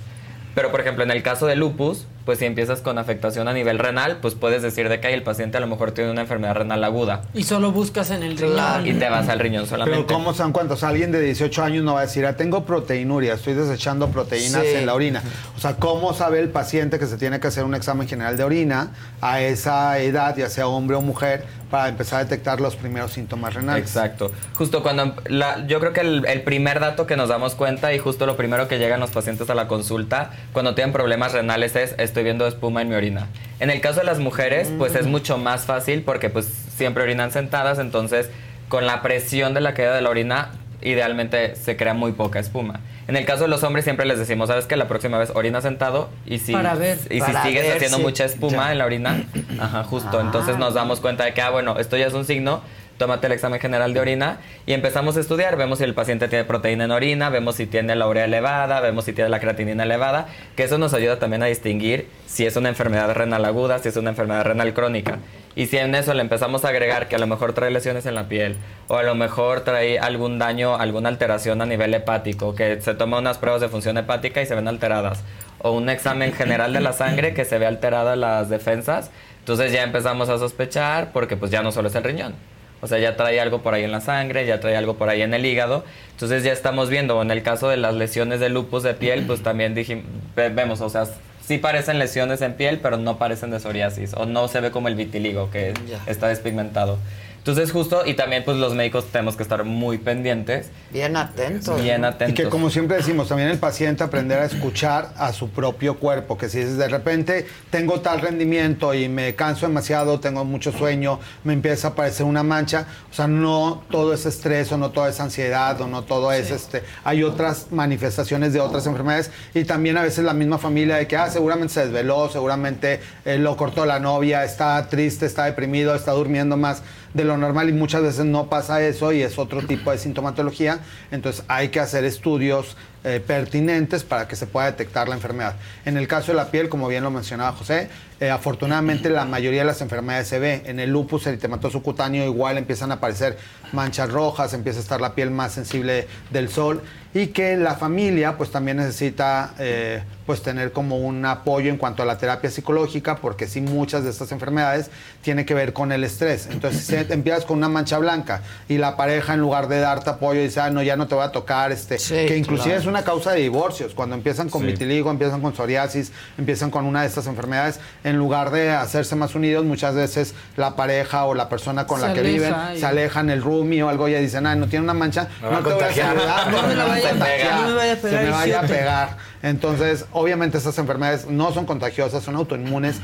Pero, 0.55 0.71
por 0.71 0.79
ejemplo, 0.81 1.03
en 1.03 1.11
el 1.11 1.23
caso 1.23 1.45
de 1.45 1.55
lupus, 1.55 2.07
pues 2.29 2.37
si 2.37 2.45
empiezas 2.45 2.81
con 2.81 2.99
afectación 2.99 3.47
a 3.47 3.53
nivel 3.53 3.79
renal, 3.79 4.17
pues 4.21 4.35
puedes 4.35 4.61
decir 4.61 4.87
de 4.87 4.99
que 4.99 5.07
ahí 5.07 5.15
el 5.15 5.23
paciente 5.23 5.57
a 5.57 5.61
lo 5.61 5.65
mejor 5.65 5.93
tiene 5.93 6.11
una 6.11 6.21
enfermedad 6.21 6.53
renal 6.53 6.83
aguda 6.83 7.23
Y 7.33 7.41
solo 7.41 7.71
buscas 7.71 8.11
en 8.11 8.21
el 8.21 8.37
riñón. 8.37 8.85
y 8.85 8.93
te 8.93 9.09
vas 9.09 9.27
al 9.29 9.39
riñón 9.39 9.65
solamente. 9.65 10.03
Pero 10.05 10.15
¿cómo? 10.15 10.29
O 10.29 10.75
sea, 10.77 10.89
alguien 10.89 11.11
de 11.11 11.19
18 11.21 11.63
años 11.63 11.83
no 11.83 11.95
va 11.95 12.01
a 12.01 12.03
decir, 12.03 12.27
ah, 12.27 12.37
tengo 12.37 12.65
proteinuria, 12.65 13.33
estoy 13.33 13.55
desechando 13.55 14.09
proteínas 14.09 14.61
Sí. 14.61 14.75
en 14.75 14.85
la 14.85 14.93
orina. 14.93 15.23
O 15.57 15.59
sea, 15.59 15.77
¿cómo 15.77 16.13
sabe 16.13 16.39
el 16.39 16.49
paciente 16.49 16.99
que 16.99 17.07
se 17.07 17.17
tiene 17.17 17.39
que 17.39 17.47
hacer 17.47 17.63
un 17.63 17.73
examen 17.73 18.07
general 18.07 18.37
de 18.37 18.43
orina 18.43 18.91
a 19.21 19.41
esa 19.41 19.97
edad, 19.97 20.37
ya 20.37 20.49
sea 20.51 20.67
hombre 20.67 20.97
o 20.97 21.01
mujer, 21.01 21.45
para 21.71 21.87
empezar 21.87 22.19
a 22.21 22.23
detectar 22.23 22.61
los 22.61 22.75
primeros 22.75 23.11
síntomas 23.11 23.55
renales? 23.55 23.83
Exacto. 23.83 24.31
Justo 24.55 24.83
cuando 24.83 25.15
la- 25.27 25.65
yo 25.65 25.79
creo 25.79 25.93
que 25.93 26.01
el, 26.01 26.25
el 26.27 26.41
primer 26.43 26.79
dato 26.79 27.07
que 27.07 27.15
nos 27.15 27.29
damos 27.29 27.55
cuenta 27.55 27.91
y 27.91 27.97
justo 27.99 28.27
lo 28.27 28.37
primero 28.37 28.67
que 28.67 28.77
llegan 28.77 28.99
los 28.99 29.09
pacientes 29.11 29.49
a 29.49 29.55
la 29.55 29.67
consulta 29.67 30.31
cuando 30.53 30.75
tienen 30.75 30.93
problemas 30.93 31.31
renales 31.33 31.75
es 31.75 31.95
estoy 31.97 32.18
viendo 32.23 32.47
espuma 32.47 32.81
en 32.81 32.89
mi 32.89 32.95
orina. 32.95 33.27
En 33.59 33.69
el 33.69 33.81
caso 33.81 33.99
de 33.99 34.05
las 34.05 34.19
mujeres, 34.19 34.71
pues 34.77 34.95
es 34.95 35.05
mucho 35.05 35.37
más 35.37 35.65
fácil 35.65 36.03
porque 36.03 36.29
pues 36.29 36.45
siempre 36.75 37.03
orinan 37.03 37.31
sentadas, 37.31 37.79
entonces 37.79 38.29
con 38.69 38.85
la 38.85 39.01
presión 39.01 39.53
de 39.53 39.61
la 39.61 39.73
caída 39.73 39.93
de 39.95 40.01
la 40.01 40.09
orina 40.09 40.49
idealmente 40.81 41.55
se 41.55 41.75
crea 41.75 41.93
muy 41.93 42.13
poca 42.13 42.39
espuma. 42.39 42.79
En 43.07 43.15
el 43.17 43.25
caso 43.25 43.43
de 43.43 43.47
los 43.49 43.63
hombres 43.63 43.83
siempre 43.83 44.05
les 44.05 44.19
decimos, 44.19 44.47
¿sabes 44.49 44.65
que 44.65 44.75
La 44.77 44.87
próxima 44.87 45.17
vez 45.17 45.31
orina 45.33 45.61
sentado 45.61 46.09
y 46.25 46.37
si, 46.37 46.53
Para 46.53 46.75
ver. 46.75 46.97
y 47.09 47.15
si 47.15 47.19
Para 47.19 47.43
sigues 47.43 47.63
ver 47.63 47.75
haciendo 47.77 47.97
si- 47.97 48.03
mucha 48.03 48.23
espuma 48.25 48.65
ya. 48.67 48.71
en 48.71 48.77
la 48.77 48.85
orina, 48.85 49.23
ajá, 49.59 49.83
justo, 49.83 50.19
Ah. 50.19 50.21
entonces 50.21 50.57
nos 50.57 50.73
damos 50.75 50.99
cuenta 51.01 51.25
de 51.25 51.33
que, 51.33 51.41
ah, 51.41 51.49
bueno, 51.49 51.79
esto 51.79 51.97
ya 51.97 52.05
es 52.07 52.13
un 52.13 52.23
signo, 52.25 52.61
tómate 52.99 53.27
el 53.27 53.33
examen 53.33 53.59
general 53.59 53.93
de 53.93 53.99
orina 54.01 54.37
y 54.67 54.73
empezamos 54.73 55.17
a 55.17 55.21
estudiar, 55.21 55.55
vemos 55.57 55.79
si 55.79 55.85
el 55.85 55.95
paciente 55.95 56.27
tiene 56.27 56.43
proteína 56.43 56.83
en 56.83 56.91
orina, 56.91 57.29
vemos 57.29 57.55
si 57.55 57.65
tiene 57.65 57.95
la 57.95 58.07
urea 58.07 58.25
elevada, 58.25 58.81
vemos 58.81 59.05
si 59.05 59.13
tiene 59.13 59.29
la 59.29 59.39
creatinina 59.39 59.83
elevada, 59.83 60.27
que 60.55 60.63
eso 60.63 60.77
nos 60.77 60.93
ayuda 60.93 61.17
también 61.17 61.41
a 61.41 61.47
distinguir 61.47 62.07
si 62.27 62.45
es 62.45 62.55
una 62.57 62.69
enfermedad 62.69 63.11
renal 63.15 63.45
aguda, 63.45 63.79
si 63.79 63.89
es 63.89 63.95
una 63.95 64.11
enfermedad 64.11 64.43
renal 64.43 64.73
crónica. 64.73 65.17
Y 65.55 65.65
si 65.67 65.77
en 65.77 65.95
eso 65.95 66.13
le 66.13 66.21
empezamos 66.21 66.65
a 66.65 66.69
agregar 66.69 67.07
que 67.07 67.15
a 67.15 67.19
lo 67.19 67.25
mejor 67.25 67.53
trae 67.53 67.71
lesiones 67.71 68.05
en 68.05 68.15
la 68.15 68.27
piel 68.27 68.57
o 68.87 68.97
a 68.97 69.03
lo 69.03 69.15
mejor 69.15 69.61
trae 69.61 69.97
algún 69.97 70.37
daño, 70.37 70.75
alguna 70.75 71.09
alteración 71.09 71.61
a 71.61 71.65
nivel 71.65 71.93
hepático, 71.93 72.53
que 72.53 72.81
se 72.81 72.93
toma 72.93 73.17
unas 73.17 73.37
pruebas 73.37 73.61
de 73.61 73.69
función 73.69 73.97
hepática 73.97 74.41
y 74.41 74.45
se 74.45 74.55
ven 74.55 74.67
alteradas, 74.67 75.23
o 75.59 75.71
un 75.71 75.89
examen 75.89 76.33
general 76.33 76.73
de 76.73 76.81
la 76.81 76.93
sangre 76.93 77.33
que 77.33 77.45
se 77.45 77.57
ve 77.57 77.65
alterada 77.65 78.15
las 78.17 78.49
defensas, 78.49 79.09
entonces 79.39 79.71
ya 79.71 79.83
empezamos 79.83 80.29
a 80.29 80.37
sospechar 80.37 81.11
porque 81.13 81.37
pues 81.37 81.49
ya 81.49 81.63
no 81.63 81.71
solo 81.71 81.87
es 81.87 81.95
el 81.95 82.03
riñón. 82.03 82.58
O 82.81 82.87
sea, 82.87 82.97
ya 82.99 83.15
trae 83.17 83.39
algo 83.41 83.61
por 83.61 83.73
ahí 83.73 83.83
en 83.83 83.91
la 83.91 84.01
sangre, 84.01 84.45
ya 84.45 84.59
trae 84.59 84.75
algo 84.77 84.95
por 84.95 85.09
ahí 85.09 85.21
en 85.21 85.33
el 85.33 85.45
hígado. 85.45 85.83
Entonces 86.11 86.43
ya 86.43 86.53
estamos 86.53 86.89
viendo, 86.89 87.21
en 87.21 87.31
el 87.31 87.43
caso 87.43 87.69
de 87.69 87.77
las 87.77 87.93
lesiones 87.93 88.39
de 88.39 88.49
lupus 88.49 88.83
de 88.83 88.93
piel, 88.93 89.23
pues 89.25 89.41
también 89.43 89.75
dijimos, 89.75 90.05
ve- 90.35 90.49
vemos, 90.49 90.79
o 90.81 90.89
sea, 90.89 91.05
sí 91.45 91.57
parecen 91.57 91.99
lesiones 91.99 92.41
en 92.41 92.53
piel, 92.53 92.79
pero 92.81 92.97
no 92.97 93.17
parecen 93.17 93.51
de 93.51 93.59
psoriasis, 93.59 94.13
o 94.13 94.25
no 94.25 94.47
se 94.47 94.59
ve 94.61 94.71
como 94.71 94.87
el 94.87 94.95
vitiligo, 94.95 95.49
que 95.51 95.73
está 96.07 96.27
despigmentado. 96.27 96.97
Entonces 97.39 97.71
justo, 97.71 98.05
y 98.05 98.13
también 98.13 98.43
pues 98.43 98.57
los 98.57 98.75
médicos 98.75 99.05
tenemos 99.11 99.35
que 99.35 99.43
estar 99.43 99.63
muy 99.63 99.97
pendientes. 99.97 100.69
Bien 100.91 101.15
atentos. 101.15 101.81
Bien 101.81 102.01
Y 102.01 102.05
atentos. 102.05 102.35
que 102.35 102.49
como 102.49 102.69
siempre 102.69 102.97
decimos, 102.97 103.29
también 103.29 103.49
el 103.49 103.57
paciente 103.57 104.03
aprender 104.03 104.39
a 104.39 104.45
escuchar 104.45 105.13
a 105.17 105.33
su 105.33 105.49
propio 105.49 105.97
cuerpo, 105.97 106.37
que 106.37 106.49
si 106.49 106.59
de 106.59 106.87
repente 106.87 107.47
tengo 107.69 108.01
tal 108.01 108.21
rendimiento 108.21 108.93
y 108.93 109.09
me 109.09 109.35
canso 109.35 109.67
demasiado, 109.67 110.19
tengo 110.19 110.45
mucho 110.45 110.71
sueño, 110.71 111.19
me 111.43 111.53
empieza 111.53 111.87
a 111.87 111.91
aparecer 111.91 112.25
una 112.25 112.43
mancha, 112.43 112.85
o 113.09 113.13
sea, 113.13 113.27
no 113.27 113.83
todo 113.89 114.13
es 114.13 114.25
estrés 114.25 114.71
o 114.71 114.77
no 114.77 114.91
todo 114.91 115.07
es 115.07 115.19
ansiedad 115.19 115.79
o 115.81 115.87
no 115.87 116.03
todo 116.03 116.31
es 116.31 116.51
este, 116.51 116.83
hay 117.03 117.23
otras 117.23 117.67
manifestaciones 117.71 118.53
de 118.53 118.59
otras 118.59 118.85
enfermedades 118.85 119.31
y 119.53 119.63
también 119.63 119.97
a 119.97 120.03
veces 120.03 120.23
la 120.25 120.33
misma 120.33 120.57
familia 120.57 120.97
de 120.97 121.07
que, 121.07 121.17
ah, 121.17 121.29
seguramente 121.29 121.73
se 121.73 121.85
desveló, 121.85 122.29
seguramente 122.29 122.99
eh, 123.25 123.37
lo 123.37 123.55
cortó 123.55 123.85
la 123.85 123.99
novia, 123.99 124.43
está 124.43 124.87
triste, 124.89 125.25
está 125.25 125.45
deprimido, 125.45 125.95
está 125.95 126.11
durmiendo 126.11 126.57
más 126.57 126.83
de 127.13 127.23
lo 127.23 127.37
normal 127.37 127.69
y 127.69 127.73
muchas 127.73 128.01
veces 128.01 128.25
no 128.25 128.49
pasa 128.49 128.81
eso 128.83 129.11
y 129.11 129.21
es 129.21 129.37
otro 129.37 129.61
tipo 129.61 129.91
de 129.91 129.97
sintomatología. 129.97 130.79
Entonces 131.11 131.43
hay 131.47 131.69
que 131.69 131.79
hacer 131.79 132.03
estudios 132.05 132.77
eh, 133.03 133.21
pertinentes 133.25 134.03
para 134.03 134.27
que 134.27 134.35
se 134.35 134.45
pueda 134.45 134.65
detectar 134.65 135.07
la 135.07 135.15
enfermedad. 135.15 135.55
En 135.85 135.97
el 135.97 136.07
caso 136.07 136.31
de 136.31 136.37
la 136.37 136.51
piel, 136.51 136.67
como 136.69 136.87
bien 136.87 137.03
lo 137.03 137.11
mencionaba 137.11 137.53
José, 137.53 137.89
eh, 138.19 138.29
afortunadamente 138.29 139.09
la 139.09 139.23
mayoría 139.23 139.61
de 139.61 139.67
las 139.67 139.81
enfermedades 139.81 140.27
se 140.27 140.39
ve. 140.39 140.63
En 140.65 140.79
el 140.79 140.89
lupus 140.89 141.25
eritematoso 141.25 141.81
cutáneo 141.81 142.25
igual 142.25 142.57
empiezan 142.57 142.91
a 142.91 142.95
aparecer 142.95 143.37
manchas 143.71 144.11
rojas, 144.11 144.53
empieza 144.53 144.79
a 144.79 144.81
estar 144.81 144.99
la 144.99 145.15
piel 145.15 145.31
más 145.31 145.53
sensible 145.53 146.07
del 146.31 146.49
sol 146.49 146.81
y 147.13 147.27
que 147.27 147.57
la 147.57 147.75
familia 147.75 148.37
pues 148.37 148.51
también 148.51 148.77
necesita 148.77 149.53
eh, 149.57 150.03
pues 150.27 150.43
tener 150.43 150.71
como 150.71 150.97
un 150.97 151.25
apoyo 151.25 151.71
en 151.71 151.77
cuanto 151.77 152.03
a 152.03 152.05
la 152.05 152.17
terapia 152.17 152.51
psicológica 152.51 153.15
porque 153.15 153.47
sí 153.47 153.61
muchas 153.61 154.03
de 154.03 154.11
estas 154.11 154.31
enfermedades 154.31 154.91
tienen 155.23 155.45
que 155.45 155.53
ver 155.53 155.73
con 155.73 155.91
el 155.91 156.03
estrés. 156.03 156.47
Entonces 156.51 156.85
si 156.85 156.95
empiezas 156.95 157.45
con 157.45 157.57
una 157.57 157.69
mancha 157.69 157.97
blanca 157.97 158.41
y 158.67 158.77
la 158.77 158.95
pareja 158.95 159.33
en 159.33 159.39
lugar 159.39 159.69
de 159.69 159.79
darte 159.79 160.09
apoyo 160.09 160.41
dice, 160.41 160.59
ah, 160.59 160.69
no, 160.69 160.83
ya 160.83 160.97
no 160.97 161.07
te 161.07 161.15
voy 161.15 161.23
a 161.23 161.31
tocar, 161.31 161.71
este, 161.71 161.97
que 161.97 162.37
inclusive 162.37 162.75
claro. 162.75 162.81
es 162.81 162.85
una 162.89 163.03
causa 163.03 163.31
de 163.31 163.41
divorcios. 163.41 163.93
Cuando 163.93 164.15
empiezan 164.15 164.49
con 164.49 164.61
Sí. 164.61 164.67
vitiligo, 164.67 165.09
empiezan 165.11 165.41
con 165.41 165.55
psoriasis, 165.55 166.11
empiezan 166.37 166.71
con 166.71 166.85
una 166.85 167.01
de 167.01 167.07
estas 167.07 167.27
enfermedades, 167.27 167.79
en 168.03 168.17
lugar 168.17 168.51
de 168.51 168.71
hacerse 168.71 169.15
más 169.15 169.35
unidos, 169.35 169.63
muchas 169.65 169.95
veces 169.95 170.33
la 170.57 170.75
pareja 170.75 171.25
o 171.25 171.33
la 171.35 171.47
persona 171.49 171.87
con 171.87 172.01
Se 172.01 172.07
la 172.07 172.13
que 172.13 172.21
viven 172.21 172.53
se 172.77 172.85
alejan, 172.85 173.29
el 173.29 173.41
roomie 173.41 173.83
o 173.83 173.89
algo, 173.89 174.07
y 174.09 174.15
dicen, 174.15 174.45
ah, 174.47 174.55
no 174.55 174.67
tiene 174.67 174.83
una 174.83 174.93
mancha, 174.93 175.27
Me 175.41 175.47
va 175.47 175.53
no 175.53 175.57
a 175.59 175.63
te 175.63 175.63
voy 175.69 175.73
a 175.73 175.77
contagiar. 175.77 176.15
saludar, 176.17 176.51
No 176.51 176.67
me 176.67 176.75
la 176.75 176.83
vas 176.83 176.89
vaya 176.93 177.07
a 177.07 177.11
contagiar, 177.11 177.37
pegar, 177.37 177.61
no 177.61 177.67
me 177.67 177.73
vaya 177.75 177.93
a 177.93 177.95
pegar 177.95 178.19
se 178.19 178.25
me 178.25 178.31
vaya 178.31 178.59
a 178.59 178.63
pegar. 178.63 179.17
Entonces, 179.41 180.05
obviamente 180.11 180.57
estas 180.57 180.77
enfermedades 180.79 181.27
no 181.27 181.53
son 181.53 181.65
contagiosas, 181.65 182.23
son 182.23 182.35
autoinmunes. 182.35 182.97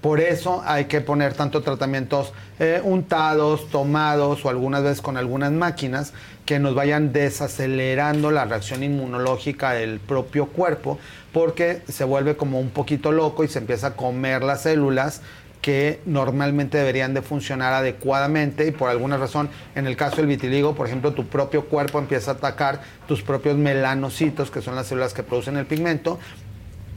Por 0.00 0.20
eso 0.20 0.62
hay 0.64 0.86
que 0.86 1.02
poner 1.02 1.34
tanto 1.34 1.60
tratamientos 1.60 2.32
eh, 2.58 2.80
untados, 2.82 3.68
tomados 3.68 4.44
o 4.44 4.48
algunas 4.48 4.82
veces 4.82 5.02
con 5.02 5.18
algunas 5.18 5.52
máquinas 5.52 6.14
que 6.46 6.58
nos 6.58 6.74
vayan 6.74 7.12
desacelerando 7.12 8.30
la 8.30 8.46
reacción 8.46 8.82
inmunológica 8.82 9.72
del 9.72 10.00
propio 10.00 10.46
cuerpo 10.46 10.98
porque 11.32 11.82
se 11.88 12.04
vuelve 12.04 12.36
como 12.36 12.58
un 12.60 12.70
poquito 12.70 13.12
loco 13.12 13.44
y 13.44 13.48
se 13.48 13.58
empieza 13.58 13.88
a 13.88 13.96
comer 13.96 14.42
las 14.42 14.62
células 14.62 15.20
que 15.60 16.00
normalmente 16.06 16.78
deberían 16.78 17.12
de 17.12 17.22
funcionar 17.22 17.72
adecuadamente 17.74 18.66
y 18.66 18.70
por 18.70 18.88
alguna 18.88 19.18
razón, 19.18 19.50
en 19.74 19.86
el 19.86 19.96
caso 19.96 20.16
del 20.16 20.26
vitiligo, 20.26 20.74
por 20.74 20.86
ejemplo, 20.86 21.12
tu 21.12 21.26
propio 21.26 21.66
cuerpo 21.66 21.98
empieza 21.98 22.30
a 22.30 22.34
atacar 22.34 22.80
tus 23.06 23.22
propios 23.22 23.56
melanocitos, 23.56 24.50
que 24.50 24.62
son 24.62 24.74
las 24.74 24.86
células 24.86 25.12
que 25.12 25.22
producen 25.22 25.56
el 25.56 25.66
pigmento, 25.66 26.18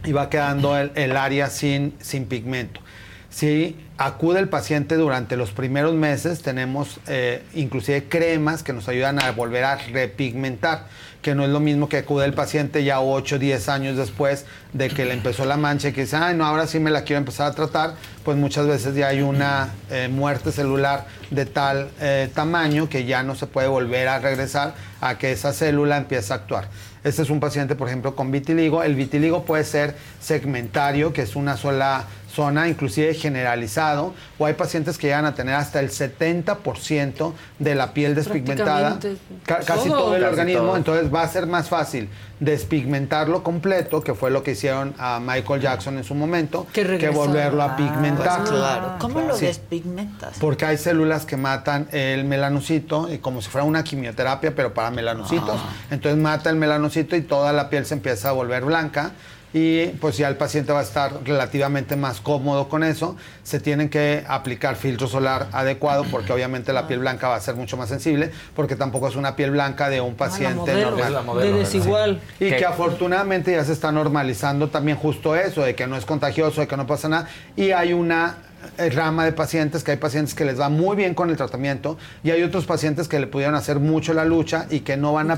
y 0.05 0.11
va 0.11 0.29
quedando 0.29 0.77
el, 0.77 1.17
área 1.17 1.49
sin, 1.49 1.93
sin 1.99 2.25
pigmento. 2.25 2.81
Si 3.29 3.75
acude 3.97 4.39
el 4.39 4.47
paciente 4.47 4.95
durante 4.95 5.37
los 5.37 5.51
primeros 5.51 5.95
meses, 5.95 6.43
tenemos 6.43 6.99
eh, 7.07 7.41
inclusive 7.55 8.03
cremas 8.07 8.61
que 8.61 8.73
nos 8.73 8.87
ayudan 8.87 9.19
a 9.19 9.31
volver 9.31 9.63
a 9.63 9.75
repigmentar, 9.75 10.85
que 11.23 11.33
no 11.33 11.43
es 11.43 11.49
lo 11.49 11.59
mismo 11.59 11.89
que 11.89 11.97
acude 11.97 12.25
el 12.25 12.33
paciente 12.33 12.83
ya 12.83 12.99
8 12.99 13.35
o 13.35 13.39
10 13.39 13.69
años 13.69 13.97
después 13.97 14.45
de 14.73 14.89
que 14.89 15.05
le 15.05 15.13
empezó 15.13 15.45
la 15.45 15.57
mancha 15.57 15.87
y 15.87 15.93
que 15.93 16.01
dice, 16.01 16.17
ay, 16.17 16.35
no, 16.35 16.45
ahora 16.45 16.67
sí 16.67 16.79
me 16.79 16.91
la 16.91 17.05
quiero 17.05 17.17
empezar 17.17 17.51
a 17.51 17.55
tratar, 17.55 17.95
pues 18.23 18.37
muchas 18.37 18.67
veces 18.67 18.93
ya 18.93 19.07
hay 19.07 19.21
una 19.21 19.73
eh, 19.89 20.09
muerte 20.09 20.51
celular 20.51 21.07
de 21.31 21.47
tal 21.47 21.89
eh, 22.01 22.29
tamaño 22.35 22.87
que 22.87 23.05
ya 23.05 23.23
no 23.23 23.33
se 23.33 23.47
puede 23.47 23.67
volver 23.67 24.09
a 24.09 24.19
regresar 24.19 24.75
a 25.01 25.17
que 25.17 25.31
esa 25.31 25.53
célula 25.53 25.97
empiece 25.97 26.33
a 26.33 26.35
actuar. 26.35 26.67
Este 27.03 27.21
es 27.21 27.29
un 27.29 27.39
paciente, 27.39 27.75
por 27.75 27.89
ejemplo, 27.89 28.15
con 28.15 28.31
vitiligo. 28.31 28.81
El 28.81 28.95
vitiligo 28.95 29.43
puede 29.43 29.65
ser 29.65 29.95
segmentario, 30.21 31.11
que 31.11 31.23
es 31.23 31.35
una 31.35 31.57
sola 31.57 32.05
zona, 32.33 32.67
inclusive 32.67 33.13
generalizado, 33.13 34.13
o 34.39 34.45
hay 34.45 34.53
pacientes 34.53 34.97
que 34.97 35.07
llegan 35.07 35.25
a 35.25 35.35
tener 35.35 35.55
hasta 35.55 35.79
el 35.79 35.89
70% 35.89 37.33
de 37.59 37.75
la 37.75 37.93
piel 37.93 38.15
despigmentada, 38.15 38.99
ca- 39.45 39.59
casi 39.59 39.89
todo. 39.89 39.97
todo 39.99 40.15
el 40.15 40.21
Casi 40.23 40.31
organismo, 40.33 40.63
todo. 40.63 40.77
entonces 40.77 41.13
va 41.13 41.21
a 41.23 41.27
ser 41.27 41.47
más 41.47 41.69
fácil 41.69 42.09
despigmentarlo 42.39 43.41
completo, 43.43 44.01
que 44.01 44.13
fue 44.13 44.29
lo 44.29 44.43
que 44.43 44.51
hicieron 44.51 44.93
a 44.97 45.19
Michael 45.19 45.61
Jackson 45.61 45.97
en 45.97 46.03
su 46.03 46.13
momento, 46.15 46.67
que, 46.73 47.09
volverlo 47.09 47.63
a 47.63 47.75
pigmentar. 47.77 48.39
Pues 48.39 48.49
claro. 48.51 48.95
¿Cómo 48.99 49.21
lo 49.21 49.35
Sí. 49.37 49.45
despigmentas? 49.45 50.37
Porque 50.39 50.65
hay 50.65 50.77
células 50.77 51.25
que 51.25 51.37
matan 51.37 51.87
el 51.91 52.25
melanocito, 52.25 53.11
y 53.13 53.19
como 53.19 53.41
si 53.41 53.49
fuera 53.49 53.65
una 53.65 53.83
quimioterapia, 53.83 54.53
pero 54.55 54.73
para 54.73 54.91
melanocitos. 54.91 55.55
Ah. 55.57 55.69
Entonces 55.91 56.19
mata 56.19 56.49
el 56.49 56.55
melanocito 56.57 57.15
y 57.15 57.21
toda 57.21 57.53
la 57.53 57.69
piel 57.69 57.85
se 57.85 57.93
empieza 57.93 58.29
a 58.29 58.31
volver 58.33 58.65
blanca. 58.65 59.11
Y 59.53 59.87
pues 60.01 60.17
ya 60.17 60.27
el 60.27 60.35
paciente 60.35 60.73
va 60.73 60.79
a 60.79 60.83
estar 60.83 61.13
relativamente 61.23 61.95
más 61.95 62.19
cómodo 62.21 62.69
con 62.69 62.83
eso. 62.83 63.15
Se 63.43 63.59
tienen 63.59 63.89
que 63.89 64.23
aplicar 64.27 64.75
filtro 64.75 65.07
solar 65.07 65.47
adecuado 65.51 66.05
porque 66.11 66.33
obviamente 66.33 66.73
la 66.73 66.87
piel 66.87 66.99
blanca 66.99 67.27
va 67.27 67.35
a 67.35 67.41
ser 67.41 67.55
mucho 67.55 67.77
más 67.77 67.89
sensible 67.89 68.31
porque 68.55 68.75
tampoco 68.75 69.07
es 69.07 69.15
una 69.15 69.35
piel 69.35 69.51
blanca 69.51 69.89
de 69.89 70.01
un 70.01 70.15
paciente 70.15 70.55
modelo. 70.55 70.89
normal. 70.91 71.05
Es 71.05 71.11
la 71.11 71.21
modelo, 71.21 71.53
De 71.53 71.59
desigual. 71.59 72.19
Sí. 72.39 72.45
Y 72.45 72.49
¿Qué? 72.49 72.57
que 72.57 72.65
afortunadamente 72.65 73.51
ya 73.51 73.63
se 73.63 73.73
está 73.73 73.91
normalizando 73.91 74.69
también 74.69 74.97
justo 74.97 75.35
eso, 75.35 75.61
de 75.61 75.75
que 75.75 75.87
no 75.87 75.97
es 75.97 76.05
contagioso, 76.05 76.61
de 76.61 76.67
que 76.67 76.77
no 76.77 76.87
pasa 76.87 77.07
nada. 77.09 77.27
Y 77.55 77.71
hay 77.71 77.93
una 77.93 78.37
eh, 78.77 78.89
rama 78.89 79.25
de 79.25 79.33
pacientes, 79.33 79.83
que 79.83 79.91
hay 79.91 79.97
pacientes 79.97 80.33
que 80.33 80.45
les 80.45 80.59
va 80.59 80.69
muy 80.69 80.95
bien 80.95 81.13
con 81.13 81.29
el 81.29 81.37
tratamiento 81.37 81.97
y 82.23 82.31
hay 82.31 82.43
otros 82.43 82.65
pacientes 82.65 83.07
que 83.07 83.19
le 83.19 83.27
pudieron 83.27 83.55
hacer 83.55 83.79
mucho 83.79 84.13
la 84.13 84.25
lucha 84.25 84.67
y 84.69 84.79
que 84.79 84.97
no 84.97 85.13
van 85.13 85.31
a 85.31 85.37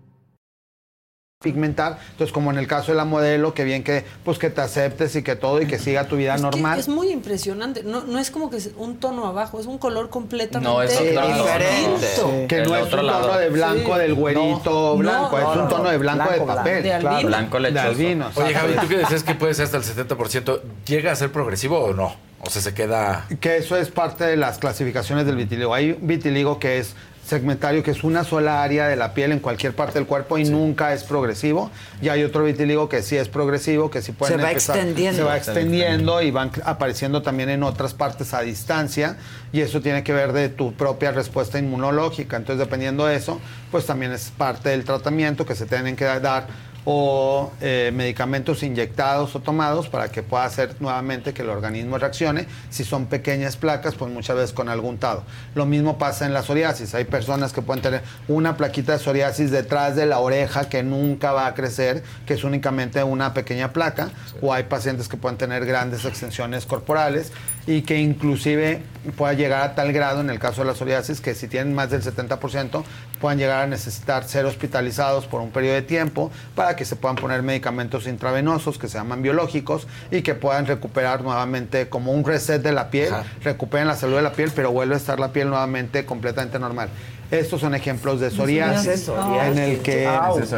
Pigmentar. 1.41 1.97
Entonces, 2.11 2.31
como 2.31 2.51
en 2.51 2.57
el 2.57 2.67
caso 2.67 2.91
de 2.91 2.97
la 2.97 3.05
modelo, 3.05 3.53
que 3.53 3.63
bien 3.63 3.83
que 3.83 4.05
pues 4.23 4.37
que 4.37 4.49
te 4.49 4.61
aceptes 4.61 5.15
y 5.15 5.23
que 5.23 5.35
todo 5.35 5.61
y 5.61 5.67
que 5.67 5.79
siga 5.79 6.05
tu 6.07 6.15
vida 6.17 6.35
Es 6.35 6.41
normal. 6.41 6.79
es 6.79 6.87
muy 6.87 7.09
impresionante. 7.11 7.83
No, 7.83 8.01
no 8.03 8.19
es 8.19 8.31
como 8.31 8.49
que 8.49 8.57
es 8.57 8.71
un 8.77 8.97
tono 8.97 9.25
abajo, 9.25 9.59
es 9.59 9.65
un 9.65 9.77
color 9.77 10.09
completamente 10.09 10.69
No, 10.71 10.81
es 10.81 10.91
diferente. 10.91 12.47
Que 12.47 12.61
no 12.61 12.75
es 12.75 12.83
un 12.83 12.89
tono 12.91 13.37
de 13.37 13.49
blanco 13.49 13.97
del 13.97 14.13
güerito 14.13 14.93
No, 14.93 14.97
blanco, 14.97 15.37
no, 15.39 15.51
es 15.51 15.57
un 15.57 15.63
no, 15.63 15.67
tono 15.69 15.89
de 15.89 15.97
blanco, 15.97 16.29
de 16.29 16.35
blanco, 16.39 16.45
papel. 16.55 16.83
de 16.83 16.93
albino. 16.93 17.09
Claro. 17.11 17.27
Blanco 17.27 17.57
De 17.57 17.61
lechoso. 17.71 17.87
albino. 17.87 18.31
Oye. 18.35 18.53
Javi, 18.53 18.73
¿tú 18.81 18.87
que 18.87 18.97
decías 18.97 19.23
que 19.23 19.35
puede 19.35 19.53
ser 19.53 19.65
hasta 19.65 19.77
el 19.77 19.83
70%? 19.83 20.61
¿Llega 20.85 21.11
a 21.11 21.15
ser 21.15 21.31
progresivo 21.31 21.79
o 21.79 21.93
no? 21.93 22.15
O 22.43 22.49
sea, 22.49 22.61
se 22.61 22.73
queda... 22.73 23.27
Que 23.39 23.57
eso 23.57 23.75
es 23.77 23.89
parte 23.89 24.23
de 24.25 24.35
las 24.35 24.57
clasificaciones 24.57 25.25
del 25.27 25.35
vitiligo. 25.35 25.73
Hay 25.75 25.93
vitiligo 26.01 26.57
que 26.59 26.79
es 26.79 26.95
segmentario, 27.35 27.81
que 27.81 27.91
es 27.91 28.03
una 28.03 28.25
sola 28.25 28.61
área 28.61 28.87
de 28.89 28.97
la 28.97 29.13
piel 29.13 29.31
en 29.31 29.39
cualquier 29.39 29.73
parte 29.73 29.93
del 29.99 30.05
cuerpo 30.05 30.37
y 30.37 30.43
nunca 30.43 30.93
es 30.93 31.03
progresivo. 31.05 31.71
Y 32.01 32.09
hay 32.09 32.23
otro 32.23 32.43
vitiligo 32.43 32.89
que 32.89 33.01
sí 33.01 33.15
es 33.15 33.29
progresivo, 33.29 33.89
que 33.89 34.01
sí 34.01 34.11
pueden 34.11 34.37
Se 34.37 34.43
va 34.43 34.51
empezar- 34.51 34.75
extendiendo. 34.75 35.15
Se 35.17 35.23
va 35.23 35.29
Se 35.29 35.31
va 35.31 35.37
extendiendo 35.37 36.21
y 36.21 36.29
van 36.29 36.51
apareciendo 36.65 37.21
también 37.21 37.49
en 37.49 37.63
otras 37.63 37.93
partes 37.93 38.33
a 38.33 38.41
distancia. 38.41 39.15
Y 39.53 39.61
eso 39.61 39.79
tiene 39.81 40.03
que 40.03 40.11
ver 40.11 40.33
de 40.33 40.49
tu 40.49 40.73
propia 40.73 41.11
respuesta 41.11 41.57
inmunológica. 41.57 42.35
Entonces, 42.35 42.59
dependiendo 42.59 43.05
de 43.05 43.15
eso, 43.15 43.39
pues 43.71 43.85
también 43.85 44.11
es 44.11 44.29
parte 44.37 44.69
del 44.69 44.83
tratamiento 44.83 45.45
que 45.45 45.55
se 45.55 45.65
tienen 45.65 45.95
que 45.95 46.03
dar 46.03 46.47
o 46.85 47.51
eh, 47.61 47.91
medicamentos 47.93 48.63
inyectados 48.63 49.35
o 49.35 49.39
tomados 49.39 49.87
para 49.87 50.09
que 50.09 50.23
pueda 50.23 50.45
hacer 50.45 50.75
nuevamente 50.79 51.33
que 51.33 51.41
el 51.41 51.49
organismo 51.49 51.97
reaccione. 51.97 52.47
Si 52.69 52.83
son 52.83 53.05
pequeñas 53.05 53.57
placas, 53.57 53.95
pues 53.95 54.11
muchas 54.11 54.35
veces 54.35 54.53
con 54.53 54.69
algún 54.69 54.91
untado. 54.91 55.23
Lo 55.55 55.65
mismo 55.65 55.97
pasa 55.97 56.25
en 56.25 56.33
la 56.33 56.43
psoriasis. 56.43 56.93
Hay 56.95 57.05
personas 57.05 57.53
que 57.53 57.61
pueden 57.61 57.81
tener 57.81 58.01
una 58.27 58.57
plaquita 58.57 58.93
de 58.93 58.99
psoriasis 58.99 59.51
detrás 59.51 59.95
de 59.95 60.05
la 60.05 60.19
oreja 60.19 60.69
que 60.69 60.83
nunca 60.83 61.31
va 61.31 61.47
a 61.47 61.53
crecer, 61.53 62.03
que 62.25 62.33
es 62.33 62.43
únicamente 62.43 63.03
una 63.03 63.33
pequeña 63.33 63.71
placa, 63.71 64.09
o 64.41 64.53
hay 64.53 64.63
pacientes 64.63 65.07
que 65.07 65.17
pueden 65.17 65.37
tener 65.37 65.65
grandes 65.65 66.05
extensiones 66.05 66.65
corporales 66.65 67.31
y 67.67 67.81
que 67.83 67.99
inclusive 67.99 68.81
pueda 69.17 69.33
llegar 69.33 69.63
a 69.63 69.75
tal 69.75 69.91
grado 69.93 70.21
en 70.21 70.29
el 70.29 70.39
caso 70.39 70.61
de 70.61 70.67
la 70.67 70.75
psoriasis 70.75 71.21
que 71.21 71.33
si 71.33 71.47
tienen 71.47 71.73
más 71.73 71.89
del 71.89 72.03
70% 72.03 72.83
puedan 73.19 73.37
llegar 73.37 73.63
a 73.63 73.67
necesitar 73.67 74.23
ser 74.23 74.45
hospitalizados 74.45 75.25
por 75.25 75.41
un 75.41 75.51
periodo 75.51 75.75
de 75.75 75.81
tiempo 75.81 76.31
para 76.55 76.75
que 76.75 76.85
se 76.85 76.95
puedan 76.95 77.15
poner 77.15 77.41
medicamentos 77.41 78.07
intravenosos 78.07 78.77
que 78.77 78.87
se 78.87 78.97
llaman 78.97 79.21
biológicos 79.21 79.87
y 80.11 80.21
que 80.21 80.35
puedan 80.35 80.65
recuperar 80.65 81.21
nuevamente 81.21 81.89
como 81.89 82.11
un 82.11 82.23
reset 82.23 82.61
de 82.61 82.71
la 82.71 82.89
piel, 82.89 83.13
recuperen 83.43 83.87
la 83.87 83.95
salud 83.95 84.15
de 84.15 84.21
la 84.23 84.33
piel, 84.33 84.51
pero 84.55 84.71
vuelve 84.71 84.95
a 84.95 84.97
estar 84.97 85.19
la 85.19 85.31
piel 85.31 85.49
nuevamente 85.49 86.05
completamente 86.05 86.59
normal. 86.59 86.89
Estos 87.31 87.61
son 87.61 87.73
ejemplos 87.73 88.19
de 88.19 88.29
psoriasis 88.29 89.07
en 89.07 89.57
el 89.57 89.79
que 89.79 90.05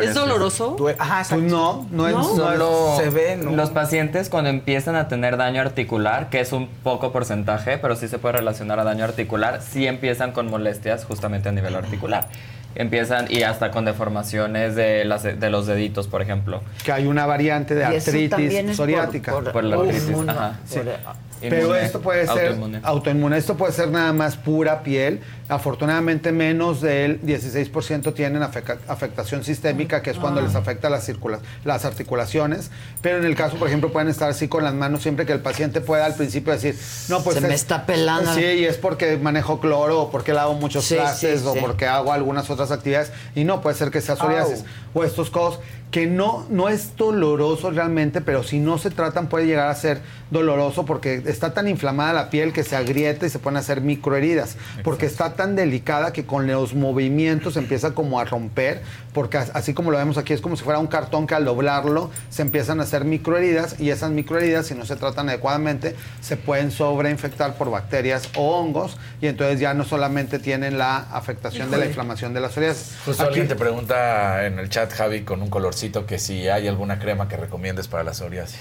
¿Es 0.01 0.13
doloroso? 0.15 0.75
Pues 0.75 1.51
no, 1.51 1.87
no 1.91 2.07
es 2.07 2.15
¿No? 2.15 2.23
Solo 2.23 2.95
se 2.97 3.09
ve, 3.11 3.35
¿no? 3.37 3.51
los 3.51 3.69
pacientes 3.69 4.27
cuando 4.29 4.49
empiezan 4.49 4.95
a 4.95 5.07
tener 5.07 5.37
daño 5.37 5.61
articular, 5.61 6.29
que 6.29 6.39
es 6.39 6.51
un 6.51 6.67
poco 6.67 7.11
porcentaje, 7.11 7.77
pero 7.77 7.95
sí 7.95 8.07
se 8.07 8.17
puede 8.17 8.37
relacionar 8.37 8.79
a 8.79 8.83
daño 8.83 9.03
articular, 9.05 9.61
sí 9.61 9.85
empiezan 9.85 10.31
con 10.31 10.49
molestias 10.49 11.05
justamente 11.05 11.49
a 11.49 11.51
nivel 11.51 11.75
articular. 11.75 12.27
Empiezan 12.75 13.27
y 13.29 13.43
hasta 13.43 13.69
con 13.69 13.85
deformaciones 13.85 14.75
de, 14.75 15.05
las, 15.05 15.21
de 15.21 15.49
los 15.51 15.67
deditos, 15.67 16.07
por 16.07 16.23
ejemplo. 16.23 16.61
que 16.83 16.91
hay 16.91 17.05
una 17.05 17.27
variante 17.27 17.75
de 17.75 17.85
artritis 17.85 18.51
es 18.51 18.65
por- 18.65 18.75
psoriática. 18.75 19.31
por- 19.31 19.51
Por 19.51 19.63
la 19.63 19.75
artritis, 19.75 20.09
ajá. 20.27 20.59
Sí. 20.67 20.79
Por- 20.79 21.32
Pero 21.49 21.75
esto 21.75 22.01
puede 22.01 22.25
ser 22.27 22.47
autoinmune. 22.47 22.79
autoinmune. 22.83 23.37
Esto 23.37 23.55
puede 23.57 23.73
ser 23.73 23.89
nada 23.89 24.13
más 24.13 24.35
pura 24.37 24.83
piel. 24.83 25.19
Afortunadamente 25.49 26.31
menos 26.31 26.81
del 26.81 27.21
16% 27.21 28.13
tienen 28.13 28.41
afectación 28.43 29.43
sistémica, 29.43 30.01
que 30.01 30.09
es 30.11 30.17
cuando 30.17 30.39
Ah. 30.39 30.43
les 30.43 30.55
afecta 30.55 30.89
las, 30.89 31.05
circula- 31.07 31.39
las 31.63 31.85
articulaciones. 31.85 32.71
Pero 33.01 33.17
en 33.17 33.25
el 33.25 33.35
caso, 33.35 33.57
por 33.57 33.67
ejemplo, 33.67 33.91
pueden 33.91 34.07
estar 34.09 34.29
así 34.29 34.47
con 34.47 34.63
las 34.63 34.73
manos 34.73 35.01
siempre 35.03 35.25
que 35.25 35.33
el 35.33 35.41
paciente 35.41 35.81
pueda 35.81 36.05
al 36.05 36.15
principio 36.15 36.53
decir, 36.53 36.75
no, 37.09 37.21
pues 37.23 37.35
Se 37.35 37.41
me 37.41 37.49
es- 37.49 37.55
está 37.55 37.85
pelando. 37.85 38.33
Sí, 38.33 38.41
y 38.41 38.65
es 38.65 38.77
porque 38.77 39.17
manejo 39.17 39.59
cloro 39.59 40.01
o 40.01 40.11
porque 40.11 40.33
lavo 40.33 40.53
muchos 40.55 40.85
Sí, 40.85 40.95
sí, 41.15 41.27
o 41.45 41.53
sí. 41.53 41.59
porque 41.61 41.87
hago 41.87 42.13
algunas 42.13 42.49
otras 42.49 42.71
actividades 42.71 43.11
y 43.35 43.43
no 43.43 43.61
puede 43.61 43.75
ser 43.75 43.91
que 43.91 44.01
sea 44.01 44.15
psoriasis 44.15 44.63
o 44.93 45.03
estos 45.03 45.29
codos 45.29 45.59
que 45.91 46.07
no, 46.07 46.47
no 46.49 46.69
es 46.69 46.95
doloroso 46.97 47.69
realmente, 47.69 48.19
pero 48.21 48.41
si 48.41 48.57
no 48.57 48.79
se 48.79 48.89
tratan 48.89 49.27
puede 49.29 49.45
llegar 49.45 49.67
a 49.69 49.75
ser 49.75 50.01
doloroso 50.31 50.85
porque 50.85 51.21
está 51.33 51.53
tan 51.53 51.67
inflamada 51.67 52.13
la 52.13 52.29
piel 52.29 52.53
que 52.53 52.63
se 52.63 52.75
agrieta 52.77 53.25
y 53.25 53.29
se 53.29 53.39
pueden 53.39 53.57
hacer 53.57 53.81
microheridas, 53.81 54.55
porque 54.83 55.05
está 55.05 55.33
tan 55.33 55.55
delicada 55.55 56.13
que 56.13 56.25
con 56.25 56.47
los 56.47 56.73
movimientos 56.73 57.57
empieza 57.57 57.91
como 57.93 58.19
a 58.19 58.25
romper, 58.25 58.81
porque 59.13 59.37
as- 59.37 59.51
así 59.53 59.73
como 59.73 59.91
lo 59.91 59.97
vemos 59.97 60.17
aquí 60.17 60.33
es 60.33 60.39
como 60.41 60.55
si 60.55 60.63
fuera 60.63 60.79
un 60.79 60.87
cartón 60.87 61.27
que 61.27 61.35
al 61.35 61.43
doblarlo 61.45 62.09
se 62.29 62.41
empiezan 62.41 62.79
a 62.79 62.83
hacer 62.83 63.03
microheridas 63.05 63.79
y 63.79 63.89
esas 63.89 64.11
microheridas 64.11 64.67
si 64.67 64.75
no 64.75 64.85
se 64.85 64.95
tratan 64.95 65.27
adecuadamente 65.29 65.95
se 66.21 66.37
pueden 66.37 66.71
sobreinfectar 66.71 67.55
por 67.55 67.69
bacterias 67.69 68.29
o 68.35 68.57
hongos 68.57 68.97
y 69.21 69.27
entonces 69.27 69.59
ya 69.59 69.73
no 69.73 69.83
solamente 69.83 70.39
tienen 70.39 70.77
la 70.77 70.97
afectación 71.11 71.69
de 71.71 71.77
la 71.77 71.85
inflamación 71.87 72.33
de 72.33 72.39
la 72.39 72.49
psoriasis. 72.49 72.95
Justo 73.05 73.23
Aquí- 73.23 73.29
alguien 73.29 73.47
te 73.47 73.55
pregunta 73.55 74.45
en 74.45 74.59
el 74.59 74.69
chat, 74.69 74.91
Javi, 74.93 75.21
con 75.21 75.41
un 75.41 75.49
colorcito, 75.49 76.05
que 76.05 76.19
si 76.19 76.47
hay 76.47 76.67
alguna 76.67 76.99
crema 76.99 77.27
que 77.27 77.37
recomiendes 77.37 77.87
para 77.87 78.03
la 78.03 78.13
psoriasis. 78.13 78.59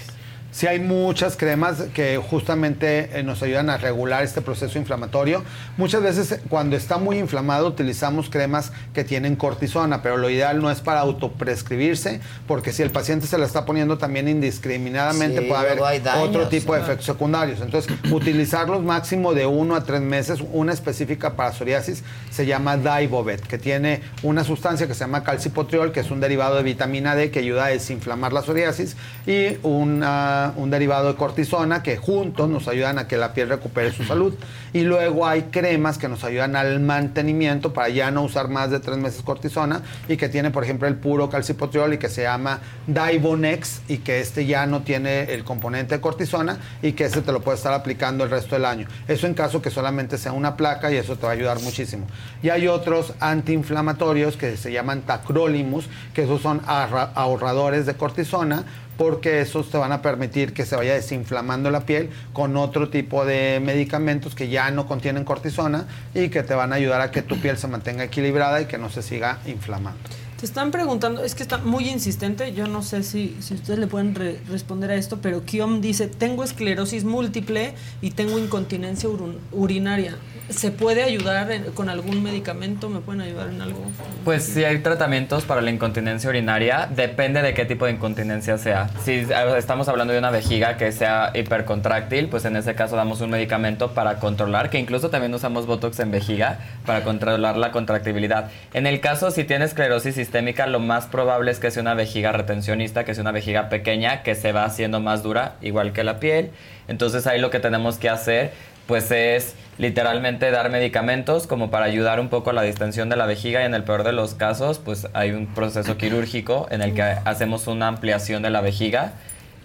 Sí 0.53 0.67
hay 0.67 0.79
muchas 0.79 1.35
cremas 1.35 1.81
que 1.95 2.17
justamente 2.17 3.09
eh, 3.19 3.23
nos 3.23 3.41
ayudan 3.41 3.71
a 3.71 3.77
regular 3.77 4.23
este 4.23 4.39
proceso 4.39 4.77
inflamatorio. 4.77 5.43
Muchas 5.77 6.03
veces 6.03 6.31
eh, 6.31 6.41
cuando 6.47 6.75
está 6.75 6.99
muy 6.99 7.17
inflamado 7.17 7.65
utilizamos 7.67 8.29
cremas 8.29 8.71
que 8.93 9.03
tienen 9.03 9.35
cortisona, 9.35 10.03
pero 10.03 10.17
lo 10.17 10.29
ideal 10.29 10.61
no 10.61 10.69
es 10.69 10.79
para 10.79 10.99
autoprescribirse, 10.99 12.19
porque 12.47 12.71
si 12.71 12.83
el 12.83 12.91
paciente 12.91 13.25
se 13.25 13.39
la 13.39 13.47
está 13.47 13.65
poniendo 13.65 13.97
también 13.97 14.27
indiscriminadamente 14.27 15.41
Sí, 15.41 15.47
puede 15.47 15.71
haber 15.71 16.03
daños. 16.03 16.29
otro 16.29 16.47
tipo 16.49 16.75
de 16.75 16.81
efectos 16.81 17.07
secundarios. 17.07 17.59
Entonces, 17.59 17.91
utilizarlos 18.11 18.83
máximo 18.83 19.33
de 19.33 19.47
uno 19.47 19.75
a 19.75 19.83
tres 19.83 20.01
meses. 20.01 20.39
Una 20.53 20.71
específica 20.71 21.35
para 21.35 21.51
psoriasis 21.51 22.03
se 22.29 22.45
llama 22.45 22.77
Daibovet, 22.77 23.41
que 23.41 23.57
tiene 23.57 24.01
una 24.21 24.43
sustancia 24.43 24.85
que 24.85 24.93
se 24.93 24.99
llama 24.99 25.23
calcipotriol, 25.23 25.91
que 25.91 26.01
es 26.01 26.11
un 26.11 26.19
derivado 26.19 26.57
de 26.57 26.63
vitamina 26.63 27.15
D 27.15 27.31
que 27.31 27.39
ayuda 27.39 27.65
a 27.65 27.67
desinflamar 27.69 28.33
la 28.33 28.43
psoriasis, 28.43 28.95
y 29.25 29.57
una- 29.63 30.42
un 30.57 30.69
derivado 30.69 31.07
de 31.07 31.15
cortisona 31.15 31.81
que 31.81 31.95
juntos 31.95 32.49
nos 32.49 32.67
ayudan 32.67 32.99
a 32.99 33.07
que 33.07 33.15
la 33.15 33.33
piel 33.33 33.47
recupere 33.47 33.91
su 33.91 34.03
salud. 34.03 34.33
Y 34.73 34.81
luego 34.81 35.25
hay 35.25 35.43
cremas 35.43 35.97
que 35.97 36.09
nos 36.09 36.23
ayudan 36.23 36.55
al 36.55 36.79
mantenimiento 36.79 37.71
para 37.71 37.89
ya 37.89 38.11
no 38.11 38.23
usar 38.23 38.49
más 38.49 38.71
de 38.71 38.79
tres 38.79 38.97
meses 38.97 39.21
cortisona 39.21 39.81
y 40.07 40.17
que 40.17 40.29
tiene, 40.29 40.51
por 40.51 40.63
ejemplo, 40.63 40.87
el 40.87 40.95
puro 40.95 41.29
calcipotriol 41.29 41.93
y 41.93 41.97
que 41.97 42.09
se 42.09 42.23
llama 42.23 42.59
Daibonex 42.87 43.81
y 43.87 43.99
que 43.99 44.19
este 44.19 44.45
ya 44.45 44.65
no 44.65 44.81
tiene 44.81 45.33
el 45.33 45.43
componente 45.43 45.95
de 45.95 46.01
cortisona 46.01 46.57
y 46.81 46.93
que 46.93 47.05
ese 47.05 47.21
te 47.21 47.31
lo 47.31 47.41
puedes 47.41 47.59
estar 47.59 47.73
aplicando 47.73 48.23
el 48.23 48.29
resto 48.29 48.55
del 48.55 48.65
año. 48.65 48.87
Eso 49.07 49.27
en 49.27 49.33
caso 49.33 49.61
que 49.61 49.69
solamente 49.69 50.17
sea 50.17 50.31
una 50.31 50.57
placa 50.57 50.91
y 50.91 50.97
eso 50.97 51.15
te 51.15 51.23
va 51.23 51.29
a 51.29 51.33
ayudar 51.33 51.61
muchísimo. 51.61 52.07
Y 52.41 52.49
hay 52.49 52.67
otros 52.67 53.13
antiinflamatorios 53.19 54.37
que 54.37 54.57
se 54.57 54.71
llaman 54.71 55.01
tacrolimus, 55.01 55.87
que 56.13 56.23
esos 56.23 56.41
son 56.41 56.61
ahorradores 56.65 57.85
de 57.85 57.93
cortisona 57.95 58.63
porque 58.97 59.41
esos 59.41 59.69
te 59.69 59.77
van 59.77 59.91
a 59.91 60.01
permitir 60.01 60.53
que 60.53 60.65
se 60.65 60.75
vaya 60.75 60.93
desinflamando 60.93 61.71
la 61.71 61.85
piel 61.85 62.09
con 62.31 62.57
otro 62.57 62.89
tipo 62.89 63.25
de 63.25 63.61
medicamentos 63.63 64.35
que 64.35 64.49
ya 64.49 64.71
no 64.71 64.87
contienen 64.87 65.25
cortisona 65.25 65.87
y 66.13 66.29
que 66.29 66.43
te 66.43 66.53
van 66.53 66.73
a 66.73 66.75
ayudar 66.75 67.01
a 67.01 67.11
que 67.11 67.21
tu 67.21 67.37
piel 67.39 67.57
se 67.57 67.67
mantenga 67.67 68.03
equilibrada 68.03 68.61
y 68.61 68.65
que 68.65 68.77
no 68.77 68.89
se 68.89 69.01
siga 69.01 69.39
inflamando. 69.45 70.22
Te 70.43 70.47
están 70.47 70.71
preguntando, 70.71 71.23
es 71.23 71.35
que 71.35 71.41
está 71.43 71.57
muy 71.59 71.87
insistente, 71.87 72.51
yo 72.51 72.67
no 72.67 72.81
sé 72.81 73.03
si, 73.03 73.37
si 73.39 73.53
ustedes 73.53 73.79
le 73.79 73.87
pueden 73.87 74.13
re- 74.13 74.41
responder 74.49 74.91
a 74.91 74.95
esto, 74.95 75.19
pero 75.21 75.45
Kiom 75.45 75.79
dice, 75.79 76.07
tengo 76.09 76.43
esclerosis 76.43 77.05
múltiple 77.05 77.75
y 78.01 78.11
tengo 78.11 78.37
incontinencia 78.37 79.07
urinaria. 79.53 80.17
¿Se 80.49 80.71
puede 80.71 81.01
ayudar 81.03 81.49
en- 81.49 81.63
con 81.71 81.87
algún 81.87 82.21
medicamento? 82.21 82.89
¿Me 82.89 82.99
pueden 82.99 83.21
ayudar 83.21 83.47
en 83.47 83.61
algo? 83.61 83.79
Pues 84.25 84.43
sí 84.43 84.65
hay 84.65 84.79
tratamientos 84.79 85.45
para 85.45 85.61
la 85.61 85.71
incontinencia 85.71 86.29
urinaria, 86.29 86.89
depende 86.93 87.41
de 87.41 87.53
qué 87.53 87.63
tipo 87.63 87.85
de 87.85 87.93
incontinencia 87.93 88.57
sea. 88.57 88.89
Si 89.05 89.25
estamos 89.57 89.87
hablando 89.87 90.11
de 90.11 90.19
una 90.19 90.29
vejiga 90.29 90.75
que 90.75 90.91
sea 90.91 91.31
hipercontráctil, 91.33 92.27
pues 92.27 92.43
en 92.43 92.57
ese 92.57 92.75
caso 92.75 92.97
damos 92.97 93.21
un 93.21 93.29
medicamento 93.29 93.93
para 93.93 94.19
controlar, 94.19 94.69
que 94.69 94.77
incluso 94.77 95.09
también 95.09 95.33
usamos 95.33 95.65
Botox 95.67 96.01
en 96.01 96.11
vejiga 96.11 96.59
para 96.85 97.05
controlar 97.05 97.55
la 97.55 97.71
contractibilidad. 97.71 98.51
En 98.73 98.87
el 98.87 98.99
caso 98.99 99.31
si 99.31 99.45
tiene 99.45 99.63
esclerosis 99.63 100.17
sistémica, 100.33 100.65
lo 100.65 100.79
más 100.79 101.05
probable 101.05 101.51
es 101.51 101.59
que 101.59 101.69
sea 101.69 101.83
una 101.83 101.93
vejiga 101.93 102.31
retencionista, 102.31 103.05
que 103.05 103.13
sea 103.13 103.21
una 103.21 103.31
vejiga 103.31 103.69
pequeña 103.69 104.23
que 104.23 104.33
se 104.33 104.51
va 104.51 104.65
haciendo 104.65 104.99
más 104.99 105.21
dura, 105.21 105.57
igual 105.61 105.93
que 105.93 106.03
la 106.03 106.19
piel. 106.19 106.49
Entonces 106.87 107.27
ahí 107.27 107.39
lo 107.39 107.51
que 107.51 107.59
tenemos 107.59 107.99
que 107.99 108.09
hacer 108.09 108.51
pues 108.87 109.11
es 109.11 109.53
literalmente 109.77 110.49
dar 110.49 110.71
medicamentos 110.71 111.45
como 111.45 111.69
para 111.69 111.85
ayudar 111.85 112.19
un 112.19 112.29
poco 112.29 112.49
a 112.49 112.53
la 112.53 112.63
distensión 112.63 113.09
de 113.09 113.15
la 113.15 113.27
vejiga 113.27 113.61
y 113.61 113.65
en 113.65 113.75
el 113.75 113.83
peor 113.83 114.03
de 114.03 114.11
los 114.11 114.33
casos 114.33 114.79
pues 114.79 115.07
hay 115.13 115.31
un 115.31 115.45
proceso 115.45 115.97
quirúrgico 115.97 116.67
en 116.71 116.81
el 116.81 116.95
que 116.95 117.03
hacemos 117.03 117.67
una 117.67 117.87
ampliación 117.87 118.41
de 118.41 118.49
la 118.49 118.61
vejiga 118.61 119.13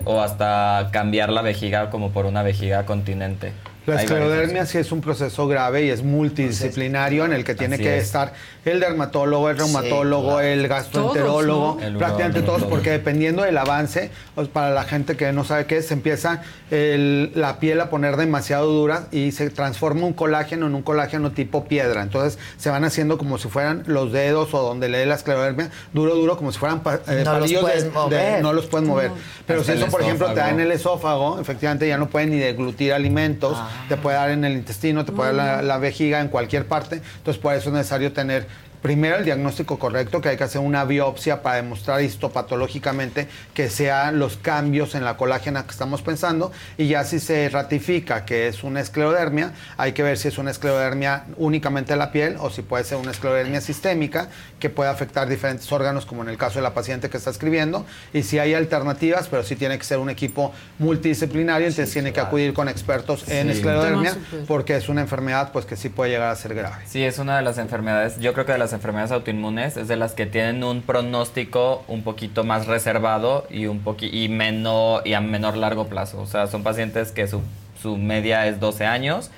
o 0.05 0.21
hasta 0.21 0.91
cambiar 0.93 1.31
la 1.31 1.41
vejiga 1.41 1.89
como 1.89 2.11
por 2.11 2.27
una 2.27 2.43
vejiga 2.43 2.85
continente. 2.85 3.53
La 3.95 4.03
esclerodermia 4.03 4.67
sí 4.67 4.79
es 4.79 4.93
un 4.93 5.01
proceso 5.01 5.49
grave 5.49 5.87
y 5.87 5.91
es 5.91 6.03
multidisciplinario 6.03 7.25
en 7.25 7.33
el 7.33 7.45
que 7.45 7.55
tiene 7.55 7.77
Así 7.77 7.85
que 7.85 7.97
es. 7.97 8.05
estar 8.05 8.35
el 8.73 8.81
dermatólogo, 8.81 9.51
el 9.51 9.59
reumatólogo, 9.59 10.25
claro. 10.35 10.41
el 10.41 10.69
gastroenterólogo, 10.69 11.61
Todos, 11.75 11.81
¿no? 11.81 11.87
El 11.87 11.97
prácticamente 11.97 12.43
todos, 12.43 12.61
todo. 12.61 12.71
porque 12.71 12.91
dependiendo 12.91 13.43
del 13.43 13.57
avance, 13.59 14.11
pues, 14.35 14.49
para 14.49 14.71
la 14.71 14.85
gente 14.85 15.17
que 15.17 15.33
no 15.33 15.45
sabe 15.45 15.67
qué 15.67 15.79
es, 15.79 15.87
se 15.89 15.95
empieza 15.95 16.43
el- 16.71 17.33
la 17.35 17.59
piel 17.61 17.81
a 17.81 17.91
poner 17.91 18.17
demasiado 18.17 18.67
dura 18.71 19.07
y 19.11 19.33
se 19.33 19.51
transforma 19.51 20.07
un 20.07 20.13
colágeno 20.13 20.67
en 20.67 20.75
un 20.75 20.83
colágeno 20.83 21.33
tipo 21.33 21.65
piedra. 21.65 22.03
Entonces 22.03 22.39
se 22.57 22.71
van 22.71 22.85
haciendo 22.85 23.19
como 23.19 23.39
si 23.39 23.49
fueran 23.49 23.83
los 23.87 24.13
dedos 24.13 24.53
o 24.55 24.63
donde 24.63 24.89
le 24.89 24.99
dé 24.99 25.07
la 25.07 25.15
esclerodermia, 25.15 25.71
duro, 25.93 26.15
duro, 26.15 26.37
como 26.37 26.53
si 26.53 26.59
fueran 26.59 26.81
pa- 26.81 26.97
eh, 27.09 27.23
No 27.25 27.39
los 27.39 27.53
palillos 27.53 28.11
de- 28.11 28.43
no 28.43 28.53
los 28.53 28.67
pueden 28.67 28.87
mover. 28.89 29.11
Pero 29.47 29.61
Hasta 29.61 29.73
si 29.73 29.79
eso, 29.79 29.91
por 29.91 30.03
ejemplo, 30.03 30.29
te 30.29 30.41
da 30.41 30.51
en 30.51 30.61
el 30.61 30.73
esófago, 30.73 31.41
efectivamente 31.41 31.89
ya 31.89 31.97
no 31.99 32.09
pueden 32.09 32.31
ni 32.31 32.37
deglutir 32.39 32.93
alimentos, 32.93 33.57
te 33.89 33.97
puede 33.97 34.17
dar 34.17 34.31
en 34.31 34.45
el 34.45 34.53
intestino, 34.53 35.05
te 35.05 35.13
puede 35.13 35.35
dar 35.35 35.57
la, 35.57 35.63
la 35.63 35.79
vejiga, 35.79 36.21
en 36.21 36.29
cualquier 36.29 36.67
parte. 36.67 37.01
Entonces, 37.19 37.41
por 37.43 37.55
eso 37.55 37.69
es 37.71 37.75
necesario 37.75 38.13
tener 38.13 38.47
primero 38.83 39.17
el 39.17 39.25
diagnóstico 39.25 39.79
correcto, 39.79 40.21
que 40.21 40.29
hay 40.31 40.37
que 40.37 40.45
hacer 40.45 40.61
una 40.61 40.85
biopsia 40.85 41.43
para 41.43 41.57
demostrar 41.57 42.01
histopatológicamente 42.03 43.29
que 43.55 43.69
sean 43.71 44.19
los 44.19 44.37
cambios 44.37 44.95
en 44.95 45.05
la 45.05 45.17
colágena 45.17 45.65
que 45.65 45.71
estamos 45.73 46.03
pensando. 46.03 46.53
Y 46.77 46.89
ya 46.89 47.05
si 47.05 47.19
se 47.21 47.49
ratifica 47.49 48.25
que 48.25 48.49
es 48.49 48.63
una 48.65 48.81
esclerodermia, 48.81 49.53
hay 49.77 49.93
que 49.93 50.03
ver 50.03 50.19
si 50.19 50.29
es 50.29 50.39
una 50.39 50.51
esclerodermia 50.51 51.25
únicamente 51.37 51.93
de 51.93 51.99
la 51.99 52.13
piel 52.13 52.37
o 52.39 52.51
si 52.51 52.63
puede 52.63 52.85
ser 52.85 52.99
una 52.99 53.11
esclerodermia 53.11 53.61
sistémica 53.61 54.29
que 54.61 54.71
puede 54.71 54.91
afectar 54.91 55.29
diferentes 55.29 55.71
órganos, 55.73 56.07
como 56.07 56.23
en 56.23 56.29
el 56.29 56.37
caso 56.39 56.57
de 56.57 56.63
la 56.63 56.75
paciente 56.75 57.11
que 57.11 57.17
está 57.17 57.31
escribiendo. 57.31 57.85
Y 58.13 58.23
si 58.23 58.39
hay 58.39 58.55
alternativas, 58.55 59.29
pero 59.29 59.43
sí 59.43 59.57
tiene 59.57 59.79
que 59.79 59.85
ser 59.85 59.99
un 59.99 60.11
equipo 60.11 60.53
multidisciplinario, 60.79 61.67
entonces 61.67 61.93
tiene 61.93 62.13
que 62.13 62.21
acudir 62.21 62.53
con 62.55 62.69
expertos 62.69 63.29
en 63.29 63.47
Sí. 63.49 63.53
esclerodermia, 63.59 64.17
porque 64.47 64.77
es 64.77 64.89
una 64.89 65.01
enfermedad 65.01 65.53
pues 65.53 65.65
que 65.65 65.77
sí 65.77 65.89
puede 65.89 66.11
llegar 66.11 66.31
a 66.31 66.37
ser 66.37 66.55
grave. 66.55 66.77
Sí, 66.87 67.03
es 67.05 67.19
una 67.19 67.37
de 67.37 67.43
las 67.43 67.59
enfermedades, 67.59 68.19
yo 68.19 68.33
creo 68.33 68.47
que 68.47 68.53
de 68.53 68.59
las 68.59 68.68
enfermedades 68.73 69.13
autoinmunes 69.13 69.77
es 69.77 69.89
de 69.89 69.97
las 69.97 70.13
que 70.13 70.27
tienen 70.27 70.65
un 70.65 70.83
pronóstico 70.83 71.85
un 71.89 72.03
poquito 72.03 72.45
más 72.45 72.67
reservado 72.67 73.47
y 73.51 73.67
un 73.67 73.81
poqui 73.81 74.09
y 74.13 74.29
menor 74.29 75.07
y 75.07 75.15
a 75.15 75.21
menor 75.21 75.57
largo 75.57 75.87
plazo. 75.87 76.21
O 76.21 76.27
sea, 76.27 76.47
son 76.47 76.63
pacientes 76.63 77.13
que 77.13 77.27
su, 77.27 77.43
su 77.81 77.97
media 77.97 78.47
es 78.47 78.61
12 78.61 78.87
años, 78.87 79.31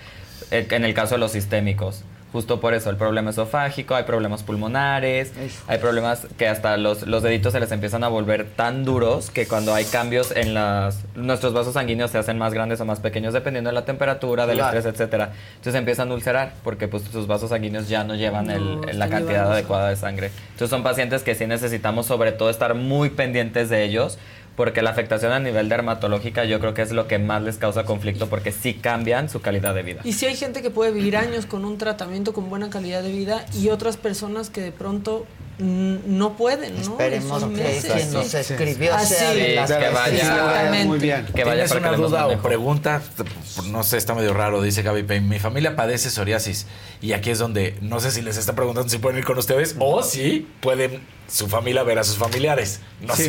eh, 0.51 0.67
en 0.71 0.85
el 0.85 0.95
caso 0.95 1.15
de 1.15 1.19
los 1.21 1.33
sistémicos. 1.33 2.05
Justo 2.33 2.61
por 2.61 2.75
eso, 2.75 2.91
el 2.91 2.97
problema 2.97 3.31
esofágico, 3.31 3.97
hay 3.97 4.05
problemas 4.05 4.45
pulmonares, 4.45 5.33
hay 5.67 5.79
problemas 5.79 6.29
que 6.39 6.47
hasta 6.47 6.77
los, 6.77 7.03
los 7.07 7.25
deditos 7.25 7.53
se 7.53 7.59
les 7.59 7.73
empiezan 7.73 8.05
a 8.05 8.09
volver 8.09 8.47
tan 8.55 8.85
duros 8.85 9.31
que 9.31 9.49
cuando 9.49 9.75
hay 9.75 9.85
cambios 9.85 10.31
en 10.37 10.55
las... 10.55 11.01
Nuestros 11.17 11.53
vasos 11.55 11.75
sanguíneos 11.75 12.13
se 12.13 12.19
hacen 12.19 12.39
más 12.39 12.55
grandes 12.55 12.81
o 12.81 12.85
más 12.85 13.01
pequeños 13.01 13.35
dependiendo 13.35 13.71
de 13.71 13.75
la 13.75 13.85
temperatura, 13.85 14.47
del 14.47 14.59
Claro. 14.59 14.79
estrés, 14.79 14.95
etcétera. 14.95 15.33
Entonces 15.57 15.75
empiezan 15.75 16.11
a 16.11 16.15
ulcerar 16.15 16.53
porque 16.63 16.87
pues 16.87 17.03
sus 17.03 17.27
vasos 17.27 17.51
sanguíneos 17.51 17.89
ya 17.89 18.05
no 18.05 18.15
llevan 18.15 18.49
el- 18.51 18.81
la 18.99 19.09
cantidad 19.09 19.51
adecuada 19.51 19.89
de 19.89 19.97
sangre. 19.97 20.31
Entonces 20.53 20.71
son 20.71 20.85
pacientes 20.85 21.23
que 21.25 21.35
sí 21.35 21.47
necesitamos 21.49 22.07
sobre 22.07 22.31
todo 22.31 22.49
estar 22.51 22.75
muy 22.75 23.11
pendientes 23.11 23.69
de 23.71 23.83
ellos 23.83 24.19
porque 24.61 24.83
la 24.83 24.91
afectación 24.91 25.33
a 25.33 25.41
nivel 25.41 25.71
dermatológica 25.71 26.45
yo 26.45 26.61
creo 26.61 26.75
que 26.75 26.83
es 26.83 26.93
lo 26.93 27.09
que 27.09 27.19
más 27.19 27.41
les 27.41 27.57
causa 27.57 27.85
conflicto 27.85 28.29
porque 28.29 28.53
sí 28.53 28.75
cambian 28.75 29.31
su 29.31 29.41
calidad 29.41 29.75
de 29.75 29.83
vida. 29.83 30.03
Y 30.05 30.13
si 30.13 30.27
hay 30.27 30.37
gente 30.37 30.61
que 30.61 30.69
puede 30.69 30.93
vivir 30.93 31.17
años 31.17 31.47
con 31.47 31.65
un 31.65 31.79
tratamiento 31.79 32.35
con 32.35 32.51
buena 32.51 32.69
calidad 32.69 33.03
de 33.03 33.11
vida 33.11 33.47
y 33.55 33.71
otras 33.71 33.97
personas 33.97 34.51
que 34.51 34.61
de 34.61 34.71
pronto 34.71 35.25
no 35.61 36.37
pueden, 36.37 36.75
¿no? 36.75 36.81
Esperemos 36.83 37.43
que 37.43 37.49
meses, 37.49 37.91
quien 37.91 38.13
nos 38.13 38.27
sí. 38.27 38.37
escribió 38.37 38.95
Así 38.95 39.15
sea 39.15 39.33
de 39.33 39.47
Sí, 39.47 39.55
las 39.55 39.73
que 39.73 39.89
vaya. 39.89 40.15
Exactamente. 40.19 40.85
Muy 40.89 40.99
bien. 40.99 41.27
Que 41.35 41.45
vaya 41.45 41.65
¿Tienes 41.65 41.83
una 41.83 41.97
duda 41.97 42.27
o 42.27 42.43
pregunta? 42.43 43.01
No 43.71 43.83
sé, 43.83 43.97
está 43.97 44.15
medio 44.15 44.35
raro, 44.35 44.61
dice 44.61 44.83
Gaby 44.83 45.05
Payne. 45.05 45.27
Mi 45.27 45.39
familia 45.39 45.75
padece 45.75 46.11
psoriasis 46.11 46.67
y 47.01 47.15
aquí 47.15 47.31
es 47.31 47.39
donde 47.39 47.79
no 47.81 47.99
sé 48.01 48.11
si 48.11 48.21
les 48.21 48.37
está 48.37 48.55
preguntando 48.55 48.91
si 48.91 48.99
pueden 48.99 49.21
ir 49.21 49.25
con 49.25 49.39
ustedes 49.39 49.75
o 49.79 50.03
si 50.03 50.47
pueden 50.61 51.01
su 51.31 51.47
familia 51.49 51.83
ver 51.83 51.99
a 51.99 52.05
sus 52.05 52.17
familiares. 52.17 52.81
No 53.01 53.15
Sí. 53.15 53.25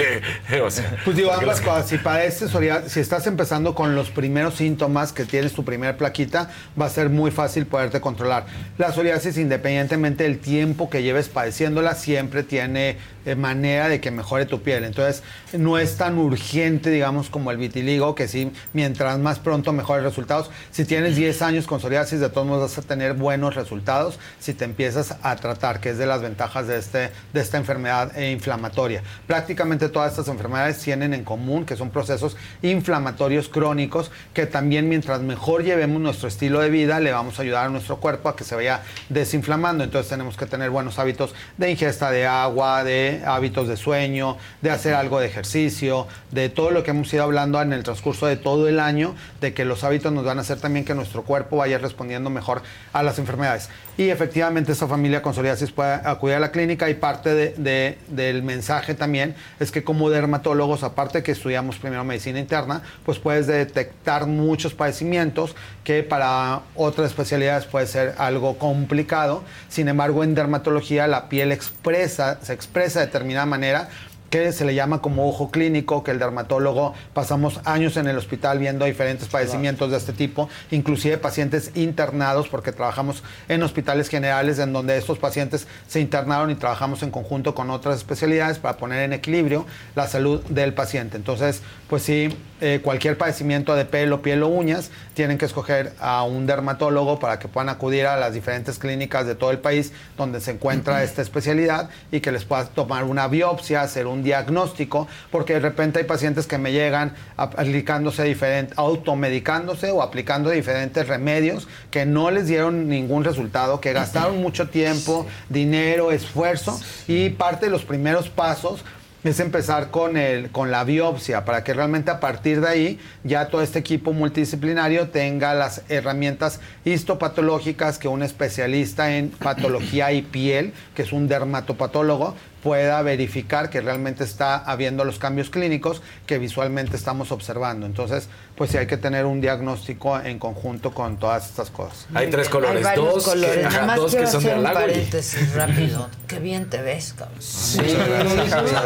sé. 0.49 0.61
o 0.61 0.71
sea, 0.71 0.97
Pues 1.05 1.15
digo, 1.15 1.31
ambas 1.31 1.61
cosas. 1.61 1.87
Si 1.87 1.97
padeces 1.97 2.49
psoriasis, 2.51 2.91
si 2.91 2.99
estás 2.99 3.27
empezando 3.27 3.75
con 3.75 3.95
los 3.95 4.09
primeros 4.09 4.55
síntomas 4.55 5.13
que 5.13 5.23
tienes 5.25 5.53
tu 5.53 5.63
primer 5.63 5.95
plaquita, 5.97 6.49
va 6.79 6.87
a 6.87 6.89
ser 6.89 7.09
muy 7.09 7.31
fácil 7.31 7.65
poderte 7.67 8.01
controlar. 8.01 8.45
La 8.77 8.91
psoriasis, 8.91 9.37
independientemente 9.37 10.23
del 10.23 10.39
tiempo 10.39 10.89
que 10.89 11.03
lleves 11.03 11.29
padeciéndola, 11.29 11.95
siempre 11.95 12.43
tiene 12.43 12.97
eh, 13.25 13.35
manera 13.35 13.87
de 13.87 14.01
que 14.01 14.09
mejore 14.09 14.45
tu 14.45 14.61
piel. 14.63 14.83
Entonces, 14.83 15.21
no 15.53 15.77
es 15.77 15.95
tan 15.95 16.17
urgente, 16.17 16.89
digamos, 16.89 17.29
como 17.29 17.51
el 17.51 17.57
vitiligo, 17.57 18.15
que 18.15 18.27
sí, 18.27 18.51
mientras 18.73 19.19
más 19.19 19.37
pronto 19.39 19.71
mejores 19.73 20.03
resultados. 20.03 20.49
Si 20.71 20.85
tienes 20.85 21.15
10 21.15 21.41
años 21.43 21.67
con 21.67 21.79
psoriasis, 21.79 22.19
de 22.19 22.29
todos 22.29 22.47
modos 22.47 22.71
vas 22.75 22.83
a 22.83 22.87
tener 22.87 23.13
buenos 23.13 23.53
resultados 23.55 24.17
si 24.39 24.53
te 24.53 24.65
empiezas 24.65 25.15
a 25.21 25.35
tratar, 25.35 25.79
que 25.79 25.91
es 25.91 25.97
de 25.99 26.07
las 26.07 26.21
ventajas 26.21 26.67
de, 26.67 26.77
este, 26.79 27.11
de 27.31 27.39
esta 27.41 27.57
enfermedad 27.57 27.90
eh, 28.15 28.31
inflamatoria. 28.31 29.03
Prácticamente 29.27 29.89
todas 29.89 30.11
estas 30.11 30.27
enfermedades 30.27 30.79
tienen 30.79 31.13
en 31.13 31.23
común 31.23 31.65
que 31.65 31.75
son 31.75 31.89
procesos 31.89 32.37
inflamatorios 32.61 33.49
crónicos 33.49 34.11
que 34.33 34.45
también 34.45 34.89
mientras 34.89 35.21
mejor 35.21 35.63
llevemos 35.63 36.01
nuestro 36.01 36.27
estilo 36.27 36.59
de 36.59 36.69
vida, 36.69 36.99
le 36.99 37.11
vamos 37.11 37.39
a 37.39 37.41
ayudar 37.41 37.67
a 37.67 37.69
nuestro 37.69 37.97
cuerpo 37.97 38.29
a 38.29 38.35
que 38.35 38.43
se 38.43 38.55
vaya 38.55 38.81
desinflamando. 39.09 39.83
Entonces 39.83 40.09
tenemos 40.09 40.37
que 40.37 40.45
tener 40.45 40.69
buenos 40.69 40.99
hábitos 40.99 41.33
de 41.57 41.71
ingesta 41.71 42.11
de 42.11 42.25
agua, 42.27 42.83
de 42.83 43.21
hábitos 43.25 43.67
de 43.67 43.77
sueño, 43.77 44.37
de 44.61 44.71
hacer 44.71 44.93
algo 44.93 45.19
de 45.19 45.27
ejercicio, 45.27 46.07
de 46.31 46.49
todo 46.49 46.71
lo 46.71 46.83
que 46.83 46.91
hemos 46.91 47.13
ido 47.13 47.23
hablando 47.23 47.61
en 47.61 47.73
el 47.73 47.83
transcurso 47.83 48.27
de 48.27 48.37
todo 48.37 48.67
el 48.67 48.79
año, 48.79 49.15
de 49.39 49.53
que 49.53 49.65
los 49.65 49.83
hábitos 49.83 50.11
nos 50.11 50.25
van 50.25 50.37
a 50.37 50.41
hacer 50.41 50.59
también 50.59 50.85
que 50.85 50.95
nuestro 50.95 51.23
cuerpo 51.23 51.57
vaya 51.57 51.77
respondiendo 51.77 52.29
mejor 52.29 52.61
a 52.93 53.03
las 53.03 53.19
enfermedades. 53.19 53.69
Y 53.97 54.09
efectivamente 54.09 54.71
esta 54.71 54.87
familia 54.87 55.21
con 55.21 55.33
psoriasis 55.33 55.71
puede 55.71 55.93
acudir 55.93 56.35
a 56.35 56.39
la 56.39 56.51
clínica 56.51 56.89
y 56.89 56.93
parte 56.95 57.35
de- 57.35 57.97
del 58.07 58.41
mensaje 58.41 58.95
también 58.95 59.35
es 59.59 59.71
que 59.71 59.83
como 59.83 60.09
dermatólogos, 60.09 60.83
aparte 60.83 61.21
que 61.23 61.33
estudiamos 61.33 61.77
primero 61.77 62.03
medicina 62.03 62.39
interna, 62.39 62.81
pues 63.05 63.19
puedes 63.19 63.47
detectar 63.47 64.25
muchos 64.27 64.73
padecimientos 64.73 65.55
que 65.83 66.03
para 66.03 66.61
otras 66.75 67.07
especialidades 67.07 67.65
puede 67.65 67.85
ser 67.85 68.15
algo 68.17 68.57
complicado. 68.57 69.43
Sin 69.69 69.87
embargo, 69.87 70.23
en 70.23 70.35
dermatología 70.35 71.05
la 71.07 71.27
piel 71.29 71.51
expresa, 71.51 72.39
se 72.41 72.53
expresa 72.53 73.01
de 73.01 73.07
determinada 73.07 73.45
manera 73.45 73.89
que 74.31 74.53
se 74.53 74.63
le 74.63 74.73
llama 74.73 75.01
como 75.01 75.27
ojo 75.27 75.51
clínico, 75.51 76.03
que 76.03 76.11
el 76.11 76.17
dermatólogo 76.17 76.93
pasamos 77.13 77.59
años 77.65 77.97
en 77.97 78.07
el 78.07 78.17
hospital 78.17 78.59
viendo 78.59 78.85
diferentes 78.85 79.27
padecimientos 79.27 79.91
de 79.91 79.97
este 79.97 80.13
tipo, 80.13 80.49
inclusive 80.71 81.17
pacientes 81.17 81.71
internados, 81.75 82.47
porque 82.47 82.71
trabajamos 82.71 83.23
en 83.49 83.61
hospitales 83.61 84.07
generales 84.07 84.57
en 84.59 84.71
donde 84.71 84.97
estos 84.97 85.19
pacientes 85.19 85.67
se 85.85 85.99
internaron 85.99 86.49
y 86.49 86.55
trabajamos 86.55 87.03
en 87.03 87.11
conjunto 87.11 87.53
con 87.53 87.69
otras 87.69 87.97
especialidades 87.97 88.57
para 88.57 88.77
poner 88.77 89.03
en 89.03 89.11
equilibrio 89.11 89.65
la 89.95 90.07
salud 90.07 90.41
del 90.45 90.73
paciente. 90.73 91.17
Entonces, 91.17 91.61
pues 91.89 92.03
sí, 92.03 92.29
eh, 92.61 92.79
cualquier 92.81 93.17
padecimiento 93.17 93.75
de 93.75 93.83
pelo, 93.83 94.21
piel 94.21 94.43
o 94.43 94.47
uñas, 94.47 94.91
tienen 95.13 95.37
que 95.37 95.45
escoger 95.45 95.93
a 95.99 96.23
un 96.23 96.45
dermatólogo 96.45 97.19
para 97.19 97.37
que 97.37 97.49
puedan 97.49 97.67
acudir 97.67 98.05
a 98.05 98.15
las 98.15 98.33
diferentes 98.33 98.79
clínicas 98.79 99.27
de 99.27 99.35
todo 99.35 99.51
el 99.51 99.59
país 99.59 99.91
donde 100.15 100.39
se 100.39 100.51
encuentra 100.51 101.03
esta 101.03 101.21
especialidad 101.21 101.89
y 102.13 102.21
que 102.21 102.31
les 102.31 102.45
pueda 102.45 102.65
tomar 102.65 103.03
una 103.03 103.27
biopsia, 103.27 103.81
hacer 103.81 104.07
un 104.07 104.20
diagnóstico, 104.23 105.07
porque 105.31 105.53
de 105.53 105.59
repente 105.59 105.99
hay 105.99 106.05
pacientes 106.05 106.47
que 106.47 106.57
me 106.57 106.71
llegan 106.71 107.13
aplicándose 107.37 108.23
diferente, 108.23 108.73
automedicándose 108.77 109.91
o 109.91 110.01
aplicando 110.01 110.49
diferentes 110.49 111.07
remedios 111.07 111.67
que 111.89 112.05
no 112.05 112.31
les 112.31 112.47
dieron 112.47 112.87
ningún 112.87 113.23
resultado, 113.23 113.81
que 113.81 113.93
gastaron 113.93 114.41
mucho 114.41 114.69
tiempo, 114.69 115.25
dinero, 115.49 116.11
esfuerzo 116.11 116.79
y 117.07 117.29
parte 117.29 117.65
de 117.65 117.71
los 117.71 117.83
primeros 117.83 118.29
pasos 118.29 118.83
es 119.23 119.39
empezar 119.39 119.91
con, 119.91 120.17
el, 120.17 120.49
con 120.49 120.71
la 120.71 120.83
biopsia 120.83 121.45
para 121.45 121.63
que 121.63 121.73
realmente 121.73 122.09
a 122.09 122.19
partir 122.19 122.61
de 122.61 122.67
ahí 122.67 122.99
ya 123.23 123.49
todo 123.49 123.61
este 123.61 123.79
equipo 123.79 124.13
multidisciplinario 124.13 125.09
tenga 125.09 125.53
las 125.53 125.83
herramientas 125.89 126.59
histopatológicas 126.85 127.99
que 127.99 128.07
un 128.07 128.23
especialista 128.23 129.15
en 129.15 129.29
patología 129.29 130.11
y 130.11 130.23
piel, 130.23 130.73
que 130.95 131.03
es 131.03 131.11
un 131.11 131.27
dermatopatólogo, 131.27 132.35
pueda 132.63 133.01
verificar 133.01 133.69
que 133.69 133.81
realmente 133.81 134.23
está 134.23 134.57
habiendo 134.57 135.03
los 135.03 135.19
cambios 135.19 135.49
clínicos 135.49 136.01
que 136.25 136.37
visualmente 136.37 136.95
estamos 136.95 137.31
observando. 137.31 137.85
Entonces, 137.85 138.29
pues 138.61 138.69
sí 138.69 138.77
hay 138.77 138.85
que 138.85 138.97
tener 138.97 139.25
un 139.25 139.41
diagnóstico 139.41 140.19
en 140.19 140.37
conjunto 140.37 140.91
con 140.91 141.17
todas 141.17 141.47
estas 141.47 141.71
cosas. 141.71 142.05
Hay 142.13 142.29
tres 142.29 142.47
colores, 142.47 142.85
Hay 142.85 142.95
dos, 142.95 143.23
colores. 143.25 143.55
que, 143.55 143.63
Nada 143.63 143.75
ajá, 143.75 143.85
más 143.87 143.95
dos 143.95 144.13
que 144.13 144.27
son 144.27 144.43
de 144.43 144.53
un 144.53 144.63
paréntesis 144.65 145.53
rápido. 145.55 146.07
Qué 146.27 146.37
bien 146.37 146.69
te 146.69 146.79
ves, 146.79 147.15
cabrón. 147.17 147.39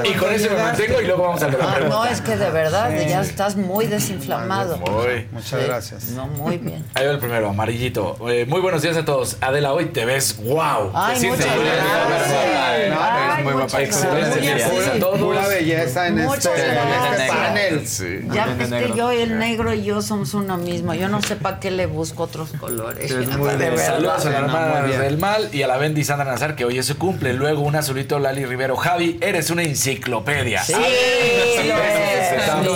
Y 0.06 0.14
con 0.14 0.32
ese 0.34 0.50
me 0.50 0.62
mantengo 0.64 1.02
y 1.02 1.06
luego 1.08 1.24
vamos 1.24 1.44
a 1.44 1.50
la 1.50 1.54
Ah, 1.60 1.74
pregunta. 1.76 1.90
no, 1.90 2.06
es 2.06 2.22
que 2.22 2.38
de 2.38 2.50
verdad 2.52 2.90
Sí. 2.98 3.06
ya 3.10 3.20
estás 3.20 3.58
muy 3.58 3.86
desinflamado. 3.88 4.78
Muy. 4.78 5.28
Muchas 5.34 5.60
Sí. 5.60 5.66
gracias. 5.68 6.04
No, 6.12 6.28
muy 6.28 6.58
bien. 6.58 6.86
Ahí 6.94 7.06
va 7.06 7.12
el 7.12 7.20
primero, 7.20 7.50
amarillito. 7.50 8.16
Eh, 8.30 8.45
muy 8.48 8.62
buenos 8.62 8.82
días 8.82 8.95
a 8.95 9.04
todos. 9.04 9.36
Adela, 9.42 9.74
hoy 9.74 9.88
te 9.88 10.06
ves 10.06 10.38
wow. 10.38 10.90
Ay, 10.94 11.20
Sí, 11.20 11.28
muchas 11.28 11.45
te- 11.48 11.52
gracias. 11.52 12.90
No, 12.92 12.98
Ay, 13.02 13.24
eres 13.34 13.44
muy 13.44 13.54
muchas 13.56 13.72
guapa. 13.72 13.82
Excelente. 13.84 14.40
Pura- 14.40 14.56
Gracias 14.56 14.88
a 14.88 15.00
todos. 15.00 15.20
Pura 15.20 15.48
belleza 15.50 16.08
en 16.08 16.20
este, 16.20 16.50
en 16.50 16.56
este 16.56 16.72
gracias. 16.72 17.30
panel. 17.36 17.88
Sí. 17.88 18.20
Ya 18.32 18.45
ves 18.45 18.70
que 18.70 18.94
yo, 18.95 19.12
el 19.12 19.38
negro 19.40 19.65
y 19.74 19.84
yo 19.84 20.02
somos 20.02 20.34
uno 20.34 20.58
mismo. 20.58 20.94
Yo 20.94 21.08
no 21.08 21.22
sé 21.22 21.35
para 21.35 21.60
qué 21.60 21.72
le 21.72 21.85
busco 21.85 22.24
otros 22.24 22.52
colores. 22.60 23.11
Es 23.11 23.30
De 23.30 23.38
muy 23.38 23.56
bien. 23.56 23.77
Saludos 23.77 24.26
a 24.26 24.30
la 24.30 24.38
hermana 24.40 24.82
del 24.84 25.18
mal 25.18 25.50
y 25.52 25.64
a 25.64 25.68
la 25.68 25.77
Bendy 25.77 26.03
Sandra 26.03 26.26
Nazar, 26.26 26.56
que 26.56 26.66
hoy 26.66 26.77
es 26.77 26.85
su 26.85 26.98
cumple. 26.98 27.34
Luego 27.34 27.61
un 27.61 27.76
azulito 27.76 28.19
Lali 28.19 28.45
Rivero. 28.45 28.76
Javi, 28.76 29.18
eres 29.22 29.50
una 29.50 29.64
enciclopedia. 29.64 30.64
Sí, 30.64 30.74
lo 30.74 30.85
es. 30.88 31.61
Sí, 31.61 31.68
lo 31.68 32.76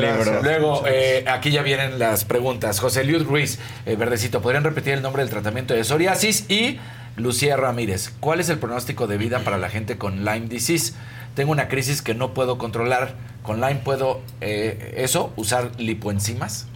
libro. 0.00 0.42
Luego, 0.42 0.84
eh, 0.86 1.24
aquí 1.28 1.50
ya 1.50 1.62
vienen 1.62 1.98
las 1.98 2.24
preguntas. 2.24 2.80
José 2.80 3.04
Liud 3.04 3.24
Ruiz, 3.24 3.58
eh, 3.86 3.96
Verdecito, 3.96 4.40
¿podrían 4.42 4.64
repetir 4.64 4.94
el 4.94 5.02
nombre 5.02 5.22
del 5.22 5.30
tratamiento 5.30 5.74
de 5.74 5.84
psoriasis? 5.84 6.50
Y 6.50 6.78
Lucía 7.16 7.56
Ramírez, 7.56 8.10
¿cuál 8.20 8.40
es 8.40 8.48
el 8.48 8.58
pronóstico 8.58 9.06
de 9.06 9.18
vida 9.18 9.40
para 9.40 9.58
la 9.58 9.68
gente 9.68 9.98
con 9.98 10.24
Lyme 10.24 10.48
disease? 10.48 10.94
Tengo 11.34 11.52
una 11.52 11.68
crisis 11.68 12.02
que 12.02 12.14
no 12.14 12.34
puedo 12.34 12.58
controlar. 12.58 13.14
¿Con 13.42 13.60
Lyme 13.60 13.80
puedo, 13.84 14.20
eh, 14.40 14.94
eso, 14.98 15.32
usar 15.36 15.72
lipoenzimas? 15.78 16.66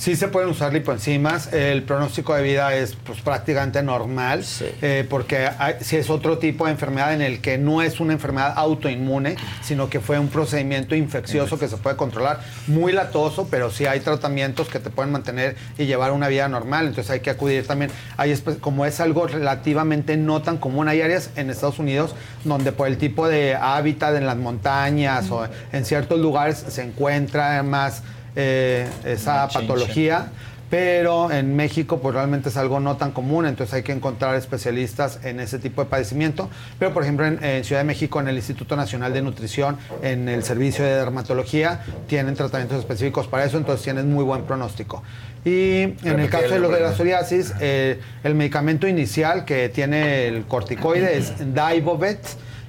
Sí 0.00 0.16
se 0.16 0.28
pueden 0.28 0.48
usar 0.48 0.72
lipoenzimas. 0.72 1.52
El 1.52 1.82
pronóstico 1.82 2.34
de 2.34 2.42
vida 2.42 2.74
es 2.74 2.96
pues, 3.04 3.20
prácticamente 3.20 3.82
normal, 3.82 4.42
eh, 4.80 5.06
porque 5.10 5.46
hay- 5.58 5.74
si 5.82 5.96
es 5.96 6.08
otro 6.08 6.38
tipo 6.38 6.64
de 6.64 6.70
enfermedad 6.70 7.12
en 7.12 7.20
el 7.20 7.42
que 7.42 7.58
no 7.58 7.82
es 7.82 8.00
una 8.00 8.14
enfermedad 8.14 8.54
autoinmune, 8.56 9.36
sino 9.60 9.90
que 9.90 10.00
fue 10.00 10.18
un 10.18 10.28
procedimiento 10.28 10.94
infeccioso 10.94 11.58
que 11.58 11.68
se 11.68 11.76
puede 11.76 11.96
controlar, 11.96 12.40
muy 12.66 12.92
latoso, 12.92 13.48
pero 13.50 13.70
sí 13.70 13.84
hay 13.84 14.00
tratamientos 14.00 14.68
que 14.70 14.78
te 14.78 14.88
pueden 14.88 15.12
mantener 15.12 15.56
y 15.76 15.84
llevar 15.84 16.12
una 16.12 16.28
vida 16.28 16.48
normal. 16.48 16.86
Entonces 16.86 17.10
hay 17.10 17.20
que 17.20 17.28
acudir 17.28 17.66
también. 17.66 17.90
Hay 18.16 18.34
como 18.62 18.86
es 18.86 19.00
algo 19.00 19.26
relativamente 19.26 20.16
no 20.16 20.40
tan 20.40 20.56
común, 20.56 20.88
hay 20.88 21.02
áreas 21.02 21.28
en 21.36 21.50
Estados 21.50 21.78
Unidos 21.78 22.14
donde 22.44 22.72
por 22.72 22.88
el 22.88 22.96
tipo 22.96 23.28
de 23.28 23.54
hábitat 23.54 24.16
en 24.16 24.24
las 24.24 24.38
montañas 24.38 25.30
o 25.30 25.46
en 25.74 25.84
ciertos 25.84 26.18
lugares 26.20 26.64
se 26.68 26.84
encuentra 26.84 27.62
más 27.62 28.02
eh, 28.36 28.88
esa 29.04 29.48
patología, 29.48 30.30
pero 30.70 31.32
en 31.32 31.56
México 31.56 31.98
pues 32.00 32.14
realmente 32.14 32.48
es 32.48 32.56
algo 32.56 32.78
no 32.78 32.96
tan 32.96 33.10
común, 33.10 33.44
entonces 33.44 33.74
hay 33.74 33.82
que 33.82 33.92
encontrar 33.92 34.36
especialistas 34.36 35.18
en 35.24 35.40
ese 35.40 35.58
tipo 35.58 35.82
de 35.82 35.90
padecimiento. 35.90 36.48
Pero 36.78 36.94
por 36.94 37.02
ejemplo 37.02 37.26
en, 37.26 37.42
en 37.42 37.64
Ciudad 37.64 37.80
de 37.80 37.86
México, 37.86 38.20
en 38.20 38.28
el 38.28 38.36
Instituto 38.36 38.76
Nacional 38.76 39.12
de 39.12 39.20
Nutrición, 39.20 39.78
en 40.02 40.28
el 40.28 40.44
servicio 40.44 40.84
de 40.84 40.92
dermatología, 40.92 41.82
tienen 42.06 42.34
tratamientos 42.36 42.78
específicos 42.78 43.26
para 43.26 43.44
eso, 43.44 43.58
entonces 43.58 43.82
tienen 43.82 44.12
muy 44.12 44.22
buen 44.22 44.42
pronóstico. 44.42 45.02
Y 45.44 45.94
en 46.04 46.20
el 46.20 46.28
caso 46.28 46.50
de 46.50 46.60
lo 46.60 46.68
de 46.68 46.80
la 46.80 46.92
psoriasis, 46.92 47.54
eh, 47.60 47.98
el 48.22 48.34
medicamento 48.34 48.86
inicial 48.86 49.44
que 49.44 49.70
tiene 49.70 50.26
el 50.26 50.44
corticoide 50.44 51.16
es 51.16 51.32
Dibovet 51.38 52.20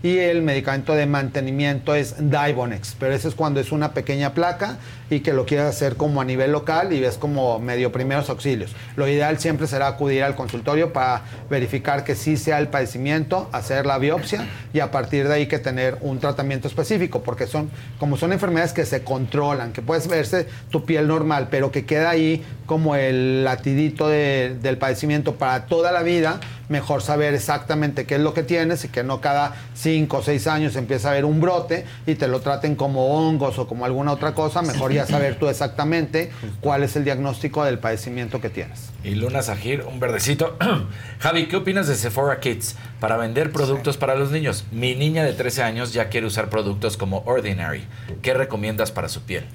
y 0.03 0.17
el 0.17 0.41
medicamento 0.41 0.95
de 0.95 1.06
mantenimiento 1.06 1.93
es 1.93 2.15
Dibonex, 2.17 2.95
pero 2.98 3.14
eso 3.14 3.27
es 3.27 3.35
cuando 3.35 3.59
es 3.59 3.72
una 3.72 3.93
pequeña 3.93 4.33
placa 4.33 4.77
y 5.11 5.19
que 5.19 5.33
lo 5.33 5.45
quieres 5.45 5.67
hacer 5.67 5.98
como 5.98 6.22
a 6.22 6.25
nivel 6.25 6.53
local 6.53 6.93
y 6.93 7.01
ves 7.01 7.17
como 7.17 7.59
medio 7.59 7.91
primeros 7.91 8.30
auxilios. 8.30 8.72
Lo 8.95 9.07
ideal 9.09 9.38
siempre 9.40 9.67
será 9.67 9.88
acudir 9.88 10.23
al 10.23 10.35
consultorio 10.35 10.93
para 10.93 11.23
verificar 11.49 12.06
que 12.06 12.15
sí 12.15 12.38
sea 12.38 12.59
el 12.59 12.69
padecimiento, 12.69 13.49
hacer 13.51 13.85
la 13.85 13.98
biopsia 13.98 14.48
y 14.73 14.80
a 14.80 14.90
partir 14.90 15.27
de 15.27 15.33
ahí 15.33 15.48
que 15.48 15.59
tener 15.59 15.98
un 15.99 16.19
tratamiento 16.19 16.69
específico, 16.69 17.23
porque 17.23 17.45
son 17.45 17.69
como 17.99 18.15
son 18.15 18.31
enfermedades 18.31 18.72
que 18.72 18.85
se 18.85 19.03
controlan, 19.03 19.73
que 19.73 19.81
puedes 19.81 20.07
verse 20.07 20.48
tu 20.69 20.85
piel 20.85 21.09
normal, 21.09 21.49
pero 21.51 21.72
que 21.72 21.85
queda 21.85 22.09
ahí 22.11 22.41
como 22.65 22.95
el 22.95 23.43
latidito 23.43 24.07
de- 24.07 24.56
del 24.61 24.77
padecimiento 24.77 25.35
para 25.35 25.65
toda 25.65 25.91
la 25.91 26.03
vida, 26.03 26.40
mejor 26.69 27.01
saber 27.01 27.33
exactamente 27.33 28.06
qué 28.06 28.15
es 28.15 28.22
lo 28.22 28.33
que 28.33 28.43
tienes 28.43 28.85
y 28.85 28.88
que 28.88 29.03
no 29.03 29.19
cada 29.19 29.56
5 29.73 30.19
o 30.19 30.22
6 30.23 30.48
años 30.48 30.77
empieza 30.77 31.09
a 31.09 31.11
haber 31.11 31.25
un 31.25 31.41
brote 31.41 31.83
y 32.07 32.15
te 32.15 32.30
lo 32.30 32.40
traten 32.40 32.75
como 32.75 33.07
hongos 33.27 33.59
o 33.59 33.67
como 33.67 33.83
alguna 33.83 34.14
otra 34.14 34.33
cosa, 34.33 34.61
mejor 34.61 34.93
ya 34.93 35.00
saber 35.07 35.35
tú 35.35 35.47
exactamente 35.47 36.31
cuál 36.59 36.83
es 36.83 36.95
el 36.95 37.03
diagnóstico 37.03 37.63
del 37.63 37.80
padecimiento 37.80 38.41
que 38.41 38.49
tienes. 38.49 38.89
Y 39.03 39.15
Luna 39.15 39.41
Sajir, 39.41 39.83
un 39.83 39.99
verdecito. 39.99 40.57
Javi, 41.19 41.47
¿qué 41.47 41.57
opinas 41.57 41.88
de 41.88 41.95
Sephora 41.95 42.39
Kids 42.39 42.75
para 42.99 43.17
vender 43.17 43.51
productos 43.51 43.97
para 43.97 44.15
los 44.15 44.31
niños? 44.31 44.65
Mi 44.71 44.95
niña 44.95 45.23
de 45.23 45.33
13 45.33 45.63
años 45.63 45.93
ya 45.93 46.09
quiere 46.09 46.27
usar 46.27 46.49
productos 46.49 46.97
como 46.97 47.23
Ordinary. 47.25 47.83
¿Qué 48.21 48.33
recomiendas 48.33 48.91
para 48.91 49.09
su 49.09 49.21
piel? 49.21 49.45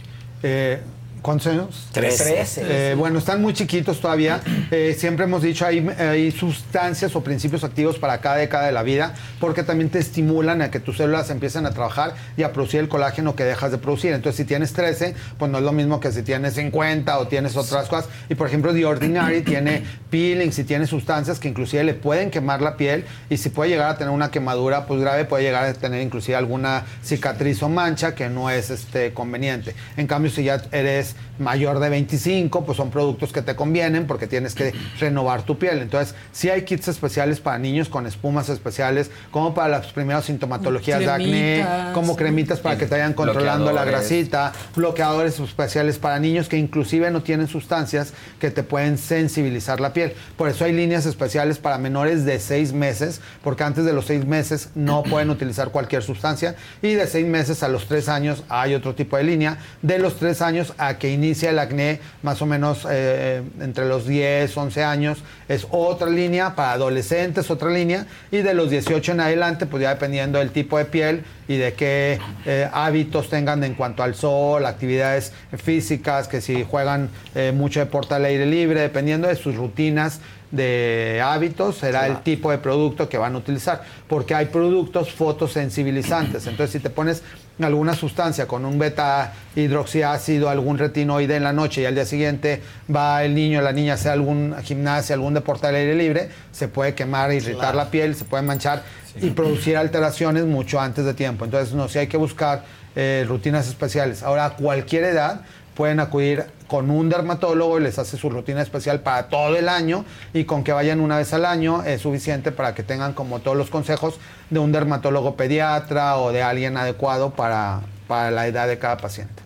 Eh, 0.42 0.80
¿Cuántos 1.22 1.48
años? 1.48 1.88
Trece. 1.92 2.44
Eh, 2.58 2.94
bueno, 2.96 3.18
están 3.18 3.42
muy 3.42 3.52
chiquitos 3.52 4.00
todavía. 4.00 4.40
Eh, 4.70 4.96
siempre 4.98 5.24
hemos 5.24 5.42
dicho 5.42 5.66
hay, 5.66 5.86
hay 5.98 6.30
sustancias 6.30 7.14
o 7.16 7.22
principios 7.22 7.64
activos 7.64 7.98
para 7.98 8.20
cada 8.20 8.36
década 8.36 8.66
de 8.66 8.72
la 8.72 8.82
vida 8.82 9.14
porque 9.40 9.62
también 9.62 9.90
te 9.90 9.98
estimulan 9.98 10.62
a 10.62 10.70
que 10.70 10.80
tus 10.80 10.98
células 10.98 11.30
empiecen 11.30 11.66
a 11.66 11.72
trabajar 11.72 12.14
y 12.36 12.42
a 12.42 12.52
producir 12.52 12.80
el 12.80 12.88
colágeno 12.88 13.34
que 13.34 13.44
dejas 13.44 13.70
de 13.72 13.78
producir. 13.78 14.12
Entonces, 14.12 14.36
si 14.36 14.44
tienes 14.44 14.72
13, 14.72 15.14
pues 15.38 15.50
no 15.50 15.58
es 15.58 15.64
lo 15.64 15.72
mismo 15.72 16.00
que 16.00 16.12
si 16.12 16.22
tienes 16.22 16.54
50 16.54 17.18
o 17.18 17.28
tienes 17.28 17.56
otras 17.56 17.88
cosas. 17.88 18.08
Y 18.28 18.34
por 18.34 18.46
ejemplo, 18.46 18.72
The 18.72 18.84
Ordinary 18.84 19.42
tiene 19.42 19.84
peelings 20.10 20.58
y 20.58 20.64
tiene 20.64 20.86
sustancias 20.86 21.38
que 21.38 21.48
inclusive 21.48 21.84
le 21.84 21.94
pueden 21.94 22.30
quemar 22.30 22.62
la 22.62 22.76
piel 22.76 23.04
y 23.30 23.36
si 23.36 23.50
puede 23.50 23.70
llegar 23.70 23.90
a 23.90 23.98
tener 23.98 24.12
una 24.12 24.30
quemadura 24.30 24.86
pues 24.86 25.00
grave, 25.00 25.24
puede 25.24 25.44
llegar 25.44 25.64
a 25.64 25.74
tener 25.74 26.02
inclusive 26.02 26.36
alguna 26.36 26.84
cicatriz 27.04 27.62
o 27.62 27.68
mancha 27.68 28.14
que 28.14 28.28
no 28.28 28.50
es 28.50 28.70
este, 28.70 29.12
conveniente. 29.12 29.74
En 29.96 30.06
cambio, 30.06 30.30
si 30.30 30.44
ya 30.44 30.62
eres 30.72 31.05
mayor 31.38 31.78
de 31.80 31.88
25, 31.88 32.64
pues 32.64 32.76
son 32.76 32.90
productos 32.90 33.32
que 33.32 33.42
te 33.42 33.54
convienen 33.54 34.06
porque 34.06 34.26
tienes 34.26 34.54
que 34.54 34.72
renovar 35.00 35.42
tu 35.42 35.58
piel. 35.58 35.80
Entonces, 35.80 36.14
sí 36.32 36.48
hay 36.48 36.62
kits 36.62 36.88
especiales 36.88 37.40
para 37.40 37.58
niños 37.58 37.88
con 37.88 38.06
espumas 38.06 38.48
especiales, 38.48 39.10
como 39.30 39.54
para 39.54 39.68
las 39.68 39.92
primeras 39.92 40.24
sintomatologías 40.26 41.00
de 41.00 41.10
acné, 41.10 41.26
Cremitas. 41.26 41.92
como 41.92 42.16
cremitas 42.16 42.60
para 42.60 42.78
que 42.78 42.86
te 42.86 42.94
vayan 42.94 43.14
controlando 43.14 43.72
la 43.72 43.84
grasita, 43.84 44.52
bloqueadores 44.74 45.38
especiales 45.38 45.98
para 45.98 46.18
niños 46.18 46.48
que 46.48 46.56
inclusive 46.56 47.10
no 47.10 47.22
tienen 47.22 47.48
sustancias 47.48 48.12
que 48.40 48.50
te 48.50 48.62
pueden 48.62 48.98
sensibilizar 48.98 49.80
la 49.80 49.92
piel. 49.92 50.14
Por 50.36 50.48
eso 50.48 50.64
hay 50.64 50.72
líneas 50.72 51.06
especiales 51.06 51.58
para 51.58 51.78
menores 51.78 52.24
de 52.24 52.38
6 52.40 52.72
meses, 52.72 53.20
porque 53.42 53.64
antes 53.64 53.84
de 53.84 53.92
los 53.92 54.06
6 54.06 54.26
meses 54.26 54.70
no 54.74 55.02
pueden 55.10 55.30
utilizar 55.30 55.70
cualquier 55.70 56.02
sustancia 56.02 56.56
y 56.82 56.94
de 56.94 57.06
6 57.06 57.26
meses 57.26 57.62
a 57.62 57.68
los 57.68 57.86
3 57.86 58.08
años 58.08 58.44
hay 58.48 58.74
otro 58.74 58.94
tipo 58.94 59.16
de 59.16 59.24
línea. 59.24 59.58
De 59.82 59.98
los 59.98 60.16
3 60.16 60.42
años 60.42 60.74
a 60.78 60.95
que 60.98 61.10
inicia 61.10 61.50
el 61.50 61.58
acné, 61.58 62.00
más 62.22 62.42
o 62.42 62.46
menos 62.46 62.86
eh, 62.88 63.42
entre 63.60 63.86
los 63.86 64.06
10, 64.06 64.56
11 64.56 64.84
años, 64.84 65.18
es 65.48 65.66
otra 65.70 66.08
línea, 66.08 66.54
para 66.54 66.72
adolescentes 66.72 67.50
otra 67.50 67.70
línea 67.70 68.06
y 68.30 68.38
de 68.38 68.54
los 68.54 68.70
18 68.70 69.12
en 69.12 69.20
adelante, 69.20 69.66
pues 69.66 69.82
ya 69.82 69.90
dependiendo 69.90 70.38
del 70.38 70.50
tipo 70.50 70.78
de 70.78 70.84
piel 70.86 71.24
y 71.48 71.56
de 71.56 71.74
qué 71.74 72.18
eh, 72.44 72.68
hábitos 72.72 73.28
tengan 73.30 73.62
en 73.64 73.74
cuanto 73.74 74.02
al 74.02 74.14
sol, 74.14 74.66
actividades 74.66 75.32
físicas, 75.56 76.28
que 76.28 76.40
si 76.40 76.64
juegan 76.64 77.08
eh, 77.34 77.52
mucho 77.54 77.80
deporte 77.80 78.14
al 78.14 78.24
aire 78.24 78.46
libre, 78.46 78.80
dependiendo 78.80 79.28
de 79.28 79.36
sus 79.36 79.54
rutinas 79.54 80.20
de 80.50 81.20
hábitos, 81.24 81.78
será 81.78 82.06
el 82.06 82.18
tipo 82.22 82.50
de 82.50 82.58
producto 82.58 83.08
que 83.08 83.18
van 83.18 83.34
a 83.34 83.38
utilizar, 83.38 83.82
porque 84.08 84.34
hay 84.34 84.46
productos 84.46 85.12
fotosensibilizantes. 85.12 86.46
Entonces, 86.46 86.72
si 86.72 86.80
te 86.80 86.90
pones 86.90 87.22
alguna 87.64 87.94
sustancia 87.94 88.46
con 88.46 88.64
un 88.64 88.78
beta 88.78 89.32
hidroxiácido, 89.54 90.50
algún 90.50 90.78
retinoide 90.78 91.36
en 91.36 91.44
la 91.44 91.52
noche 91.52 91.82
y 91.82 91.86
al 91.86 91.94
día 91.94 92.04
siguiente 92.04 92.62
va 92.94 93.24
el 93.24 93.34
niño 93.34 93.60
o 93.60 93.62
la 93.62 93.72
niña 93.72 93.92
a 93.92 93.94
hacer 93.94 94.12
algún 94.12 94.54
gimnasia, 94.62 95.14
algún 95.14 95.34
deporte 95.34 95.66
al 95.66 95.74
aire 95.74 95.94
libre, 95.94 96.28
se 96.52 96.68
puede 96.68 96.94
quemar, 96.94 97.32
irritar 97.32 97.74
la 97.74 97.90
piel, 97.90 98.14
se 98.14 98.24
puede 98.24 98.42
manchar 98.42 98.82
y 99.20 99.30
producir 99.30 99.76
alteraciones 99.76 100.44
mucho 100.44 100.80
antes 100.80 101.04
de 101.04 101.14
tiempo. 101.14 101.46
Entonces, 101.46 101.74
no, 101.74 101.88
sí 101.88 101.98
hay 101.98 102.06
que 102.06 102.18
buscar 102.18 102.64
eh, 102.94 103.24
rutinas 103.26 103.68
especiales. 103.68 104.22
Ahora, 104.22 104.44
a 104.44 104.50
cualquier 104.56 105.04
edad 105.04 105.40
pueden 105.76 106.00
acudir 106.00 106.46
con 106.66 106.90
un 106.90 107.08
dermatólogo 107.08 107.78
y 107.78 107.82
les 107.82 107.98
hace 107.98 108.16
su 108.16 108.30
rutina 108.30 108.62
especial 108.62 109.00
para 109.00 109.28
todo 109.28 109.56
el 109.56 109.68
año 109.68 110.04
y 110.32 110.44
con 110.44 110.64
que 110.64 110.72
vayan 110.72 111.00
una 111.00 111.18
vez 111.18 111.32
al 111.32 111.44
año 111.44 111.82
es 111.84 112.00
suficiente 112.00 112.50
para 112.50 112.74
que 112.74 112.82
tengan 112.82 113.12
como 113.12 113.38
todos 113.38 113.56
los 113.56 113.70
consejos 113.70 114.18
de 114.50 114.58
un 114.58 114.72
dermatólogo 114.72 115.36
pediatra 115.36 116.16
o 116.16 116.32
de 116.32 116.42
alguien 116.42 116.76
adecuado 116.76 117.30
para, 117.30 117.82
para 118.08 118.30
la 118.30 118.46
edad 118.46 118.66
de 118.66 118.78
cada 118.78 118.96
paciente. 118.96 119.42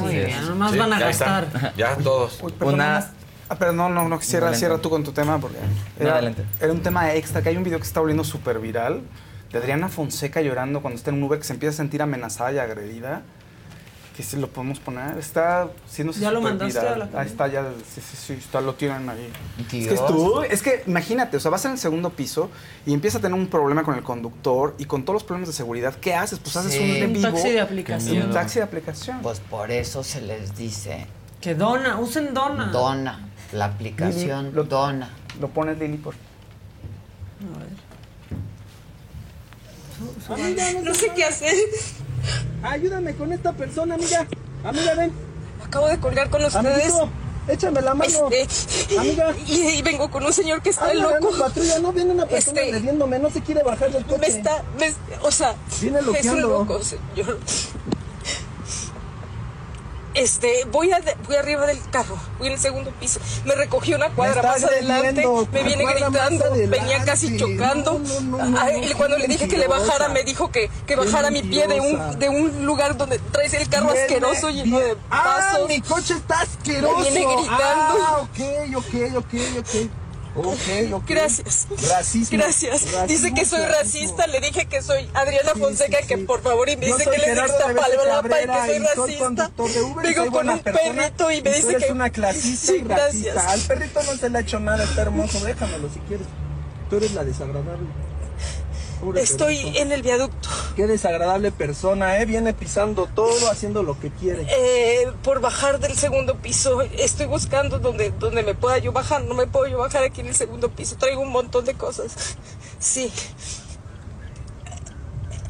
Muy 0.00 0.16
bien, 0.16 0.48
nomás 0.48 0.76
van 0.76 0.92
a 0.92 0.98
ya 0.98 1.10
están. 1.10 1.44
gastar. 1.44 1.72
Ya 1.76 1.96
todos. 1.96 2.42
Una... 2.60 3.10
Ah, 3.48 3.54
pero 3.56 3.72
no, 3.72 3.88
no, 3.88 4.08
no, 4.08 4.20
cierra, 4.20 4.46
Adelante. 4.48 4.58
cierra 4.58 4.78
tú 4.78 4.90
con 4.90 5.04
tu 5.04 5.12
tema 5.12 5.38
porque 5.38 5.58
era, 6.00 6.72
un 6.72 6.82
tema 6.82 7.14
extra, 7.14 7.42
que 7.42 7.50
hay 7.50 7.56
un 7.56 7.62
video 7.62 7.78
que 7.78 7.86
está 7.86 8.00
volviendo 8.00 8.24
súper 8.24 8.58
viral 8.58 9.02
de 9.52 9.58
Adriana 9.58 9.88
Fonseca 9.88 10.40
llorando 10.40 10.82
cuando 10.82 10.98
está 10.98 11.10
en 11.10 11.18
un 11.18 11.22
Uber 11.22 11.38
que 11.38 11.44
se 11.44 11.52
empieza 11.52 11.74
a 11.74 11.76
sentir 11.76 12.02
amenazada 12.02 12.52
y 12.52 12.58
agredida. 12.58 13.22
Que 14.16 14.22
si 14.22 14.38
lo 14.38 14.48
podemos 14.48 14.80
poner, 14.80 15.18
está 15.18 15.68
siendo 15.86 16.14
¿Ya 16.14 16.30
lo 16.30 16.40
mandaste 16.40 16.78
a 16.78 16.96
la 16.96 17.08
Ahí 17.14 17.26
está, 17.26 17.48
ya, 17.48 17.66
sí, 17.94 18.00
sí, 18.00 18.16
sí, 18.16 18.32
está, 18.32 18.62
lo 18.62 18.74
tienen 18.74 19.06
ahí. 19.10 19.30
Es 19.60 19.66
que, 19.66 19.76
Dios. 19.80 19.92
es 19.92 20.06
tú, 20.06 20.40
es 20.40 20.62
que 20.62 20.82
imagínate, 20.86 21.36
o 21.36 21.40
sea, 21.40 21.50
vas 21.50 21.62
en 21.66 21.72
el 21.72 21.78
segundo 21.78 22.08
piso 22.08 22.50
y 22.86 22.94
empiezas 22.94 23.18
a 23.18 23.22
tener 23.22 23.38
un 23.38 23.48
problema 23.48 23.82
con 23.82 23.94
el 23.94 24.02
conductor 24.02 24.74
y 24.78 24.86
con 24.86 25.04
todos 25.04 25.16
los 25.16 25.24
problemas 25.24 25.48
de 25.48 25.52
seguridad, 25.54 25.94
¿qué 25.96 26.14
haces? 26.14 26.38
Pues 26.38 26.56
haces 26.56 26.72
Sí. 26.72 26.78
un 26.78 26.90
en 26.96 27.04
Un 27.08 27.12
vivo. 27.12 27.28
taxi 27.28 27.50
de 27.50 27.60
aplicación. 27.60 28.22
Un 28.28 28.32
taxi 28.32 28.58
de 28.58 28.62
aplicación. 28.64 29.20
Pues 29.20 29.40
por 29.40 29.70
eso 29.70 30.02
se 30.02 30.22
les 30.22 30.56
dice 30.56 31.06
Que 31.42 31.54
dona, 31.54 31.98
usen 32.00 32.32
dona. 32.32 32.68
Dona, 32.72 33.28
la 33.52 33.66
aplicación 33.66 34.44
Lili, 34.46 34.56
lo- 34.56 34.64
Dona. 34.64 35.10
Lo 35.40 35.48
pones, 35.48 35.78
Lili, 35.78 35.98
por 35.98 36.14
No 40.84 40.94
sé 40.94 41.12
qué 41.14 41.24
hacer. 41.24 41.52
Ayúdame 42.62 43.14
con 43.14 43.32
esta 43.32 43.52
persona, 43.52 43.94
amiga. 43.94 44.26
Amiga, 44.64 44.94
ven. 44.94 45.12
Acabo 45.64 45.88
de 45.88 45.98
colgar 45.98 46.30
con 46.30 46.44
ustedes. 46.44 46.66
Amiguito, 46.94 47.08
échame 47.48 47.80
la 47.82 47.94
mano. 47.94 48.28
Este, 48.30 48.98
Amiga. 48.98 49.34
Y, 49.46 49.60
y 49.78 49.82
vengo 49.82 50.10
con 50.10 50.24
un 50.24 50.32
señor 50.32 50.62
que 50.62 50.70
está 50.70 50.90
Anda, 50.90 51.10
loco. 51.18 51.30
ven, 51.30 51.38
patrulla, 51.40 51.78
no 51.78 51.92
viene 51.92 52.12
una 52.12 52.26
persona 52.26 52.60
Este, 52.60 52.72
no 53.18 53.30
se 53.30 53.40
quiere 53.42 53.62
bajar 53.62 53.90
del 53.92 54.04
coche. 54.04 54.18
Me 54.18 54.26
está, 54.26 54.62
me- 54.78 54.92
o 55.22 55.30
sea, 55.30 55.54
Viene 55.80 55.98
es 55.98 56.26
un 56.26 56.40
loco, 56.42 56.80
señor. 56.82 57.38
Este, 60.16 60.64
voy, 60.72 60.90
a, 60.92 61.00
voy 61.26 61.36
arriba 61.36 61.66
del 61.66 61.78
carro, 61.90 62.16
voy 62.38 62.46
en 62.48 62.54
el 62.54 62.58
segundo 62.58 62.90
piso. 62.92 63.20
Me 63.44 63.54
recogió 63.54 63.96
una 63.96 64.08
cuadra 64.08 64.42
más 64.42 64.64
adelante, 64.64 65.26
me 65.52 65.62
viene 65.62 65.84
gritando, 65.84 66.44
venía 66.68 67.04
casi 67.04 67.36
chocando. 67.36 68.00
No, 68.22 68.38
Ah, 68.58 68.68
cuando 68.96 69.18
le 69.18 69.28
dije 69.28 69.46
que 69.46 69.58
le 69.58 69.68
bajara, 69.68 70.08
me 70.08 70.24
dijo 70.24 70.50
que, 70.50 70.70
que 70.86 70.96
bajara 70.96 71.30
mi 71.30 71.42
pie 71.42 71.66
de 71.68 71.80
un, 71.80 72.18
de 72.18 72.28
un 72.30 72.64
lugar 72.64 72.96
donde 72.96 73.18
traes 73.18 73.52
el 73.54 73.68
carro 73.68 73.88
Viene- 73.88 74.00
asqueroso 74.02 74.48
lleno 74.50 74.78
de 74.78 74.96
Ah, 75.10 75.50
pasos. 75.52 75.68
mi 75.68 75.80
coche 75.82 76.14
está 76.14 76.40
asqueroso. 76.40 76.96
Me 76.98 77.10
viene 77.10 77.26
gritando. 77.34 77.58
Ah, 77.60 78.18
ok, 78.22 78.76
ok, 78.76 79.16
ok, 79.18 79.34
ok. 79.58 79.90
Ok, 80.36 80.92
ok. 80.92 81.04
Gracias. 81.08 81.66
Racismo. 81.88 82.38
Gracias. 82.38 82.82
Racismo, 82.92 83.06
Dice 83.06 83.34
que 83.34 83.44
soy 83.46 83.60
clasismo. 83.64 84.16
racista. 84.16 84.26
Le 84.26 84.40
dije 84.40 84.66
que 84.66 84.82
soy 84.82 85.08
Adriana 85.14 85.52
Sí, 85.54 85.60
Fonseca, 85.60 85.98
sí, 86.02 86.06
que 86.08 86.16
sí. 86.16 86.22
por 86.24 86.42
favor, 86.42 86.68
y 86.68 86.76
me 86.76 86.88
Yo 86.88 86.96
dice 86.96 87.10
que 87.10 87.18
le 87.18 87.24
Gerardo 87.24 87.52
esta 87.54 87.66
Reverte 87.68 87.90
palabra 88.06 88.38
y 88.38 88.40
que 88.80 88.88
soy 88.94 89.16
racista. 89.16 89.50
de 89.56 89.82
Uber 89.82 90.06
Vengo 90.14 90.30
con 90.32 90.48
un 90.50 90.58
persona, 90.58 90.94
perrito 91.02 91.30
y 91.30 91.42
me 91.42 91.52
dice 91.54 91.70
eres 91.70 91.84
que. 91.86 91.92
una 91.92 92.10
clasista 92.10 92.72
Sí, 92.72 92.78
y 92.78 92.84
racista. 92.84 93.32
gracias. 93.32 93.46
Al 93.46 93.60
perrito 93.60 94.00
no 94.02 94.16
se 94.16 94.30
le 94.30 94.38
ha 94.38 94.40
hecho 94.42 94.60
nada, 94.60 94.84
está 94.84 95.02
hermoso, 95.02 95.44
déjamelo 95.44 95.88
si 95.92 96.00
quieres. 96.00 96.26
Tú 96.90 96.96
eres 96.96 97.12
la 97.14 97.24
desagradable. 97.24 97.86
Pobre 99.00 99.20
Estoy 99.20 99.56
perrito. 99.58 99.78
en 99.80 99.92
el 99.92 100.02
viaducto. 100.02 100.48
Qué 100.74 100.86
desagradable 100.86 101.52
persona, 101.52 102.18
¿eh? 102.18 102.24
Viene 102.24 102.54
pisando 102.54 103.06
todo, 103.14 103.50
haciendo 103.50 103.82
lo 103.82 103.98
que 104.00 104.10
quiere. 104.10 104.46
Eh, 104.50 105.12
por 105.22 105.40
bajar 105.40 105.78
del 105.80 105.96
segundo 105.96 106.36
piso. 106.36 106.80
Estoy 106.82 107.26
buscando 107.26 107.78
donde, 107.78 108.10
donde 108.10 108.42
me 108.42 108.54
pueda 108.54 108.78
yo 108.78 108.92
bajar. 108.92 109.24
No 109.24 109.34
me 109.34 109.46
puedo 109.46 109.66
yo 109.66 109.78
bajar 109.78 110.02
aquí 110.02 110.22
en 110.22 110.28
el 110.28 110.34
segundo 110.34 110.70
piso. 110.70 110.96
Traigo 110.96 111.20
un 111.20 111.30
montón 111.30 111.64
de 111.66 111.74
cosas. 111.74 112.36
Sí. 112.78 113.12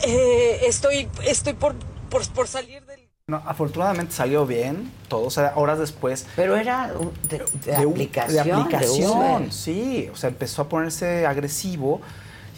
Eh, 0.07 0.61
estoy, 0.67 1.09
estoy 1.25 1.55
por, 1.55 1.75
por, 2.11 2.27
por 2.31 2.49
salir 2.49 2.85
del. 2.85 3.01
No, 3.29 3.43
afortunadamente 3.45 4.13
salió 4.15 4.47
bien, 4.47 4.93
todo, 5.09 5.25
o 5.25 5.31
sea, 5.31 5.53
horas 5.57 5.81
después. 5.81 6.27
Pero 6.37 6.55
era 6.57 6.93
de, 7.29 7.39
de 7.73 7.85
un- 7.87 7.93
aplicación. 7.95 8.45
De 8.47 8.53
aplicación, 8.53 9.51
sí. 9.53 10.09
O 10.13 10.17
sea, 10.17 10.29
empezó 10.29 10.63
a 10.63 10.69
ponerse 10.69 11.27
agresivo 11.27 12.01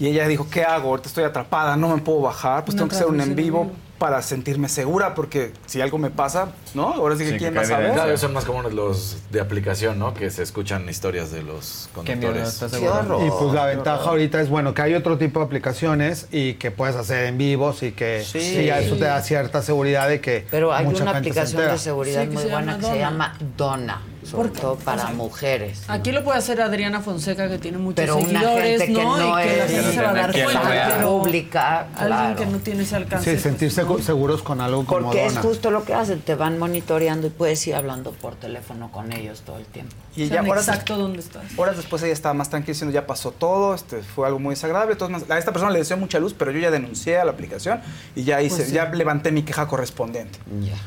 y 0.01 0.07
ella 0.09 0.27
dijo, 0.29 0.47
¿qué 0.51 0.65
hago? 0.65 0.91
Ahorita 0.91 1.09
estoy 1.09 1.25
atrapada, 1.25 1.77
no 1.77 1.95
me 1.95 2.01
puedo 2.03 2.21
bajar, 2.23 2.65
pues 2.65 2.77
tengo 2.77 2.89
que 2.89 2.95
hacer 2.97 3.07
un 3.09 3.21
en 3.21 3.35
vivo 3.35 3.71
para 3.99 4.23
sentirme 4.23 4.69
segura, 4.69 5.13
porque 5.17 5.53
si 5.67 5.81
algo 5.81 5.99
me 5.99 6.11
pasa, 6.11 6.51
¿no? 6.73 6.95
Ahora 6.95 7.17
sí 7.17 7.25
que 7.25 7.33
Sí, 7.33 7.39
quién 7.39 7.57
va 7.57 7.63
a 7.63 7.65
saber. 7.65 7.79
evidencia. 7.87 7.97
Cada 8.03 8.13
vez 8.13 8.21
son 8.21 8.33
más 8.33 8.45
comunes 8.45 8.73
los 8.73 9.17
de 9.33 9.41
aplicación, 9.41 9.99
¿no? 9.99 10.15
Que 10.15 10.31
se 10.31 10.45
escuchan 10.45 10.89
historias 10.89 11.33
de 11.33 11.43
los 11.43 11.89
Qué 12.05 12.15
miedo, 12.15 12.29
conductores. 12.29 12.49
¿estás 12.49 12.73
Qué 12.79 12.89
horror. 12.89 13.27
Y 13.27 13.31
pues 13.31 13.53
la 13.55 13.67
ventaja 13.67 14.09
ahorita 14.09 14.41
es 14.41 14.49
bueno 14.51 14.73
que 14.73 14.83
hay 14.83 14.95
otro 14.95 15.19
tipo 15.19 15.41
de 15.41 15.47
aplicaciones 15.47 16.29
y 16.31 16.55
que 16.55 16.71
puedes 16.71 16.95
hacer 16.95 17.25
en 17.27 17.39
vivos 17.39 17.83
y 17.83 17.91
que 17.91 18.23
Sí. 18.25 18.39
sí, 18.41 18.67
ya 18.67 18.79
eso 18.79 18.95
te 18.95 19.05
da 19.07 19.21
cierta 19.21 19.63
seguridad 19.63 20.09
de 20.09 20.21
que 20.21 20.47
Pero 20.49 20.73
hay 20.73 20.85
mucha 20.87 21.03
una 21.03 21.15
gente 21.15 21.31
aplicación 21.31 21.63
de 21.69 21.79
seguridad 21.79 22.23
Sí, 22.23 22.29
que 22.29 22.35
muy 22.35 22.43
se 22.45 22.51
buena 22.51 22.73
llama 22.75 22.79
que 22.89 22.93
se 22.95 22.99
llama 23.01 23.39
Donna. 23.57 24.03
Sobre 24.29 24.51
todo 24.51 24.73
o 24.73 24.77
para 24.77 25.03
sea, 25.03 25.11
mujeres. 25.15 25.83
Aquí 25.89 26.13
lo 26.13 26.23
puede 26.25 26.39
hacer 26.39 26.61
Adriana 26.61 27.01
Fonseca, 27.01 27.49
que 27.49 27.59
tiene 27.59 27.79
muchos 27.79 27.97
Pero 27.97 28.17
una 28.19 28.27
seguidores, 28.41 28.81
gente 28.83 28.87
que 28.99 29.05
¿no? 29.05 29.17
no 29.17 29.41
y 29.41 29.43
que 29.45 29.57
la 29.57 29.65
es- 29.65 29.71
gente 29.73 29.93
se 29.93 30.03
va 30.03 30.11
a 30.11 30.15
dar 30.15 30.33
cuenta. 30.33 31.03
pública, 31.07 31.87
Alguien 31.97 32.35
que 32.37 32.47
no 32.47 32.59
tiene 32.59 32.83
ese 32.83 32.97
alcance. 32.97 33.25
Sí, 33.25 33.31
pues, 33.31 33.43
sentirse 33.43 33.85
no. 33.85 33.99
seguros 33.99 34.43
con 34.43 34.61
algo 34.61 34.85
como 34.85 35.07
Porque 35.07 35.27
es 35.27 35.39
justo 35.39 35.71
lo 35.71 35.85
que 35.85 35.95
hacen, 35.95 36.21
te 36.21 36.35
van 36.35 36.59
monitoreando 36.59 37.27
y 37.27 37.31
puedes 37.31 37.67
ir 37.67 37.75
hablando 37.75 38.13
por 38.13 38.35
teléfono 38.37 38.91
con 38.93 39.13
ellos 39.13 39.41
todo 39.43 39.59
el 39.59 39.65
tiempo. 39.67 39.95
Y 40.25 40.29
ya 40.29 40.43
horas, 40.43 40.69
exacto 40.69 40.97
dónde 40.97 41.21
estás. 41.21 41.45
horas 41.57 41.77
después 41.77 42.03
ella 42.03 42.13
estaba 42.13 42.35
más 42.35 42.51
tranquila 42.51 42.73
diciendo 42.73 42.95
ya 42.95 43.07
pasó 43.07 43.31
todo, 43.31 43.75
este, 43.75 44.03
fue 44.03 44.27
algo 44.27 44.39
muy 44.39 44.55
desagradable. 44.55 44.93
Entonces, 44.93 45.31
a 45.31 45.39
esta 45.39 45.53
persona 45.53 45.71
le 45.73 45.79
deseo 45.79 45.97
mucha 45.97 46.19
luz, 46.19 46.35
pero 46.37 46.51
yo 46.51 46.59
ya 46.61 46.71
denuncié 46.71 47.19
a 47.19 47.25
la 47.25 47.33
aplicación 47.33 47.81
y 48.15 48.25
ya 48.25 48.41
hice, 48.43 48.57
Pues 48.57 48.69
sí. 48.69 48.75
ya 48.75 48.87
levanté 48.87 49.33
mi 49.33 49.43
queja 49.43 49.67
correspondiente. 49.69 50.39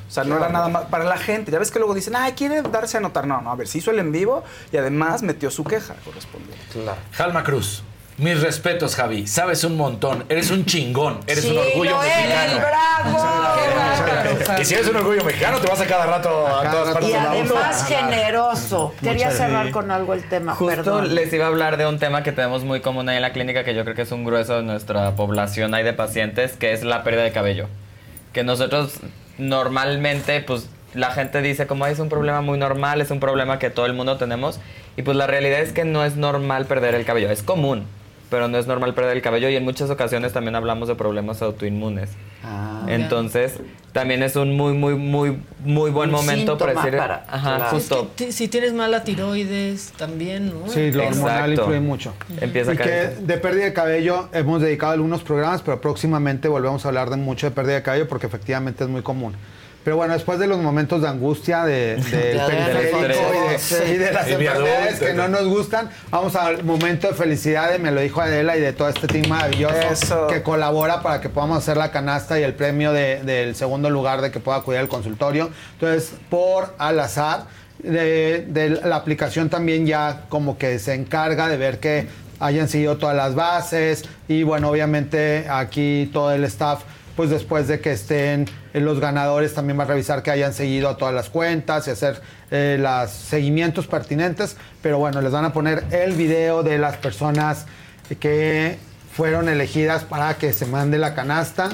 O 0.08 0.12
sea, 0.12 0.24
no 0.24 0.38
era 0.38 0.50
nada 0.50 0.68
más 0.68 0.86
para 0.86 1.04
la 1.06 1.18
gente. 1.18 1.52
Ya 1.52 1.60
ves 1.60 1.72
que 1.72 1.80
luego 1.80 1.94
dicen, 1.94 2.16
ay, 2.16 2.34
quiere 2.34 2.62
darse 2.62 2.98
a 2.98 3.00
notar. 3.00 3.26
No, 3.28 3.42
no, 3.42 3.52
a 3.52 3.56
ver, 3.56 3.68
se 3.68 3.78
hizo 3.78 3.92
el 3.92 4.00
en 4.00 4.12
vivo 4.12 4.44
y 4.72 4.78
además 4.78 5.22
metió 5.24 5.50
su 5.52 5.64
queja 5.64 5.96
correspondiente. 6.04 6.58
Claro. 6.74 7.00
Jalma 7.14 7.44
Cruz. 7.44 7.84
Mis 8.18 8.40
respetos, 8.42 8.96
Javi. 8.96 9.26
Sabes 9.26 9.64
un 9.64 9.78
montón. 9.78 10.26
Eres 10.30 10.52
un 10.52 10.66
chingón. 10.66 11.20
Eres 11.26 11.44
Sí, 11.44 11.50
un 11.52 11.58
orgullo 11.58 11.92
lo 11.92 12.04
eres, 12.04 12.18
mexicano. 12.18 12.60
bravo. 12.60 14.62
Y 14.62 14.66
si 14.66 14.74
eres 14.76 14.88
un 14.90 14.96
orgullo 14.98 15.24
mexicano, 15.24 15.58
te 15.60 15.68
vas 15.68 15.82
a 15.82 15.86
cada 15.86 16.06
rato 16.06 16.48
a 16.48 16.70
todas 16.70 16.94
partes 16.94 17.10
Y 17.10 17.14
además 17.14 17.86
generoso. 17.88 18.94
Quería 19.02 19.32
cerrar 19.32 19.72
con 19.72 19.90
algo 19.90 20.14
el 20.14 20.24
tema, 20.24 20.54
Justo 20.54 20.76
perdón. 20.76 21.16
les 21.16 21.34
iba 21.34 21.46
a 21.46 21.48
hablar 21.48 21.78
de 21.78 21.88
un 21.88 21.98
tema 21.98 22.22
que 22.22 22.32
tenemos 22.32 22.64
muy 22.64 22.82
común 22.82 23.10
ahí 23.10 23.16
en 23.16 23.24
la 23.24 23.32
clínica, 23.34 23.64
que 23.64 23.74
yo 23.74 23.84
creo 23.84 23.96
que 23.96 24.04
es 24.04 24.12
un 24.12 24.24
grueso 24.24 24.58
de 24.58 24.64
nuestra 24.64 25.16
población 25.16 25.74
hay 25.74 25.84
de 25.84 25.94
pacientes, 25.94 26.52
que 26.54 26.74
es 26.74 26.84
la 26.84 27.04
pérdida 27.04 27.24
de 27.24 27.32
cabello. 27.32 27.68
Que 28.34 28.44
nosotros 28.44 29.00
normalmente, 29.40 30.42
pues 30.42 30.70
la 30.94 31.10
gente 31.12 31.42
dice 31.42 31.66
como 31.68 31.86
"Ay, 31.86 31.94
es 31.94 32.00
un 32.00 32.10
problema 32.10 32.42
muy 32.42 32.60
normal, 32.60 33.02
es 33.02 33.10
un 33.10 33.20
problema 33.20 33.58
que 33.58 33.70
todo 33.72 33.88
el 33.88 33.94
mundo 33.94 34.18
tenemos. 34.18 34.60
Y 34.98 35.02
pues 35.02 35.18
la 35.18 35.26
realidad 35.26 35.60
es 35.62 35.72
que 35.74 35.86
no 35.86 36.06
es 36.06 36.18
normal 36.18 36.66
perder 36.66 36.94
el 36.96 37.06
cabello, 37.06 37.32
es 37.32 37.42
común, 37.44 37.88
pero 38.32 38.48
no 38.48 38.58
es 38.58 38.66
normal 38.66 38.94
perder 38.96 39.18
el 39.18 39.22
cabello 39.22 39.50
y 39.50 39.58
en 39.58 39.64
muchas 39.66 39.90
ocasiones 39.90 40.32
también 40.32 40.56
hablamos 40.56 40.88
de 40.88 40.96
problemas 40.96 41.42
autoinmunes. 41.42 42.12
Ah, 42.46 42.86
Entonces, 42.88 43.60
también 43.92 44.24
es 44.24 44.38
un 44.38 44.56
muy, 44.56 44.72
muy, 44.74 44.96
muy, 44.96 45.38
muy 45.66 45.92
buen 45.92 46.10
Un 46.10 46.16
momento 46.16 46.58
para 46.58 46.74
decir... 46.74 46.98
para- 46.98 47.26
ajá, 47.28 47.58
Claro. 47.58 47.72
justo. 47.72 47.96
Es 48.04 48.08
que 48.16 48.26
ti- 48.28 48.32
si 48.32 48.48
tienes 48.48 48.72
mala 48.74 49.04
tiroides, 49.04 49.92
también, 49.98 50.48
¿no? 50.48 50.72
Sí, 50.72 50.94
lo 50.94 51.08
hormonal 51.08 51.54
influye 51.54 51.82
mucho. 51.82 52.14
Empieza 52.40 52.72
a 52.72 52.76
que 52.78 52.84
caer. 52.84 53.18
de 53.18 53.38
pérdida 53.38 53.66
de 53.66 53.74
cabello 53.74 54.30
hemos 54.32 54.62
dedicado 54.62 54.94
algunos 54.94 55.22
programas, 55.24 55.62
pero 55.62 55.82
próximamente 55.82 56.48
volvemos 56.48 56.86
a 56.86 56.88
hablar 56.88 57.10
de 57.10 57.18
mucho 57.18 57.48
de 57.48 57.52
pérdida 57.52 57.76
de 57.76 57.84
cabello 57.84 58.08
porque 58.08 58.28
efectivamente 58.28 58.86
es 58.86 58.90
muy 58.90 59.02
común. 59.02 59.36
Pero 59.84 59.96
bueno, 59.98 60.14
después 60.14 60.38
de 60.38 60.48
los 60.48 60.60
momentos 60.60 61.02
de 61.02 61.08
angustia 61.08 61.64
de, 61.66 61.96
del 62.12 62.38
De 62.38 62.40
periférico 62.48 63.00
y 63.00 63.08
de, 63.52 63.58
Fonseca. 63.60 63.88
y 63.90 63.98
de 63.98 64.12
las 64.12 64.28
Y 64.28 64.32
enfermedades 64.34 65.00
que 65.00 65.14
no 65.14 65.28
nos 65.28 65.46
gustan, 65.48 65.90
vamos 66.10 66.36
al 66.36 66.64
momento 66.64 67.08
de 67.08 67.14
felicidad 67.16 67.72
de 67.72 67.80
me 67.80 67.92
lo 67.92 68.02
dijo 68.02 68.22
Adela 68.22 68.56
y 68.58 68.62
de 68.62 68.74
todo 68.74 68.90
este 68.90 69.08
team 69.08 69.28
maravilloso 69.28 69.76
Eso. 69.92 70.28
que 70.28 70.44
colabora 70.44 71.02
para 71.02 71.20
que 71.22 71.30
podamos 71.30 71.58
hacer 71.58 71.78
la 71.78 71.92
canasta 71.92 72.40
y 72.40 72.44
el 72.44 72.54
premio 72.54 72.94
de- 72.94 73.24
del 73.24 73.56
segundo 73.56 73.90
lugar 73.90 74.22
de 74.22 74.30
que 74.32 74.40
pueda 74.40 74.58
acudir 74.60 74.80
al 74.80 74.88
consultorio. 74.88 75.50
Entonces, 75.74 76.12
por 76.30 76.76
al 76.78 77.00
azar, 77.00 77.46
de, 77.80 78.46
de 78.48 78.70
la 78.70 78.96
aplicación 78.96 79.50
también 79.50 79.88
ya 79.88 80.26
como 80.30 80.60
que 80.60 80.78
se 80.78 80.94
encarga 80.94 81.48
de 81.50 81.58
ver 81.58 81.80
que 81.80 82.08
hayan 82.40 82.68
seguido 82.70 82.98
todas 82.98 83.16
las 83.16 83.34
bases 83.34 84.04
y 84.28 84.44
bueno, 84.44 84.70
obviamente 84.70 85.48
aquí 85.50 86.08
todo 86.14 86.32
el 86.32 86.44
staff 86.44 86.82
pues 87.22 87.30
después 87.30 87.68
de 87.68 87.80
que 87.80 87.92
estén 87.92 88.48
eh, 88.74 88.80
los 88.80 89.00
ganadores 89.00 89.54
también 89.54 89.78
va 89.78 89.84
a 89.84 89.86
revisar 89.86 90.24
que 90.24 90.32
hayan 90.32 90.56
seguido 90.56 90.90
a 90.90 90.98
todas 90.98 91.14
las 91.14 91.30
cuentas 91.30 91.88
y 91.88 91.92
hacer 91.92 92.20
eh, 92.50 92.78
los 92.80 93.12
seguimientos 93.12 93.86
pertinentes, 93.86 94.58
pero 94.82 94.98
bueno, 94.98 95.22
les 95.22 95.32
van 95.32 95.46
a 95.46 95.54
poner 95.54 95.84
el 95.92 96.14
video 96.14 96.64
de 96.64 96.80
las 96.80 96.98
personas 96.98 97.68
que 98.20 98.80
fueron 99.14 99.50
elegidas 99.50 100.04
para 100.04 100.36
que 100.36 100.54
se 100.54 100.66
mande 100.66 100.98
la 100.98 101.14
canasta 101.14 101.70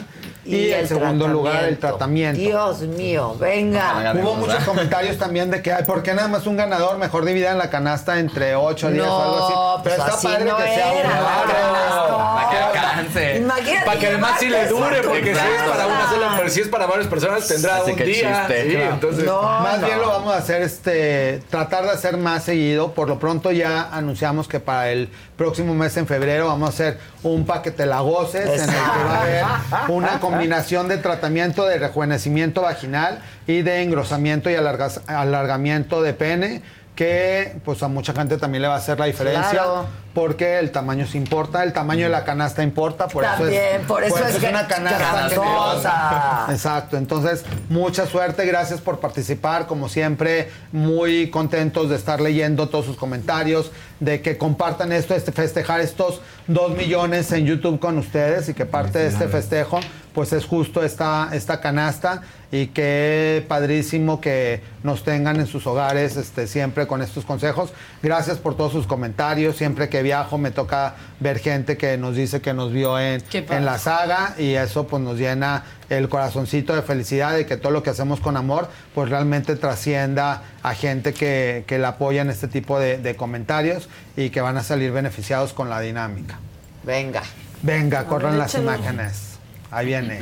y, 0.45 0.69
en 0.72 0.80
el 0.80 0.88
segundo 0.88 1.27
lugar 1.27 1.66
el 1.66 1.77
tratamiento. 1.77 2.40
Dios 2.40 2.80
mío, 2.82 3.35
venga. 3.40 4.14
Hubo 4.16 4.35
muchos 4.35 4.64
comentarios 4.64 5.17
también 5.17 5.51
de 5.51 5.61
que, 5.61 5.74
ay, 5.74 5.83
¿por 5.83 6.01
qué 6.03 6.14
nada 6.14 6.27
más 6.30 6.48
un 6.48 6.56
ganador? 6.57 6.98
Mejor 6.98 7.25
dividan 7.25 7.57
la 7.57 7.69
canasta 7.69 8.17
entre 8.19 8.56
8 8.56 8.90
10 8.91 9.06
o 9.06 9.22
algo 9.24 9.45
así. 9.45 9.53
No, 9.53 9.82
Pero 9.83 9.95
pues 9.98 10.07
está 10.07 10.17
así 10.17 10.27
padre 10.27 10.45
no 10.45 10.57
que 10.57 10.64
sea 10.64 10.93
no. 11.03 12.17
Para 12.35 12.49
que 12.49 12.57
alcance. 12.57 13.38
Imagínate 13.38 13.85
Para 13.85 13.99
que 13.99 14.07
además 14.07 14.32
sí 14.40 14.49
le 14.49 14.67
dure, 14.67 15.01
porque 15.03 15.24
si 15.35 15.40
es 15.40 15.69
para 15.69 15.88
una 15.88 16.09
sola, 16.09 16.33
pero 16.38 16.49
si 16.49 16.61
es 16.61 16.67
para 16.69 16.85
varias 16.88 17.07
personas, 17.07 17.48
tendrá 17.48 17.77
Así 17.77 17.91
un 17.91 17.98
que 17.98 18.03
día. 18.06 18.45
chiste. 18.48 18.64
Sí, 18.64 18.75
Claro. 18.75 18.93
entonces. 18.93 19.25
No, 19.25 19.41
Más 19.41 19.80
no. 19.80 19.88
bien 19.88 19.99
lo 19.99 20.07
vamos 20.07 20.33
a 20.33 20.38
hacer, 20.38 20.61
este, 20.61 21.41
tratar 21.49 21.83
de 21.83 21.91
hacer 21.91 22.17
más 22.17 22.43
seguido. 22.43 22.93
Por 22.93 23.07
lo 23.09 23.19
pronto 23.19 23.51
ya 23.51 23.90
anunciamos 23.91 24.48
que 24.48 24.59
para 24.59 24.90
el 24.91 25.09
próximo 25.35 25.74
mes 25.75 25.95
en 25.98 26.07
febrero 26.07 26.48
vamos 26.48 26.69
a 26.69 26.74
hacer 26.74 26.99
un 27.30 27.45
paquete 27.45 27.85
la 27.85 28.01
goces 28.01 28.45
en 28.45 28.69
el 28.69 28.75
que 28.75 29.03
va 29.03 29.15
a 29.15 29.22
haber 29.22 29.45
una 29.89 30.19
combinación 30.22 30.88
de 30.88 30.97
tratamiento 30.97 31.65
de 31.65 31.77
rejuvenecimiento 31.77 32.61
vaginal 32.61 33.19
y 33.45 33.61
de 33.61 33.81
engrosamiento 33.81 34.49
y 34.49 34.56
alargamiento 34.56 36.01
de 36.01 36.14
pene 36.14 36.61
que 36.98 37.56
pues 37.64 37.82
a 37.84 37.88
mucha 37.88 38.11
gente 38.11 38.38
también 38.38 38.64
le 38.64 38.67
va 38.67 38.74
a 38.74 38.77
hacer 38.77 39.00
la 39.00 39.06
diferencia 39.06 39.51
Claro. 39.51 39.85
porque 40.16 40.58
el 40.58 40.72
tamaño 40.72 41.06
se 41.06 41.17
importa, 41.19 41.64
el 41.64 41.72
tamaño 41.72 42.06
de 42.06 42.09
la 42.09 42.26
canasta 42.26 42.64
importa, 42.64 43.08
por 43.08 43.24
También, 43.24 43.53
eso 43.61 43.80
es, 43.82 43.85
por 43.85 44.03
eso 44.03 44.26
es 44.26 44.35
que- 44.38 44.50
una 44.50 44.67
canasta 44.67 45.30
generosa. 45.30 46.48
Exacto, 46.50 46.98
entonces 46.98 47.45
mucha 47.69 48.08
suerte, 48.08 48.45
gracias 48.48 48.82
por 48.82 49.00
participar, 49.00 49.67
como 49.67 49.90
siempre, 49.90 50.50
muy 50.72 51.30
contentos 51.30 51.88
de 51.90 51.95
estar 51.95 52.19
leyendo 52.19 52.67
todos 52.67 52.85
sus 52.85 52.98
comentarios, 52.98 53.72
de 54.00 54.22
que 54.22 54.38
compartan 54.40 54.92
esto, 54.92 55.14
este 55.14 55.32
festejar 55.32 55.82
estos 55.82 56.19
dos 56.48 56.72
millones 56.76 57.32
en 57.32 57.45
YouTube 57.45 57.80
con 57.80 58.00
ustedes 58.00 58.50
y 58.50 58.53
que 58.56 58.66
parte 58.66 58.98
de 59.00 59.08
este 59.08 59.27
festejo 59.27 59.80
pues 60.17 60.33
es 60.33 60.45
justo 60.45 60.81
esta, 60.81 61.29
esta 61.31 61.61
canasta 61.61 62.23
y 62.51 62.69
que 62.69 63.45
padrísimo 63.47 64.19
que 64.19 64.63
nos 64.81 65.03
tengan 65.03 65.35
en 65.39 65.45
sus 65.45 65.67
hogares 65.67 66.17
este, 66.17 66.47
siempre 66.47 66.87
con 66.87 67.03
estos 67.03 67.23
consejos. 67.23 67.71
Gracias 68.01 68.39
por 68.39 68.57
todos 68.57 68.71
sus 68.71 68.87
comentarios, 68.87 69.57
siempre 69.57 69.89
que 69.89 70.01
viajo 70.01 70.39
me 70.39 70.49
toca 70.49 70.95
ver 71.19 71.37
gente 71.37 71.77
que 71.77 71.99
nos 71.99 72.15
dice 72.15 72.41
que 72.41 72.55
nos 72.55 72.73
vio 72.73 72.99
en, 72.99 73.21
Qué 73.29 73.45
en 73.47 73.63
la 73.63 73.77
saga 73.77 74.33
y 74.39 74.55
eso 74.55 74.87
pues 74.87 75.03
nos 75.03 75.19
llena 75.19 75.65
el 75.87 76.09
corazoncito 76.09 76.73
de 76.73 76.81
felicidad 76.81 77.35
de 77.35 77.45
que 77.45 77.55
todo 77.55 77.71
lo 77.71 77.83
que 77.83 77.91
hacemos 77.91 78.19
con 78.19 78.37
amor 78.37 78.69
pues 78.95 79.11
realmente 79.11 79.55
trascienda 79.55 80.41
a 80.63 80.73
gente 80.73 81.13
que, 81.13 81.63
que 81.67 81.77
la 81.77 81.89
apoya 81.89 82.23
en 82.23 82.31
este 82.31 82.47
tipo 82.47 82.79
de, 82.79 82.97
de 82.97 83.15
comentarios 83.15 83.87
y 84.15 84.31
que 84.31 84.41
van 84.41 84.57
a 84.57 84.63
salir 84.63 84.91
beneficiados 84.91 85.53
con 85.53 85.69
la 85.69 85.79
dinámica. 85.79 86.39
Venga, 86.83 87.21
Venga, 87.61 88.05
corran 88.05 88.31
ver, 88.31 88.39
las 88.39 88.55
échalo. 88.55 88.73
imágenes. 88.75 89.36
Ahí 89.71 89.85
viene. 89.87 90.19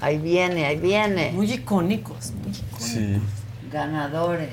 ahí 0.00 0.18
viene, 0.18 0.66
ahí 0.66 0.76
viene. 0.78 1.32
Muy 1.32 1.50
icónicos, 1.52 2.32
muy 2.32 2.52
icónicos. 2.52 2.82
Sí. 2.82 3.18
Ganadores. 3.70 4.50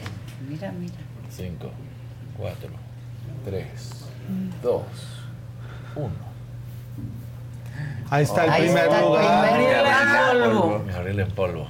Mira, 0.49 0.71
mira. 0.71 0.93
5, 1.29 1.69
4, 2.37 2.69
3, 3.45 3.65
2, 4.61 4.81
1. 5.95 6.09
Ahí 8.09 8.23
está 8.23 8.43
el 8.43 8.49
Ahí 8.49 8.61
primer 8.63 8.83
está 8.85 8.99
el 8.99 9.05
lugar. 9.05 9.53
primer 9.53 10.53
lugar. 10.53 11.07
En 11.19 11.31
polvo. 11.31 11.67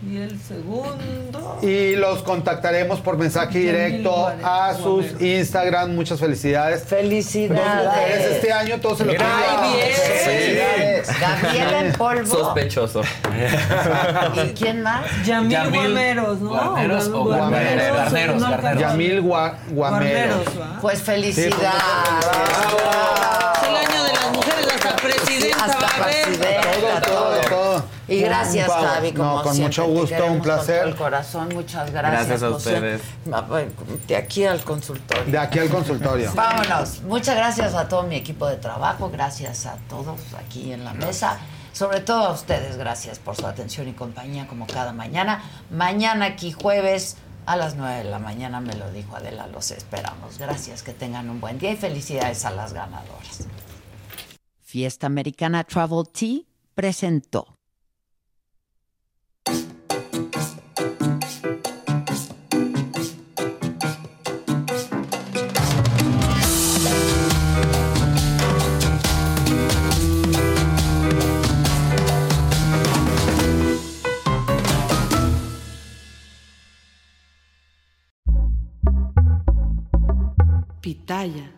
Y 0.00 0.16
el 0.18 0.40
segundo. 0.40 1.58
Y 1.60 1.96
los 1.96 2.22
contactaremos 2.22 3.00
por 3.00 3.18
mensaje 3.18 3.58
directo 3.58 4.28
a 4.44 4.72
sus 4.74 4.84
Guameros. 5.10 5.20
Instagram. 5.22 5.94
Muchas 5.96 6.20
felicidades. 6.20 6.80
Dos 6.82 6.88
Felicidades. 6.90 7.84
mujeres 7.84 8.26
este 8.36 8.52
año, 8.52 8.78
todos 8.80 8.98
se 8.98 9.04
lo 9.04 9.12
pido. 9.12 9.24
¡Ay, 9.26 9.72
bien! 9.74 9.96
Felicidades. 10.24 11.20
Gabriela 11.20 11.80
en 11.80 11.92
polvo. 11.94 12.26
Sospechoso. 12.26 13.02
¿Y 14.44 14.48
quién 14.54 14.82
más? 14.82 15.02
Yamil, 15.26 15.50
Yamil 15.50 15.80
Guameros, 15.80 16.40
¿no? 16.40 16.48
Guarneros 16.50 17.08
o 17.08 17.32
alcanzo. 17.32 18.46
Guarneros. 18.46 18.80
Yamil 18.80 19.22
Gua- 19.22 19.54
Guamero. 19.70 19.74
Guarneros, 19.74 20.60
¿va? 20.60 20.78
Pues 20.80 21.02
felicidades. 21.02 21.56
Es 23.62 23.68
el 23.68 23.76
año 23.76 24.04
de 24.04 24.12
las 24.12 24.30
mujeres, 24.32 24.68
hasta 24.74 24.96
presidenta 24.96 25.64
Hasta 25.64 25.78
va 25.80 25.88
a 25.88 26.04
haber. 26.04 26.22
presidenta, 26.24 27.00
Todo, 27.00 27.00
todo, 27.00 27.40
todo. 27.48 27.97
Y 28.08 28.20
gracias, 28.20 28.68
Un. 28.68 28.74
Javi, 28.74 29.12
como 29.12 29.36
No, 29.36 29.42
con 29.42 29.54
siempre, 29.54 29.82
mucho 29.84 30.00
gusto, 30.00 30.14
un 30.16 30.20
con 30.20 30.32
todo 30.38 30.42
placer. 30.42 30.88
el 30.88 30.96
corazón, 30.96 31.48
muchas 31.54 31.90
gracias. 31.92 32.26
Gracias 32.26 32.42
a 32.42 32.50
ustedes. 32.56 33.02
Ah, 33.30 33.46
De 34.06 34.16
aquí 34.16 34.44
al 34.44 34.62
consultorio. 34.64 35.24
De 35.26 35.38
aquí 35.38 35.58
al 35.58 35.68
consultorio. 35.68 36.32
Vámonos. 36.34 37.02
Muchas 37.02 37.36
gracias 37.36 37.74
a 37.74 37.86
todo 37.86 38.04
mi 38.04 38.16
equipo 38.16 38.46
de 38.46 38.56
trabajo, 38.56 39.10
gracias 39.10 39.66
a 39.66 39.76
todos 39.90 40.18
aquí 40.42 40.72
en 40.72 40.84
la 40.84 40.94
mesa. 40.94 41.38
Sobre 41.74 42.00
todo 42.00 42.26
a 42.28 42.32
ustedes, 42.32 42.76
gracias 42.78 43.18
por 43.18 43.36
su 43.36 43.46
atención 43.46 43.86
y 43.88 43.92
compañía 43.92 44.46
como 44.48 44.66
cada 44.66 44.92
mañana. 44.92 45.42
Mañana 45.70 46.24
aquí 46.26 46.50
jueves 46.50 47.16
a 47.46 47.56
las 47.56 47.76
9 47.76 47.98
de 47.98 48.04
la 48.04 48.18
mañana 48.18 48.60
me 48.60 48.74
lo 48.74 48.90
dijo 48.90 49.16
Adela, 49.16 49.46
los 49.48 49.70
esperamos. 49.70 50.38
Gracias, 50.38 50.82
que 50.82 50.92
tengan 50.92 51.28
un 51.30 51.40
buen 51.40 51.58
día 51.58 51.72
y 51.72 51.76
felicidades 51.76 52.44
a 52.46 52.50
las 52.50 52.72
ganadoras. 52.72 53.46
Fiesta 54.64 55.06
Americana 55.06 55.62
Travel 55.64 56.08
Tea 56.10 56.40
presentó. 56.74 57.57
batalha 81.08 81.57